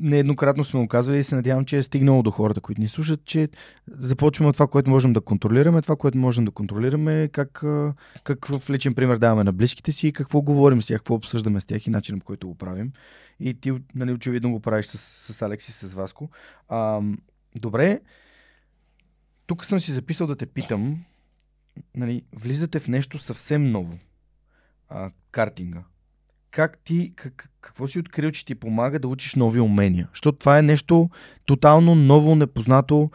нееднократно 0.00 0.64
сме 0.64 0.80
го 0.80 0.88
казвали 0.88 1.18
и 1.18 1.24
се 1.24 1.34
надявам, 1.34 1.64
че 1.64 1.76
е 1.76 1.82
стигнало 1.82 2.22
до 2.22 2.30
хората, 2.30 2.60
които 2.60 2.80
ни 2.80 2.88
слушат, 2.88 3.24
че 3.24 3.48
започваме 3.88 4.48
от 4.48 4.56
това, 4.56 4.66
което 4.66 4.90
можем 4.90 5.12
да 5.12 5.20
контролираме. 5.20 5.82
Това, 5.82 5.96
което 5.96 6.18
можем 6.18 6.44
да 6.44 6.50
контролираме 6.50 7.22
е 7.22 7.28
как, 7.28 7.64
какъв 8.24 8.70
личен 8.70 8.94
пример 8.94 9.16
даваме 9.16 9.44
на 9.44 9.52
близките 9.52 9.92
си 9.92 10.08
и 10.08 10.12
какво 10.12 10.42
говорим 10.42 10.82
с 10.82 10.86
тях, 10.86 10.98
какво 10.98 11.14
обсъждаме 11.14 11.60
с 11.60 11.64
тях 11.64 11.86
и 11.86 11.90
начинът 11.90 12.20
по 12.20 12.26
който 12.26 12.48
го 12.48 12.54
правим. 12.54 12.92
И 13.40 13.54
ти, 13.54 13.72
нали, 13.94 14.12
очевидно 14.12 14.52
го 14.52 14.60
правиш 14.60 14.86
с, 14.86 14.98
с 15.32 15.42
Алекс 15.42 15.68
и 15.68 15.72
с 15.72 15.94
Васко. 15.94 16.30
А, 16.68 17.00
добре, 17.56 18.00
тук 19.46 19.64
съм 19.64 19.80
си 19.80 19.92
записал 19.92 20.26
да 20.26 20.36
те 20.36 20.46
питам, 20.46 21.04
нали, 21.96 22.22
влизате 22.32 22.80
в 22.80 22.88
нещо 22.88 23.18
съвсем 23.18 23.70
ново. 23.70 23.98
А, 24.88 25.10
картинга 25.30 25.82
как 26.50 26.78
ти, 26.84 27.12
как, 27.16 27.50
какво 27.60 27.88
си 27.88 27.98
открил, 27.98 28.30
че 28.30 28.44
ти 28.44 28.54
помага 28.54 28.98
да 28.98 29.08
учиш 29.08 29.34
нови 29.34 29.60
умения? 29.60 30.08
Защото 30.12 30.38
това 30.38 30.58
е 30.58 30.62
нещо 30.62 31.10
тотално 31.44 31.94
ново, 31.94 32.34
непознато. 32.34 33.10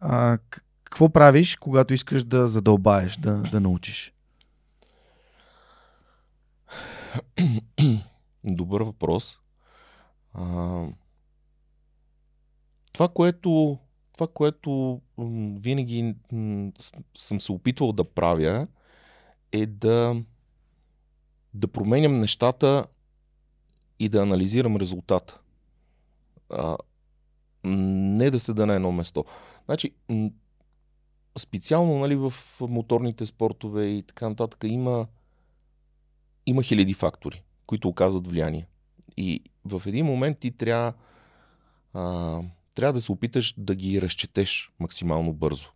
А, 0.00 0.38
какво 0.84 1.08
правиш, 1.08 1.56
когато 1.56 1.94
искаш 1.94 2.24
да 2.24 2.48
задълбаеш, 2.48 3.16
да, 3.16 3.32
да 3.32 3.60
научиш? 3.60 4.14
Добър 8.44 8.82
въпрос. 8.82 9.38
А, 10.34 10.82
това, 12.92 13.08
което, 13.08 13.78
това, 14.12 14.26
което 14.34 15.00
винаги 15.60 16.14
съм 17.16 17.40
се 17.40 17.52
опитвал 17.52 17.92
да 17.92 18.04
правя, 18.04 18.66
е 19.52 19.66
да, 19.66 20.22
да 21.54 21.68
променям 21.68 22.18
нещата 22.18 22.86
и 23.98 24.08
да 24.08 24.22
анализирам 24.22 24.76
резултата. 24.76 25.40
Не 27.64 28.30
да 28.30 28.40
седа 28.40 28.66
на 28.66 28.74
едно 28.74 28.92
место. 28.92 29.24
Значи, 29.64 29.94
специално 31.38 31.98
нали, 31.98 32.16
в 32.16 32.32
моторните 32.60 33.26
спортове 33.26 33.86
и 33.86 34.02
така 34.02 34.28
нататък 34.28 34.64
има, 34.64 35.06
има 36.46 36.62
хиляди 36.62 36.94
фактори, 36.94 37.42
които 37.66 37.88
оказват 37.88 38.26
влияние. 38.26 38.66
И 39.16 39.42
в 39.64 39.82
един 39.86 40.06
момент 40.06 40.38
ти 40.38 40.50
трябва, 40.50 40.94
трябва 42.74 42.92
да 42.92 43.00
се 43.00 43.12
опиташ 43.12 43.54
да 43.58 43.74
ги 43.74 44.02
разчетеш 44.02 44.72
максимално 44.80 45.32
бързо. 45.32 45.68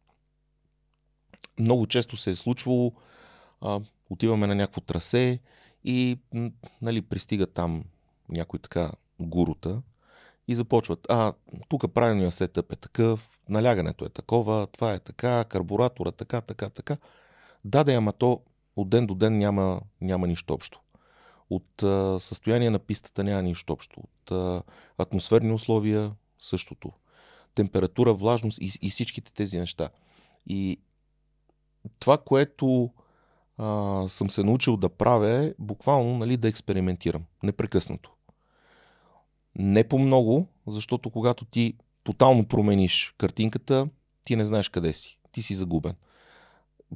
Много 1.59 1.86
често 1.86 2.16
се 2.16 2.30
е 2.30 2.36
случвало, 2.36 2.92
а, 3.60 3.80
отиваме 4.10 4.46
на 4.46 4.55
някакво 4.55 4.80
трасе 4.80 5.40
и 5.89 6.19
нали, 6.82 7.02
пристига 7.02 7.47
там 7.47 7.85
някой 8.28 8.59
така 8.60 8.93
гурута 9.20 9.82
и 10.48 10.55
започват. 10.55 11.06
А, 11.09 11.32
тук 11.69 11.94
правилният 11.94 12.35
сетъп 12.35 12.73
е 12.73 12.77
такъв, 12.77 13.31
налягането 13.48 14.05
е 14.05 14.09
такова, 14.09 14.66
това 14.66 14.94
е 14.94 14.98
така, 14.98 15.44
карбуратора 15.44 16.12
така, 16.12 16.40
така, 16.40 16.70
така. 16.70 16.97
Да, 17.65 17.85
да, 17.85 17.93
ама 17.93 18.12
то 18.12 18.43
от 18.77 18.89
ден 18.89 19.06
до 19.06 19.15
ден 19.15 19.39
няма, 19.39 19.81
няма 20.01 20.27
нищо 20.27 20.55
общо. 20.55 20.81
От 21.51 21.82
а, 21.82 22.20
състояние 22.20 22.70
на 22.70 22.78
пистата 22.78 23.24
няма 23.24 23.43
нищо 23.43 23.73
общо. 23.73 24.01
От 24.01 24.31
а, 24.31 24.62
атмосферни 24.98 25.52
условия 25.52 26.12
същото. 26.39 26.93
Температура, 27.55 28.15
влажност 28.15 28.59
и, 28.60 28.78
и 28.82 28.90
всичките 28.90 29.32
тези 29.32 29.59
неща. 29.59 29.89
И 30.47 30.81
това, 31.98 32.19
което 32.19 32.90
а, 33.59 34.05
съм 34.09 34.30
се 34.30 34.44
научил 34.44 34.76
да 34.76 34.89
правя 34.89 35.44
е 35.44 35.55
буквално 35.59 36.18
нали, 36.18 36.36
да 36.36 36.48
експериментирам. 36.48 37.24
Непрекъснато. 37.43 38.10
Не 39.59 39.89
по 39.89 39.98
много, 39.98 40.47
защото 40.66 41.10
когато 41.10 41.44
ти 41.44 41.74
тотално 42.05 42.47
промениш 42.47 43.14
картинката, 43.18 43.89
ти 44.24 44.36
не 44.36 44.44
знаеш 44.44 44.68
къде 44.68 44.93
си. 44.93 45.18
Ти 45.32 45.43
си 45.43 45.55
загубен. 45.55 45.94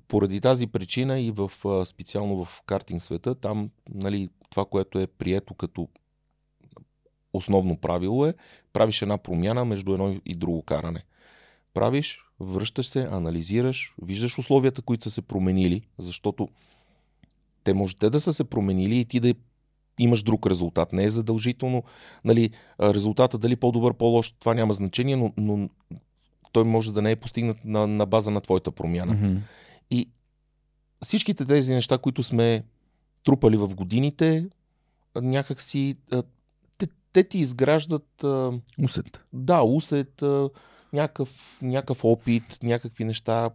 Поради 0.08 0.40
тази 0.40 0.66
причина 0.66 1.20
и 1.20 1.30
в, 1.30 1.50
специално 1.84 2.44
в 2.44 2.62
картинг 2.66 3.02
света, 3.02 3.34
там 3.34 3.70
нали, 3.94 4.28
това, 4.50 4.64
което 4.64 4.98
е 4.98 5.06
прието 5.06 5.54
като 5.54 5.88
основно 7.32 7.76
правило 7.76 8.26
е, 8.26 8.34
правиш 8.72 9.02
една 9.02 9.18
промяна 9.18 9.64
между 9.64 9.92
едно 9.92 10.16
и 10.26 10.34
друго 10.34 10.62
каране. 10.62 11.04
Правиш, 11.74 12.18
връщаш 12.42 12.86
се, 12.86 13.08
анализираш, 13.10 13.94
виждаш 14.02 14.38
условията, 14.38 14.82
които 14.82 15.04
са 15.04 15.10
се 15.10 15.22
променили, 15.22 15.82
защото 15.98 16.48
те 17.64 17.74
може 17.74 17.96
те 17.96 18.10
да 18.10 18.20
са 18.20 18.32
се 18.32 18.44
променили 18.44 18.98
и 18.98 19.04
ти 19.04 19.20
да 19.20 19.34
имаш 19.98 20.22
друг 20.22 20.46
резултат. 20.46 20.92
Не 20.92 21.04
е 21.04 21.10
задължително, 21.10 21.82
нали, 22.24 22.50
резултата 22.80 23.38
дали 23.38 23.56
по-добър, 23.56 23.94
по-лош, 23.94 24.30
това 24.30 24.54
няма 24.54 24.72
значение, 24.72 25.16
но, 25.16 25.32
но 25.36 25.68
той 26.52 26.64
може 26.64 26.92
да 26.92 27.02
не 27.02 27.10
е 27.10 27.16
постигнат 27.16 27.64
на, 27.64 27.86
на 27.86 28.06
база 28.06 28.30
на 28.30 28.40
твоята 28.40 28.70
промяна. 28.70 29.14
Мгм. 29.14 29.36
И 29.90 30.08
всичките 31.02 31.44
тези 31.44 31.74
неща, 31.74 31.98
които 31.98 32.22
сме 32.22 32.64
трупали 33.24 33.56
в 33.56 33.74
годините, 33.74 34.46
а, 35.14 35.20
някак 35.20 35.62
си, 35.62 35.96
а, 36.12 36.22
те, 36.78 36.86
те 37.12 37.24
ти 37.24 37.38
изграждат, 37.38 38.24
Усет. 38.82 39.20
да, 39.32 39.62
усет, 39.62 40.22
някакъв, 40.92 41.58
някакъв 41.62 42.04
опит, 42.04 42.58
някакви 42.62 43.04
неща, 43.04 43.50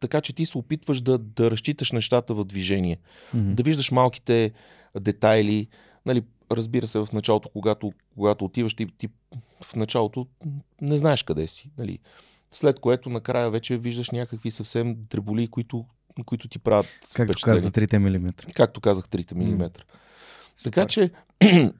така 0.00 0.20
че 0.20 0.32
ти 0.32 0.46
се 0.46 0.58
опитваш 0.58 1.00
да, 1.00 1.18
да 1.18 1.50
разчиташ 1.50 1.92
нещата 1.92 2.34
в 2.34 2.44
движение 2.44 2.98
Мгм. 3.34 3.54
да 3.54 3.62
виждаш 3.62 3.90
малките 3.90 4.52
детайли. 5.00 5.68
Нали, 6.06 6.22
разбира 6.52 6.86
се, 6.86 6.98
в 6.98 7.08
началото, 7.12 7.48
когато, 7.48 7.92
когато 8.14 8.44
отиваш, 8.44 8.74
ти, 8.74 8.86
ти 8.98 9.08
в 9.62 9.76
началото 9.76 10.26
не 10.80 10.98
знаеш 10.98 11.22
къде 11.22 11.46
си. 11.46 11.70
Нали. 11.78 11.98
След 12.50 12.80
което 12.80 13.10
накрая 13.10 13.50
вече 13.50 13.76
виждаш 13.76 14.10
някакви 14.10 14.50
съвсем 14.50 14.96
дреболи, 15.10 15.48
които, 15.48 15.84
които 16.26 16.48
ти 16.48 16.58
правят 16.58 16.86
Както 17.14 17.32
впечатление. 17.32 17.60
каза 17.60 17.70
3 17.70 17.98
мм. 17.98 18.32
Както 18.54 18.80
казах, 18.80 19.08
3 19.08 19.34
М. 19.34 19.44
мм. 19.44 19.70
Така 20.64 20.86
че, 20.86 21.10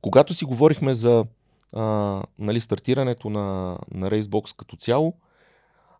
когато 0.00 0.34
си 0.34 0.44
говорихме 0.44 0.94
за 0.94 1.24
а, 1.72 2.22
нали, 2.38 2.60
стартирането 2.60 3.30
на, 3.30 3.78
на 3.90 4.10
Racebox 4.10 4.56
като 4.56 4.76
цяло, 4.76 5.14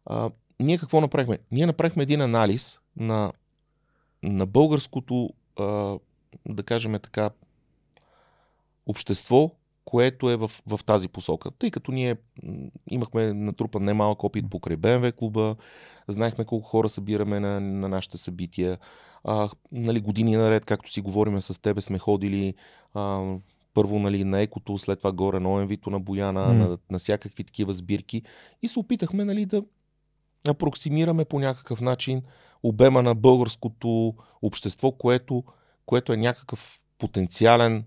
а, 0.07 0.31
ние 0.61 0.79
какво 0.79 1.01
направихме? 1.01 1.39
Ние 1.51 1.67
направихме 1.67 2.03
един 2.03 2.21
анализ 2.21 2.81
на, 2.97 3.33
на 4.23 4.47
българското, 4.47 5.31
а, 5.59 5.99
да 6.49 6.63
кажем 6.63 6.93
така, 6.93 7.31
общество, 8.87 9.51
което 9.85 10.31
е 10.31 10.37
в, 10.37 10.51
в 10.67 10.81
тази 10.87 11.09
посока. 11.09 11.51
Тъй 11.51 11.71
като 11.71 11.93
ние 11.93 12.17
имахме 12.91 13.33
натрупан 13.33 13.85
немалък 13.85 14.25
опит 14.25 14.51
покрай 14.51 14.77
БМВ 14.77 15.13
клуба, 15.13 15.57
знаехме 16.09 16.45
колко 16.45 16.69
хора 16.69 16.89
събираме 16.89 17.41
на, 17.41 17.61
на 17.61 17.89
нашите 17.89 18.17
събития, 18.17 18.79
а, 19.25 19.51
нали, 19.73 20.01
години 20.01 20.37
наред, 20.37 20.65
както 20.65 20.93
си 20.93 21.01
говориме 21.01 21.41
с 21.41 21.63
тебе, 21.63 21.81
сме 21.81 21.99
ходили 21.99 22.55
а, 22.95 23.35
първо 23.75 23.99
нали, 23.99 24.25
на 24.25 24.41
екото, 24.41 24.79
след 24.79 24.99
това 24.99 25.13
горе 25.13 25.41
на 25.41 25.49
ОМВ-то 25.49 25.91
на 25.91 26.01
Бояна, 26.01 26.47
М. 26.47 26.55
на, 26.55 26.79
на 26.91 26.99
всякакви 26.99 27.45
такива 27.45 27.73
сбирки 27.73 28.23
и 28.63 28.69
се 28.69 28.79
опитахме 28.79 29.25
нали, 29.25 29.47
да 29.47 29.63
апроксимираме 30.49 31.25
по 31.25 31.39
някакъв 31.39 31.81
начин 31.81 32.23
обема 32.63 33.03
на 33.03 33.15
българското 33.15 34.15
общество, 34.43 34.93
което, 34.93 35.45
което 35.87 36.13
е 36.13 36.17
някакъв 36.17 36.81
потенциален 36.99 37.85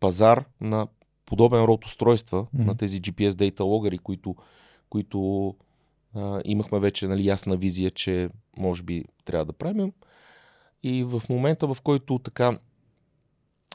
пазар 0.00 0.44
на 0.60 0.86
подобен 1.26 1.64
род 1.64 1.84
устройства, 1.84 2.46
Мгм. 2.52 2.64
на 2.64 2.76
тези 2.76 3.00
GPS 3.02 3.30
data 3.30 3.60
логъри, 3.60 3.98
които, 3.98 4.36
които 4.88 5.54
а, 6.14 6.40
имахме 6.44 6.78
вече 6.78 7.06
нали, 7.06 7.26
ясна 7.26 7.56
визия, 7.56 7.90
че 7.90 8.28
може 8.58 8.82
би 8.82 9.04
трябва 9.24 9.44
да 9.44 9.52
правим. 9.52 9.92
И 10.82 11.04
в 11.04 11.22
момента, 11.28 11.66
в 11.66 11.76
който 11.82 12.18
така 12.18 12.58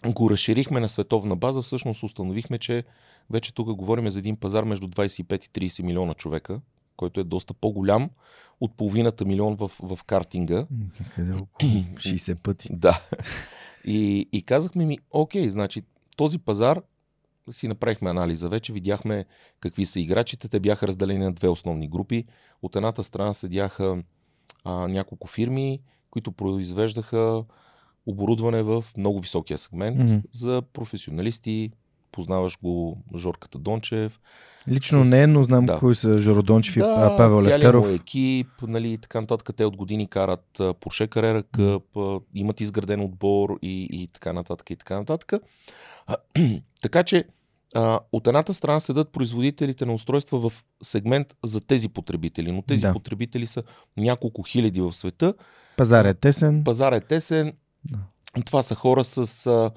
го 0.06 0.30
разширихме 0.30 0.80
на 0.80 0.90
световна 0.90 1.36
база, 1.36 1.62
всъщност 1.62 2.04
установихме, 2.04 2.58
че 2.58 2.84
вече 3.30 3.54
тук 3.54 3.74
говорим 3.74 4.10
за 4.10 4.20
един 4.20 4.36
пазар 4.36 4.64
между 4.64 4.88
25 4.88 5.60
и 5.60 5.70
30 5.70 5.84
милиона 5.84 6.14
човека, 6.14 6.62
който 6.98 7.20
е 7.20 7.24
доста 7.24 7.54
по-голям 7.54 8.10
от 8.62 8.78
половината 8.78 9.26
милион 9.26 9.56
в, 9.56 9.72
в 9.80 10.00
картинга. 10.04 10.68
Къде 11.16 11.34
около 11.34 11.72
60 11.72 12.36
пъти. 12.44 12.70
Да. 12.72 13.02
И, 13.86 14.30
и 14.32 14.42
казахме 14.42 14.86
ми, 14.86 14.98
окей, 15.12 15.50
значи 15.50 15.82
този 16.18 16.40
пазар 16.40 16.82
си 17.52 17.68
направихме 17.68 18.10
анализа 18.10 18.50
вече, 18.50 18.74
видяхме 18.74 19.26
какви 19.60 19.86
са 19.86 20.00
играчите. 20.00 20.48
Те 20.48 20.60
бяха 20.60 20.88
разделени 20.88 21.24
на 21.24 21.34
две 21.34 21.50
основни 21.50 21.88
групи. 21.88 22.26
От 22.62 22.76
едната 22.76 23.04
страна 23.04 23.34
седяха 23.34 24.04
а, 24.64 24.88
няколко 24.88 25.28
фирми, 25.28 25.82
които 26.12 26.32
произвеждаха 26.32 27.44
оборудване 28.10 28.64
в 28.64 28.84
много 28.98 29.19
високия 29.19 29.57
сегмент 29.57 29.98
Мгм. 29.99 30.18
за 30.31 30.61
професионалисти. 30.73 31.72
Познаваш 32.11 32.57
го 32.60 32.98
Жорката 33.18 33.57
Дончев. 33.57 34.19
Лично 34.68 35.06
С- 35.06 35.10
не, 35.10 35.27
но 35.27 35.44
знам 35.44 35.65
да. 35.65 35.77
кои 35.77 35.95
са 35.95 36.18
Жоро 36.18 36.41
Дончев 36.44 36.76
и 36.76 36.80
Да, 36.80 36.95
а, 37.03 37.18
Павел 37.18 37.38
Левтеров. 37.40 37.88
му 37.88 37.94
екип, 37.94 38.48
нали, 38.61 38.90
и 38.90 38.98
така 38.98 39.22
нататък. 39.22 39.56
Те 39.56 39.65
от 39.65 39.76
години 39.76 40.07
карат 40.07 40.45
Porsche 40.57 41.07
Carrera 41.07 41.44
Cup, 41.44 41.84
имат 42.34 42.61
изграден 42.61 43.02
отбор 43.02 43.60
и, 43.61 43.88
и 43.94 44.07
така 44.07 44.34
нататък 44.34 44.69
и 44.69 44.76
така 44.76 44.95
нататък. 44.95 45.34
А, 46.07 46.15
така 46.81 47.03
че 47.03 47.23
а, 47.76 47.99
от 48.11 48.27
едната 48.27 48.53
страна 48.53 48.80
седат 48.80 49.10
производителите 49.10 49.86
на 49.86 49.94
устройства 49.94 50.40
в 50.40 50.53
сегмент 50.81 51.36
за 51.44 51.61
тези 51.61 51.90
потребители, 51.90 52.52
но 52.52 52.61
тези 52.61 52.81
Да. 52.81 52.94
потребители 52.94 53.48
са 53.48 53.64
няколко 53.98 54.44
хиляди 54.44 54.81
в 54.81 54.94
света. 54.94 55.34
Пазар 55.77 56.06
е 56.06 56.14
тесен. 56.14 56.64
Пазар 56.64 56.91
е 56.91 57.02
тесен. 57.02 57.53
Да. 57.85 57.99
Това 58.45 58.61
са 58.61 58.76
хора 58.76 59.03
с 59.03 59.47
а, 59.47 59.72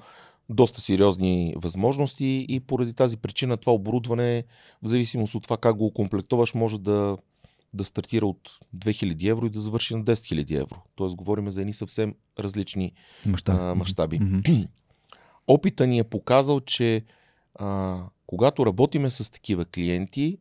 доста 0.49 0.81
сериозни 0.81 1.53
възможности 1.57 2.45
и 2.49 2.59
поради 2.59 2.93
тази 2.93 3.17
причина 3.17 3.57
това 3.57 3.73
оборудване, 3.73 4.43
в 4.83 4.87
зависимост 4.87 5.35
от 5.35 5.43
това 5.43 5.57
как 5.57 5.75
го 5.75 5.85
окомплектоваш, 5.85 6.53
може 6.53 6.77
да, 6.77 7.17
да 7.73 7.85
стартира 7.85 8.25
от 8.25 8.49
2000 8.75 9.31
евро 9.31 9.45
и 9.45 9.49
да 9.49 9.59
завърши 9.59 9.95
на 9.95 10.03
10 10.03 10.13
000 10.13 10.61
евро. 10.61 10.81
Тоест 10.95 11.15
говорим 11.15 11.49
за 11.49 11.61
едни 11.61 11.73
съвсем 11.73 12.15
различни 12.39 12.91
мащаби. 13.75 14.19
Опита 15.47 15.87
ни 15.87 15.99
е 15.99 16.03
показал, 16.03 16.59
че 16.59 17.03
а, 17.55 17.99
когато 18.27 18.65
работиме 18.65 19.11
с 19.11 19.31
такива 19.31 19.65
клиенти, 19.65 20.37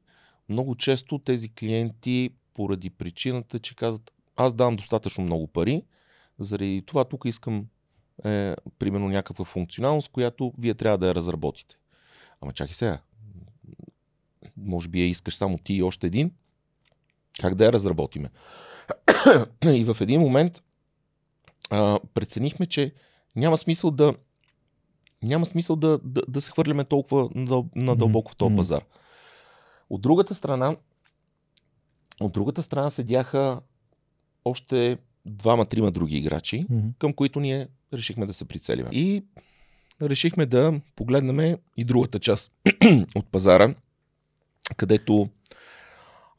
много 0.49 0.75
често 0.75 1.19
тези 1.19 1.49
клиенти, 1.49 2.31
поради 2.55 2.91
причината, 2.91 3.59
че 3.59 3.77
казват, 3.77 4.13
аз 4.37 4.53
давам 4.53 4.77
достатъчно 4.77 5.25
много 5.25 5.47
пари, 5.47 5.83
Заради 6.39 6.83
това 6.87 7.05
тук 7.05 7.25
искам 7.25 7.67
е, 8.25 8.55
примерно 8.79 9.09
някаква 9.09 9.45
функционалност, 9.45 10.09
която 10.09 10.53
вие 10.59 10.75
трябва 10.75 10.99
да 10.99 11.09
я 11.09 11.15
разработите. 11.15 11.77
Ама 12.41 12.53
чакай 12.53 12.75
сега. 12.75 13.01
Може 14.57 14.89
би 14.89 15.01
я 15.01 15.09
искаш 15.09 15.37
само 15.37 15.59
ти 15.59 15.75
и 15.75 15.83
още 15.83 16.07
един. 16.07 16.33
Как 17.41 17.55
да 17.55 17.65
я 17.65 17.73
разработиме? 17.73 18.31
и 19.65 19.85
в 19.85 19.97
един 20.01 20.21
момент 20.21 20.63
а, 21.71 21.99
преценихме, 22.15 22.67
че 22.67 22.95
няма 23.37 23.57
смисъл 23.57 23.91
да 23.91 24.15
няма 25.23 25.47
смисъл 25.47 25.77
да, 25.77 25.99
да, 26.05 26.23
да 26.29 26.41
се 26.41 26.51
хвърляме 26.51 26.85
толкова 26.85 27.29
надълбоко 27.75 28.33
в 28.33 28.37
този 28.37 28.57
пазар. 28.57 28.85
От 29.91 30.03
другата 30.03 30.35
страна, 30.35 30.77
от 32.21 32.33
другата 32.33 32.63
страна 32.63 32.91
седяха 32.91 33.61
още 34.45 34.99
двама-трима 35.27 35.91
други 35.91 36.17
играчи, 36.17 36.67
mm-hmm. 36.67 36.93
към 36.99 37.13
които 37.13 37.41
ние 37.41 37.69
решихме 37.93 38.27
да 38.27 38.35
се 38.35 38.45
прицелиме. 38.45 38.89
И 38.93 39.25
решихме 40.03 40.47
да 40.47 40.81
погледнем 40.97 41.59
и 41.77 41.85
другата 41.85 42.19
част 42.19 42.53
от 43.15 43.27
пазара, 43.27 43.75
където 44.77 45.29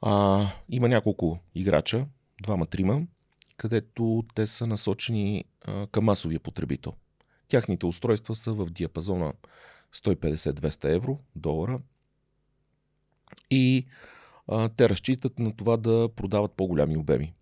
а, 0.02 0.48
има 0.70 0.90
няколко 0.90 1.40
играча, 1.56 2.06
двама-трима, 2.42 3.02
където 3.58 4.24
те 4.36 4.48
са 4.48 4.68
насочени 4.68 5.46
а, 5.62 5.88
към 5.88 6.06
масовия 6.06 6.40
потребител. 6.40 6.94
Тяхните 7.48 7.86
устройства 7.86 8.36
са 8.36 8.54
в 8.54 8.66
диапазона 8.66 9.34
150-200 9.96 10.96
евро, 10.96 11.20
долара. 11.36 11.80
И 13.52 13.86
а, 14.48 14.70
те 14.70 14.90
разчитат 14.90 15.40
на 15.40 15.56
това 15.56 15.78
да 15.78 16.10
продават 16.16 16.52
по-голями 16.52 16.98
обеми. 16.98 17.34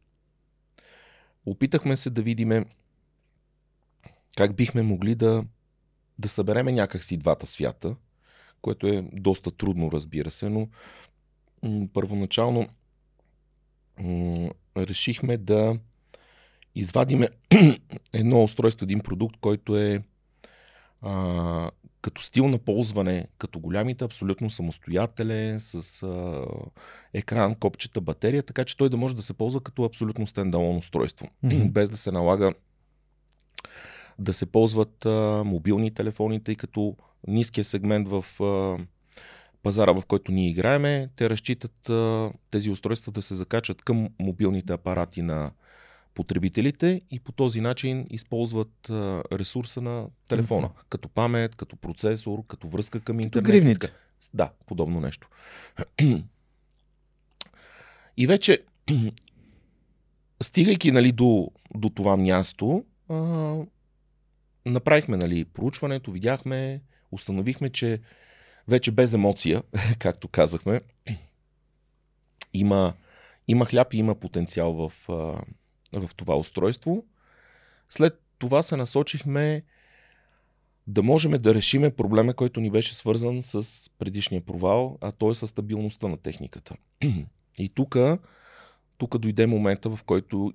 Опитахме 1.46 1.98
се 1.98 2.10
да 2.10 2.22
видиме 2.22 2.66
как 4.38 4.56
бихме 4.56 4.82
могли 4.82 5.16
да, 5.16 5.44
да 6.20 6.30
събереме 6.30 6.72
някакси 6.72 7.18
двата 7.18 7.46
свята, 7.46 7.96
което 8.62 8.88
е 8.88 9.10
доста 9.14 9.52
трудно, 9.52 9.92
разбира 9.92 10.32
се, 10.32 10.50
но 10.50 10.68
м- 11.64 11.88
първоначално 11.94 12.68
м- 14.00 14.50
решихме 14.78 15.38
да 15.38 15.80
извадиме 16.76 17.30
едно 18.14 18.44
устройство, 18.44 18.84
един 18.84 19.00
продукт, 19.00 19.38
който 19.42 19.78
е 19.78 20.04
а, 21.02 21.72
като 22.02 22.22
стил 22.22 22.48
на 22.48 22.58
ползване, 22.58 23.28
като 23.38 23.60
голямите, 23.60 24.04
абсолютно 24.04 24.50
самостоятелен, 24.50 25.60
с 25.60 26.04
а, 26.04 26.46
екран, 27.14 27.56
копчета, 27.56 28.02
батерия, 28.02 28.44
така 28.44 28.66
че 28.66 28.78
той 28.78 28.90
да 28.90 28.98
може 28.98 29.16
да 29.16 29.22
се 29.22 29.34
ползва 29.34 29.62
като 29.62 29.84
абсолютно 29.84 30.28
стендалон 30.28 30.78
устройство, 30.78 31.28
mm-hmm. 31.46 31.72
без 31.72 31.90
да 31.90 31.98
се 31.98 32.12
налага 32.12 32.54
да 34.20 34.34
се 34.34 34.46
ползват 34.46 35.06
а, 35.06 35.44
мобилни 35.46 35.94
телефони, 35.94 36.44
тъй 36.44 36.56
като 36.56 36.96
ниския 37.28 37.66
сегмент 37.66 38.08
в 38.10 38.44
а, 38.44 38.78
пазара, 39.64 39.92
в 39.92 40.04
който 40.08 40.32
ние 40.32 40.50
играеме, 40.50 41.10
те 41.16 41.30
разчитат 41.30 41.90
а, 41.90 42.32
тези 42.52 42.70
устройства 42.70 43.12
да 43.12 43.22
се 43.22 43.36
закачат 43.36 43.82
към 43.82 44.10
мобилните 44.20 44.74
апарати 44.74 45.22
на 45.22 45.52
потребителите 46.14 47.02
и 47.12 47.20
по 47.20 47.32
този 47.32 47.62
начин 47.62 48.08
използват 48.10 48.90
а, 48.90 49.24
ресурса 49.32 49.82
на 49.82 50.08
телефона, 50.28 50.68
mm-hmm. 50.68 50.86
като 50.90 51.10
памет, 51.10 51.56
като 51.56 51.76
процесор, 51.76 52.46
като 52.48 52.68
връзка 52.68 53.00
към 53.00 53.20
интернет. 53.20 53.46
Гривните. 53.46 53.94
Да, 54.34 54.52
подобно 54.66 55.02
нещо. 55.02 55.28
И 58.18 58.28
вече, 58.28 58.64
стигайки 60.42 60.92
нали, 60.92 61.12
до, 61.12 61.52
до 61.76 61.90
това 61.90 62.18
място, 62.18 62.86
а, 63.10 63.56
направихме 64.66 65.18
нали, 65.18 65.46
проучването, 65.46 66.12
видяхме, 66.12 66.82
установихме, 67.12 67.70
че 67.70 68.00
вече 68.68 68.92
без 68.92 69.14
емоция, 69.14 69.64
както 70.00 70.28
казахме, 70.28 70.82
има, 72.54 72.94
има 73.48 73.66
хляб 73.66 73.94
и 73.94 73.98
има 73.98 74.16
потенциал 74.16 74.74
в, 74.74 75.10
в 75.96 76.10
това 76.16 76.36
устройство. 76.36 77.06
След 77.90 78.22
това 78.38 78.62
се 78.62 78.78
насочихме 78.78 79.64
да 80.88 81.04
можем 81.04 81.32
да 81.32 81.56
решиме 81.56 81.96
проблема, 81.96 82.34
който 82.34 82.62
ни 82.62 82.72
беше 82.72 82.96
свързан 82.96 83.44
с 83.44 83.90
предишния 84.00 84.42
провал, 84.42 84.98
а 85.02 85.12
то 85.12 85.32
е 85.32 85.36
със 85.36 85.50
стабилността 85.50 86.08
на 86.08 86.18
техниката. 86.18 86.76
И 87.58 87.70
тук 87.70 87.98
тук 89.02 89.18
дойде 89.18 89.48
момента, 89.48 89.90
в 89.90 90.00
който 90.06 90.54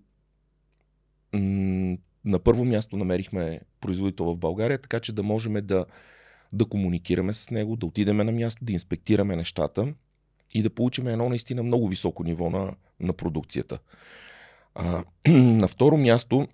на 2.25 2.39
първо 2.45 2.65
място 2.65 2.97
намерихме 2.97 3.61
производител 3.81 4.27
в 4.27 4.37
България, 4.37 4.79
така 4.79 5.01
че 5.01 5.13
да 5.13 5.23
можем 5.23 5.53
да, 5.53 5.87
да 6.53 6.65
комуникираме 6.65 7.33
с 7.33 7.51
него, 7.51 7.77
да 7.77 7.87
отидеме 7.87 8.25
на 8.25 8.33
място, 8.33 8.65
да 8.65 8.73
инспектираме 8.73 9.37
нещата 9.37 9.95
и 10.55 10.63
да 10.63 10.71
получим 10.71 11.07
едно 11.07 11.29
наистина 11.29 11.63
много 11.63 11.89
високо 11.89 12.25
ниво 12.25 12.51
на, 12.51 12.75
на 13.01 13.13
продукцията. 13.13 13.79
А, 14.77 15.05
на 15.33 15.69
второ 15.69 15.97
място 15.97 16.49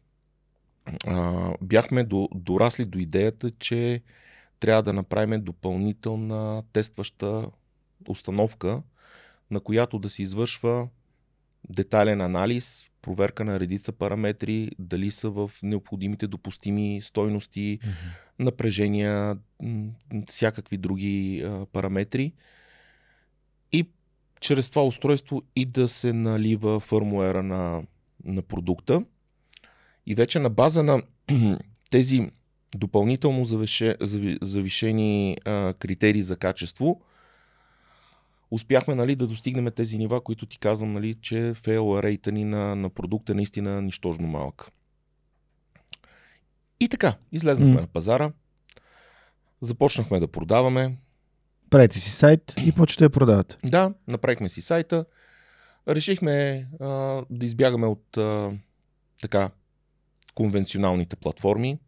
а, 1.07 1.51
бяхме 1.61 2.05
до, 2.05 2.29
дорасли 2.35 2.85
до 2.85 2.99
идеята, 2.99 3.51
че 3.51 4.03
трябва 4.61 4.83
да 4.83 4.93
направим 4.93 5.45
допълнителна 5.45 6.63
тестваща 6.73 7.47
установка, 8.09 8.83
на 9.51 9.61
която 9.61 9.99
да 9.99 10.09
се 10.09 10.23
извършва 10.23 10.89
детайлен 11.69 12.21
анализ, 12.21 12.91
проверка 13.03 13.45
на 13.45 13.61
редица 13.61 13.93
параметри, 13.93 14.71
дали 14.79 15.11
са 15.11 15.31
в 15.31 15.51
необходимите 15.63 16.27
допустими 16.27 17.01
стойности, 17.03 17.79
mm-hmm. 17.83 17.89
напрежения, 18.39 19.39
всякакви 20.29 20.77
други 20.77 21.43
а, 21.45 21.67
параметри. 21.67 22.33
И 23.73 23.89
чрез 24.41 24.71
това 24.71 24.85
устройство 24.85 25.43
и 25.57 25.65
да 25.65 25.89
се 25.89 26.13
налива 26.13 26.81
фърмуера 26.81 27.43
на, 27.43 27.83
на 28.25 28.43
продукта. 28.43 29.05
И 30.07 30.15
вече 30.15 30.39
на 30.39 30.51
база 30.51 30.83
на 30.83 31.03
тези 31.91 32.31
допълнително 32.77 33.45
завише, 33.45 33.97
завишени 34.43 35.37
а, 35.45 35.75
критерии 35.79 36.23
за 36.23 36.37
качество, 36.37 37.01
успяхме 38.51 38.95
нали, 38.95 39.17
да 39.17 39.27
достигнем 39.27 39.73
тези 39.77 39.99
нива, 39.99 40.21
които 40.21 40.47
ти 40.47 40.59
казвам, 40.59 40.93
нали, 40.93 41.15
че 41.15 41.55
фейл 41.55 42.01
рейта 42.03 42.33
ни 42.33 42.45
на, 42.45 42.77
на 42.77 42.91
продукта 42.91 43.33
е 43.33 43.35
наистина 43.35 43.83
нищожно 43.83 44.27
малък. 44.27 44.69
И 46.81 46.89
така, 46.89 47.15
излезнахме 47.33 47.77
mm. 47.77 47.81
на 47.81 47.87
пазара, 47.87 48.33
започнахме 49.61 50.21
да 50.21 50.29
продаваме. 50.29 50.97
Правите 51.71 52.01
си 52.01 52.11
сайт 52.11 52.55
и 52.59 52.73
почвате 52.73 53.05
да 53.05 53.11
продавате. 53.11 53.57
Да, 53.65 53.95
направихме 54.09 54.49
си 54.49 54.61
сайта. 54.61 55.05
Решихме 55.89 56.67
а, 56.81 56.87
да 57.31 57.47
избягаме 57.47 57.87
от 57.87 58.17
а, 58.17 58.53
така 59.23 59.51
конвенционалните 60.35 61.17
платформи. 61.17 61.79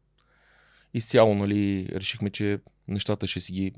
Изцяло 0.95 1.35
нали, 1.35 1.89
решихме, 1.93 2.31
че 2.31 2.59
нещата 2.89 3.27
ще 3.27 3.41
си 3.41 3.53
ги 3.53 3.73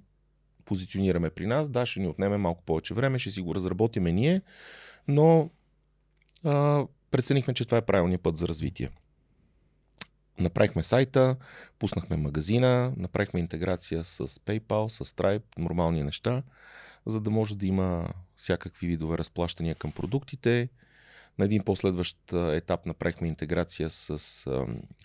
позиционираме 0.64 1.30
при 1.30 1.46
нас. 1.46 1.68
Да, 1.68 1.86
ще 1.86 2.00
ни 2.00 2.06
отнеме 2.06 2.36
малко 2.36 2.62
повече 2.62 2.94
време, 2.94 3.18
ще 3.18 3.30
си 3.30 3.40
го 3.40 3.54
разработиме 3.54 4.12
ние, 4.12 4.42
но 5.08 5.50
а, 6.44 6.86
преценихме, 7.10 7.54
че 7.54 7.64
това 7.64 7.78
е 7.78 7.86
правилният 7.86 8.22
път 8.22 8.36
за 8.36 8.48
развитие. 8.48 8.90
Направихме 10.38 10.84
сайта, 10.84 11.36
пуснахме 11.78 12.16
магазина, 12.16 12.92
направихме 12.96 13.40
интеграция 13.40 14.04
с 14.04 14.28
PayPal, 14.28 14.88
с 14.88 15.04
Stripe, 15.04 15.42
нормални 15.58 16.02
неща, 16.02 16.42
за 17.06 17.20
да 17.20 17.30
може 17.30 17.56
да 17.56 17.66
има 17.66 18.08
всякакви 18.36 18.86
видове 18.86 19.18
разплащания 19.18 19.74
към 19.74 19.92
продуктите. 19.92 20.68
На 21.38 21.44
един 21.44 21.64
последващ 21.64 22.32
етап 22.32 22.86
направихме 22.86 23.28
интеграция 23.28 23.90
с 23.90 24.44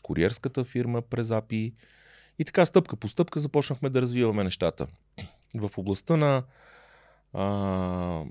куриерската 0.04 0.64
фирма 0.64 1.02
през 1.02 1.28
API 1.28 1.74
и 2.40 2.46
така 2.46 2.66
стъпка 2.66 2.96
по 2.96 3.08
стъпка 3.08 3.40
започнахме 3.40 3.90
да 3.90 4.02
развиваме 4.02 4.44
нещата 4.44 4.88
в 5.56 5.72
областта 5.78 6.18
на 6.18 6.44
а, 7.34 8.24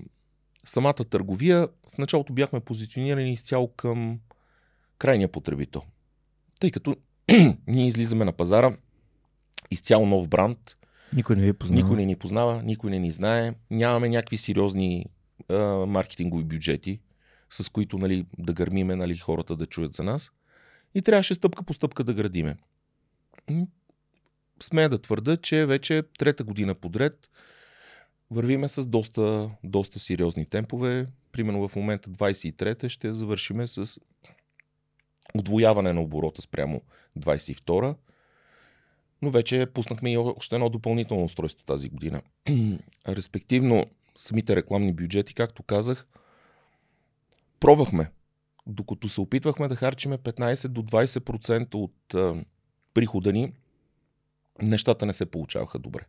самата 0.65 0.95
търговия, 0.95 1.69
в 1.95 1.99
началото 1.99 2.33
бяхме 2.33 2.61
позиционирани 2.61 3.33
изцяло 3.33 3.69
към 3.69 4.21
крайния 4.99 5.29
потребител. 5.29 5.83
Тъй 6.61 6.71
като 6.71 6.97
ние 7.67 7.87
излизаме 7.87 8.25
на 8.25 8.33
пазара, 8.33 8.77
изцяло 9.71 10.07
нов 10.07 10.29
бранд. 10.29 10.77
Никой 11.15 11.37
не 11.37 11.43
ви 11.43 11.53
познава. 11.53 11.83
Никой 11.83 11.97
не 11.97 12.07
ни 12.07 12.17
познава, 12.17 12.63
никой 12.63 12.91
не 12.91 12.99
ни 12.99 13.13
знае. 13.13 13.55
Нямаме 13.71 14.09
някакви 14.09 14.39
сериозни 14.39 15.07
а, 15.49 15.57
маркетингови 15.87 16.45
бюджети, 16.45 17.01
с 17.51 17.69
които 17.69 17.99
нали, 17.99 18.27
да 18.39 18.53
гърмиме 18.53 18.97
нали, 18.97 19.17
хората 19.17 19.57
да 19.57 19.67
чуят 19.67 19.93
за 19.93 20.03
нас. 20.03 20.31
И 20.95 21.03
трябваше 21.03 21.35
стъпка 21.35 21.65
по 21.65 21.75
стъпка 21.75 22.05
да 22.05 22.15
градиме 22.15 22.57
смея 24.63 24.89
да 24.89 24.99
твърда, 24.99 25.37
че 25.37 25.67
вече 25.67 26.03
трета 26.19 26.45
година 26.45 26.75
подред 26.75 27.31
вървиме 28.31 28.69
с 28.69 28.87
доста, 28.87 29.51
доста 29.65 29.99
сериозни 29.99 30.47
темпове. 30.47 31.07
Примерно 31.33 31.69
в 31.69 31.77
момента 31.77 32.11
23-та 32.11 32.89
ще 32.89 33.13
завършиме 33.13 33.67
с 33.67 34.01
отвояване 35.35 35.93
на 35.93 36.03
оборота 36.03 36.43
спрямо 36.43 36.83
22 37.19 37.95
но 39.23 39.31
вече 39.31 39.67
пуснахме 39.75 40.13
и 40.13 40.17
още 40.17 40.55
едно 40.55 40.69
допълнително 40.69 41.25
устройство 41.25 41.65
тази 41.65 41.89
година. 41.89 42.23
Респективно, 43.09 43.87
самите 44.17 44.57
рекламни 44.57 44.93
бюджети, 44.93 45.35
както 45.35 45.63
казах, 45.63 46.07
пробвахме. 47.61 48.11
Докато 48.67 49.09
се 49.09 49.21
опитвахме 49.21 49.69
да 49.69 49.77
харчиме 49.77 50.19
15 50.19 50.69
до 50.69 50.83
20% 50.83 51.75
от 51.75 52.15
а, 52.15 52.45
прихода 52.95 53.33
ни, 53.33 53.53
нещата 54.63 55.07
не 55.07 55.13
се 55.13 55.31
получаваха 55.31 55.79
добре. 55.79 56.07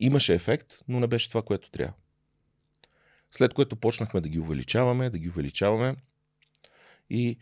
Имаше 0.00 0.34
ефект, 0.34 0.78
но 0.88 1.00
не 1.00 1.06
беше 1.06 1.28
това, 1.28 1.42
което 1.42 1.70
трябва. 1.70 1.92
След 3.30 3.54
което 3.54 3.76
почнахме 3.76 4.20
да 4.20 4.28
ги 4.28 4.38
увеличаваме, 4.38 5.10
да 5.10 5.18
ги 5.18 5.28
увеличаваме 5.28 5.96
и 7.10 7.38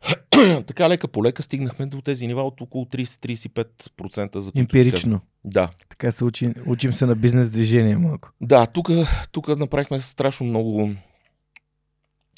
така 0.66 0.88
лека 0.88 1.08
по 1.08 1.24
лека 1.24 1.42
стигнахме 1.42 1.86
до 1.86 2.00
тези 2.00 2.26
нива 2.26 2.42
от 2.42 2.60
около 2.60 2.84
30-35% 2.84 4.38
за 4.38 4.52
Емпирично. 4.54 5.20
Да. 5.44 5.70
Така 5.88 6.12
се 6.12 6.24
учи, 6.24 6.54
учим 6.66 6.92
се 6.92 7.06
на 7.06 7.14
бизнес 7.14 7.50
движение 7.50 7.96
малко. 7.96 8.30
Да, 8.40 8.66
тук, 8.66 8.90
тук 9.32 9.48
направихме 9.48 10.00
страшно 10.00 10.46
много 10.46 10.90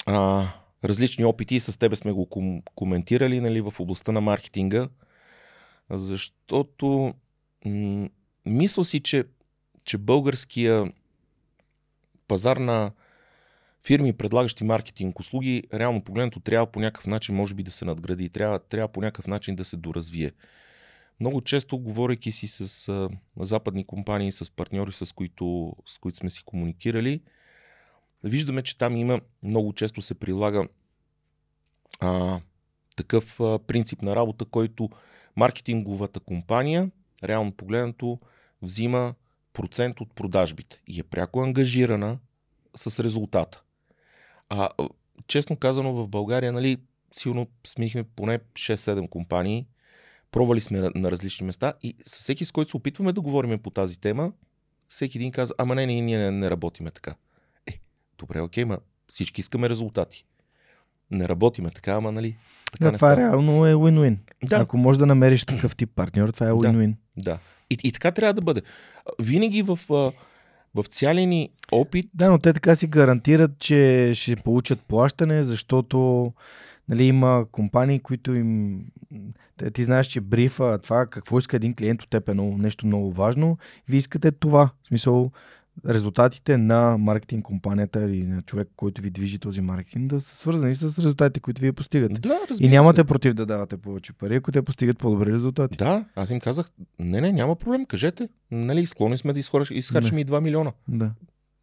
а, 0.05 0.47
различни 0.83 1.25
опити 1.25 1.55
и 1.55 1.59
с 1.59 1.79
тебе 1.79 1.95
сме 1.95 2.11
го 2.11 2.25
ком- 2.25 2.61
коментирали 2.75 3.41
нали, 3.41 3.61
в 3.61 3.73
областта 3.79 4.11
на 4.11 4.21
маркетинга, 4.21 4.89
защото 5.89 7.13
м- 7.65 8.09
мисля 8.45 8.85
си, 8.85 8.99
че, 8.99 9.23
че 9.85 9.97
българския 9.97 10.91
пазар 12.27 12.57
на 12.57 12.91
фирми, 13.87 14.13
предлагащи 14.13 14.63
маркетинг 14.63 15.19
услуги, 15.19 15.63
реално 15.73 16.03
погледнато 16.03 16.39
трябва 16.39 16.71
по 16.71 16.79
някакъв 16.79 17.07
начин, 17.07 17.35
може 17.35 17.53
би 17.53 17.63
да 17.63 17.71
се 17.71 17.85
надгради, 17.85 18.29
трябва, 18.29 18.59
трябва 18.59 18.87
по 18.87 19.01
някакъв 19.01 19.27
начин 19.27 19.55
да 19.55 19.65
се 19.65 19.77
доразвие. 19.77 20.31
Много 21.19 21.41
често, 21.41 21.77
говорейки 21.77 22.31
си 22.31 22.47
с 22.47 22.89
а, 22.89 23.09
западни 23.39 23.85
компании, 23.85 24.31
с 24.31 24.51
партньори, 24.51 24.91
с 24.91 25.15
които, 25.15 25.75
с 25.85 25.97
които 25.97 26.17
сме 26.17 26.29
си 26.29 26.43
комуникирали, 26.43 27.21
виждаме, 28.23 28.61
че 28.61 28.77
там 28.77 28.97
има, 28.97 29.21
много 29.43 29.73
често 29.73 30.01
се 30.01 30.13
прилага 30.13 30.67
а, 31.99 32.39
такъв 32.95 33.39
а, 33.39 33.59
принцип 33.59 34.01
на 34.01 34.15
работа, 34.15 34.45
който 34.45 34.89
маркетинговата 35.35 36.19
компания, 36.19 36.91
реално 37.23 37.51
погледнато, 37.51 38.19
взима 38.61 39.13
процент 39.53 40.01
от 40.01 40.15
продажбите 40.15 40.81
и 40.87 40.99
е 40.99 41.03
пряко 41.03 41.41
ангажирана 41.41 42.17
с 42.75 43.03
резултата. 43.03 43.63
А 44.55 44.69
честно 45.27 45.55
казано 45.55 45.93
в 45.93 46.07
България, 46.07 46.53
нали, 46.53 46.77
сигурно 47.11 47.47
сменихме 47.67 48.03
поне 48.03 48.39
6-7 48.39 49.09
компании, 49.09 49.67
пробвали 50.31 50.61
сме 50.61 50.79
на, 50.79 50.91
на 50.95 51.11
различни 51.11 51.45
места 51.45 51.73
и 51.83 51.95
с 52.05 52.19
всеки 52.19 52.45
с 52.45 52.51
който 52.51 52.71
се 52.71 52.77
опитваме 52.77 53.13
да 53.13 53.21
говорим 53.21 53.59
по 53.59 53.69
тази 53.69 54.01
тема, 54.01 54.31
всеки 54.89 55.17
един 55.17 55.31
каза, 55.31 55.53
ама 55.57 55.75
не, 55.75 55.85
не, 55.85 56.01
ние 56.01 56.17
не, 56.17 56.31
не 56.31 56.49
работиме 56.49 56.91
така. 56.91 57.15
Е, 57.67 57.79
добре, 58.19 58.41
окей, 58.41 58.65
ма 58.65 58.79
всички 59.07 59.41
искаме 59.41 59.69
резултати. 59.69 60.25
Не 61.11 61.29
работиме 61.29 61.71
така, 61.71 61.93
ама 61.93 62.11
нали. 62.11 62.37
Така 62.71 62.85
Да, 62.85 62.91
не 62.91 62.97
това 62.97 63.07
става. 63.07 63.21
реално 63.21 63.65
е 63.65 63.73
win-win. 63.73 64.17
Да. 64.43 64.55
Ако 64.55 64.77
можеш 64.77 64.97
да 64.97 65.05
намериш 65.05 65.45
такъв 65.45 65.75
тип 65.75 65.89
партньор, 65.95 66.29
това 66.29 66.47
е 66.47 66.51
win-win. 66.51 66.95
Да. 67.17 67.39
И, 67.69 67.77
и 67.83 67.91
така 67.91 68.11
трябва 68.11 68.33
да 68.33 68.41
бъде. 68.41 68.61
Винаги 69.19 69.61
в, 69.61 69.79
а, 69.89 70.11
в 70.75 70.83
цялия 70.83 71.27
ни 71.27 71.49
опит. 71.71 72.09
Да, 72.13 72.31
но 72.31 72.37
те 72.37 72.53
така 72.53 72.75
си 72.75 72.87
гарантират, 72.87 73.59
че 73.59 74.11
ще 74.15 74.35
получат 74.35 74.81
плащане, 74.81 75.43
защото 75.43 76.31
нали, 76.89 77.03
има 77.03 77.45
компании, 77.51 77.99
които 77.99 78.35
им... 78.35 78.81
Те, 79.57 79.71
ти 79.71 79.83
знаеш, 79.83 80.07
че 80.07 80.21
брифа, 80.21 80.79
това 80.83 81.05
какво 81.05 81.39
иска 81.39 81.55
един 81.55 81.75
клиент 81.75 82.01
от 82.01 82.09
теб 82.09 82.29
е 82.29 82.33
нещо 82.33 82.87
много 82.87 83.11
важно. 83.13 83.57
Вие 83.89 83.99
искате 83.99 84.31
това. 84.31 84.69
В 84.83 84.87
смисъл, 84.87 85.31
резултатите 85.89 86.57
на 86.57 86.97
маркетинг 86.97 87.45
компанията 87.45 88.03
или 88.03 88.27
на 88.27 88.41
човек, 88.41 88.67
който 88.75 89.01
ви 89.01 89.09
движи 89.09 89.39
този 89.39 89.61
маркетинг, 89.61 90.09
да 90.09 90.21
са 90.21 90.35
свързани 90.35 90.75
с 90.75 90.83
резултатите, 90.99 91.39
които 91.39 91.61
вие 91.61 91.73
постигате. 91.73 92.19
Да, 92.21 92.39
И 92.59 92.67
нямате 92.69 93.01
се. 93.01 93.07
против 93.07 93.33
да 93.33 93.45
давате 93.45 93.77
повече 93.77 94.13
пари, 94.13 94.35
ако 94.35 94.51
те 94.51 94.61
постигат 94.61 94.97
по-добри 94.97 95.31
резултати. 95.33 95.77
Да, 95.77 96.05
аз 96.15 96.29
им 96.29 96.39
казах, 96.39 96.71
не, 96.99 97.21
не, 97.21 97.31
няма 97.31 97.55
проблем, 97.55 97.85
кажете. 97.85 98.29
Нали, 98.51 98.85
склонни 98.85 99.17
сме 99.17 99.33
да 99.33 99.39
изхораш, 99.39 99.71
изхарчим 99.71 100.17
и 100.17 100.25
2 100.25 100.39
милиона. 100.41 100.71
Да. 100.87 101.11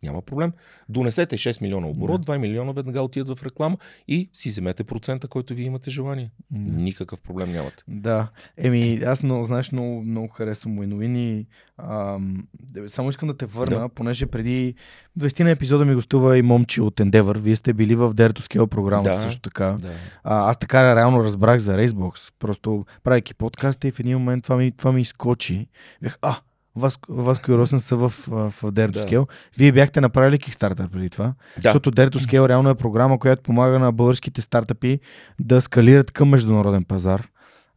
Няма 0.03 0.23
проблем. 0.23 0.53
Донесете 0.89 1.37
6 1.39 1.63
милиона 1.63 1.87
оборот, 1.89 2.27
2 2.27 2.39
милиона 2.39 2.73
веднага 2.73 3.03
отидат 3.03 3.39
в 3.39 3.43
реклама 3.47 3.77
и 4.09 4.31
си 4.33 4.49
вземете 4.49 4.85
процента, 4.85 5.29
който 5.29 5.55
вие 5.55 5.67
имате 5.67 5.91
желание. 5.91 6.31
Да. 6.51 6.83
Никакъв 6.83 7.21
проблем 7.21 7.53
нямате. 7.53 7.85
Да. 7.89 8.29
Еми, 8.57 9.01
аз 9.07 9.23
много, 9.23 9.45
знаеш, 9.45 9.73
много, 9.73 10.03
много 10.03 10.29
харесвам 10.29 10.83
и 11.17 11.47
ам, 11.79 12.47
да- 12.73 12.89
само 12.89 13.11
искам 13.11 13.29
да 13.29 13.37
те 13.37 13.47
върна, 13.47 13.79
Да. 13.79 13.89
понеже 13.89 14.27
преди 14.27 14.75
20 15.19 15.41
на 15.45 15.51
епизода 15.51 15.85
ми 15.85 15.95
гостува 15.95 16.39
и 16.39 16.43
момче 16.43 16.83
от 16.83 16.95
Endeavor. 16.97 17.39
Вие 17.39 17.57
сте 17.57 17.73
били 17.73 17.95
в 17.95 18.15
Dare 18.15 18.33
to 18.33 18.41
Scale 18.41 18.67
програмата 18.67 19.11
Да. 19.11 19.19
също 19.19 19.41
така. 19.43 19.77
Да. 19.81 19.93
А, 20.25 20.51
аз 20.51 20.59
така 20.59 20.97
реално 20.97 21.25
разбрах 21.25 21.59
за 21.59 21.77
Racebox. 21.79 22.33
Просто 22.39 22.87
правейки 23.03 23.35
подкаста 23.35 23.89
и 23.89 23.91
в 23.91 24.01
един 24.01 24.19
момент 24.19 24.45
това 24.45 24.57
ми, 24.57 24.73
това 24.73 24.93
ми 24.93 25.01
изкочи. 25.01 25.67
Бях, 26.03 26.19
а, 26.23 26.37
Васко, 26.77 27.15
Васко 27.15 27.53
и 27.53 27.57
Росен 27.57 27.81
са 27.81 27.97
в, 27.97 28.09
в, 28.09 28.51
в 28.51 28.63
Dare 28.63 28.89
to 28.89 28.91
Да. 28.91 29.01
Scale. 29.01 29.27
Вие 29.59 29.73
бяхте 29.73 30.01
направили 30.01 30.39
Kickstarter 30.39 30.89
преди 30.89 31.11
това. 31.11 31.25
Да. 31.25 31.35
Защото 31.63 31.93
Dare 31.93 32.11
to 32.11 32.19
Scale 32.19 32.49
реално 32.49 32.71
е 32.71 32.75
програма, 32.75 33.19
която 33.19 33.43
помага 33.43 33.79
на 33.79 33.93
българските 33.93 34.41
стартъпи 34.41 35.01
да 35.41 35.61
скалират 35.61 36.11
към 36.11 36.29
международен 36.29 36.85
пазар. 36.85 37.29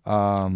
А, 0.06 0.49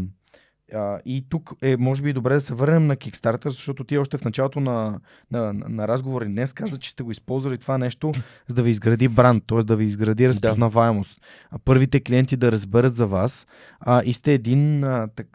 а, 0.73 0.99
и 1.05 1.25
тук 1.29 1.53
е, 1.61 1.77
може 1.77 2.03
би, 2.03 2.13
добре 2.13 2.33
да 2.33 2.41
се 2.41 2.53
върнем 2.53 2.87
на 2.87 2.95
Kickstarter, 2.95 3.49
защото 3.49 3.83
ти 3.83 3.97
още 3.97 4.17
в 4.17 4.23
началото 4.23 4.59
на, 4.59 4.99
на, 5.31 5.53
на, 5.53 5.87
разговори 5.87 6.25
днес 6.25 6.53
каза, 6.53 6.77
че 6.77 6.89
сте 6.89 7.03
го 7.03 7.11
използвали 7.11 7.57
това 7.57 7.77
нещо, 7.77 8.13
за 8.47 8.55
да 8.55 8.63
ви 8.63 8.69
изгради 8.69 9.07
бранд, 9.07 9.43
т.е. 9.47 9.63
да 9.63 9.75
ви 9.75 9.85
изгради 9.85 10.27
разпознаваемост. 10.27 11.21
А 11.51 11.59
първите 11.59 11.99
клиенти 11.99 12.37
да 12.37 12.51
разберат 12.51 12.95
за 12.95 13.07
вас 13.07 13.47
а, 13.79 14.01
и 14.05 14.13
сте 14.13 14.33
един, 14.33 14.83
а, 14.83 15.07
так, 15.15 15.27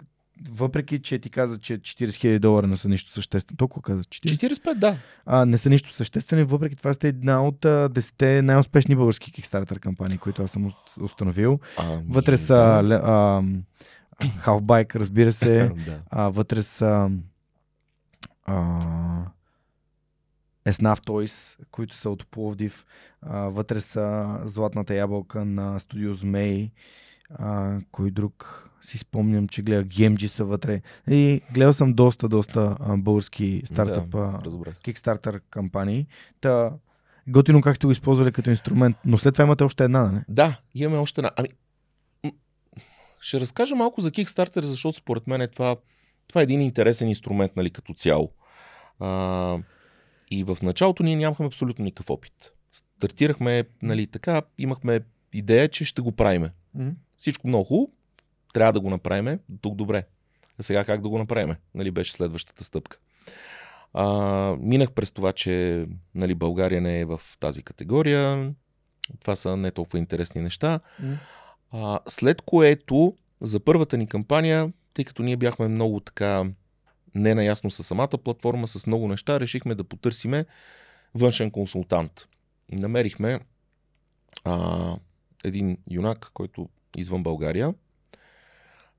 въпреки 0.51 1.03
че 1.03 1.19
ти 1.19 1.31
каза, 1.31 1.59
че 1.59 1.79
40 1.79 2.07
000 2.07 2.39
долара 2.39 2.67
не 2.67 2.77
са 2.77 2.89
нищо 2.89 3.11
съществено. 3.11 3.57
Толкова 3.57 3.83
каза 3.83 4.05
40 4.05 4.59
45, 4.63 4.75
да. 4.75 4.97
а, 5.27 5.47
не 5.47 5.59
са 5.59 5.71
нищо 5.71 5.93
съществени, 5.93 6.45
въпреки 6.45 6.77
това 6.77 6.93
сте 6.93 7.09
една 7.09 7.45
от 7.47 7.65
а, 7.65 7.89
10 7.91 8.41
най-успешни 8.41 8.97
български 8.97 9.33
Kickstarter 9.33 9.79
кампании, 9.79 10.19
които 10.19 10.43
аз 10.43 10.51
съм 10.51 10.67
ус- 10.67 11.03
установил. 11.03 11.59
Ами, 11.77 12.03
Вътре 12.09 12.37
са 12.37 12.55
да. 12.55 13.01
а, 13.05 13.43
Halfbike, 14.45 14.97
разбира 14.97 15.33
се, 15.33 15.71
да. 15.87 16.01
а, 16.11 16.29
вътре 16.29 16.63
са 16.63 17.11
а, 18.45 18.55
Esnaf 20.67 21.07
Toys, 21.07 21.59
които 21.71 21.97
са 21.97 22.11
от 22.11 22.27
Пловдив, 22.27 22.87
а, 23.23 23.39
вътре 23.39 23.81
са 23.81 24.37
Златната 24.45 24.95
ябълка 24.95 25.45
на 25.45 25.81
студио 25.81 26.15
Змей, 26.15 26.71
а, 27.35 27.79
кой 27.93 28.11
друг 28.11 28.69
си 28.83 28.99
спомням, 28.99 29.49
че 29.49 29.63
гледах 29.63 29.85
Гемджи 29.85 30.29
са 30.29 30.45
вътре. 30.45 30.83
И 31.11 31.41
гледал 31.55 31.73
съм 31.73 31.95
доста, 31.95 32.29
доста 32.29 32.77
а, 32.81 32.97
български 32.97 33.63
стартъп 33.65 34.11
Да, 34.11 34.41
разбрах. 34.45 34.75
Kickstarter 34.85 35.41
кампании. 35.51 36.07
Та, 36.41 36.73
готино 37.29 37.61
как 37.63 37.77
сте 37.77 37.87
го 37.87 37.91
използвали 37.93 38.33
като 38.33 38.51
инструмент, 38.51 38.97
но 39.05 39.19
след 39.19 39.35
това 39.35 39.45
имате 39.45 39.65
още 39.65 39.85
една, 39.85 40.13
не? 40.13 40.25
Да, 40.29 40.61
имаме 40.75 40.99
още 40.99 41.21
една. 41.21 41.31
Ами, 41.37 41.49
ще 43.21 43.41
разкажа 43.41 43.77
малко 43.77 44.01
за 44.01 44.11
Kickstarter, 44.11 44.61
защото 44.61 44.99
според 44.99 45.27
мен 45.27 45.41
е 45.41 45.49
това, 45.49 45.77
това 46.29 46.41
е 46.41 46.45
един 46.45 46.61
интересен 46.61 47.09
инструмент 47.09 47.57
нали, 47.57 47.71
като 47.71 47.95
цяло. 47.95 48.33
А, 49.01 49.59
и 50.31 50.45
в 50.45 50.59
началото 50.63 51.03
ние 51.03 51.17
нямахме 51.17 51.47
абсолютно 51.47 51.85
никакъв 51.85 52.11
опит. 52.11 52.53
Стартирахме, 52.73 53.65
нали, 53.83 54.07
така, 54.07 54.43
имахме 54.59 55.01
идея, 55.33 55.69
че 55.69 55.85
ще 55.85 56.03
го 56.03 56.13
правиме. 56.13 56.51
Всичко 57.17 57.49
много 57.49 57.65
хубаво, 57.65 57.93
трябва 58.53 58.73
да 58.73 58.81
го 58.81 58.91
направиме, 58.91 59.39
тук 59.61 59.75
добре. 59.75 60.05
А 60.59 60.63
сега 60.63 60.85
как 60.85 61.01
да 61.01 61.09
го 61.09 61.19
направиме? 61.19 61.57
Нали, 61.75 61.91
беше 61.91 62.13
следващата 62.13 62.65
стъпка. 62.65 62.99
А, 63.95 64.07
минах 64.61 64.93
през 64.93 65.13
това, 65.13 65.33
че 65.33 65.87
нали, 66.15 66.35
България 66.35 66.81
не 66.81 67.01
е 67.01 67.05
в 67.05 67.21
тази 67.41 67.63
категория. 67.63 68.55
Това 69.21 69.37
са 69.37 69.57
не 69.57 69.71
толкова 69.71 69.99
интересни 69.99 70.41
неща. 70.41 70.81
А, 71.71 72.01
след 72.09 72.43
което, 72.43 73.17
за 73.41 73.61
първата 73.61 73.97
ни 73.97 74.07
кампания, 74.07 74.73
тъй 74.95 75.05
като 75.05 75.23
ние 75.23 75.37
бяхме 75.37 75.69
много 75.69 76.01
така 76.01 76.45
не 77.15 77.35
наясно 77.35 77.71
с 77.71 77.83
самата 77.83 78.09
платформа, 78.09 78.69
с 78.69 78.87
много 78.87 79.09
неща, 79.09 79.41
решихме 79.41 79.75
да 79.75 79.85
потърсиме 79.85 80.47
външен 81.15 81.51
консултант. 81.51 82.29
Намерихме 82.73 83.41
а, 84.45 84.97
един 85.45 85.79
юнак, 85.91 86.31
който 86.35 86.69
извън 86.97 87.23
България, 87.23 87.75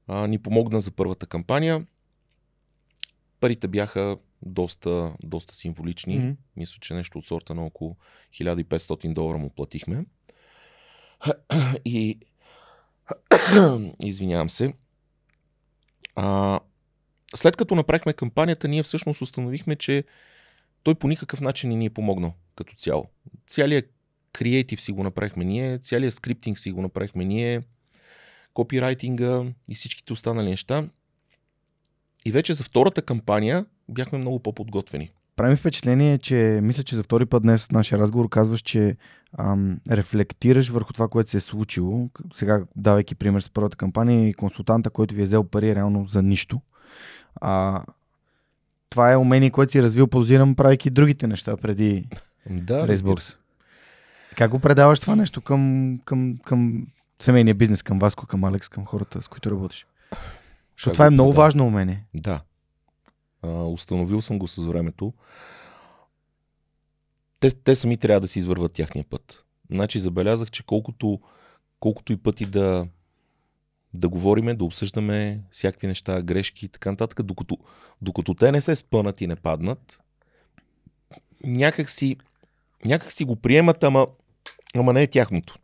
а, 0.07 0.27
ни 0.27 0.38
помогна 0.38 0.81
за 0.81 0.91
първата 0.91 1.25
кампания. 1.25 1.85
Парите 3.39 3.67
бяха 3.67 4.17
доста, 4.41 5.13
доста 5.23 5.55
символични. 5.55 6.19
Мгм. 6.19 6.31
Мисля, 6.55 6.77
че 6.81 6.93
нещо 6.93 7.17
от 7.17 7.27
сорта 7.27 7.55
на 7.55 7.65
около 7.65 7.95
1500 8.39 9.13
долара 9.13 9.38
му 9.38 9.49
платихме. 9.49 10.05
И 11.85 12.19
Извинявам 14.03 14.49
се. 14.49 14.73
А, 16.15 16.59
след 17.35 17.57
като 17.57 17.75
направихме 17.75 18.13
кампанията, 18.13 18.67
ние 18.67 18.84
всъщност 18.84 19.21
установихме, 19.21 19.75
че 19.75 20.03
той 20.84 20.95
по 20.95 21.07
никакъв 21.07 21.41
начин 21.41 21.69
не 21.69 21.75
ни 21.75 21.85
е 21.85 21.89
помогнал 21.89 22.34
като 22.55 22.75
цяло. 22.75 23.05
Цялият 23.47 23.93
креатив 24.34 24.81
си 24.81 24.91
го 24.91 25.03
направихме 25.03 25.43
ние, 25.43 25.77
цялият 25.77 26.13
скриптинг 26.13 26.59
си 26.59 26.71
го 26.71 26.81
направихме 26.81 27.25
ние, 27.25 27.61
копирайтинга 28.53 29.43
и 29.67 29.75
всичките 29.75 30.13
останали 30.13 30.49
неща. 30.49 30.84
И 32.25 32.31
вече 32.31 32.53
за 32.53 32.63
втората 32.63 33.01
кампания 33.01 33.65
бяхме 33.89 34.17
много 34.17 34.39
по-подготвени. 34.39 35.11
Прави 35.35 35.55
впечатление, 35.55 36.17
че 36.17 36.59
мисля, 36.63 36.84
че 36.84 36.95
за 36.95 37.03
втори 37.03 37.25
път 37.25 37.43
днес 37.43 37.65
в 37.65 37.71
нашия 37.71 37.99
разговор 37.99 38.30
казваш, 38.30 38.61
че 38.61 38.95
ам, 39.38 39.80
рефлектираш 39.91 40.69
върху 40.69 40.93
това, 40.93 41.07
което 41.07 41.30
се 41.30 41.38
е 41.38 41.39
случило. 41.39 42.09
Сега, 42.34 42.63
давайки 42.75 43.15
пример 43.15 43.41
с 43.41 43.49
първата 43.49 43.77
кампания 43.77 44.30
и 44.30 44.34
консултанта, 44.34 44.89
който 44.89 45.15
ви 45.15 45.21
е 45.21 45.23
взел 45.23 45.43
пари 45.43 45.75
реално 45.75 46.05
за 46.07 46.21
нищо. 46.21 46.61
А, 47.35 47.84
това 48.89 49.11
е 49.11 49.17
умение, 49.17 49.51
което 49.51 49.71
си 49.71 49.81
развил, 49.81 50.07
подозирам, 50.07 50.55
правейки 50.55 50.89
другите 50.89 51.27
неща 51.27 51.57
преди 51.57 52.07
Да, 52.49 52.88
Racebox. 52.88 53.38
Как 54.38 54.51
го 54.51 54.59
предаваш 54.59 54.99
това 54.99 55.15
нещо 55.15 55.41
към, 55.41 55.99
към, 56.05 56.38
към 56.45 56.88
семейния 57.23 57.55
бизнес, 57.55 57.83
към 57.83 57.99
Васко, 57.99 58.27
към 58.27 58.43
Алекс, 58.43 58.69
към 58.69 58.85
хората, 58.85 59.21
с 59.21 59.27
които 59.27 59.51
работиш? 59.51 59.87
Защото 60.77 60.93
това 60.93 61.05
е 61.05 61.09
го 61.09 61.13
много 61.13 61.31
предавам? 61.31 61.45
важно 61.45 61.67
умение. 61.67 62.05
Да. 62.13 62.41
А, 63.41 63.47
установил 63.47 64.21
съм 64.21 64.39
го 64.39 64.47
с 64.47 64.65
времето. 64.65 65.13
Те, 67.39 67.51
те 67.51 67.75
сами 67.75 67.97
трябва 67.97 68.21
да 68.21 68.27
си 68.27 68.39
извърват 68.39 68.73
тяхния 68.73 69.05
път. 69.09 69.43
Значи 69.71 69.99
забелязах, 69.99 70.51
че 70.51 70.63
колкото, 70.63 71.19
колкото 71.79 72.13
и 72.13 72.17
пъти 72.17 72.45
да, 72.45 72.87
да 73.93 74.09
говориме, 74.09 74.53
да 74.53 74.63
обсъждаме 74.63 75.41
всякакви 75.51 75.87
неща, 75.87 76.21
грешки 76.21 76.65
и 76.65 76.69
така 76.69 76.91
нататък, 76.91 77.23
докато, 77.23 77.57
докато 78.01 78.33
те 78.33 78.51
не 78.51 78.61
се 78.61 78.75
спънат 78.75 79.21
и 79.21 79.27
не 79.27 79.35
паднат, 79.35 79.99
някак 81.43 81.89
си, 81.89 82.17
някак 82.85 83.11
си 83.11 83.23
го 83.23 83.35
приемат, 83.35 83.83
ама, 83.83 84.07
ама 84.75 84.93
не 84.93 85.03
е 85.03 85.07
тяхното. 85.07 85.55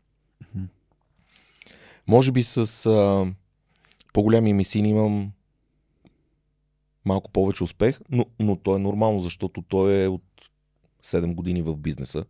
Може 2.10 2.32
би 2.32 2.44
с 2.44 2.86
а, 2.86 3.28
по-голями 4.14 4.54
мисии 4.54 4.88
имам 4.88 5.32
малко 7.06 7.32
повече 7.32 7.64
успех, 7.64 8.00
но, 8.10 8.26
но 8.40 8.56
то 8.56 8.76
е 8.76 8.80
нормално, 8.80 9.20
защото 9.20 9.62
той 9.62 10.04
е 10.04 10.08
от 10.08 10.24
7 11.04 11.36
години 11.36 11.62
в 11.62 11.78
бизнеса 11.78 12.26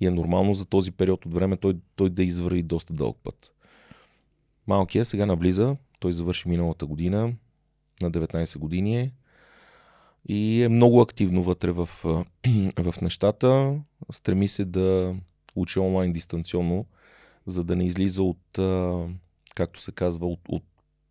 и 0.00 0.06
е 0.06 0.10
нормално 0.10 0.54
за 0.54 0.66
този 0.66 0.92
период 0.92 1.26
от 1.26 1.34
време 1.34 1.56
той, 1.56 1.76
той 1.96 2.10
да 2.10 2.24
извърви 2.24 2.62
доста 2.62 2.92
дълъг 2.92 3.16
път. 3.22 3.52
Малкият 4.66 5.08
сега 5.08 5.26
навлиза, 5.26 5.76
той 5.98 6.12
завърши 6.12 6.48
миналата 6.48 6.86
година, 6.86 7.34
на 8.02 8.10
19 8.10 8.58
години 8.58 9.00
е 9.00 9.12
и 10.28 10.62
е 10.62 10.68
много 10.68 11.00
активно 11.00 11.42
вътре 11.42 11.70
в, 11.70 11.88
в 12.78 12.94
нещата, 13.02 13.78
стреми 14.12 14.48
се 14.48 14.64
да 14.64 15.16
учи 15.56 15.78
онлайн 15.78 16.12
дистанционно, 16.12 16.86
за 17.46 17.64
да 17.64 17.76
не 17.76 17.86
излиза 17.86 18.22
от, 18.22 18.58
а, 18.58 19.04
както 19.54 19.80
се 19.82 19.92
казва, 19.92 20.26
от, 20.26 20.40
от 20.48 20.64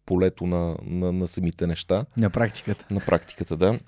полето 0.05 0.47
на, 0.47 0.77
на, 0.83 1.11
на 1.11 1.27
самите 1.27 1.67
неща. 1.67 2.05
На 2.17 2.29
практиката. 2.29 2.85
На 2.91 2.99
практиката, 2.99 3.57
да. 3.57 3.79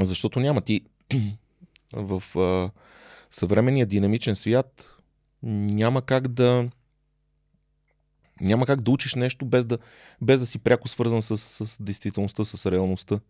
Защото 0.00 0.40
няма 0.40 0.60
ти 0.60 0.80
в 1.92 2.22
а, 2.38 2.70
съвременния 3.30 3.86
динамичен 3.86 4.36
свят 4.36 4.96
няма 5.42 6.02
как 6.02 6.28
да 6.28 6.68
няма 8.40 8.66
как 8.66 8.80
да 8.80 8.90
учиш 8.90 9.14
нещо 9.14 9.44
без 9.44 9.64
да, 9.64 9.78
без 10.20 10.40
да 10.40 10.46
си 10.46 10.58
пряко 10.58 10.88
свързан 10.88 11.22
с, 11.22 11.38
с 11.38 11.82
действителността, 11.82 12.44
с 12.44 12.70
реалността. 12.70 13.20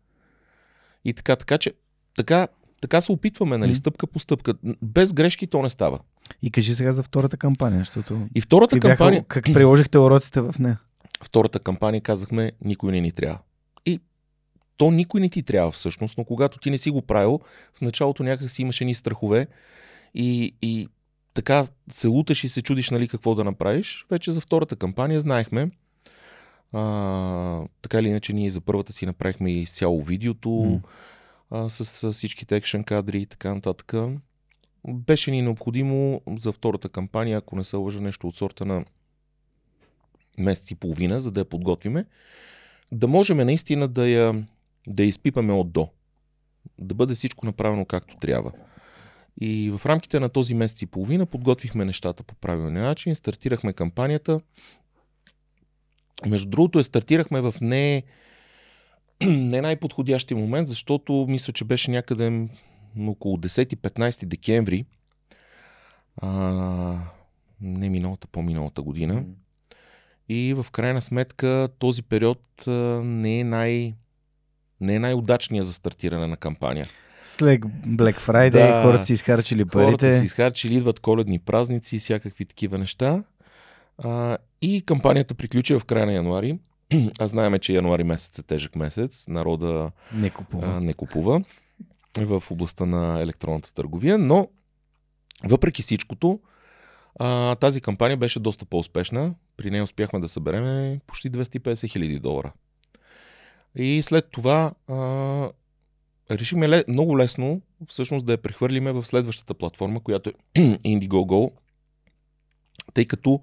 И 1.04 1.14
така, 1.14 1.36
така 1.36 1.58
че 1.58 1.72
така, 2.16 2.48
така 2.82 3.00
се 3.00 3.12
опитваме, 3.12 3.58
нали, 3.58 3.76
стъпка 3.76 4.06
по 4.06 4.18
стъпка. 4.18 4.54
Без 4.82 5.12
грешки 5.12 5.46
то 5.46 5.62
не 5.62 5.70
става. 5.70 5.98
И 6.42 6.50
кажи 6.50 6.74
сега 6.74 6.92
за 6.92 7.02
втората 7.02 7.36
кампания, 7.36 7.78
защото 7.78 8.26
И 8.34 8.40
втората 8.40 8.76
бяха, 8.76 8.88
кампания, 8.88 9.24
как 9.28 9.44
приложихте 9.44 9.98
уроците 9.98 10.40
в 10.40 10.54
нея? 10.58 10.78
втората 11.22 11.58
кампания 11.58 12.00
казахме, 12.00 12.52
никой 12.64 12.92
не 12.92 13.00
ни 13.00 13.12
трябва. 13.12 13.38
И 13.86 14.00
то 14.76 14.90
никой 14.90 15.20
не 15.20 15.28
ти 15.28 15.42
трябва 15.42 15.70
всъщност, 15.70 16.18
но 16.18 16.24
когато 16.24 16.58
ти 16.58 16.70
не 16.70 16.78
си 16.78 16.90
го 16.90 17.02
правил, 17.02 17.40
в 17.74 17.80
началото 17.80 18.22
някак 18.22 18.50
си 18.50 18.62
имаше 18.62 18.84
ни 18.84 18.94
страхове 18.94 19.46
и, 20.14 20.54
и 20.62 20.88
така 21.34 21.64
се 21.90 22.06
луташ 22.06 22.44
и 22.44 22.48
се 22.48 22.62
чудиш 22.62 22.90
нали, 22.90 23.08
какво 23.08 23.34
да 23.34 23.44
направиш. 23.44 24.06
Вече 24.10 24.32
за 24.32 24.40
втората 24.40 24.76
кампания 24.76 25.20
знаехме. 25.20 25.70
А, 26.72 27.64
така 27.82 27.98
или 27.98 28.08
иначе 28.08 28.32
ние 28.32 28.50
за 28.50 28.60
първата 28.60 28.92
си 28.92 29.06
направихме 29.06 29.52
и 29.52 29.62
изцяло 29.62 30.02
видеото 30.02 30.50
М. 30.50 30.80
а, 31.52 31.68
с, 31.70 31.84
с 31.84 32.12
всичките 32.12 32.56
екшен 32.56 32.84
кадри 32.84 33.22
и 33.22 33.26
така 33.26 33.54
нататък. 33.54 33.94
Беше 34.88 35.30
ни 35.30 35.42
необходимо 35.42 36.20
за 36.38 36.52
втората 36.52 36.88
кампания, 36.88 37.38
ако 37.38 37.56
не 37.56 37.64
се 37.64 37.76
лъжа 37.76 38.00
нещо 38.00 38.28
от 38.28 38.36
сорта 38.36 38.64
на 38.64 38.84
месец 40.38 40.70
и 40.70 40.74
половина, 40.74 41.20
за 41.20 41.30
да 41.30 41.40
я 41.40 41.44
подготвиме, 41.44 42.04
да 42.92 43.08
можем 43.08 43.36
наистина 43.36 43.88
да 43.88 44.08
я, 44.08 44.44
да 44.86 45.02
я 45.02 45.08
изпипаме 45.08 45.52
от 45.52 45.72
до. 45.72 45.88
Да 46.78 46.94
бъде 46.94 47.14
всичко 47.14 47.46
направено 47.46 47.84
както 47.84 48.16
трябва. 48.16 48.52
И 49.40 49.70
в 49.70 49.86
рамките 49.86 50.20
на 50.20 50.28
този 50.28 50.54
месец 50.54 50.82
и 50.82 50.86
половина 50.86 51.26
подготвихме 51.26 51.84
нещата 51.84 52.22
по 52.22 52.34
правилния 52.34 52.82
начин, 52.82 53.14
стартирахме 53.14 53.72
кампанията. 53.72 54.40
Между 56.26 56.50
другото, 56.50 56.78
е 56.78 56.84
стартирахме 56.84 57.40
в 57.40 57.54
не, 57.60 58.02
не 59.26 59.60
най-подходящия 59.60 60.38
момент, 60.38 60.68
защото 60.68 61.26
мисля, 61.28 61.52
че 61.52 61.64
беше 61.64 61.90
някъде 61.90 62.48
около 63.06 63.36
10-15 63.36 64.24
декември. 64.26 64.84
А, 66.16 66.98
не 67.60 67.88
миналата, 67.88 68.26
по-миналата 68.26 68.82
година. 68.82 69.24
И 70.28 70.54
в 70.54 70.66
крайна 70.70 71.02
сметка 71.02 71.68
този 71.78 72.02
период 72.02 72.42
не 73.02 73.38
е, 73.38 73.44
най, 73.44 73.94
не 74.80 74.94
е 74.94 74.98
най-удачният 74.98 75.66
за 75.66 75.72
стартиране 75.74 76.26
на 76.26 76.36
кампания. 76.36 76.88
След 77.24 77.60
Black 77.86 78.20
Friday 78.20 78.50
Да. 78.50 78.82
хората 78.82 79.04
си 79.04 79.12
изхарчили 79.12 79.64
парите. 79.64 79.84
Хората 79.84 80.18
си 80.18 80.24
изхарчили, 80.24 80.76
идват 80.76 81.00
коледни 81.00 81.38
празници 81.38 81.96
и 81.96 81.98
всякакви 81.98 82.44
такива 82.44 82.78
неща. 82.78 83.24
А, 83.98 84.38
и 84.62 84.82
кампанията 84.82 85.34
приключи 85.34 85.74
в 85.74 85.84
края 85.84 86.06
на 86.06 86.12
януари. 86.12 86.58
А 87.20 87.28
знаеме, 87.28 87.58
че 87.58 87.72
януари 87.72 88.04
месец 88.04 88.38
е 88.38 88.42
тежък 88.42 88.76
месец. 88.76 89.28
Народа 89.28 89.90
Не 90.12 90.30
купува. 90.30 90.66
а, 90.66 90.80
не 90.80 90.94
купува 90.94 91.42
в 92.18 92.42
областта 92.50 92.86
на 92.86 93.20
електронната 93.20 93.74
търговия, 93.74 94.18
но 94.18 94.48
въпреки 95.44 95.82
всичкото, 95.82 96.40
а, 97.18 97.54
тази 97.54 97.80
кампания 97.80 98.16
беше 98.16 98.40
доста 98.40 98.64
по-успешна. 98.64 99.34
При 99.56 99.70
нея 99.70 99.84
успяхме 99.84 100.20
да 100.20 100.28
съберем 100.28 101.00
почти 101.06 101.30
250 101.30 101.88
хиляди 101.88 102.18
долара. 102.18 102.52
И 103.76 104.02
след 104.02 104.30
това 104.30 104.72
а, 104.88 104.96
решихме 106.30 106.68
ле, 106.68 106.84
много 106.88 107.18
лесно 107.18 107.60
всъщност 107.88 108.26
да 108.26 108.32
я 108.32 108.42
прехвърлиме 108.42 108.92
в 108.92 109.06
следващата 109.06 109.54
платформа, 109.54 110.00
която 110.00 110.30
е 110.30 110.32
Indiegogo, 110.84 111.50
тъй 112.94 113.04
като 113.04 113.40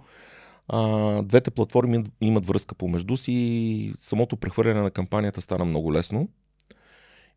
а, 0.70 1.22
двете 1.24 1.52
платформи 1.52 2.04
имат- 2.22 2.46
връзка 2.46 2.76
помежду 2.76 3.18
си 3.18 3.32
и 3.32 3.94
самото 3.98 4.38
прехвърляне 4.38 4.82
на 4.82 4.92
кампанията 4.92 5.42
стана 5.42 5.66
много 5.66 5.94
лесно. 5.94 6.30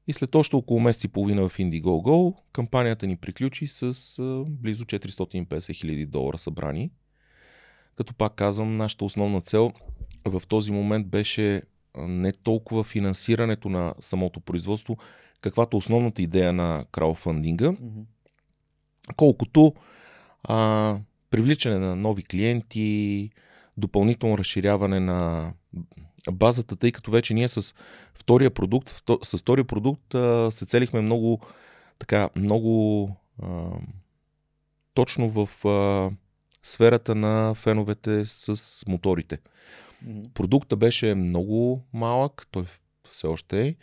И 0.07 0.13
след 0.13 0.35
още 0.35 0.57
около 0.57 0.81
месец 0.81 1.05
и 1.05 1.09
половина 1.09 1.49
в 1.49 1.59
Indiegogo 1.59 2.35
кампанията 2.53 3.07
ни 3.07 3.17
приключи 3.17 3.67
с 3.67 3.83
а, 4.19 4.45
близо 4.49 4.85
450 4.85 5.75
хиляди 5.75 6.07
долара 6.07 6.39
събрани. 6.39 6.91
Като 7.97 8.15
пак 8.15 8.35
казвам, 8.35 8.77
нашата 8.77 9.05
основна 9.05 9.41
цел 9.41 9.73
в 10.25 10.43
този 10.49 10.73
момент 10.73 11.07
беше 11.07 11.63
не 11.99 12.33
толкова 12.33 12.85
финансирането 12.85 13.69
на 13.69 13.95
самото 14.01 14.41
производство, 14.41 14.97
каквато 15.41 15.77
основната 15.77 16.23
идея 16.23 16.53
на 16.53 16.85
краудфандинга, 16.93 17.71
Мгм. 17.71 18.01
колкото 19.17 19.75
а, 20.45 20.99
привличане 21.33 21.79
на 21.79 21.97
нови 21.97 22.23
клиенти, 22.23 23.31
допълнително 23.77 24.39
разширяване 24.39 25.01
на 25.01 25.53
базата, 26.33 26.77
тъй 26.77 26.93
като 26.93 27.11
вече 27.11 27.35
ние 27.35 27.49
с 27.49 27.75
втория 28.15 28.51
продукт, 28.51 29.03
с 29.23 29.39
втория 29.39 29.65
продукт 29.65 30.15
се 30.51 30.67
целихме 30.67 31.01
много 31.01 31.41
така, 31.99 32.29
много 32.37 33.11
а, 33.43 33.71
точно 34.95 35.31
в 35.31 35.67
а, 35.69 36.11
сферата 36.63 37.15
на 37.15 37.55
феновете 37.55 38.25
с 38.25 38.85
моторите. 38.89 39.39
Продукта 40.35 40.77
беше 40.77 41.15
много 41.15 41.83
малък, 41.93 42.47
той 42.51 42.65
все 43.11 43.27
още 43.27 43.67
е. 43.67 43.75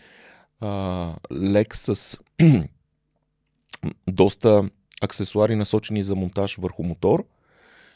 А, 0.59 1.15
лек 1.31 1.75
с 1.75 2.17
доста 4.07 4.69
аксесуари 5.01 5.55
насочени 5.55 6.03
за 6.03 6.15
монтаж 6.15 6.57
върху 6.57 6.83
мотор 6.83 7.25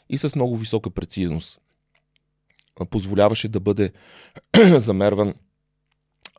и 0.08 0.18
с 0.18 0.36
много 0.36 0.56
висока 0.56 0.90
прецизност. 0.90 1.60
позволяваше 2.90 3.48
да 3.48 3.60
бъде 3.60 3.92
замерван 4.76 5.34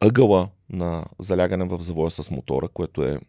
ъгъла 0.01 0.49
на 0.69 1.05
залягане 1.19 1.65
в 1.65 1.81
завоя 1.81 2.11
с 2.11 2.31
мотора, 2.31 2.67
което 2.67 3.03
е 3.03 3.19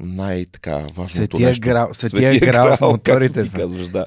най-така 0.00 0.78
важното 0.78 1.08
Светия 1.12 1.48
нещо. 1.48 1.68
грал- 1.68 1.92
светия 1.92 2.40
грал 2.40 2.76
в 2.76 2.80
моторите, 2.80 3.50
казваш, 3.54 3.88
да. 3.88 4.06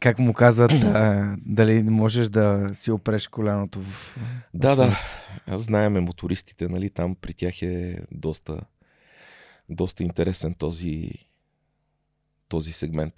Как 0.00 0.18
му 0.18 0.32
казват, 0.32 0.72
а, 0.72 1.36
дали 1.46 1.82
можеш 1.82 2.28
да 2.28 2.70
си 2.74 2.90
опреш 2.90 3.28
коляното 3.28 3.80
в... 3.80 4.16
Да, 4.54 4.76
да. 4.76 4.98
Знаеме 5.58 6.00
мотористите, 6.00 6.68
нали, 6.68 6.90
там 6.90 7.14
при 7.14 7.34
тях 7.34 7.62
е 7.62 7.98
доста, 8.10 8.60
доста 9.68 10.02
интересен 10.02 10.54
този, 10.54 11.10
този 12.48 12.72
сегмент. 12.72 13.14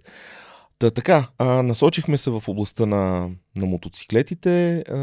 Та, 0.79 0.91
така, 0.91 1.29
а, 1.39 1.63
насочихме 1.63 2.19
се 2.19 2.31
в 2.31 2.43
областта 2.49 2.87
на, 2.87 3.31
на 3.57 3.67
мотоциклетите, 3.67 4.79
а, 4.79 4.97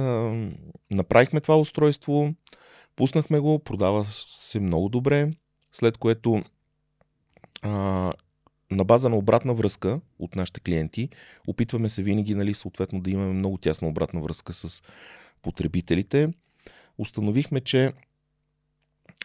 направихме 0.92 1.42
това 1.42 1.60
устройство, 1.60 2.34
пуснахме 2.96 3.40
го, 3.40 3.60
продава 3.60 4.06
се 4.36 4.60
много 4.60 4.90
добре, 4.90 5.32
след 5.72 5.98
което 5.98 6.44
а, 7.62 7.72
на 8.72 8.84
база 8.84 9.10
на 9.10 9.18
обратна 9.18 9.54
връзка 9.54 10.00
от 10.20 10.36
нашите 10.36 10.60
клиенти, 10.60 11.10
опитваме 11.48 11.90
се 11.90 12.04
винаги, 12.04 12.36
нали, 12.36 12.54
съответно, 12.54 13.02
да 13.02 13.12
имаме 13.12 13.34
много 13.34 13.58
тясна 13.58 13.88
обратна 13.88 14.22
връзка 14.22 14.54
с 14.54 14.84
потребителите. 15.42 16.34
Установихме, 16.98 17.62
че 17.62 17.94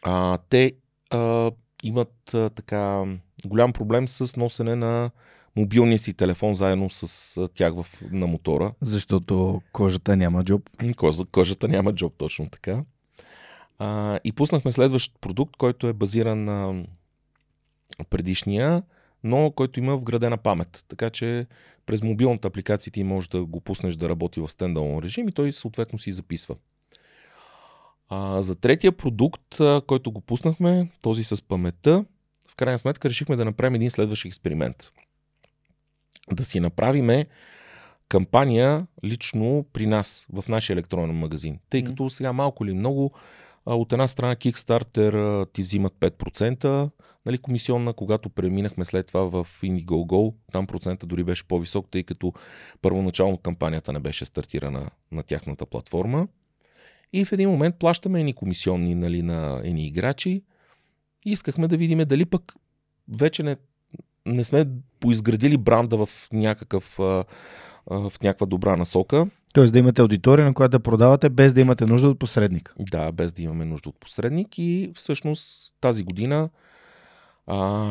а, 0.02 0.39
те 0.48 0.73
а, 1.10 1.51
имат 1.82 2.35
а, 2.35 2.51
така 2.51 3.05
голям 3.47 3.73
проблем 3.73 4.09
с 4.09 4.36
носене 4.36 4.77
на 4.77 5.10
мобилния 5.57 5.99
си 5.99 6.15
телефон 6.15 6.55
заедно 6.55 6.91
с 6.91 7.49
тях 7.55 7.74
в, 7.74 7.87
на 8.11 8.27
мотора. 8.27 8.73
Защото 8.81 9.62
кожата 9.73 10.16
няма 10.16 10.45
джоб. 10.45 10.70
Кожа, 10.97 11.24
кожата 11.24 11.69
няма 11.69 11.93
джоб, 11.93 12.15
точно 12.19 12.51
така. 12.51 12.85
А, 13.78 14.20
и 14.24 14.33
пуснахме 14.33 14.73
следващ 14.73 15.12
продукт, 15.20 15.57
който 15.57 15.87
е 15.87 15.93
базиран 15.93 16.45
на 16.45 16.85
предишния, 18.11 18.83
но 19.24 19.51
който 19.51 19.81
има 19.81 19.97
вградена 19.97 20.37
памет. 20.37 20.85
Така 20.89 21.11
че 21.11 21.47
през 21.87 22.03
мобилната 22.03 22.49
апликация 22.49 22.93
ти 22.93 23.05
можеш 23.05 23.28
да 23.28 23.45
го 23.45 23.61
пуснеш 23.61 23.97
да 23.97 24.09
работи 24.09 24.41
в 24.41 24.49
стендалон 24.49 24.99
режим 24.99 25.28
и 25.28 25.33
той 25.33 25.53
съответно 25.53 25.99
си 25.99 26.12
записва. 26.12 26.57
А, 28.09 28.43
за 28.43 28.55
третия 28.55 28.93
продукт, 28.93 29.61
а, 29.61 29.83
който 29.87 30.12
го 30.12 30.20
пуснахме, 30.20 30.91
този 31.03 31.24
с 31.24 31.43
паметта, 31.43 32.05
в 32.49 32.57
крайна 32.57 32.78
сметка 32.78 33.11
решихме 33.11 33.37
да 33.37 33.45
направим 33.45 33.74
един 33.74 33.91
следващ 33.91 34.24
експеримент. 34.24 34.93
Да 36.32 36.44
си 36.44 36.61
направиме 36.61 37.27
кампания 38.09 38.86
лично 39.05 39.66
при 39.73 39.86
нас, 39.86 40.27
в 40.32 40.44
нашия 40.48 40.74
електронен 40.74 41.16
магазин. 41.16 41.59
Тъй 41.70 41.85
като 41.85 42.11
сега 42.11 42.32
малко 42.32 42.65
или 42.65 42.74
много, 42.74 43.12
от 43.66 43.93
една 43.93 44.09
страна 44.09 44.36
Kickstarter 44.36 45.47
ти 45.53 45.62
взимат 45.62 45.93
5%, 46.01 46.90
нали, 47.27 47.39
комисионна, 47.39 47.93
когато 47.93 48.28
преминахме 48.28 48.85
след 48.85 49.07
това 49.07 49.20
в 49.20 49.47
Indiegogo, 49.62 50.35
там 50.53 50.66
процента 50.66 51.07
дори 51.07 51.24
беше 51.24 51.44
по-висок, 51.44 51.86
тъй 51.90 52.03
като 52.03 52.32
първоначално 52.82 53.39
кампанията 53.39 53.93
не 53.93 54.01
беше 54.01 54.24
стартирана 54.24 54.90
на 55.12 55.23
тяхната 55.23 55.66
платформа. 55.66 56.28
И 57.12 57.24
в 57.24 57.32
един 57.32 57.51
момент 57.51 57.77
плащаме 57.78 58.20
едни 58.20 58.32
комисионни 58.32 58.94
нали, 58.94 59.23
на 59.23 59.61
едни 59.65 59.86
играчи 59.86 60.43
и 61.24 61.31
искахме 61.31 61.69
да 61.69 61.77
видим 61.77 61.98
дали 61.98 62.24
пък 62.24 62.55
вече 63.09 63.43
не, 63.43 63.57
не 64.27 64.44
сме 64.44 64.66
поизградили 65.01 65.57
бранда 65.57 65.97
в 65.97 66.09
някакъв 66.32 67.01
а, 67.01 67.24
а, 67.90 68.11
в 68.11 68.23
някаква 68.23 68.47
добра 68.47 68.77
насока. 68.77 69.27
Тоест 69.53 69.73
да 69.73 69.78
имате 69.78 70.03
аудитория, 70.03 70.44
на 70.44 70.55
която 70.55 70.70
да 70.70 70.82
продавате, 70.82 71.28
без 71.28 71.53
да 71.53 71.61
имате 71.61 71.86
нужда 71.86 72.09
от 72.09 72.19
посредник. 72.19 72.74
Да, 72.78 73.12
без 73.12 73.32
да 73.32 73.43
имаме 73.43 73.65
нужда 73.65 73.89
от 73.89 74.01
посредник. 74.01 74.59
И 74.59 74.93
всъщност 74.94 75.74
тази 75.81 76.03
година, 76.03 76.51
а, 77.47 77.86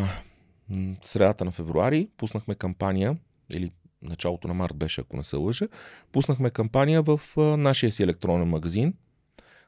средата 1.01 1.45
на 1.45 1.51
февруари, 1.51 2.09
пуснахме 2.17 2.55
кампания, 2.55 3.17
или 3.49 3.71
началото 4.01 4.47
на 4.47 4.53
март 4.53 4.75
беше, 4.75 5.01
ако 5.01 5.17
не 5.17 5.23
се 5.23 5.35
лъжа, 5.35 5.67
пуснахме 6.11 6.49
кампания 6.49 7.01
в 7.01 7.21
а, 7.37 7.41
нашия 7.41 7.91
си 7.91 8.03
електронен 8.03 8.47
магазин, 8.47 8.93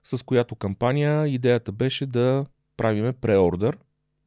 с 0.04 0.26
която 0.26 0.56
кампания 0.56 1.28
идеята 1.28 1.72
беше 1.72 2.06
да 2.06 2.46
правиме 2.78 3.14
преордър 3.14 3.78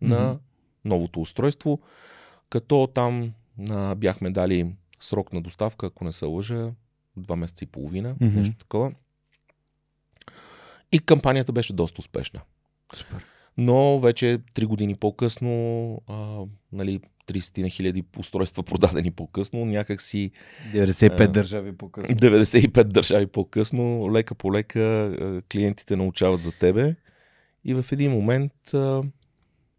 на 0.00 0.28
Мгм. 0.28 0.38
новото 0.84 1.20
устройство, 1.20 1.80
като 2.50 2.88
там 2.94 3.32
а, 3.70 3.94
бяхме 3.94 4.30
дали 4.30 4.72
срок 5.00 5.32
на 5.32 5.40
доставка, 5.40 5.86
ако 5.86 6.04
не 6.04 6.12
се 6.12 6.24
лъжа, 6.24 6.70
два 7.16 7.36
месеца 7.36 7.64
и 7.64 7.68
половина, 7.68 8.16
Мгм. 8.20 8.38
нещо 8.38 8.56
такова. 8.56 8.92
И 10.92 10.98
кампанията 10.98 11.52
беше 11.52 11.72
доста 11.72 11.96
успешна. 11.98 12.40
Супер. 12.96 13.24
Но 13.56 14.00
вече 14.00 14.38
три 14.54 14.66
години 14.66 14.94
по-късно, 14.94 15.52
а, 16.06 16.40
нали, 16.72 17.00
30 17.26 17.62
на 17.62 17.68
хиляди 17.68 18.04
устройства 18.18 18.62
продадени 18.62 19.10
по-късно, 19.10 19.64
някакси 19.64 20.30
95 20.74 21.20
А. 21.20 21.28
държави 21.28 21.76
по-късно. 21.76 22.16
95 22.16 22.84
държави 22.84 23.26
по-късно, 23.26 24.12
лека 24.12 24.34
по 24.34 24.52
лека 24.52 25.40
клиентите 25.52 25.96
научават 25.96 26.42
за 26.42 26.52
тебе 26.52 26.94
и 27.64 27.74
в 27.74 27.84
един 27.92 28.12
момент 28.12 28.74
а, 28.74 29.02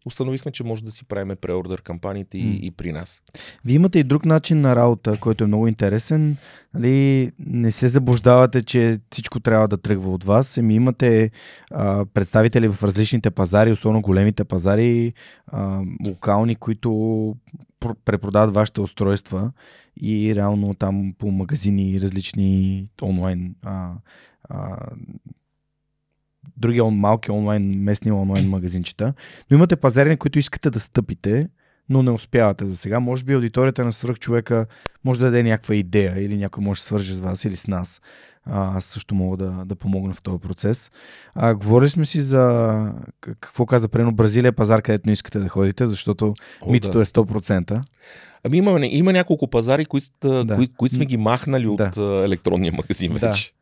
установихме, 0.06 0.52
че 0.52 0.64
може 0.64 0.84
да 0.84 0.90
си 0.90 1.04
правиме 1.04 1.36
преордър 1.36 1.82
кампаниите 1.82 2.38
и, 2.38 2.66
и 2.66 2.70
при 2.70 2.92
нас. 2.92 3.22
Вие 3.64 3.74
имате 3.74 3.98
и 3.98 4.04
друг 4.04 4.24
начин 4.24 4.60
на 4.60 4.76
работа, 4.76 5.18
който 5.20 5.44
е 5.44 5.46
много 5.46 5.68
интересен. 5.68 6.36
Нали, 6.74 7.30
не 7.38 7.72
се 7.72 7.88
заблуждавате, 7.88 8.62
че 8.62 8.98
всичко 9.10 9.40
трябва 9.40 9.68
да 9.68 9.76
тръгва 9.76 10.12
от 10.12 10.24
вас. 10.24 10.56
Еми 10.56 10.74
имате 10.74 11.30
а, 11.70 12.04
представители 12.14 12.68
в 12.68 12.82
различните 12.82 13.30
пазари, 13.30 13.72
особено 13.72 14.00
големите 14.00 14.44
пазари, 14.44 15.12
а, 15.46 15.82
локални, 16.06 16.56
които 16.56 16.90
пр- 17.80 17.96
препродават 18.04 18.54
вашите 18.54 18.80
устройства 18.80 19.52
и 20.02 20.34
реално 20.34 20.74
там 20.74 21.14
по 21.18 21.30
магазини 21.30 21.90
и 21.90 22.00
различни 22.00 22.88
онлайн 23.02 23.54
а, 23.62 23.92
а, 24.48 24.76
други 26.56 26.82
малки 26.82 27.30
онлайн, 27.30 27.82
местни 27.82 28.12
онлайн 28.12 28.48
магазинчета. 28.48 29.14
Но 29.50 29.56
имате 29.56 29.76
пазари, 29.76 30.08
на 30.08 30.16
които 30.16 30.38
искате 30.38 30.70
да 30.70 30.80
стъпите, 30.80 31.48
но 31.88 32.02
не 32.02 32.10
успявате 32.10 32.64
за 32.68 32.76
сега. 32.76 33.00
Може 33.00 33.24
би 33.24 33.32
аудиторията 33.34 33.84
на 33.84 33.92
свръх 33.92 34.18
човека 34.18 34.66
може 35.04 35.20
да 35.20 35.26
даде 35.26 35.42
някаква 35.42 35.74
идея 35.74 36.22
или 36.22 36.36
някой 36.36 36.64
може 36.64 36.80
да 36.80 36.84
свърже 36.84 37.14
с 37.14 37.20
вас 37.20 37.44
или 37.44 37.56
с 37.56 37.66
нас. 37.66 38.00
А, 38.44 38.76
аз 38.76 38.84
също 38.84 39.14
мога 39.14 39.36
да, 39.36 39.64
да 39.64 39.74
помогна 39.74 40.14
в 40.14 40.22
този 40.22 40.38
процес. 40.38 40.90
А, 41.34 41.54
говорили 41.54 41.90
сме 41.90 42.04
си 42.04 42.20
за 42.20 42.94
какво 43.20 43.66
каза 43.66 43.88
Прено 43.88 44.12
Бразилия 44.12 44.48
е 44.48 44.52
пазар, 44.52 44.82
където 44.82 45.02
не 45.06 45.12
искате 45.12 45.38
да 45.38 45.48
ходите, 45.48 45.86
защото 45.86 46.34
О, 46.60 46.70
митото 46.70 46.98
да. 46.98 47.02
е 47.02 47.04
100%. 47.04 47.82
Ами 48.44 48.58
има, 48.58 48.86
има 48.86 49.12
няколко 49.12 49.48
пазари, 49.48 49.84
които, 49.84 50.06
Да. 50.20 50.44
да. 50.44 50.54
кои, 50.54 50.68
които 50.68 50.94
сме 50.94 51.06
ги 51.06 51.16
махнали 51.16 51.66
от 51.66 51.76
Да. 51.76 51.90
а, 51.98 52.24
електронния 52.24 52.72
магазин 52.72 53.14
Да. 53.14 53.26
вече. 53.26 53.52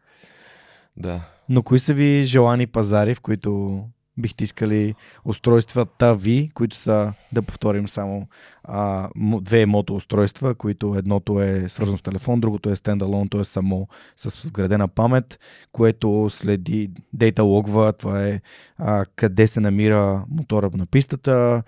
Да. 0.97 1.21
Но 1.51 1.63
кои 1.63 1.79
са 1.79 1.95
ви 1.95 2.25
желани 2.25 2.67
пазари, 2.67 3.15
в 3.15 3.21
които 3.21 3.83
бихте 4.19 4.45
искали 4.45 4.95
устройствата 5.25 6.15
ви, 6.15 6.51
които 6.55 6.77
са, 6.77 7.13
да 7.33 7.43
повторим 7.43 7.89
само, 7.89 8.29
а, 8.65 9.09
две 9.41 9.67
мото 9.67 9.95
устройства, 9.95 10.55
които 10.55 10.95
едното 10.95 11.43
е 11.43 11.69
свързано 11.69 11.97
с 11.97 12.03
телефон, 12.03 12.41
другото 12.41 12.71
е 12.71 12.77
стендалон, 12.77 13.29
т.е. 13.29 13.45
само 13.45 13.89
с 14.17 14.45
вградена 14.45 14.89
памет, 14.89 15.39
което 15.73 16.27
следи, 16.31 16.91
дейта 17.13 17.43
логва, 17.43 17.93
това 17.93 18.27
е 18.27 18.41
а, 18.79 19.05
къде 19.17 19.47
се 19.47 19.61
намира 19.61 20.25
мотора 20.29 20.71
на 20.75 20.87
пистата, 20.87 21.63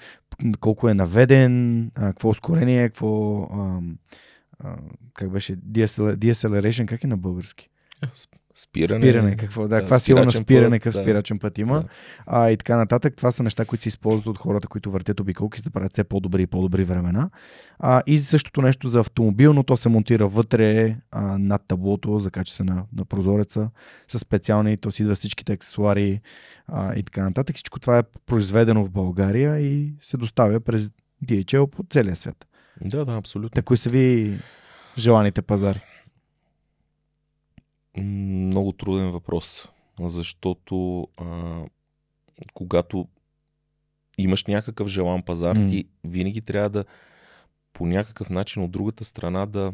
колко 0.60 0.88
е 0.88 0.94
наведен, 0.94 1.84
а, 1.94 2.06
какво 2.06 2.28
ускорение, 2.28 2.88
какво 2.88 3.42
а, 3.42 3.80
а, 4.64 4.76
как 5.14 5.30
беше, 5.30 5.56
DSL, 5.56 6.16
deceleration, 6.16 6.86
как 6.86 7.04
е 7.04 7.06
на 7.06 7.16
български? 7.16 7.68
Спиране. 8.54 9.00
Спиране, 9.00 9.36
какво, 9.36 9.68
да, 9.68 9.78
каква 9.78 9.98
сила 9.98 10.24
на 10.24 10.32
спиране, 10.32 10.78
какъв 10.78 10.94
да. 10.94 11.02
спирачен 11.02 11.38
път 11.38 11.58
има. 11.58 11.74
Да. 11.74 11.88
А, 12.26 12.50
и 12.50 12.56
така 12.56 12.76
нататък. 12.76 13.16
Това 13.16 13.30
са 13.30 13.42
неща, 13.42 13.64
които 13.64 13.82
се 13.82 13.88
използват 13.88 14.26
от 14.26 14.38
хората, 14.38 14.68
които 14.68 14.90
въртят 14.90 15.20
обиколки, 15.20 15.58
за 15.58 15.62
да 15.64 15.70
правят 15.70 15.92
все 15.92 16.04
по-добри 16.04 16.42
и 16.42 16.46
по-добри 16.46 16.84
времена. 16.84 17.30
А, 17.78 18.02
и 18.06 18.18
същото 18.18 18.62
нещо 18.62 18.88
за 18.88 19.00
автомобил, 19.00 19.52
но 19.52 19.62
то 19.62 19.76
се 19.76 19.88
монтира 19.88 20.26
вътре 20.26 20.96
а, 21.10 21.38
над 21.38 21.62
таблото, 21.68 22.18
закача 22.18 22.54
се 22.54 22.64
на, 22.64 22.84
на 22.96 23.04
прозореца, 23.04 23.70
с 24.08 24.18
специални, 24.18 24.76
то 24.76 24.90
си 24.90 25.02
идва 25.02 25.14
всичките 25.14 25.52
аксесуари 25.52 26.20
а, 26.68 26.94
и 26.94 27.02
така 27.02 27.22
нататък. 27.24 27.56
Всичко 27.56 27.80
това 27.80 27.98
е 27.98 28.02
произведено 28.26 28.84
в 28.84 28.90
България 28.90 29.60
и 29.60 29.94
се 30.02 30.16
доставя 30.16 30.60
през 30.60 30.90
DHL 31.24 31.66
по 31.66 31.84
целия 31.90 32.16
свет. 32.16 32.46
да, 32.84 33.04
да, 33.04 33.12
абсолютно. 33.12 33.50
Та 33.50 33.62
кои 33.62 33.76
са 33.76 33.90
ви 33.90 34.38
желаните 34.98 35.42
пазари? 35.42 35.80
Много 37.96 38.72
труден 38.72 39.10
въпрос, 39.10 39.68
защото 40.00 41.08
а, 41.16 41.60
когато 42.54 43.08
имаш 44.18 44.44
някакъв 44.44 44.88
желан 44.88 45.22
пазар, 45.22 45.56
М. 45.56 45.68
ти 45.68 45.84
винаги 46.04 46.40
трябва 46.40 46.70
да 46.70 46.84
по 47.72 47.86
някакъв 47.86 48.30
начин 48.30 48.62
от 48.62 48.70
другата 48.70 49.04
страна 49.04 49.46
да, 49.46 49.72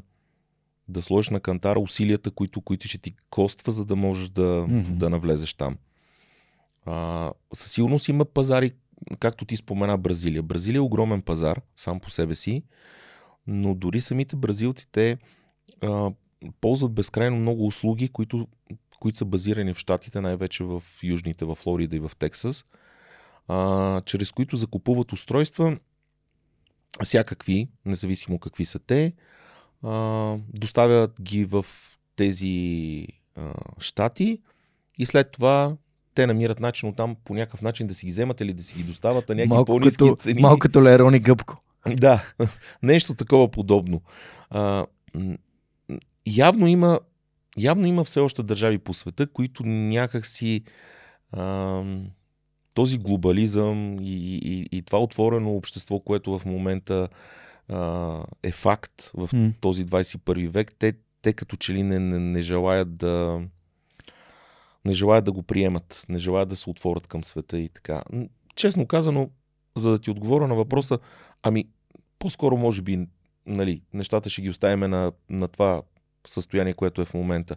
да 0.89 1.03
сложиш 1.03 1.31
на 1.31 1.41
кантара 1.41 1.81
усилията, 1.81 2.31
които, 2.31 2.61
които 2.61 2.89
ще 2.89 2.99
ти 2.99 3.15
коства, 3.31 3.73
за 3.73 3.85
да 3.85 3.97
можеш 3.97 4.29
да, 4.29 4.67
Мгм. 4.69 4.99
да 4.99 5.11
навлезеш 5.11 5.55
там. 5.55 5.77
А, 6.87 7.33
със 7.55 7.73
сигурност 7.73 8.09
има 8.09 8.25
пазари, 8.25 8.73
както 9.19 9.45
ти 9.45 9.57
спомена 9.57 9.99
Бразилия. 9.99 10.43
Бразилия 10.43 10.79
е 10.79 10.81
огромен 10.81 11.23
пазар 11.23 11.61
сам 11.77 12.01
по 12.01 12.11
себе 12.11 12.35
си, 12.35 12.63
но 13.47 13.75
дори 13.75 14.01
самите 14.01 14.37
бразилци 14.37 14.93
те 14.93 15.19
а, 15.81 16.11
ползват 16.61 16.93
безкрайно 16.93 17.37
много 17.37 17.67
услуги, 17.67 18.09
които, 18.09 18.49
които 19.01 19.19
са 19.19 19.25
базирани 19.25 19.75
в 19.75 19.79
Штатите, 19.79 20.21
най-вече 20.21 20.65
в 20.65 20.83
южните, 21.03 21.45
в 21.45 21.55
Флорида 21.55 21.97
и 21.97 22.01
в 22.01 22.11
Тексас, 22.19 22.65
а, 23.49 24.01
чрез 24.01 24.33
които 24.33 24.57
закупуват 24.57 25.13
устройства, 25.13 25.79
всякакви, 27.05 27.69
независимо 27.85 28.39
какви 28.39 28.65
са 28.65 28.79
те, 28.79 29.13
а, 29.83 30.37
доставят 30.49 31.23
ги 31.23 31.45
в 31.45 31.67
тези 32.17 33.07
а, 33.37 33.53
щати 33.79 34.41
и 34.99 35.07
след 35.07 35.31
това 35.31 35.77
те 36.15 36.27
намират 36.27 36.61
начин 36.61 36.89
оттам 36.89 37.17
по 37.25 37.35
някакъв 37.35 37.63
начин 37.63 37.87
да 37.87 37.95
си 37.95 38.07
ги 38.07 38.11
вземат 38.13 38.41
или 38.41 38.53
да 38.53 38.63
си 38.63 38.75
ги 38.75 38.83
достават 38.83 39.29
на 39.29 39.35
някакви 39.35 39.55
Малко 39.55 39.67
по-низки 39.67 40.05
като, 40.05 40.17
цени. 40.17 40.43
малко 40.43 40.59
като 40.59 40.83
Лерон 40.83 41.15
и 41.15 41.19
Гъбко. 41.19 41.63
Да, 41.97 42.33
нещо 42.83 43.15
такова 43.15 43.51
подобно. 43.51 44.03
А, 44.51 44.87
явно 46.37 46.67
има 46.67 47.01
явно 47.57 47.87
има 47.87 48.05
все 48.05 48.21
още 48.21 48.43
държави 48.43 48.79
по 48.79 48.95
света, 48.95 49.27
които 49.27 49.67
някак 49.67 50.27
си 50.27 50.63
а, 51.33 51.83
този 52.75 52.99
глобализъм 52.99 53.97
и, 54.01 54.37
и, 54.37 54.69
и 54.73 54.83
това 54.83 54.99
отворено 54.99 55.57
общество, 55.57 56.01
което 56.01 56.39
в 56.39 56.45
момента 56.45 57.09
а, 57.69 58.23
е 58.43 58.53
факт 58.53 59.11
в 59.15 59.29
М. 59.33 59.53
този 59.61 59.87
21 59.87 60.49
век, 60.49 60.75
те, 60.79 60.93
те 61.23 61.33
като 61.33 61.57
че 61.57 61.75
ли 61.75 61.83
не, 61.83 61.99
не, 61.99 62.19
не 62.19 62.43
желаят 62.43 62.97
да 62.97 63.41
не 64.85 64.95
желаят 64.95 65.25
да 65.25 65.33
го 65.33 65.43
приемат, 65.43 66.05
не 66.09 66.19
желаят 66.19 66.49
да 66.49 66.57
се 66.57 66.71
отворят 66.71 67.07
към 67.07 67.25
света 67.25 67.59
и 67.59 67.69
така. 67.69 68.03
Честно 68.55 68.87
казано, 68.87 69.31
за 69.77 69.91
да 69.91 69.99
ти 69.99 70.11
отговоря 70.11 70.49
на 70.49 70.55
въпроса, 70.55 70.99
ами 71.43 71.65
по-скоро 72.19 72.57
може 72.57 72.83
би 72.83 73.07
нали, 73.47 73.83
нещата 73.93 74.31
ще 74.31 74.43
ги 74.43 74.51
оставим 74.51 74.81
на, 74.81 75.13
на 75.31 75.49
това 75.49 75.83
състояние, 76.27 76.75
което 76.75 77.03
е 77.03 77.05
в 77.05 77.15
момента. 77.15 77.57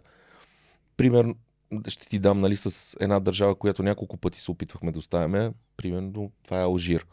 Пример, 0.96 1.34
ще 1.88 2.08
ти 2.08 2.18
дам 2.18 2.40
нали, 2.40 2.56
с 2.56 2.96
една 3.00 3.20
държава, 3.20 3.54
която 3.54 3.82
няколко 3.82 4.16
пъти 4.16 4.40
се 4.40 4.50
опитвахме 4.50 4.92
да 4.92 4.98
оставяме. 4.98 5.52
Примерно, 5.76 6.32
това 6.44 6.60
е 6.60 6.64
Алжир. 6.64 7.06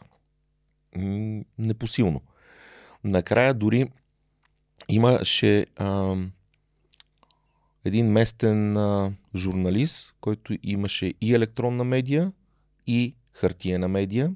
Непосилно. 1.58 2.20
Накрая 3.04 3.54
дори 3.54 3.90
имаше 4.88 5.66
ам, 5.76 6.32
един 7.84 8.12
местен 8.12 8.76
а, 8.76 9.12
журналист, 9.36 10.14
който 10.20 10.56
имаше 10.62 11.14
и 11.20 11.34
електронна 11.34 11.84
медия, 11.84 12.32
и 12.86 13.14
хартиена 13.32 13.88
медия, 13.88 14.32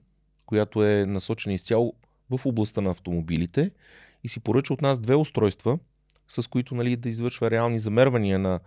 която 0.46 0.84
е 0.84 1.06
насочена 1.06 1.54
изцяло 1.54 1.94
в 2.30 2.46
областта 2.46 2.80
на 2.80 2.90
автомобилите 2.90 3.70
и 4.24 4.28
си 4.28 4.40
поръча 4.40 4.74
от 4.74 4.82
нас 4.82 4.98
две 4.98 5.14
устройства, 5.14 5.78
с 6.28 6.50
които 6.50 6.74
нали, 6.74 6.96
да 6.96 7.08
извършва 7.08 7.50
реални 7.50 7.78
замервания 7.78 8.38
на 8.38 8.60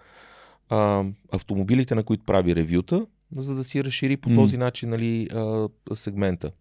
а, 0.69 1.03
автомобилите, 1.31 1.95
на 1.95 2.03
които 2.03 2.23
прави 2.23 2.55
ревюта, 2.55 3.05
за 3.31 3.55
да 3.55 3.63
си 3.63 3.83
разшири 3.83 4.17
по 4.17 4.29
този 4.35 4.57
начин 4.57 4.89
нали, 4.89 5.27
а, 5.33 5.69
сегмента. 5.93 6.51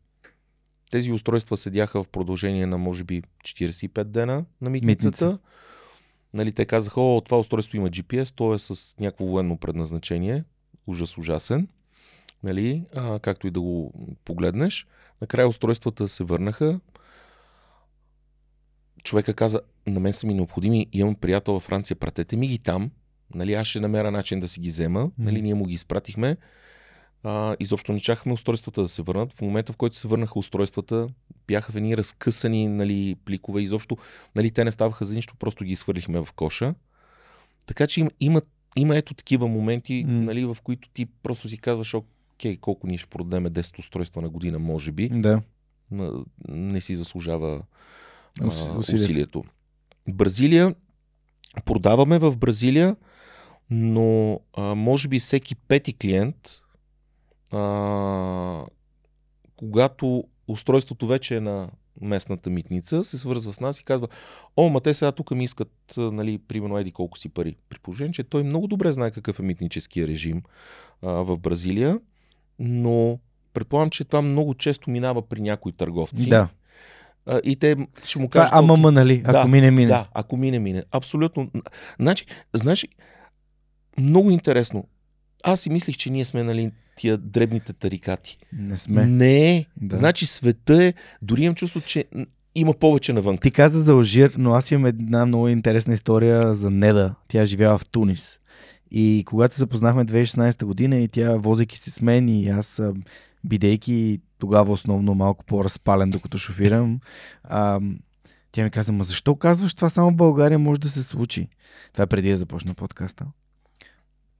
Тези 0.91 1.13
устройства 1.13 1.57
седяха 1.57 2.03
в 2.03 2.09
продължение 2.09 2.67
на 2.67 2.79
може 2.79 3.05
би 3.05 3.23
45 3.45 4.05
дена 4.05 4.45
на 4.61 4.71
митницата. 4.71 5.27
Митница. 5.27 5.39
Нали, 6.35 6.53
те 6.53 6.65
казаха, 6.65 7.01
о, 7.01 7.21
това 7.21 7.39
устройство 7.39 7.77
има 7.77 7.91
GPS, 7.91 8.35
то 8.35 8.55
е 8.55 8.59
с 8.59 8.95
някакво 9.01 9.27
военно 9.27 9.57
предназначение. 9.57 10.45
Ужас, 10.87 11.19
ужасен. 11.19 11.69
Нали, 12.43 12.85
а, 12.95 13.19
както 13.19 13.47
и 13.47 13.51
да 13.51 13.61
го 13.61 13.93
погледнеш. 14.25 14.87
Накрая 15.21 15.49
устройствата 15.49 16.09
се 16.09 16.25
върнаха. 16.25 16.81
Човека 19.07 19.35
каза, 19.35 19.61
на 19.87 20.01
мен 20.01 20.13
са 20.13 20.27
ми 20.27 20.35
необходими, 20.35 20.87
имам 20.93 21.15
приятел 21.15 21.55
във 21.55 21.63
Франция, 21.63 21.97
пратете 21.97 22.37
ми 22.37 22.49
ги 22.49 22.59
там. 22.59 22.91
Нали, 23.35 23.55
аз 23.55 23.67
ще 23.67 23.81
намеря 23.81 24.11
начин 24.11 24.41
да 24.41 24.49
си 24.49 24.61
ги 24.61 24.69
взема. 24.69 25.11
Нали, 25.19 25.43
ние 25.43 25.55
му 25.55 25.65
ги 25.65 25.75
изпратихме. 25.75 26.37
А, 27.23 27.57
изобщо 27.61 27.93
не 27.93 28.01
чакахме 28.01 28.33
устройствата 28.33 28.83
да 28.83 28.89
се 28.89 29.03
върнат. 29.03 29.33
В 29.33 29.41
момента, 29.41 29.73
в 29.73 29.77
който 29.77 29.99
се 29.99 30.09
върнаха 30.09 30.39
устройствата, 30.39 31.07
бяха 31.47 31.73
в 31.73 31.77
едни 31.77 31.97
разкъсани 31.97 32.69
нали, 32.69 33.17
пликове. 33.25 33.63
Изобщо 33.63 33.97
нали, 34.37 34.51
те 34.51 34.65
не 34.65 34.73
ставаха 34.73 35.05
за 35.05 35.15
нищо, 35.15 35.37
просто 35.37 35.65
ги 35.65 35.73
изхвърлихме 35.73 36.21
в 36.21 36.29
коша. 36.37 36.75
Така 37.67 37.87
че 37.87 38.01
има, 38.01 38.11
има, 38.21 38.43
има 38.77 38.97
ето 38.97 39.15
такива 39.15 39.49
моменти, 39.49 40.05
М. 40.09 40.13
нали, 40.13 40.45
в 40.45 40.57
които 40.63 40.89
ти 40.89 41.07
просто 41.23 41.49
си 41.49 41.59
казваш, 41.59 41.95
окей, 41.95 42.57
колко 42.57 42.87
ние 42.87 42.99
ще 42.99 43.11
продадем 43.11 43.45
10 43.45 43.79
устройства 43.79 44.23
на 44.23 44.29
година, 44.29 44.59
може 44.59 44.93
би. 44.93 45.09
Да. 45.09 45.43
Не 46.49 46.81
си 46.81 46.97
заслужава 46.97 47.63
усилието. 48.45 48.79
усилието. 48.79 49.45
Бразилия, 50.09 50.75
продаваме 51.65 52.19
в 52.19 52.37
Бразилия, 52.37 52.97
но 53.71 54.41
а, 54.57 54.75
може 54.75 55.09
би 55.09 55.19
всеки 55.19 55.55
пети 55.55 55.93
клиент, 55.93 56.61
а, 57.53 58.65
когато 59.57 60.25
устройството 60.49 61.07
вече 61.07 61.37
е 61.37 61.41
на 61.41 61.71
местната 62.01 62.51
митница, 62.51 63.05
се 63.05 63.19
свързва 63.19 63.53
с 63.53 63.61
нас 63.61 63.81
и 63.81 63.85
казва, 63.85 64.09
о, 64.57 64.69
ма 64.69 64.81
те 64.81 64.95
сега 64.95 65.13
тук 65.13 65.31
ми 65.31 65.45
искат, 65.45 65.95
нали, 65.97 66.39
примерно, 66.39 66.79
еди 66.79 66.93
колко 66.93 67.19
си 67.19 67.29
пари. 67.29 67.57
При 67.69 67.79
положение, 67.79 68.13
че 68.13 68.25
той 68.25 68.43
много 68.43 68.67
добре 68.67 68.93
знае 68.93 69.11
какъв 69.11 69.39
е 69.39 69.43
митническия 69.43 70.07
режим 70.07 70.43
а, 71.03 71.11
в 71.11 71.37
Бразилия, 71.37 72.01
но 72.59 73.19
предполагам, 73.53 73.91
че 73.91 74.05
това 74.05 74.23
много 74.23 74.55
често 74.55 74.91
минава 74.91 75.29
при 75.29 75.41
някои 75.41 75.73
търговци. 75.73 76.29
Да. 76.29 76.49
А, 77.27 77.41
и 77.45 77.57
те 77.57 77.77
ще 78.05 78.19
му 78.19 78.29
Това 78.29 78.41
е 78.43 78.45
кажат... 78.45 78.59
ама 78.59 78.73
«Окей, 78.73 78.83
ма, 78.83 78.93
нали? 78.93 79.23
Ако 79.25 79.33
Да, 79.33 79.45
мине, 79.47 79.71
мине. 79.71 79.89
да, 79.89 80.09
ако 80.15 80.37
мине, 80.37 80.59
мине. 80.59 80.83
Абсолютно. 80.93 81.51
Значи, 82.01 82.27
знаеш, 82.55 82.87
много 83.99 84.31
интересно. 84.31 84.85
Аз 85.45 85.61
си 85.61 85.71
мислих, 85.71 85.97
че 85.97 86.11
ние 86.11 86.25
сме, 86.25 86.43
нали, 86.43 86.71
тия 86.97 87.19
дребните 87.19 87.73
тарикати. 87.73 88.39
Не 88.53 88.77
сме. 88.77 89.07
Не. 89.07 89.67
Да. 89.77 89.97
Значи 89.97 90.27
света 90.27 90.85
е, 90.85 90.95
дори 91.23 91.43
имам 91.43 91.55
чувство, 91.55 91.81
че 91.81 92.05
има 92.55 92.75
повече 92.75 93.13
навън. 93.13 93.39
Ти 93.39 93.51
каза 93.51 93.83
за 93.83 93.93
Алжир, 93.93 94.35
но 94.39 94.55
аз 94.55 94.71
имам 94.71 94.87
една 94.87 95.27
много 95.27 95.49
интересна 95.49 95.95
история 95.95 96.55
за 96.55 96.71
Неда. 96.71 97.15
Тя 97.29 97.45
живява 97.45 97.79
в 97.79 97.89
Тунис. 97.89 98.39
И 98.91 99.23
когато 99.27 99.55
се 99.55 99.59
запознахме 99.59 100.05
2016 100.05 100.65
година 100.65 100.97
и 100.97 101.09
тя 101.09 101.37
возейки 101.37 101.79
се 101.79 101.91
с 101.91 102.01
мен 102.01 102.29
и 102.29 102.49
аз 102.49 102.83
бидейки 103.45 104.21
тогава 104.39 104.73
основно 104.73 105.15
малко 105.15 105.45
по-разпален 105.45 106.11
докато 106.11 106.39
шофирам, 106.39 107.01
а, 107.45 107.81
тя 108.53 108.65
ми 108.65 108.71
каза, 108.71 108.93
ма 108.93 109.05
защо 109.05 109.37
казваш 109.37 109.75
това 109.75 109.91
само 109.91 110.11
в 110.11 110.17
България 110.17 110.59
може 110.59 110.81
да 110.81 110.89
се 110.89 111.03
случи? 111.03 111.49
Това 111.93 112.03
е 112.03 112.07
преди 112.07 112.31
да 112.31 112.37
започна 112.37 112.75
подкаста. 112.75 113.25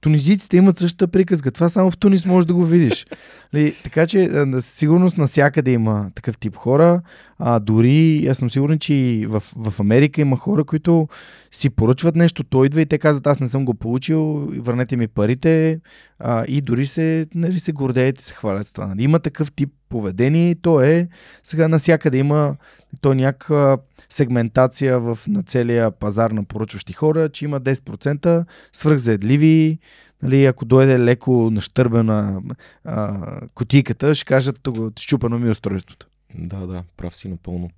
Тунизиците 0.01 0.57
имат 0.57 0.77
същата 0.77 1.07
приказка. 1.07 1.51
Това 1.51 1.69
само 1.69 1.91
в 1.91 1.97
Тунис 1.97 2.25
можеш 2.25 2.45
да 2.45 2.53
го 2.53 2.65
видиш. 2.65 3.07
Ли, 3.53 3.75
така 3.83 4.07
че 4.07 4.45
сигурност 4.59 5.17
навсякъде 5.17 5.71
има 5.71 6.11
такъв 6.15 6.37
тип 6.37 6.55
хора. 6.55 7.01
А, 7.39 7.59
дори 7.59 8.27
аз 8.27 8.37
съм 8.37 8.49
сигурен, 8.49 8.79
че 8.79 9.25
в, 9.27 9.43
в 9.55 9.79
Америка 9.79 10.21
има 10.21 10.37
хора, 10.37 10.63
които 10.63 11.07
си 11.51 11.69
поръчват 11.69 12.15
нещо, 12.15 12.43
той 12.43 12.65
идва 12.65 12.81
и 12.81 12.85
те 12.85 12.97
казват, 12.97 13.27
аз 13.27 13.39
не 13.39 13.47
съм 13.47 13.65
го 13.65 13.73
получил, 13.73 14.23
върнете 14.57 14.97
ми 14.97 15.07
парите 15.07 15.79
а, 16.19 16.45
и 16.47 16.61
дори 16.61 16.85
се, 16.85 17.27
нали, 17.35 17.59
се 17.59 17.71
гордеят 17.71 18.21
и 18.21 18.23
се 18.23 18.33
хвалят 18.33 18.67
с 18.67 18.73
това. 18.73 18.87
Нали. 18.87 19.03
Има 19.03 19.19
такъв 19.19 19.51
тип 19.51 19.69
поведение 19.89 20.55
то 20.55 20.81
е, 20.81 21.07
сега 21.43 21.67
насякъде 21.67 22.17
има 22.17 22.55
то 23.01 23.13
някаква 23.13 23.77
сегментация 24.09 24.99
в, 24.99 25.19
на 25.27 25.43
целия 25.43 25.91
пазар 25.91 26.31
на 26.31 26.43
поръчващи 26.43 26.93
хора, 26.93 27.29
че 27.29 27.45
има 27.45 27.61
10% 27.61 28.45
свръхзаедливи, 28.73 29.79
Нали, 30.23 30.45
ако 30.45 30.65
дойде 30.65 30.99
леко 30.99 31.49
нащърбена 31.51 32.41
а, 32.83 33.19
кутийката, 33.53 34.15
ще 34.15 34.25
кажат, 34.25 34.67
щупано 34.99 35.39
ми 35.39 35.47
е 35.47 35.51
устройството. 35.51 36.07
Да, 36.35 36.67
да, 36.67 36.83
прав 36.97 37.15
си 37.15 37.27
напълно. 37.27 37.69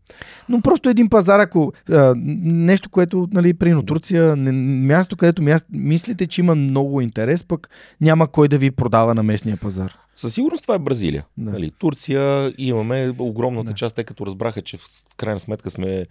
Но 0.50 0.62
просто 0.62 0.90
един 0.90 1.10
пазар, 1.10 1.40
ако 1.40 1.74
а, 1.92 2.14
нещо, 2.18 2.90
което, 2.90 3.28
нали, 3.32 3.54
при 3.54 3.86
Турция, 3.86 4.36
не, 4.36 4.52
място, 4.88 5.18
където 5.18 5.42
място, 5.42 5.68
мислите, 5.72 6.28
че 6.28 6.42
има 6.42 6.56
много 6.56 7.02
интерес, 7.02 7.44
пък 7.44 7.70
няма 8.02 8.28
кой 8.28 8.48
да 8.48 8.58
ви 8.58 8.72
продава 8.72 9.16
на 9.16 9.24
местния 9.24 9.58
пазар. 9.58 9.96
Със 10.16 10.34
сигурност 10.34 10.62
това 10.62 10.76
е 10.76 10.80
Бразилия. 10.80 11.26
Да. 11.38 11.52
Нали, 11.52 11.72
Турция 11.80 12.54
имаме 12.58 13.14
огромната 13.20 13.70
Да. 13.70 13.74
част, 13.76 13.96
тъй 13.96 14.04
като 14.04 14.26
разбраха, 14.26 14.62
че 14.62 14.78
в 14.78 14.84
крайна 15.18 15.40
сметка 15.40 15.70
сме 15.72 16.06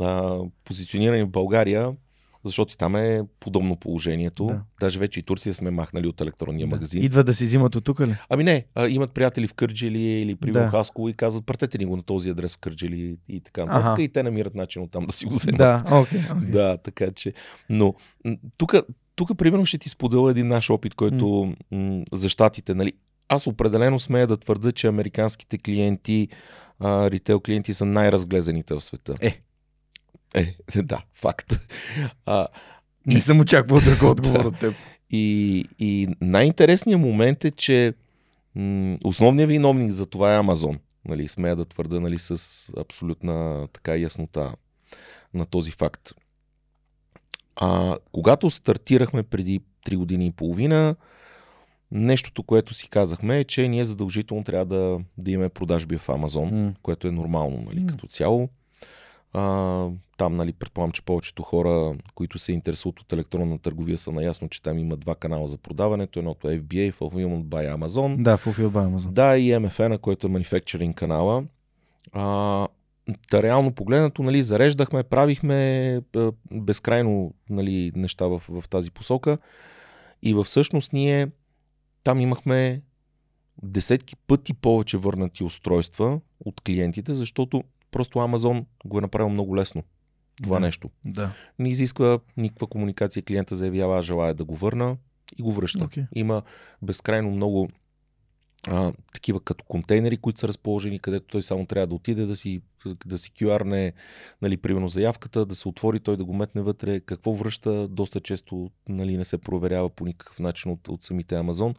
а, 0.00 0.38
позиционирани 0.64 1.22
в 1.22 1.28
България, 1.30 1.92
защото 2.46 2.74
и 2.74 2.76
там 2.76 2.96
е 2.96 3.22
подобно 3.40 3.76
положението. 3.76 4.46
Да. 4.46 4.60
Даже 4.80 4.98
вече 4.98 5.20
и 5.20 5.22
Турция 5.22 5.54
сме 5.54 5.70
махнали 5.70 6.06
от 6.06 6.20
електронния 6.20 6.66
магазин. 6.66 7.02
Идва 7.02 7.24
да 7.24 7.34
си 7.34 7.44
взимат 7.44 7.74
от 7.74 7.84
тук 7.84 8.00
ли? 8.00 8.16
Ами 8.28 8.44
не, 8.44 8.64
а, 8.74 8.88
имат 8.88 9.12
приятели 9.12 9.46
в 9.46 9.54
Кърджели 9.54 10.02
или 10.02 10.34
при 10.34 10.50
Да. 10.52 10.60
да. 10.60 10.70
Хасково 10.70 11.08
и 11.08 11.14
казват, 11.14 11.46
пратете 11.46 11.78
ни 11.78 11.84
го 11.84 11.96
на 11.96 12.02
този 12.02 12.30
адрес 12.30 12.54
в 12.54 12.58
Кърджели 12.58 13.16
и 13.28 13.40
така 13.40 13.64
нататък. 13.64 14.04
И 14.04 14.08
те 14.08 14.22
намират 14.22 14.54
начин 14.54 14.82
от 14.82 14.90
там 14.90 15.06
да 15.06 15.12
си 15.12 15.26
го 15.26 15.34
вземат. 15.34 15.58
Да, 15.58 15.82
окей. 15.92 16.20
окей. 16.36 16.50
Да, 16.50 16.76
така 16.76 17.10
че. 17.12 17.32
Но 17.70 17.94
тук, 18.56 18.74
тук 19.16 19.38
примерно 19.38 19.66
ще 19.66 19.78
ти 19.78 19.88
споделя 19.88 20.30
един 20.30 20.48
наш 20.48 20.70
опит, 20.70 20.94
който 20.94 21.54
м- 21.70 22.04
за 22.12 22.28
щатите, 22.28 22.74
нали. 22.74 22.92
Аз 23.28 23.46
определено 23.46 23.98
смея 23.98 24.26
да 24.26 24.36
твърда, 24.36 24.72
че 24.72 24.86
американските 24.86 25.58
клиенти, 25.58 26.28
а, 26.78 27.10
ритейл 27.10 27.40
клиенти 27.40 27.74
са 27.74 27.84
най-разглезените 27.84 28.74
в 28.74 28.80
света. 28.80 29.14
Е. 29.20 29.40
Е, 30.36 30.56
да, 30.82 31.02
факт. 31.14 31.60
А, 32.26 32.46
Не 33.06 33.20
съм 33.20 33.40
очаквал 33.40 33.80
друг 33.84 34.02
отговор 34.02 34.44
от 34.44 34.58
теб. 34.58 34.74
и, 35.10 35.64
и 35.78 36.08
най-интересният 36.20 37.00
момент 37.00 37.44
е, 37.44 37.50
че 37.50 37.94
м- 38.54 38.96
основният 39.04 39.50
виновник 39.50 39.90
за 39.90 40.06
това 40.06 40.34
е 40.34 40.38
Амазон. 40.38 40.78
Нали, 41.08 41.28
смея 41.28 41.56
да 41.56 41.64
твърда 41.64 42.00
нали, 42.00 42.18
с 42.18 42.40
абсолютна 42.78 43.68
така 43.72 43.96
яснота 43.96 44.54
на 45.34 45.46
този 45.46 45.70
факт. 45.70 46.12
А, 47.56 47.96
когато 48.12 48.50
стартирахме 48.50 49.22
преди 49.22 49.60
3 49.86 49.96
години 49.96 50.26
и 50.26 50.32
половина, 50.32 50.96
нещото, 51.92 52.42
което 52.42 52.74
си 52.74 52.88
казахме 52.90 53.38
е, 53.38 53.44
че 53.44 53.68
ние 53.68 53.84
задължително 53.84 54.44
трябва 54.44 54.64
да, 54.66 54.98
да 55.18 55.30
имаме 55.30 55.48
продажби 55.48 55.98
в 55.98 56.08
Амазон, 56.08 56.64
М. 56.64 56.72
което 56.82 57.08
е 57.08 57.12
нормално 57.12 57.62
нали, 57.66 57.80
М. 57.80 57.86
като 57.86 58.06
цяло. 58.06 58.48
А, 59.36 59.88
там, 60.16 60.36
нали, 60.36 60.52
предполагам, 60.52 60.92
че 60.92 61.02
повечето 61.02 61.42
хора, 61.42 61.94
които 62.14 62.38
се 62.38 62.52
интересуват 62.52 63.00
от 63.00 63.12
електронна 63.12 63.58
търговия, 63.58 63.98
са 63.98 64.12
наясно, 64.12 64.48
че 64.48 64.62
там 64.62 64.78
има 64.78 64.96
два 64.96 65.14
канала 65.14 65.48
за 65.48 65.56
продаването. 65.56 66.18
Едното 66.18 66.50
е 66.50 66.60
FBA, 66.60 66.92
Fulfillment 66.92 67.44
by 67.44 67.76
Amazon. 67.76 68.22
Да, 68.22 68.38
Fulfilled 68.38 68.68
by 68.68 68.96
Amazon. 68.96 69.10
Да, 69.10 69.36
и 69.36 69.52
MFN, 69.52 69.98
който 69.98 70.26
е 70.26 70.30
Manufacturing 70.30 70.94
канала. 70.94 71.44
А, 72.12 72.68
Та 73.30 73.42
реално 73.42 73.72
погледнато, 73.72 74.22
нали, 74.22 74.42
зареждахме, 74.42 75.02
правихме 75.02 76.00
безкрайно 76.52 77.34
нали, 77.50 77.92
неща 77.96 78.26
в, 78.26 78.42
в 78.48 78.68
тази 78.68 78.90
посока. 78.90 79.38
И 80.22 80.34
във 80.34 80.46
всъщност 80.46 80.92
ние 80.92 81.28
там 82.04 82.20
имахме 82.20 82.82
десетки 83.62 84.16
пъти 84.16 84.54
повече 84.54 84.98
върнати 84.98 85.44
устройства 85.44 86.20
от 86.44 86.60
клиентите, 86.60 87.14
защото 87.14 87.64
просто 87.96 88.18
Amazon 88.18 88.64
го 88.84 88.98
е 88.98 89.00
направил 89.00 89.28
много 89.28 89.56
лесно. 89.56 89.82
Това 90.42 90.56
Да. 90.56 90.60
нещо. 90.60 90.90
Да. 91.04 91.32
Не 91.58 91.68
изисква 91.68 92.18
никаква 92.36 92.66
комуникация. 92.66 93.22
Клиента 93.22 93.56
заявява, 93.56 94.02
желая 94.02 94.34
да 94.34 94.44
го 94.44 94.56
върна 94.56 94.96
и 95.38 95.42
го 95.42 95.52
връща. 95.52 95.84
Окей. 95.84 96.04
Има 96.14 96.42
безкрайно 96.82 97.30
много 97.30 97.68
а, 98.68 98.92
такива 99.14 99.40
като 99.40 99.64
контейнери, 99.64 100.16
които 100.16 100.40
са 100.40 100.48
разположени, 100.48 100.98
където 100.98 101.26
той 101.26 101.42
само 101.42 101.66
трябва 101.66 101.86
да 101.86 101.94
отиде 101.94 102.26
да 102.26 102.36
си, 102.36 102.62
да 103.06 103.18
си 103.18 103.30
QR-не, 103.30 103.92
нали, 104.42 104.56
примерно 104.56 104.88
заявката, 104.88 105.46
да 105.46 105.54
се 105.54 105.68
отвори, 105.68 106.00
той 106.00 106.16
да 106.16 106.24
го 106.24 106.34
метне 106.34 106.62
вътре. 106.62 107.00
Какво 107.00 107.34
връща, 107.34 107.88
доста 107.88 108.20
често 108.20 108.70
нали, 108.88 109.16
не 109.16 109.24
се 109.24 109.38
проверява 109.38 109.90
по 109.90 110.06
никакъв 110.06 110.38
начин 110.38 110.72
от, 110.72 110.88
от 110.88 111.02
самите 111.02 111.34
Амазон 111.36 111.74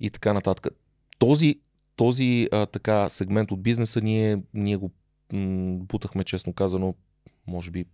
и 0.00 0.10
така 0.10 0.32
нататък. 0.32 0.74
Този, 1.18 1.60
този 1.96 2.48
а, 2.52 2.66
така 2.66 3.08
сегмент 3.08 3.50
от 3.50 3.62
бизнеса 3.62 4.00
ние, 4.00 4.42
ние 4.54 4.76
го 4.76 4.90
м- 5.32 5.76
бутахме, 5.78 6.24
честно 6.24 6.52
казано, 6.52 6.94
може 7.46 7.70
би 7.70 7.84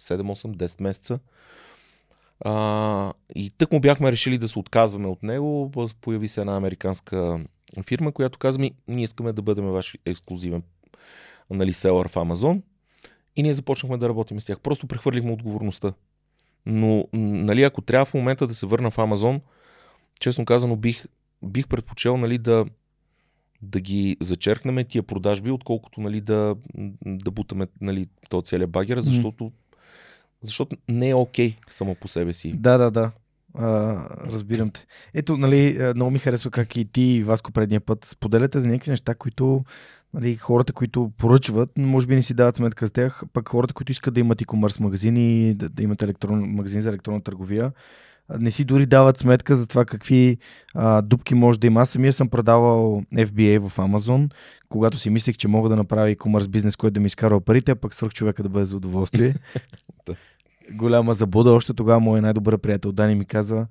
7-8-10 0.00 0.82
месеца. 0.82 1.18
А, 2.40 3.12
и 3.34 3.50
тък 3.50 3.72
му 3.72 3.80
бяхме 3.80 4.12
решили 4.12 4.38
да 4.38 4.48
се 4.48 4.58
отказваме 4.58 5.08
от 5.08 5.22
него. 5.22 5.72
Появи 6.00 6.28
се 6.28 6.40
една 6.40 6.56
американска 6.56 7.40
фирма, 7.86 8.12
която 8.12 8.38
каза 8.38 8.58
ми, 8.58 8.74
ние 8.88 9.04
искаме 9.04 9.32
да 9.32 9.42
бъдем 9.42 9.64
ваш 9.64 9.96
ексклюзивен 10.06 10.62
нали, 11.50 11.72
селър 11.72 12.08
в 12.08 12.16
Амазон. 12.16 12.62
И 13.36 13.42
ние 13.42 13.54
започнахме 13.54 13.96
да 13.96 14.08
работим 14.08 14.40
с 14.40 14.44
тях. 14.44 14.60
Просто 14.60 14.86
прехвърлихме 14.86 15.32
отговорността. 15.32 15.92
Но, 16.66 17.08
нали, 17.12 17.62
ако 17.62 17.80
трябва 17.82 18.04
в 18.04 18.14
момента 18.14 18.46
да 18.46 18.54
се 18.54 18.66
върна 18.66 18.90
в 18.90 18.98
Амазон, 18.98 19.40
честно 20.20 20.44
казано, 20.44 20.76
бих, 20.76 21.04
бих 21.42 21.68
предпочел 21.68 22.16
нали, 22.16 22.38
да, 22.38 22.66
да 23.62 23.80
ги 23.80 24.16
зачеркнем 24.20 24.84
тия 24.84 25.02
продажби, 25.02 25.50
отколкото 25.50 26.00
нали, 26.00 26.20
да, 26.20 26.56
да 27.04 27.30
бутаме 27.30 27.66
нали, 27.80 28.06
този 28.28 28.44
целият 28.44 28.70
багер, 28.70 29.00
защото, 29.00 29.52
защото 30.42 30.76
не 30.88 31.08
е 31.08 31.14
окей 31.14 31.50
okay 31.50 31.70
само 31.70 31.94
по 31.94 32.08
себе 32.08 32.32
си. 32.32 32.52
Да, 32.52 32.78
да, 32.78 32.90
да. 32.90 33.10
А, 33.54 33.96
разбирам 34.32 34.70
те. 34.70 34.86
Ето, 35.14 35.36
нали, 35.36 35.78
много 35.94 36.10
ми 36.10 36.18
харесва 36.18 36.50
как 36.50 36.76
и 36.76 36.84
ти 36.84 37.02
и 37.02 37.22
Васко 37.22 37.52
предния 37.52 37.80
път 37.80 38.04
споделяте 38.04 38.60
за 38.60 38.68
някакви 38.68 38.90
неща, 38.90 39.14
които 39.14 39.64
нали, 40.14 40.36
хората, 40.36 40.72
които 40.72 41.12
поръчват, 41.18 41.70
може 41.78 42.06
би 42.06 42.14
не 42.14 42.22
си 42.22 42.34
дават 42.34 42.56
сметка 42.56 42.86
с 42.86 42.90
тях, 42.90 43.22
пък 43.32 43.48
хората, 43.48 43.74
които 43.74 43.92
искат 43.92 44.14
да 44.14 44.20
имат 44.20 44.40
e-commerce 44.40 44.80
магазини, 44.80 45.54
да, 45.54 45.68
да 45.68 45.82
имат 45.82 46.02
електрон, 46.02 46.40
магазин 46.40 46.80
за 46.80 46.88
електронна 46.88 47.22
търговия, 47.22 47.72
не 48.38 48.50
си 48.50 48.64
дори 48.64 48.86
дават 48.86 49.18
сметка 49.18 49.56
за 49.56 49.66
това 49.66 49.84
какви 49.84 50.38
а, 50.74 51.02
дупки 51.02 51.34
може 51.34 51.60
да 51.60 51.66
има. 51.66 51.80
Аз 51.80 51.90
самия 51.90 52.12
съм 52.12 52.28
продавал 52.28 53.02
FBA 53.14 53.68
в 53.68 53.76
Amazon, 53.76 54.32
когато 54.68 54.98
си 54.98 55.10
мислех, 55.10 55.36
че 55.36 55.48
мога 55.48 55.68
да 55.68 55.76
направя 55.76 56.14
e-commerce 56.14 56.48
бизнес, 56.48 56.76
който 56.76 56.94
да 56.94 57.00
ми 57.00 57.06
изкарва 57.06 57.40
парите, 57.40 57.72
а 57.72 57.76
пък 57.76 57.94
свърх 57.94 58.12
човека 58.12 58.42
да 58.42 58.48
бъде 58.48 58.64
за 58.64 58.76
удоволствие. 58.76 59.34
Голяма 60.72 61.14
забуда. 61.14 61.50
Още 61.50 61.74
тогава 61.74 62.00
моят 62.00 62.22
най-добър 62.22 62.58
приятел 62.58 62.92
Дани 62.92 63.14
ми 63.14 63.24
казва, 63.24 63.66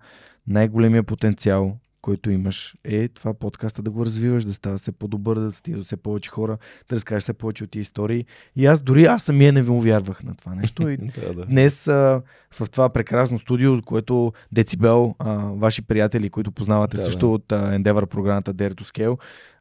най-големия 0.47 1.03
потенциал, 1.03 1.77
който 2.01 2.31
имаш 2.31 2.75
е 2.83 3.07
това 3.07 3.33
подкаста 3.33 3.81
да 3.81 3.91
го 3.91 4.05
развиваш, 4.05 4.45
да 4.45 4.53
става 4.53 4.77
все 4.77 4.91
по-добър, 4.91 5.39
да 5.39 5.51
стига 5.51 5.77
до 5.77 5.83
все 5.83 5.97
повече 5.97 6.29
хора, 6.29 6.57
да 6.89 6.95
разкажеш 6.95 7.23
все 7.23 7.33
повече 7.33 7.63
от 7.63 7.71
тия 7.71 7.81
истории. 7.81 8.25
И 8.55 8.65
аз 8.65 8.81
дори 8.81 9.05
аз 9.05 9.23
самия 9.23 9.53
не 9.53 9.61
ви 9.61 9.79
вярвах 9.79 10.23
на 10.23 10.35
това 10.35 10.55
нещо. 10.55 10.89
И 10.89 10.97
да, 11.19 11.33
да. 11.33 11.45
Днес 11.45 11.87
а, 11.87 12.21
в 12.51 12.69
това 12.71 12.89
прекрасно 12.89 13.39
студио, 13.39 13.81
което 13.81 14.33
Децибел, 14.51 15.15
а, 15.19 15.35
ваши 15.37 15.81
приятели, 15.81 16.29
които 16.29 16.51
познавате 16.51 16.97
Да, 16.97 17.03
също 17.03 17.27
да. 17.27 17.33
от 17.33 17.51
а, 17.51 17.79
Endeavor 17.79 18.05
програмата 18.05 18.53
Dare 18.53 18.73
to 18.73 18.83
Scale, 18.83 19.17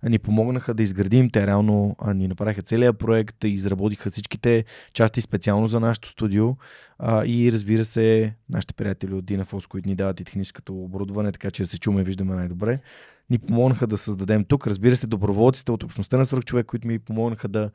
ни 0.09 0.19
помогнаха 0.19 0.75
да 0.75 0.83
изградим. 0.83 1.31
Те 1.31 1.47
реално 1.47 1.97
а, 1.99 2.15
ни 2.15 2.29
направиха 2.29 2.63
целият 2.63 2.99
проект, 2.99 3.45
изработиха 3.45 4.11
всичките 4.11 4.65
части 4.93 5.21
специално 5.21 5.67
за 5.67 5.81
нашето 5.81 6.09
студио 6.09 6.57
а, 6.99 7.25
и 7.27 7.53
разбира 7.53 7.85
се, 7.85 8.35
нашите 8.51 8.75
приятели 8.75 9.15
от 9.15 9.25
Dynafos, 9.25 9.69
които 9.69 9.89
ни 9.89 9.95
дават 9.95 10.21
и 10.21 10.25
техническото 10.25 10.83
оборудване, 10.83 11.33
така 11.33 11.51
че 11.51 11.63
да 11.63 11.69
се 11.69 11.79
чуме 11.79 12.01
и 12.01 12.05
виждаме 12.05 12.35
най-добре 12.35 12.81
ни 13.31 13.39
помогнаха 13.39 13.87
да 13.87 13.99
създадем 13.99 14.45
тук. 14.45 14.67
Разбира 14.67 14.97
се, 14.97 15.07
доброволците 15.07 15.73
от 15.73 15.83
общността 15.83 16.17
на 16.17 16.27
свърхчовек, 16.27 16.67
които 16.67 16.89
ми 16.89 16.99
помогнаха 16.99 17.49
да 17.49 17.71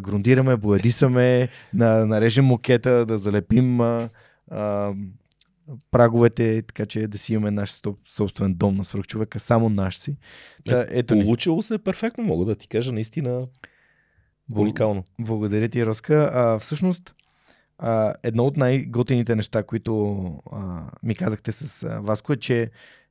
грундираме, 0.00 0.56
боядисаме, 0.56 1.48
нарежем 1.74 2.44
мокета, 2.44 3.06
да 3.06 3.18
залепим 3.18 3.80
а, 3.80 4.08
а, 4.50 4.92
праговете, 5.90 6.62
така 6.62 6.86
че 6.86 7.06
да 7.06 7.18
си 7.18 7.34
имаме 7.34 7.50
наш 7.50 7.80
собствен 8.08 8.54
дом 8.54 8.76
на 8.76 8.84
свърхчовека, 8.84 9.40
само 9.40 9.68
наш 9.68 9.98
си. 9.98 10.16
Та, 10.66 10.86
ето 10.88 11.14
ни. 11.14 11.24
Получило 11.24 11.62
се 11.62 11.78
перфектно, 11.78 12.24
мога 12.24 12.44
да 12.44 12.54
ти 12.54 12.68
кажа, 12.68 12.92
наистина 12.92 13.40
уникално. 14.56 15.04
Благодаря 15.20 15.68
ти, 15.68 15.86
Роска. 15.86 16.30
А, 16.34 16.58
всъщност, 16.58 17.14
а, 17.78 18.14
едно 18.22 18.44
от 18.44 18.56
най-готените 18.56 19.36
неща, 19.36 19.62
които 19.62 20.24
а, 20.52 20.82
ми 21.02 21.14
казахте 21.14 21.52
с 21.52 21.82
а, 21.82 22.00
Васко 22.00 22.32
е, 22.32 22.36
че 22.36 22.70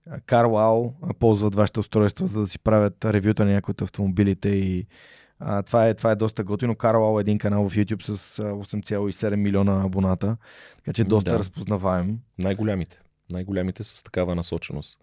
а, 0.10 0.20
Carwow 0.20 0.94
ползват 1.14 1.56
вашите 1.56 1.80
устройства, 1.80 2.28
за 2.28 2.40
да 2.40 2.48
си 2.48 2.60
правят 2.60 3.06
ревюта 3.06 3.46
на 3.46 3.52
някои 3.52 3.72
от 3.72 3.82
автомобилите 3.82 4.50
и 4.50 4.88
а, 5.40 5.64
това, 5.64 5.88
е, 5.88 5.94
това 5.94 6.12
е 6.12 6.16
доста 6.16 6.44
готино. 6.44 6.76
Carwow 6.76 7.18
е 7.18 7.22
един 7.22 7.38
канал 7.38 7.70
в 7.70 7.76
YouTube 7.76 8.04
с 8.04 8.40
а, 8.40 8.44
8,7 8.44 9.36
милиона 9.36 9.84
абоната, 9.84 10.38
така 10.76 10.94
че 10.94 11.04
доста 11.04 11.32
Да. 11.32 11.40
разпознаваем. 11.40 12.18
Най-голямите. 12.38 13.00
Най-голямите 13.30 13.84
с 13.84 14.04
такава 14.04 14.36
насоченост. 14.36 15.00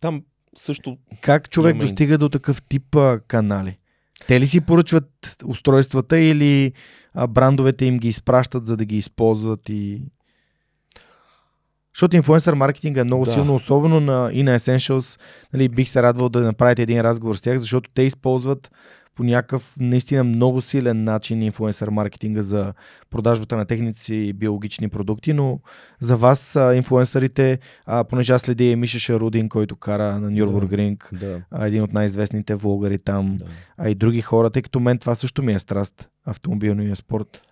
Там 0.00 0.22
също 0.54 0.98
Как 1.20 1.50
човек 1.50 1.74
Имаме- 1.74 1.84
достига 1.84 2.18
до 2.18 2.28
такъв 2.28 2.62
тип 2.62 2.96
а, 2.96 3.20
канали? 3.20 3.78
Те 4.26 4.40
ли 4.40 4.46
си 4.46 4.60
поръчват 4.60 5.36
устройствата 5.44 6.18
или 6.18 6.72
а, 7.14 7.26
брандовете 7.26 7.84
им 7.84 7.98
ги 7.98 8.08
изпращат, 8.08 8.66
за 8.66 8.76
да 8.76 8.84
ги 8.84 8.96
използват 8.96 9.68
и... 9.68 10.02
Защото 11.94 12.16
инфлуенсър 12.16 12.54
маркетинга 12.54 13.00
е 13.00 13.04
много 13.04 13.24
Да. 13.24 13.32
силно, 13.32 13.54
особено 13.54 14.00
на, 14.00 14.30
и 14.32 14.42
на 14.42 14.58
Essentials. 14.58 15.20
Нали, 15.52 15.68
бих 15.68 15.88
се 15.88 16.02
радвал 16.02 16.28
да 16.28 16.40
направите 16.40 16.82
един 16.82 17.00
разговор 17.00 17.34
с 17.34 17.40
тях, 17.40 17.58
защото 17.58 17.90
те 17.94 18.02
използват 18.02 18.70
по 19.14 19.24
някакъв 19.24 19.76
наистина 19.80 20.24
много 20.24 20.60
силен 20.60 21.04
начин 21.04 21.42
инфлуенсър 21.42 21.88
маркетинга 21.88 22.42
за 22.42 22.72
продажбата 23.10 23.56
на 23.56 23.64
техните 23.64 24.00
си 24.00 24.32
биологични 24.32 24.88
продукти, 24.88 25.32
но 25.32 25.60
за 26.00 26.16
вас 26.16 26.56
а, 26.56 26.74
инфлуенсърите, 26.74 27.58
а, 27.86 28.04
понеже 28.04 28.32
аз 28.32 28.42
следя 28.42 28.64
и 28.64 28.76
Миша 28.76 28.98
Шарудин, 28.98 29.48
който 29.48 29.76
кара 29.76 30.18
на 30.18 30.30
Нюрбургринг, 30.30 31.10
да, 31.12 31.42
а, 31.50 31.66
един 31.66 31.82
от 31.82 31.92
най-известните 31.92 32.54
влогари 32.54 32.98
там, 32.98 33.36
да. 33.36 33.44
а 33.78 33.90
и 33.90 33.94
други 33.94 34.20
хора, 34.20 34.50
тъй 34.50 34.62
като 34.62 34.80
мен 34.80 34.98
това 34.98 35.14
също 35.14 35.42
ми 35.42 35.52
е 35.52 35.58
страст, 35.58 36.08
автомобилния 36.26 36.96
спорт. 36.96 37.42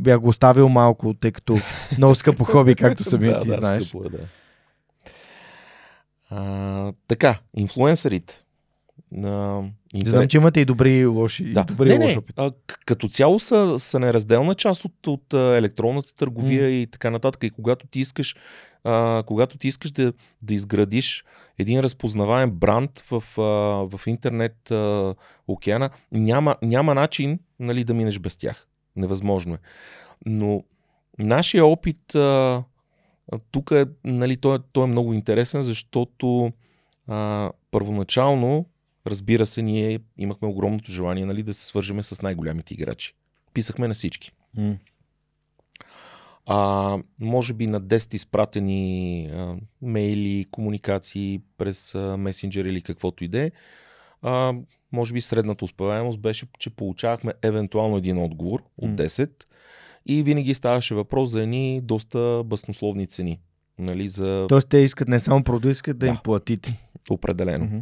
Бях 0.00 0.20
го 0.20 0.28
оставил 0.28 0.68
малко, 0.68 1.14
тъй 1.14 1.32
като 1.32 1.58
много 1.98 2.14
скъпо 2.14 2.44
хоби, 2.44 2.74
както 2.74 3.04
самия 3.10 3.32
да, 3.32 3.40
ти 3.40 3.48
да, 3.48 3.56
знаеш. 3.56 3.84
Скъпо 3.84 4.04
е, 4.04 4.08
да. 4.08 4.18
А, 6.30 6.92
така, 7.08 7.38
инфлуенсърите. 7.56 8.42
А, 9.24 9.62
интерес- 9.94 10.10
Знам, 10.10 10.28
че 10.28 10.36
имате 10.36 10.60
и 10.60 10.64
добри 10.64 10.92
и 10.98 11.06
лоши. 11.06 11.52
да. 11.52 11.60
И 11.60 11.64
добри 11.64 11.88
не, 11.88 11.94
и 12.04 12.06
лоши 12.06 12.18
опит. 12.18 12.34
а, 12.38 12.52
като 12.86 13.08
цяло 13.08 13.40
са, 13.40 13.78
са 13.78 13.98
неразделна 13.98 14.54
част 14.54 14.84
от, 14.84 15.06
от 15.06 15.34
електронната 15.34 16.14
търговия 16.14 16.62
М. 16.62 16.68
и 16.68 16.86
така 16.86 17.10
нататък. 17.10 17.44
И 17.44 17.50
когато 17.50 17.86
ти 17.86 18.00
искаш, 18.00 18.36
а, 18.84 19.22
когато 19.26 19.58
ти 19.58 19.68
искаш 19.68 19.90
да, 19.90 20.12
да 20.42 20.54
изградиш 20.54 21.24
един 21.58 21.80
разпознаваем 21.80 22.50
бранд 22.50 23.04
в, 23.10 23.22
а, 23.38 23.42
в 23.98 24.00
интернет 24.06 24.70
а, 24.70 25.14
океана, 25.48 25.90
няма, 26.12 26.56
няма 26.62 26.94
начин 26.94 27.38
нали, 27.58 27.84
да 27.84 27.94
минеш 27.94 28.18
без 28.18 28.36
тях. 28.36 28.66
Невъзможно 28.96 29.54
е. 29.54 29.58
Но 30.26 30.64
нашия 31.18 31.66
опит 31.66 32.14
а, 32.14 32.64
тук 33.50 33.70
е, 33.70 33.86
нали, 34.04 34.36
той, 34.36 34.58
той 34.72 34.84
е 34.84 34.90
много 34.90 35.12
интересен, 35.12 35.62
защото 35.62 36.52
а, 37.08 37.50
първоначално 37.70 38.66
Разбира 39.06 39.46
се, 39.46 39.62
ние 39.62 39.98
имахме 40.18 40.48
огромното 40.48 40.92
желание 40.92 41.26
нали, 41.26 41.42
да 41.42 41.54
се 41.54 41.66
свържеме 41.66 42.02
с 42.02 42.22
най-голямите 42.22 42.74
играчи. 42.74 43.14
Писахме 43.54 43.88
на 43.88 43.94
всички. 43.94 44.32
М. 44.56 44.76
А, 46.46 46.98
може 47.18 47.54
би 47.54 47.66
на 47.66 47.80
10 47.80 48.14
изпратени 48.14 49.26
а, 49.32 49.56
мейли, 49.82 50.46
комуникации 50.50 51.40
през 51.58 51.94
а, 51.94 52.16
месенджер 52.16 52.64
или 52.64 52.82
каквото 52.82 53.24
и 53.24 53.28
да 53.28 53.40
е. 53.40 53.50
Може 54.92 55.12
би 55.12 55.20
средната 55.20 55.64
успеваемост 55.64 56.20
беше, 56.20 56.46
че 56.58 56.70
получавахме 56.70 57.32
евентуално 57.42 57.96
един 57.96 58.18
отговор 58.18 58.62
от 58.78 58.90
М. 58.90 58.96
10 58.96 59.30
и 60.06 60.22
винаги 60.22 60.54
ставаше 60.54 60.94
въпрос 60.94 61.30
за 61.30 61.42
едни 61.42 61.80
доста 61.80 62.42
баснословни 62.44 63.06
цени. 63.06 63.40
Нали, 63.78 64.08
за 64.08 64.46
Тоест 64.48 64.68
те 64.68 64.78
искат 64.78 65.08
не 65.08 65.20
само 65.20 65.44
продукт, 65.44 65.72
искат 65.72 65.98
да, 65.98 66.06
Да. 66.06 66.12
им 66.12 66.18
платите. 66.24 66.78
определено. 67.10 67.64
Мгм. 67.64 67.78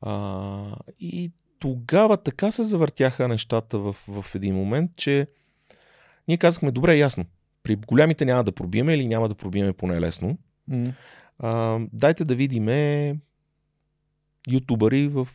А, 0.00 0.76
и 1.00 1.32
тогава 1.58 2.16
така 2.16 2.50
се 2.50 2.62
завъртяха 2.64 3.28
нещата 3.28 3.78
в, 3.78 3.96
в 4.08 4.34
един 4.34 4.54
момент, 4.54 4.90
че 4.96 5.26
ние 6.28 6.36
казахме, 6.36 6.70
добре, 6.70 6.96
ясно, 6.96 7.24
при 7.62 7.76
голямите 7.76 8.24
няма 8.24 8.44
да 8.44 8.52
пробиеме 8.52 8.94
или 8.94 9.06
няма 9.06 9.28
да 9.28 9.34
пробиеме 9.34 9.72
поне 9.72 10.00
лесно. 10.00 10.38
М. 10.68 10.92
А, 11.38 11.78
дайте 11.92 12.24
да 12.24 12.34
видиме 12.34 13.16
ютубъри 14.48 15.08
в 15.08 15.28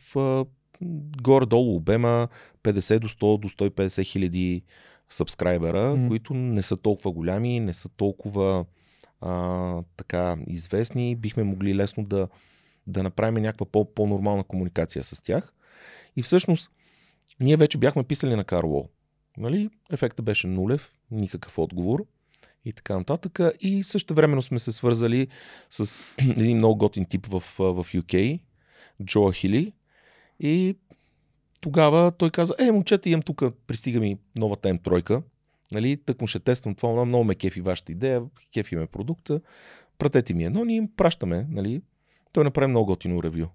горе-долу 1.22 1.76
обема 1.76 2.28
50 2.62 2.98
до 2.98 3.08
100 3.08 3.40
до 3.40 3.48
150 3.48 4.04
хиляди 4.04 4.62
сабскрайбера, 5.10 5.96
Мгм. 5.96 6.08
които 6.08 6.34
не 6.34 6.62
са 6.62 6.76
толкова 6.76 7.12
голями, 7.12 7.60
не 7.60 7.72
са 7.74 7.88
толкова 7.88 8.64
а, 9.20 9.82
така 9.96 10.36
известни. 10.46 11.16
Бихме 11.16 11.42
могли 11.42 11.74
лесно 11.74 12.04
да, 12.04 12.28
да 12.86 13.02
направим 13.02 13.42
някаква 13.42 13.66
по- 13.66 13.94
по-нормална 13.94 14.44
комуникация 14.44 15.04
с 15.04 15.22
тях. 15.22 15.52
И 16.16 16.22
всъщност, 16.22 16.70
ние 17.40 17.56
вече 17.56 17.78
бяхме 17.78 18.04
писали 18.04 18.36
на 18.36 18.44
Карло. 18.44 18.88
Нали? 19.36 19.70
Ефектът 19.92 20.24
беше 20.24 20.46
нулев, 20.46 20.92
никакъв 21.10 21.58
отговор 21.58 22.06
и 22.64 22.72
така 22.72 22.98
нататък. 22.98 23.40
И 23.60 23.82
също 23.82 24.14
времено 24.14 24.42
сме 24.42 24.58
се 24.58 24.72
свързали 24.72 25.28
с 25.70 26.00
един 26.18 26.56
много 26.56 26.76
готин 26.78 27.04
тип 27.04 27.26
в, 27.26 27.40
в 27.58 27.86
UK, 27.94 28.40
Джо 29.04 29.32
Хили. 29.32 29.72
И 30.40 30.76
тогава 31.60 32.12
той 32.12 32.30
каза, 32.30 32.54
е, 32.58 32.72
момчета, 32.72 33.08
имам 33.08 33.22
тук, 33.22 33.42
пристига 33.66 34.00
ми 34.00 34.18
новата 34.36 34.68
М3. 34.68 35.22
Нали, 35.72 35.96
тък 35.96 36.20
му 36.20 36.26
ще 36.26 36.38
тествам 36.38 36.74
това, 36.74 36.92
много, 36.92 37.06
много 37.06 37.24
ме 37.24 37.34
кефи 37.34 37.60
вашата 37.60 37.92
идея, 37.92 38.22
кефи 38.52 38.76
ме 38.76 38.86
продукта, 38.86 39.40
пратете 39.98 40.34
ми 40.34 40.44
едно, 40.44 40.64
ние 40.64 40.76
им 40.76 40.90
пращаме, 40.96 41.46
нали. 41.50 41.82
Той 42.32 42.44
направи 42.44 42.70
много 42.70 42.86
готино 42.86 43.22
ревю. 43.22 43.46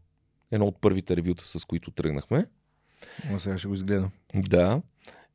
Едно 0.52 0.66
от 0.66 0.82
първите 0.82 1.18
ревюта, 1.18 1.48
с 1.48 1.66
които 1.66 1.92
тръгнахме. 1.92 2.46
О, 3.34 3.40
сега 3.40 3.58
ще 3.58 3.68
го 3.68 3.74
изгледам. 3.74 4.12
Да. 4.36 4.82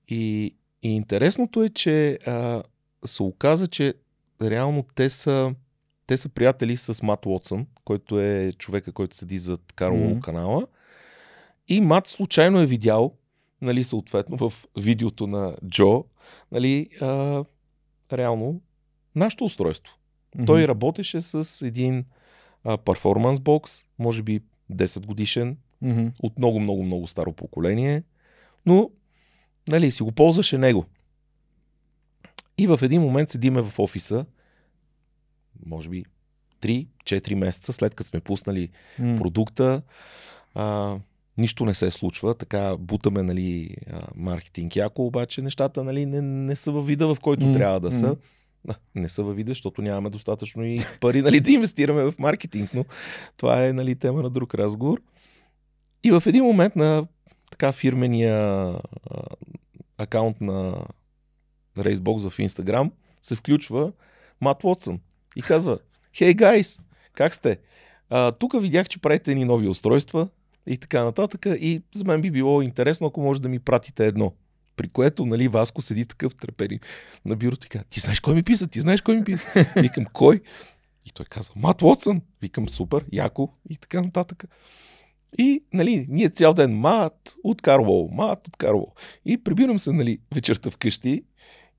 И, 0.08 0.54
и 0.82 0.96
интересното 0.96 1.62
е, 1.62 1.68
че 1.68 2.18
а, 2.26 2.62
се 3.04 3.22
оказа, 3.22 3.66
че 3.66 3.94
реално 4.42 4.84
те 4.94 5.10
са, 5.10 5.54
те 6.08 6.16
са 6.16 6.28
приятели 6.28 6.76
с 6.76 7.02
Мат 7.02 7.26
Уотсън, 7.26 7.66
който 7.84 8.20
е 8.20 8.52
човека, 8.58 8.92
който 8.92 9.16
седи 9.16 9.38
зад 9.38 9.72
Карло 9.74 10.10
Мгм. 10.10 10.20
канала. 10.20 10.66
И 11.68 11.80
Мат 11.80 12.06
случайно 12.06 12.60
е 12.60 12.66
видял, 12.66 13.14
нали, 13.62 13.84
съответно, 13.84 14.50
в 14.50 14.66
видеото 14.76 15.26
на 15.26 15.56
Джо, 15.68 16.04
нали, 16.52 16.88
а, 17.00 17.44
реално 18.12 18.60
нашето 19.14 19.44
устройство. 19.44 19.96
Мгм. 20.34 20.44
Той 20.44 20.68
работеше 20.68 21.22
с 21.22 21.66
един 21.66 22.04
перформанс 22.84 23.40
бокс, 23.40 23.88
може 23.98 24.22
би 24.22 24.40
10 24.72 25.06
годишен, 25.06 25.56
Мгм. 25.82 26.06
от 26.22 26.38
много, 26.38 26.60
много, 26.60 26.82
много 26.82 27.06
старо 27.06 27.32
поколение, 27.32 28.02
но 28.66 28.90
нали, 29.68 29.92
си 29.92 30.02
го 30.02 30.12
ползваше 30.12 30.58
него. 30.58 30.84
И 32.58 32.66
в 32.66 32.78
един 32.82 33.02
момент 33.02 33.30
седиме 33.30 33.62
в 33.62 33.78
офиса, 33.78 34.26
може 35.66 35.88
би 35.88 36.04
3-4 36.62 37.34
месеца 37.34 37.72
след 37.72 37.94
като 37.94 38.08
сме 38.08 38.20
пуснали 38.20 38.68
М. 38.98 39.16
продукта, 39.16 39.82
а, 40.54 40.96
нищо 41.38 41.64
не 41.64 41.74
се 41.74 41.90
случва, 41.90 42.34
така 42.34 42.76
бутаме 42.76 43.22
нали, 43.22 43.76
маркетинг 44.14 44.76
яко, 44.76 45.06
обаче 45.06 45.42
нещата 45.42 45.84
нали, 45.84 46.06
не, 46.06 46.22
не 46.22 46.56
са 46.56 46.72
във 46.72 46.86
вида, 46.86 47.14
в 47.14 47.20
който 47.20 47.46
М, 47.46 47.52
трябва 47.52 47.80
да 47.80 47.92
са. 47.92 48.16
А, 48.68 48.74
Не 48.94 49.08
са 49.08 49.22
във 49.22 49.36
вида, 49.36 49.50
защото 49.50 49.82
нямаме 49.82 50.10
достатъчно 50.10 50.64
и 50.64 50.78
пари 51.00 51.22
нали, 51.22 51.40
да 51.40 51.52
инвестираме 51.52 52.02
в 52.02 52.14
маркетинг, 52.18 52.74
но 52.74 52.84
това 53.36 53.66
е 53.66 53.72
нали, 53.72 53.94
тема 53.94 54.22
на 54.22 54.30
друг 54.30 54.54
разговор. 54.54 55.00
И 56.04 56.10
в 56.10 56.22
един 56.26 56.44
момент 56.44 56.76
на 56.76 57.06
така 57.50 57.72
фирмения 57.72 58.36
а, 58.36 58.78
акаунт 59.98 60.40
на 60.40 60.84
Racebox 61.76 62.28
в 62.28 62.38
Instagram 62.38 62.90
се 63.22 63.36
включва 63.36 63.92
Мат 64.40 64.64
Уотсън 64.64 65.00
и 65.36 65.42
казва 65.42 65.78
Хей, 66.18 66.34
guys, 66.34 66.80
как 67.12 67.34
сте? 67.34 67.58
Тук 68.38 68.60
видях, 68.60 68.88
че 68.88 69.00
правите 69.00 69.34
ни 69.34 69.44
нови 69.44 69.68
устройства 69.68 70.28
и 70.66 70.78
така 70.78 71.04
нататък 71.04 71.46
и 71.46 71.82
за 71.94 72.04
мен 72.04 72.20
би 72.20 72.30
било 72.30 72.62
интересно, 72.62 73.06
ако 73.06 73.20
може 73.20 73.42
да 73.42 73.48
ми 73.48 73.58
пратите 73.58 74.06
едно. 74.06 74.32
При 74.76 74.88
което, 74.88 75.26
нали, 75.26 75.48
Васко 75.48 75.82
седи 75.82 76.04
такъв 76.04 76.36
трепери 76.36 76.80
на 77.24 77.36
бюрото 77.36 77.66
и 77.66 77.68
казва, 77.68 77.84
ти 77.90 78.00
знаеш 78.00 78.20
кой 78.20 78.34
ми 78.34 78.42
писа, 78.42 78.68
ти 78.68 78.80
знаеш 78.80 79.00
кой 79.00 79.16
ми 79.16 79.24
писа. 79.24 79.66
Викам, 79.76 80.04
кой? 80.12 80.40
И 81.06 81.10
той 81.10 81.26
казва, 81.26 81.54
Мат 81.56 81.82
Уотсън. 81.82 82.22
Викам, 82.42 82.68
супер, 82.68 83.04
яко 83.12 83.48
и 83.70 83.76
така 83.76 84.00
нататък. 84.00 84.44
И, 85.38 85.64
нали, 85.72 86.06
ние 86.08 86.28
цял 86.28 86.54
ден 86.54 86.78
мат 86.78 87.34
от 87.44 87.62
Карло, 87.62 88.08
мат 88.12 88.48
от 88.48 88.56
Карло. 88.56 88.92
И 89.24 89.44
прибирам 89.44 89.78
се, 89.78 89.92
нали, 89.92 90.18
вечерта 90.34 90.70
вкъщи 90.70 91.22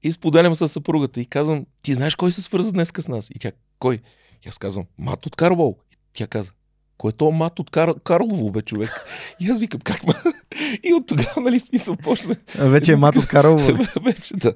и 0.04 0.12
споделям 0.12 0.56
с 0.56 0.68
съпругата 0.68 1.22
и 1.22 1.26
казвам, 1.26 1.66
ти 1.82 1.94
знаеш 1.94 2.16
кой 2.16 2.32
се 2.32 2.42
свърза 2.42 2.72
днес 2.72 2.92
с 3.00 3.08
нас? 3.08 3.30
И 3.36 3.40
тя, 3.40 3.52
кой? 3.80 4.00
И 4.46 4.50
аз 4.50 4.58
казвам, 4.58 4.86
мат 4.98 5.26
от 5.26 5.36
Карло. 5.36 5.78
И 5.92 5.96
тя 6.14 6.28
каза, 6.28 6.52
кой 7.00 7.10
е 7.10 7.14
то 7.14 7.32
мат 7.32 7.60
от 7.60 7.70
Кар... 7.70 7.94
Карлово, 8.04 8.52
бе, 8.52 8.62
човек? 8.62 9.06
И 9.40 9.50
аз 9.50 9.60
викам, 9.60 9.82
как 9.82 10.08
ма? 10.08 10.14
И 10.84 10.94
от 10.94 11.08
тогава, 11.08 11.42
нали, 11.42 11.60
смисъл 11.60 11.96
почна 11.96 12.36
Вече 12.56 12.94
е 12.94 12.96
мат 12.96 13.18
от 13.18 13.28
Карл. 13.28 13.58
вече 14.06 14.34
да. 14.34 14.54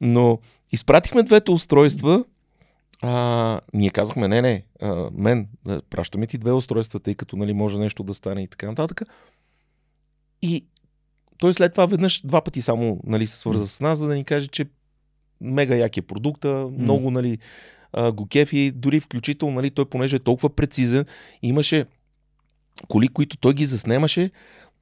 Но 0.00 0.38
изпратихме 0.72 1.22
двете 1.22 1.50
устройства. 1.50 2.24
А, 3.02 3.60
ние 3.74 3.90
казахме, 3.90 4.28
не, 4.28 4.42
не, 4.42 4.62
а, 4.82 5.10
мен, 5.12 5.48
да, 5.64 5.82
пращаме 5.90 6.26
ти 6.26 6.38
две 6.38 6.52
устройства, 6.52 7.00
тъй 7.00 7.14
като 7.14 7.36
нали, 7.36 7.52
може 7.52 7.78
нещо 7.78 8.02
да 8.02 8.14
стане 8.14 8.42
и 8.42 8.48
така 8.48 8.66
нататък. 8.66 9.02
И 10.42 10.66
той 11.38 11.54
след 11.54 11.72
това 11.72 11.86
веднъж, 11.86 12.22
два 12.24 12.40
пъти 12.40 12.62
само 12.62 13.00
нали, 13.06 13.26
се 13.26 13.36
свърза 13.36 13.66
с 13.66 13.80
нас, 13.80 13.98
за 13.98 14.06
да 14.06 14.14
ни 14.14 14.24
каже, 14.24 14.46
че 14.46 14.64
мега 15.40 15.76
як 15.76 15.96
е 15.96 16.02
продукта, 16.02 16.68
много 16.78 17.10
нали, 17.10 17.38
а, 17.92 18.12
го 18.12 18.26
кефи, 18.26 18.72
дори 18.74 19.00
включително 19.00 19.54
нали, 19.54 19.70
той, 19.70 19.84
понеже 19.84 20.16
е 20.16 20.18
толкова 20.18 20.50
прецизен, 20.50 21.04
имаше 21.42 21.86
коли, 22.88 23.08
които 23.08 23.36
той 23.36 23.54
ги 23.54 23.66
заснемаше, 23.66 24.30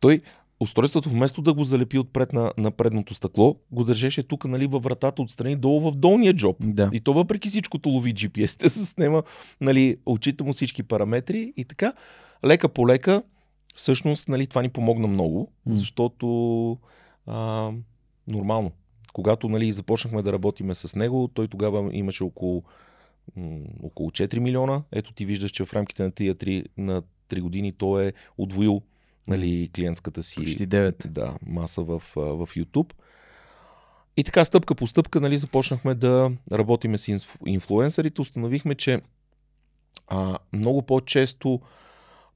той 0.01 0.21
устройството 0.61 1.11
вместо 1.11 1.43
да 1.43 1.55
го 1.55 1.65
залепи 1.65 1.99
отпред 1.99 2.33
на, 2.33 2.53
на 2.59 2.71
предното 2.71 3.15
стъкло, 3.15 3.57
го 3.73 3.85
държеше 3.85 4.23
тук 4.23 4.45
нали, 4.45 4.67
във 4.67 4.83
вратата 4.83 5.23
отстрани 5.23 5.57
долу 5.57 5.81
в 5.81 5.97
долния 5.97 6.35
джоб. 6.35 6.57
Да. 6.61 6.91
И 6.93 7.01
то 7.01 7.13
въпреки 7.13 7.49
всичкото 7.49 7.89
лови 7.89 8.15
GPS, 8.15 8.59
те 8.59 8.71
се 8.71 8.85
снема, 8.85 9.23
нали, 9.61 9.97
отчита 10.07 10.45
му 10.45 10.53
всички 10.53 10.83
параметри 10.83 11.53
и 11.57 11.65
така, 11.65 11.93
лека 12.45 12.69
по 12.69 12.89
лека, 12.89 13.23
всъщност, 13.77 14.29
нали, 14.29 14.47
това 14.47 14.63
ни 14.63 14.69
помогна 14.69 15.07
много, 15.07 15.53
М. 15.67 15.75
защото 15.75 16.79
а, 17.27 17.71
нормално. 18.33 18.73
Когато 19.17 19.49
нали, 19.49 19.73
започнахме 19.73 20.23
да 20.23 20.33
работиме 20.33 20.75
с 20.75 20.97
него, 20.97 21.29
той 21.35 21.49
тогава 21.49 21.91
имаше 21.93 22.25
около, 22.25 22.63
м, 23.37 23.61
около 23.83 24.11
4 24.11 24.39
милиона. 24.39 24.83
Ето 24.93 25.13
ти 25.13 25.27
виждаш, 25.27 25.51
че 25.51 25.65
в 25.65 25.73
рамките 25.73 26.03
на 26.03 26.11
тия 26.11 26.35
3, 26.35 26.67
на 26.77 27.03
3 27.29 27.41
години 27.41 27.73
той 27.73 28.07
е 28.07 28.13
удвоил 28.39 28.83
нали, 29.27 29.71
клиентската 29.75 30.23
си 30.23 30.37
Почти 30.37 30.69
9. 30.69 31.07
да, 31.07 31.35
маса 31.47 31.83
в, 31.83 32.03
в 32.17 32.49
YouTube. 32.57 32.93
И 34.17 34.25
така, 34.25 34.45
стъпка 34.45 34.75
по 34.75 34.87
стъпка, 34.87 35.21
нали, 35.21 35.39
започнахме 35.39 35.95
да 35.95 36.31
работиме 36.53 36.99
с 36.99 37.27
инфлуенсърите. 37.47 38.21
Установихме, 38.21 38.75
че 38.75 39.01
а, 40.09 40.39
много 40.53 40.83
по-често 40.83 41.61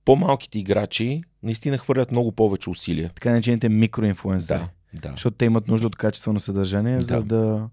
по-малките 0.04 0.58
играчи 0.58 1.22
наистина 1.42 1.78
хвърлят 1.78 2.10
много 2.10 2.32
повече 2.32 2.70
усилия. 2.70 3.10
Така 3.14 3.30
наречените 3.30 3.68
микроинфлуенсъри. 3.68 4.58
Да, 4.58 4.68
да. 4.94 5.10
Защото 5.10 5.36
те 5.36 5.44
имат 5.44 5.68
нужда 5.68 5.86
от 5.86 5.96
качествено 5.96 6.40
съдържание, 6.40 6.96
да. 6.96 7.04
за 7.04 7.22
да 7.22 7.68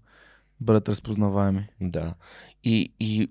бъдат 0.60 0.88
разпознаваеми. 0.88 1.66
Да. 1.80 2.14
И, 2.64 2.92
и 3.00 3.28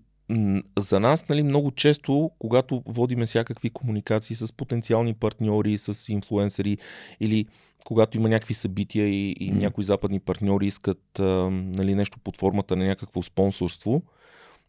за 0.79 0.99
нас, 0.99 1.29
нали, 1.29 1.43
много 1.43 1.71
често, 1.71 2.31
когато 2.39 2.83
водиме 2.85 3.25
всякакви 3.25 3.69
комуникации 3.69 4.35
с 4.35 4.53
потенциални 4.53 5.13
партньори, 5.13 5.77
с 5.77 6.09
инфлуенсъри 6.09 6.77
или 7.19 7.45
когато 7.85 8.17
има 8.17 8.29
някакви 8.29 8.53
събития 8.53 9.07
и, 9.07 9.31
и 9.31 9.53
mm. 9.53 9.57
някои 9.57 9.83
западни 9.83 10.19
партньори 10.19 10.67
искат 10.67 11.19
а, 11.19 11.23
нали, 11.51 11.95
нещо 11.95 12.19
под 12.19 12.37
формата 12.37 12.75
на 12.75 12.85
някакво 12.85 13.23
спонсорство, 13.23 14.01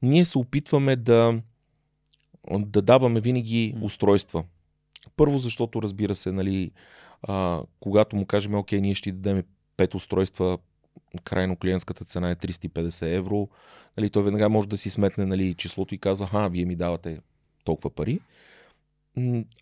ние 0.02 0.24
се 0.24 0.38
опитваме 0.38 0.96
да, 0.96 1.40
да 2.50 2.82
даваме 2.82 3.20
винаги 3.20 3.74
устройства. 3.82 4.44
Първо, 5.16 5.38
защото 5.38 5.82
разбира 5.82 6.14
се, 6.14 6.32
нали, 6.32 6.70
а, 7.22 7.62
когато 7.80 8.16
му 8.16 8.26
кажем, 8.26 8.54
окей, 8.54 8.80
ние 8.80 8.94
ще 8.94 9.12
дадем 9.12 9.44
пет 9.76 9.94
устройства, 9.94 10.58
крайно 11.24 11.56
клиентската 11.56 12.04
цена 12.04 12.30
е 12.30 12.36
350 12.36 13.16
евро, 13.16 13.48
нали, 13.96 14.10
той 14.10 14.22
веднага 14.22 14.48
може 14.48 14.68
да 14.68 14.76
си 14.76 14.90
сметне 14.90 15.26
нали, 15.26 15.54
числото 15.54 15.94
и 15.94 15.98
казва, 15.98 16.28
а, 16.32 16.48
вие 16.48 16.64
ми 16.64 16.76
давате 16.76 17.20
толкова 17.64 17.90
пари. 17.90 18.20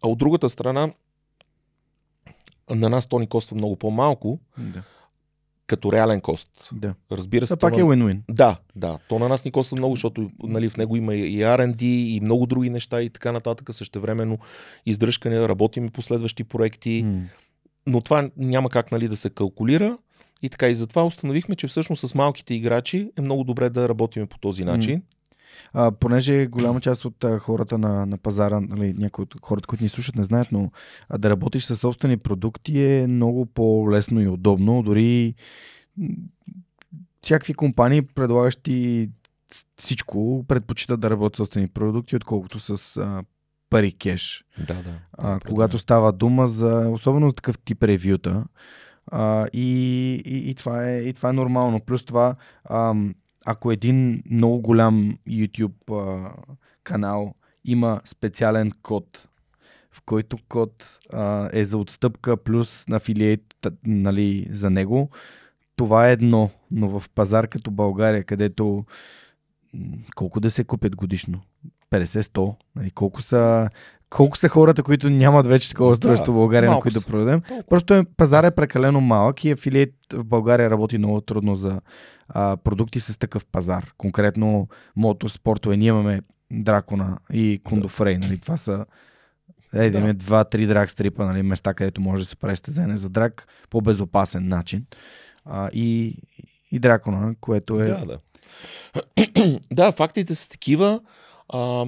А 0.02 0.08
от 0.08 0.18
другата 0.18 0.48
страна, 0.48 0.92
на 2.70 2.88
нас 2.88 3.06
то 3.06 3.18
ни 3.18 3.26
коства 3.26 3.56
много 3.56 3.76
по-малко, 3.76 4.38
да. 4.58 4.82
Като 5.66 5.92
реален 5.92 6.20
кост. 6.20 6.68
Да. 6.72 6.94
Разбира 7.12 7.46
се. 7.46 7.56
Това 7.56 7.70
пак 7.70 7.78
е 7.78 7.82
win-win. 7.82 8.20
Да, 8.30 8.56
да. 8.76 8.98
То 9.08 9.18
на 9.18 9.28
нас 9.28 9.44
ни 9.44 9.50
коства 9.50 9.76
много, 9.76 9.94
защото 9.94 10.30
нали, 10.42 10.68
в 10.68 10.76
него 10.76 10.96
има 10.96 11.14
и 11.14 11.38
R&D 11.38 11.82
и 11.82 12.20
много 12.20 12.46
други 12.46 12.70
неща 12.70 13.02
и 13.02 13.10
така 13.10 13.32
нататък. 13.32 13.74
Същевременно 13.74 14.38
издръжка 14.86 15.30
не 15.30 15.48
работим 15.48 15.88
по 15.88 16.02
следващи 16.02 16.44
проекти. 16.44 17.04
Mm. 17.04 17.22
Но 17.86 18.00
това 18.00 18.30
няма 18.36 18.70
как 18.70 18.92
нали, 18.92 19.08
да 19.08 19.16
се 19.16 19.30
калкулира. 19.30 19.98
И 20.42 20.48
така, 20.48 20.68
и 20.68 20.74
затова 20.74 21.04
установихме, 21.04 21.56
че 21.56 21.66
всъщност 21.66 22.08
с 22.08 22.14
малките 22.14 22.54
играчи 22.54 23.10
е 23.18 23.20
много 23.20 23.44
добре 23.44 23.70
да 23.70 23.88
работим 23.88 24.26
по 24.26 24.38
този 24.38 24.64
начин. 24.64 25.00
Mm. 25.00 25.15
А, 25.72 25.92
понеже 25.92 26.46
голяма 26.46 26.80
част 26.80 27.04
от 27.04 27.24
а, 27.24 27.38
хората 27.38 27.78
на, 27.78 28.06
на 28.06 28.18
пазара, 28.18 28.60
нали, 28.60 28.94
някои 28.98 29.22
от 29.22 29.34
хората, 29.42 29.66
които 29.66 29.84
ни 29.84 29.88
слушат, 29.88 30.16
не 30.16 30.24
знаят, 30.24 30.52
но 30.52 30.70
а, 31.08 31.18
да 31.18 31.30
работиш 31.30 31.64
със 31.64 31.80
собствени 31.80 32.16
продукти 32.16 32.82
е 32.82 33.06
много 33.06 33.46
по-лесно 33.46 34.20
и 34.20 34.28
удобно. 34.28 34.82
Дори 34.82 35.34
всякакви 37.22 37.54
компании, 37.54 38.02
предлагащи 38.02 39.10
всичко, 39.76 40.44
предпочитат 40.48 41.00
да 41.00 41.10
работят 41.10 41.36
с 41.36 41.38
собствени 41.38 41.68
продукти, 41.68 42.16
отколкото 42.16 42.58
с 42.58 42.96
а, 42.96 43.22
пари 43.70 43.92
кеш. 43.92 44.44
Да, 44.58 44.74
да. 44.74 44.92
А, 45.12 45.40
когато 45.46 45.78
става 45.78 46.12
дума 46.12 46.46
за, 46.46 46.88
особено 46.90 47.28
за 47.28 47.34
такъв 47.34 47.58
тип 47.58 47.82
ревюта, 47.82 48.44
а, 49.12 49.46
и, 49.52 50.12
и, 50.24 50.50
и, 50.50 50.54
това 50.54 50.88
е, 50.88 50.98
и 50.98 51.12
това 51.12 51.28
е 51.28 51.32
нормално. 51.32 51.80
Плюс 51.80 52.04
това, 52.04 52.34
ам, 52.70 53.14
ако 53.46 53.72
един 53.72 54.22
много 54.30 54.60
голям 54.60 55.18
YouTube 55.28 55.92
а, 55.92 56.32
канал 56.84 57.34
има 57.64 58.00
специален 58.04 58.72
код, 58.82 59.28
в 59.90 60.02
който 60.06 60.38
код 60.48 60.98
а, 61.12 61.50
е 61.52 61.64
за 61.64 61.78
отстъпка 61.78 62.36
плюс 62.36 62.84
афилиейт 62.90 63.54
нали, 63.86 64.48
за 64.50 64.70
него, 64.70 65.10
това 65.76 66.08
е 66.08 66.12
едно. 66.12 66.50
Но 66.70 67.00
в 67.00 67.10
пазар 67.14 67.48
като 67.48 67.70
България, 67.70 68.24
където 68.24 68.84
колко 70.16 70.40
да 70.40 70.50
се 70.50 70.64
купят 70.64 70.96
годишно? 70.96 71.40
50-100? 71.90 72.54
Нали, 72.76 72.90
колко 72.90 73.22
са 73.22 73.70
колко 74.10 74.36
са 74.36 74.48
хората, 74.48 74.82
които 74.82 75.10
нямат 75.10 75.46
вече 75.46 75.68
такова 75.68 75.90
устройство 75.90 76.26
да, 76.26 76.32
в 76.32 76.34
България, 76.34 76.70
на 76.70 76.80
които 76.80 77.00
да 77.00 77.06
продадем. 77.06 77.42
Просто 77.70 77.94
е, 77.94 78.04
пазар 78.16 78.44
е 78.44 78.50
прекалено 78.50 79.00
малък 79.00 79.44
и 79.44 79.50
афилиет 79.50 79.94
в 80.12 80.24
България 80.24 80.70
работи 80.70 80.98
много 80.98 81.20
трудно 81.20 81.56
за 81.56 81.80
а, 82.28 82.56
продукти 82.56 83.00
с 83.00 83.18
такъв 83.18 83.46
пазар. 83.46 83.92
Конкретно 83.98 84.68
мотоспортове. 84.96 85.76
Ние 85.76 85.88
имаме 85.88 86.20
Дракона 86.50 87.18
и 87.32 87.60
Кундофрей. 87.64 88.18
Нали? 88.18 88.38
Това 88.38 88.56
са 88.56 88.84
е, 89.74 89.90
да. 89.90 90.14
два-три 90.14 90.66
драг 90.66 90.90
стрипа, 90.90 91.24
нали, 91.24 91.42
места, 91.42 91.74
където 91.74 92.00
може 92.00 92.22
да 92.22 92.28
се 92.28 92.36
прави 92.36 92.56
стезене 92.56 92.96
за 92.96 93.08
драг 93.08 93.46
по 93.70 93.80
безопасен 93.80 94.48
начин. 94.48 94.86
А, 95.44 95.70
и, 95.72 96.16
и 96.72 96.78
Дракона, 96.78 97.34
което 97.40 97.80
е... 97.80 97.86
Да, 97.86 98.06
да. 98.06 98.18
да, 99.72 99.92
фактите 99.92 100.34
са 100.34 100.48
такива. 100.48 101.00
А, 101.48 101.86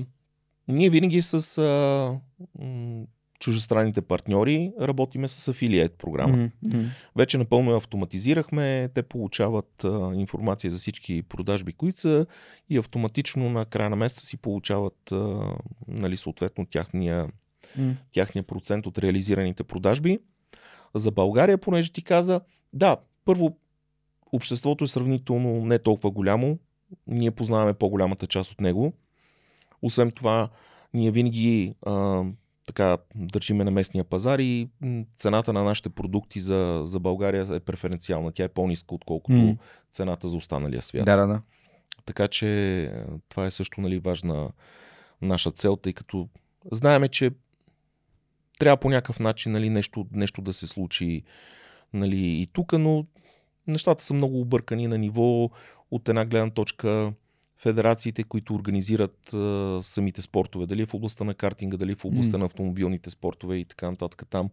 ние 0.69 0.91
винаги 0.91 1.23
с 1.23 1.59
а, 1.59 2.21
м- 2.59 3.05
чужестранните 3.41 4.01
партньори 4.01 4.73
работиме 4.81 5.29
с 5.29 5.49
афилиет 5.49 5.95
програма. 5.99 6.37
Mm-hmm. 6.37 6.87
Вече 7.17 7.39
напълно 7.39 7.77
автоматизирахме. 7.77 8.91
Те 8.95 9.03
получават 9.03 9.85
а, 9.85 10.11
информация 10.15 10.71
за 10.71 10.79
всички 10.79 11.23
продажби, 11.23 11.73
които 11.73 12.01
са 12.01 12.27
и 12.71 12.79
автоматично 12.79 13.51
на 13.51 13.65
края 13.65 13.91
на 13.91 13.97
месеца 13.97 14.27
си 14.27 14.37
получават 14.37 15.13
а, 15.13 15.55
нали, 15.89 16.17
съответно 16.17 16.67
тяхния, 16.67 17.29
mm. 17.79 17.95
тяхния 18.13 18.43
процент 18.43 18.87
от 18.87 18.99
реализираните 18.99 19.65
продажби. 19.65 20.19
За 20.95 21.11
България, 21.11 21.59
понеже 21.59 21.93
ти 21.93 22.03
каза, 22.03 22.41
да, 22.73 22.97
първо 23.25 23.57
обществото 24.33 24.85
е 24.85 24.89
сравнително 24.89 25.65
не 25.65 25.79
толкова 25.79 26.11
голямо. 26.11 26.59
Ние 27.07 27.31
познаваме 27.31 27.75
по-голямата 27.75 28.27
част 28.27 28.53
от 28.53 28.61
него. 28.61 28.93
Освен 29.83 30.11
това, 30.11 30.49
ние 30.95 31.11
винаги 31.11 31.75
а, 31.87 32.25
така 32.67 32.99
държиме 33.15 33.65
на 33.65 33.71
местния 33.71 34.05
пазар 34.05 34.39
и 34.39 34.69
цената 35.17 35.53
на 35.53 35.65
нашите 35.65 35.89
продукти 35.89 36.41
за, 36.41 36.83
за 36.85 37.01
България 37.01 37.47
е 37.55 37.61
преференциална. 37.61 38.33
Тя 38.33 38.45
е 38.45 38.49
по-ниска, 38.49 38.95
отколкото 38.95 39.37
mm. 39.37 39.59
цената 39.91 40.29
за 40.29 40.37
останалия 40.37 40.83
свят. 40.83 41.05
Да, 41.05 41.17
да, 41.17 41.27
да. 41.27 41.41
Така 42.07 42.29
че 42.29 42.93
това 43.29 43.47
е 43.47 43.51
също 43.51 43.81
нали, 43.81 43.99
важна 43.99 44.51
наша 45.23 45.51
цел, 45.51 45.77
тъй 45.77 45.93
като 45.93 46.29
знаеме, 46.73 47.09
че 47.09 47.31
трябва 48.59 48.77
по 48.77 48.91
някакъв 48.91 49.21
начин 49.21 49.53
нали, 49.53 49.71
нещо, 49.71 50.07
нещо 50.13 50.43
да 50.43 50.53
се 50.53 50.67
случи 50.67 51.23
нали, 51.93 52.27
и 52.27 52.49
тук, 52.53 52.73
но 52.73 53.07
нещата 53.67 54.05
са 54.05 54.15
много 54.15 54.41
объркани 54.41 54.87
на 54.87 54.99
ниво 54.99 55.51
от 55.91 56.09
една 56.09 56.25
гледна 56.25 56.51
точка 56.51 57.13
федерациите, 57.59 58.25
които 58.25 58.55
организират 58.55 59.35
а, 59.35 59.79
самите 59.83 60.23
спортове, 60.23 60.67
дали 60.67 60.83
е 60.83 60.87
в 60.87 60.95
областта 60.95 61.25
на 61.25 61.35
картинга, 61.35 61.77
дали 61.77 61.93
е 61.93 61.95
в 61.95 62.05
областта 62.05 62.37
mm. 62.37 62.41
на 62.41 62.45
автомобилните 62.45 63.11
спортове 63.11 63.57
и 63.57 63.65
така 63.65 63.91
нататък. 63.91 64.23
Там 64.31 64.51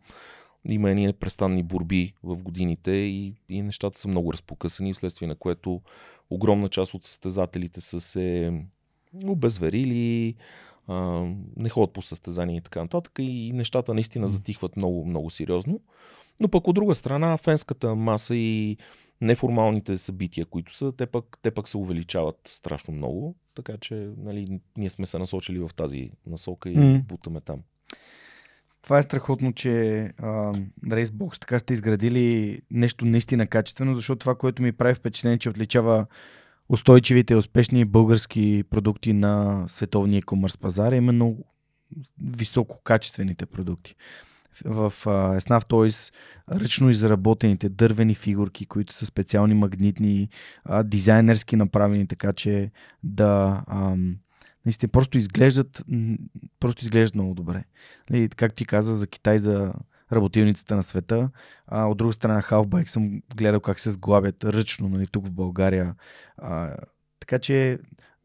има 0.70 0.90
едни 0.90 1.06
непрестанни 1.06 1.64
борби 1.64 2.14
в 2.24 2.36
годините 2.36 2.92
и, 2.92 3.34
и 3.50 3.62
нещата 3.62 4.00
са 4.00 4.08
много 4.08 4.34
разпокъсани, 4.34 4.94
вследствие 4.94 5.28
на 5.28 5.36
което 5.36 5.82
огромна 6.30 6.68
част 6.68 6.94
от 6.94 7.04
състезателите 7.04 7.82
са 7.82 8.02
се 8.02 8.54
обезверили, 9.26 10.36
а, 10.88 11.26
не 11.58 11.70
ходят 11.70 11.94
по 11.94 12.02
състезания 12.02 12.58
и 12.58 12.62
така 12.62 12.82
нататък 12.82 13.14
и 13.20 13.52
нещата 13.54 13.94
наистина 13.94 14.28
затихват 14.28 14.78
много, 14.78 15.06
много 15.06 15.30
сериозно. 15.30 15.80
Но 16.40 16.48
пък 16.48 16.68
от 16.68 16.76
друга 16.76 16.96
страна, 16.96 17.38
фенската 17.38 17.96
маса 17.96 18.36
и 18.36 18.78
неформалните 19.22 19.98
събития, 19.98 20.46
които 20.46 20.76
са, 20.76 20.92
те 20.92 21.06
пък, 21.06 21.38
те 21.42 21.52
пък 21.52 21.68
се 21.68 21.78
увеличават 21.78 22.40
страшно 22.46 22.94
много, 22.94 23.36
така 23.56 23.78
че 23.78 24.10
нали, 24.18 24.60
ние 24.78 24.90
сме 24.90 25.06
се 25.06 25.20
насочили 25.20 25.60
в 25.60 25.70
тази 25.76 26.12
насока 26.28 26.70
и 26.70 26.78
mm. 26.78 27.04
бутаме 27.04 27.42
там. 27.42 27.60
Това 28.82 29.00
е 29.00 29.04
страхотно, 29.04 29.54
че 29.54 30.02
а, 30.18 30.54
Racebox 30.86 31.40
така 31.40 31.60
сте 31.60 31.74
изградили 31.74 32.62
нещо 32.72 33.06
наистина 33.06 33.48
качествено, 33.48 33.96
защото 33.96 34.20
това, 34.20 34.36
което 34.36 34.62
ми 34.62 34.72
прави 34.72 34.94
впечатление, 34.94 35.38
че 35.38 35.50
отличава 35.50 36.06
устойчивите 36.70 37.34
и 37.34 37.38
успешни 37.38 37.86
български 37.86 38.64
продукти 38.70 39.14
на 39.14 39.66
световния 39.68 40.22
e-commerce 40.22 40.60
пазар 40.60 40.92
е 40.92 40.96
именно 40.96 41.38
висококачествените 42.22 43.46
продукти 43.46 43.96
в 44.66 44.94
uh, 45.06 45.40
Esnaf 45.40 45.70
Toys 45.70 46.14
ръчно 46.52 46.90
изработените 46.90 47.70
дървени 47.70 48.16
фигурки, 48.16 48.66
които 48.66 48.94
са 48.94 49.06
специални 49.06 49.54
магнитни, 49.54 50.30
uh, 50.70 50.84
дизайнерски 50.84 51.56
направени, 51.56 52.08
така 52.08 52.34
че 52.34 52.72
да 53.04 53.64
um, 53.70 54.16
наистина 54.66 54.90
просто 54.90 55.18
изглеждат 55.18 55.86
просто 56.60 56.84
изглеждат 56.84 57.16
много 57.16 57.34
добре. 57.34 57.64
Нали, 58.10 58.30
как 58.30 58.54
ти 58.54 58.66
каза 58.66 58.94
за 58.94 59.08
Китай, 59.08 59.38
за 59.38 59.74
работилницата 60.12 60.76
на 60.76 60.84
света. 60.84 61.30
А, 61.68 61.86
от 61.86 61.98
друга 61.98 62.14
страна, 62.14 62.42
Halfbike 62.42 62.86
съм 62.86 63.22
гледал 63.36 63.60
как 63.60 63.80
се 63.80 63.92
сглабят 63.92 64.44
ръчно 64.44 64.90
нали, 64.90 65.08
тук 65.08 65.26
в 65.26 65.32
България. 65.32 65.96
А, 66.38 66.76
така 67.20 67.40
че 67.40 67.80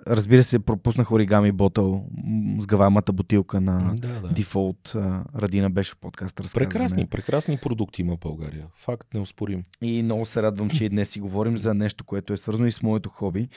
разбира 0.06 0.42
се, 0.42 0.58
пропуснах 0.58 1.12
оригами 1.12 1.52
ботъл, 1.52 2.06
м, 2.24 2.62
сгъваемата 2.62 3.12
бутилка 3.12 3.60
на 3.60 3.94
Да, 3.94 4.20
да. 4.20 4.28
Дефолт. 4.28 4.92
а, 4.94 5.24
Радина 5.36 5.70
беше 5.70 5.92
в 5.92 5.98
за 5.98 6.54
Прекрасни, 6.54 7.06
прекрасни 7.06 7.58
продукти 7.62 8.02
има 8.02 8.16
в 8.16 8.20
България. 8.20 8.66
Факт 8.74 9.14
неоспорим. 9.14 9.64
И 9.82 10.02
много 10.02 10.26
се 10.26 10.42
радвам, 10.42 10.70
че 10.70 10.84
и 10.84 10.88
днес 10.88 11.08
си 11.08 11.20
говорим 11.20 11.58
за 11.58 11.74
нещо, 11.74 12.04
което 12.04 12.32
е 12.32 12.36
свързано 12.36 12.66
и 12.66 12.72
с 12.72 12.82
моето 12.82 13.08
хоби. 13.08 13.48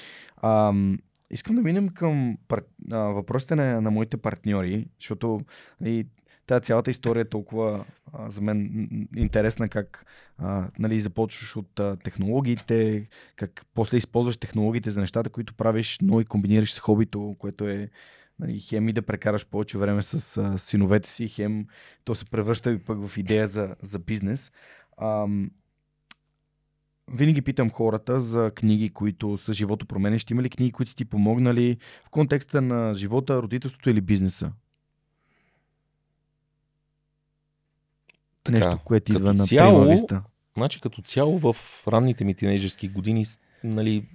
Ам, 0.41 0.99
искам 1.31 1.55
да 1.55 1.61
минем 1.61 1.89
към 1.89 2.37
пар... 2.47 2.61
а, 2.91 2.97
въпросите 2.97 3.55
на, 3.55 3.81
на 3.81 3.91
моите 3.91 4.17
партньори, 4.17 4.85
защото 4.99 5.41
и 5.85 6.07
тази 6.47 6.63
цялата 6.63 6.91
история 6.91 7.21
е 7.21 7.29
толкова 7.29 7.85
а, 8.13 8.29
за 8.29 8.41
мен 8.41 8.87
интересна, 9.15 9.69
как 9.69 10.05
а, 10.37 10.67
нали, 10.79 10.99
започваш 10.99 11.55
от 11.55 11.79
а, 11.79 11.97
технологиите, 12.03 13.07
как 13.35 13.65
после 13.73 13.97
използваш 13.97 14.37
технологиите 14.37 14.89
за 14.89 14.99
нещата, 14.99 15.29
които 15.29 15.53
правиш, 15.53 15.97
но 16.01 16.21
и 16.21 16.25
комбинираш 16.25 16.73
с 16.73 16.79
хобито, 16.79 17.35
което 17.39 17.67
е 17.67 17.89
нали, 18.39 18.59
хем 18.59 18.89
и 18.89 18.93
да 18.93 19.01
прекараш 19.01 19.45
повече 19.45 19.77
време 19.77 20.01
с 20.01 20.37
а, 20.37 20.57
синовете 20.57 21.09
си, 21.09 21.27
хем 21.27 21.67
то 22.03 22.15
се 22.15 22.25
превръща 22.25 22.71
и 22.71 22.79
пък 22.79 23.07
в 23.07 23.17
идея 23.17 23.47
за, 23.47 23.75
за 23.81 23.99
бизнес. 23.99 24.51
Ам, 25.01 25.51
винаги 27.11 27.41
питам 27.41 27.69
хората 27.69 28.19
за 28.19 28.51
книги, 28.55 28.89
които 28.89 29.37
са 29.37 29.53
живото 29.53 29.85
променещи. 29.85 30.33
Има 30.33 30.43
ли 30.43 30.49
книги, 30.49 30.71
които 30.71 30.89
са 30.89 30.95
ти 30.95 31.05
помогнали 31.05 31.77
в 32.05 32.09
контекста 32.09 32.61
на 32.61 32.93
живота, 32.93 33.41
родителството 33.41 33.89
или 33.89 34.01
бизнеса? 34.01 34.51
Така, 38.43 38.57
Нещо, 38.57 38.79
което 38.85 39.11
идва 39.11 39.33
на 39.33 39.43
цяло- 39.43 39.85
Виста. 39.85 40.23
Значи 40.57 40.81
като 40.81 41.01
цяло 41.01 41.39
в 41.39 41.55
ранните 41.87 42.23
ми 42.23 42.33
тинейджерски 42.35 42.87
години 42.89 43.25
нали, 43.63 44.05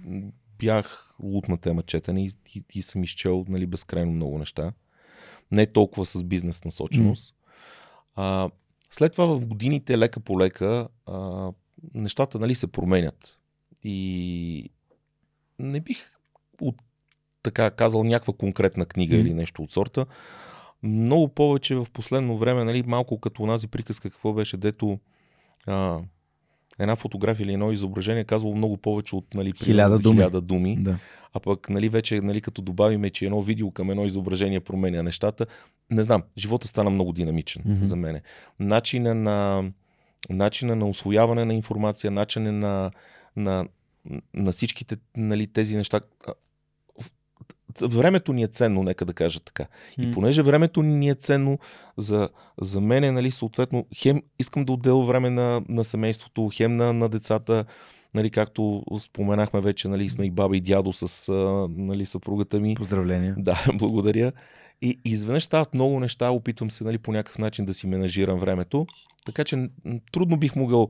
бях 0.59 1.15
луд 1.23 1.47
на 1.49 1.57
тема 1.57 1.83
четене 1.83 2.25
и, 2.25 2.31
и, 2.55 2.63
и 2.73 2.81
съм 2.81 3.03
изчел 3.03 3.45
нали, 3.49 3.65
безкрайно 3.65 4.11
много 4.11 4.37
неща. 4.37 4.71
Не 5.51 5.65
толкова 5.65 6.05
с 6.05 6.23
бизнес 6.23 6.65
насоченост. 6.65 7.35
А, 8.15 8.49
след 8.91 9.11
това 9.11 9.25
в 9.25 9.45
годините 9.45 9.97
лека 9.97 10.19
по 10.19 10.39
лека 10.39 10.87
а, 11.05 11.49
нещата 11.93 12.39
нали, 12.39 12.55
се 12.55 12.67
променят. 12.67 13.37
И 13.83 14.69
не 15.59 15.79
бих 15.79 16.11
от, 16.61 16.75
така 17.43 17.71
казал 17.71 18.03
някаква 18.03 18.33
конкретна 18.33 18.85
книга 18.85 19.15
М. 19.15 19.21
или 19.21 19.33
нещо 19.33 19.63
от 19.63 19.71
сорта. 19.71 20.05
Много 20.83 21.27
повече 21.27 21.75
в 21.75 21.87
последно 21.93 22.37
време, 22.37 22.63
нали, 22.63 22.83
малко 22.87 23.19
като 23.19 23.43
онази 23.43 23.67
приказка, 23.67 24.09
какво 24.09 24.33
беше, 24.33 24.57
дето 24.57 24.99
а, 25.67 25.99
една 26.79 26.95
фотография 26.95 27.45
или 27.45 27.53
едно 27.53 27.71
изображение 27.71 28.23
казвало 28.23 28.55
много 28.55 28.77
повече 28.77 29.15
от 29.15 29.33
нали, 29.33 29.53
Хиляда 29.63 29.99
думи. 29.99 30.15
хиляда 30.15 30.41
думи. 30.41 30.77
Да. 30.79 30.97
А 31.33 31.39
пък, 31.39 31.69
нали, 31.69 31.89
вече, 31.89 32.21
нали, 32.21 32.41
като 32.41 32.61
добавиме, 32.61 33.09
че 33.09 33.25
едно 33.25 33.41
видео 33.41 33.71
към 33.71 33.89
едно 33.89 34.05
изображение 34.05 34.59
променя 34.59 35.03
нещата, 35.03 35.45
не 35.91 36.03
знам, 36.03 36.23
живота 36.37 36.67
стана 36.67 36.89
много 36.89 37.13
динамичен 37.13 37.63
mm-hmm. 37.63 37.81
за 37.81 37.95
мене. 37.95 38.21
Начина 38.59 39.15
на, 39.15 39.63
начина 40.29 40.75
на 40.75 40.89
освояване 40.89 41.45
на 41.45 41.53
информация, 41.53 42.11
начина 42.11 42.51
на, 42.51 42.91
на, 43.35 43.67
на 44.33 44.51
всичките 44.51 44.97
нали, 45.17 45.47
тези 45.47 45.77
неща. 45.77 46.01
Времето 47.81 48.33
ни 48.33 48.43
е 48.43 48.47
ценно, 48.47 48.83
нека 48.83 49.05
да 49.05 49.13
кажа 49.13 49.39
така. 49.39 49.65
И 49.97 50.11
понеже 50.11 50.41
времето 50.41 50.83
ни 50.83 51.09
е 51.09 51.15
ценно, 51.15 51.59
за, 51.97 52.29
за 52.61 52.81
мен 52.81 53.03
е, 53.03 53.11
нали, 53.11 53.31
съответно, 53.31 53.85
хем 53.95 54.21
искам 54.39 54.65
да 54.65 54.73
отделя 54.73 55.05
време 55.05 55.29
на, 55.29 55.61
на 55.69 55.83
семейството, 55.83 56.49
хем 56.53 56.75
на, 56.75 56.93
на 56.93 57.09
децата, 57.09 57.65
нали, 58.13 58.29
както 58.29 58.83
споменахме 59.01 59.61
вече, 59.61 59.87
нали, 59.87 60.09
сме 60.09 60.25
и 60.25 60.31
баба 60.31 60.57
и 60.57 60.61
дядо 60.61 60.93
с 60.93 61.31
нали, 61.69 62.05
съпругата 62.05 62.59
ми. 62.59 62.75
Поздравления. 62.75 63.35
Да, 63.37 63.65
благодаря. 63.73 64.31
И, 64.81 64.99
изведнъж 65.05 65.43
стават 65.43 65.73
много 65.73 65.99
неща, 65.99 66.29
опитвам 66.29 66.71
се 66.71 66.83
нали, 66.83 66.97
по 66.97 67.11
някакъв 67.11 67.37
начин 67.37 67.65
да 67.65 67.73
си 67.73 67.87
менажирам 67.87 68.39
времето, 68.39 68.87
така 69.25 69.43
че 69.43 69.69
трудно 70.11 70.37
бих 70.37 70.55
могъл 70.55 70.89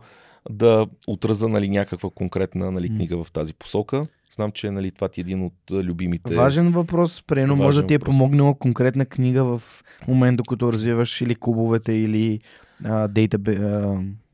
да 0.49 0.87
отраза 1.07 1.47
нали, 1.47 1.69
някаква 1.69 2.09
конкретна 2.09 2.71
нали, 2.71 2.95
книга 2.95 3.23
в 3.23 3.31
тази 3.31 3.53
посока. 3.53 4.07
Знам, 4.31 4.51
че 4.51 4.71
нали, 4.71 4.91
това 4.91 5.07
ти 5.07 5.21
е 5.21 5.23
един 5.23 5.43
от 5.43 5.53
любимите. 5.71 6.35
Важен 6.35 6.71
въпрос. 6.71 7.23
Приедно 7.27 7.55
може 7.55 7.81
да 7.81 7.87
ти 7.87 7.93
е 7.93 7.99
помогнала 7.99 8.55
конкретна 8.55 9.05
книга 9.05 9.43
в 9.43 9.83
момента, 10.07 10.37
докато 10.37 10.73
развиваш 10.73 11.21
или 11.21 11.35
клубовете, 11.35 11.93
или 11.93 12.39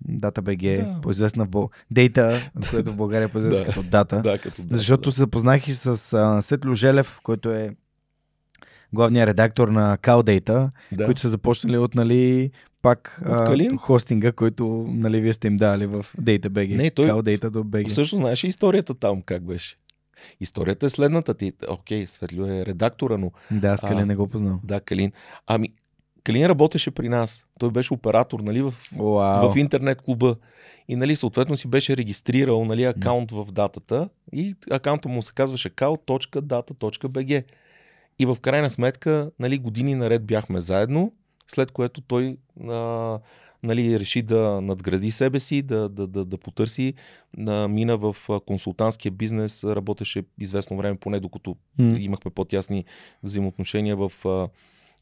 DataBG, 0.09 0.83
Да. 0.85 1.01
по-известна 1.01 1.45
в. 1.45 1.69
Data, 1.93 2.41
което 2.69 2.91
в 2.91 2.95
България 2.95 3.25
е 3.25 3.29
по-известна 3.29 3.59
Да. 3.65 3.65
като 3.65 3.83
Data. 3.83 4.21
Да, 4.21 4.37
като 4.37 4.63
да, 4.63 4.77
Защото 4.77 5.11
се 5.11 5.19
запознах 5.19 5.67
и 5.67 5.73
с 5.73 6.13
а, 6.13 6.41
Светло 6.41 6.73
Желев, 6.75 7.19
който 7.23 7.51
е 7.51 7.69
главният 8.93 9.27
редактор 9.27 9.67
на 9.67 9.97
CalData, 9.97 10.69
да. 10.91 11.05
които 11.05 11.21
са 11.21 11.29
започнали 11.29 11.77
от, 11.77 11.95
нали, 11.95 12.51
пак 12.81 13.21
От 13.21 13.27
а, 13.31 13.77
хостинга, 13.77 14.31
който 14.31 14.85
нали, 14.89 15.21
вие 15.21 15.33
сте 15.33 15.47
им 15.47 15.57
дали 15.57 15.85
в 15.85 16.05
DataBG. 16.21 16.77
Не, 16.77 16.89
той- 16.89 17.09
CalData 17.09 17.49
до 17.49 17.63
BG. 17.63 17.87
Също 17.87 18.15
знаеш 18.15 18.43
историята 18.43 18.93
там 18.93 19.21
как 19.21 19.43
беше? 19.43 19.77
Историята 20.41 20.85
е 20.85 20.89
следната. 20.89 21.33
Ти, 21.33 21.53
окей, 21.69 22.07
Светлио 22.07 22.45
е 22.45 22.65
редактора, 22.65 23.17
но 23.17 23.31
Да, 23.51 23.67
аз 23.67 23.81
Калин 23.81 23.99
А. 23.99 24.05
не 24.05 24.15
го 24.15 24.27
познавам. 24.27 24.59
да, 24.63 24.79
Калин. 24.79 25.11
Ами, 25.47 25.69
Калин 26.23 26.45
работеше 26.45 26.91
при 26.91 27.09
нас. 27.09 27.45
Той 27.59 27.71
беше 27.71 27.93
оператор, 27.93 28.39
нали, 28.39 28.61
в, 28.61 28.73
в 29.51 29.53
интернет 29.55 30.01
клуба. 30.01 30.35
И, 30.87 30.95
нали, 30.95 31.15
съответно 31.15 31.57
си 31.57 31.67
беше 31.67 31.97
регистрирал, 31.97 32.65
нали, 32.65 32.83
акаунт 32.83 33.31
в 33.31 33.45
датата. 33.51 34.09
И 34.33 34.55
акаунта 34.71 35.09
му 35.09 35.21
се 35.21 35.33
казваше 35.33 35.69
cal.data.bg. 35.69 37.43
И 38.19 38.25
в 38.25 38.37
крайна 38.41 38.69
сметка, 38.69 39.31
нали, 39.39 39.57
години 39.57 39.95
наред 39.95 40.25
бяхме 40.25 40.61
заедно, 40.61 41.13
след 41.47 41.71
което 41.71 42.01
той 42.01 42.37
а, 42.69 43.19
нали, 43.65 43.99
реши 43.99 44.21
да 44.21 44.61
надгради 44.61 45.11
себе 45.11 45.39
си, 45.39 45.61
да, 45.61 45.89
да, 45.89 46.07
да, 46.07 46.25
да 46.25 46.37
потърси, 46.37 46.93
а, 47.47 47.67
мина 47.67 47.97
в 47.97 48.15
консултантския 48.45 49.11
бизнес, 49.11 49.63
работеше 49.63 50.23
известно 50.39 50.77
време, 50.77 50.97
поне 50.97 51.19
докато 51.19 51.55
М. 51.79 51.97
имахме 51.99 52.31
по-тясни 52.31 52.85
взаимоотношения 53.23 53.95
в 53.95 54.11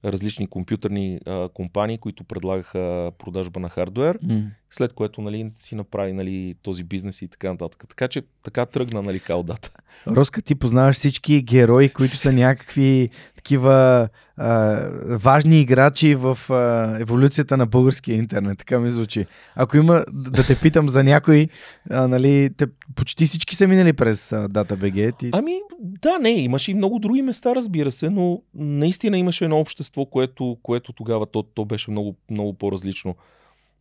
различни 0.05 0.47
компютърни 0.47 1.19
а, 1.25 1.49
компании, 1.49 1.97
които 1.97 2.23
предлагаха 2.23 3.11
продажба 3.17 3.59
на 3.59 3.69
хардвер, 3.69 4.19
М. 4.23 4.51
след 4.75 4.93
което 4.93 5.21
нали, 5.21 5.51
си 5.55 5.75
направи 5.75 6.13
нали, 6.13 6.55
този 6.61 6.83
бизнес 6.83 7.21
и 7.21 7.27
така 7.27 7.51
нататък. 7.51 7.83
Така 7.89 8.07
че 8.07 8.21
така 8.43 8.65
тръгна 8.65 9.01
нали, 9.01 9.19
калдата. 9.19 9.71
Роска, 10.07 10.41
ти 10.41 10.55
познаваш 10.55 10.95
всички 10.95 11.41
герои, 11.41 11.89
които 11.89 12.17
са 12.17 12.31
някакви 12.31 13.09
такива 13.35 14.09
а, 14.37 14.87
важни 15.05 15.61
играчи 15.61 16.15
в 16.15 16.37
а, 16.49 16.97
еволюцията 16.99 17.57
на 17.57 17.65
българския 17.65 18.15
интернет. 18.15 18.57
Така 18.57 18.79
ми 18.79 18.89
звучи. 18.89 19.25
Ако 19.55 19.77
има 19.77 20.05
да 20.13 20.43
те 20.43 20.59
питам 20.59 20.89
за 20.89 21.03
някой, 21.03 21.47
а, 21.89 22.07
нали, 22.07 22.49
те, 22.57 22.67
почти 22.95 23.25
всички 23.25 23.55
са 23.55 23.67
минали 23.67 23.93
през 23.93 24.31
а, 24.31 24.49
DataBG. 24.49 25.17
Ти... 25.17 25.29
Ами, 25.33 25.59
да, 25.79 26.19
не, 26.19 26.29
имаше 26.29 26.71
и 26.71 26.73
много 26.73 26.99
други 26.99 27.21
места, 27.21 27.55
разбира 27.55 27.91
се, 27.91 28.09
но 28.09 28.41
наистина 28.55 29.17
имаше 29.17 29.43
едно 29.43 29.59
общество, 29.59 30.05
което, 30.05 30.57
което 30.63 30.93
тогава 30.93 31.25
то, 31.25 31.43
то 31.43 31.65
беше 31.65 31.91
много, 31.91 32.15
много 32.29 32.53
по-различно. 32.53 33.15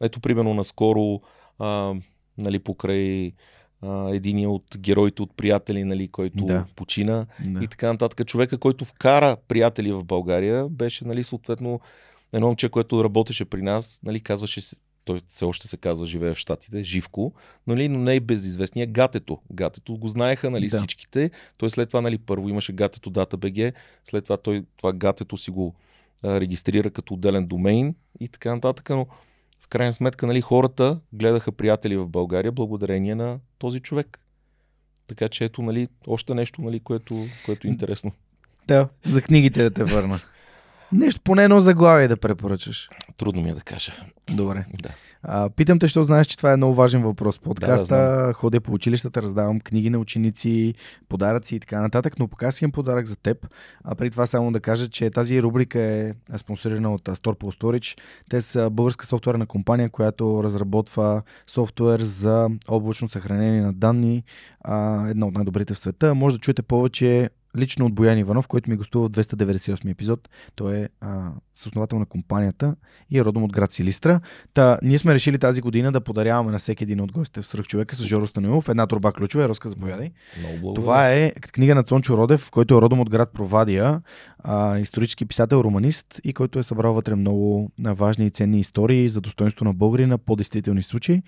Ето, 0.03 0.21
примерно, 0.21 0.55
наскоро, 0.55 1.21
а, 1.59 1.95
нали, 2.39 2.59
покрай 2.59 3.33
а, 3.83 4.09
единия 4.15 4.51
от 4.51 4.65
героите 4.79 5.23
от 5.23 5.37
приятели, 5.37 5.85
нали, 5.85 6.09
който 6.09 6.45
Да. 6.45 6.65
почина 6.77 7.27
да. 7.45 7.65
и 7.65 7.69
така 7.69 7.93
нататък. 7.93 8.27
Човека, 8.27 8.59
който 8.59 8.85
вкара 8.85 9.37
приятели 9.49 9.93
в 9.93 10.05
България, 10.05 10.69
беше, 10.69 11.05
нали, 11.05 11.25
съответно, 11.25 11.81
едно 12.33 12.47
момче, 12.47 12.69
което 12.69 13.05
работеше 13.05 13.45
при 13.45 13.63
нас, 13.63 14.01
нали, 14.03 14.21
казваше 14.21 14.61
се, 14.61 14.77
той 15.05 15.21
все 15.29 15.45
още 15.45 15.69
се 15.69 15.77
казва, 15.77 16.07
живее 16.07 16.35
в 16.35 16.39
Штатите, 16.39 16.85
Живко, 16.85 17.33
нали, 17.67 17.89
но 17.89 17.99
не 17.99 18.15
и 18.15 18.21
безизвестния 18.21 18.87
Гатето. 18.87 19.39
Гатето 19.53 19.97
го 19.97 20.09
знаеха 20.09 20.51
нали, 20.51 20.69
Да. 20.69 20.77
всичките. 20.77 21.31
Той 21.59 21.71
след 21.71 21.89
това, 21.89 22.01
нали, 22.01 22.19
първо 22.19 22.49
имаше 22.49 22.73
Гатето 22.73 23.11
DataBG, 23.11 23.73
след 24.05 24.25
това 24.25 24.37
той 24.37 24.65
това 24.77 24.93
Гатето 24.93 25.37
си 25.37 25.51
го 25.51 25.75
а, 26.23 26.41
регистрира 26.41 26.91
като 26.91 27.15
отделен 27.15 27.47
домейн 27.47 27.95
и 28.21 28.29
така 28.29 28.55
нататък, 28.55 28.91
но 28.91 29.07
крайна 29.73 29.93
сметка 29.93 30.27
нали, 30.27 30.41
хората 30.41 30.99
гледаха 31.13 31.53
приятели 31.53 31.97
в 31.97 32.09
България 32.09 32.53
благодарение 32.53 33.15
на 33.15 33.39
този 33.59 33.81
човек. 33.81 34.21
Така 35.09 35.29
че 35.29 35.45
ето, 35.45 35.63
нали, 35.63 35.89
още 36.07 36.35
нещо, 36.35 36.63
нали, 36.63 36.81
което, 36.81 37.27
което 37.47 37.67
е 37.67 37.71
интересно. 37.71 38.13
Да, 38.67 38.89
за 39.07 39.23
книгите 39.23 39.63
да 39.63 39.71
те 39.71 39.85
върна. 39.85 40.21
Нещо, 40.93 41.21
поне 41.25 41.45
едно 41.45 41.61
заглавие 41.61 42.09
да 42.09 42.17
препоръчаш. 42.17 42.91
Трудно 43.17 43.43
ми 43.43 43.51
е 43.51 43.55
да 43.55 43.61
кажа. 43.61 43.93
Добре. 44.31 44.65
Да. 44.83 44.91
А, 45.23 45.51
питам 45.51 45.79
те, 45.79 45.87
защото 45.87 46.05
знаеш, 46.05 46.27
че 46.27 46.37
това 46.37 46.53
е 46.53 46.57
много 46.57 46.75
важен 46.75 47.03
въпрос. 47.03 47.39
Подкаста, 47.39 47.97
Да, 47.97 48.27
да, 48.27 48.33
ходя 48.33 48.61
по 48.61 48.73
училищата, 48.73 49.23
раздавам 49.23 49.61
книги 49.61 49.91
на 49.91 49.99
ученици, 49.99 50.75
подаръци 51.09 51.57
и 51.57 51.61
така 51.61 51.81
нататък, 51.81 52.19
но 52.19 52.29
пък 52.29 52.43
аз 52.43 52.63
имам 52.63 52.73
подарък 52.73 53.07
за 53.07 53.17
теб. 53.17 53.49
А 53.85 53.95
преди 53.95 54.11
това 54.11 54.27
само 54.27 54.53
да 54.53 54.61
кажа, 54.61 54.89
че 54.89 55.11
тази 55.11 55.43
рубрика 55.43 55.81
е 55.81 56.13
спонсорирана 56.37 56.95
от 56.95 57.09
а, 57.09 57.15
Storple 57.15 57.61
Storage. 57.61 57.99
Те 58.31 58.41
са 58.41 58.71
българска 58.71 59.07
софтуерна 59.07 59.47
компания, 59.47 59.91
която 59.91 60.45
разработва 60.45 61.23
софтуер 61.47 62.01
за 62.01 62.49
облачно 62.69 63.09
съхранение 63.09 63.63
на 63.63 63.73
данни. 63.73 64.25
А, 64.61 65.09
една 65.09 65.27
от 65.27 65.35
най-добрите 65.35 65.75
в 65.75 65.79
света. 65.79 66.15
Може 66.15 66.37
да 66.37 66.41
чуете 66.41 66.63
повече 66.63 67.31
лично 67.57 67.87
от 67.87 67.95
Боян 67.95 68.19
Иванов, 68.19 68.49
който 68.49 68.71
ми 68.71 68.77
гостува 68.77 69.09
в 69.09 69.11
298 69.11 69.91
епизод. 69.91 70.29
Той 70.55 70.77
е 70.77 70.89
а, 71.01 71.31
съосновател 71.55 71.99
на 71.99 72.07
компанията 72.07 72.77
и 73.11 73.19
е 73.19 73.25
родом 73.25 73.43
от 73.45 73.53
град 73.53 73.73
Силистра. 73.73 74.21
Та, 74.55 74.79
ние 74.83 74.99
сме 74.99 75.15
решили 75.15 75.39
тази 75.39 75.61
година 75.61 75.93
да 75.93 76.01
подаряваме 76.01 76.53
на 76.53 76.59
всеки 76.59 76.85
един 76.85 77.01
от 77.01 77.13
гостите 77.13 77.43
в 77.43 77.47
Сръх 77.47 77.67
човека 77.67 77.97
с 77.97 78.05
Жоро 78.05 78.27
Станилов 78.27 78.69
една 78.69 78.87
труба 78.87 79.13
ключове. 79.13 79.49
Роска, 79.49 79.69
заповядай. 79.69 80.11
Това 80.75 81.13
е 81.13 81.33
книга 81.33 81.75
на 81.75 81.83
Цончо 81.83 82.17
Родев, 82.17 82.51
който 82.51 82.79
е 82.79 82.81
родом 82.81 83.01
от 83.01 83.11
град 83.11 83.31
Провадия, 83.33 84.03
а, 84.39 84.79
исторически 84.79 85.27
писател, 85.27 85.57
романист 85.57 86.21
и 86.25 86.33
който 86.33 86.59
е 86.59 86.63
събрал 86.63 86.95
вътре 86.95 87.15
много 87.15 87.71
важни 87.79 88.27
и 88.27 88.31
ценни 88.31 88.61
истории 88.61 89.09
за 89.09 89.21
достоинство 89.21 89.65
на 89.65 89.73
българина 89.73 90.19
по 90.19 90.37
действителни 90.37 90.83
случаи. 90.83 91.23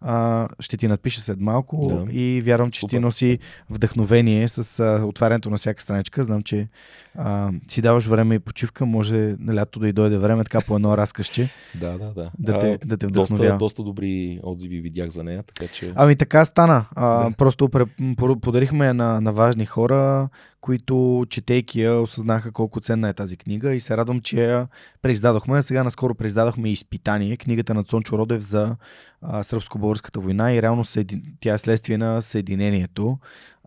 А, 0.00 0.48
ще 0.60 0.76
ти 0.76 0.88
надпиша 0.88 1.20
след 1.20 1.40
малко 1.40 2.04
Да. 2.06 2.12
и 2.12 2.40
вярвам, 2.44 2.70
че 2.70 2.78
ще 2.78 2.86
ти 2.86 2.96
Супер. 2.96 3.02
носи 3.02 3.38
вдъхновение 3.70 4.48
с 4.48 4.80
а, 4.80 5.04
отварянето 5.06 5.50
на 5.50 5.56
всяка 5.56 5.82
страничка. 5.82 6.24
Знам, 6.24 6.42
че 6.42 6.68
а, 7.14 7.52
си 7.68 7.82
даваш 7.82 8.06
време 8.06 8.34
и 8.34 8.38
почивка, 8.38 8.86
може 8.86 9.36
на 9.38 9.54
лято 9.68 9.80
да 9.80 9.88
и 9.88 9.92
дойде 9.92 10.18
време, 10.18 10.44
така 10.44 10.60
по 10.60 10.74
едно 10.74 10.96
разкъсче 10.96 11.50
Да, 11.80 11.98
да, 11.98 12.12
да. 12.12 12.30
да 12.38 12.60
те, 12.60 12.78
да 12.84 12.96
те 12.96 13.06
доста, 13.06 13.56
доста 13.58 13.82
добри 13.82 14.40
отзиви 14.42 14.80
видях 14.80 15.08
за 15.08 15.24
нея, 15.24 15.42
така 15.42 15.72
че... 15.72 15.92
Ами 15.94 16.16
така 16.16 16.44
стана. 16.44 16.86
А, 16.96 17.30
Да. 17.30 17.36
Просто 17.36 17.68
подарихме 18.40 18.86
я 18.86 18.94
на, 18.94 19.20
на 19.20 19.32
важни 19.32 19.66
хора, 19.66 20.28
които 20.60 21.26
четейки 21.30 21.80
я 21.80 22.00
осъзнаха 22.00 22.52
колко 22.52 22.80
ценна 22.80 23.08
е 23.08 23.14
тази 23.14 23.36
книга 23.36 23.74
и 23.74 23.80
се 23.80 23.96
радвам, 23.96 24.20
че 24.20 24.44
я 24.44 24.68
преиздадохме. 25.02 25.62
Сега 25.62 25.84
наскоро 25.84 26.14
преиздадохме 26.14 26.70
изпитание, 26.70 27.36
книгата 27.36 27.74
на 27.74 27.84
Цончо 27.84 28.18
Родев 28.18 28.42
за 28.42 28.76
а, 29.22 29.42
сръбско-българската 29.42 30.20
война 30.20 30.52
и 30.52 30.62
реално 30.62 30.84
тя 31.40 31.54
е 31.54 31.58
следствие 31.58 31.98
на 31.98 32.22
съединението 32.22 33.18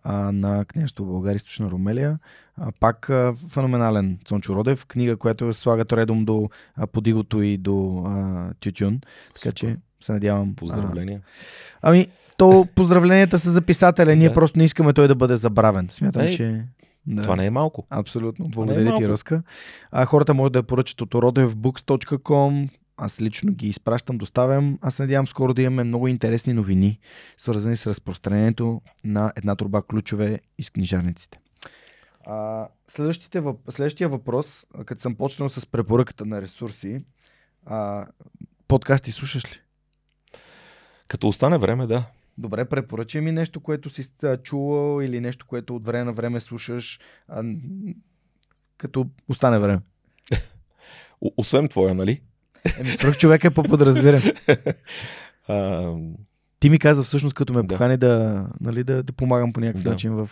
а, 0.04 0.32
на 0.32 0.64
княжество 0.64 1.04
България, 1.04 1.36
източна 1.36 1.70
Румелия. 1.70 2.18
А, 2.56 2.72
пак 2.80 3.10
а, 3.10 3.34
феноменален 3.48 4.18
Цончо 4.24 4.54
Родев, 4.54 4.86
книга, 4.86 5.16
която 5.16 5.52
слагат 5.52 5.92
редом 5.92 6.24
до 6.24 6.48
а, 6.76 6.86
подигото 6.86 7.42
и 7.42 7.56
до 7.56 8.02
а, 8.06 8.50
тютюн. 8.60 9.00
Така 9.34 9.38
Супер. 9.40 9.52
че 9.52 9.76
се 10.00 10.12
надявам. 10.12 10.50
а, 10.50 10.56
Поздравления. 10.56 11.20
Ами, 11.82 12.06
то 12.36 12.66
поздравленията 12.74 13.38
са 13.38 13.50
за 13.50 13.62
писателя. 13.62 14.16
Ние 14.16 14.28
Да. 14.28 14.34
просто 14.34 14.58
не 14.58 14.64
искаме 14.64 14.92
той 14.92 15.08
да 15.08 15.14
бъде 15.14 15.36
забравен. 15.36 15.88
Смятам, 15.90 16.22
Ей, 16.22 16.30
че... 16.30 16.64
Да. 17.06 17.22
Това 17.22 17.36
не 17.36 17.46
е 17.46 17.50
малко. 17.50 17.86
Абсолютно. 17.90 18.44
е 18.44 18.48
Благодаря 18.48 18.84
ти, 18.84 18.90
малко. 18.90 19.08
Ръска. 19.08 19.42
А, 19.92 20.04
хората 20.06 20.34
могат 20.34 20.52
да 20.52 20.58
я 20.58 20.62
поръчат 20.62 21.00
от 21.00 21.10
rodevbooks.com. 21.10 22.68
Аз 22.96 23.20
лично 23.20 23.52
ги 23.52 23.68
изпращам, 23.68 24.18
доставям. 24.18 24.78
Аз 24.80 24.98
надявам 24.98 25.26
скоро 25.26 25.54
да 25.54 25.62
имаме 25.62 25.84
много 25.84 26.08
интересни 26.08 26.52
новини, 26.52 26.98
свързани 27.36 27.76
с 27.76 27.86
разпространението 27.86 28.80
на 29.04 29.32
една 29.36 29.56
турба 29.56 29.82
ключове 29.82 30.40
из 30.58 30.70
книжарниците. 30.70 31.40
А, 32.26 32.68
въп... 33.34 33.60
Следващия 33.70 34.08
въпрос, 34.08 34.66
като 34.86 35.00
съм 35.00 35.14
почнал 35.14 35.48
с 35.48 35.66
препоръката 35.66 36.26
на 36.26 36.42
ресурси, 36.42 37.04
а, 37.66 38.06
подкасти 38.68 39.12
слушаш 39.12 39.44
ли? 39.44 39.60
Като 41.08 41.28
остане 41.28 41.58
време, 41.58 41.86
да. 41.86 42.04
Добре, 42.38 42.64
препоръчай 42.64 43.20
ми 43.20 43.32
нещо, 43.32 43.60
което 43.60 43.90
си 43.90 44.10
чувал 44.42 45.02
или 45.02 45.20
нещо, 45.20 45.46
което 45.46 45.76
от 45.76 45.86
време 45.86 46.04
на 46.04 46.12
време 46.12 46.40
слушаш, 46.40 47.00
а, 47.28 47.44
като 48.78 49.10
остане 49.28 49.58
време. 49.58 49.80
Освен 51.36 51.68
твоя, 51.68 51.94
нали? 51.94 52.22
Еми, 52.78 52.88
свръх 52.88 53.16
човек 53.18 53.44
е 53.44 53.50
по-подразбиран. 53.50 54.22
А, 55.48 55.92
Ти 56.60 56.70
ми 56.70 56.78
каза 56.78 57.02
всъщност, 57.02 57.34
като 57.34 57.52
ме 57.52 57.62
Да. 57.62 57.68
покани 57.68 57.96
да, 57.96 58.46
нали, 58.60 58.84
да, 58.84 59.02
да 59.02 59.12
помагам 59.12 59.52
по 59.52 59.60
някакъв 59.60 59.82
Да. 59.82 59.90
начин 59.90 60.12
в 60.12 60.30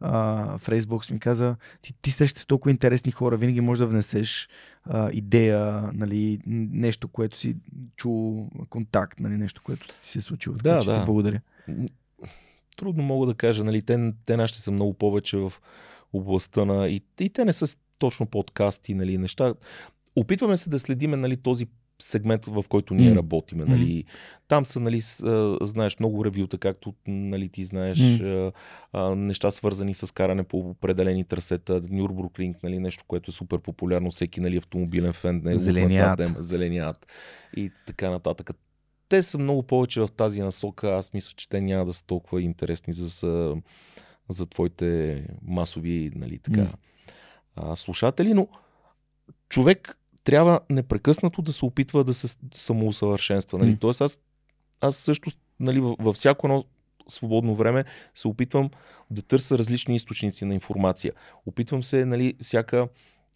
а, 0.00 0.58
Фейсбук, 0.58 1.10
ми 1.10 1.18
каза, 1.18 1.56
ти, 1.82 1.94
ти 2.02 2.10
срещаш 2.10 2.42
с 2.42 2.46
толкова 2.46 2.70
интересни 2.70 3.12
хора, 3.12 3.36
винаги 3.36 3.60
можеш 3.60 3.78
да 3.78 3.86
внесеш 3.86 4.48
а, 4.84 5.10
идея, 5.12 5.90
нали, 5.94 6.40
нещо, 6.46 7.08
което 7.08 7.36
си 7.36 7.56
чул, 7.96 8.50
контакт, 8.70 9.20
нали, 9.20 9.36
нещо, 9.36 9.62
което 9.64 9.86
ти 9.86 9.94
се 10.02 10.18
е 10.18 10.22
случило. 10.22 10.56
Така 10.56 10.70
Да, 10.70 10.80
че 10.80 10.86
да. 10.86 10.98
ти 11.00 11.04
благодаря. 11.06 11.40
трудно 12.76 13.02
мога 13.02 13.26
да 13.26 13.34
кажа, 13.34 13.64
нали, 13.64 13.82
те, 13.82 14.12
те 14.26 14.36
нашите 14.36 14.60
са 14.60 14.70
много 14.70 14.94
повече 14.94 15.36
в 15.36 15.52
областта 16.12 16.64
на... 16.64 16.88
И, 16.88 17.02
и 17.20 17.30
те 17.30 17.44
не 17.44 17.52
са 17.52 17.76
точно 17.98 18.26
подкасти, 18.26 18.94
нали, 18.94 19.18
неща. 19.18 19.54
Опитваме 20.16 20.56
се 20.56 20.70
да 20.70 20.78
следиме, 20.78 21.16
нали, 21.16 21.36
този 21.36 21.66
сегмент, 21.98 22.46
в 22.46 22.64
който 22.68 22.94
ние 22.94 23.10
М. 23.10 23.16
работиме. 23.16 23.64
Нали. 23.64 24.04
Там 24.48 24.66
са, 24.66 24.80
нали, 24.80 25.00
знаеш, 25.62 25.98
много 25.98 26.24
ревюта, 26.24 26.58
както 26.58 26.94
нали, 27.06 27.48
ти 27.48 27.64
знаеш, 27.64 28.20
а, 28.20 28.52
а, 28.92 29.14
неща 29.14 29.50
свързани 29.50 29.94
с 29.94 30.14
каране 30.14 30.42
по 30.42 30.58
определени 30.58 31.24
трасета, 31.24 31.80
Нюрбургринг, 31.90 32.62
нали, 32.62 32.78
нещо, 32.78 33.04
което 33.08 33.30
е 33.30 33.34
супер 33.34 33.58
популярно, 33.58 34.10
всеки 34.10 34.40
нали, 34.40 34.56
автомобилен 34.56 35.12
фен, 35.12 35.42
не 35.44 35.56
Зеленият. 35.58 36.20
зеленият 36.38 37.06
и 37.56 37.70
така 37.86 38.10
нататък. 38.10 38.50
Те 39.08 39.22
са 39.22 39.38
много 39.38 39.62
повече 39.62 40.00
в 40.00 40.08
тази 40.08 40.42
насока. 40.42 40.94
Аз 40.94 41.12
мисля, 41.12 41.32
че 41.36 41.48
те 41.48 41.60
няма 41.60 41.84
да 41.84 41.92
са 41.92 42.04
толкова 42.06 42.42
интересни 42.42 42.92
за, 42.92 43.08
за, 44.28 44.46
твоите 44.46 45.22
масови 45.42 46.12
нали, 46.14 46.38
така, 46.38 46.72
а, 47.56 47.76
слушатели, 47.76 48.34
но 48.34 48.48
човек 49.48 49.98
трябва 50.26 50.60
непрекъснато 50.70 51.42
да 51.42 51.52
се 51.52 51.64
опитва 51.64 52.04
да 52.04 52.14
се 52.14 52.36
самоусъвършенства. 52.54 53.58
Нали? 53.58 53.70
М. 53.70 53.76
Тоест 53.80 54.00
аз, 54.00 54.20
аз 54.80 54.96
също 54.96 55.30
нали, 55.60 55.80
във, 55.80 56.16
всяко 56.16 56.46
едно 56.46 56.64
свободно 57.08 57.54
време 57.54 57.84
се 58.14 58.28
опитвам 58.28 58.70
да 59.10 59.22
търся 59.22 59.58
различни 59.58 59.96
източници 59.96 60.44
на 60.44 60.54
информация. 60.54 61.12
Опитвам 61.46 61.82
се 61.82 62.04
нали, 62.04 62.34
всяка, 62.40 62.88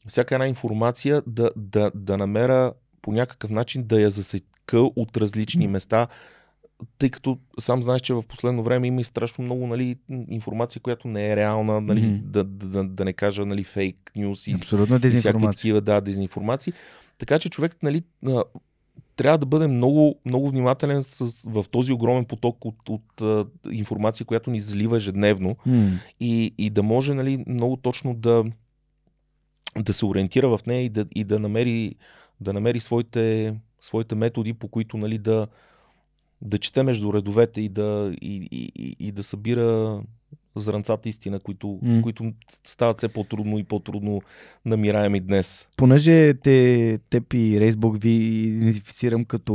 всяка 0.06 0.34
една 0.34 0.46
информация 0.46 1.22
да, 1.26 1.50
да, 1.56 1.90
да 1.94 2.16
намеря 2.16 2.72
по 3.02 3.12
някакъв 3.12 3.50
начин 3.50 3.84
да 3.86 4.00
я 4.00 4.10
засека 4.10 4.80
от 4.80 5.16
различни 5.16 5.68
места, 5.68 6.08
тъй 6.99 7.10
като 7.10 7.39
сам 7.59 7.83
знаеш, 7.83 8.02
че 8.02 8.15
в 8.15 8.23
последно 8.23 8.62
време 8.62 8.86
има 8.86 9.00
и 9.00 9.05
страшно 9.05 9.44
много 9.44 9.67
нали, 9.67 9.97
информация, 10.28 10.83
която 10.83 11.09
не 11.09 11.31
е 11.31 11.36
реална, 11.36 11.81
нали, 11.81 12.02
Мгм. 12.02 12.17
да, 12.25 12.44
да, 12.44 12.84
да, 12.84 13.05
не 13.05 13.12
кажа 13.12 13.47
нали, 13.47 13.65
фейк 13.65 14.12
нюс 14.17 14.47
и, 14.47 14.52
Абсолютно 14.52 15.00
и 15.05 15.10
всякакви 15.10 15.47
такива 15.47 15.81
да, 15.81 16.00
дезинформации. 16.00 16.73
Така 17.18 17.39
че 17.39 17.49
човек 17.49 17.76
нали, 17.83 18.02
трябва 19.17 19.39
да 19.39 19.47
бъде 19.47 19.67
много, 19.67 20.18
много 20.25 20.49
внимателен 20.49 21.02
с, 21.02 21.42
в 21.50 21.65
този 21.70 21.92
огромен 21.92 22.25
поток 22.25 22.65
от, 22.65 22.89
от 22.89 23.23
информация, 23.70 24.26
която 24.26 24.50
ни 24.50 24.60
залива 24.60 24.97
ежедневно 24.97 25.57
М. 25.67 25.91
и, 26.20 26.55
и 26.59 26.70
да 26.70 26.83
може 26.83 27.15
нали, 27.15 27.44
много 27.47 27.76
точно 27.76 28.15
да, 28.15 28.44
да 29.78 29.92
се 29.92 30.07
ориентира 30.07 30.49
в 30.49 30.67
нея 30.67 30.84
и 30.84 30.89
да, 30.89 31.07
и 31.15 31.25
да 31.25 31.39
намери, 31.39 31.94
да 32.41 32.52
намери 32.52 32.81
своите, 32.81 33.55
своите 33.81 34.15
методи, 34.15 34.52
по 34.52 34.68
които 34.68 34.97
нали, 34.97 35.18
да, 35.18 35.47
да 36.42 36.58
чете 36.58 36.82
между 36.82 37.12
редовете 37.12 37.60
и 37.60 37.68
да, 37.68 38.12
и, 38.22 38.48
и, 38.50 38.96
и, 38.98 39.12
да 39.12 39.22
събира 39.22 40.02
зранцата 40.56 41.08
истина, 41.08 41.40
които, 41.40 41.78
М. 41.82 42.02
които 42.02 42.32
стават 42.64 42.98
все 42.98 43.08
по-трудно 43.08 43.58
и 43.58 43.64
по-трудно 43.64 44.22
намираеми 44.64 45.20
днес. 45.20 45.68
Понеже 45.76 46.34
те, 46.34 46.98
теб 47.10 47.34
и 47.34 47.60
Рейсбук 47.60 48.02
ви 48.02 48.10
идентифицирам 48.10 49.24
като 49.24 49.52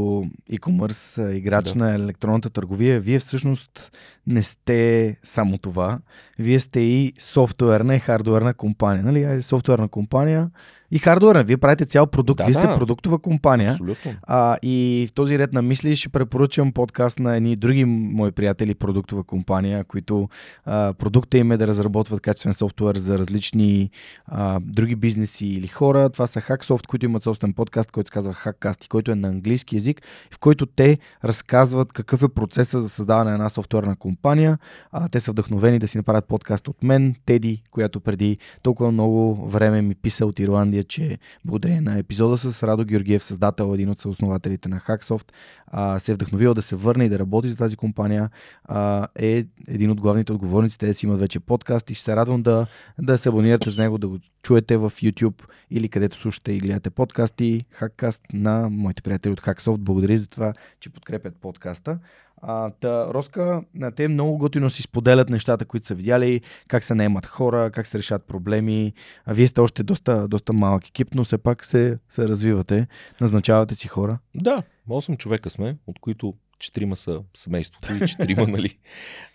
e-commerce 0.51 1.31
играч 1.31 1.73
Да. 1.73 1.79
на 1.79 1.95
електронната 1.95 2.49
търговия, 2.49 2.99
вие 2.99 3.19
всъщност 3.19 3.91
не 4.27 4.43
сте 4.43 5.17
само 5.23 5.57
това. 5.57 5.99
Вие 6.39 6.59
сте 6.59 6.79
и 6.79 7.13
софтуерна 7.19 7.95
и 7.95 7.99
хардуерна 7.99 8.53
компания. 8.53 9.03
Нали? 9.03 9.41
Софтуерна 9.43 9.87
компания 9.87 10.49
и 10.91 10.99
хардуерна. 10.99 11.43
Вие 11.43 11.57
правите 11.57 11.85
цял 11.85 12.07
продукт. 12.07 12.37
Да, 12.37 12.45
вие 12.45 12.53
сте 12.53 12.67
да. 12.67 12.75
продуктова 12.75 13.19
компания. 13.19 13.71
Абсолютно. 13.71 14.11
А, 14.23 14.57
и 14.61 15.07
в 15.09 15.13
този 15.13 15.39
ред 15.39 15.53
на 15.53 15.61
мисли 15.61 15.95
ще 15.95 16.09
препоръчам 16.09 16.71
подкаст 16.73 17.19
на 17.19 17.35
едни 17.35 17.55
други 17.55 17.85
мои 17.85 18.31
приятели, 18.31 18.75
продуктова 18.75 19.23
компания, 19.23 19.83
които 19.83 20.29
а, 20.65 20.84
продукта 20.93 21.37
им 21.37 21.51
е 21.51 21.57
да 21.57 21.67
разработват 21.67 22.21
качествен 22.21 22.53
софтуер 22.53 22.95
за 22.97 23.19
различни 23.19 23.89
а, 24.25 24.59
други 24.63 24.95
бизнеси 24.95 25.47
или 25.47 25.67
хора. 25.67 26.09
Това 26.09 26.27
са 26.27 26.41
Hacksoft, 26.41 26.87
които 26.87 27.05
имат 27.05 27.23
собствен 27.23 27.53
подкаст, 27.53 27.91
който 27.91 28.07
се 28.07 28.13
казва 28.13 28.33
Hackcast 28.33 28.85
и 28.85 28.87
който 28.87 29.11
е 29.11 29.15
на 29.15 29.27
английски 29.27 29.75
язик, 29.75 30.01
в 30.31 30.39
който 30.39 30.65
те 30.65 30.97
разказват 31.23 31.93
какъв 31.93 32.23
е 32.23 32.27
процесът 32.27 32.81
за 32.81 32.89
създаване 32.89 33.29
на 33.29 33.35
една 33.35 33.49
софтуерна 33.49 33.95
компания. 33.95 34.57
А, 34.91 35.09
те 35.09 35.19
са 35.19 35.31
вдъхновени 35.31 35.79
да 35.79 35.87
си 35.87 35.97
направят 35.97 36.25
подкаст 36.25 36.67
от 36.67 36.83
мен, 36.83 37.15
Теди, 37.25 37.63
която 37.71 37.99
преди 37.99 38.37
толкова 38.63 38.91
много 38.91 39.47
време 39.47 39.81
ми 39.81 39.95
писа 39.95 40.25
от 40.25 40.39
Ирландия, 40.39 40.83
че 40.83 41.17
благодарение 41.45 41.81
на 41.81 41.99
епизода 41.99 42.37
с 42.37 42.63
Радо 42.63 42.85
Георгиев, 42.85 43.23
създател, 43.23 43.73
един 43.73 43.89
от 43.89 43.99
съоснователите 43.99 44.69
на 44.69 44.79
Hacksoft, 44.79 45.31
а, 45.67 45.99
се 45.99 46.11
е 46.11 46.15
вдъхновил 46.15 46.53
да 46.53 46.61
се 46.61 46.75
върне 46.75 47.05
и 47.05 47.09
да 47.09 47.19
работи 47.19 47.49
за 47.49 47.57
тази 47.57 47.75
компания. 47.75 48.29
А, 48.63 49.07
е 49.15 49.45
един 49.67 49.91
от 49.91 50.01
главните 50.01 50.33
отговорници. 50.33 50.74
Те 50.77 50.93
си 50.93 51.05
имат 51.05 51.19
вече 51.19 51.39
подкаст 51.39 51.89
и 51.89 51.93
ще 51.93 52.03
се 52.03 52.15
радвам 52.15 52.43
да, 52.43 52.67
да 53.01 53.17
се 53.17 53.29
абонирате 53.29 53.69
с 53.69 53.77
него, 53.77 53.97
да 53.97 54.07
го 54.07 54.19
чуете 54.43 54.77
в 54.77 54.89
YouTube 54.89 55.43
или 55.71 55.89
където 55.89 56.17
слушате 56.17 56.51
и 56.51 56.59
гледате 56.59 56.89
подкасти. 56.89 57.65
Hackcast 57.79 58.21
на 58.33 58.69
моите 58.69 59.01
приятели 59.01 59.33
от 59.33 59.41
Hacksoft. 59.41 59.77
Благодаря 59.77 60.17
за 60.17 60.29
това, 60.29 60.53
че 60.79 60.89
подкрепят 60.89 61.35
подкаста. 61.41 61.99
А, 62.41 62.69
та, 62.69 63.13
Роска, 63.13 63.63
те 63.95 64.07
много 64.07 64.37
готино 64.37 64.69
си 64.69 64.81
споделят 64.81 65.29
нещата, 65.29 65.65
които 65.65 65.87
са 65.87 65.95
видяли, 65.95 66.41
как 66.67 66.83
се 66.83 66.95
наемат 66.95 67.25
хора, 67.25 67.71
как 67.73 67.87
се 67.87 67.97
решат 67.97 68.23
проблеми. 68.23 68.93
А 69.25 69.33
вие 69.33 69.47
сте 69.47 69.61
още 69.61 69.83
доста, 69.83 70.27
доста 70.27 70.53
малък 70.53 70.87
екип, 70.87 71.07
но 71.15 71.23
все 71.23 71.37
пак 71.37 71.65
се, 71.65 71.97
се 72.09 72.27
развивате, 72.27 72.87
назначавате 73.21 73.75
си 73.75 73.87
хора. 73.87 74.19
Да, 74.35 74.63
8 74.89 75.17
човека 75.17 75.49
сме, 75.49 75.77
от 75.87 75.99
които 75.99 76.33
четирима 76.59 76.95
са 76.95 77.21
семейството 77.33 77.93
и 77.93 78.07
четирима, 78.07 78.47
нали, 78.47 78.77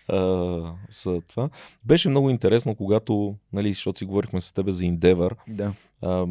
а, 0.08 0.74
са 0.90 1.20
това. 1.28 1.50
Беше 1.84 2.08
много 2.08 2.31
интересно, 2.31 2.74
когато, 2.74 3.36
нали, 3.52 3.73
защото 3.73 3.99
си 3.99 4.05
говорихме 4.05 4.40
с 4.40 4.52
тебе 4.52 4.73
за 4.73 4.84
Endeavor, 4.84 5.36
Да. 5.49 5.73
а, 6.02 6.26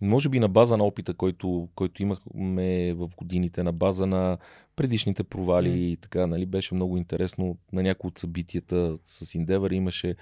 може 0.00 0.28
би 0.28 0.38
на 0.38 0.48
база 0.48 0.76
на 0.76 0.84
опита, 0.84 1.14
който, 1.14 1.68
който 1.74 2.02
имахме 2.02 2.94
в 2.94 3.08
годините, 3.16 3.62
на 3.62 3.72
база 3.72 4.06
на 4.06 4.38
предишните 4.76 5.24
провали 5.24 5.90
и 5.90 5.96
така, 5.96 6.26
нали, 6.26 6.46
беше 6.46 6.74
много 6.74 6.96
интересно. 6.96 7.56
На 7.72 7.82
някои 7.82 8.08
от 8.08 8.18
събитията 8.18 8.96
с 9.04 9.26
Endeavor 9.26 9.74
имаше 9.74 10.16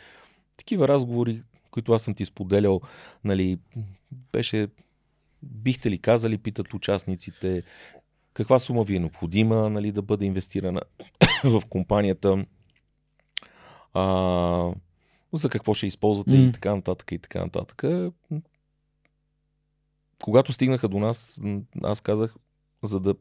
такива 0.57 0.89
разговори, 0.89 1.43
които 1.71 1.93
аз 1.93 2.03
съм 2.03 2.15
ти 2.15 2.25
споделял, 2.25 2.81
нали, 3.25 3.59
беше, 4.33 4.69
бихте 5.43 5.91
ли 5.91 5.99
казали, 5.99 6.39
питат 6.39 6.75
участниците, 6.75 7.63
каква 8.39 8.59
сума 8.59 8.85
ви 8.85 8.97
е 8.97 9.01
необходима, 9.01 9.71
нали, 9.71 9.93
да 9.93 10.03
бъде 10.03 10.25
инвестирана 10.25 10.81
в 11.45 11.63
компанията, 11.69 12.45
а, 13.95 14.73
за 15.33 15.49
какво 15.49 15.75
ще 15.75 15.87
използвате 15.87 16.39
М. 16.39 16.49
и 16.49 16.53
така 16.53 16.75
нататък 16.75 17.13
и 17.13 17.19
така 17.19 17.41
нататък. 17.41 17.85
Когато 20.23 20.53
стигнаха 20.53 20.89
до 20.89 20.99
нас, 20.99 21.41
аз 21.83 22.01
казах, 22.01 22.35
за 22.83 23.01
да 23.01 23.15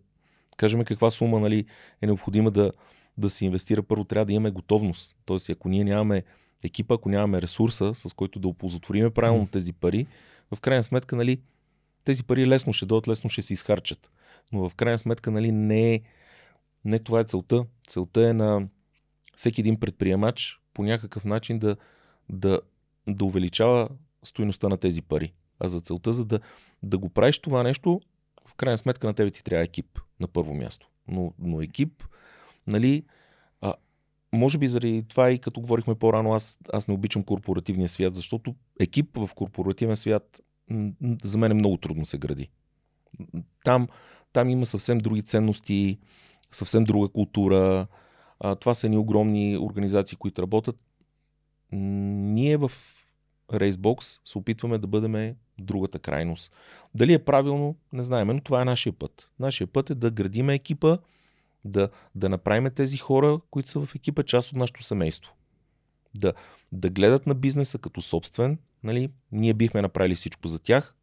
кажем 0.57 0.85
каква 0.85 1.11
сума 1.11 1.39
нали, 1.39 1.65
е 2.01 2.05
необходима 2.05 2.51
да, 2.51 2.71
да 3.17 3.29
се 3.29 3.45
инвестира, 3.45 3.83
първо 3.83 4.03
трябва 4.03 4.25
да 4.25 4.33
имаме 4.33 4.51
готовност. 4.51 5.17
Тоест, 5.25 5.49
ако 5.49 5.69
ние 5.69 5.83
нямаме 5.83 6.23
екипа, 6.63 6.93
ако 6.93 7.09
нямаме 7.09 7.41
ресурса, 7.41 7.95
с 7.95 8.13
който 8.13 8.39
да 8.39 8.47
оползотвориме 8.47 9.09
правилно 9.09 9.41
М. 9.41 9.47
тези 9.51 9.73
пари, 9.73 10.07
в 10.55 10.59
крайна 10.59 10.83
сметка, 10.83 11.15
нали, 11.15 11.41
тези 12.05 12.23
пари 12.23 12.47
лесно 12.47 12.73
ще 12.73 12.85
дойдат, 12.85 13.07
лесно 13.07 13.29
ще 13.29 13.41
се 13.41 13.53
изхарчат. 13.53 14.11
Но 14.51 14.69
в 14.69 14.75
крайна 14.75 14.97
сметка, 14.97 15.31
нали, 15.31 15.51
не, 15.51 16.01
не 16.85 16.99
това 16.99 17.19
е 17.19 17.23
целта. 17.23 17.65
Целта 17.87 18.29
е 18.29 18.33
на 18.33 18.67
всеки 19.35 19.61
един 19.61 19.79
предприемач 19.79 20.61
по 20.73 20.83
някакъв 20.83 21.25
начин 21.25 21.59
да, 21.59 21.75
да, 22.29 22.61
да 23.07 23.25
увеличава 23.25 23.89
стоеността 24.23 24.69
на 24.69 24.77
тези 24.77 25.01
пари. 25.01 25.33
А 25.59 25.67
за 25.67 25.81
целта, 25.81 26.13
за 26.13 26.25
да, 26.25 26.39
да 26.83 26.97
го 26.97 27.09
правиш 27.09 27.39
това 27.39 27.63
нещо, 27.63 28.01
в 28.47 28.53
крайна 28.53 28.77
сметка 28.77 29.07
на 29.07 29.13
тебе 29.13 29.31
ти 29.31 29.43
трябва 29.43 29.63
екип 29.63 29.99
на 30.19 30.27
първо 30.27 30.53
място. 30.53 30.89
Но, 31.07 31.33
но 31.39 31.61
екип, 31.61 32.03
нали, 32.67 33.03
а, 33.61 33.73
може 34.33 34.57
би 34.57 34.67
заради 34.67 35.03
това 35.07 35.31
и 35.31 35.39
като 35.39 35.61
говорихме 35.61 35.95
по-рано, 35.95 36.33
аз, 36.33 36.59
аз 36.73 36.87
не 36.87 36.93
обичам 36.93 37.23
корпоративния 37.23 37.89
свят, 37.89 38.13
защото 38.13 38.55
екип 38.79 39.17
в 39.17 39.29
корпоративен 39.35 39.97
свят 39.97 40.41
за 41.23 41.37
мен 41.37 41.51
е 41.51 41.53
много 41.53 41.77
трудно 41.77 42.05
се 42.05 42.17
гради. 42.17 42.49
Там, 43.63 43.87
там 44.33 44.49
има 44.49 44.65
съвсем 44.65 44.97
други 44.97 45.21
ценности, 45.21 45.97
съвсем 46.51 46.83
друга 46.83 47.07
култура. 47.09 47.87
А, 48.39 48.55
това 48.55 48.73
са 48.73 48.87
едни 48.87 48.97
огромни 48.97 49.57
организации, 49.57 50.17
които 50.17 50.41
работят. 50.41 50.79
Ние 51.71 52.57
в 52.57 52.71
Racebox 53.51 54.19
се 54.25 54.37
опитваме 54.37 54.77
да 54.77 54.87
бъдем 54.87 55.35
другата 55.59 55.99
крайност. 55.99 56.51
Дали 56.95 57.13
е 57.13 57.25
правилно, 57.25 57.75
не 57.93 58.03
знаем, 58.03 58.27
но 58.27 58.41
това 58.41 58.61
е 58.61 58.65
нашия 58.65 58.93
път. 58.93 59.31
Нашия 59.39 59.67
път 59.67 59.89
е 59.89 59.95
да 59.95 60.11
градиме 60.11 60.53
екипа, 60.53 60.97
да, 61.65 61.89
да 62.15 62.29
направим 62.29 62.71
тези 62.75 62.97
хора, 62.97 63.39
които 63.51 63.69
са 63.69 63.85
в 63.85 63.95
екипа, 63.95 64.23
част 64.23 64.51
от 64.51 64.57
нашето 64.57 64.83
семейство. 64.83 65.33
Да, 66.17 66.33
да 66.71 66.89
гледат 66.89 67.27
на 67.27 67.35
бизнеса 67.35 67.77
като 67.77 68.01
собствен. 68.01 68.59
Нали? 68.83 69.09
Ние 69.31 69.53
бихме 69.53 69.81
направили 69.81 70.15
всичко 70.15 70.47
за 70.47 70.59
тях 70.59 70.96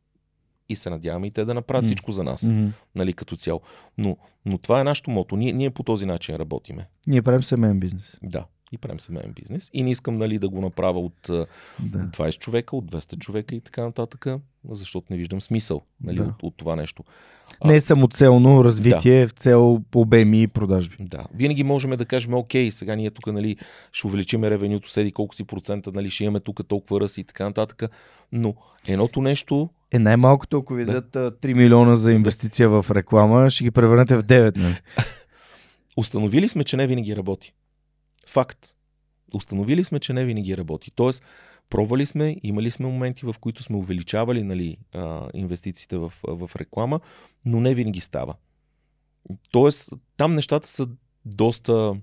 и 0.69 0.77
се 0.77 0.91
надяваме 0.91 1.27
и 1.27 1.31
те 1.31 1.45
да 1.45 1.55
направят 1.55 1.83
М. 1.83 1.87
всичко 1.87 2.13
за 2.13 2.25
нас, 2.25 2.43
Мгм. 2.43 2.67
нали, 2.95 3.13
като 3.13 3.37
цяло. 3.37 3.61
Но, 3.99 4.17
но 4.47 4.59
това 4.59 4.81
е 4.81 4.85
нашето 4.85 5.11
мото. 5.11 5.37
Ние, 5.37 5.53
ние 5.53 5.71
по 5.71 5.83
този 5.83 6.07
начин 6.07 6.37
работиме. 6.37 6.87
Ние 7.07 7.23
правим 7.23 7.43
семейен 7.43 7.81
бизнес. 7.81 8.19
Да. 8.23 8.45
И 8.75 8.79
правим 8.79 9.01
семейен 9.01 9.33
бизнес. 9.33 9.71
И 9.73 9.83
не 9.83 9.91
искам 9.91 10.19
нали, 10.19 10.39
да 10.39 10.49
го 10.49 10.61
направя 10.61 11.01
от 11.01 11.15
Да. 11.23 11.47
20 11.99 12.39
човека, 12.39 12.77
от 12.77 12.85
200 12.85 13.19
човека 13.19 13.55
и 13.55 13.61
така 13.61 13.83
нататък, 13.83 14.27
защото 14.71 15.07
не 15.11 15.17
виждам 15.17 15.41
смисъл 15.41 15.83
нали, 16.05 16.17
Да. 16.17 16.23
от, 16.23 16.43
от 16.43 16.55
това 16.57 16.77
нещо. 16.77 17.05
А, 17.61 17.69
Не 17.69 17.75
е 17.75 17.81
самоцелно 17.81 18.65
развитие 18.65 19.27
в 19.27 19.31
цел 19.31 19.81
обеми 19.95 20.43
и 20.43 20.47
продажби. 20.49 20.97
Да. 21.01 21.27
Винаги 21.35 21.65
можем 21.65 21.91
да 21.91 22.05
кажем, 22.05 22.35
окей, 22.35 22.73
сега 22.73 22.97
ние 22.97 23.11
тук 23.11 23.27
нали, 23.27 23.57
ще 23.93 24.07
увеличим 24.07 24.45
ревенюто, 24.45 24.91
седи 24.91 25.13
колко 25.13 25.35
си 25.35 25.45
процента, 25.45 25.93
нали, 25.93 26.11
ще 26.11 26.25
имаме 26.25 26.41
тук 26.41 26.69
толкова 26.69 27.01
ръст 27.01 27.19
и 27.19 27.25
така 27.25 27.45
нататък. 27.45 27.83
Но 28.33 28.55
едното 28.87 29.21
нещо, 29.23 29.69
Е, 29.93 29.99
най-малкото, 29.99 30.59
ако 30.59 30.75
ви 30.75 30.85
Да. 30.85 30.93
дадат 30.93 31.17
а, 31.17 31.31
3 31.33 31.55
милиона 31.55 31.97
за 31.97 32.13
инвестиция 32.13 32.69
в 32.69 32.87
реклама, 32.91 33.51
ще 33.51 33.65
ги 33.65 33.71
превърнете 33.71 34.17
в 34.17 34.23
9. 34.23 34.57
Нали? 34.57 34.77
установили 35.97 36.49
сме, 36.49 36.65
че 36.65 36.77
не 36.77 36.87
винаги 36.87 37.17
работи. 37.17 37.53
Факт. 38.27 38.75
Установили 39.35 39.85
сме, 39.85 40.01
че 40.01 40.13
не 40.13 40.25
винаги 40.25 40.57
работи. 40.57 40.91
Тоест, 40.95 41.25
пробвали 41.71 42.07
сме, 42.07 42.37
имали 42.43 42.71
сме 42.71 42.87
моменти, 42.87 43.27
в 43.27 43.35
които 43.41 43.63
сме 43.63 43.77
увеличавали 43.77 44.43
нали, 44.43 44.77
а, 44.95 45.29
инвестициите 45.35 45.99
в, 45.99 46.13
в 46.23 46.51
реклама, 46.57 47.01
но 47.45 47.61
не 47.61 47.75
винаги 47.75 48.01
става. 48.01 48.35
Тоест, 49.51 49.93
там 50.17 50.35
нещата 50.35 50.69
са 50.69 50.89
доста, 51.25 51.97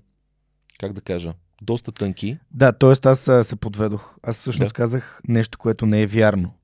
как 0.78 0.92
да 0.92 1.00
кажа, 1.00 1.34
доста 1.62 1.92
тънки. 1.92 2.38
Да, 2.50 2.72
т.е. 2.72 3.08
аз 3.08 3.48
се 3.48 3.56
подведох. 3.56 4.14
Аз 4.22 4.36
всъщност 4.38 4.70
Да. 4.70 4.74
казах 4.74 5.20
нещо, 5.28 5.58
което 5.58 5.86
не 5.86 6.02
е 6.02 6.06
вярно. 6.06 6.54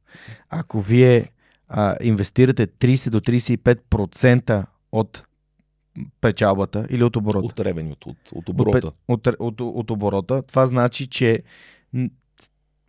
Ако 0.50 0.80
вие 0.80 1.30
а, 1.68 1.96
инвестирате 2.02 2.66
30 2.66 3.10
до 3.10 3.20
35% 3.20 4.66
от 4.92 5.24
печалбата 6.20 6.86
или 6.90 7.04
от 7.04 7.16
оборота, 7.16 7.46
От 7.46 7.60
ревенюто, 7.60 8.08
от, 8.08 8.16
от 8.26 8.38
от, 8.38 8.48
оборота. 8.48 8.80
пе- 8.82 8.92
от, 9.08 9.26
от, 9.28 9.60
от 9.60 9.90
оборота, 9.90 10.42
това 10.42 10.66
значи, 10.66 11.06
че 11.06 11.42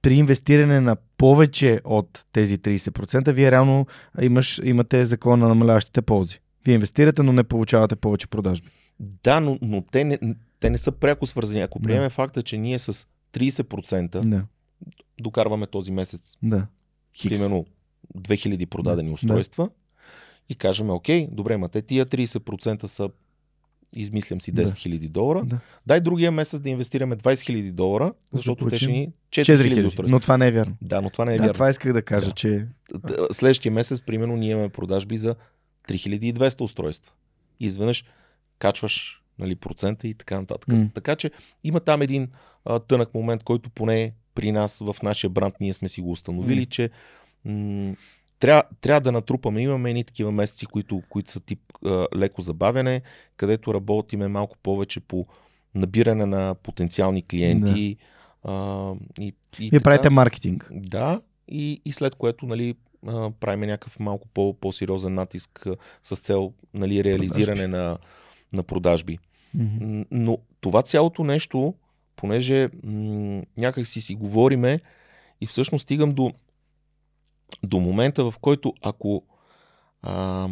при 0.01 0.13
инвестиране 0.13 0.81
на 0.81 0.95
повече 1.17 1.81
от 1.83 2.25
тези 2.31 2.57
30%, 2.57 3.31
вие 3.31 3.51
реално 3.51 3.87
имаш, 4.21 4.61
имате 4.63 5.05
закон 5.05 5.39
на 5.39 5.47
намаляващите 5.47 6.01
ползи. 6.01 6.39
Вие 6.65 6.75
инвестирате, 6.75 7.23
но 7.23 7.33
не 7.33 7.43
получавате 7.43 7.95
повече 7.95 8.27
продажби. 8.27 8.69
Да, 9.23 9.39
но, 9.39 9.59
но 9.61 9.81
те, 9.81 10.03
не, 10.03 10.19
те 10.59 10.69
не 10.69 10.77
са 10.77 10.91
пряко 10.91 11.25
свързани. 11.25 11.61
Ако 11.61 11.79
Да. 11.79 11.83
приемем 11.83 12.09
факта, 12.09 12.43
че 12.43 12.57
ние 12.57 12.79
с 12.79 13.07
30% 13.33 14.19
Да, 14.19 14.45
докарваме 15.21 15.67
този 15.67 15.91
месец 15.91 16.37
да. 16.43 16.67
Хикс. 17.15 17.33
примерно 17.33 17.65
2000 18.17 18.65
продадени 18.65 19.07
Да, 19.07 19.13
устройства 19.13 19.69
и 20.49 20.55
кажем, 20.55 20.89
окей, 20.89 21.27
добре, 21.31 21.57
ма 21.57 21.69
те 21.69 21.81
тия 21.81 22.05
30% 22.05 22.85
са 22.85 23.09
измислям 23.93 24.41
си 24.41 24.53
10 24.53 24.55
Да. 24.55 24.63
000 24.63 25.09
долара. 25.09 25.43
Да. 25.45 25.59
Дай 25.87 26.01
другия 26.01 26.31
месец 26.31 26.59
да 26.59 26.69
инвестираме 26.69 27.15
20 27.15 27.21
000 27.53 27.71
долара, 27.71 28.13
защото 28.33 28.67
те 28.67 28.75
ще 28.75 28.87
ни 28.87 29.11
4 29.29 29.41
000 29.41 29.57
4000. 29.57 29.87
устройства. 29.87 30.03
Но 30.07 30.19
това 30.19 30.37
не 30.37 30.47
е 30.47 30.51
вярно. 30.51 30.75
Да, 30.81 31.01
но 31.01 31.09
това 31.09 31.25
не 31.25 31.33
е 31.33 31.37
да, 31.37 31.43
вярно. 31.43 31.53
това 31.53 31.69
исках 31.69 31.93
да 31.93 32.01
кажа, 32.01 32.27
Да. 32.27 32.31
че 32.33 32.65
Следващия 33.31 33.71
месец, 33.71 34.01
примерно, 34.01 34.35
ние 34.35 34.51
имаме 34.51 34.69
продажби 34.69 35.17
за 35.17 35.35
3200 35.87 36.61
устройства. 36.61 37.11
И 37.59 37.65
изведнъж 37.65 38.05
качваш 38.59 39.21
нали, 39.39 39.55
процента 39.55 40.07
и 40.07 40.13
така 40.13 40.39
нататък. 40.39 40.67
М. 40.67 40.89
Така 40.93 41.15
че 41.15 41.31
има 41.63 41.79
там 41.79 42.01
един 42.01 42.27
а, 42.65 42.79
тънък 42.79 43.13
момент, 43.13 43.43
който 43.43 43.69
поне 43.69 44.13
при 44.35 44.51
нас 44.51 44.79
в 44.79 44.95
нашия 45.03 45.29
бранд 45.29 45.53
ние 45.59 45.73
сме 45.73 45.89
си 45.89 46.01
го 46.01 46.11
установили, 46.11 46.59
М. 46.59 46.65
че 46.65 46.89
м- 47.45 47.95
трябва, 48.39 48.63
трябва 48.81 49.01
да 49.01 49.11
натрупаме. 49.11 49.61
Имаме 49.61 49.89
едни 49.89 50.03
такива 50.03 50.31
месеци, 50.31 50.65
които, 50.65 51.01
които 51.09 51.31
са 51.31 51.39
тип 51.39 51.59
а, 51.85 52.07
леко 52.15 52.41
забавяне, 52.41 53.01
където 53.37 53.73
работиме 53.73 54.27
малко 54.27 54.57
повече 54.63 54.99
по 54.99 55.27
набиране 55.75 56.25
на 56.25 56.55
потенциални 56.63 57.27
клиенти. 57.27 57.97
А, 58.43 58.93
и, 59.19 59.25
и 59.25 59.33
вие 59.59 59.69
така. 59.69 59.83
правите 59.83 60.09
маркетинг. 60.09 60.69
Да, 60.71 61.21
и, 61.47 61.81
и 61.85 61.93
след 61.93 62.15
което 62.15 62.45
нали, 62.45 62.75
а, 63.07 63.31
правим 63.39 63.59
някакъв 63.59 63.99
малко 63.99 64.27
по, 64.27 64.53
по-сериозен 64.53 65.13
натиск 65.13 65.67
а, 65.67 65.75
с 66.03 66.19
цел 66.19 66.53
нали, 66.73 67.03
реализиране 67.03 67.67
на, 67.67 67.97
на 68.53 68.63
продажби. 68.63 69.19
М, 69.53 70.05
Но 70.11 70.37
това 70.61 70.81
цялото 70.81 71.23
нещо, 71.23 71.73
понеже 72.15 72.69
м- 72.83 73.41
някак 73.57 73.87
си 73.87 74.01
си 74.01 74.15
говориме 74.15 74.79
и 75.41 75.45
всъщност 75.45 75.83
стигам 75.83 76.11
до, 76.11 76.33
до 77.63 77.79
момента, 77.79 78.31
в 78.31 78.33
който 78.41 78.73
ако 78.81 79.23
а, 80.01 80.49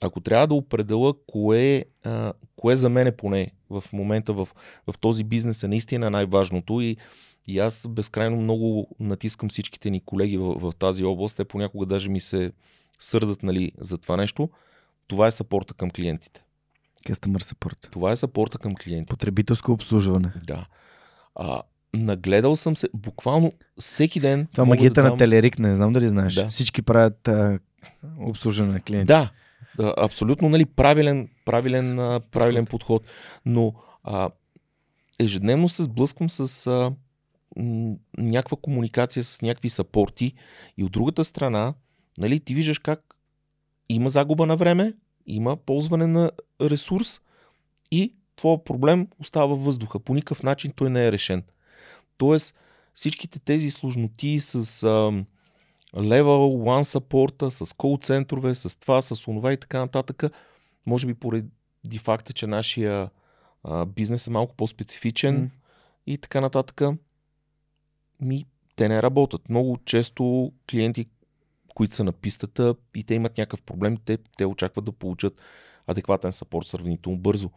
ако 0.00 0.20
трябва 0.20 0.46
да 0.46 0.54
определя 0.54 1.14
кое, 1.26 1.84
а, 2.04 2.32
кое 2.56 2.76
за 2.76 2.88
мен 2.88 3.06
е 3.06 3.16
поне 3.16 3.52
в 3.70 3.84
момента 3.92 4.32
в, 4.32 4.48
в 4.86 4.94
този 5.00 5.24
бизнес 5.24 5.62
е 5.62 5.68
наистина 5.68 6.10
най-важното 6.10 6.80
и, 6.80 6.96
и 7.46 7.58
аз 7.58 7.88
безкрайно 7.88 8.36
много 8.36 8.88
натискам 9.00 9.48
всичките 9.48 9.90
ни 9.90 10.00
колеги 10.00 10.38
в, 10.38 10.54
в 10.54 10.72
тази 10.78 11.04
област, 11.04 11.36
те 11.36 11.44
понякога 11.44 11.86
даже 11.86 12.08
ми 12.08 12.20
се 12.20 12.52
сърдат 12.98 13.42
нали, 13.42 13.72
за 13.78 13.98
това 13.98 14.16
нещо, 14.16 14.50
това 15.06 15.26
е 15.26 15.30
сапорта 15.30 15.74
към 15.74 15.90
клиентите. 15.90 16.44
Customer 17.06 17.54
support. 17.54 17.90
Това 17.90 18.12
е 18.12 18.16
сапорта 18.16 18.58
към 18.58 18.74
клиенти. 18.74 19.10
Потребителско 19.10 19.72
обслужване. 19.72 20.32
Да. 20.44 20.66
А, 21.34 21.62
нагледал 21.94 22.56
съм 22.56 22.76
се 22.76 22.88
буквално 22.94 23.52
всеки 23.78 24.20
ден. 24.20 24.46
Това 24.52 24.64
магията 24.64 24.94
да 24.94 25.02
на 25.02 25.08
дам- 25.08 25.18
Телерик, 25.18 25.58
не 25.58 25.74
знам 25.76 25.92
дали 25.92 26.08
знаеш. 26.08 26.34
Да. 26.34 26.48
Всички 26.48 26.82
правят 26.82 27.28
а, 27.28 27.58
обслужване 28.18 28.72
на 28.72 28.80
клиенти. 28.80 29.06
Да, 29.06 29.30
абсолютно 29.96 30.48
нали, 30.48 30.64
правилен, 30.64 31.28
правилен, 31.44 31.96
правилен 32.30 32.66
подход. 32.66 33.02
Но 33.46 33.74
а, 34.04 34.30
ежедневно 35.18 35.68
се 35.68 35.82
сблъсквам 35.82 36.30
с 36.30 36.66
а, 36.66 36.92
м, 37.56 37.94
някаква 38.18 38.56
комуникация 38.62 39.24
с 39.24 39.42
някакви 39.42 39.70
сапорти 39.70 40.32
и 40.76 40.84
от 40.84 40.92
другата 40.92 41.24
страна, 41.24 41.74
нали, 42.18 42.40
ти 42.40 42.54
виждаш 42.54 42.78
как 42.78 43.00
има 43.88 44.08
загуба 44.10 44.46
на 44.46 44.56
време, 44.56 44.94
има 45.26 45.56
ползване 45.56 46.06
на 46.06 46.30
ресурс 46.62 47.20
и 47.90 48.14
твоя 48.36 48.64
проблем 48.64 49.08
остава 49.18 49.46
във 49.46 49.64
въздуха. 49.64 50.00
По 50.00 50.14
никакъв 50.14 50.42
начин 50.42 50.72
той 50.76 50.90
не 50.90 51.06
е 51.06 51.12
решен. 51.12 51.42
Тоест, 52.18 52.54
всичките 52.94 53.38
тези 53.38 53.70
сложноти 53.70 54.40
с 54.40 54.54
а, 54.54 55.24
Level 55.94 56.22
1 56.22 56.82
сапорта, 56.82 57.50
с 57.50 57.76
кол 57.76 57.98
центрове, 58.02 58.54
с 58.54 58.80
това, 58.80 59.02
с 59.02 59.28
онова 59.28 59.52
и 59.52 59.56
така 59.56 59.78
нататък, 59.78 60.22
може 60.86 61.06
би 61.06 61.14
поради 61.14 61.98
факта, 61.98 62.32
че 62.32 62.46
нашия 62.46 63.10
а, 63.64 63.86
бизнес 63.86 64.26
е 64.26 64.30
малко 64.30 64.54
по-специфичен 64.54 65.40
М. 65.40 65.48
и 66.06 66.18
така 66.18 66.40
нататък, 66.40 66.82
ми, 68.20 68.46
те 68.76 68.88
не 68.88 69.02
работят. 69.02 69.48
Много 69.48 69.78
често 69.84 70.52
клиенти, 70.70 71.06
които 71.74 71.94
са 71.94 72.04
на 72.04 72.12
пистата 72.12 72.74
и 72.94 73.04
те 73.04 73.14
имат 73.14 73.38
някакъв 73.38 73.62
проблем, 73.62 73.96
те, 74.04 74.18
те 74.36 74.46
очакват 74.46 74.84
да 74.84 74.92
получат 74.92 75.40
адекватен 75.86 76.32
сапорт 76.32 76.66
сравнително 76.66 77.18
бързо. 77.18 77.50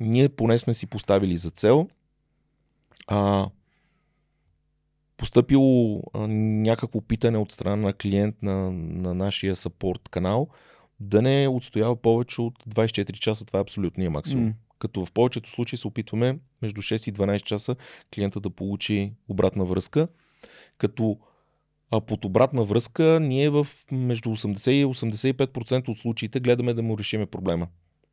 Ние 0.00 0.28
поне 0.28 0.58
сме 0.58 0.74
си 0.74 0.86
поставили 0.86 1.36
за 1.36 1.50
цел 1.50 1.88
а, 3.06 3.48
постъпило 5.22 6.02
а, 6.14 6.26
някакво 6.28 7.00
питане 7.00 7.38
от 7.38 7.52
страна 7.52 7.76
на 7.76 7.92
клиент 7.92 8.36
на, 8.42 8.72
на 8.72 9.14
нашия 9.14 9.56
сапорт 9.56 10.08
канал 10.08 10.48
да 11.00 11.22
не 11.22 11.48
отстоява 11.48 11.96
повече 11.96 12.40
от 12.40 12.54
24 12.68 13.12
часа. 13.12 13.44
Това 13.44 13.58
е 13.58 13.62
абсолютния 13.62 14.10
максимум. 14.10 14.44
М. 14.44 14.52
Като 14.78 15.06
в 15.06 15.12
повечето 15.12 15.50
случаи 15.50 15.78
се 15.78 15.86
опитваме 15.86 16.38
между 16.62 16.82
6 16.82 17.10
и 17.10 17.12
12 17.12 17.42
часа 17.42 17.76
клиента 18.14 18.40
да 18.40 18.50
получи 18.50 19.12
обратна 19.28 19.64
връзка. 19.64 20.08
Като 20.78 21.18
а 21.90 22.00
под 22.00 22.24
обратна 22.24 22.64
връзка 22.64 23.18
ние 23.22 23.50
в 23.50 23.66
между 23.92 24.28
80 24.30 24.70
и 24.70 24.84
85% 24.84 25.88
от 25.88 25.98
случаите 25.98 26.40
гледаме 26.40 26.74
да 26.74 26.82
му 26.82 26.98
решиме 26.98 27.26
проблема. 27.26 27.68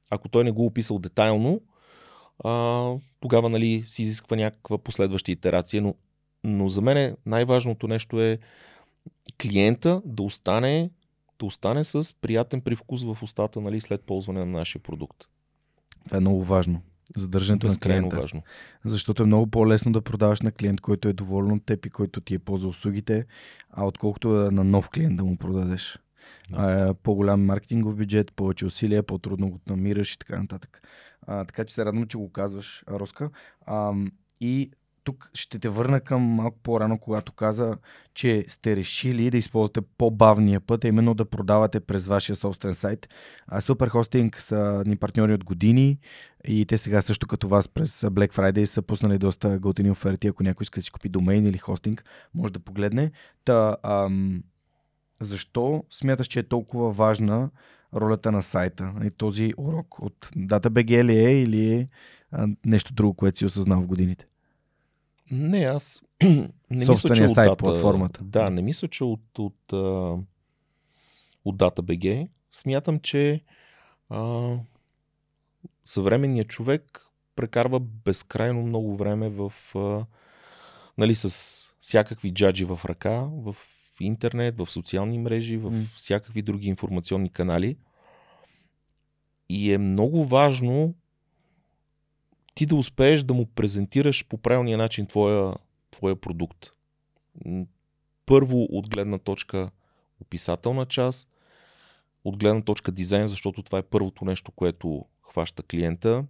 Ако 0.10 0.30
той 0.30 0.44
не 0.44 0.52
го 0.52 0.64
е 0.64 0.68
описал 0.68 1.00
детайлно, 1.00 1.62
а, 2.44 2.94
тогава 3.20 3.50
нали, 3.50 3.84
си 3.86 4.02
изисква 4.02 4.38
някаква 4.38 4.78
последваща 4.78 5.32
итерация. 5.32 5.82
Но, 5.82 5.96
но 6.44 6.70
за 6.70 6.82
мен 6.82 7.16
най-важното 7.26 7.88
нещо 7.88 8.22
е 8.22 8.40
клиента 9.42 10.02
да 10.06 10.24
остане, 10.24 10.92
да 11.40 11.46
остане 11.46 11.84
с 11.84 12.16
приятен 12.22 12.62
привкус 12.62 13.04
в 13.04 13.18
устата 13.22 13.62
нали, 13.62 13.82
след 13.82 14.02
ползване 14.02 14.40
на 14.40 14.46
нашия 14.46 14.82
продукт. 14.82 15.18
Това 16.06 16.18
е 16.18 16.22
много 16.22 16.44
важно. 16.44 16.82
Задържането 17.16 17.68
на 17.68 17.76
клиента. 17.76 18.16
важно. 18.16 18.42
Защото 18.86 19.24
е 19.24 19.26
много 19.26 19.48
по-лесно 19.48 19.92
да 19.92 20.02
продаваш 20.02 20.42
на 20.42 20.52
клиент, 20.52 20.82
който 20.82 21.10
е 21.10 21.14
доволен 21.14 21.52
от 21.52 21.66
теб 21.66 21.86
и 21.86 21.90
който 21.90 22.22
ти 22.22 22.36
е 22.36 22.40
ползва 22.40 22.70
услугите, 22.70 23.26
а 23.70 23.86
отколкото 23.86 24.28
на 24.30 24.64
нов 24.64 24.90
клиент 24.90 25.18
да 25.18 25.24
му 25.24 25.38
продадеш. 25.38 26.00
Да. 26.50 26.58
А, 26.58 26.90
е 26.90 26.94
по-голям 26.94 27.46
маркетингов 27.46 27.96
бюджет, 27.96 28.32
повече 28.32 28.66
усилия, 28.66 29.04
по-трудно 29.04 29.50
го 29.50 29.60
намираш 29.68 30.14
и 30.14 30.20
така 30.20 30.42
нататък. 30.42 30.82
А, 31.28 31.46
така 31.46 31.66
че 31.66 31.76
се 31.76 31.86
радвам, 31.86 32.08
че 32.08 32.18
го 32.18 32.32
казваш, 32.32 32.84
Роска. 32.90 33.30
А, 33.66 33.94
и 34.42 34.72
тук 35.04 35.30
ще 35.34 35.60
те 35.60 35.70
върна 35.70 36.02
към 36.02 36.22
малко 36.22 36.60
по-рано, 36.64 37.00
когато 37.00 37.32
каза, 37.32 37.78
че 38.14 38.46
сте 38.50 38.76
решили 38.76 39.32
да 39.32 39.38
използвате 39.38 39.82
по-бавния 39.98 40.62
път, 40.62 40.86
а 40.86 40.88
именно 40.88 41.14
да 41.14 41.26
продавате 41.26 41.80
през 41.80 42.08
вашия 42.08 42.36
собствен 42.36 42.76
сайт. 42.76 43.10
А 43.48 43.62
Superhosting 43.62 44.40
са 44.40 44.84
ни 44.86 44.96
партньори 44.96 45.34
от 45.34 45.44
години 45.44 46.00
и 46.48 46.66
те 46.66 46.78
сега 46.78 47.02
също 47.02 47.28
като 47.28 47.48
вас 47.48 47.68
през 47.68 48.02
Black 48.02 48.34
Friday 48.34 48.66
са 48.66 48.82
пуснали 48.82 49.18
доста 49.18 49.60
готини 49.60 49.92
оферти. 49.92 50.28
Ако 50.28 50.44
някой 50.44 50.64
иска 50.64 50.80
да 50.80 50.84
си 50.84 50.92
купи 50.92 51.10
домейн 51.10 51.46
или 51.46 51.58
хостинг, 51.58 52.04
може 52.34 52.54
да 52.54 52.60
погледне. 52.60 53.12
Та, 53.46 53.78
ам, 53.84 54.44
защо 55.20 55.84
смяташ, 55.92 56.28
че 56.28 56.40
е 56.40 56.48
толкова 56.48 56.92
важна 56.92 57.50
ролята 57.96 58.32
на 58.32 58.44
сайта? 58.44 58.94
И 59.04 59.12
този 59.12 59.54
урок 59.58 60.00
от 60.00 60.32
DataBG 60.38 61.04
ли 61.04 61.18
е 61.18 61.42
или 61.42 61.74
е 61.74 61.88
нещо 62.66 62.94
друго, 62.94 63.14
което 63.14 63.38
си 63.38 63.46
осъзнал 63.46 63.82
в 63.82 63.88
годините? 63.88 64.26
Не, 65.32 65.64
аз 65.64 66.02
не 66.24 66.50
мисля, 66.70 66.80
че 66.80 66.86
Собствения 66.86 67.30
от 67.30 67.36
сайт, 67.36 67.48
дата, 67.48 67.58
платформата. 67.58 68.24
Да, 68.24 68.50
не 68.50 68.62
мисля, 68.62 68.88
че 68.88 69.04
от, 69.04 69.40
от, 69.40 69.74
от 71.46 71.58
DataBG. 71.58 72.28
Смятам, 72.52 73.00
че 73.00 73.44
а, 74.10 74.54
съвременният 75.86 76.48
човек 76.48 77.06
прекарва 77.36 77.80
безкрайно 77.80 78.62
много 78.62 78.96
време 78.96 79.30
в 79.30 79.54
а, 79.76 80.06
нали, 80.98 81.16
с 81.16 81.30
всякакви 81.80 82.34
джаджи 82.34 82.66
в 82.66 82.80
ръка, 82.86 83.28
в 83.32 83.56
интернет, 84.00 84.58
в 84.58 84.72
социални 84.72 85.20
мрежи, 85.20 85.58
в 85.58 85.86
всякакви 85.96 86.42
други 86.42 86.68
информационни 86.68 87.30
канали. 87.30 87.78
И 89.50 89.74
е 89.74 89.78
много 89.78 90.26
важно 90.26 90.96
ти 92.56 92.66
да 92.66 92.76
успееш 92.76 93.24
да 93.24 93.34
му 93.34 93.46
презентираш 93.46 94.26
по 94.26 94.38
правилния 94.38 94.78
начин 94.78 95.08
твоя, 95.08 95.54
твоя 95.92 96.16
продукт. 96.16 96.72
Първо 98.26 98.64
от 98.64 98.90
гледна 98.90 99.18
точка 99.18 99.72
описателна 100.22 100.86
част, 100.86 101.30
от 102.24 102.38
гледна 102.38 102.62
точка 102.62 102.92
дизайн, 102.92 103.28
защото 103.28 103.64
това 103.64 103.78
е 103.80 103.84
първото 103.84 104.26
нещо, 104.26 104.52
което 104.52 105.06
хваща 105.22 105.64
клиента, 105.64 106.26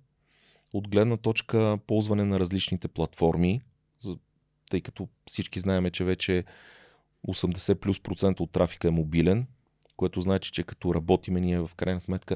от 0.73 0.87
гледна 0.87 1.17
точка 1.17 1.77
ползване 1.87 2.23
на 2.23 2.39
различните 2.39 2.87
платформи, 2.87 3.61
тъй 4.69 4.81
като 4.81 5.07
всички 5.29 5.59
знаем, 5.59 5.91
че 5.91 6.03
вече 6.03 6.43
80 7.27 7.75
плюс 7.75 7.99
процента 7.99 8.43
от 8.43 8.51
трафика 8.51 8.87
е 8.87 8.91
мобилен, 8.91 9.47
което 9.95 10.21
значи, 10.21 10.51
че 10.51 10.63
като 10.63 10.95
работиме 10.95 11.39
ние 11.39 11.59
в 11.59 11.71
крайна 11.75 11.99
сметка 11.99 12.35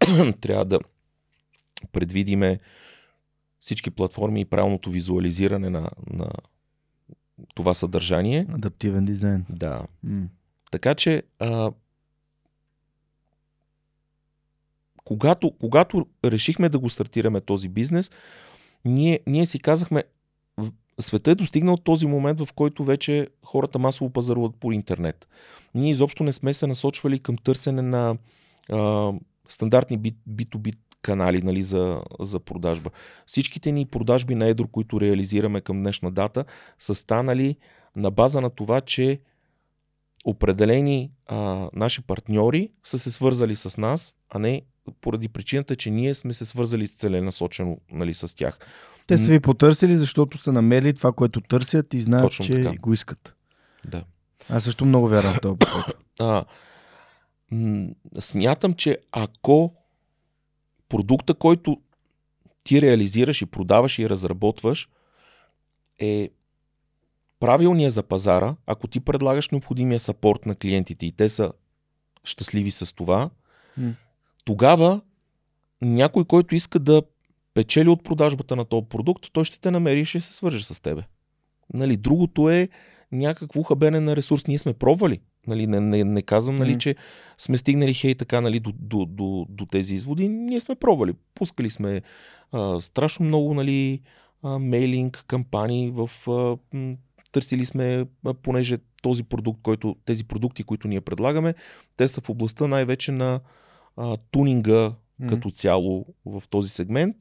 трябва 0.40 0.64
да 0.64 0.80
предвидиме 1.92 2.60
всички 3.64 3.90
платформи 3.90 4.40
и 4.40 4.44
правилното 4.44 4.90
визуализиране 4.90 5.70
на, 5.70 5.90
на 6.10 6.30
това 7.54 7.74
съдържание. 7.74 8.46
Адаптивен 8.54 9.04
дизайн. 9.04 9.44
Да. 9.50 9.86
М. 10.02 10.26
Така 10.70 10.94
че, 10.94 11.22
а, 11.38 11.72
когато, 15.04 15.50
когато 15.50 16.06
решихме 16.24 16.68
да 16.68 16.78
го 16.78 16.90
стартираме 16.90 17.40
този 17.40 17.68
бизнес, 17.68 18.10
ние, 18.84 19.20
ние 19.26 19.46
си 19.46 19.58
казахме, 19.58 20.04
света 21.00 21.30
е 21.30 21.34
достигнал 21.34 21.76
този 21.76 22.06
момент, 22.06 22.40
в 22.40 22.52
който 22.52 22.84
вече 22.84 23.28
хората 23.44 23.78
масово 23.78 24.10
пазаруват 24.10 24.56
по 24.60 24.72
интернет. 24.72 25.28
Ние 25.74 25.90
изобщо 25.90 26.24
не 26.24 26.32
сме 26.32 26.54
се 26.54 26.66
насочвали 26.66 27.18
към 27.18 27.36
търсене 27.36 27.82
на 27.82 28.16
а, 28.70 29.12
стандартни 29.48 29.98
B- 29.98 30.14
B2B 30.30 30.76
канали 31.04 31.42
нали, 31.42 31.62
за, 31.62 32.00
за 32.20 32.40
продажба. 32.40 32.90
Всичките 33.26 33.72
ни 33.72 33.86
продажби 33.86 34.34
на 34.34 34.46
едро, 34.46 34.66
които 34.66 35.00
реализираме 35.00 35.60
към 35.60 35.78
днешна 35.78 36.10
дата, 36.10 36.44
са 36.78 36.94
станали 36.94 37.56
на 37.96 38.10
база 38.10 38.40
на 38.40 38.50
това, 38.50 38.80
че 38.80 39.20
определени 40.24 41.10
а, 41.26 41.68
наши 41.72 42.02
партньори 42.02 42.70
са 42.84 42.98
се 42.98 43.10
свързали 43.10 43.56
с 43.56 43.78
нас, 43.78 44.14
а 44.30 44.38
не 44.38 44.62
поради 45.00 45.28
причината, 45.28 45.76
че 45.76 45.90
ние 45.90 46.14
сме 46.14 46.34
се 46.34 46.44
свързали 46.44 46.88
целенасочено 46.88 47.78
нали, 47.92 48.14
с 48.14 48.36
тях. 48.36 48.58
Те 49.06 49.18
са 49.18 49.30
ви 49.30 49.40
потърсили, 49.40 49.96
защото 49.96 50.38
са 50.38 50.52
намерили 50.52 50.94
това, 50.94 51.12
което 51.12 51.40
търсят 51.40 51.94
и 51.94 52.00
знаят, 52.00 52.26
Точно 52.26 52.44
че 52.44 52.62
така. 52.62 52.76
го 52.80 52.92
искат. 52.92 53.34
Да. 53.88 54.04
Аз 54.48 54.64
също 54.64 54.84
много 54.84 55.08
вярвам 55.08 55.34
в 55.34 55.40
подход. 55.40 55.84
А, 56.20 56.44
м- 57.50 57.88
смятам, 58.20 58.74
че 58.74 58.98
ако 59.12 59.74
продукта, 60.88 61.34
който 61.34 61.80
ти 62.64 62.80
реализираш 62.80 63.42
и 63.42 63.46
продаваш 63.46 63.98
и 63.98 64.10
разработваш, 64.10 64.88
е 65.98 66.30
правилния 67.40 67.90
за 67.90 68.02
пазара, 68.02 68.56
ако 68.66 68.88
ти 68.88 69.00
предлагаш 69.00 69.48
необходимия 69.48 70.00
сапорт 70.00 70.46
на 70.46 70.54
клиентите 70.54 71.06
и 71.06 71.12
те 71.12 71.28
са 71.28 71.52
щастливи 72.24 72.70
с 72.70 72.94
това, 72.94 73.30
М. 73.76 73.94
тогава 74.44 75.00
някой, 75.82 76.24
който 76.24 76.54
иска 76.54 76.78
да 76.78 77.02
печели 77.54 77.88
от 77.88 78.04
продажбата 78.04 78.56
на 78.56 78.64
този 78.64 78.86
продукт, 78.86 79.26
той 79.32 79.44
ще 79.44 79.60
те 79.60 79.70
намери 79.70 80.00
и 80.00 80.04
ще 80.04 80.20
се 80.20 80.34
свърже 80.34 80.64
с 80.64 80.80
тебе. 80.80 81.02
Нали, 81.74 81.96
другото 81.96 82.50
е 82.50 82.68
някакво 83.12 83.62
хабене 83.62 84.00
на 84.00 84.16
ресурс. 84.16 84.46
Ние 84.46 84.58
сме 84.58 84.74
пробвали. 84.74 85.20
Нали, 85.46 85.66
не, 85.66 85.80
не, 85.80 86.04
не 86.04 86.22
казвам, 86.22 86.56
нали, 86.56 86.72
М. 86.72 86.78
че 86.78 86.96
сме 87.38 87.58
стигнали 87.58 87.94
хей 87.94 88.14
така 88.14 88.40
нали, 88.40 88.60
до, 88.60 88.72
до, 88.78 89.04
до, 89.04 89.46
до 89.48 89.66
тези 89.66 89.94
изводи. 89.94 90.28
Ние 90.28 90.60
сме 90.60 90.74
пробвали. 90.74 91.12
Пускали 91.34 91.70
сме 91.70 92.02
а, 92.52 92.80
страшно 92.80 93.26
много 93.26 93.54
нали, 93.54 94.00
а, 94.42 94.58
мейлинг, 94.58 95.24
кампании, 95.26 95.90
в, 95.90 96.10
а, 96.28 96.76
м, 96.76 96.96
търсили 97.32 97.64
сме, 97.64 98.06
а, 98.26 98.34
понеже 98.34 98.78
този 99.02 99.22
продукт, 99.22 99.60
който, 99.62 99.96
тези 100.04 100.24
продукти, 100.24 100.62
които 100.62 100.88
ние 100.88 101.00
предлагаме, 101.00 101.54
те 101.96 102.08
са 102.08 102.20
в 102.20 102.28
областта 102.28 102.66
най-вече 102.66 103.12
на 103.12 103.40
а, 103.96 104.16
тунинга 104.30 104.92
М. 105.18 105.26
като 105.26 105.50
цяло 105.50 106.06
в 106.26 106.42
този 106.50 106.68
сегмент 106.68 107.16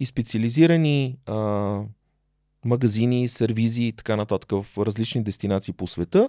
и 0.00 0.06
специализирани 0.06 1.16
а, 1.26 1.80
магазини, 2.64 3.28
сервизи 3.28 3.82
и 3.82 3.92
така 3.92 4.16
нататък 4.16 4.50
в 4.50 4.66
различни 4.78 5.22
дестинации 5.22 5.74
по 5.74 5.86
света. 5.86 6.28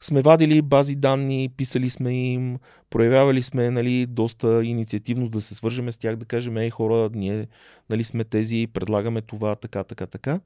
Сме 0.00 0.22
вадили 0.22 0.62
бази 0.62 0.96
данни, 0.96 1.48
писали 1.56 1.90
сме 1.90 2.12
им, 2.12 2.58
проявявали 2.90 3.42
сме 3.42 3.70
нали, 3.70 4.06
доста 4.06 4.64
инициативно 4.64 5.28
да 5.28 5.40
се 5.40 5.54
свържеме 5.54 5.92
с 5.92 5.98
тях, 5.98 6.16
да 6.16 6.26
кажем, 6.26 6.56
ей 6.56 6.70
хора, 6.70 7.10
ние 7.14 7.46
нали, 7.90 8.04
сме 8.04 8.24
тези, 8.24 8.66
предлагаме 8.72 9.20
това, 9.20 9.54
така, 9.54 9.84
така, 9.84 10.06
така. 10.06 10.40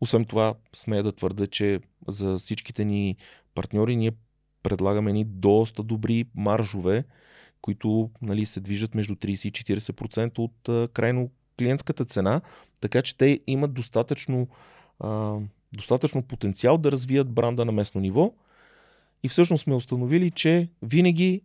Освен 0.00 0.24
това, 0.24 0.54
смея 0.74 1.02
да 1.02 1.12
твърда, 1.12 1.46
че 1.46 1.80
за 2.08 2.38
всичките 2.38 2.84
ни 2.84 3.16
партньори 3.54 3.96
ние 3.96 4.12
предлагаме 4.62 5.12
ни 5.12 5.24
доста 5.24 5.82
добри 5.82 6.24
маржове, 6.34 7.04
които 7.60 8.10
нали, 8.22 8.46
се 8.46 8.60
движат 8.60 8.94
между 8.94 9.14
30 9.14 9.48
и 9.48 9.52
40% 9.52 10.38
от 10.38 10.92
крайно 10.92 11.30
клиентската 11.58 12.04
цена, 12.04 12.40
така 12.80 13.02
че 13.02 13.16
те 13.16 13.40
имат 13.46 13.74
достатъчно, 13.74 14.48
а, 15.00 15.36
достатъчно 15.72 16.22
потенциал 16.22 16.78
да 16.78 16.92
развият 16.92 17.30
бранда 17.30 17.64
на 17.64 17.72
местно 17.72 18.00
ниво. 18.00 18.32
И 19.24 19.28
всъщност 19.28 19.62
сме 19.62 19.74
установили, 19.74 20.30
че 20.30 20.68
винаги 20.82 21.42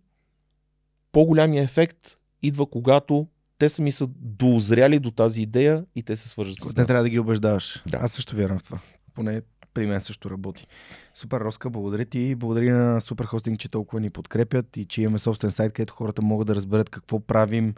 по-голямия 1.12 1.64
ефект 1.64 2.18
идва 2.44 2.66
когато 2.66 3.28
те 3.58 3.70
сами 3.70 3.92
са 3.92 4.08
дозряли 4.16 5.00
до 5.00 5.12
тази 5.12 5.42
идея 5.42 5.86
и 5.96 6.04
те 6.04 6.16
се 6.16 6.30
свържат 6.30 6.56
с 6.60 6.76
Не 6.76 6.82
нас. 6.82 6.88
трябва 6.88 7.04
да 7.04 7.10
ги 7.10 7.20
убеждаваш. 7.20 7.84
Да. 7.88 7.98
Аз 8.02 8.12
също 8.12 8.36
вярвам 8.36 8.60
в 8.60 8.64
това. 8.64 8.80
Поне 9.14 9.42
при 9.74 9.86
мен 9.88 10.02
също 10.02 10.30
работи. 10.30 10.68
Супер, 11.14 11.40
Роска, 11.40 11.70
благодаря 11.70 12.06
ти. 12.06 12.36
Благодаря 12.36 12.78
на 12.78 13.02
Супер 13.02 13.26
Хостинг, 13.26 13.60
че 13.60 13.70
толкова 13.70 14.00
ни 14.00 14.10
подкрепят 14.10 14.78
и 14.78 14.86
че 14.86 15.02
имаме 15.02 15.18
собствен 15.18 15.52
сайт, 15.52 15.74
където 15.74 15.94
хората 15.94 16.22
могат 16.22 16.48
да 16.48 16.56
разберат 16.56 16.90
какво 16.90 17.20
правим 17.20 17.76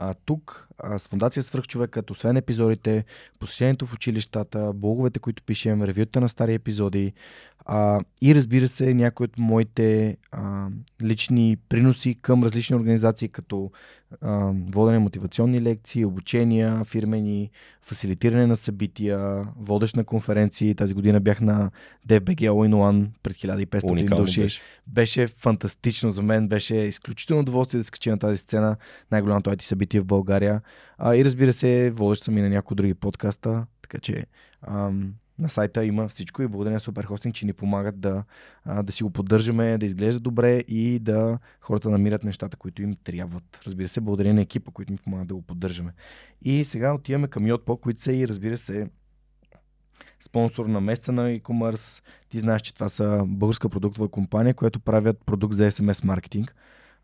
а, 0.00 0.14
тук 0.24 0.68
а, 0.78 0.98
с 0.98 1.08
Фундация 1.08 1.44
като 1.90 2.12
освен 2.12 2.36
епизодите, 2.36 3.04
посещението 3.38 3.86
в 3.86 3.94
училищата, 3.94 4.72
блоговете, 4.74 5.18
които 5.20 5.42
пишем, 5.42 5.82
ревюта 5.82 6.20
на 6.20 6.28
стари 6.28 6.54
епизоди 6.54 7.12
а, 7.66 8.00
и 8.22 8.34
разбира 8.34 8.68
се 8.68 8.94
някои 8.94 9.24
от 9.24 9.38
моите 9.38 10.16
а, 10.32 10.68
лични 11.02 11.56
приноси 11.68 12.16
към 12.22 12.44
различни 12.44 12.76
организации, 12.76 13.28
като 13.28 13.70
а, 14.20 14.52
водене 14.72 14.98
мотивационни 14.98 15.62
лекции, 15.62 16.04
обучения, 16.04 16.84
фирмени, 16.84 17.50
фасилитиране 17.82 18.46
на 18.46 18.56
събития, 18.56 19.46
водещ 19.56 19.96
на 19.96 20.04
конференции. 20.04 20.74
Тази 20.74 20.94
година 20.94 21.20
бях 21.20 21.40
на 21.40 21.70
DFBG 22.08 22.40
All 22.40 22.68
in 22.68 22.74
One 22.74 23.06
пред 23.22 23.36
1500 23.36 23.90
Уникално 23.90 24.24
души. 24.24 24.40
беше. 24.42 24.60
Беше 24.86 25.26
фантастично 25.26 26.10
за 26.10 26.22
мен, 26.22 26.48
беше 26.48 26.76
изключително 26.76 27.42
удоволствие 27.42 27.78
да 27.78 27.84
скачи 27.84 28.10
на 28.10 28.18
тази 28.18 28.38
сцена, 28.38 28.76
най-голямото 29.10 29.50
IT 29.50 29.62
събитие 29.62 29.89
в 29.98 30.04
България. 30.04 30.62
А, 30.98 31.16
и 31.16 31.24
разбира 31.24 31.52
се, 31.52 31.90
водещ 31.90 32.24
съм 32.24 32.38
и 32.38 32.42
на 32.42 32.48
някои 32.48 32.74
други 32.74 32.94
подкаста, 32.94 33.66
така 33.82 33.98
че 33.98 34.26
ам, 34.62 35.14
на 35.38 35.48
сайта 35.48 35.84
има 35.84 36.08
всичко 36.08 36.42
и 36.42 36.48
благодаря 36.48 36.74
на 36.74 36.80
Superhosting, 36.80 37.32
че 37.32 37.46
ни 37.46 37.52
помагат 37.52 38.00
да, 38.00 38.24
а, 38.64 38.82
да 38.82 38.92
си 38.92 39.02
го 39.02 39.10
поддържаме, 39.10 39.78
да 39.78 39.86
изглежда 39.86 40.20
добре 40.20 40.58
и 40.58 40.98
да 40.98 41.38
хората 41.60 41.90
намират 41.90 42.24
нещата, 42.24 42.56
които 42.56 42.82
им 42.82 42.94
трябват. 43.04 43.60
Разбира 43.66 43.88
се, 43.88 44.00
благодаря 44.00 44.34
на 44.34 44.40
екипа, 44.40 44.70
които 44.70 44.92
ни 44.92 44.98
помагат 44.98 45.28
да 45.28 45.34
го 45.34 45.42
поддържаме. 45.42 45.92
И 46.42 46.64
сега 46.64 46.94
отиваме 46.94 47.28
към 47.28 47.44
Yotpo, 47.44 47.80
които 47.80 48.02
са 48.02 48.12
и 48.12 48.28
разбира 48.28 48.56
се 48.56 48.88
спонсор 50.20 50.66
на 50.66 50.80
месеца 50.80 51.12
на 51.12 51.28
e-commerce. 51.28 52.02
Ти 52.28 52.38
знаеш, 52.38 52.62
че 52.62 52.74
това 52.74 52.88
са 52.88 53.24
българска 53.26 53.68
продуктова 53.68 54.08
компания, 54.08 54.54
която 54.54 54.80
правят 54.80 55.18
продукт 55.26 55.54
за 55.54 55.70
SMS 55.70 56.04
маркетинг. 56.04 56.54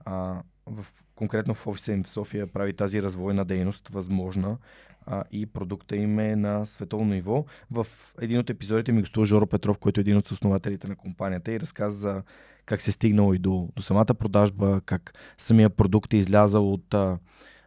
А, 0.04 0.42
в, 0.66 0.86
конкретно 1.16 1.54
в 1.54 1.66
офиса 1.66 1.92
им 1.92 2.02
в 2.02 2.08
София 2.08 2.46
прави 2.46 2.72
тази 2.72 3.02
развойна 3.02 3.44
дейност 3.44 3.88
възможна 3.88 4.58
а, 5.06 5.24
и 5.32 5.46
продукта 5.46 5.96
им 5.96 6.18
е 6.18 6.36
на 6.36 6.66
световно 6.66 7.14
ниво. 7.14 7.44
В 7.70 7.86
един 8.20 8.38
от 8.38 8.50
епизодите 8.50 8.92
ми 8.92 9.00
гостува 9.00 9.26
Жоро 9.26 9.46
Петров, 9.46 9.78
който 9.78 10.00
е 10.00 10.02
един 10.02 10.16
от 10.16 10.30
основателите 10.30 10.88
на 10.88 10.96
компанията 10.96 11.52
и 11.52 11.60
разказа 11.60 11.96
за 11.96 12.22
как 12.66 12.82
се 12.82 12.90
е 12.90 12.92
стигнало 12.92 13.34
и 13.34 13.38
до, 13.38 13.68
до 13.76 13.82
самата 13.82 14.14
продажба, 14.18 14.80
как 14.86 15.14
самия 15.38 15.70
продукт 15.70 16.12
е 16.12 16.16
излязал 16.16 16.72
от, 16.72 16.94
а, 16.94 17.18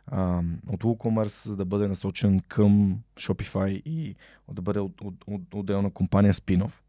а, 0.07 0.43
от 0.67 0.83
WooCommerce, 0.83 1.47
за 1.47 1.55
да 1.55 1.65
бъде 1.65 1.87
насочен 1.87 2.39
към 2.47 2.99
Shopify 3.15 3.69
и 3.69 4.15
да 4.51 4.61
бъде 4.61 4.79
от, 4.79 5.01
от, 5.01 5.15
от, 5.27 5.53
отделна 5.53 5.91
компания 5.91 6.33
спинов. 6.33 6.83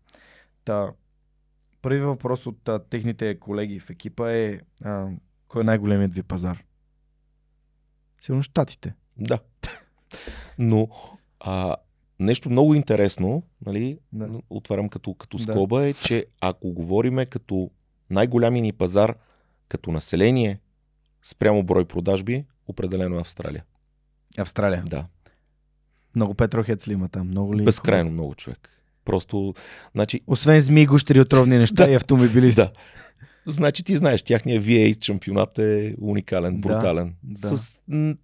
Та, 0.65 0.93
първи 1.83 2.01
въпрос 2.01 2.47
от 2.47 2.69
а, 2.69 2.79
техните 2.79 3.39
колеги 3.41 3.81
в 3.81 3.91
екипа 3.91 4.33
е 4.33 4.61
а, 4.85 5.09
кой 5.51 5.61
е 5.61 5.65
най-големият 5.65 6.15
ви 6.15 6.23
пазар? 6.23 6.65
Сигурно 8.21 8.43
щатите. 8.43 8.95
Да. 9.17 9.39
Но 10.59 10.89
а, 11.41 11.77
нещо 12.21 12.51
много 12.51 12.75
интересно, 12.75 13.43
нали, 13.67 13.99
Да. 14.13 14.29
отварям 14.51 14.89
като, 14.89 15.15
като 15.15 15.37
Да. 15.37 15.43
скоба, 15.43 15.87
е, 15.87 15.93
че 15.93 16.27
ако 16.41 16.73
говориме 16.73 17.27
като 17.27 17.71
най-голямия 18.11 18.63
ни 18.63 18.73
пазар 18.73 19.15
като 19.69 19.91
население 19.91 20.61
спрямо 21.23 21.63
брой 21.63 21.85
продажби, 21.85 22.45
определено 22.67 23.17
е 23.17 23.21
Австралия. 23.21 23.65
Австралия. 24.39 24.83
Да. 24.87 25.07
Много 26.15 26.35
петрохец 26.35 26.89
ли 26.89 26.93
има 26.93 27.09
там? 27.09 27.27
Много 27.27 27.57
ли? 27.57 27.65
Безкрайно 27.65 28.05
хора? 28.05 28.13
много 28.15 28.35
човек. 28.35 28.71
Просто, 29.05 29.55
значи, 29.93 30.21
Освен 30.27 30.61
змии, 30.61 30.87
гущери, 30.87 31.21
отровни 31.21 31.59
неща 31.59 31.85
Да. 31.87 31.91
и 31.93 31.95
автомобилисти. 31.95 32.61
да. 32.63 32.73
Значи 33.47 33.85
ти 33.85 33.97
знаеш, 33.97 34.23
тяхния 34.23 34.63
V8 34.63 35.05
шампионат 35.05 35.59
е 35.59 35.95
уникален, 36.01 36.61
Да, 36.61 36.69
брутален. 36.69 37.15
да. 37.23 37.49
С 37.49 37.81
м, 37.89 38.15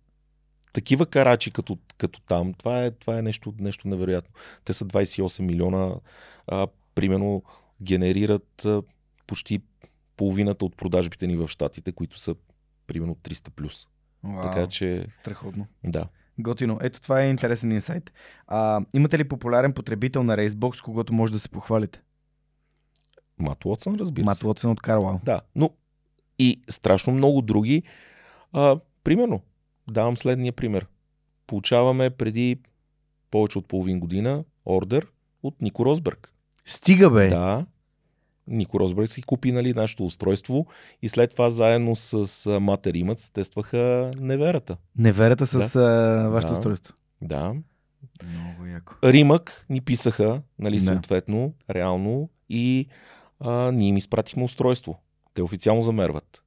такива 0.73 1.07
карачи 1.07 1.51
като, 1.51 1.79
като 1.99 2.21
там, 2.21 2.55
това 2.55 2.85
е, 2.85 2.91
това 2.91 3.19
е 3.19 3.23
нещо, 3.23 3.55
нещо 3.59 3.89
невероятно. 3.89 4.35
Те 4.65 4.73
са 4.73 4.85
28 4.85 5.41
милиона, 5.41 5.95
а, 6.47 6.67
примерно 6.95 7.43
генерират 7.83 8.65
а, 8.65 8.83
почти 9.27 9.61
половината 10.17 10.65
от 10.65 10.77
продажбите 10.77 11.27
ни 11.27 11.37
в 11.37 11.49
Штатите, 11.49 11.93
които 11.93 12.19
са 12.19 12.35
примерно 12.87 13.15
300 13.15 13.51
плюс. 13.51 13.87
Вау, 14.25 14.43
Така 14.43 14.67
че, 14.67 15.07
Страхотно. 15.21 15.67
да. 15.85 16.09
Готино. 16.39 16.79
Ето 16.83 17.01
това 17.01 17.23
е 17.23 17.31
интересен 17.31 17.73
инсайт. 17.73 18.13
А, 18.47 18.81
имате 18.95 19.19
ли 19.19 19.25
популярен 19.25 19.73
потребител 19.73 20.23
на 20.23 20.37
Racebox, 20.37 20.83
когато 20.83 21.13
може 21.15 21.33
да 21.33 21.39
се 21.39 21.49
похвалите? 21.49 22.01
Мат 23.39 23.65
Уотсън, 23.65 23.95
разбира 23.95 24.25
Мат 24.25 24.37
се. 24.37 24.47
Уотсън 24.47 24.71
от 24.71 24.81
Карлао. 24.81 25.15
Да, 25.25 25.41
но 25.55 25.71
и 26.39 26.61
страшно 26.69 27.13
много 27.13 27.43
други. 27.43 27.83
А, 28.53 28.77
примерно, 29.05 29.41
давам 29.91 30.17
следния 30.17 30.53
пример. 30.53 30.87
Получаваме 31.47 32.11
преди 32.11 32.59
повече 33.31 33.59
от 33.59 33.69
половин 33.69 34.01
година 34.01 34.45
ордер 34.67 35.07
от 35.43 35.63
Нико 35.63 35.85
Росберг. 35.85 36.33
Стига 36.65 37.11
бе! 37.11 37.29
Да. 37.29 37.67
Нико 38.49 38.81
Росберг 38.81 39.11
си 39.11 39.23
купи 39.23 39.53
нали, 39.53 39.75
нашето 39.75 40.05
устройство 40.07 40.67
и 41.03 41.09
след 41.09 41.31
това 41.31 41.51
заедно 41.51 41.97
с 41.97 42.51
Матер 42.61 42.95
Имац 42.95 43.29
тестваха 43.31 44.11
неверата. 44.21 44.77
Неверата 44.99 45.47
с 45.47 45.77
а, 45.77 46.29
вашето 46.29 46.53
Да. 46.53 46.59
устройство. 46.59 46.95
Да. 47.23 47.55
Много 48.25 48.67
яко. 48.67 48.95
Римък 49.05 49.67
ни 49.71 49.81
писаха, 49.81 50.43
нали, 50.59 50.77
Да. 50.77 50.83
съответно, 50.83 51.55
реално 51.71 52.29
и 52.49 52.87
а, 53.41 53.73
ние 53.73 53.89
им 53.89 53.97
изпратихме 53.97 54.45
устройство. 54.45 54.99
Те 55.35 55.43
официално 55.43 55.83
замерват. 55.83 56.43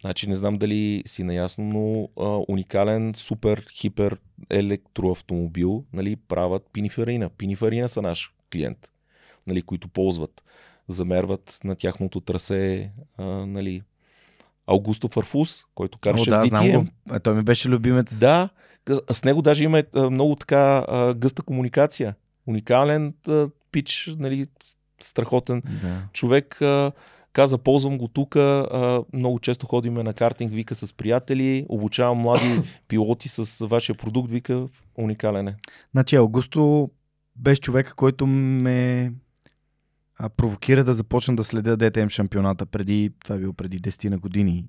Значи 0.00 0.28
не 0.28 0.36
знам 0.36 0.58
дали 0.58 1.02
си 1.06 1.22
наясно, 1.22 1.64
но 1.64 2.08
а, 2.24 2.44
уникален, 2.48 3.12
супер, 3.16 3.66
хипер 3.72 4.18
електроавтомобил 4.50 5.84
нали, 5.92 6.16
правят 6.16 6.66
Пиниферина. 6.72 7.28
Пиниферина 7.28 7.88
са 7.88 8.02
наш 8.02 8.34
клиент, 8.52 8.90
нали, 9.46 9.62
които 9.62 9.88
ползват. 9.88 10.44
Замерват 10.88 11.60
на 11.64 11.76
тяхното 11.76 12.20
трасе 12.20 12.90
а, 13.18 13.24
нали, 13.24 13.82
Аугусто 14.66 15.08
Фарфус, 15.08 15.64
който 15.74 15.98
О, 15.98 16.00
караше 16.00 16.30
да, 16.30 16.44
знам 16.44 16.72
го. 16.72 16.86
А, 17.10 17.20
той 17.20 17.34
ми 17.34 17.42
беше 17.42 17.68
любимец. 17.68 18.18
Да, 18.18 18.48
с 19.12 19.24
него 19.24 19.42
даже 19.42 19.64
има 19.64 19.82
много 19.94 20.36
така 20.36 20.84
гъста 21.16 21.42
комуникация. 21.42 22.14
Уникален 22.46 23.14
пич, 23.72 24.10
нали, 24.18 24.46
страхотен 25.02 25.62
да. 25.82 26.02
човек. 26.12 26.62
А, 26.62 26.92
каза, 27.32 27.58
ползвам 27.58 27.98
го 27.98 28.08
тук, 28.08 28.36
много 29.12 29.38
често 29.38 29.66
ходиме 29.66 30.02
на 30.02 30.14
картинг, 30.14 30.52
вика 30.52 30.74
с 30.74 30.92
приятели, 30.92 31.66
обучавам 31.68 32.18
млади 32.18 32.62
пилоти 32.88 33.28
с 33.28 33.66
вашия 33.66 33.96
продукт, 33.96 34.30
вика, 34.30 34.68
уникален 34.96 35.48
е. 35.48 35.56
Значи 35.92 36.16
Аугусто 36.16 36.90
беше 37.36 37.60
човека, 37.60 37.94
който 37.94 38.26
ме 38.26 39.12
провокира 40.36 40.84
да 40.84 40.94
започна 40.94 41.36
да 41.36 41.44
следя 41.44 41.76
ДТМ 41.76 42.08
шампионата 42.08 42.66
преди, 42.66 43.12
това 43.24 43.36
е 43.36 43.38
било 43.38 43.52
преди 43.52 43.80
10 43.80 44.08
на 44.08 44.18
години. 44.18 44.68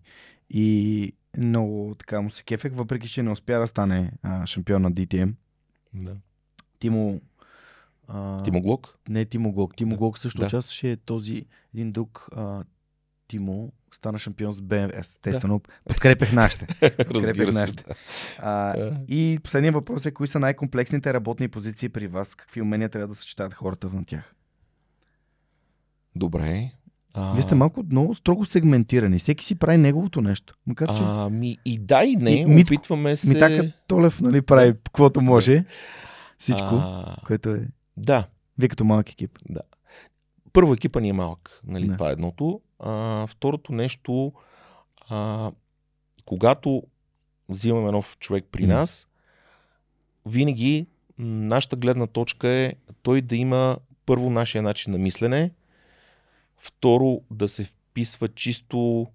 И 0.49 1.13
много 1.37 1.95
така 1.99 2.21
му 2.21 2.29
се 2.29 2.43
кефех, 2.43 2.71
въпреки 2.75 3.09
че 3.09 3.23
не 3.23 3.31
успя 3.31 3.59
да 3.59 3.67
стане 3.67 4.11
а, 4.21 4.45
шампион 4.45 4.81
на 4.81 4.91
DTM. 4.91 5.33
Да. 5.93 6.15
Тимо... 6.79 7.21
А, 8.13 8.43
Тимо 8.43 8.61
Глок? 8.61 8.97
Не 9.09 9.25
Тимо 9.25 9.51
Глок. 9.51 9.75
Тимо 9.75 9.97
Да. 9.97 10.17
Също 10.17 10.39
Да. 10.39 10.45
участваше 10.45 10.97
този 10.97 11.45
един 11.73 11.91
друг 11.91 12.29
а, 12.33 12.63
Тимо 13.27 13.71
стана 13.91 14.19
шампион 14.19 14.51
с 14.51 14.61
BMW. 14.61 14.91
Естествено, 14.95 15.61
подкрепях 15.85 16.33
нашите. 16.33 16.67
Подкрепях 17.07 17.53
нашите. 17.53 17.83
А, 18.39 18.77
Е. 18.77 18.91
и 19.07 19.39
последният 19.43 19.75
въпрос 19.75 20.05
е, 20.05 20.11
кои 20.11 20.27
са 20.27 20.39
най-комплексните 20.39 21.13
работни 21.13 21.47
позиции 21.47 21.89
при 21.89 22.07
вас? 22.07 22.35
Какви 22.35 22.61
умения 22.61 22.89
трябва 22.89 23.07
да 23.07 23.15
съчетават 23.15 23.53
хората 23.53 23.87
в 23.87 24.03
тях? 24.05 24.35
Добре. 26.15 26.71
А, 27.13 27.33
Вие 27.33 27.41
сте 27.41 27.55
малко 27.55 27.83
много 27.83 28.15
строго 28.15 28.45
сегментирани. 28.45 29.19
Всеки 29.19 29.45
си 29.45 29.55
прави 29.55 29.77
неговото 29.77 30.21
нещо. 30.21 30.53
Макар, 30.67 30.87
че 30.87 31.03
А, 31.05 31.29
ми 31.29 31.57
и 31.65 31.77
да 31.77 32.03
и 32.03 32.15
не, 32.15 32.31
И 32.31 32.45
Митко- 32.45 32.63
опитваме 32.67 33.15
се... 33.17 33.29
Митака 33.29 33.71
Толев 33.87 34.21
нали, 34.21 34.41
прави 34.41 34.73
каквото 34.75 35.21
може. 35.21 35.65
Всичко, 36.37 36.69
А, 36.71 37.15
което 37.25 37.49
е. 37.49 37.67
Да, 37.97 38.27
Вие 38.57 38.69
като 38.69 38.83
малък 38.85 39.09
екип. 39.11 39.39
първо 40.53 40.73
екипа 40.73 40.99
ни 40.99 41.09
е 41.09 41.13
малък, 41.13 41.61
нали, 41.63 41.87
Да. 41.87 41.93
това 41.93 42.09
е 42.09 42.13
едното. 42.13 42.61
А, 42.79 43.27
второто 43.27 43.73
нещо, 43.73 44.33
а, 45.09 45.51
когато 46.25 46.83
взимаме 47.49 47.91
нов 47.91 48.17
човек 48.19 48.45
при 48.51 48.67
нас, 48.67 49.07
винаги 50.25 50.87
нашата 51.17 51.75
гледна 51.75 52.07
точка 52.07 52.47
е 52.47 52.73
той 53.01 53.21
да 53.21 53.35
има 53.35 53.77
първо 54.05 54.29
нашия 54.29 54.61
начин 54.61 54.91
на 54.91 54.97
мислене, 54.99 55.51
второ 56.57 57.21
да 57.31 57.47
се 57.47 57.63
вписва 57.63 58.27
чисто 58.27 59.07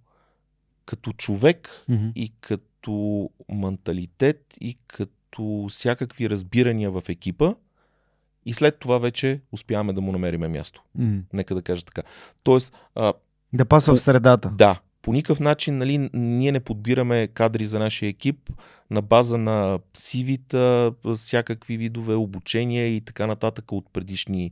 като 0.86 1.12
човек 1.12 1.84
и 2.14 2.32
като 2.40 3.30
менталитет 3.48 4.56
и 4.60 4.78
като 4.86 5.66
всякакви 5.70 6.30
разбирания 6.30 6.90
в 6.90 7.02
екипа 7.08 7.54
и 8.46 8.54
след 8.54 8.78
това 8.78 8.98
вече 8.98 9.40
успяваме 9.52 9.92
да 9.92 10.00
му 10.00 10.12
намериме 10.12 10.48
място. 10.48 10.82
М. 10.98 11.18
Нека 11.32 11.54
да 11.54 11.62
кажа 11.62 11.84
така. 11.84 12.02
Тоест, 12.42 12.74
а, 12.94 13.12
Да 13.52 13.64
пасва 13.64 13.94
в 13.96 14.00
средата. 14.00 14.50
да, 14.56 14.80
по 15.06 15.12
никакъв 15.12 15.40
начин 15.40 15.78
нали, 15.78 16.10
ние 16.14 16.52
не 16.52 16.60
подбираме 16.60 17.26
кадри 17.26 17.64
за 17.64 17.78
нашия 17.78 18.08
екип 18.08 18.50
на 18.90 19.02
база 19.02 19.38
на 19.38 19.78
CV-та, 19.94 20.92
всякакви 21.14 21.76
видове 21.76 22.14
обучения 22.14 22.96
и 22.96 23.00
така 23.00 23.26
нататък 23.26 23.72
от 23.72 23.92
предишни 23.92 24.50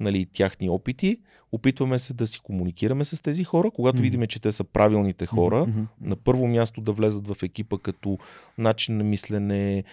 нали, 0.00 0.26
тяхни 0.26 0.68
опити. 0.68 1.20
Опитваме 1.52 1.98
се 1.98 2.14
да 2.14 2.26
си 2.26 2.40
комуникираме 2.40 3.04
с 3.04 3.22
тези 3.22 3.44
хора, 3.44 3.70
когато 3.70 3.96
Мгм. 3.96 4.02
видим, 4.02 4.26
че 4.26 4.40
те 4.40 4.52
са 4.52 4.64
правилните 4.64 5.26
хора. 5.26 5.66
Мгм. 5.66 5.82
На 6.00 6.16
първо 6.16 6.46
място 6.46 6.80
да 6.80 6.92
влезат 6.92 7.28
в 7.28 7.42
екипа 7.42 7.78
като 7.78 8.18
начин 8.58 8.96
на 8.96 9.04
мислене, 9.04 9.84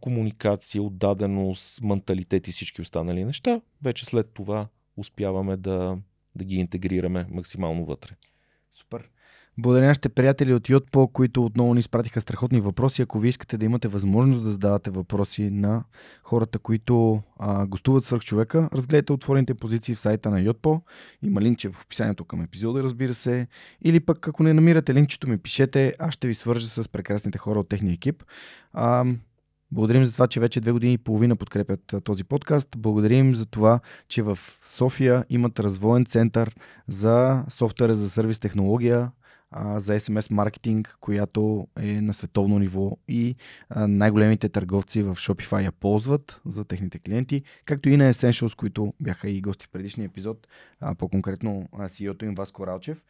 комуникация, 0.00 0.82
отдаденост, 0.82 1.82
менталитет 1.82 2.48
и 2.48 2.52
всички 2.52 2.82
останали 2.82 3.24
неща. 3.24 3.60
Вече 3.82 4.04
след 4.04 4.30
това 4.34 4.66
успяваме 4.96 5.56
да, 5.56 5.98
да 6.34 6.44
ги 6.44 6.56
интегрираме 6.56 7.26
максимално 7.30 7.84
вътре. 7.84 8.10
Супер. 8.72 9.08
Благодаря 9.58 9.82
на 9.82 9.88
нашите 9.88 10.08
приятели 10.08 10.54
от 10.54 10.68
Йотпо, 10.68 11.08
които 11.08 11.44
отново 11.44 11.74
ни 11.74 11.80
изпратиха 11.80 12.20
страхотни 12.20 12.60
въпроси. 12.60 13.02
Ако 13.02 13.18
ви 13.18 13.28
искате 13.28 13.58
да 13.58 13.64
имате 13.64 13.88
възможност 13.88 14.42
да 14.42 14.50
задавате 14.50 14.90
въпроси 14.90 15.50
на 15.50 15.84
хората, 16.22 16.58
които 16.58 17.22
а, 17.38 17.66
гостуват 17.66 18.04
свърх 18.04 18.22
човека, 18.22 18.68
разгледайте 18.74 19.12
отворените 19.12 19.54
позиции 19.54 19.94
в 19.94 20.00
сайта 20.00 20.30
на 20.30 20.40
Йотпо. 20.40 20.82
Има 21.22 21.40
линкче 21.40 21.68
в 21.68 21.82
описанието 21.84 22.24
към 22.24 22.42
епизода, 22.42 22.82
разбира 22.82 23.14
се. 23.14 23.46
Или 23.84 24.00
пък, 24.00 24.28
ако 24.28 24.42
не 24.42 24.54
намирате 24.54 24.94
линкчето 24.94 25.28
ми, 25.28 25.38
пишете. 25.38 25.94
Аз 25.98 26.14
ще 26.14 26.28
ви 26.28 26.34
свържа 26.34 26.66
с 26.66 26.88
прекрасните 26.88 27.38
хора 27.38 27.60
от 27.60 27.68
техния 27.68 27.94
екип. 27.94 28.24
А, 28.72 29.04
благодарим 29.72 30.04
за 30.04 30.12
това, 30.12 30.26
че 30.26 30.40
вече 30.40 30.60
две 30.60 30.72
години 30.72 30.92
и 30.92 30.98
половина 30.98 31.36
подкрепят 31.36 31.94
този 32.04 32.24
подкаст. 32.24 32.68
Благодарим 32.76 33.34
за 33.34 33.46
това, 33.46 33.80
че 34.08 34.22
в 34.22 34.38
София 34.62 35.24
имат 35.28 35.60
развоен 35.60 36.04
център 36.04 36.54
за 36.88 37.44
софтуера 37.48 37.94
за 37.94 38.10
сервис 38.10 38.38
технология, 38.38 39.10
за 39.76 40.00
SMS 40.00 40.30
маркетинг, 40.30 40.96
която 41.00 41.68
е 41.80 42.02
на 42.02 42.14
световно 42.14 42.58
ниво 42.58 42.96
и 43.08 43.34
най-големите 43.76 44.48
търговци 44.48 45.02
в 45.02 45.14
Shopify 45.14 45.64
я 45.64 45.72
ползват 45.72 46.40
за 46.46 46.64
техните 46.64 46.98
клиенти, 46.98 47.42
както 47.64 47.88
и 47.88 47.96
на 47.96 48.12
Essentials, 48.12 48.56
които 48.56 48.94
бяха 49.00 49.30
и 49.30 49.40
гости 49.40 49.66
в 49.66 49.70
предишния 49.70 50.06
епизод, 50.06 50.46
а, 50.80 50.94
по-конкретно 50.94 51.68
CEO-то 51.72 52.24
им 52.24 52.34
Васко 52.34 52.66
Ралчев. 52.66 53.02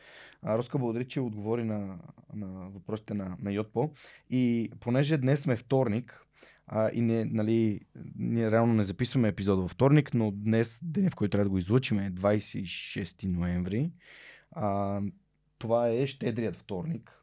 А, 0.42 0.58
Роска, 0.58 0.78
благодаря, 0.78 1.04
че 1.04 1.20
отговори 1.20 1.64
на, 1.64 1.98
на 2.34 2.46
въпросите 2.74 3.14
на, 3.14 3.36
на 3.42 3.52
Йотпо. 3.52 3.90
И 4.30 4.70
понеже 4.80 5.18
днес 5.18 5.40
сме 5.40 5.56
вторник, 5.56 6.26
а, 6.66 6.90
и 6.92 7.00
не, 7.00 7.24
нали, 7.24 7.80
ние 8.16 8.50
реално 8.50 8.74
не 8.74 8.84
записваме 8.84 9.28
епизод 9.28 9.60
във 9.60 9.70
вторник, 9.70 10.14
но 10.14 10.30
днес, 10.30 10.80
деня 10.82 11.10
в 11.10 11.16
който 11.16 11.30
трябва 11.30 11.44
да 11.44 11.50
го 11.50 11.58
излучим 11.58 11.98
е 11.98 12.10
26 12.10 13.24
ноември. 13.24 13.90
А, 14.50 15.00
това 15.62 15.88
е 15.88 16.06
щедрият 16.06 16.56
вторник. 16.56 17.18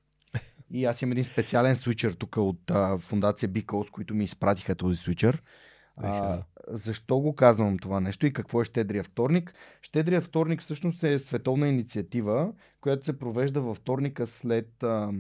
И 0.72 0.86
аз 0.86 1.02
имам 1.02 1.12
един 1.12 1.24
специален 1.24 1.76
свичър 1.76 2.12
тук 2.12 2.38
от 2.38 2.72
а, 2.72 2.98
фундация 2.98 3.50
Bicos, 3.50 3.92
които 3.92 4.16
ми 4.16 4.24
изпратиха 4.24 4.76
този 4.76 4.98
свичър. 4.98 5.44
А, 5.98 6.44
защо 6.68 7.20
го 7.20 7.36
казвам 7.36 7.80
това 7.80 8.00
нещо 8.00 8.26
и 8.26 8.34
какво 8.34 8.62
е 8.62 8.66
Щедрия 8.66 9.04
вторник? 9.04 9.54
Щедрия 9.82 10.22
вторник 10.22 10.62
всъщност 10.62 11.04
е 11.04 11.20
световна 11.20 11.68
инициатива, 11.68 12.54
която 12.82 13.06
се 13.06 13.20
провежда 13.20 13.62
във 13.62 13.78
вторника 13.78 14.28
след 14.28 14.84
а, 14.84 15.12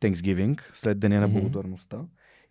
Thanksgiving, 0.00 0.60
след 0.72 1.00
Деня 1.00 1.20
на 1.20 1.28
благодарността. 1.28 2.00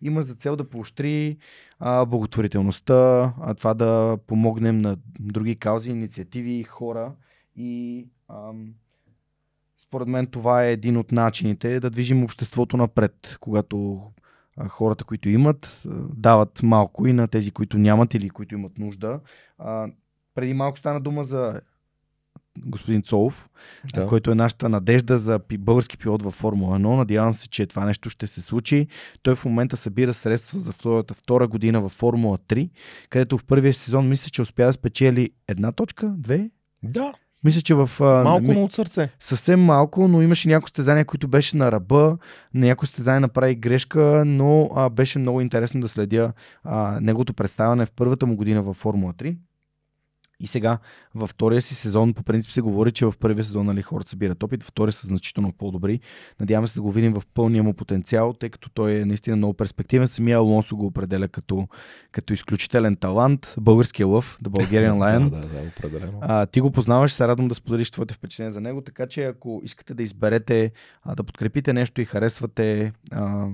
Има 0.00 0.22
за 0.22 0.34
цел 0.34 0.56
да 0.56 0.70
поощри 0.70 1.38
а, 1.78 2.04
благотворителността, 2.04 3.34
а, 3.40 3.54
това 3.54 3.74
да 3.74 4.18
помогнем 4.26 4.78
на 4.78 4.96
други 5.20 5.58
каузи, 5.58 5.90
инициативи, 5.90 6.62
хора 6.62 7.14
и 7.56 8.06
ам, 8.28 8.74
според 9.92 10.08
мен 10.08 10.26
това 10.26 10.64
е 10.64 10.72
един 10.72 10.96
от 10.96 11.12
начините 11.12 11.80
да 11.80 11.90
движим 11.90 12.24
обществото 12.24 12.76
напред, 12.76 13.36
когато 13.40 14.02
хората, 14.68 15.04
които 15.04 15.28
имат, 15.28 15.82
дават 16.16 16.62
малко 16.62 17.06
и 17.06 17.12
на 17.12 17.28
тези, 17.28 17.50
които 17.50 17.78
нямат 17.78 18.14
или 18.14 18.30
които 18.30 18.54
имат 18.54 18.78
нужда. 18.78 19.20
Преди 20.34 20.54
малко 20.54 20.78
стана 20.78 21.00
дума 21.00 21.24
за 21.24 21.60
господин 22.58 23.02
Цолов, 23.02 23.50
Да. 23.94 24.06
който 24.06 24.30
е 24.30 24.34
нашата 24.34 24.68
надежда 24.68 25.18
за 25.18 25.40
български 25.58 25.98
пилот 25.98 26.22
във 26.22 26.34
Формула 26.34 26.78
1. 26.78 26.96
Надявам 26.96 27.34
се, 27.34 27.48
че 27.48 27.66
това 27.66 27.84
нещо 27.84 28.10
ще 28.10 28.26
се 28.26 28.42
случи. 28.42 28.86
Той 29.22 29.34
в 29.34 29.44
момента 29.44 29.76
събира 29.76 30.14
средства 30.14 30.60
за 30.60 30.72
втората 30.72 31.14
втора 31.14 31.48
година 31.48 31.80
във 31.80 31.92
Формула 31.92 32.38
3, 32.38 32.70
където 33.10 33.38
в 33.38 33.44
първия 33.44 33.74
сезон 33.74 34.08
мисля, 34.08 34.30
че 34.30 34.42
успя 34.42 34.66
да 34.66 34.72
спечели 34.72 35.30
една 35.48 35.72
точка, 35.72 36.14
две. 36.18 36.50
Да, 36.82 37.12
Мисля, 37.44 37.60
че 37.60 37.74
в... 37.74 37.90
малко, 38.00 38.42
ми- 38.42 38.54
но 38.54 38.64
от 38.64 38.72
сърце. 38.72 39.08
Съвсем 39.20 39.60
малко, 39.60 40.08
но 40.08 40.22
имаше 40.22 40.48
някои 40.48 40.68
стезания, 40.68 41.04
които 41.04 41.28
беше 41.28 41.56
на 41.56 41.72
ръба. 41.72 42.16
На 42.54 42.66
някои 42.66 42.88
стезания 42.88 43.20
направи 43.20 43.54
грешка, 43.54 44.22
но 44.26 44.70
а, 44.76 44.90
беше 44.90 45.18
много 45.18 45.40
интересно 45.40 45.80
да 45.80 45.88
следя 45.88 46.32
а, 46.64 46.98
неговото 47.00 47.34
представяне 47.34 47.86
в 47.86 47.92
първата 47.96 48.26
му 48.26 48.36
година 48.36 48.62
във 48.62 48.76
Формула 48.76 49.12
3. 49.12 49.36
И 50.42 50.46
сега, 50.46 50.78
във 51.14 51.30
втория 51.30 51.62
си 51.62 51.74
сезон, 51.74 52.14
по 52.14 52.22
принцип 52.22 52.52
се 52.52 52.60
говори, 52.60 52.92
че 52.92 53.06
в 53.06 53.14
първия 53.20 53.44
сезон 53.44 53.66
нали, 53.66 53.82
хората 53.82 54.10
събират 54.10 54.42
опит, 54.42 54.62
във 54.62 54.68
втория 54.68 54.92
са 54.92 55.06
значително 55.06 55.52
по-добри. 55.52 56.00
Надяваме 56.40 56.66
се 56.66 56.74
да 56.74 56.82
го 56.82 56.90
видим 56.90 57.14
в 57.14 57.22
пълния 57.34 57.62
му 57.62 57.74
потенциал, 57.74 58.32
тъй 58.32 58.48
като 58.48 58.70
той 58.70 58.92
е 58.92 59.04
наистина 59.04 59.36
много 59.36 59.54
перспективен. 59.54 60.06
Самия 60.06 60.36
Алонсо 60.36 60.76
го 60.76 60.86
определя 60.86 61.28
като, 61.28 61.68
като 62.12 62.32
изключителен 62.32 62.96
талант. 62.96 63.54
Българския 63.60 64.06
лъв, 64.06 64.38
The 64.44 64.48
Bulgarian 64.48 64.92
Lion. 64.98 65.30
Да, 65.30 65.36
да, 65.36 65.46
да, 65.46 65.68
определено. 65.76 66.18
А, 66.20 66.46
ти 66.46 66.60
го 66.60 66.70
познаваш, 66.70 67.12
се 67.12 67.28
радвам 67.28 67.48
да 67.48 67.54
споделиш 67.54 67.90
твоите 67.90 68.14
впечатления 68.14 68.50
за 68.50 68.60
него, 68.60 68.80
така 68.80 69.06
че 69.06 69.24
ако 69.24 69.60
искате 69.64 69.94
да 69.94 70.02
изберете, 70.02 70.72
а, 71.02 71.14
да 71.14 71.22
подкрепите 71.22 71.72
нещо 71.72 72.00
и 72.00 72.04
харесвате 72.04 72.92
а, 73.10 73.46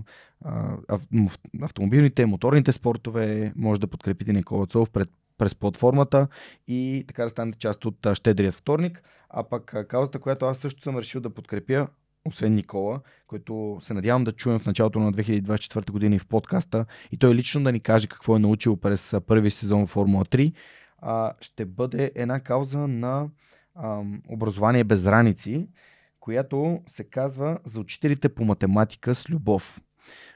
автомобилните, 1.62 2.26
моторните 2.26 2.72
спортове, 2.72 3.52
може 3.56 3.80
да 3.80 3.86
подкрепите 3.86 4.32
Никола 4.32 4.66
Цолов 4.66 4.90
пред, 4.90 5.08
през 5.38 5.54
платформата 5.54 6.28
и 6.68 7.04
така 7.08 7.22
да 7.22 7.28
станете 7.28 7.58
част 7.58 7.84
от 7.84 8.06
а, 8.06 8.14
Щедрият 8.14 8.54
вторник. 8.54 9.02
А 9.30 9.42
пък 9.42 9.74
а, 9.74 9.86
каузата, 9.86 10.18
която 10.18 10.46
аз 10.46 10.58
също 10.58 10.82
съм 10.82 10.98
решил 10.98 11.20
да 11.20 11.30
подкрепя, 11.30 11.88
освен 12.24 12.54
Никола, 12.54 13.00
който 13.26 13.78
се 13.80 13.94
надявам 13.94 14.24
да 14.24 14.32
чуем 14.32 14.58
в 14.58 14.66
началото 14.66 15.00
на 15.00 15.12
2024 15.12 15.90
година 15.90 16.16
и 16.16 16.18
в 16.18 16.26
подкаста, 16.26 16.86
и 17.12 17.16
той 17.16 17.34
лично 17.34 17.64
да 17.64 17.72
ни 17.72 17.80
каже 17.80 18.06
какво 18.06 18.36
е 18.36 18.38
научил 18.38 18.76
през 18.76 19.12
а, 19.12 19.20
първи 19.20 19.50
сезон 19.50 19.86
в 19.86 19.90
Формула 19.90 20.24
3, 20.24 20.52
а, 20.98 21.32
ще 21.40 21.64
бъде 21.64 22.12
една 22.14 22.40
кауза 22.40 22.78
на 22.78 23.28
ам, 23.76 24.22
образование 24.28 24.84
без 24.84 25.06
раници, 25.06 25.68
която 26.20 26.80
се 26.86 27.04
казва 27.04 27.58
за 27.64 27.80
учителите 27.80 28.28
по 28.28 28.44
математика 28.44 29.14
с 29.14 29.30
любов. 29.30 29.80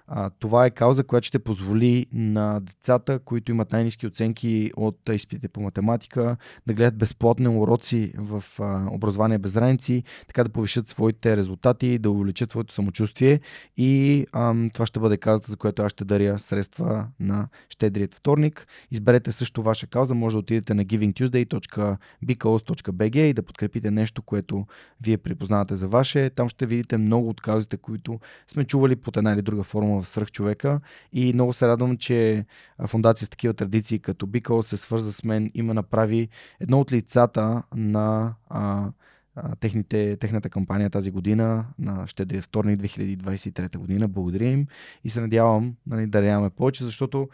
А, 0.06 0.30
това 0.30 0.66
е 0.66 0.70
кауза, 0.70 1.04
която 1.04 1.26
ще 1.26 1.38
позволи 1.38 2.06
на 2.12 2.60
децата, 2.60 3.18
които 3.18 3.50
имат 3.50 3.72
най-низки 3.72 4.06
оценки 4.06 4.72
от 4.76 4.98
изпитите 5.12 5.48
по 5.48 5.60
математика, 5.60 6.36
да 6.66 6.74
гледат 6.74 6.98
безплатни 6.98 7.48
уроци 7.48 8.12
в 8.18 8.44
а, 8.58 8.88
образование 8.90 9.38
без 9.38 9.54
граници, 9.54 10.02
така 10.26 10.44
да 10.44 10.50
повишат 10.50 10.88
своите 10.88 11.36
резултати, 11.36 11.98
да 11.98 12.10
увеличат 12.10 12.50
своето 12.50 12.74
самочувствие 12.74 13.40
и 13.76 14.26
а, 14.32 14.54
това 14.74 14.86
ще 14.86 15.00
бъде 15.00 15.16
каузата, 15.16 15.50
за 15.50 15.56
която 15.56 15.82
аз 15.82 15.92
ще 15.92 16.04
даря 16.04 16.38
средства 16.38 17.08
на 17.20 17.48
щедрият 17.68 18.14
вторник. 18.14 18.66
Изберете 18.90 19.32
също 19.32 19.62
ваша 19.62 19.86
кауза, 19.86 20.14
може 20.14 20.34
да 20.34 20.38
отидете 20.38 20.74
на 20.74 20.84
givingtuesday.bcause.bg 20.84 23.16
и 23.16 23.32
да 23.32 23.42
подкрепите 23.42 23.90
нещо, 23.90 24.22
което 24.22 24.66
вие 25.00 25.18
припознавате 25.18 25.74
за 25.74 25.88
ваше. 25.88 26.30
Там 26.30 26.48
ще 26.48 26.66
видите 26.66 26.98
много 26.98 27.28
от 27.28 27.40
каузите, 27.40 27.76
които 27.76 28.20
сме 28.48 28.64
чували 28.64 28.96
под 28.96 29.16
една 29.16 29.32
или 29.32 29.42
друга 29.42 29.62
форма 29.62 29.91
в 30.00 30.08
Свръхчовека 30.08 30.80
и 31.12 31.32
много 31.32 31.52
се 31.52 31.68
радвам, 31.68 31.96
че 31.96 32.44
фундация 32.86 33.26
с 33.26 33.30
такива 33.30 33.54
традиции 33.54 33.98
като 33.98 34.26
Бикъл 34.26 34.62
се 34.62 34.76
свърза 34.76 35.12
с 35.12 35.24
мен 35.24 35.50
и 35.54 35.62
ме 35.62 35.74
направи 35.74 36.28
едно 36.60 36.80
от 36.80 36.92
лицата 36.92 37.62
на 37.74 38.34
а, 38.48 38.90
а, 39.36 39.56
техните, 39.56 40.16
техната 40.16 40.50
кампания 40.50 40.90
тази 40.90 41.10
година 41.10 41.64
на 41.78 42.06
Щедрия 42.06 42.42
вторник 42.42 42.80
2023 42.80 43.78
година. 43.78 44.08
Благодаря 44.08 44.48
им 44.48 44.66
и 45.04 45.10
се 45.10 45.20
надявам 45.20 45.74
нали, 45.86 46.06
да 46.06 46.22
нямаме 46.22 46.50
повече, 46.50 46.84
защото 46.84 47.28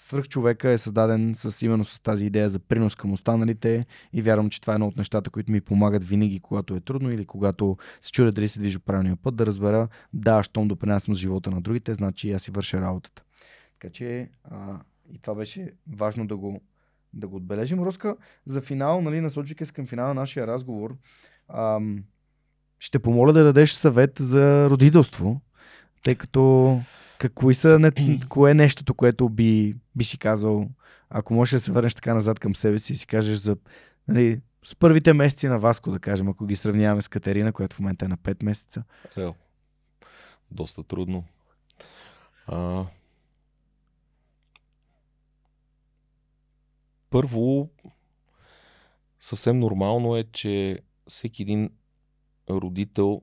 Свръхчовека 0.00 0.70
е 0.70 0.78
създаден 0.78 1.32
с, 1.36 1.62
именно 1.62 1.84
с 1.84 2.00
тази 2.00 2.26
идея 2.26 2.48
за 2.48 2.58
принос 2.58 2.94
към 2.94 3.12
останалите 3.12 3.86
и 4.12 4.22
вярвам, 4.22 4.50
че 4.50 4.60
това 4.60 4.72
е 4.72 4.74
едно 4.74 4.86
от 4.86 4.96
нещата, 4.96 5.30
които 5.30 5.52
ми 5.52 5.60
помагат 5.60 6.04
винаги, 6.04 6.40
когато 6.40 6.76
е 6.76 6.80
трудно 6.80 7.12
или 7.12 7.24
когато 7.24 7.76
се 8.00 8.12
чудя 8.12 8.32
дали 8.32 8.48
се 8.48 8.58
движа 8.58 8.78
правилния 8.78 9.16
път, 9.16 9.36
да 9.36 9.46
разбера, 9.46 9.88
да, 10.12 10.42
щом 10.42 10.68
допринасям 10.68 11.14
с 11.14 11.18
живота 11.18 11.50
на 11.50 11.60
другите, 11.60 11.94
значи 11.94 12.32
аз 12.32 12.42
си 12.42 12.50
върша 12.50 12.80
работата. 12.80 13.22
Така 13.72 13.92
че 13.92 14.30
а, 14.44 14.80
и 15.12 15.18
това 15.18 15.34
беше 15.34 15.72
важно 15.96 16.26
да 16.26 16.36
го, 16.36 16.60
да 17.12 17.28
го 17.28 17.36
отбележим. 17.36 17.82
Руска, 17.82 18.16
за 18.46 18.60
финал, 18.60 19.00
нали, 19.00 19.20
насочихи 19.20 19.66
се 19.66 19.72
към 19.72 19.86
финала 19.86 20.08
на 20.08 20.14
нашия 20.14 20.46
разговор, 20.46 20.96
ам, 21.48 22.04
ще 22.78 22.98
помоля 22.98 23.32
да 23.32 23.44
дадеш 23.44 23.72
съвет 23.72 24.12
за 24.18 24.70
родителство, 24.70 25.40
тъй 26.02 26.14
като 26.14 26.80
какво 27.18 27.54
са, 27.54 27.78
не, 27.78 28.20
кое 28.28 28.50
е 28.50 28.54
нещото, 28.54 28.94
което 28.94 29.28
би, 29.28 29.76
би 29.96 30.04
си 30.04 30.18
казал, 30.18 30.68
ако 31.10 31.34
можеш 31.34 31.52
да 31.52 31.60
се 31.60 31.72
върнеш 31.72 31.94
така 31.94 32.14
назад 32.14 32.38
към 32.38 32.56
себе 32.56 32.78
си 32.78 32.92
и 32.92 32.96
си 32.96 33.06
кажеш 33.06 33.38
за 33.38 33.56
нали, 34.08 34.40
с 34.64 34.74
първите 34.74 35.12
месеци 35.12 35.48
на 35.48 35.58
Васко, 35.58 35.90
да 35.90 35.98
кажем, 35.98 36.28
ако 36.28 36.46
ги 36.46 36.56
сравняваме 36.56 37.02
с 37.02 37.08
Катерина, 37.08 37.52
която 37.52 37.76
в 37.76 37.80
момента 37.80 38.04
е 38.04 38.08
на 38.08 38.16
5 38.16 38.44
месеца? 38.44 38.84
Е, 39.16 39.28
доста 40.50 40.82
трудно. 40.82 41.24
А... 42.46 42.84
Първо, 47.10 47.70
съвсем 49.20 49.58
нормално 49.58 50.16
е, 50.16 50.24
че 50.24 50.78
всеки 51.06 51.42
един 51.42 51.70
родител 52.50 53.22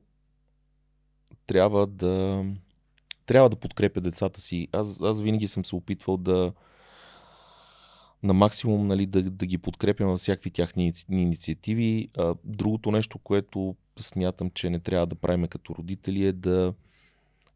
трябва 1.47 1.87
да 1.87 2.45
трябва 3.25 3.49
да 3.49 3.55
подкрепя 3.55 4.01
децата 4.01 4.41
си. 4.41 4.67
Аз, 4.71 5.01
аз 5.01 5.21
винаги 5.21 5.47
съм 5.47 5.65
се 5.65 5.75
опитвал 5.75 6.17
да 6.17 6.53
на 8.23 8.33
максимум 8.33 8.87
нали, 8.87 9.05
да, 9.05 9.23
да 9.23 9.45
ги 9.45 9.57
подкрепям 9.57 10.07
във 10.07 10.19
всякакви 10.19 10.51
тяхни 10.51 10.93
инициативи. 11.09 12.09
А, 12.17 12.35
другото 12.43 12.91
нещо, 12.91 13.17
което 13.17 13.75
смятам, 13.99 14.51
че 14.53 14.69
не 14.69 14.79
трябва 14.79 15.07
да 15.07 15.15
правим 15.15 15.47
като 15.47 15.75
родители 15.75 16.25
е 16.25 16.31
да, 16.31 16.73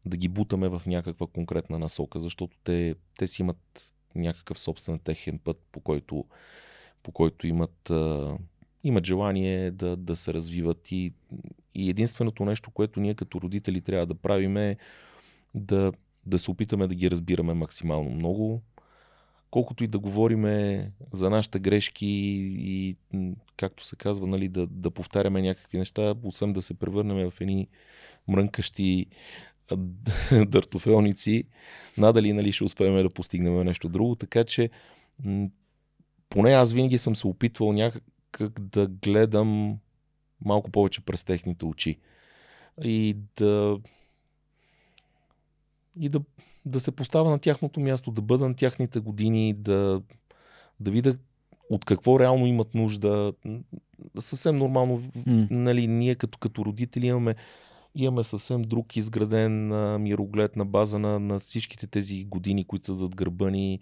да 0.06 0.16
ги 0.16 0.28
бутаме 0.28 0.68
в 0.68 0.82
някаква 0.86 1.26
конкретна 1.26 1.78
насока, 1.78 2.20
защото 2.20 2.56
те, 2.64 2.94
те 3.18 3.26
си 3.26 3.42
имат 3.42 3.92
някакъв 4.14 4.60
собствен 4.60 4.98
техен 4.98 5.38
път, 5.38 5.62
по 5.72 5.80
който, 5.80 6.24
по 7.02 7.12
който 7.12 7.46
имат, 7.46 7.90
а, 7.90 8.36
имат 8.84 9.06
желание 9.06 9.70
да, 9.70 9.96
да 9.96 10.16
се 10.16 10.34
развиват. 10.34 10.92
И, 10.92 11.12
и 11.74 11.90
единственото 11.90 12.44
нещо, 12.44 12.70
което 12.70 13.00
ние 13.00 13.14
като 13.14 13.40
родители 13.40 13.80
трябва 13.80 14.06
да 14.06 14.14
правим 14.14 14.56
е 14.56 14.76
да, 15.54 15.92
да 16.26 16.38
се 16.38 16.50
опитаме 16.50 16.86
да 16.86 16.94
ги 16.94 17.10
разбираме 17.10 17.54
максимално 17.54 18.10
много. 18.10 18.62
Колкото 19.50 19.84
и 19.84 19.86
да 19.86 19.98
говориме 19.98 20.86
за 21.12 21.30
нашите 21.30 21.58
грешки 21.58 22.06
и, 22.58 22.96
както 23.56 23.84
се 23.84 23.96
казва, 23.96 24.26
нали, 24.26 24.48
да, 24.48 24.66
да 24.66 24.90
повтаряме 24.90 25.42
някакви 25.42 25.78
неща, 25.78 26.14
освен 26.22 26.52
да 26.52 26.62
се 26.62 26.74
превърнем 26.74 27.30
в 27.30 27.40
едни 27.40 27.68
мрънкащи 28.28 29.06
дъртофелници, 30.46 31.44
надали 31.98 32.32
нали, 32.32 32.52
ще 32.52 32.64
успеем 32.64 33.02
да 33.02 33.10
постигнем 33.10 33.64
нещо 33.64 33.88
друго. 33.88 34.16
Така 34.16 34.44
че, 34.44 34.70
поне 36.28 36.50
аз 36.50 36.72
винаги 36.72 36.98
съм 36.98 37.16
се 37.16 37.26
опитвал 37.26 37.72
някак 37.72 38.60
да 38.60 38.86
гледам 38.86 39.78
малко 40.44 40.70
повече 40.70 41.00
през 41.00 41.24
техните 41.24 41.64
очи. 41.64 41.98
И 42.82 43.16
да, 43.36 43.78
и 45.96 46.08
да, 46.08 46.20
да 46.66 46.80
се 46.80 46.92
поставя 46.92 47.30
на 47.30 47.38
тяхното 47.38 47.80
място, 47.80 48.10
да 48.10 48.22
бъда 48.22 48.48
на 48.48 48.56
тяхните 48.56 49.00
години, 49.00 49.54
да, 49.54 50.02
да 50.80 50.90
видя 50.90 51.16
от 51.70 51.84
какво 51.84 52.20
реално 52.20 52.46
имат 52.46 52.74
нужда. 52.74 53.32
Съвсем 54.18 54.56
нормално, 54.56 55.00
mm. 55.00 55.46
нали, 55.50 55.86
ние 55.86 56.14
като, 56.14 56.38
като 56.38 56.64
родители 56.64 57.06
имаме, 57.06 57.34
имаме 57.94 58.24
съвсем 58.24 58.62
друг 58.62 58.96
изграден 58.96 59.72
а, 59.72 59.98
мироглед 59.98 60.56
на 60.56 60.64
база 60.64 60.98
на, 60.98 61.20
на 61.20 61.38
всичките 61.38 61.86
тези 61.86 62.24
години, 62.24 62.64
които 62.64 62.86
са 62.86 62.94
зад 62.94 63.16
гърба 63.16 63.50
ни 63.50 63.80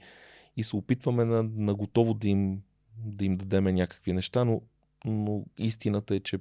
и 0.56 0.64
се 0.64 0.76
опитваме 0.76 1.24
на, 1.24 1.42
на 1.42 1.74
готово 1.74 2.14
да 2.14 2.28
им, 2.28 2.62
да 2.96 3.24
им 3.24 3.34
дадем 3.34 3.64
някакви 3.64 4.12
неща, 4.12 4.44
но, 4.44 4.62
но 5.04 5.44
истината 5.58 6.14
е, 6.14 6.20
че 6.20 6.38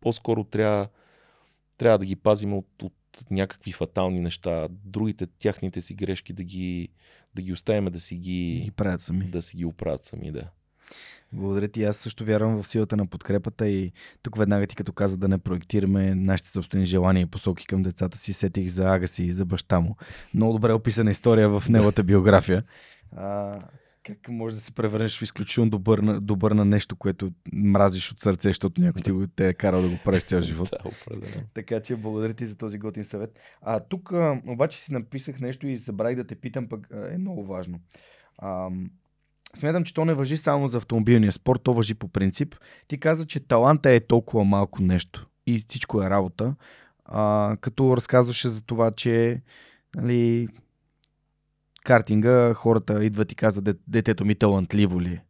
по-скоро 0.00 0.44
трябва, 0.44 0.88
трябва 1.76 1.98
да 1.98 2.06
ги 2.06 2.16
пазим 2.16 2.54
от, 2.54 2.82
от 2.82 2.92
някакви 3.30 3.72
фатални 3.72 4.20
неща, 4.20 4.68
другите, 4.84 5.26
тяхните 5.26 5.80
си 5.80 5.94
грешки 5.94 6.32
да 6.32 6.44
ги, 6.44 6.88
да 7.34 7.42
ги 7.42 7.52
оставим 7.52 7.84
да 7.84 8.00
си 8.00 8.16
ги, 8.16 8.60
ги 8.64 8.70
правят 8.70 9.00
сами. 9.00 9.24
Да 9.24 9.42
си 9.42 9.56
ги 9.56 9.64
оправят 9.64 10.04
сами, 10.04 10.32
да. 10.32 10.50
Благодаря 11.32 11.68
ти. 11.68 11.84
Аз 11.84 11.96
също 11.96 12.24
вярвам 12.24 12.62
в 12.62 12.68
силата 12.68 12.96
на 12.96 13.06
подкрепата 13.06 13.68
и 13.68 13.92
тук 14.22 14.38
веднага 14.38 14.66
ти 14.66 14.76
като 14.76 14.92
каза 14.92 15.16
да 15.16 15.28
не 15.28 15.38
проектираме 15.38 16.14
нашите 16.14 16.50
собствени 16.50 16.86
желания 16.86 17.22
и 17.22 17.26
посоки 17.26 17.66
към 17.66 17.82
децата 17.82 18.18
си, 18.18 18.32
сетих 18.32 18.68
за 18.68 18.94
ага 18.94 19.08
си 19.08 19.24
и 19.24 19.32
за 19.32 19.44
баща 19.44 19.80
му. 19.80 19.96
Много 20.34 20.52
добре 20.52 20.72
описана 20.72 21.10
история 21.10 21.48
в 21.48 21.68
неговата 21.68 22.04
биография. 22.04 22.62
А, 23.16 23.60
как 24.04 24.28
може 24.28 24.54
да 24.54 24.60
се 24.60 24.72
превърнеш 24.72 25.18
в 25.18 25.22
изключително 25.22 25.70
добър 25.70 25.98
на, 25.98 26.20
добър 26.20 26.52
на 26.52 26.64
нещо, 26.64 26.96
което 26.96 27.32
мразиш 27.52 28.12
от 28.12 28.20
сърце, 28.20 28.48
защото 28.48 28.80
някой 28.80 29.02
ти 29.02 29.10
го 29.10 29.26
те 29.26 29.48
е 29.48 29.54
карал 29.54 29.82
да 29.82 29.88
го 29.88 29.98
правиш 30.04 30.22
цял 30.22 30.40
живот. 30.40 30.68
да, 30.82 30.88
определено. 30.88 31.42
Така 31.54 31.80
че 31.80 31.96
благодаря 31.96 32.34
ти 32.34 32.46
за 32.46 32.56
този 32.56 32.78
готин 32.78 33.04
съвет. 33.04 33.38
А 33.62 33.80
тук 33.80 34.12
а, 34.12 34.40
обаче 34.46 34.78
си 34.78 34.92
написах 34.92 35.40
нещо 35.40 35.66
и 35.66 35.76
забравих 35.76 36.16
да 36.16 36.26
те 36.26 36.34
питам, 36.34 36.68
пък 36.68 36.88
е 37.12 37.18
много 37.18 37.46
важно. 37.46 37.80
А, 38.38 38.68
смятам, 39.56 39.84
че 39.84 39.94
то 39.94 40.04
не 40.04 40.14
въжи 40.14 40.36
само 40.36 40.68
за 40.68 40.76
автомобилния 40.76 41.32
спорт, 41.32 41.60
то 41.62 41.72
въжи 41.72 41.94
по 41.94 42.08
принцип. 42.08 42.54
Ти 42.88 43.00
каза, 43.00 43.26
че 43.26 43.40
таланта 43.40 43.90
е 43.90 44.00
толкова 44.00 44.44
малко 44.44 44.82
нещо 44.82 45.28
и 45.46 45.58
всичко 45.58 46.02
е 46.02 46.10
работа. 46.10 46.56
А, 47.04 47.56
като 47.60 47.96
разказваше 47.96 48.48
за 48.48 48.62
това, 48.62 48.90
че 48.90 49.42
нали, 49.96 50.48
картинга 51.84 52.54
хората 52.54 53.04
идват 53.04 53.32
и 53.32 53.34
казват, 53.34 53.78
детето 53.88 54.24
ми 54.24 54.34
талантливо 54.34 55.00
ли 55.00 55.08
е. 55.08 55.24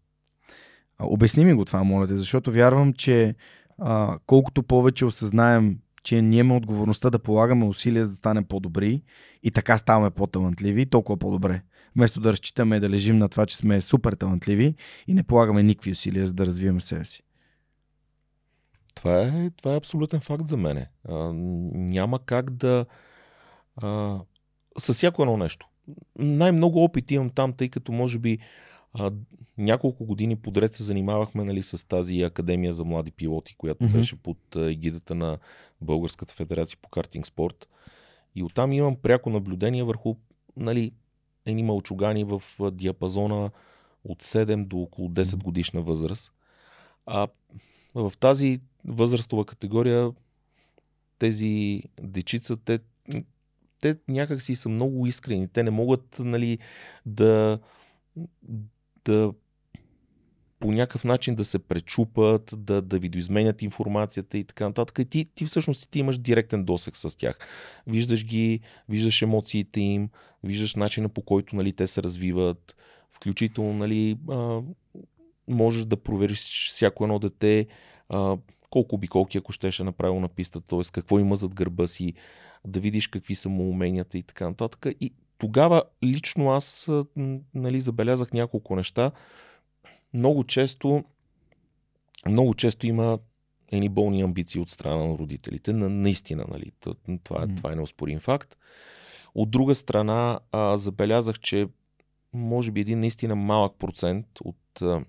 Обясни 1.01 1.45
ми 1.45 1.55
го 1.55 1.65
това, 1.65 1.85
моля 1.85 2.07
те, 2.07 2.17
защото 2.17 2.53
вярвам, 2.53 2.93
че 2.93 3.35
а, 3.79 4.19
колкото 4.27 4.63
повече 4.63 5.05
осъзнаем, 5.05 5.79
че 6.03 6.23
ние 6.23 6.41
имаме 6.41 6.57
отговорността 6.57 7.11
да 7.11 7.19
полагаме 7.19 7.65
усилия 7.65 8.05
за 8.05 8.11
да 8.11 8.17
станем 8.17 8.45
по-добри 8.45 9.03
и 9.43 9.51
така 9.51 9.79
ставаме 9.79 10.11
по-талантливи, 10.11 10.87
толкова 10.87 11.19
по-добре. 11.19 11.63
Вместо 11.97 12.21
да 12.21 12.33
разчитаме 12.33 12.81
да 12.81 12.91
лежим 12.91 13.19
на 13.19 13.29
това, 13.29 13.47
че 13.47 13.57
сме 13.57 13.81
супер 13.81 14.13
талантливи 14.13 14.75
и 15.07 15.15
не 15.15 15.23
полагаме 15.23 15.63
никакви 15.63 15.91
усилия 15.91 16.27
за 16.27 16.33
да 16.33 16.47
развиваме 16.47 16.81
себе 16.81 17.05
си. 17.05 17.23
Това 18.95 19.23
е, 19.23 19.51
това 19.51 19.75
е 19.75 19.77
абсолютен 19.77 20.21
факт 20.21 20.49
за 20.49 20.57
мене. 20.57 20.91
А, 21.09 21.33
няма 21.75 22.19
как 22.19 22.51
да. 22.51 22.87
А, 23.77 24.19
със 24.79 24.97
всяко 24.97 25.23
едно 25.23 25.37
нещо 25.37 25.69
най-много 26.19 26.85
опит 26.85 27.11
имам 27.11 27.31
там, 27.31 27.53
тъй 27.53 27.69
като 27.69 27.93
може 27.93 28.19
би 28.19 28.39
а, 28.93 29.13
няколко 29.59 30.05
години 30.05 30.37
подред 30.37 30.75
се 30.75 30.83
занимавахме 30.83 31.45
нали, 31.45 31.63
с 31.63 31.89
тази 31.89 32.23
академия 32.23 32.73
за 32.73 32.85
млади 32.85 33.11
пилоти, 33.11 33.55
която 33.59 33.85
mm-hmm. 33.85 33.93
беше 33.93 34.17
под 34.17 34.57
егидата 34.57 35.15
на 35.15 35.39
Българската 35.81 36.35
федерация 36.35 36.79
по 36.83 36.89
картинг 36.89 37.27
спорт. 37.27 37.69
И 38.35 38.43
оттам 38.43 38.73
имам 38.73 38.97
пряко 38.97 39.31
наблюдение 39.31 39.83
върху 39.83 40.17
нали, 40.57 40.93
едни 41.47 41.63
мълчугани 41.63 42.25
в 42.25 42.43
диапазона 42.73 43.51
от 44.05 44.23
7 44.23 44.67
до 44.67 44.79
около 44.79 45.09
10 45.09 45.43
годишна 45.43 45.83
възраст. 45.83 46.33
А 47.07 47.29
в 47.95 48.13
тази 48.21 48.61
възрастова 48.85 49.45
категория 49.45 50.11
тези 51.19 51.83
дечица, 52.03 52.57
те 52.57 52.79
те 53.85 53.97
някак 54.09 54.43
си 54.43 54.57
са 54.57 54.69
много 54.69 55.07
искрени. 55.07 55.49
Те 55.49 55.63
не 55.63 55.71
могат 55.71 56.17
нали, 56.19 56.59
да, 57.07 57.59
да 59.05 59.33
по 60.61 60.73
някакъв 60.73 61.05
начин 61.05 61.35
да 61.35 61.45
се 61.45 61.59
пречупат, 61.59 62.55
да, 62.57 62.83
да 62.83 62.99
видоизменят 62.99 63.63
информацията 63.63 64.39
и 64.39 64.45
така 64.45 64.69
нататък. 64.69 64.99
И 64.99 65.05
ти, 65.05 65.25
ти 65.35 65.45
всъщност 65.47 65.91
ти 65.91 65.99
имаш 65.99 66.19
директен 66.19 66.65
досек 66.65 66.97
с 66.97 67.19
тях. 67.19 67.39
Виждаш 67.87 68.25
ги, 68.25 68.61
виждаш 68.89 69.23
емоциите 69.23 69.81
им, 69.81 70.09
виждаш 70.45 70.75
начина 70.75 71.09
по 71.09 71.23
който 71.23 71.57
нали, 71.57 71.73
те 71.73 71.87
се 71.87 72.03
развиват, 72.03 72.77
включително 73.13 73.73
нали, 73.73 74.17
а, 74.31 74.61
можеш 75.49 75.85
да 75.85 75.97
провериш 75.97 76.69
всяко 76.71 77.05
едно 77.05 77.19
дете 77.19 77.67
а, 78.09 78.37
колко 78.75 78.95
обиколки, 78.95 79.39
ако 79.39 79.53
щеше 79.53 79.85
направило 79.85 80.21
на 80.21 80.29
пистата, 80.29 80.69
т.е. 80.69 80.81
какво 80.93 81.19
има 81.19 81.37
зад 81.37 81.55
гърба 81.55 81.87
си, 81.87 82.15
да 82.67 82.81
видиш 82.81 83.07
какви 83.07 83.35
са 83.35 83.49
му 83.49 83.71
уменията 83.71 84.19
и 84.19 84.23
така 84.23 84.49
нататък. 84.49 84.87
И 85.01 85.13
тогава 85.39 85.83
лично 86.05 86.51
аз 86.51 86.91
нали, 87.55 87.81
забелязах 87.81 88.33
няколко 88.33 88.77
неща. 88.77 89.11
Много 90.15 90.45
често, 90.45 91.05
много 92.29 92.55
често 92.55 92.87
има 92.87 93.19
едни 93.73 93.89
болни 93.89 94.23
амбиции 94.23 94.61
от 94.61 94.71
страна 94.71 95.07
на 95.07 95.19
родителите. 95.19 95.73
На, 95.73 95.89
наистина, 95.89 96.45
нали, 96.51 96.73
това, 97.25 97.47
mm. 97.47 97.57
това 97.57 97.73
е 97.73 97.77
неоспорим 97.77 98.21
факт. 98.21 98.57
От 99.35 99.51
друга 99.51 99.75
страна, 99.75 100.41
а, 100.53 100.77
забелязах, 100.77 101.41
че 101.41 101.69
може 102.33 102.71
би 102.71 102.81
един 102.81 103.01
наистина 103.01 103.37
малък 103.37 103.79
процент 103.79 104.27
от 104.45 104.83
а, 104.83 105.05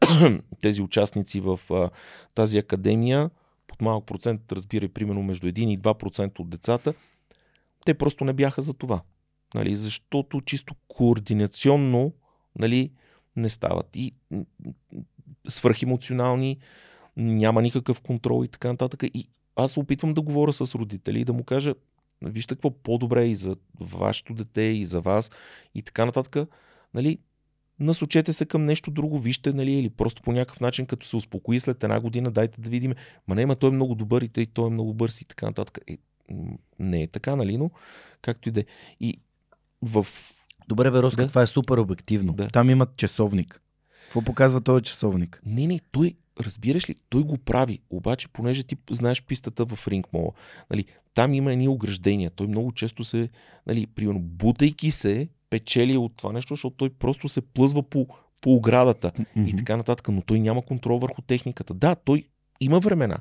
тези 0.60 0.82
участници 0.82 1.40
в 1.40 1.60
а, 1.70 1.90
тази 2.34 2.58
академия, 2.58 3.30
под 3.66 3.82
малък 3.82 4.06
процент, 4.06 4.52
разбира 4.52 4.88
примерно 4.88 5.22
между 5.22 5.46
1 5.46 5.58
и 5.58 5.78
2% 5.78 6.40
от 6.40 6.50
децата, 6.50 6.94
те 7.84 7.94
просто 7.94 8.24
не 8.24 8.32
бяха 8.32 8.62
за 8.62 8.74
това. 8.74 9.02
Нали, 9.54 9.76
защото 9.76 10.40
чисто 10.40 10.74
координационно 10.88 12.12
нали, 12.58 12.90
не 13.36 13.50
стават. 13.50 13.96
И 13.96 14.14
свръхемоционални, 15.48 16.58
няма 17.16 17.62
никакъв 17.62 18.00
контрол 18.00 18.44
и 18.44 18.48
така 18.48 18.68
нататък. 18.68 19.02
И 19.02 19.28
аз 19.56 19.76
опитвам 19.76 20.14
да 20.14 20.20
говоря 20.22 20.52
с 20.52 20.74
родители 20.74 21.20
и 21.20 21.24
да 21.24 21.32
му 21.32 21.44
кажа, 21.44 21.74
вижте 22.22 22.54
какво 22.54 22.70
по-добре 22.70 23.22
е 23.22 23.28
и 23.28 23.34
за 23.34 23.56
вашето 23.80 24.34
дете, 24.34 24.62
и 24.62 24.86
за 24.86 25.00
вас, 25.00 25.30
и 25.74 25.82
така 25.82 26.04
нататък. 26.04 26.48
Нали, 26.94 27.18
насочете 27.80 28.32
се 28.32 28.46
към 28.46 28.64
нещо 28.64 28.90
друго, 28.90 29.18
вижте, 29.18 29.52
нали, 29.52 29.72
или 29.72 29.90
просто 29.90 30.22
по 30.22 30.32
някакъв 30.32 30.60
начин, 30.60 30.86
като 30.86 31.06
се 31.06 31.16
успокои 31.16 31.60
след 31.60 31.84
една 31.84 32.00
година, 32.00 32.30
дайте 32.30 32.60
да 32.60 32.70
видим, 32.70 32.94
ма 33.28 33.34
не, 33.34 33.46
ма 33.46 33.56
той 33.56 33.70
е 33.70 33.72
много 33.72 33.94
добър 33.94 34.22
и 34.22 34.28
той, 34.28 34.46
той 34.46 34.66
е 34.66 34.70
много 34.70 34.94
бърз 34.94 35.20
и 35.20 35.24
така 35.24 35.46
нататък. 35.46 35.78
Е, 35.88 35.98
не 36.78 37.02
е 37.02 37.06
така, 37.06 37.36
нали, 37.36 37.56
но 37.56 37.70
както 38.22 38.48
и 38.48 38.52
да 38.52 38.60
е. 38.60 38.64
И 39.00 39.18
в... 39.82 40.06
Добре, 40.68 40.90
Вероска, 40.90 41.22
да? 41.22 41.28
това 41.28 41.42
е 41.42 41.46
супер 41.46 41.78
обективно. 41.78 42.32
Да. 42.32 42.48
Там 42.48 42.70
имат 42.70 42.96
часовник. 42.96 43.60
Какво 44.04 44.22
показва 44.22 44.60
този 44.60 44.84
часовник? 44.84 45.42
Не, 45.46 45.66
не, 45.66 45.80
той, 45.92 46.14
разбираш 46.40 46.88
ли, 46.90 46.94
той 47.08 47.22
го 47.22 47.38
прави, 47.38 47.78
обаче 47.90 48.28
понеже 48.28 48.62
ти 48.62 48.76
знаеш 48.90 49.22
пистата 49.22 49.66
в 49.66 49.88
рингмола, 49.88 50.32
нали, 50.70 50.84
там 51.14 51.34
има 51.34 51.52
едни 51.52 51.68
ограждения, 51.68 52.30
той 52.30 52.46
много 52.46 52.72
често 52.72 53.04
се, 53.04 53.28
нали, 53.66 53.86
примерно, 53.86 54.20
бутайки 54.20 54.90
се, 54.90 55.28
печели 55.52 55.96
от 55.96 56.12
това 56.16 56.32
нещо, 56.32 56.54
защото 56.54 56.76
той 56.76 56.90
просто 56.90 57.28
се 57.28 57.40
плъзва 57.40 57.82
по, 57.82 58.06
по 58.40 58.54
оградата 58.54 59.10
mm-hmm. 59.10 59.50
и 59.50 59.56
така 59.56 59.76
нататък, 59.76 60.08
но 60.08 60.22
той 60.22 60.40
няма 60.40 60.62
контрол 60.62 60.98
върху 60.98 61.22
техниката. 61.22 61.74
Да, 61.74 61.94
той 61.94 62.28
има 62.60 62.80
времена, 62.80 63.18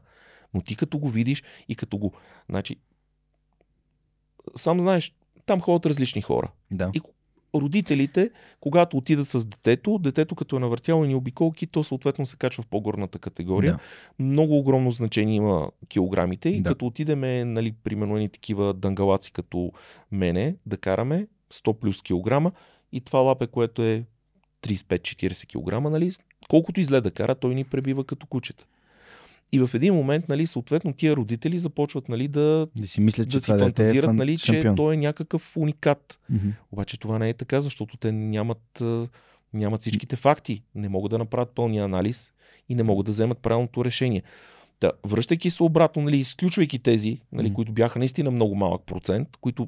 но 0.53 0.61
ти 0.61 0.75
като 0.75 0.97
го 0.97 1.09
видиш 1.09 1.43
и 1.69 1.75
като 1.75 1.97
го, 1.97 2.13
значи, 2.49 2.75
сам 4.55 4.79
знаеш, 4.79 5.13
там 5.45 5.61
ходят 5.61 5.85
различни 5.85 6.21
хора. 6.21 6.51
Да. 6.71 6.91
И 6.93 7.01
родителите, 7.55 8.31
когато 8.59 8.97
отидат 8.97 9.27
с 9.27 9.45
детето, 9.45 9.97
детето 9.97 10.35
като 10.35 10.55
е 10.55 10.59
навъртяло 10.59 11.05
ни 11.05 11.15
обиколки, 11.15 11.67
то 11.67 11.83
съответно 11.83 12.25
се 12.25 12.37
качва 12.37 12.63
в 12.63 12.67
по-горната 12.67 13.19
категория. 13.19 13.73
Да. 13.73 13.79
Много 14.23 14.57
огромно 14.57 14.91
значение 14.91 15.35
има 15.35 15.71
килограмите 15.87 16.49
и 16.49 16.61
да. 16.61 16.69
като 16.69 16.85
отидеме, 16.85 17.45
нали, 17.45 17.71
примерно 17.83 18.17
ни 18.17 18.29
такива 18.29 18.73
дънгалаци 18.73 19.31
като 19.31 19.71
мене, 20.11 20.55
да 20.65 20.77
караме 20.77 21.27
100 21.51 21.73
плюс 21.73 22.01
килограма 22.01 22.51
и 22.91 23.01
това 23.01 23.19
лапе, 23.19 23.47
което 23.47 23.83
е 23.83 24.03
35-40 24.61 25.47
килограма, 25.47 25.89
нали, 25.89 26.11
колкото 26.49 26.80
излезе 26.80 27.01
да 27.01 27.11
кара, 27.11 27.35
той 27.35 27.55
ни 27.55 27.63
пребива 27.63 28.03
като 28.03 28.25
кучета. 28.25 28.65
И 29.51 29.59
в 29.59 29.69
един 29.73 29.93
момент, 29.93 30.30
нали, 30.30 30.47
съответно, 30.47 30.93
тия 30.93 31.15
родители 31.15 31.59
започват 31.59 32.09
нали, 32.09 32.27
да, 32.27 32.67
да 32.75 32.88
си, 32.88 33.01
мислят, 33.01 33.27
да 33.27 33.31
че 33.31 33.39
си 33.39 33.51
фантазират, 33.51 34.09
е 34.09 34.13
нали, 34.13 34.38
че 34.38 34.73
той 34.77 34.93
е 34.93 34.97
някакъв 34.97 35.57
уникат. 35.57 36.19
Mm-hmm. 36.31 36.51
Обаче 36.71 36.99
това 36.99 37.19
не 37.19 37.30
е 37.30 37.33
така, 37.33 37.61
защото 37.61 37.97
те 37.97 38.11
нямат, 38.11 38.83
нямат 39.53 39.81
всичките 39.81 40.15
факти, 40.15 40.63
не 40.75 40.89
могат 40.89 41.09
да 41.09 41.17
направят 41.17 41.51
пълния 41.55 41.85
анализ 41.85 42.31
и 42.69 42.75
не 42.75 42.83
могат 42.83 43.05
да 43.05 43.11
вземат 43.11 43.38
правилното 43.38 43.85
решение. 43.85 44.23
Да, 44.81 44.91
връщайки 45.05 45.51
се 45.51 45.63
обратно, 45.63 46.01
нали, 46.01 46.17
изключвайки 46.17 46.80
тези, 46.80 47.21
нали, 47.31 47.49
mm-hmm. 47.49 47.53
които 47.53 47.71
бяха 47.71 47.99
наистина 47.99 48.31
много 48.31 48.55
малък 48.55 48.81
процент, 48.85 49.27
които 49.41 49.67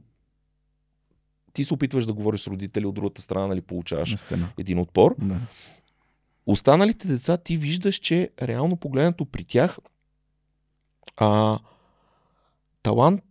ти 1.53 1.63
се 1.63 1.73
опитваш 1.73 2.05
да 2.05 2.13
говориш 2.13 2.41
с 2.41 2.47
родители, 2.47 2.85
от 2.85 2.95
другата 2.95 3.21
страна 3.21 3.47
нали, 3.47 3.61
получаваш 3.61 4.11
Настина. 4.11 4.49
един 4.57 4.79
отпор. 4.79 5.15
Да. 5.21 5.39
Останалите 6.45 7.07
деца 7.07 7.37
ти 7.37 7.57
виждаш, 7.57 7.95
че 7.95 8.29
реално 8.41 8.77
погледнато 8.77 9.25
при 9.25 9.43
тях 9.43 9.77
а, 11.17 11.59
талант 12.83 13.23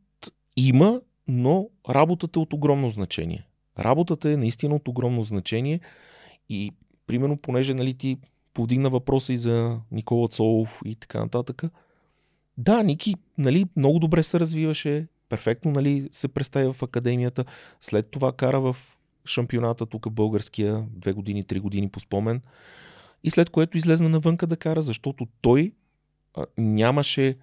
има, 0.57 1.01
но 1.29 1.69
работата 1.89 2.41
е 2.41 2.43
от 2.43 2.53
огромно 2.53 2.91
значение. 2.91 3.47
Работата 3.79 4.31
е 4.31 4.37
наистина 4.37 4.75
от 4.75 4.89
огромно 4.89 5.23
значение 5.23 5.81
и 6.49 6.73
примерно, 7.07 7.37
понеже 7.37 7.75
нали, 7.75 7.95
ти 7.95 8.19
повдигна 8.55 8.91
въпроса 8.91 9.33
и 9.33 9.39
за 9.39 9.81
Никола 9.91 10.29
Цолов 10.29 10.81
и 10.85 10.95
така 10.95 11.21
нататък. 11.21 11.63
Да, 12.59 12.83
Ники 12.83 13.15
нали, 13.39 13.67
много 13.77 13.99
добре 13.99 14.23
се 14.23 14.41
развиваше, 14.41 15.07
перфектно 15.33 15.71
нали, 15.71 16.09
се 16.13 16.29
представя 16.29 16.73
в 16.73 16.83
академията, 16.83 17.45
след 17.81 18.11
това 18.11 18.33
кара 18.33 18.61
в 18.61 18.77
шампионата 19.27 19.87
тук 19.87 20.11
българския, 20.11 20.85
две 20.91 21.13
години, 21.13 21.45
три 21.45 21.61
години 21.61 21.89
по 21.89 22.01
спомен 22.01 22.41
и 23.25 23.31
след 23.31 23.51
което 23.51 23.79
излезна 23.79 24.09
навънка 24.09 24.47
да 24.47 24.57
кара, 24.57 24.83
защото 24.83 25.27
той 25.41 25.73
а, 26.35 26.47
нямаше, 26.59 27.37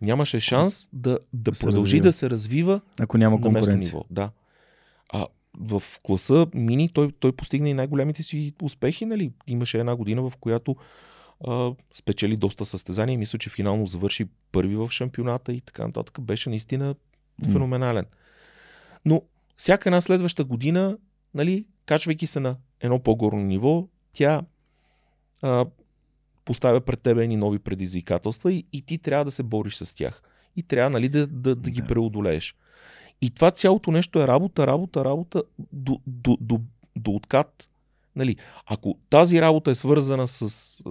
нямаше 0.00 0.40
шанс 0.40 0.88
да, 0.92 1.18
да 1.32 1.52
продължи 1.52 1.96
развива. 1.96 2.02
да 2.02 2.12
се 2.12 2.30
развива 2.30 2.80
Ако 3.00 3.18
няма 3.18 3.50
местно 3.50 3.76
ниво. 3.76 4.04
Да. 4.10 4.30
А 5.12 5.26
в 5.58 5.82
класа 6.02 6.46
мини 6.54 6.88
той, 6.88 7.12
той 7.12 7.32
постигна 7.32 7.68
и 7.68 7.74
най-големите 7.74 8.22
си 8.22 8.52
успехи. 8.62 9.06
Нали? 9.06 9.32
Имаше 9.46 9.78
една 9.78 9.96
година, 9.96 10.22
в 10.22 10.32
която 10.40 10.76
а, 11.46 11.72
спечели 11.94 12.36
доста 12.36 12.64
състезания 12.64 13.18
мисля, 13.18 13.38
че 13.38 13.50
финално 13.50 13.86
завърши 13.86 14.26
първи 14.52 14.76
в 14.76 14.88
шампионата 14.90 15.52
и 15.52 15.60
така 15.60 15.86
нататък. 15.86 16.20
Беше 16.20 16.50
наистина 16.50 16.94
феноменален. 17.42 18.04
Но 19.04 19.22
всяка 19.56 19.88
една 19.88 20.00
следваща 20.00 20.44
година, 20.44 20.98
нали, 21.34 21.66
качвайки 21.86 22.26
се 22.26 22.40
на 22.40 22.56
едно 22.80 22.98
по-горно 22.98 23.42
ниво, 23.42 23.88
тя 24.12 24.42
а, 25.42 25.66
поставя 26.44 26.80
пред 26.80 27.00
тебе 27.00 27.22
едни 27.22 27.36
нови 27.36 27.58
предизвикателства 27.58 28.52
и, 28.52 28.66
и 28.72 28.82
ти 28.82 28.98
трябва 28.98 29.24
да 29.24 29.30
се 29.30 29.42
бориш 29.42 29.74
с 29.74 29.94
тях. 29.94 30.22
И 30.56 30.62
трябва 30.62 30.90
нали, 30.90 31.08
да, 31.08 31.26
да, 31.26 31.54
да 31.54 31.70
ги 31.70 31.82
преодолееш. 31.82 32.56
И 33.20 33.30
това 33.30 33.50
цялото 33.50 33.90
нещо 33.90 34.22
е 34.22 34.26
работа, 34.26 34.66
работа, 34.66 35.04
работа 35.04 35.42
до, 35.72 36.00
до, 36.06 36.38
до, 36.40 36.60
до 36.96 37.10
откат. 37.10 37.68
Нали, 38.16 38.36
ако 38.66 38.98
тази 39.10 39.40
работа 39.40 39.70
е 39.70 39.74
свързана 39.74 40.28
с 40.28 40.82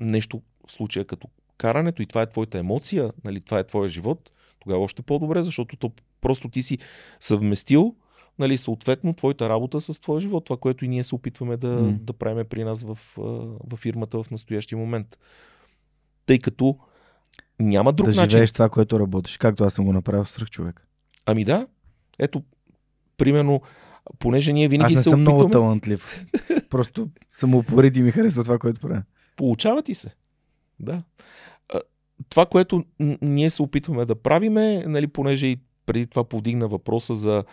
нещо 0.00 0.42
в 0.66 0.72
случая 0.72 1.04
като 1.04 1.28
карането 1.56 2.02
и 2.02 2.06
това 2.06 2.22
е 2.22 2.30
твоята 2.30 2.58
емоция, 2.58 3.12
нали, 3.24 3.40
това 3.40 3.58
е 3.58 3.66
твоя 3.66 3.88
живот, 3.88 4.30
тогава 4.60 4.82
още 4.82 5.02
по-добре, 5.02 5.42
защото 5.42 5.76
то 5.76 5.92
просто 6.20 6.48
ти 6.48 6.62
си 6.62 6.78
съвместил 7.20 7.94
нали, 8.38 8.58
съответно 8.58 9.14
твоята 9.14 9.48
работа 9.48 9.80
с 9.80 10.00
твоя 10.00 10.20
живот, 10.20 10.44
това, 10.44 10.56
което 10.56 10.84
и 10.84 10.88
ние 10.88 11.04
се 11.04 11.14
опитваме 11.14 11.56
да, 11.56 11.66
mm. 11.66 11.92
да 11.92 12.12
правим 12.12 12.46
при 12.50 12.64
нас 12.64 12.82
в, 12.82 12.98
в 13.16 13.76
фирмата 13.76 14.22
в 14.22 14.30
настоящия 14.30 14.78
момент. 14.78 15.18
Тъй 16.26 16.38
като 16.38 16.78
няма 17.60 17.92
друг 17.92 18.06
да 18.06 18.10
начин. 18.10 18.24
Да 18.24 18.30
живееш 18.30 18.52
това, 18.52 18.68
което 18.68 19.00
работиш, 19.00 19.36
както 19.36 19.64
аз 19.64 19.74
съм 19.74 19.84
го 19.84 19.92
направил 19.92 20.24
с 20.24 20.46
човек. 20.46 20.86
Ами 21.26 21.44
да. 21.44 21.66
Ето, 22.18 22.42
примерно, 23.16 23.62
понеже 24.18 24.52
ние 24.52 24.68
винаги 24.68 24.94
аз 24.94 24.98
не 24.98 25.02
се 25.02 25.10
съм 25.10 25.20
опитваме... 25.20 25.38
много 25.38 25.50
талантлив. 25.50 26.26
Просто 26.70 27.08
съм 27.32 27.54
упорит 27.54 27.96
и 27.96 28.02
ми 28.02 28.10
харесва 28.10 28.42
това, 28.42 28.58
което 28.58 28.80
правя. 28.80 29.02
Получава 29.36 29.82
ти 29.82 29.94
се. 29.94 30.14
Да. 30.80 30.98
Това, 32.28 32.46
което 32.46 32.84
ние 33.22 33.50
се 33.50 33.62
опитваме 33.62 34.04
да 34.04 34.14
правиме, 34.14 34.84
нали, 34.86 35.06
понеже 35.06 35.46
и 35.46 35.58
преди 35.86 36.06
това 36.06 36.24
повдигна 36.24 36.68
въпроса 36.68 37.14
за 37.14 37.44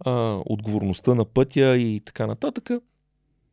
а, 0.00 0.40
отговорността 0.46 1.14
на 1.14 1.24
пътя 1.24 1.76
и 1.76 2.00
така 2.00 2.26
нататък, 2.26 2.70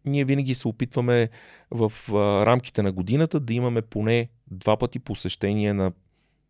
ние 0.05 0.25
винаги 0.25 0.55
се 0.55 0.67
опитваме 0.67 1.29
в 1.71 1.91
а, 2.09 2.45
рамките 2.45 2.83
на 2.83 2.91
годината 2.91 3.39
да 3.39 3.53
имаме 3.53 3.81
поне 3.81 4.29
два 4.51 4.77
пъти 4.77 4.99
посещение 4.99 5.73
на 5.73 5.91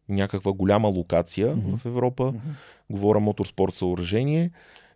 някаква 0.09 0.51
голяма 0.51 0.87
локация 0.87 1.55
Мгм. 1.55 1.77
в 1.77 1.85
Европа, 1.85 2.25
Мгм. 2.25 2.37
говоря 2.89 3.19
моторспорт 3.19 3.75
съоръжение, 3.75 4.51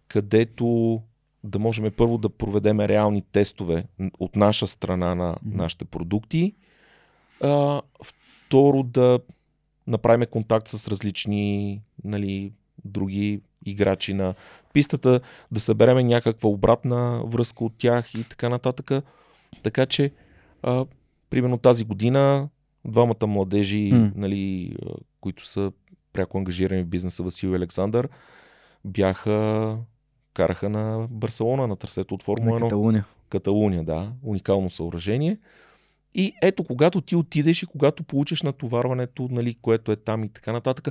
където 0.07 1.01
да 1.43 1.59
можем 1.59 1.91
първо 1.97 2.17
да 2.17 2.29
проведем 2.29 2.79
реални 2.79 3.21
тестове 3.31 3.83
от 4.19 4.35
наша 4.35 4.67
страна 4.67 5.15
на 5.15 5.35
нашите 5.45 5.85
продукти. 5.85 6.53
А, 7.41 7.81
второ 8.55 8.83
да 8.83 9.19
направим 9.87 10.27
контакт 10.31 10.67
с 10.67 10.87
различни 10.87 11.81
нали, 12.03 12.51
други 12.85 13.41
играчи 13.65 14.13
на 14.13 14.33
пистата, 14.73 15.19
да 15.51 15.59
събереме 15.59 16.03
някаква 16.03 16.49
обратна 16.49 17.23
връзка 17.25 17.63
от 17.63 17.73
тях 17.77 18.13
и 18.13 18.23
така 18.23 18.49
нататък. 18.49 19.03
Така 19.63 19.85
че, 19.85 20.11
а, 20.63 20.85
примерно 21.29 21.57
тази 21.57 21.83
година, 21.83 22.49
двамата 22.85 23.27
младежи, 23.27 23.91
М. 23.93 24.11
нали, 24.15 24.75
които 25.21 25.45
са 25.45 25.71
пряко 26.13 26.37
ангажирани 26.37 26.83
в 26.83 26.87
бизнеса, 26.87 27.23
Васил 27.23 27.47
и 27.47 27.55
Александър, 27.55 28.09
бяха, 28.85 29.77
караха 30.33 30.69
на 30.69 31.07
Барселона, 31.09 31.67
на 31.67 31.75
трасето 31.75 32.15
от 32.15 32.23
Формула 32.23 32.59
На 32.59 32.59
1. 32.59 32.63
Каталуния. 32.63 33.05
Каталуния, 33.29 33.83
да, 33.83 34.11
уникално 34.23 34.69
съоръжение. 34.69 35.37
И 36.17 36.33
ето, 36.41 36.63
когато 36.63 37.01
ти 37.01 37.15
отидеш 37.15 37.63
и 37.63 37.65
когато 37.65 38.03
получиш 38.03 38.41
натоварването, 38.41 39.27
нали, 39.31 39.55
което 39.61 39.91
е 39.91 39.95
там 39.95 40.23
и 40.23 40.29
така 40.29 40.51
нататък, 40.51 40.87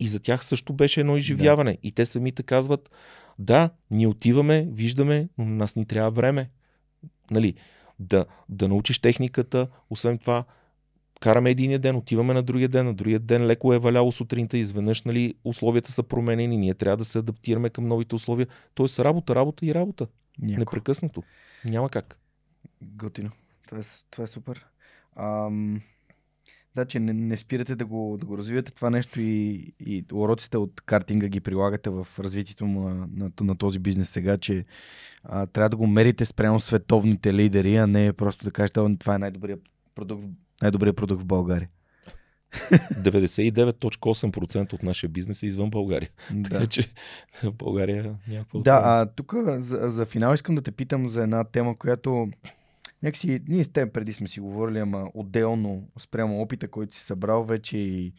и 0.00 0.08
за 0.08 0.20
тях 0.20 0.44
също 0.44 0.72
беше 0.72 1.00
едно 1.00 1.16
изживяване. 1.16 1.72
Да. 1.72 1.78
И 1.82 1.92
те 1.92 2.06
самите 2.06 2.42
казват, 2.42 2.90
да, 3.38 3.70
ние 3.90 4.06
отиваме, 4.06 4.68
виждаме, 4.70 5.28
но 5.38 5.44
на 5.44 5.54
нас 5.56 5.76
ни 5.76 5.86
трябва 5.86 6.10
време. 6.10 6.50
Нали, 7.30 7.54
да, 7.98 8.26
да 8.48 8.68
научиш 8.68 8.98
техниката, 8.98 9.68
освен 9.90 10.18
това, 10.18 10.44
караме 11.20 11.50
един 11.50 11.80
ден, 11.80 11.96
отиваме 11.96 12.34
на 12.34 12.42
другия 12.42 12.68
ден, 12.68 12.86
на 12.86 12.94
другия 12.94 13.18
ден 13.18 13.46
леко 13.46 13.72
е 13.72 13.78
валяло 13.78 14.12
сутринта, 14.12 14.58
изведнъж 14.58 15.02
нали, 15.02 15.34
условията 15.44 15.92
са 15.92 16.02
променени, 16.02 16.56
ние 16.56 16.74
трябва 16.74 16.96
да 16.96 17.04
се 17.04 17.18
адаптираме 17.18 17.70
към 17.70 17.88
новите 17.88 18.14
условия. 18.14 18.46
Тоест 18.74 18.98
работа, 18.98 19.34
работа 19.34 19.66
и 19.66 19.74
работа. 19.74 20.06
Яко. 20.42 20.60
Непрекъснато. 20.60 21.22
Няма 21.64 21.88
как. 21.90 22.18
Готино. 22.82 23.30
Това 23.66 23.78
е, 23.78 23.82
това 24.10 24.24
е 24.24 24.26
супер. 24.26 24.66
Ам, 25.16 25.80
да, 26.76 26.84
че 26.84 27.00
не, 27.00 27.12
не 27.12 27.36
спирате 27.36 27.76
да 27.76 27.86
го, 27.86 28.16
да 28.20 28.26
го 28.26 28.38
развивате 28.38 28.72
това 28.72 28.90
нещо 28.90 29.20
и, 29.20 29.72
и 29.80 30.04
уроците 30.12 30.58
от 30.58 30.80
картинга 30.80 31.28
ги 31.28 31.40
прилагате 31.40 31.90
в 31.90 32.08
развитието 32.18 32.66
му 32.66 32.88
на, 32.88 33.08
на, 33.12 33.30
на 33.40 33.56
този 33.56 33.78
бизнес 33.78 34.10
сега, 34.10 34.38
че 34.38 34.64
а, 35.24 35.46
трябва 35.46 35.68
да 35.68 35.76
го 35.76 35.86
мерите 35.86 36.24
спрямо 36.24 36.60
световните 36.60 37.34
лидери, 37.34 37.76
а 37.76 37.86
не 37.86 38.12
просто 38.12 38.44
да 38.44 38.50
кажете, 38.50 38.80
«О, 38.80 38.96
това 38.98 39.14
е 39.14 39.18
най-добрият 39.18 39.60
продукт, 39.94 40.24
най-добрият 40.62 40.96
продукт 40.96 41.22
в 41.22 41.26
България. 41.26 41.68
99.8% 42.92 44.72
от 44.72 44.82
нашия 44.82 45.10
бизнес 45.10 45.42
е 45.42 45.46
извън 45.46 45.70
България. 45.70 46.10
Така 46.44 46.58
Да. 46.58 46.66
че 46.66 46.92
в 47.42 47.52
България 47.52 48.14
някакво. 48.28 48.58
Да, 48.58 48.80
а 48.84 49.06
тук 49.06 49.34
за, 49.46 49.80
за 49.88 50.06
финал 50.06 50.34
искам 50.34 50.54
да 50.54 50.62
те 50.62 50.72
питам 50.72 51.08
за 51.08 51.22
една 51.22 51.44
тема, 51.44 51.78
която 51.78 52.28
някакси 53.02 53.40
ние 53.48 53.64
с 53.64 53.68
теб 53.68 53.92
преди 53.92 54.12
сме 54.12 54.28
си 54.28 54.40
говорили, 54.40 54.78
ама 54.78 55.10
отделно 55.14 55.88
спрямо 55.98 56.40
опита, 56.40 56.68
който 56.68 56.96
си 56.96 57.02
събрал 57.02 57.44
вече 57.44 57.78
и 57.78 58.12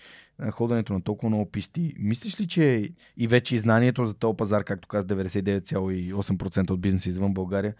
ходенето 0.52 0.94
на 0.94 1.02
толкова 1.02 1.30
много 1.30 1.52
писти. 1.52 1.94
Мислиш 2.00 2.42
ли, 2.42 2.48
че 2.48 2.90
и 3.18 3.28
вече 3.28 3.56
и 3.56 3.58
знанието 3.58 4.06
за 4.06 4.14
този 4.14 4.38
пазар, 4.38 4.64
както 4.64 4.88
каза 4.88 5.08
99,8% 5.08 6.72
от 6.72 6.82
бизнеса 6.82 7.10
извън 7.10 7.34
България, 7.34 7.76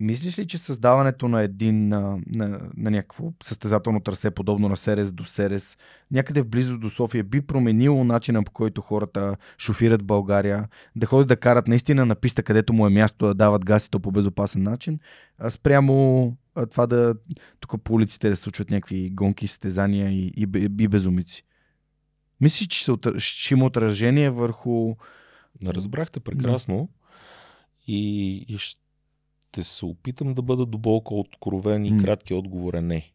мислиш 0.00 0.38
ли, 0.38 0.46
че 0.46 0.58
създаването 0.58 1.28
на 1.28 1.42
един, 1.42 1.88
на, 1.88 2.18
на, 2.26 2.60
на 2.76 2.90
някакво 2.90 3.32
състезателно 3.42 4.00
трасе, 4.00 4.30
подобно 4.30 4.68
на 4.68 4.76
Серес 4.76 5.12
до 5.12 5.24
Серес, 5.24 5.78
някъде 6.10 6.42
в 6.42 6.48
близост 6.48 6.80
до 6.80 6.90
София, 6.90 7.24
би 7.24 7.40
променило 7.40 8.04
начина 8.04 8.44
по 8.44 8.52
който 8.52 8.80
хората 8.80 9.36
шофират 9.58 10.04
България, 10.04 10.68
да 10.96 11.06
ходят 11.06 11.28
да 11.28 11.36
карат 11.36 11.68
наистина 11.68 12.06
на 12.06 12.14
писта, 12.14 12.42
където 12.42 12.72
му 12.72 12.86
е 12.86 12.90
място 12.90 13.26
да 13.26 13.34
дават 13.34 13.64
газ 13.64 13.86
и 13.86 13.90
то 13.90 14.00
по 14.00 14.12
безопасен 14.12 14.62
начин, 14.62 14.98
спрямо 15.48 16.36
това 16.70 16.86
да 16.86 17.14
тук 17.60 17.82
по 17.84 17.94
улиците 17.94 18.30
да 18.30 18.36
се 18.36 18.42
случват 18.42 18.70
някакви 18.70 19.10
гонки, 19.10 19.48
състезания 19.48 20.10
и, 20.10 20.32
и, 20.36 20.42
и 20.78 20.88
безумици. 20.88 21.44
Мислиш, 22.40 22.68
че 22.68 22.90
отр- 22.90 23.18
ще 23.18 23.54
има 23.54 23.64
отражение 23.64 24.30
върху... 24.30 24.94
Разбрахте 25.66 26.20
прекрасно. 26.20 26.88
И, 27.86 28.36
и 28.48 28.58
ще 28.58 28.80
се 29.64 29.84
опитам 29.84 30.34
да 30.34 30.42
бъда 30.42 30.66
дълбоко 30.66 31.20
откровен 31.20 31.84
и 31.84 31.90
М. 31.90 32.02
краткият 32.02 32.38
отговор 32.38 32.74
е 32.74 32.80
не. 32.80 33.12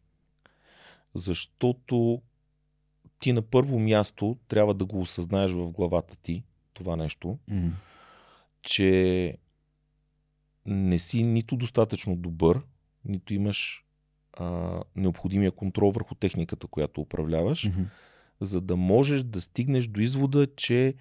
Защото 1.14 2.22
ти 3.18 3.32
на 3.32 3.42
първо 3.42 3.78
място 3.78 4.36
трябва 4.48 4.74
да 4.74 4.84
го 4.84 5.00
осъзнаеш 5.00 5.52
в 5.52 5.70
главата 5.70 6.16
ти, 6.16 6.44
това 6.74 6.96
нещо, 6.96 7.38
че 8.62 9.36
не 10.66 10.98
си 10.98 11.22
нито 11.22 11.56
достатъчно 11.56 12.16
добър, 12.16 12.60
нито 13.04 13.34
имаш 13.34 13.84
а, 14.32 14.80
необходимия 14.96 15.52
контрол 15.52 15.90
върху 15.90 16.14
техниката, 16.14 16.66
която 16.66 17.00
управляваш, 17.00 17.64
Мгм. 17.64 17.82
за 18.40 18.60
да 18.60 18.76
можеш 18.76 19.22
да 19.22 19.40
стигнеш 19.40 19.86
до 19.86 20.00
извода, 20.00 20.46
че 20.56 20.94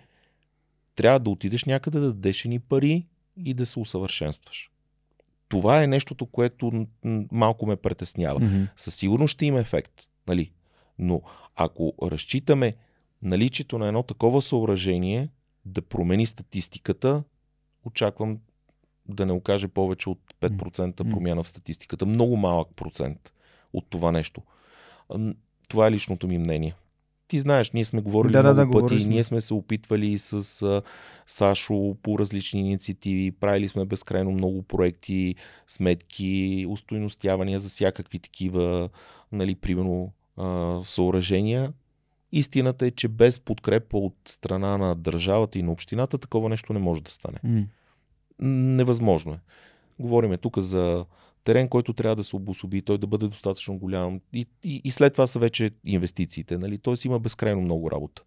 трябва 0.95 1.19
да 1.19 1.29
отидеш 1.29 1.63
някъде 1.65 1.99
да 1.99 2.07
дадеш 2.13 2.43
ни 2.43 2.59
пари 2.59 3.05
и 3.37 3.53
да 3.53 3.65
се 3.65 3.79
усъвършенстваш. 3.79 4.71
Това 5.49 5.83
е 5.83 5.87
нещото, 5.87 6.25
което 6.25 6.87
малко 7.31 7.65
ме 7.65 7.75
притеснява. 7.75 8.39
Мгм. 8.39 8.63
Със 8.75 8.95
сигурност 8.95 9.31
ще 9.31 9.45
има 9.45 9.59
ефект, 9.59 9.93
нали? 10.27 10.51
Но 10.99 11.21
ако 11.55 11.93
разчитаме 12.01 12.75
наличието 13.21 13.77
на 13.77 13.87
едно 13.87 14.03
такова 14.03 14.41
съоръжение 14.41 15.29
да 15.65 15.81
промени 15.81 16.25
статистиката, 16.25 17.23
очаквам 17.85 18.39
да 19.09 19.25
не 19.25 19.31
окаже 19.31 19.67
повече 19.67 20.09
от 20.09 20.19
5% 20.41 21.03
М. 21.03 21.09
промяна 21.09 21.43
в 21.43 21.49
статистиката. 21.49 22.05
Много 22.05 22.37
малък 22.37 22.67
процент 22.75 23.33
от 23.73 23.85
това 23.89 24.11
нещо. 24.11 24.41
Това 25.67 25.87
е 25.87 25.91
личното 25.91 26.27
ми 26.27 26.37
мнение. 26.37 26.75
Ти 27.27 27.39
знаеш, 27.39 27.71
ние 27.71 27.85
сме 27.85 28.01
говорили 28.01 28.33
Да, 28.33 28.43
да, 28.43 28.53
много 28.53 28.59
да, 28.59 28.65
пъти, 28.71 28.81
говорили 28.81 29.01
сме. 29.01 29.13
ние 29.13 29.23
сме 29.23 29.41
се 29.41 29.53
опитвали 29.53 30.17
с 30.17 30.61
а, 30.61 30.81
Сашо 31.27 31.95
по 32.03 32.19
различни 32.19 32.59
инициативи, 32.59 33.31
правили 33.31 33.69
сме 33.69 33.85
безкрайно 33.85 34.31
много 34.31 34.61
проекти, 34.61 35.35
сметки, 35.67 36.65
устойностявания 36.69 37.59
за 37.59 37.69
всякакви 37.69 38.19
такива, 38.19 38.89
нали, 39.31 39.55
примерно, 39.55 40.11
а, 40.37 40.79
съоръжения. 40.83 41.73
Истината 42.31 42.85
е, 42.85 42.91
че 42.91 43.07
без 43.07 43.39
подкрепа 43.39 43.97
от 43.97 44.15
страна 44.27 44.77
на 44.77 44.95
държавата 44.95 45.59
и 45.59 45.63
на 45.63 45.71
общината 45.71 46.17
такова 46.17 46.49
нещо 46.49 46.73
не 46.73 46.79
може 46.79 47.03
да 47.03 47.11
стане. 47.11 47.39
М. 47.43 47.63
Невъзможно 48.39 49.33
е. 49.33 49.39
Говориме 49.99 50.37
тук 50.37 50.59
за 50.59 51.05
терен, 51.45 51.67
който 51.69 51.93
трябва 51.93 52.15
да 52.15 52.23
се 52.23 52.35
обособи, 52.35 52.81
той 52.81 52.97
да 52.97 53.07
бъде 53.07 53.27
достатъчно 53.27 53.77
голям 53.77 54.21
и, 54.33 54.45
и, 54.63 54.81
и 54.83 54.91
след 54.91 55.13
това 55.13 55.27
са 55.27 55.39
вече 55.39 55.71
инвестициите. 55.85 56.57
Нали? 56.57 56.77
Тоест 56.77 57.05
има 57.05 57.19
безкрайно 57.19 57.61
много 57.61 57.91
работа. 57.91 58.21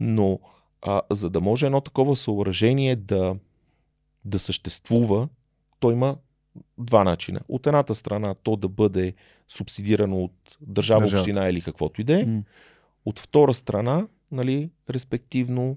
Но 0.00 0.40
а, 0.82 1.02
за 1.10 1.30
да 1.30 1.40
може 1.40 1.66
едно 1.66 1.80
такова 1.80 2.16
съоръжение 2.16 2.96
да, 2.96 3.36
да 4.24 4.38
съществува, 4.38 5.28
то 5.80 5.90
има 5.90 6.16
два 6.78 7.04
начина. 7.04 7.40
От 7.48 7.66
едната 7.66 7.94
страна 7.94 8.34
то 8.34 8.56
да 8.56 8.68
бъде 8.68 9.14
субсидирано 9.48 10.24
от 10.24 10.56
държава, 10.60 11.00
Държавата. 11.00 11.20
община 11.20 11.48
или 11.48 11.60
каквото 11.60 12.00
и 12.00 12.04
да 12.04 12.20
е. 12.20 12.26
От 13.04 13.20
втора 13.20 13.54
страна, 13.54 14.06
нали, 14.32 14.70
респективно, 14.90 15.76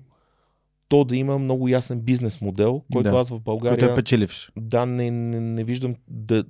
то 0.90 1.04
да 1.04 1.16
има 1.16 1.38
много 1.38 1.68
ясен 1.68 2.00
бизнес 2.00 2.42
модел, 2.42 2.84
който 2.94 3.12
Да. 3.12 3.18
аз 3.18 3.30
в 3.30 3.40
България 3.40 3.78
Който 3.80 3.92
е 3.92 3.96
печеливш. 3.96 4.52
да, 4.58 4.86
не, 4.86 5.12
не, 5.12 5.40
не 5.40 5.64
виждам 5.64 5.96
да, 6.08 6.44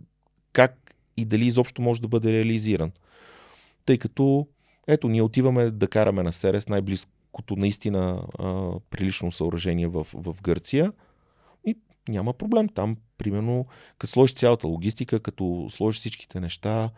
как 0.53 0.95
и 1.17 1.25
дали 1.25 1.47
изобщо 1.47 1.81
може 1.81 2.01
да 2.01 2.07
бъде 2.07 2.33
реализиран. 2.33 2.91
Тъй 3.85 3.97
като, 3.97 4.47
ето, 4.87 5.09
ние 5.09 5.21
отиваме 5.21 5.71
да 5.71 5.87
караме 5.87 6.23
на 6.23 6.33
Серес, 6.33 6.67
най-близкото 6.67 7.55
наистина 7.55 8.23
а, 8.39 8.71
прилично 8.89 9.31
съоръжение 9.31 9.87
в, 9.87 10.07
в 10.13 10.35
Гърция 10.41 10.93
и 11.65 11.77
няма 12.09 12.33
проблем. 12.33 12.69
Там, 12.69 12.97
примерно, 13.17 13.65
като 13.97 14.11
сложиш 14.11 14.33
цялата 14.33 14.67
логистика, 14.67 15.19
като 15.19 15.67
сложиш 15.69 15.99
всичките 15.99 16.39
неща, 16.39 16.89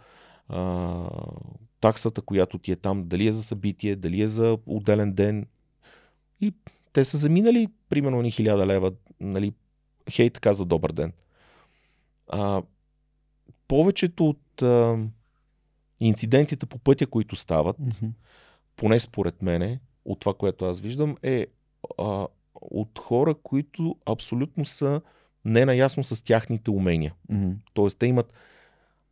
а, 0.49 1.09
таксата, 1.81 2.21
която 2.21 2.57
ти 2.57 2.71
е 2.71 2.75
там, 2.75 3.03
дали 3.07 3.27
е 3.27 3.31
за 3.31 3.43
събитие, 3.43 3.95
дали 3.95 4.21
е 4.21 4.27
за 4.27 4.57
отделен 4.65 5.13
ден. 5.13 5.45
И 6.41 6.53
те 6.93 7.05
са 7.05 7.17
заминали, 7.17 7.67
примерно, 7.89 8.21
ни 8.21 8.31
хиляда 8.31 8.67
лева, 8.67 8.91
нали, 9.19 9.53
хей 10.11 10.29
така 10.29 10.53
за 10.53 10.65
добър 10.65 10.91
ден. 10.91 11.13
А, 12.27 12.61
повечето 13.69 14.27
от 14.29 14.61
а, 14.61 14.97
инцидентите 15.99 16.65
по 16.65 16.77
пътя, 16.77 17.07
които 17.07 17.35
стават, 17.35 17.79
Мгм. 17.79 18.07
поне 18.75 18.99
според 18.99 19.41
мене, 19.41 19.79
от 20.05 20.19
това, 20.19 20.33
което 20.33 20.65
аз 20.65 20.79
виждам, 20.79 21.17
е 21.23 21.47
а, 21.97 22.27
от 22.53 22.99
хора, 22.99 23.35
които 23.43 23.95
абсолютно 24.05 24.65
са 24.65 25.01
ненаясно 25.45 26.03
с 26.03 26.23
тяхните 26.23 26.71
умения. 26.71 27.13
Мгм. 27.29 27.51
Тоест, 27.73 27.99
те 27.99 28.07
имат 28.07 28.33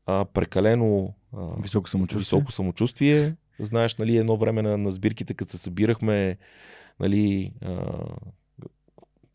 а, 0.05 0.25
прекалено 0.25 1.13
а, 1.33 1.47
Високо 1.61 1.89
самочувствие. 1.89 2.19
високо 2.19 2.51
самочувствие, 2.51 3.35
Знаеш, 3.59 3.95
нали, 3.95 4.17
едно 4.17 4.37
време 4.37 4.61
на, 4.61 4.77
на 4.77 4.91
сбирките, 4.91 5.33
като 5.33 5.51
се 5.51 5.57
събирахме, 5.57 6.37
нали, 6.99 7.53
а, 7.61 7.91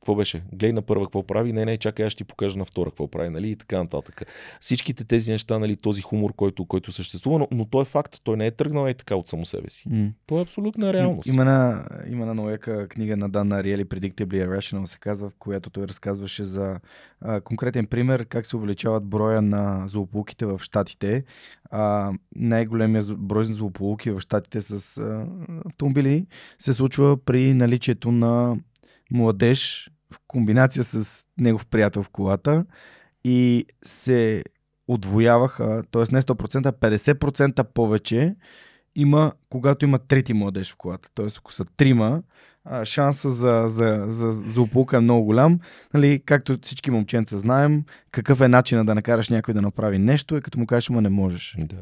какво 0.03 0.15
беше? 0.15 0.43
Гледай 0.53 0.73
на 0.73 0.83
първа 0.83 1.05
какво 1.05 1.23
прави, 1.23 1.53
не, 1.53 1.65
не, 1.65 1.77
чакай, 1.77 2.07
аз 2.07 2.13
ще 2.13 2.25
ти 2.25 2.29
покажа 2.29 2.59
на 2.59 2.65
втора 2.65 2.91
какво 2.91 3.09
прави, 3.09 3.29
нали, 3.29 3.51
и 3.51 3.57
така 3.57 3.79
нататък. 3.79 4.23
Всичките 4.61 5.05
тези 5.05 5.33
неща, 5.33 5.59
нали, 5.59 5.77
този 5.77 6.03
хумор, 6.03 6.33
който, 6.33 6.65
който 6.65 6.93
съществува, 6.93 7.39
но, 7.39 7.49
но 7.51 7.65
той 7.65 7.83
е 7.83 7.85
факт, 7.85 8.21
той 8.25 8.37
не 8.37 8.47
е 8.47 8.51
тръгнал 8.51 8.89
и 8.89 8.95
така 8.95 9.17
от 9.17 9.29
само 9.29 9.45
себе 9.45 9.71
си. 9.71 9.89
М. 9.91 10.11
Той 10.27 10.39
е 10.39 10.43
абсолютна 10.43 10.93
реалност. 10.93 11.27
Има 11.27 11.43
една, 11.43 11.85
има 12.11 12.23
една 12.23 12.35
много 12.35 12.51
книга 12.89 13.17
на 13.17 13.29
Дан 13.29 13.53
Ариели, 13.53 13.85
Predictably 13.85 14.49
Irrational 14.49 14.85
се 14.85 14.99
казва, 14.99 15.31
в 15.31 15.35
която 15.39 15.71
той 15.71 15.89
разказваше 15.89 16.45
за 16.45 16.81
а, 17.21 17.41
конкретен 17.41 17.87
пример 17.87 18.27
как 18.27 18.47
се 18.47 18.57
увеличават 18.57 19.05
броя 19.05 19.43
на 19.43 19.89
злополуките 19.89 20.47
в 20.47 20.61
Штатите. 20.63 21.25
А, 21.71 22.13
най-големия 22.37 23.03
брой 23.03 23.47
на 23.47 23.55
злополуки 23.55 24.11
в 24.11 24.21
Штатите 24.21 24.61
с 24.61 24.99
а, 24.99 25.27
автомобили 25.67 26.27
се 26.59 26.73
случва 26.73 27.17
при 27.17 27.55
наличието 27.55 28.13
на 28.13 28.57
младеж 29.13 29.91
в 30.13 30.21
комбинация 30.27 30.85
с 30.85 31.25
негов 31.39 31.67
приятел 31.67 32.03
в 32.03 32.09
колата 32.09 32.65
и 33.25 33.67
се 33.85 34.45
отвояваха, 34.89 35.83
т.е. 35.91 36.03
не 36.13 36.23
100%, 36.23 36.67
а 36.67 36.73
50% 36.73 37.65
повече 37.65 38.37
има, 38.95 39.33
когато 39.51 39.85
има 39.85 39.99
трети 39.99 40.33
младеж 40.33 40.73
в 40.73 40.77
колата. 40.77 41.09
Т.е. 41.15 41.27
ако 41.39 41.53
са 41.53 41.65
трима, 41.65 42.23
шанса 42.85 43.31
за, 43.31 43.65
за, 43.67 44.05
за, 44.09 44.33
за 44.33 44.51
злополука 44.51 44.97
е 44.97 45.01
много 45.01 45.25
голям. 45.25 45.61
Нали, 45.95 46.23
както 46.27 46.59
всички 46.63 46.91
момченца 46.91 47.39
знаем, 47.39 47.85
какъв 48.11 48.41
е 48.41 48.49
начинът 48.49 48.87
да 48.87 48.95
накараш 48.95 49.29
някой 49.29 49.55
да 49.55 49.63
направи 49.63 49.99
нещо, 49.99 50.37
е 50.37 50.41
като 50.41 50.59
му 50.59 50.67
кажеш, 50.67 50.91
ма 50.91 51.01
не 51.01 51.09
можеш. 51.09 51.57
Да. 51.59 51.77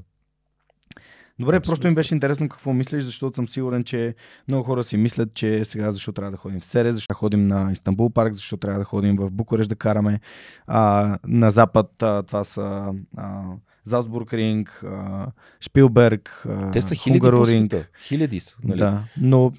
Добре, 1.41 1.57
Абсолютно. 1.57 1.71
просто 1.71 1.89
ми 1.89 1.95
беше 1.95 2.15
интересно 2.15 2.49
какво 2.49 2.73
мислиш, 2.73 3.05
защото 3.05 3.37
съм 3.37 3.49
сигурен, 3.49 3.85
че 3.85 4.15
много 4.49 4.65
хора 4.65 4.83
си 4.83 4.97
мислят, 4.97 5.35
че 5.35 5.65
сега 5.65 5.93
защо 5.93 6.13
трябва 6.13 6.31
да 6.31 6.37
ходим 6.37 6.61
в 6.61 6.65
Сере, 6.65 6.93
защо 6.93 7.15
ходим 7.15 7.47
на 7.47 7.73
Истанбул 7.73 8.11
парк, 8.11 8.35
защо 8.35 8.57
трябва 8.57 8.79
да 8.79 8.85
ходим 8.85 9.17
в 9.17 9.31
Букурещ 9.31 9.69
да 9.69 9.77
караме. 9.77 10.21
А, 10.67 11.19
на 11.27 11.51
запад 11.51 12.03
а, 12.03 12.23
това 12.23 12.45
са 12.45 12.93
а, 13.17 13.43
Залцбург 13.85 14.33
Ринг, 14.33 14.85
а, 14.85 15.27
Шпилберг, 15.61 16.47
а, 16.49 16.71
Те 16.71 16.83
са 16.83 16.95
хиляди 16.95 17.45
света. 17.45 17.87
Хиляди 18.03 18.41
са. 18.41 18.57
Нали? 18.65 18.79
Да, 18.79 19.05
но 19.17 19.53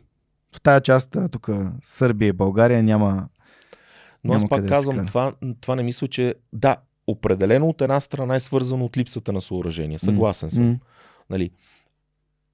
в 0.55 0.61
тая 0.61 0.81
част, 0.81 1.17
тук 1.31 1.49
Сърбия 1.83 2.27
и 2.27 2.33
България 2.33 2.83
няма... 2.83 3.27
Но 4.23 4.33
аз 4.33 4.49
пак 4.49 4.61
да 4.61 4.69
казвам, 4.69 5.05
това, 5.05 5.33
това 5.61 5.75
не 5.75 5.83
мисля, 5.83 6.07
че 6.07 6.35
да, 6.53 6.77
определено 7.07 7.69
от 7.69 7.81
една 7.81 7.99
страна 7.99 8.35
е 8.35 8.39
свързано 8.39 8.85
от 8.85 8.97
липсата 8.97 9.33
на 9.33 9.41
съоръжение. 9.41 9.99
Съгласен 9.99 10.51
съм. 10.51 10.65
М, 10.65 10.77
Нали? 11.31 11.51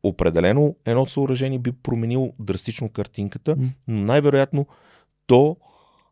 Определено 0.03 0.75
едно 0.85 1.06
съоръжение 1.06 1.59
би 1.59 1.72
променило 1.72 2.33
драстично 2.39 2.89
картинката, 2.89 3.56
но 3.88 4.01
най-вероятно 4.01 4.67
то 5.27 5.57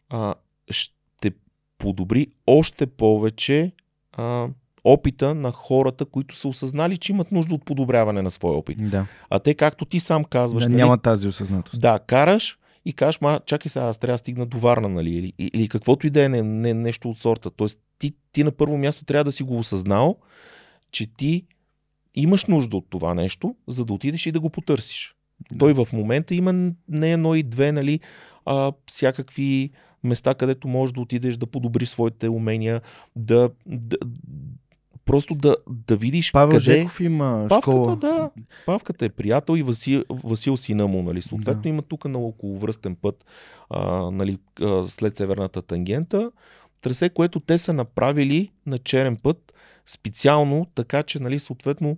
а, 0.10 0.36
ще 0.70 1.32
подобри 1.78 2.28
още 2.48 2.88
повече 2.88 3.72
а, 4.12 4.48
опита 4.84 5.36
на 5.36 5.52
хората, 5.52 6.06
които 6.06 6.36
са 6.36 6.48
осъзнали, 6.48 6.98
че 6.98 7.12
имат 7.12 7.32
нужда 7.32 7.56
от 7.56 7.66
подобряване 7.66 8.22
на 8.22 8.32
своя 8.32 8.58
опит. 8.58 8.90
Да, 8.90 9.08
А 9.30 9.40
те, 9.40 9.54
както 9.54 9.86
ти 9.86 10.00
сам 10.00 10.24
казваш, 10.24 10.64
да 10.64 10.70
нали, 10.70 10.82
няма 10.82 10.98
тази 10.98 11.28
осъзнатост. 11.28 11.82
да, 11.82 12.00
караш 12.00 12.60
и 12.86 12.94
кажеш, 12.94 13.22
ма, 13.22 13.40
чакай 13.46 13.70
сега, 13.70 13.86
аз 13.86 13.98
трябва 13.98 14.14
да 14.14 14.18
стигна 14.18 14.46
до 14.46 14.58
Варна, 14.58 14.90
нали? 14.90 15.10
Или, 15.10 15.34
или 15.40 15.70
каквото 15.70 16.08
и 16.08 16.10
да 16.10 16.24
е, 16.24 16.30
не, 16.30 16.42
не, 16.42 16.74
нещо 16.74 17.10
от 17.10 17.20
сорта. 17.20 17.52
Тоест, 17.52 17.80
ти, 18.00 18.14
ти 18.32 18.44
на 18.44 18.52
първо 18.52 18.78
място 18.78 19.06
трябва 19.06 19.24
да 19.24 19.32
си 19.32 19.44
го 19.44 19.58
осъзнал, 19.58 20.18
че 20.92 21.14
ти 21.14 21.46
имаш 22.16 22.46
нужда 22.46 22.78
от 22.78 22.86
това 22.90 23.14
нещо, 23.14 23.56
за 23.68 23.86
да 23.86 23.94
отидеш 23.94 24.26
и 24.26 24.32
да 24.32 24.40
го 24.40 24.50
потърсиш. 24.50 25.16
Да. 25.52 25.58
Той 25.58 25.74
в 25.74 25.88
момента 25.94 26.36
има 26.36 26.72
не 26.90 27.12
едно 27.12 27.36
и 27.36 27.44
две, 27.44 27.72
нали, 27.72 28.00
а, 28.46 28.74
всякакви 28.86 29.72
места, 30.04 30.34
където 30.34 30.68
можеш 30.68 30.94
да 30.94 31.02
отидеш 31.02 31.38
да 31.38 31.46
подобриш 31.46 31.90
своите 31.90 32.30
умения, 32.30 32.82
да, 33.16 33.50
да 33.66 33.98
просто 35.06 35.36
да, 35.36 35.56
да 35.88 35.98
видиш 35.98 36.32
Павел 36.32 36.58
къде... 36.58 36.72
Жеков 36.72 37.00
има 37.00 37.46
Павката, 37.50 37.62
школа. 37.72 37.96
да. 37.96 38.30
Павката 38.66 39.06
е 39.06 39.10
приятел 39.10 39.58
и 39.58 39.64
Васил, 39.64 40.04
Васил 40.10 40.58
сина 40.58 40.88
му, 40.88 41.04
нали. 41.04 41.22
Съответно 41.22 41.62
Да. 41.62 41.70
има 41.70 41.82
тук 41.82 42.06
на 42.06 42.20
околовръстен 42.20 42.96
път, 42.96 43.26
а, 43.70 44.12
нали, 44.12 44.38
а, 44.62 44.86
след 44.88 45.16
северната 45.16 45.62
тангента, 45.62 46.32
трасе, 46.82 47.10
което 47.10 47.40
те 47.40 47.58
са 47.58 47.74
направили 47.74 48.52
на 48.66 48.78
черен 48.78 49.18
път, 49.24 49.54
специално 49.86 50.68
така, 50.76 51.04
че, 51.04 51.20
нали, 51.20 51.40
съответно, 51.40 51.98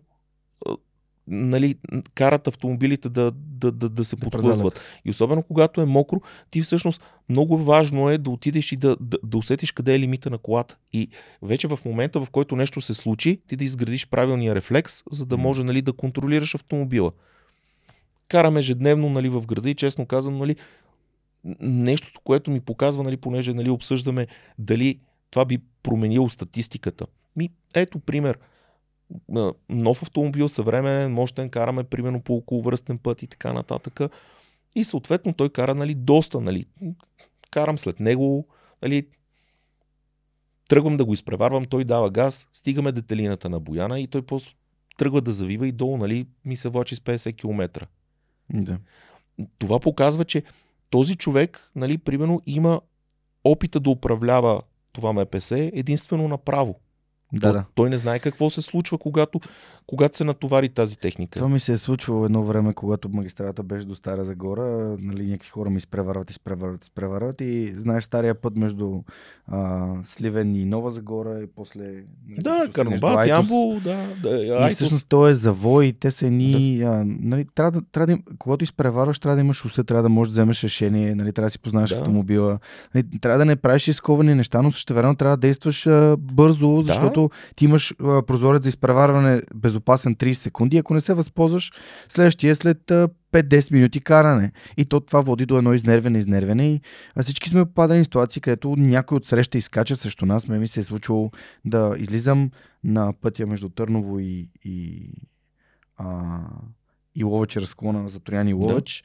нали, 1.27 1.75
карат 2.13 2.47
автомобилите 2.47 3.09
да, 3.09 3.31
да, 3.35 3.71
да, 3.71 3.89
да 3.89 4.03
се 4.03 4.15
Да 4.15 4.19
подхлъзват. 4.19 4.81
И 5.05 5.09
особено 5.09 5.43
когато 5.43 5.81
е 5.81 5.85
мокро, 5.85 6.21
ти 6.51 6.61
всъщност 6.61 7.01
много 7.29 7.57
важно 7.57 8.09
е 8.09 8.17
да 8.17 8.29
отидеш 8.29 8.71
и 8.71 8.75
да, 8.75 8.97
да, 8.99 9.17
да 9.23 9.37
усетиш 9.37 9.71
къде 9.71 9.95
е 9.95 9.99
лимита 9.99 10.29
на 10.29 10.37
колата. 10.37 10.77
И 10.93 11.09
вече 11.41 11.67
в 11.67 11.79
момента, 11.85 12.19
в 12.19 12.29
който 12.29 12.55
нещо 12.55 12.81
се 12.81 12.93
случи, 12.93 13.41
ти 13.47 13.55
да 13.55 13.63
изградиш 13.63 14.07
правилния 14.07 14.55
рефлекс, 14.55 15.03
за 15.11 15.25
да 15.25 15.37
може 15.37 15.63
нали, 15.63 15.81
да 15.81 15.93
контролираш 15.93 16.55
автомобила. 16.55 17.11
Карам 18.27 18.57
ежедневно 18.57 19.09
нали, 19.09 19.29
в 19.29 19.41
града 19.41 19.69
и 19.69 19.75
честно 19.75 20.05
казвам, 20.05 20.37
нали, 20.37 20.55
нещото, 21.59 22.21
което 22.23 22.51
ми 22.51 22.59
показва, 22.59 23.03
нали, 23.03 23.17
понеже 23.17 23.53
нали, 23.53 23.69
обсъждаме 23.69 24.27
дали 24.59 24.99
това 25.31 25.45
би 25.45 25.57
променило 25.83 26.29
статистиката. 26.29 27.05
Ми, 27.37 27.49
ето 27.75 27.99
пример. 27.99 28.39
Нов 29.69 30.03
автомобил, 30.03 30.47
съвременен, 30.47 31.13
мощен, 31.13 31.49
караме 31.49 31.83
примерно 31.83 32.21
по 32.21 32.35
околовръстен 32.35 32.97
път 32.97 33.23
и 33.23 33.27
така 33.27 33.53
нататък. 33.53 33.99
И 34.75 34.83
съответно 34.83 35.33
той 35.33 35.49
кара 35.49 35.75
нали, 35.75 35.95
доста. 35.95 36.41
Нали. 36.41 36.65
Карам 37.51 37.77
след 37.77 37.99
него, 37.99 38.47
нали, 38.81 39.07
тръгвам 40.67 40.97
да 40.97 41.05
го 41.05 41.13
изпреварвам, 41.13 41.65
той 41.65 41.83
дава 41.83 42.09
газ, 42.09 42.47
стигаме 42.53 42.91
детелината 42.91 43.49
на 43.49 43.59
Бояна 43.59 43.99
и 43.99 44.07
той 44.07 44.21
после 44.21 44.51
тръгва 44.97 45.21
да 45.21 45.31
завива 45.31 45.67
и 45.67 45.71
долу, 45.71 45.97
нали, 45.97 46.27
ми 46.45 46.55
се 46.55 46.69
влачи 46.69 46.95
с 46.95 46.99
50 46.99 47.37
км. 47.37 47.87
Да. 48.53 48.79
Това 49.59 49.79
показва, 49.79 50.25
че 50.25 50.43
този 50.89 51.15
човек, 51.15 51.71
нали, 51.75 51.97
примерно, 51.97 52.41
има 52.45 52.81
опита 53.43 53.79
да 53.79 53.89
управлява 53.89 54.61
това 54.93 55.13
МПС 55.13 55.57
единствено 55.73 56.27
направо. 56.27 56.79
Да, 57.33 57.53
да. 57.53 57.65
той 57.75 57.89
не 57.89 57.97
знае 57.97 58.19
какво 58.19 58.49
се 58.49 58.61
случва, 58.61 58.97
когато, 58.97 59.39
когато 59.87 60.17
се 60.17 60.23
натовари 60.23 60.69
тази 60.69 60.99
техника. 60.99 61.39
Това 61.39 61.49
ми 61.49 61.59
се 61.59 61.73
е 61.73 61.77
случвало 61.77 62.25
едно 62.25 62.43
време, 62.43 62.73
когато 62.73 63.09
магистралата 63.09 63.63
беше 63.63 63.87
до 63.87 63.95
Стара 63.95 64.25
Загора. 64.25 64.95
Нали, 64.99 65.25
някакви 65.27 65.49
хора 65.49 65.69
ми 65.69 65.77
изпреварват, 65.77 66.29
изпреварват, 66.29 66.83
изпреварват 66.83 67.41
и 67.41 67.73
знаеш 67.77 68.03
стария 68.03 68.35
път 68.35 68.55
между 68.55 68.99
а, 69.47 69.87
Сливен 70.03 70.55
и 70.55 70.65
Нова 70.65 70.91
Загора 70.91 71.39
и 71.43 71.47
после... 71.55 71.83
нали, 71.83 72.41
Да, 72.41 72.67
Карнобат. 72.73 73.27
Ямбол, 73.27 73.79
да, 73.83 74.07
да 74.23 74.29
И 74.29 74.51
Айтос. 74.51 74.75
всъщност 74.75 75.05
то 75.09 75.27
е 75.27 75.33
завой 75.33 75.85
и 75.85 75.93
те 75.93 76.11
са 76.11 76.27
едни... 76.27 76.81
А, 76.81 77.03
нали, 77.05 77.45
трябва 77.55 77.71
да, 77.71 77.81
трябва 77.91 78.15
да, 78.15 78.21
когато 78.39 78.63
изпреварваш, 78.63 79.19
трябва 79.19 79.35
да 79.35 79.41
имаш 79.41 79.65
усе, 79.65 79.83
трябва 79.83 80.03
да 80.03 80.09
можеш 80.09 80.31
да 80.31 80.33
вземеш 80.33 80.63
решение, 80.63 81.15
нали, 81.15 81.33
трябва 81.33 81.45
да 81.45 81.51
си 81.51 81.59
познаваш 81.59 81.89
Да. 81.89 81.95
автомобила. 81.95 82.59
Нали, 82.95 83.05
трябва 83.21 83.37
да 83.37 83.45
не 83.45 83.55
правиш 83.55 83.87
изковани 83.87 84.35
неща, 84.35 84.61
но 84.61 84.71
също 84.71 84.93
време 84.93 85.15
трябва 85.15 85.37
да 85.37 85.41
действаш 85.41 85.87
а, 85.87 86.15
бързо, 86.19 86.81
защото 86.81 87.16
ти 87.55 87.65
имаш 87.65 87.95
а, 87.99 88.21
прозорец 88.21 88.63
за 88.63 88.69
изпреварване 88.69 89.41
безопасен 89.55 90.15
30 90.15 90.33
секунди. 90.33 90.77
Ако 90.77 90.93
не 90.93 91.01
се 91.01 91.13
възползваш, 91.13 91.71
следващия 92.09 92.51
е 92.51 92.55
след 92.55 92.91
а, 92.91 93.09
5-10 93.31 93.71
минути 93.71 93.99
каране. 93.99 94.51
И 94.77 94.85
то 94.85 94.99
това 94.99 95.21
води 95.21 95.45
до 95.45 95.57
едно 95.57 95.73
изнервене, 95.73 96.17
изнервене. 96.17 96.67
И 96.67 96.81
а 97.15 97.23
всички 97.23 97.49
сме 97.49 97.65
попадали 97.65 97.99
в 97.99 98.03
ситуации, 98.03 98.41
където 98.41 98.75
някой 98.77 99.15
от 99.15 99.25
среща 99.25 99.57
изкача 99.57 99.95
срещу 99.95 100.25
нас. 100.25 100.47
Ме 100.47 100.59
ми 100.59 100.67
се 100.67 100.79
е 100.79 100.83
случило 100.83 101.31
да 101.65 101.95
излизам 101.97 102.51
на 102.83 103.13
пътя 103.21 103.45
между 103.45 103.69
Търново 103.69 104.19
и, 104.19 104.49
и, 104.65 105.11
а, 105.97 106.39
и 107.15 107.23
Ловеч, 107.23 107.57
разклона 107.57 108.09
за 108.09 108.19
Троян 108.19 108.47
и 108.47 108.53
Ловеч. 108.53 109.03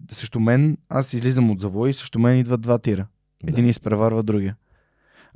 Да. 0.00 0.14
Срещу 0.14 0.40
мен, 0.40 0.78
аз 0.88 1.12
излизам 1.12 1.50
от 1.50 1.60
завой 1.60 1.90
и 1.90 1.92
срещу 1.92 2.18
мен 2.18 2.38
идват 2.38 2.60
два 2.60 2.78
тира. 2.78 3.06
Един 3.46 3.64
Да. 3.64 3.70
изпреварва 3.70 4.22
другия. 4.22 4.56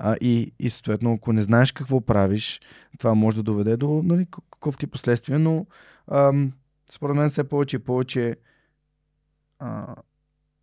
А, 0.02 0.16
и, 0.20 0.52
и 0.58 0.70
съответно, 0.70 1.12
ако 1.12 1.32
не 1.32 1.42
знаеш 1.42 1.72
какво 1.72 2.00
правиш, 2.00 2.60
това 2.98 3.14
може 3.14 3.36
да 3.36 3.42
доведе 3.42 3.76
до 3.76 4.02
нали, 4.04 4.26
какъв 4.50 4.78
ти 4.78 4.86
последствия, 4.86 5.38
но 5.38 5.66
ам, 6.10 6.52
според 6.92 7.16
мен 7.16 7.30
все 7.30 7.48
повече 7.48 7.76
и 7.76 7.84
повече 7.84 8.36
а, 9.58 9.94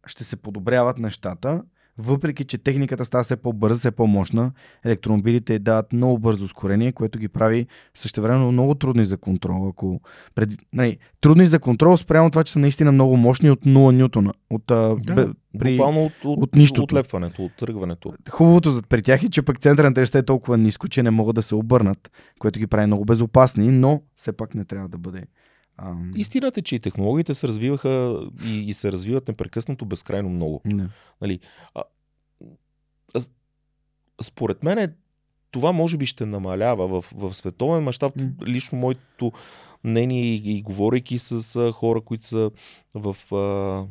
ще 0.05 0.23
се 0.23 0.35
подобряват 0.35 0.97
нещата, 0.97 1.63
въпреки 1.97 2.45
че 2.45 2.57
техниката 2.57 3.05
става 3.05 3.23
все 3.23 3.35
по-бърза, 3.35 3.79
все 3.79 3.91
по-мощна. 3.91 4.51
Електромобилите 4.85 5.59
дават 5.59 5.93
много 5.93 6.19
бързо 6.19 6.45
ускорение, 6.45 6.91
което 6.91 7.19
ги 7.19 7.27
прави 7.27 7.67
същевременно 7.93 8.51
много 8.51 8.75
трудни 8.75 9.05
за 9.05 9.17
контрол. 9.17 9.67
Ако 9.69 10.01
пред... 10.35 10.49
нали, 10.73 10.97
трудни 11.21 11.47
за 11.47 11.59
контрол 11.59 11.97
спрямо 11.97 12.29
това, 12.29 12.43
че 12.43 12.53
са 12.53 12.59
наистина 12.59 12.91
много 12.91 13.17
мощни 13.17 13.51
от 13.51 13.65
0 13.65 13.91
нютона. 13.91 14.33
От, 14.49 14.63
Да, 14.67 14.95
бе, 15.15 15.27
при... 15.59 15.79
От, 15.79 16.11
от, 16.23 16.43
от 16.43 16.55
нищото. 16.55 16.83
от 16.83 16.93
лепването, 16.93 17.43
от 17.43 17.51
тръгването. 17.57 18.13
Хубавото 18.29 18.81
при 18.89 19.01
тях 19.01 19.23
е, 19.23 19.29
че 19.29 19.41
пък 19.41 19.59
центъра 19.59 19.89
на 19.89 19.93
тежестта 19.93 20.19
е 20.19 20.23
толкова 20.23 20.57
ниско, 20.57 20.87
че 20.87 21.03
не 21.03 21.11
могат 21.11 21.35
да 21.35 21.41
се 21.41 21.55
обърнат, 21.55 22.11
което 22.39 22.59
ги 22.59 22.67
прави 22.67 22.87
много 22.87 23.05
безопасни, 23.05 23.71
но 23.71 24.01
все 24.15 24.31
пак 24.31 24.55
не 24.55 24.65
трябва 24.65 24.89
да 24.89 24.97
бъде 24.97 25.23
Ам, 25.77 26.11
Истината 26.15 26.59
е, 26.59 26.63
че 26.63 26.75
и 26.75 26.79
технологиите 26.79 27.35
се 27.35 27.47
развиваха 27.47 28.21
и, 28.45 28.69
и 28.69 28.73
се 28.73 28.91
развиват 28.91 29.27
непрекъснато 29.27 29.85
безкрайно 29.85 30.29
много. 30.29 30.61
не. 30.65 30.89
Нали, 31.21 31.39
а, 31.75 31.83
а, 33.15 33.21
според 34.21 34.63
мен 34.63 34.77
е, 34.77 34.93
това 35.51 35.71
може 35.71 35.97
би 35.97 36.05
ще 36.05 36.25
намалява 36.25 36.87
в, 36.87 37.05
в 37.15 37.33
световен 37.33 37.83
мащаб. 37.83 38.13
Лично 38.47 38.77
моето 38.77 39.31
мнение 39.83 40.23
и, 40.23 40.57
и 40.57 40.61
говорейки 40.61 41.19
с 41.19 41.55
а, 41.55 41.71
хора, 41.71 42.01
които 42.01 42.25
са 42.27 42.51
в 42.93 43.35
а, 43.35 43.85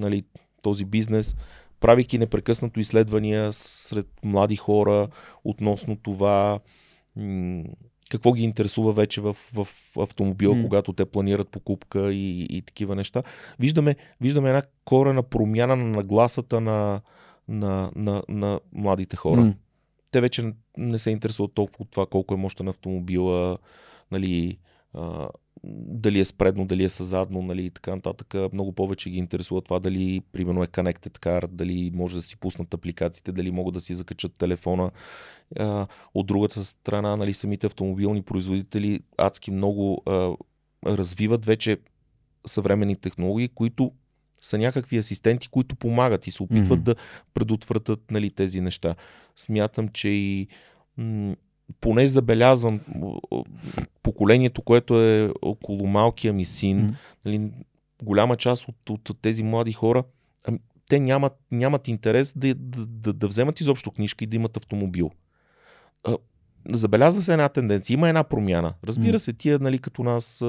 нали, 0.00 0.24
този 0.62 0.84
бизнес, 0.84 1.36
правейки 1.80 2.18
непрекъснато 2.18 2.80
изследвания 2.80 3.52
сред 3.52 4.08
млади 4.24 4.56
хора 4.56 5.08
относно 5.44 5.96
това 5.96 6.60
м- 7.16 7.64
какво 8.10 8.32
ги 8.32 8.42
интересува 8.42 8.92
вече 8.92 9.20
в, 9.20 9.36
в 9.54 9.68
автомобила, 9.98 10.54
М. 10.54 10.62
когато 10.62 10.92
те 10.92 11.04
планират 11.04 11.48
покупка 11.48 12.12
и, 12.12 12.46
и 12.50 12.62
такива 12.62 12.94
неща. 12.96 13.22
Виждаме, 13.58 13.96
виждаме 14.20 14.48
една 14.48 14.62
корена 14.84 15.22
промяна 15.22 15.76
на 15.76 15.84
нагласата 15.84 16.60
на, 16.60 17.00
на, 17.48 17.90
на, 17.96 18.22
на 18.28 18.60
младите 18.72 19.16
хора. 19.16 19.40
М. 19.40 19.54
Те 20.10 20.20
вече 20.20 20.52
не 20.76 20.98
се 20.98 21.10
интересуват 21.10 21.54
толкова 21.54 21.82
от 21.82 21.90
това 21.90 22.06
колко 22.06 22.34
е 22.34 22.36
мощен 22.36 22.68
автомобила, 22.68 23.58
нали, 24.10 24.58
а, 24.94 25.28
дали 25.64 26.20
е 26.20 26.24
спредно, 26.24 26.66
дали 26.66 26.84
е 26.84 26.88
съзадно, 26.88 27.42
нали, 27.42 27.64
и 27.64 27.70
така 27.70 27.94
нататък. 27.94 28.34
Много 28.52 28.72
повече 28.72 29.10
ги 29.10 29.18
интересува 29.18 29.62
това 29.62 29.78
дали, 29.78 30.22
примерно, 30.32 30.62
е 30.62 30.66
Connected 30.66 31.18
Car, 31.18 31.46
дали 31.46 31.90
може 31.94 32.16
да 32.16 32.22
си 32.22 32.36
пуснат 32.36 32.74
апликациите, 32.74 33.32
дали 33.32 33.50
могат 33.50 33.74
да 33.74 33.80
си 33.80 33.94
закачат 33.94 34.32
телефона. 34.38 34.90
А, 35.58 35.86
от 36.14 36.26
другата 36.26 36.64
страна, 36.64 37.16
нали, 37.16 37.34
самите 37.34 37.66
автомобилни 37.66 38.22
производители 38.22 39.00
адски 39.16 39.50
много 39.50 40.02
а, 40.06 40.34
развиват 40.86 41.44
вече 41.44 41.76
съвременни 42.46 42.96
технологии, 42.96 43.48
които 43.48 43.92
са 44.40 44.58
някакви 44.58 44.98
асистенти, 44.98 45.48
които 45.48 45.76
помагат 45.76 46.26
и 46.26 46.30
се 46.30 46.42
опитват 46.42 46.78
Мгм. 46.78 46.84
да 46.84 46.94
предотвратят 47.34 48.10
нали, 48.10 48.30
тези 48.30 48.60
неща. 48.60 48.94
Смятам, 49.36 49.88
че 49.88 50.08
и 50.08 50.48
м- 50.96 51.36
поне 51.80 52.08
забелязвам 52.08 52.80
поколението, 54.02 54.62
което 54.62 55.02
е 55.02 55.32
около 55.42 55.86
малкия 55.86 56.32
ми 56.32 56.44
син, 56.44 56.96
нали, 57.24 57.50
голяма 58.02 58.36
част 58.36 58.68
от, 58.68 59.10
от, 59.10 59.20
тези 59.22 59.42
млади 59.42 59.72
хора, 59.72 60.04
ами, 60.44 60.58
те 60.88 61.00
нямат, 61.00 61.32
нямат 61.50 61.88
интерес 61.88 62.32
да, 62.36 62.54
да, 62.54 62.86
да, 62.86 63.12
да 63.12 63.26
вземат 63.28 63.60
изобщо 63.60 63.90
книжка 63.90 64.24
и 64.24 64.26
да 64.26 64.36
имат 64.36 64.56
автомобил. 64.56 65.10
Забелязва 66.72 67.22
се 67.22 67.32
една 67.32 67.48
тенденция, 67.48 67.94
има 67.94 68.08
една 68.08 68.24
промяна. 68.24 68.74
Разбира 68.84 69.20
се, 69.20 69.32
тия, 69.32 69.58
нали, 69.58 69.78
като 69.78 70.02
нас, 70.02 70.44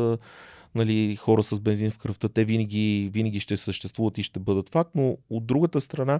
нали, 0.75 1.15
хора 1.15 1.43
с 1.43 1.59
бензин 1.59 1.91
в 1.91 1.97
кръвта, 1.97 2.29
те 2.29 2.45
винаги, 2.45 3.09
винаги 3.13 3.39
ще 3.39 3.57
съществуват 3.57 4.17
и 4.17 4.23
ще 4.23 4.39
бъдат 4.39 4.69
факт, 4.69 4.91
но 4.95 5.17
от 5.29 5.45
другата 5.45 5.81
страна 5.81 6.19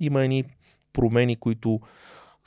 има 0.00 0.22
едни 0.22 0.44
промени, 0.92 1.36
които 1.36 1.80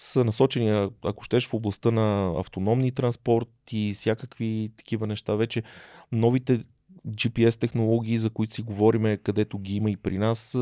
са 0.03 0.23
насочени, 0.23 0.89
ако 1.03 1.23
щеш, 1.23 1.47
в 1.47 1.53
областта 1.53 1.91
на 1.91 2.33
автономни 2.39 2.91
транспорт 2.91 3.49
и 3.71 3.93
всякакви 3.93 4.71
такива 4.77 5.07
неща. 5.07 5.35
Вече 5.35 5.63
новите 6.11 6.59
GPS 7.07 7.59
технологии, 7.59 8.17
за 8.17 8.29
които 8.29 8.55
си 8.55 8.61
говориме, 8.61 9.17
където 9.17 9.59
ги 9.59 9.75
има 9.75 9.91
и 9.91 9.97
при 9.97 10.17
нас, 10.17 10.57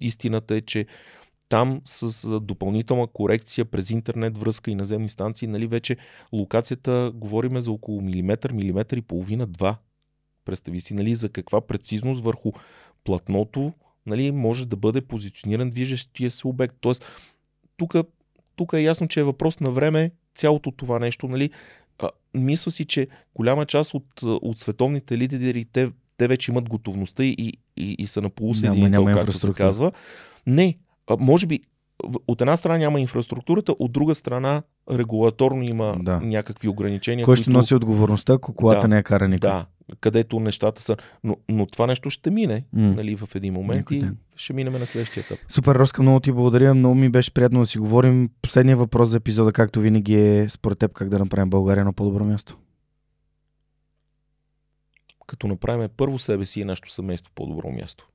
истината 0.00 0.54
е, 0.54 0.60
че 0.60 0.86
там 1.48 1.80
с 1.84 2.40
допълнителна 2.40 3.06
корекция 3.06 3.64
през 3.64 3.90
интернет 3.90 4.38
връзка 4.38 4.70
и 4.70 4.74
наземни 4.74 5.08
станции, 5.08 5.48
нали, 5.48 5.66
вече 5.66 5.96
локацията 6.32 7.12
говориме 7.14 7.60
за 7.60 7.72
около 7.72 8.00
милиметър, 8.00 8.52
милиметър 8.52 8.96
и 8.96 9.02
половина, 9.02 9.46
два. 9.46 9.76
Представи 10.44 10.80
си, 10.80 10.94
нали, 10.94 11.14
за 11.14 11.28
каква 11.28 11.60
прецизност 11.60 12.22
върху 12.22 12.52
платното 13.04 13.72
нали, 14.06 14.32
може 14.32 14.66
да 14.66 14.76
бъде 14.76 15.00
позициониран 15.00 15.70
движещия 15.70 16.30
се 16.30 16.46
обект. 16.46 16.76
Тоест, 16.80 17.04
тук, 17.76 17.94
тук 18.58 18.72
е 18.72 18.80
ясно, 18.80 19.08
че 19.08 19.20
е 19.20 19.24
въпрос 19.24 19.60
на 19.60 19.70
време 19.70 20.10
цялото 20.34 20.70
това 20.70 20.98
нещо. 20.98 21.28
Нали, 21.28 21.50
а, 21.98 22.10
мисля 22.34 22.70
си, 22.70 22.84
че 22.84 23.08
голяма 23.34 23.66
част 23.66 23.94
от, 23.94 24.22
от 24.22 24.58
световните 24.58 25.18
лидери, 25.18 25.64
те, 25.72 25.90
те 26.16 26.28
вече 26.28 26.50
имат 26.50 26.68
готовността 26.68 27.24
и, 27.24 27.36
и, 27.76 27.96
и 27.98 28.06
са 28.06 28.22
на 28.22 28.30
полусъединител, 28.30 29.04
както 29.04 29.32
се 29.32 29.52
казва. 29.52 29.92
Не, 30.46 30.76
а, 31.06 31.16
може 31.20 31.46
би 31.46 31.60
от 32.28 32.40
една 32.40 32.56
страна 32.56 32.78
няма 32.78 33.00
инфраструктурата, 33.00 33.74
от 33.78 33.92
друга 33.92 34.14
страна 34.14 34.62
регулаторно 34.90 35.62
има 35.62 35.96
Да. 36.00 36.20
някакви 36.20 36.68
ограничения. 36.68 37.24
Кой 37.24 37.36
ще 37.36 37.44
които... 37.44 37.56
носи 37.58 37.74
отговорността, 37.74 38.32
ако 38.32 38.54
колата 38.54 38.80
Да, 38.80 38.88
не 38.88 38.98
е 38.98 39.02
кара 39.02 39.28
никой? 39.28 39.50
Да, 39.50 39.66
където 40.00 40.40
нещата 40.40 40.82
са. 40.82 40.96
Но, 41.24 41.36
но 41.48 41.66
това 41.66 41.86
нещо 41.86 42.10
ще 42.10 42.30
мине 42.30 42.64
М. 42.72 42.92
нали, 42.92 43.16
в 43.16 43.28
един 43.34 43.52
момент 43.54 43.76
Някой 43.76 43.96
и 43.96 44.00
ден. 44.00 44.16
ще 44.36 44.52
минем 44.52 44.72
на 44.72 44.86
следващия 44.86 45.20
етап. 45.20 45.38
Супер, 45.48 45.74
Роска, 45.74 46.02
много 46.02 46.20
ти 46.20 46.32
благодаря. 46.32 46.74
Много 46.74 46.94
ми 46.94 47.08
беше 47.08 47.34
приятно 47.34 47.60
да 47.60 47.66
си 47.66 47.78
говорим. 47.78 48.30
Последният 48.42 48.78
въпрос 48.78 49.08
за 49.08 49.16
епизода, 49.16 49.52
както 49.52 49.80
винаги 49.80 50.14
е 50.14 50.48
според 50.50 50.78
теб 50.78 50.92
как 50.92 51.08
да 51.08 51.18
направим 51.18 51.50
България 51.50 51.84
на 51.84 51.92
по-добро 51.92 52.24
място. 52.24 52.56
Като 55.26 55.46
направим 55.48 55.88
първо 55.96 56.18
себе 56.18 56.46
си 56.46 56.60
и 56.60 56.64
нашето 56.64 56.92
семейство 56.92 57.32
по-добро 57.34 57.70
място. 57.70 58.08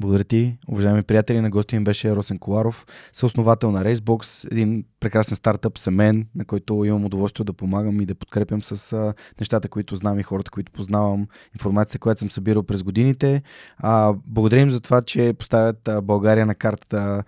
Благодаря 0.00 0.24
ти, 0.24 0.58
уважаеми 0.68 1.02
приятели. 1.02 1.40
На 1.40 1.50
гости 1.50 1.76
им 1.76 1.84
беше 1.84 2.16
Росен 2.16 2.38
Коларов, 2.38 2.86
съосновател 3.12 3.70
на 3.70 3.84
Racebox, 3.84 4.52
един 4.52 4.84
прекрасен 5.00 5.36
стартъп 5.36 5.78
семен, 5.78 6.26
на 6.34 6.44
който 6.44 6.84
имам 6.84 7.04
удоволствие 7.04 7.44
да 7.44 7.52
помагам 7.52 8.00
и 8.00 8.06
да 8.06 8.14
подкрепям 8.14 8.62
с 8.62 9.14
нещата, 9.40 9.68
които 9.68 9.96
знам 9.96 10.18
и 10.18 10.22
хората, 10.22 10.50
които 10.50 10.72
познавам, 10.72 11.26
информацията, 11.54 11.98
която 11.98 12.18
съм 12.18 12.30
събирал 12.30 12.62
през 12.62 12.82
годините. 12.82 13.42
А, 13.76 14.14
благодарим 14.26 14.70
за 14.70 14.80
това, 14.80 15.02
че 15.02 15.34
поставят 15.38 15.88
България 16.02 16.46
на 16.46 16.54
картата 16.54 17.24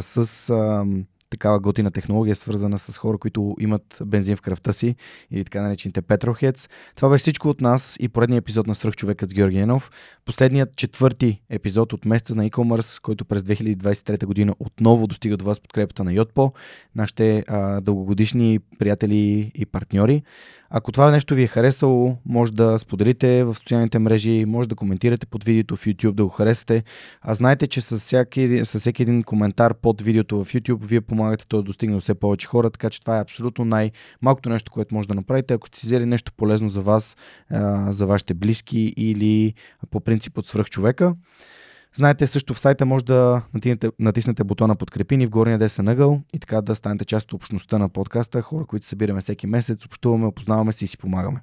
с 0.00 0.42
такава 1.30 1.60
готина 1.60 1.90
технология, 1.90 2.34
свързана 2.34 2.78
с 2.78 2.98
хора, 2.98 3.18
които 3.18 3.56
имат 3.60 3.98
бензин 4.06 4.36
в 4.36 4.42
кръвта 4.42 4.72
си 4.72 4.96
или 5.30 5.44
така 5.44 5.62
наречените 5.62 6.02
Petrolheads. 6.02 6.70
Това 6.96 7.08
беше 7.08 7.22
всичко 7.22 7.48
от 7.48 7.60
нас 7.60 7.96
и 8.00 8.08
поредния 8.08 8.38
епизод 8.38 8.66
на 8.66 8.74
Свръхчовекът 8.74 9.30
с 9.30 9.34
Георги 9.34 9.58
Енов. 9.58 9.90
Последният 10.24 10.76
четвърти 10.76 11.42
епизод 11.50 11.92
от 11.92 12.04
месеца 12.04 12.34
на 12.34 12.50
e-commerce, 12.50 13.02
който 13.02 13.24
през 13.24 13.42
2023 13.42 14.26
година 14.26 14.54
отново 14.60 15.06
достига 15.06 15.36
до 15.36 15.44
вас 15.44 15.60
подкрепата 15.60 16.04
на 16.04 16.12
Yotpo, 16.12 16.52
нашите 16.94 17.44
а, 17.48 17.80
дългогодишни 17.80 18.58
приятели 18.78 19.52
и 19.54 19.66
партньори. 19.66 20.22
Ако 20.70 20.92
това 20.92 21.10
нещо 21.10 21.34
ви 21.34 21.42
е 21.42 21.46
харесало, 21.46 22.16
може 22.26 22.52
да 22.52 22.78
споделите 22.78 23.44
в 23.44 23.54
социалните 23.54 23.98
мрежи, 23.98 24.44
може 24.44 24.68
да 24.68 24.74
коментирате 24.74 25.26
под 25.26 25.44
видеото 25.44 25.76
в 25.76 25.84
YouTube, 25.84 26.12
да 26.12 26.24
го 26.24 26.28
харесате. 26.28 26.84
А 27.22 27.34
знаете, 27.34 27.66
че 27.66 27.80
с 27.80 27.98
всеки, 27.98 28.60
с 28.64 28.78
всеки 28.78 29.02
един 29.02 29.22
коментар 29.22 29.74
под 29.74 30.02
видеото 30.02 30.44
в 30.44 30.52
YouTube, 30.52 30.84
вие 30.84 31.00
помагате 31.00 31.17
то 31.48 31.56
да 31.56 31.62
достигне 31.62 31.94
до 31.94 32.00
все 32.00 32.14
повече 32.14 32.46
хора, 32.46 32.70
така 32.70 32.90
че 32.90 33.00
това 33.00 33.18
е 33.18 33.20
абсолютно 33.20 33.64
най-малкото 33.64 34.48
нещо, 34.48 34.72
което 34.72 34.94
може 34.94 35.08
да 35.08 35.14
направите. 35.14 35.54
Ако 35.54 35.66
сте 35.66 35.80
взели 35.82 36.06
нещо 36.06 36.32
полезно 36.36 36.68
за 36.68 36.80
вас, 36.80 37.16
за 37.88 38.06
вашите 38.06 38.34
близки 38.34 38.94
или 38.96 39.54
по 39.90 40.00
принцип 40.00 40.38
от 40.38 40.46
свръхчовека, 40.46 41.14
Знаете 41.94 42.26
също 42.26 42.54
в 42.54 42.60
сайта 42.60 42.86
може 42.86 43.04
да 43.04 43.42
натиснете, 43.54 43.90
натиснете 43.98 44.44
бутона 44.44 44.76
подкрепи 44.76 45.16
ни 45.16 45.26
в 45.26 45.30
горния 45.30 45.58
десен 45.58 45.88
ъгъл 45.88 46.20
и 46.34 46.38
така 46.38 46.60
да 46.60 46.74
станете 46.74 47.04
част 47.04 47.32
от 47.32 47.32
общността 47.32 47.78
на 47.78 47.88
подкаста, 47.88 48.42
хора, 48.42 48.64
които 48.64 48.86
събираме 48.86 49.20
всеки 49.20 49.46
месец, 49.46 49.84
общуваме, 49.84 50.26
опознаваме 50.26 50.72
се 50.72 50.84
и 50.84 50.88
си 50.88 50.98
помагаме. 50.98 51.40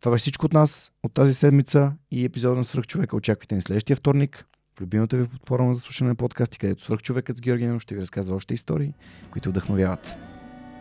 Това 0.00 0.12
беше 0.12 0.22
всичко 0.22 0.46
от 0.46 0.52
нас 0.52 0.92
от 1.02 1.14
тази 1.14 1.34
седмица 1.34 1.92
и 2.10 2.24
епизода 2.24 2.56
на 2.56 2.64
Свръхчовека. 2.64 3.16
Очаквайте 3.16 3.54
ни 3.54 3.62
следващия 3.62 3.96
вторник 3.96 4.46
любимата 4.80 5.16
ви 5.16 5.28
платформа 5.28 5.74
за 5.74 5.80
слушане 5.80 6.08
на 6.08 6.14
подкасти, 6.14 6.58
където 6.58 6.82
Свръхчовекът 6.82 7.36
с 7.36 7.40
Георги 7.40 7.80
ще 7.80 7.94
ви 7.94 8.00
разказва 8.00 8.36
още 8.36 8.54
истории, 8.54 8.94
които 9.30 9.48
вдъхновяват. 9.48 10.16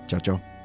Чао, 0.07 0.19
чао! 0.19 0.56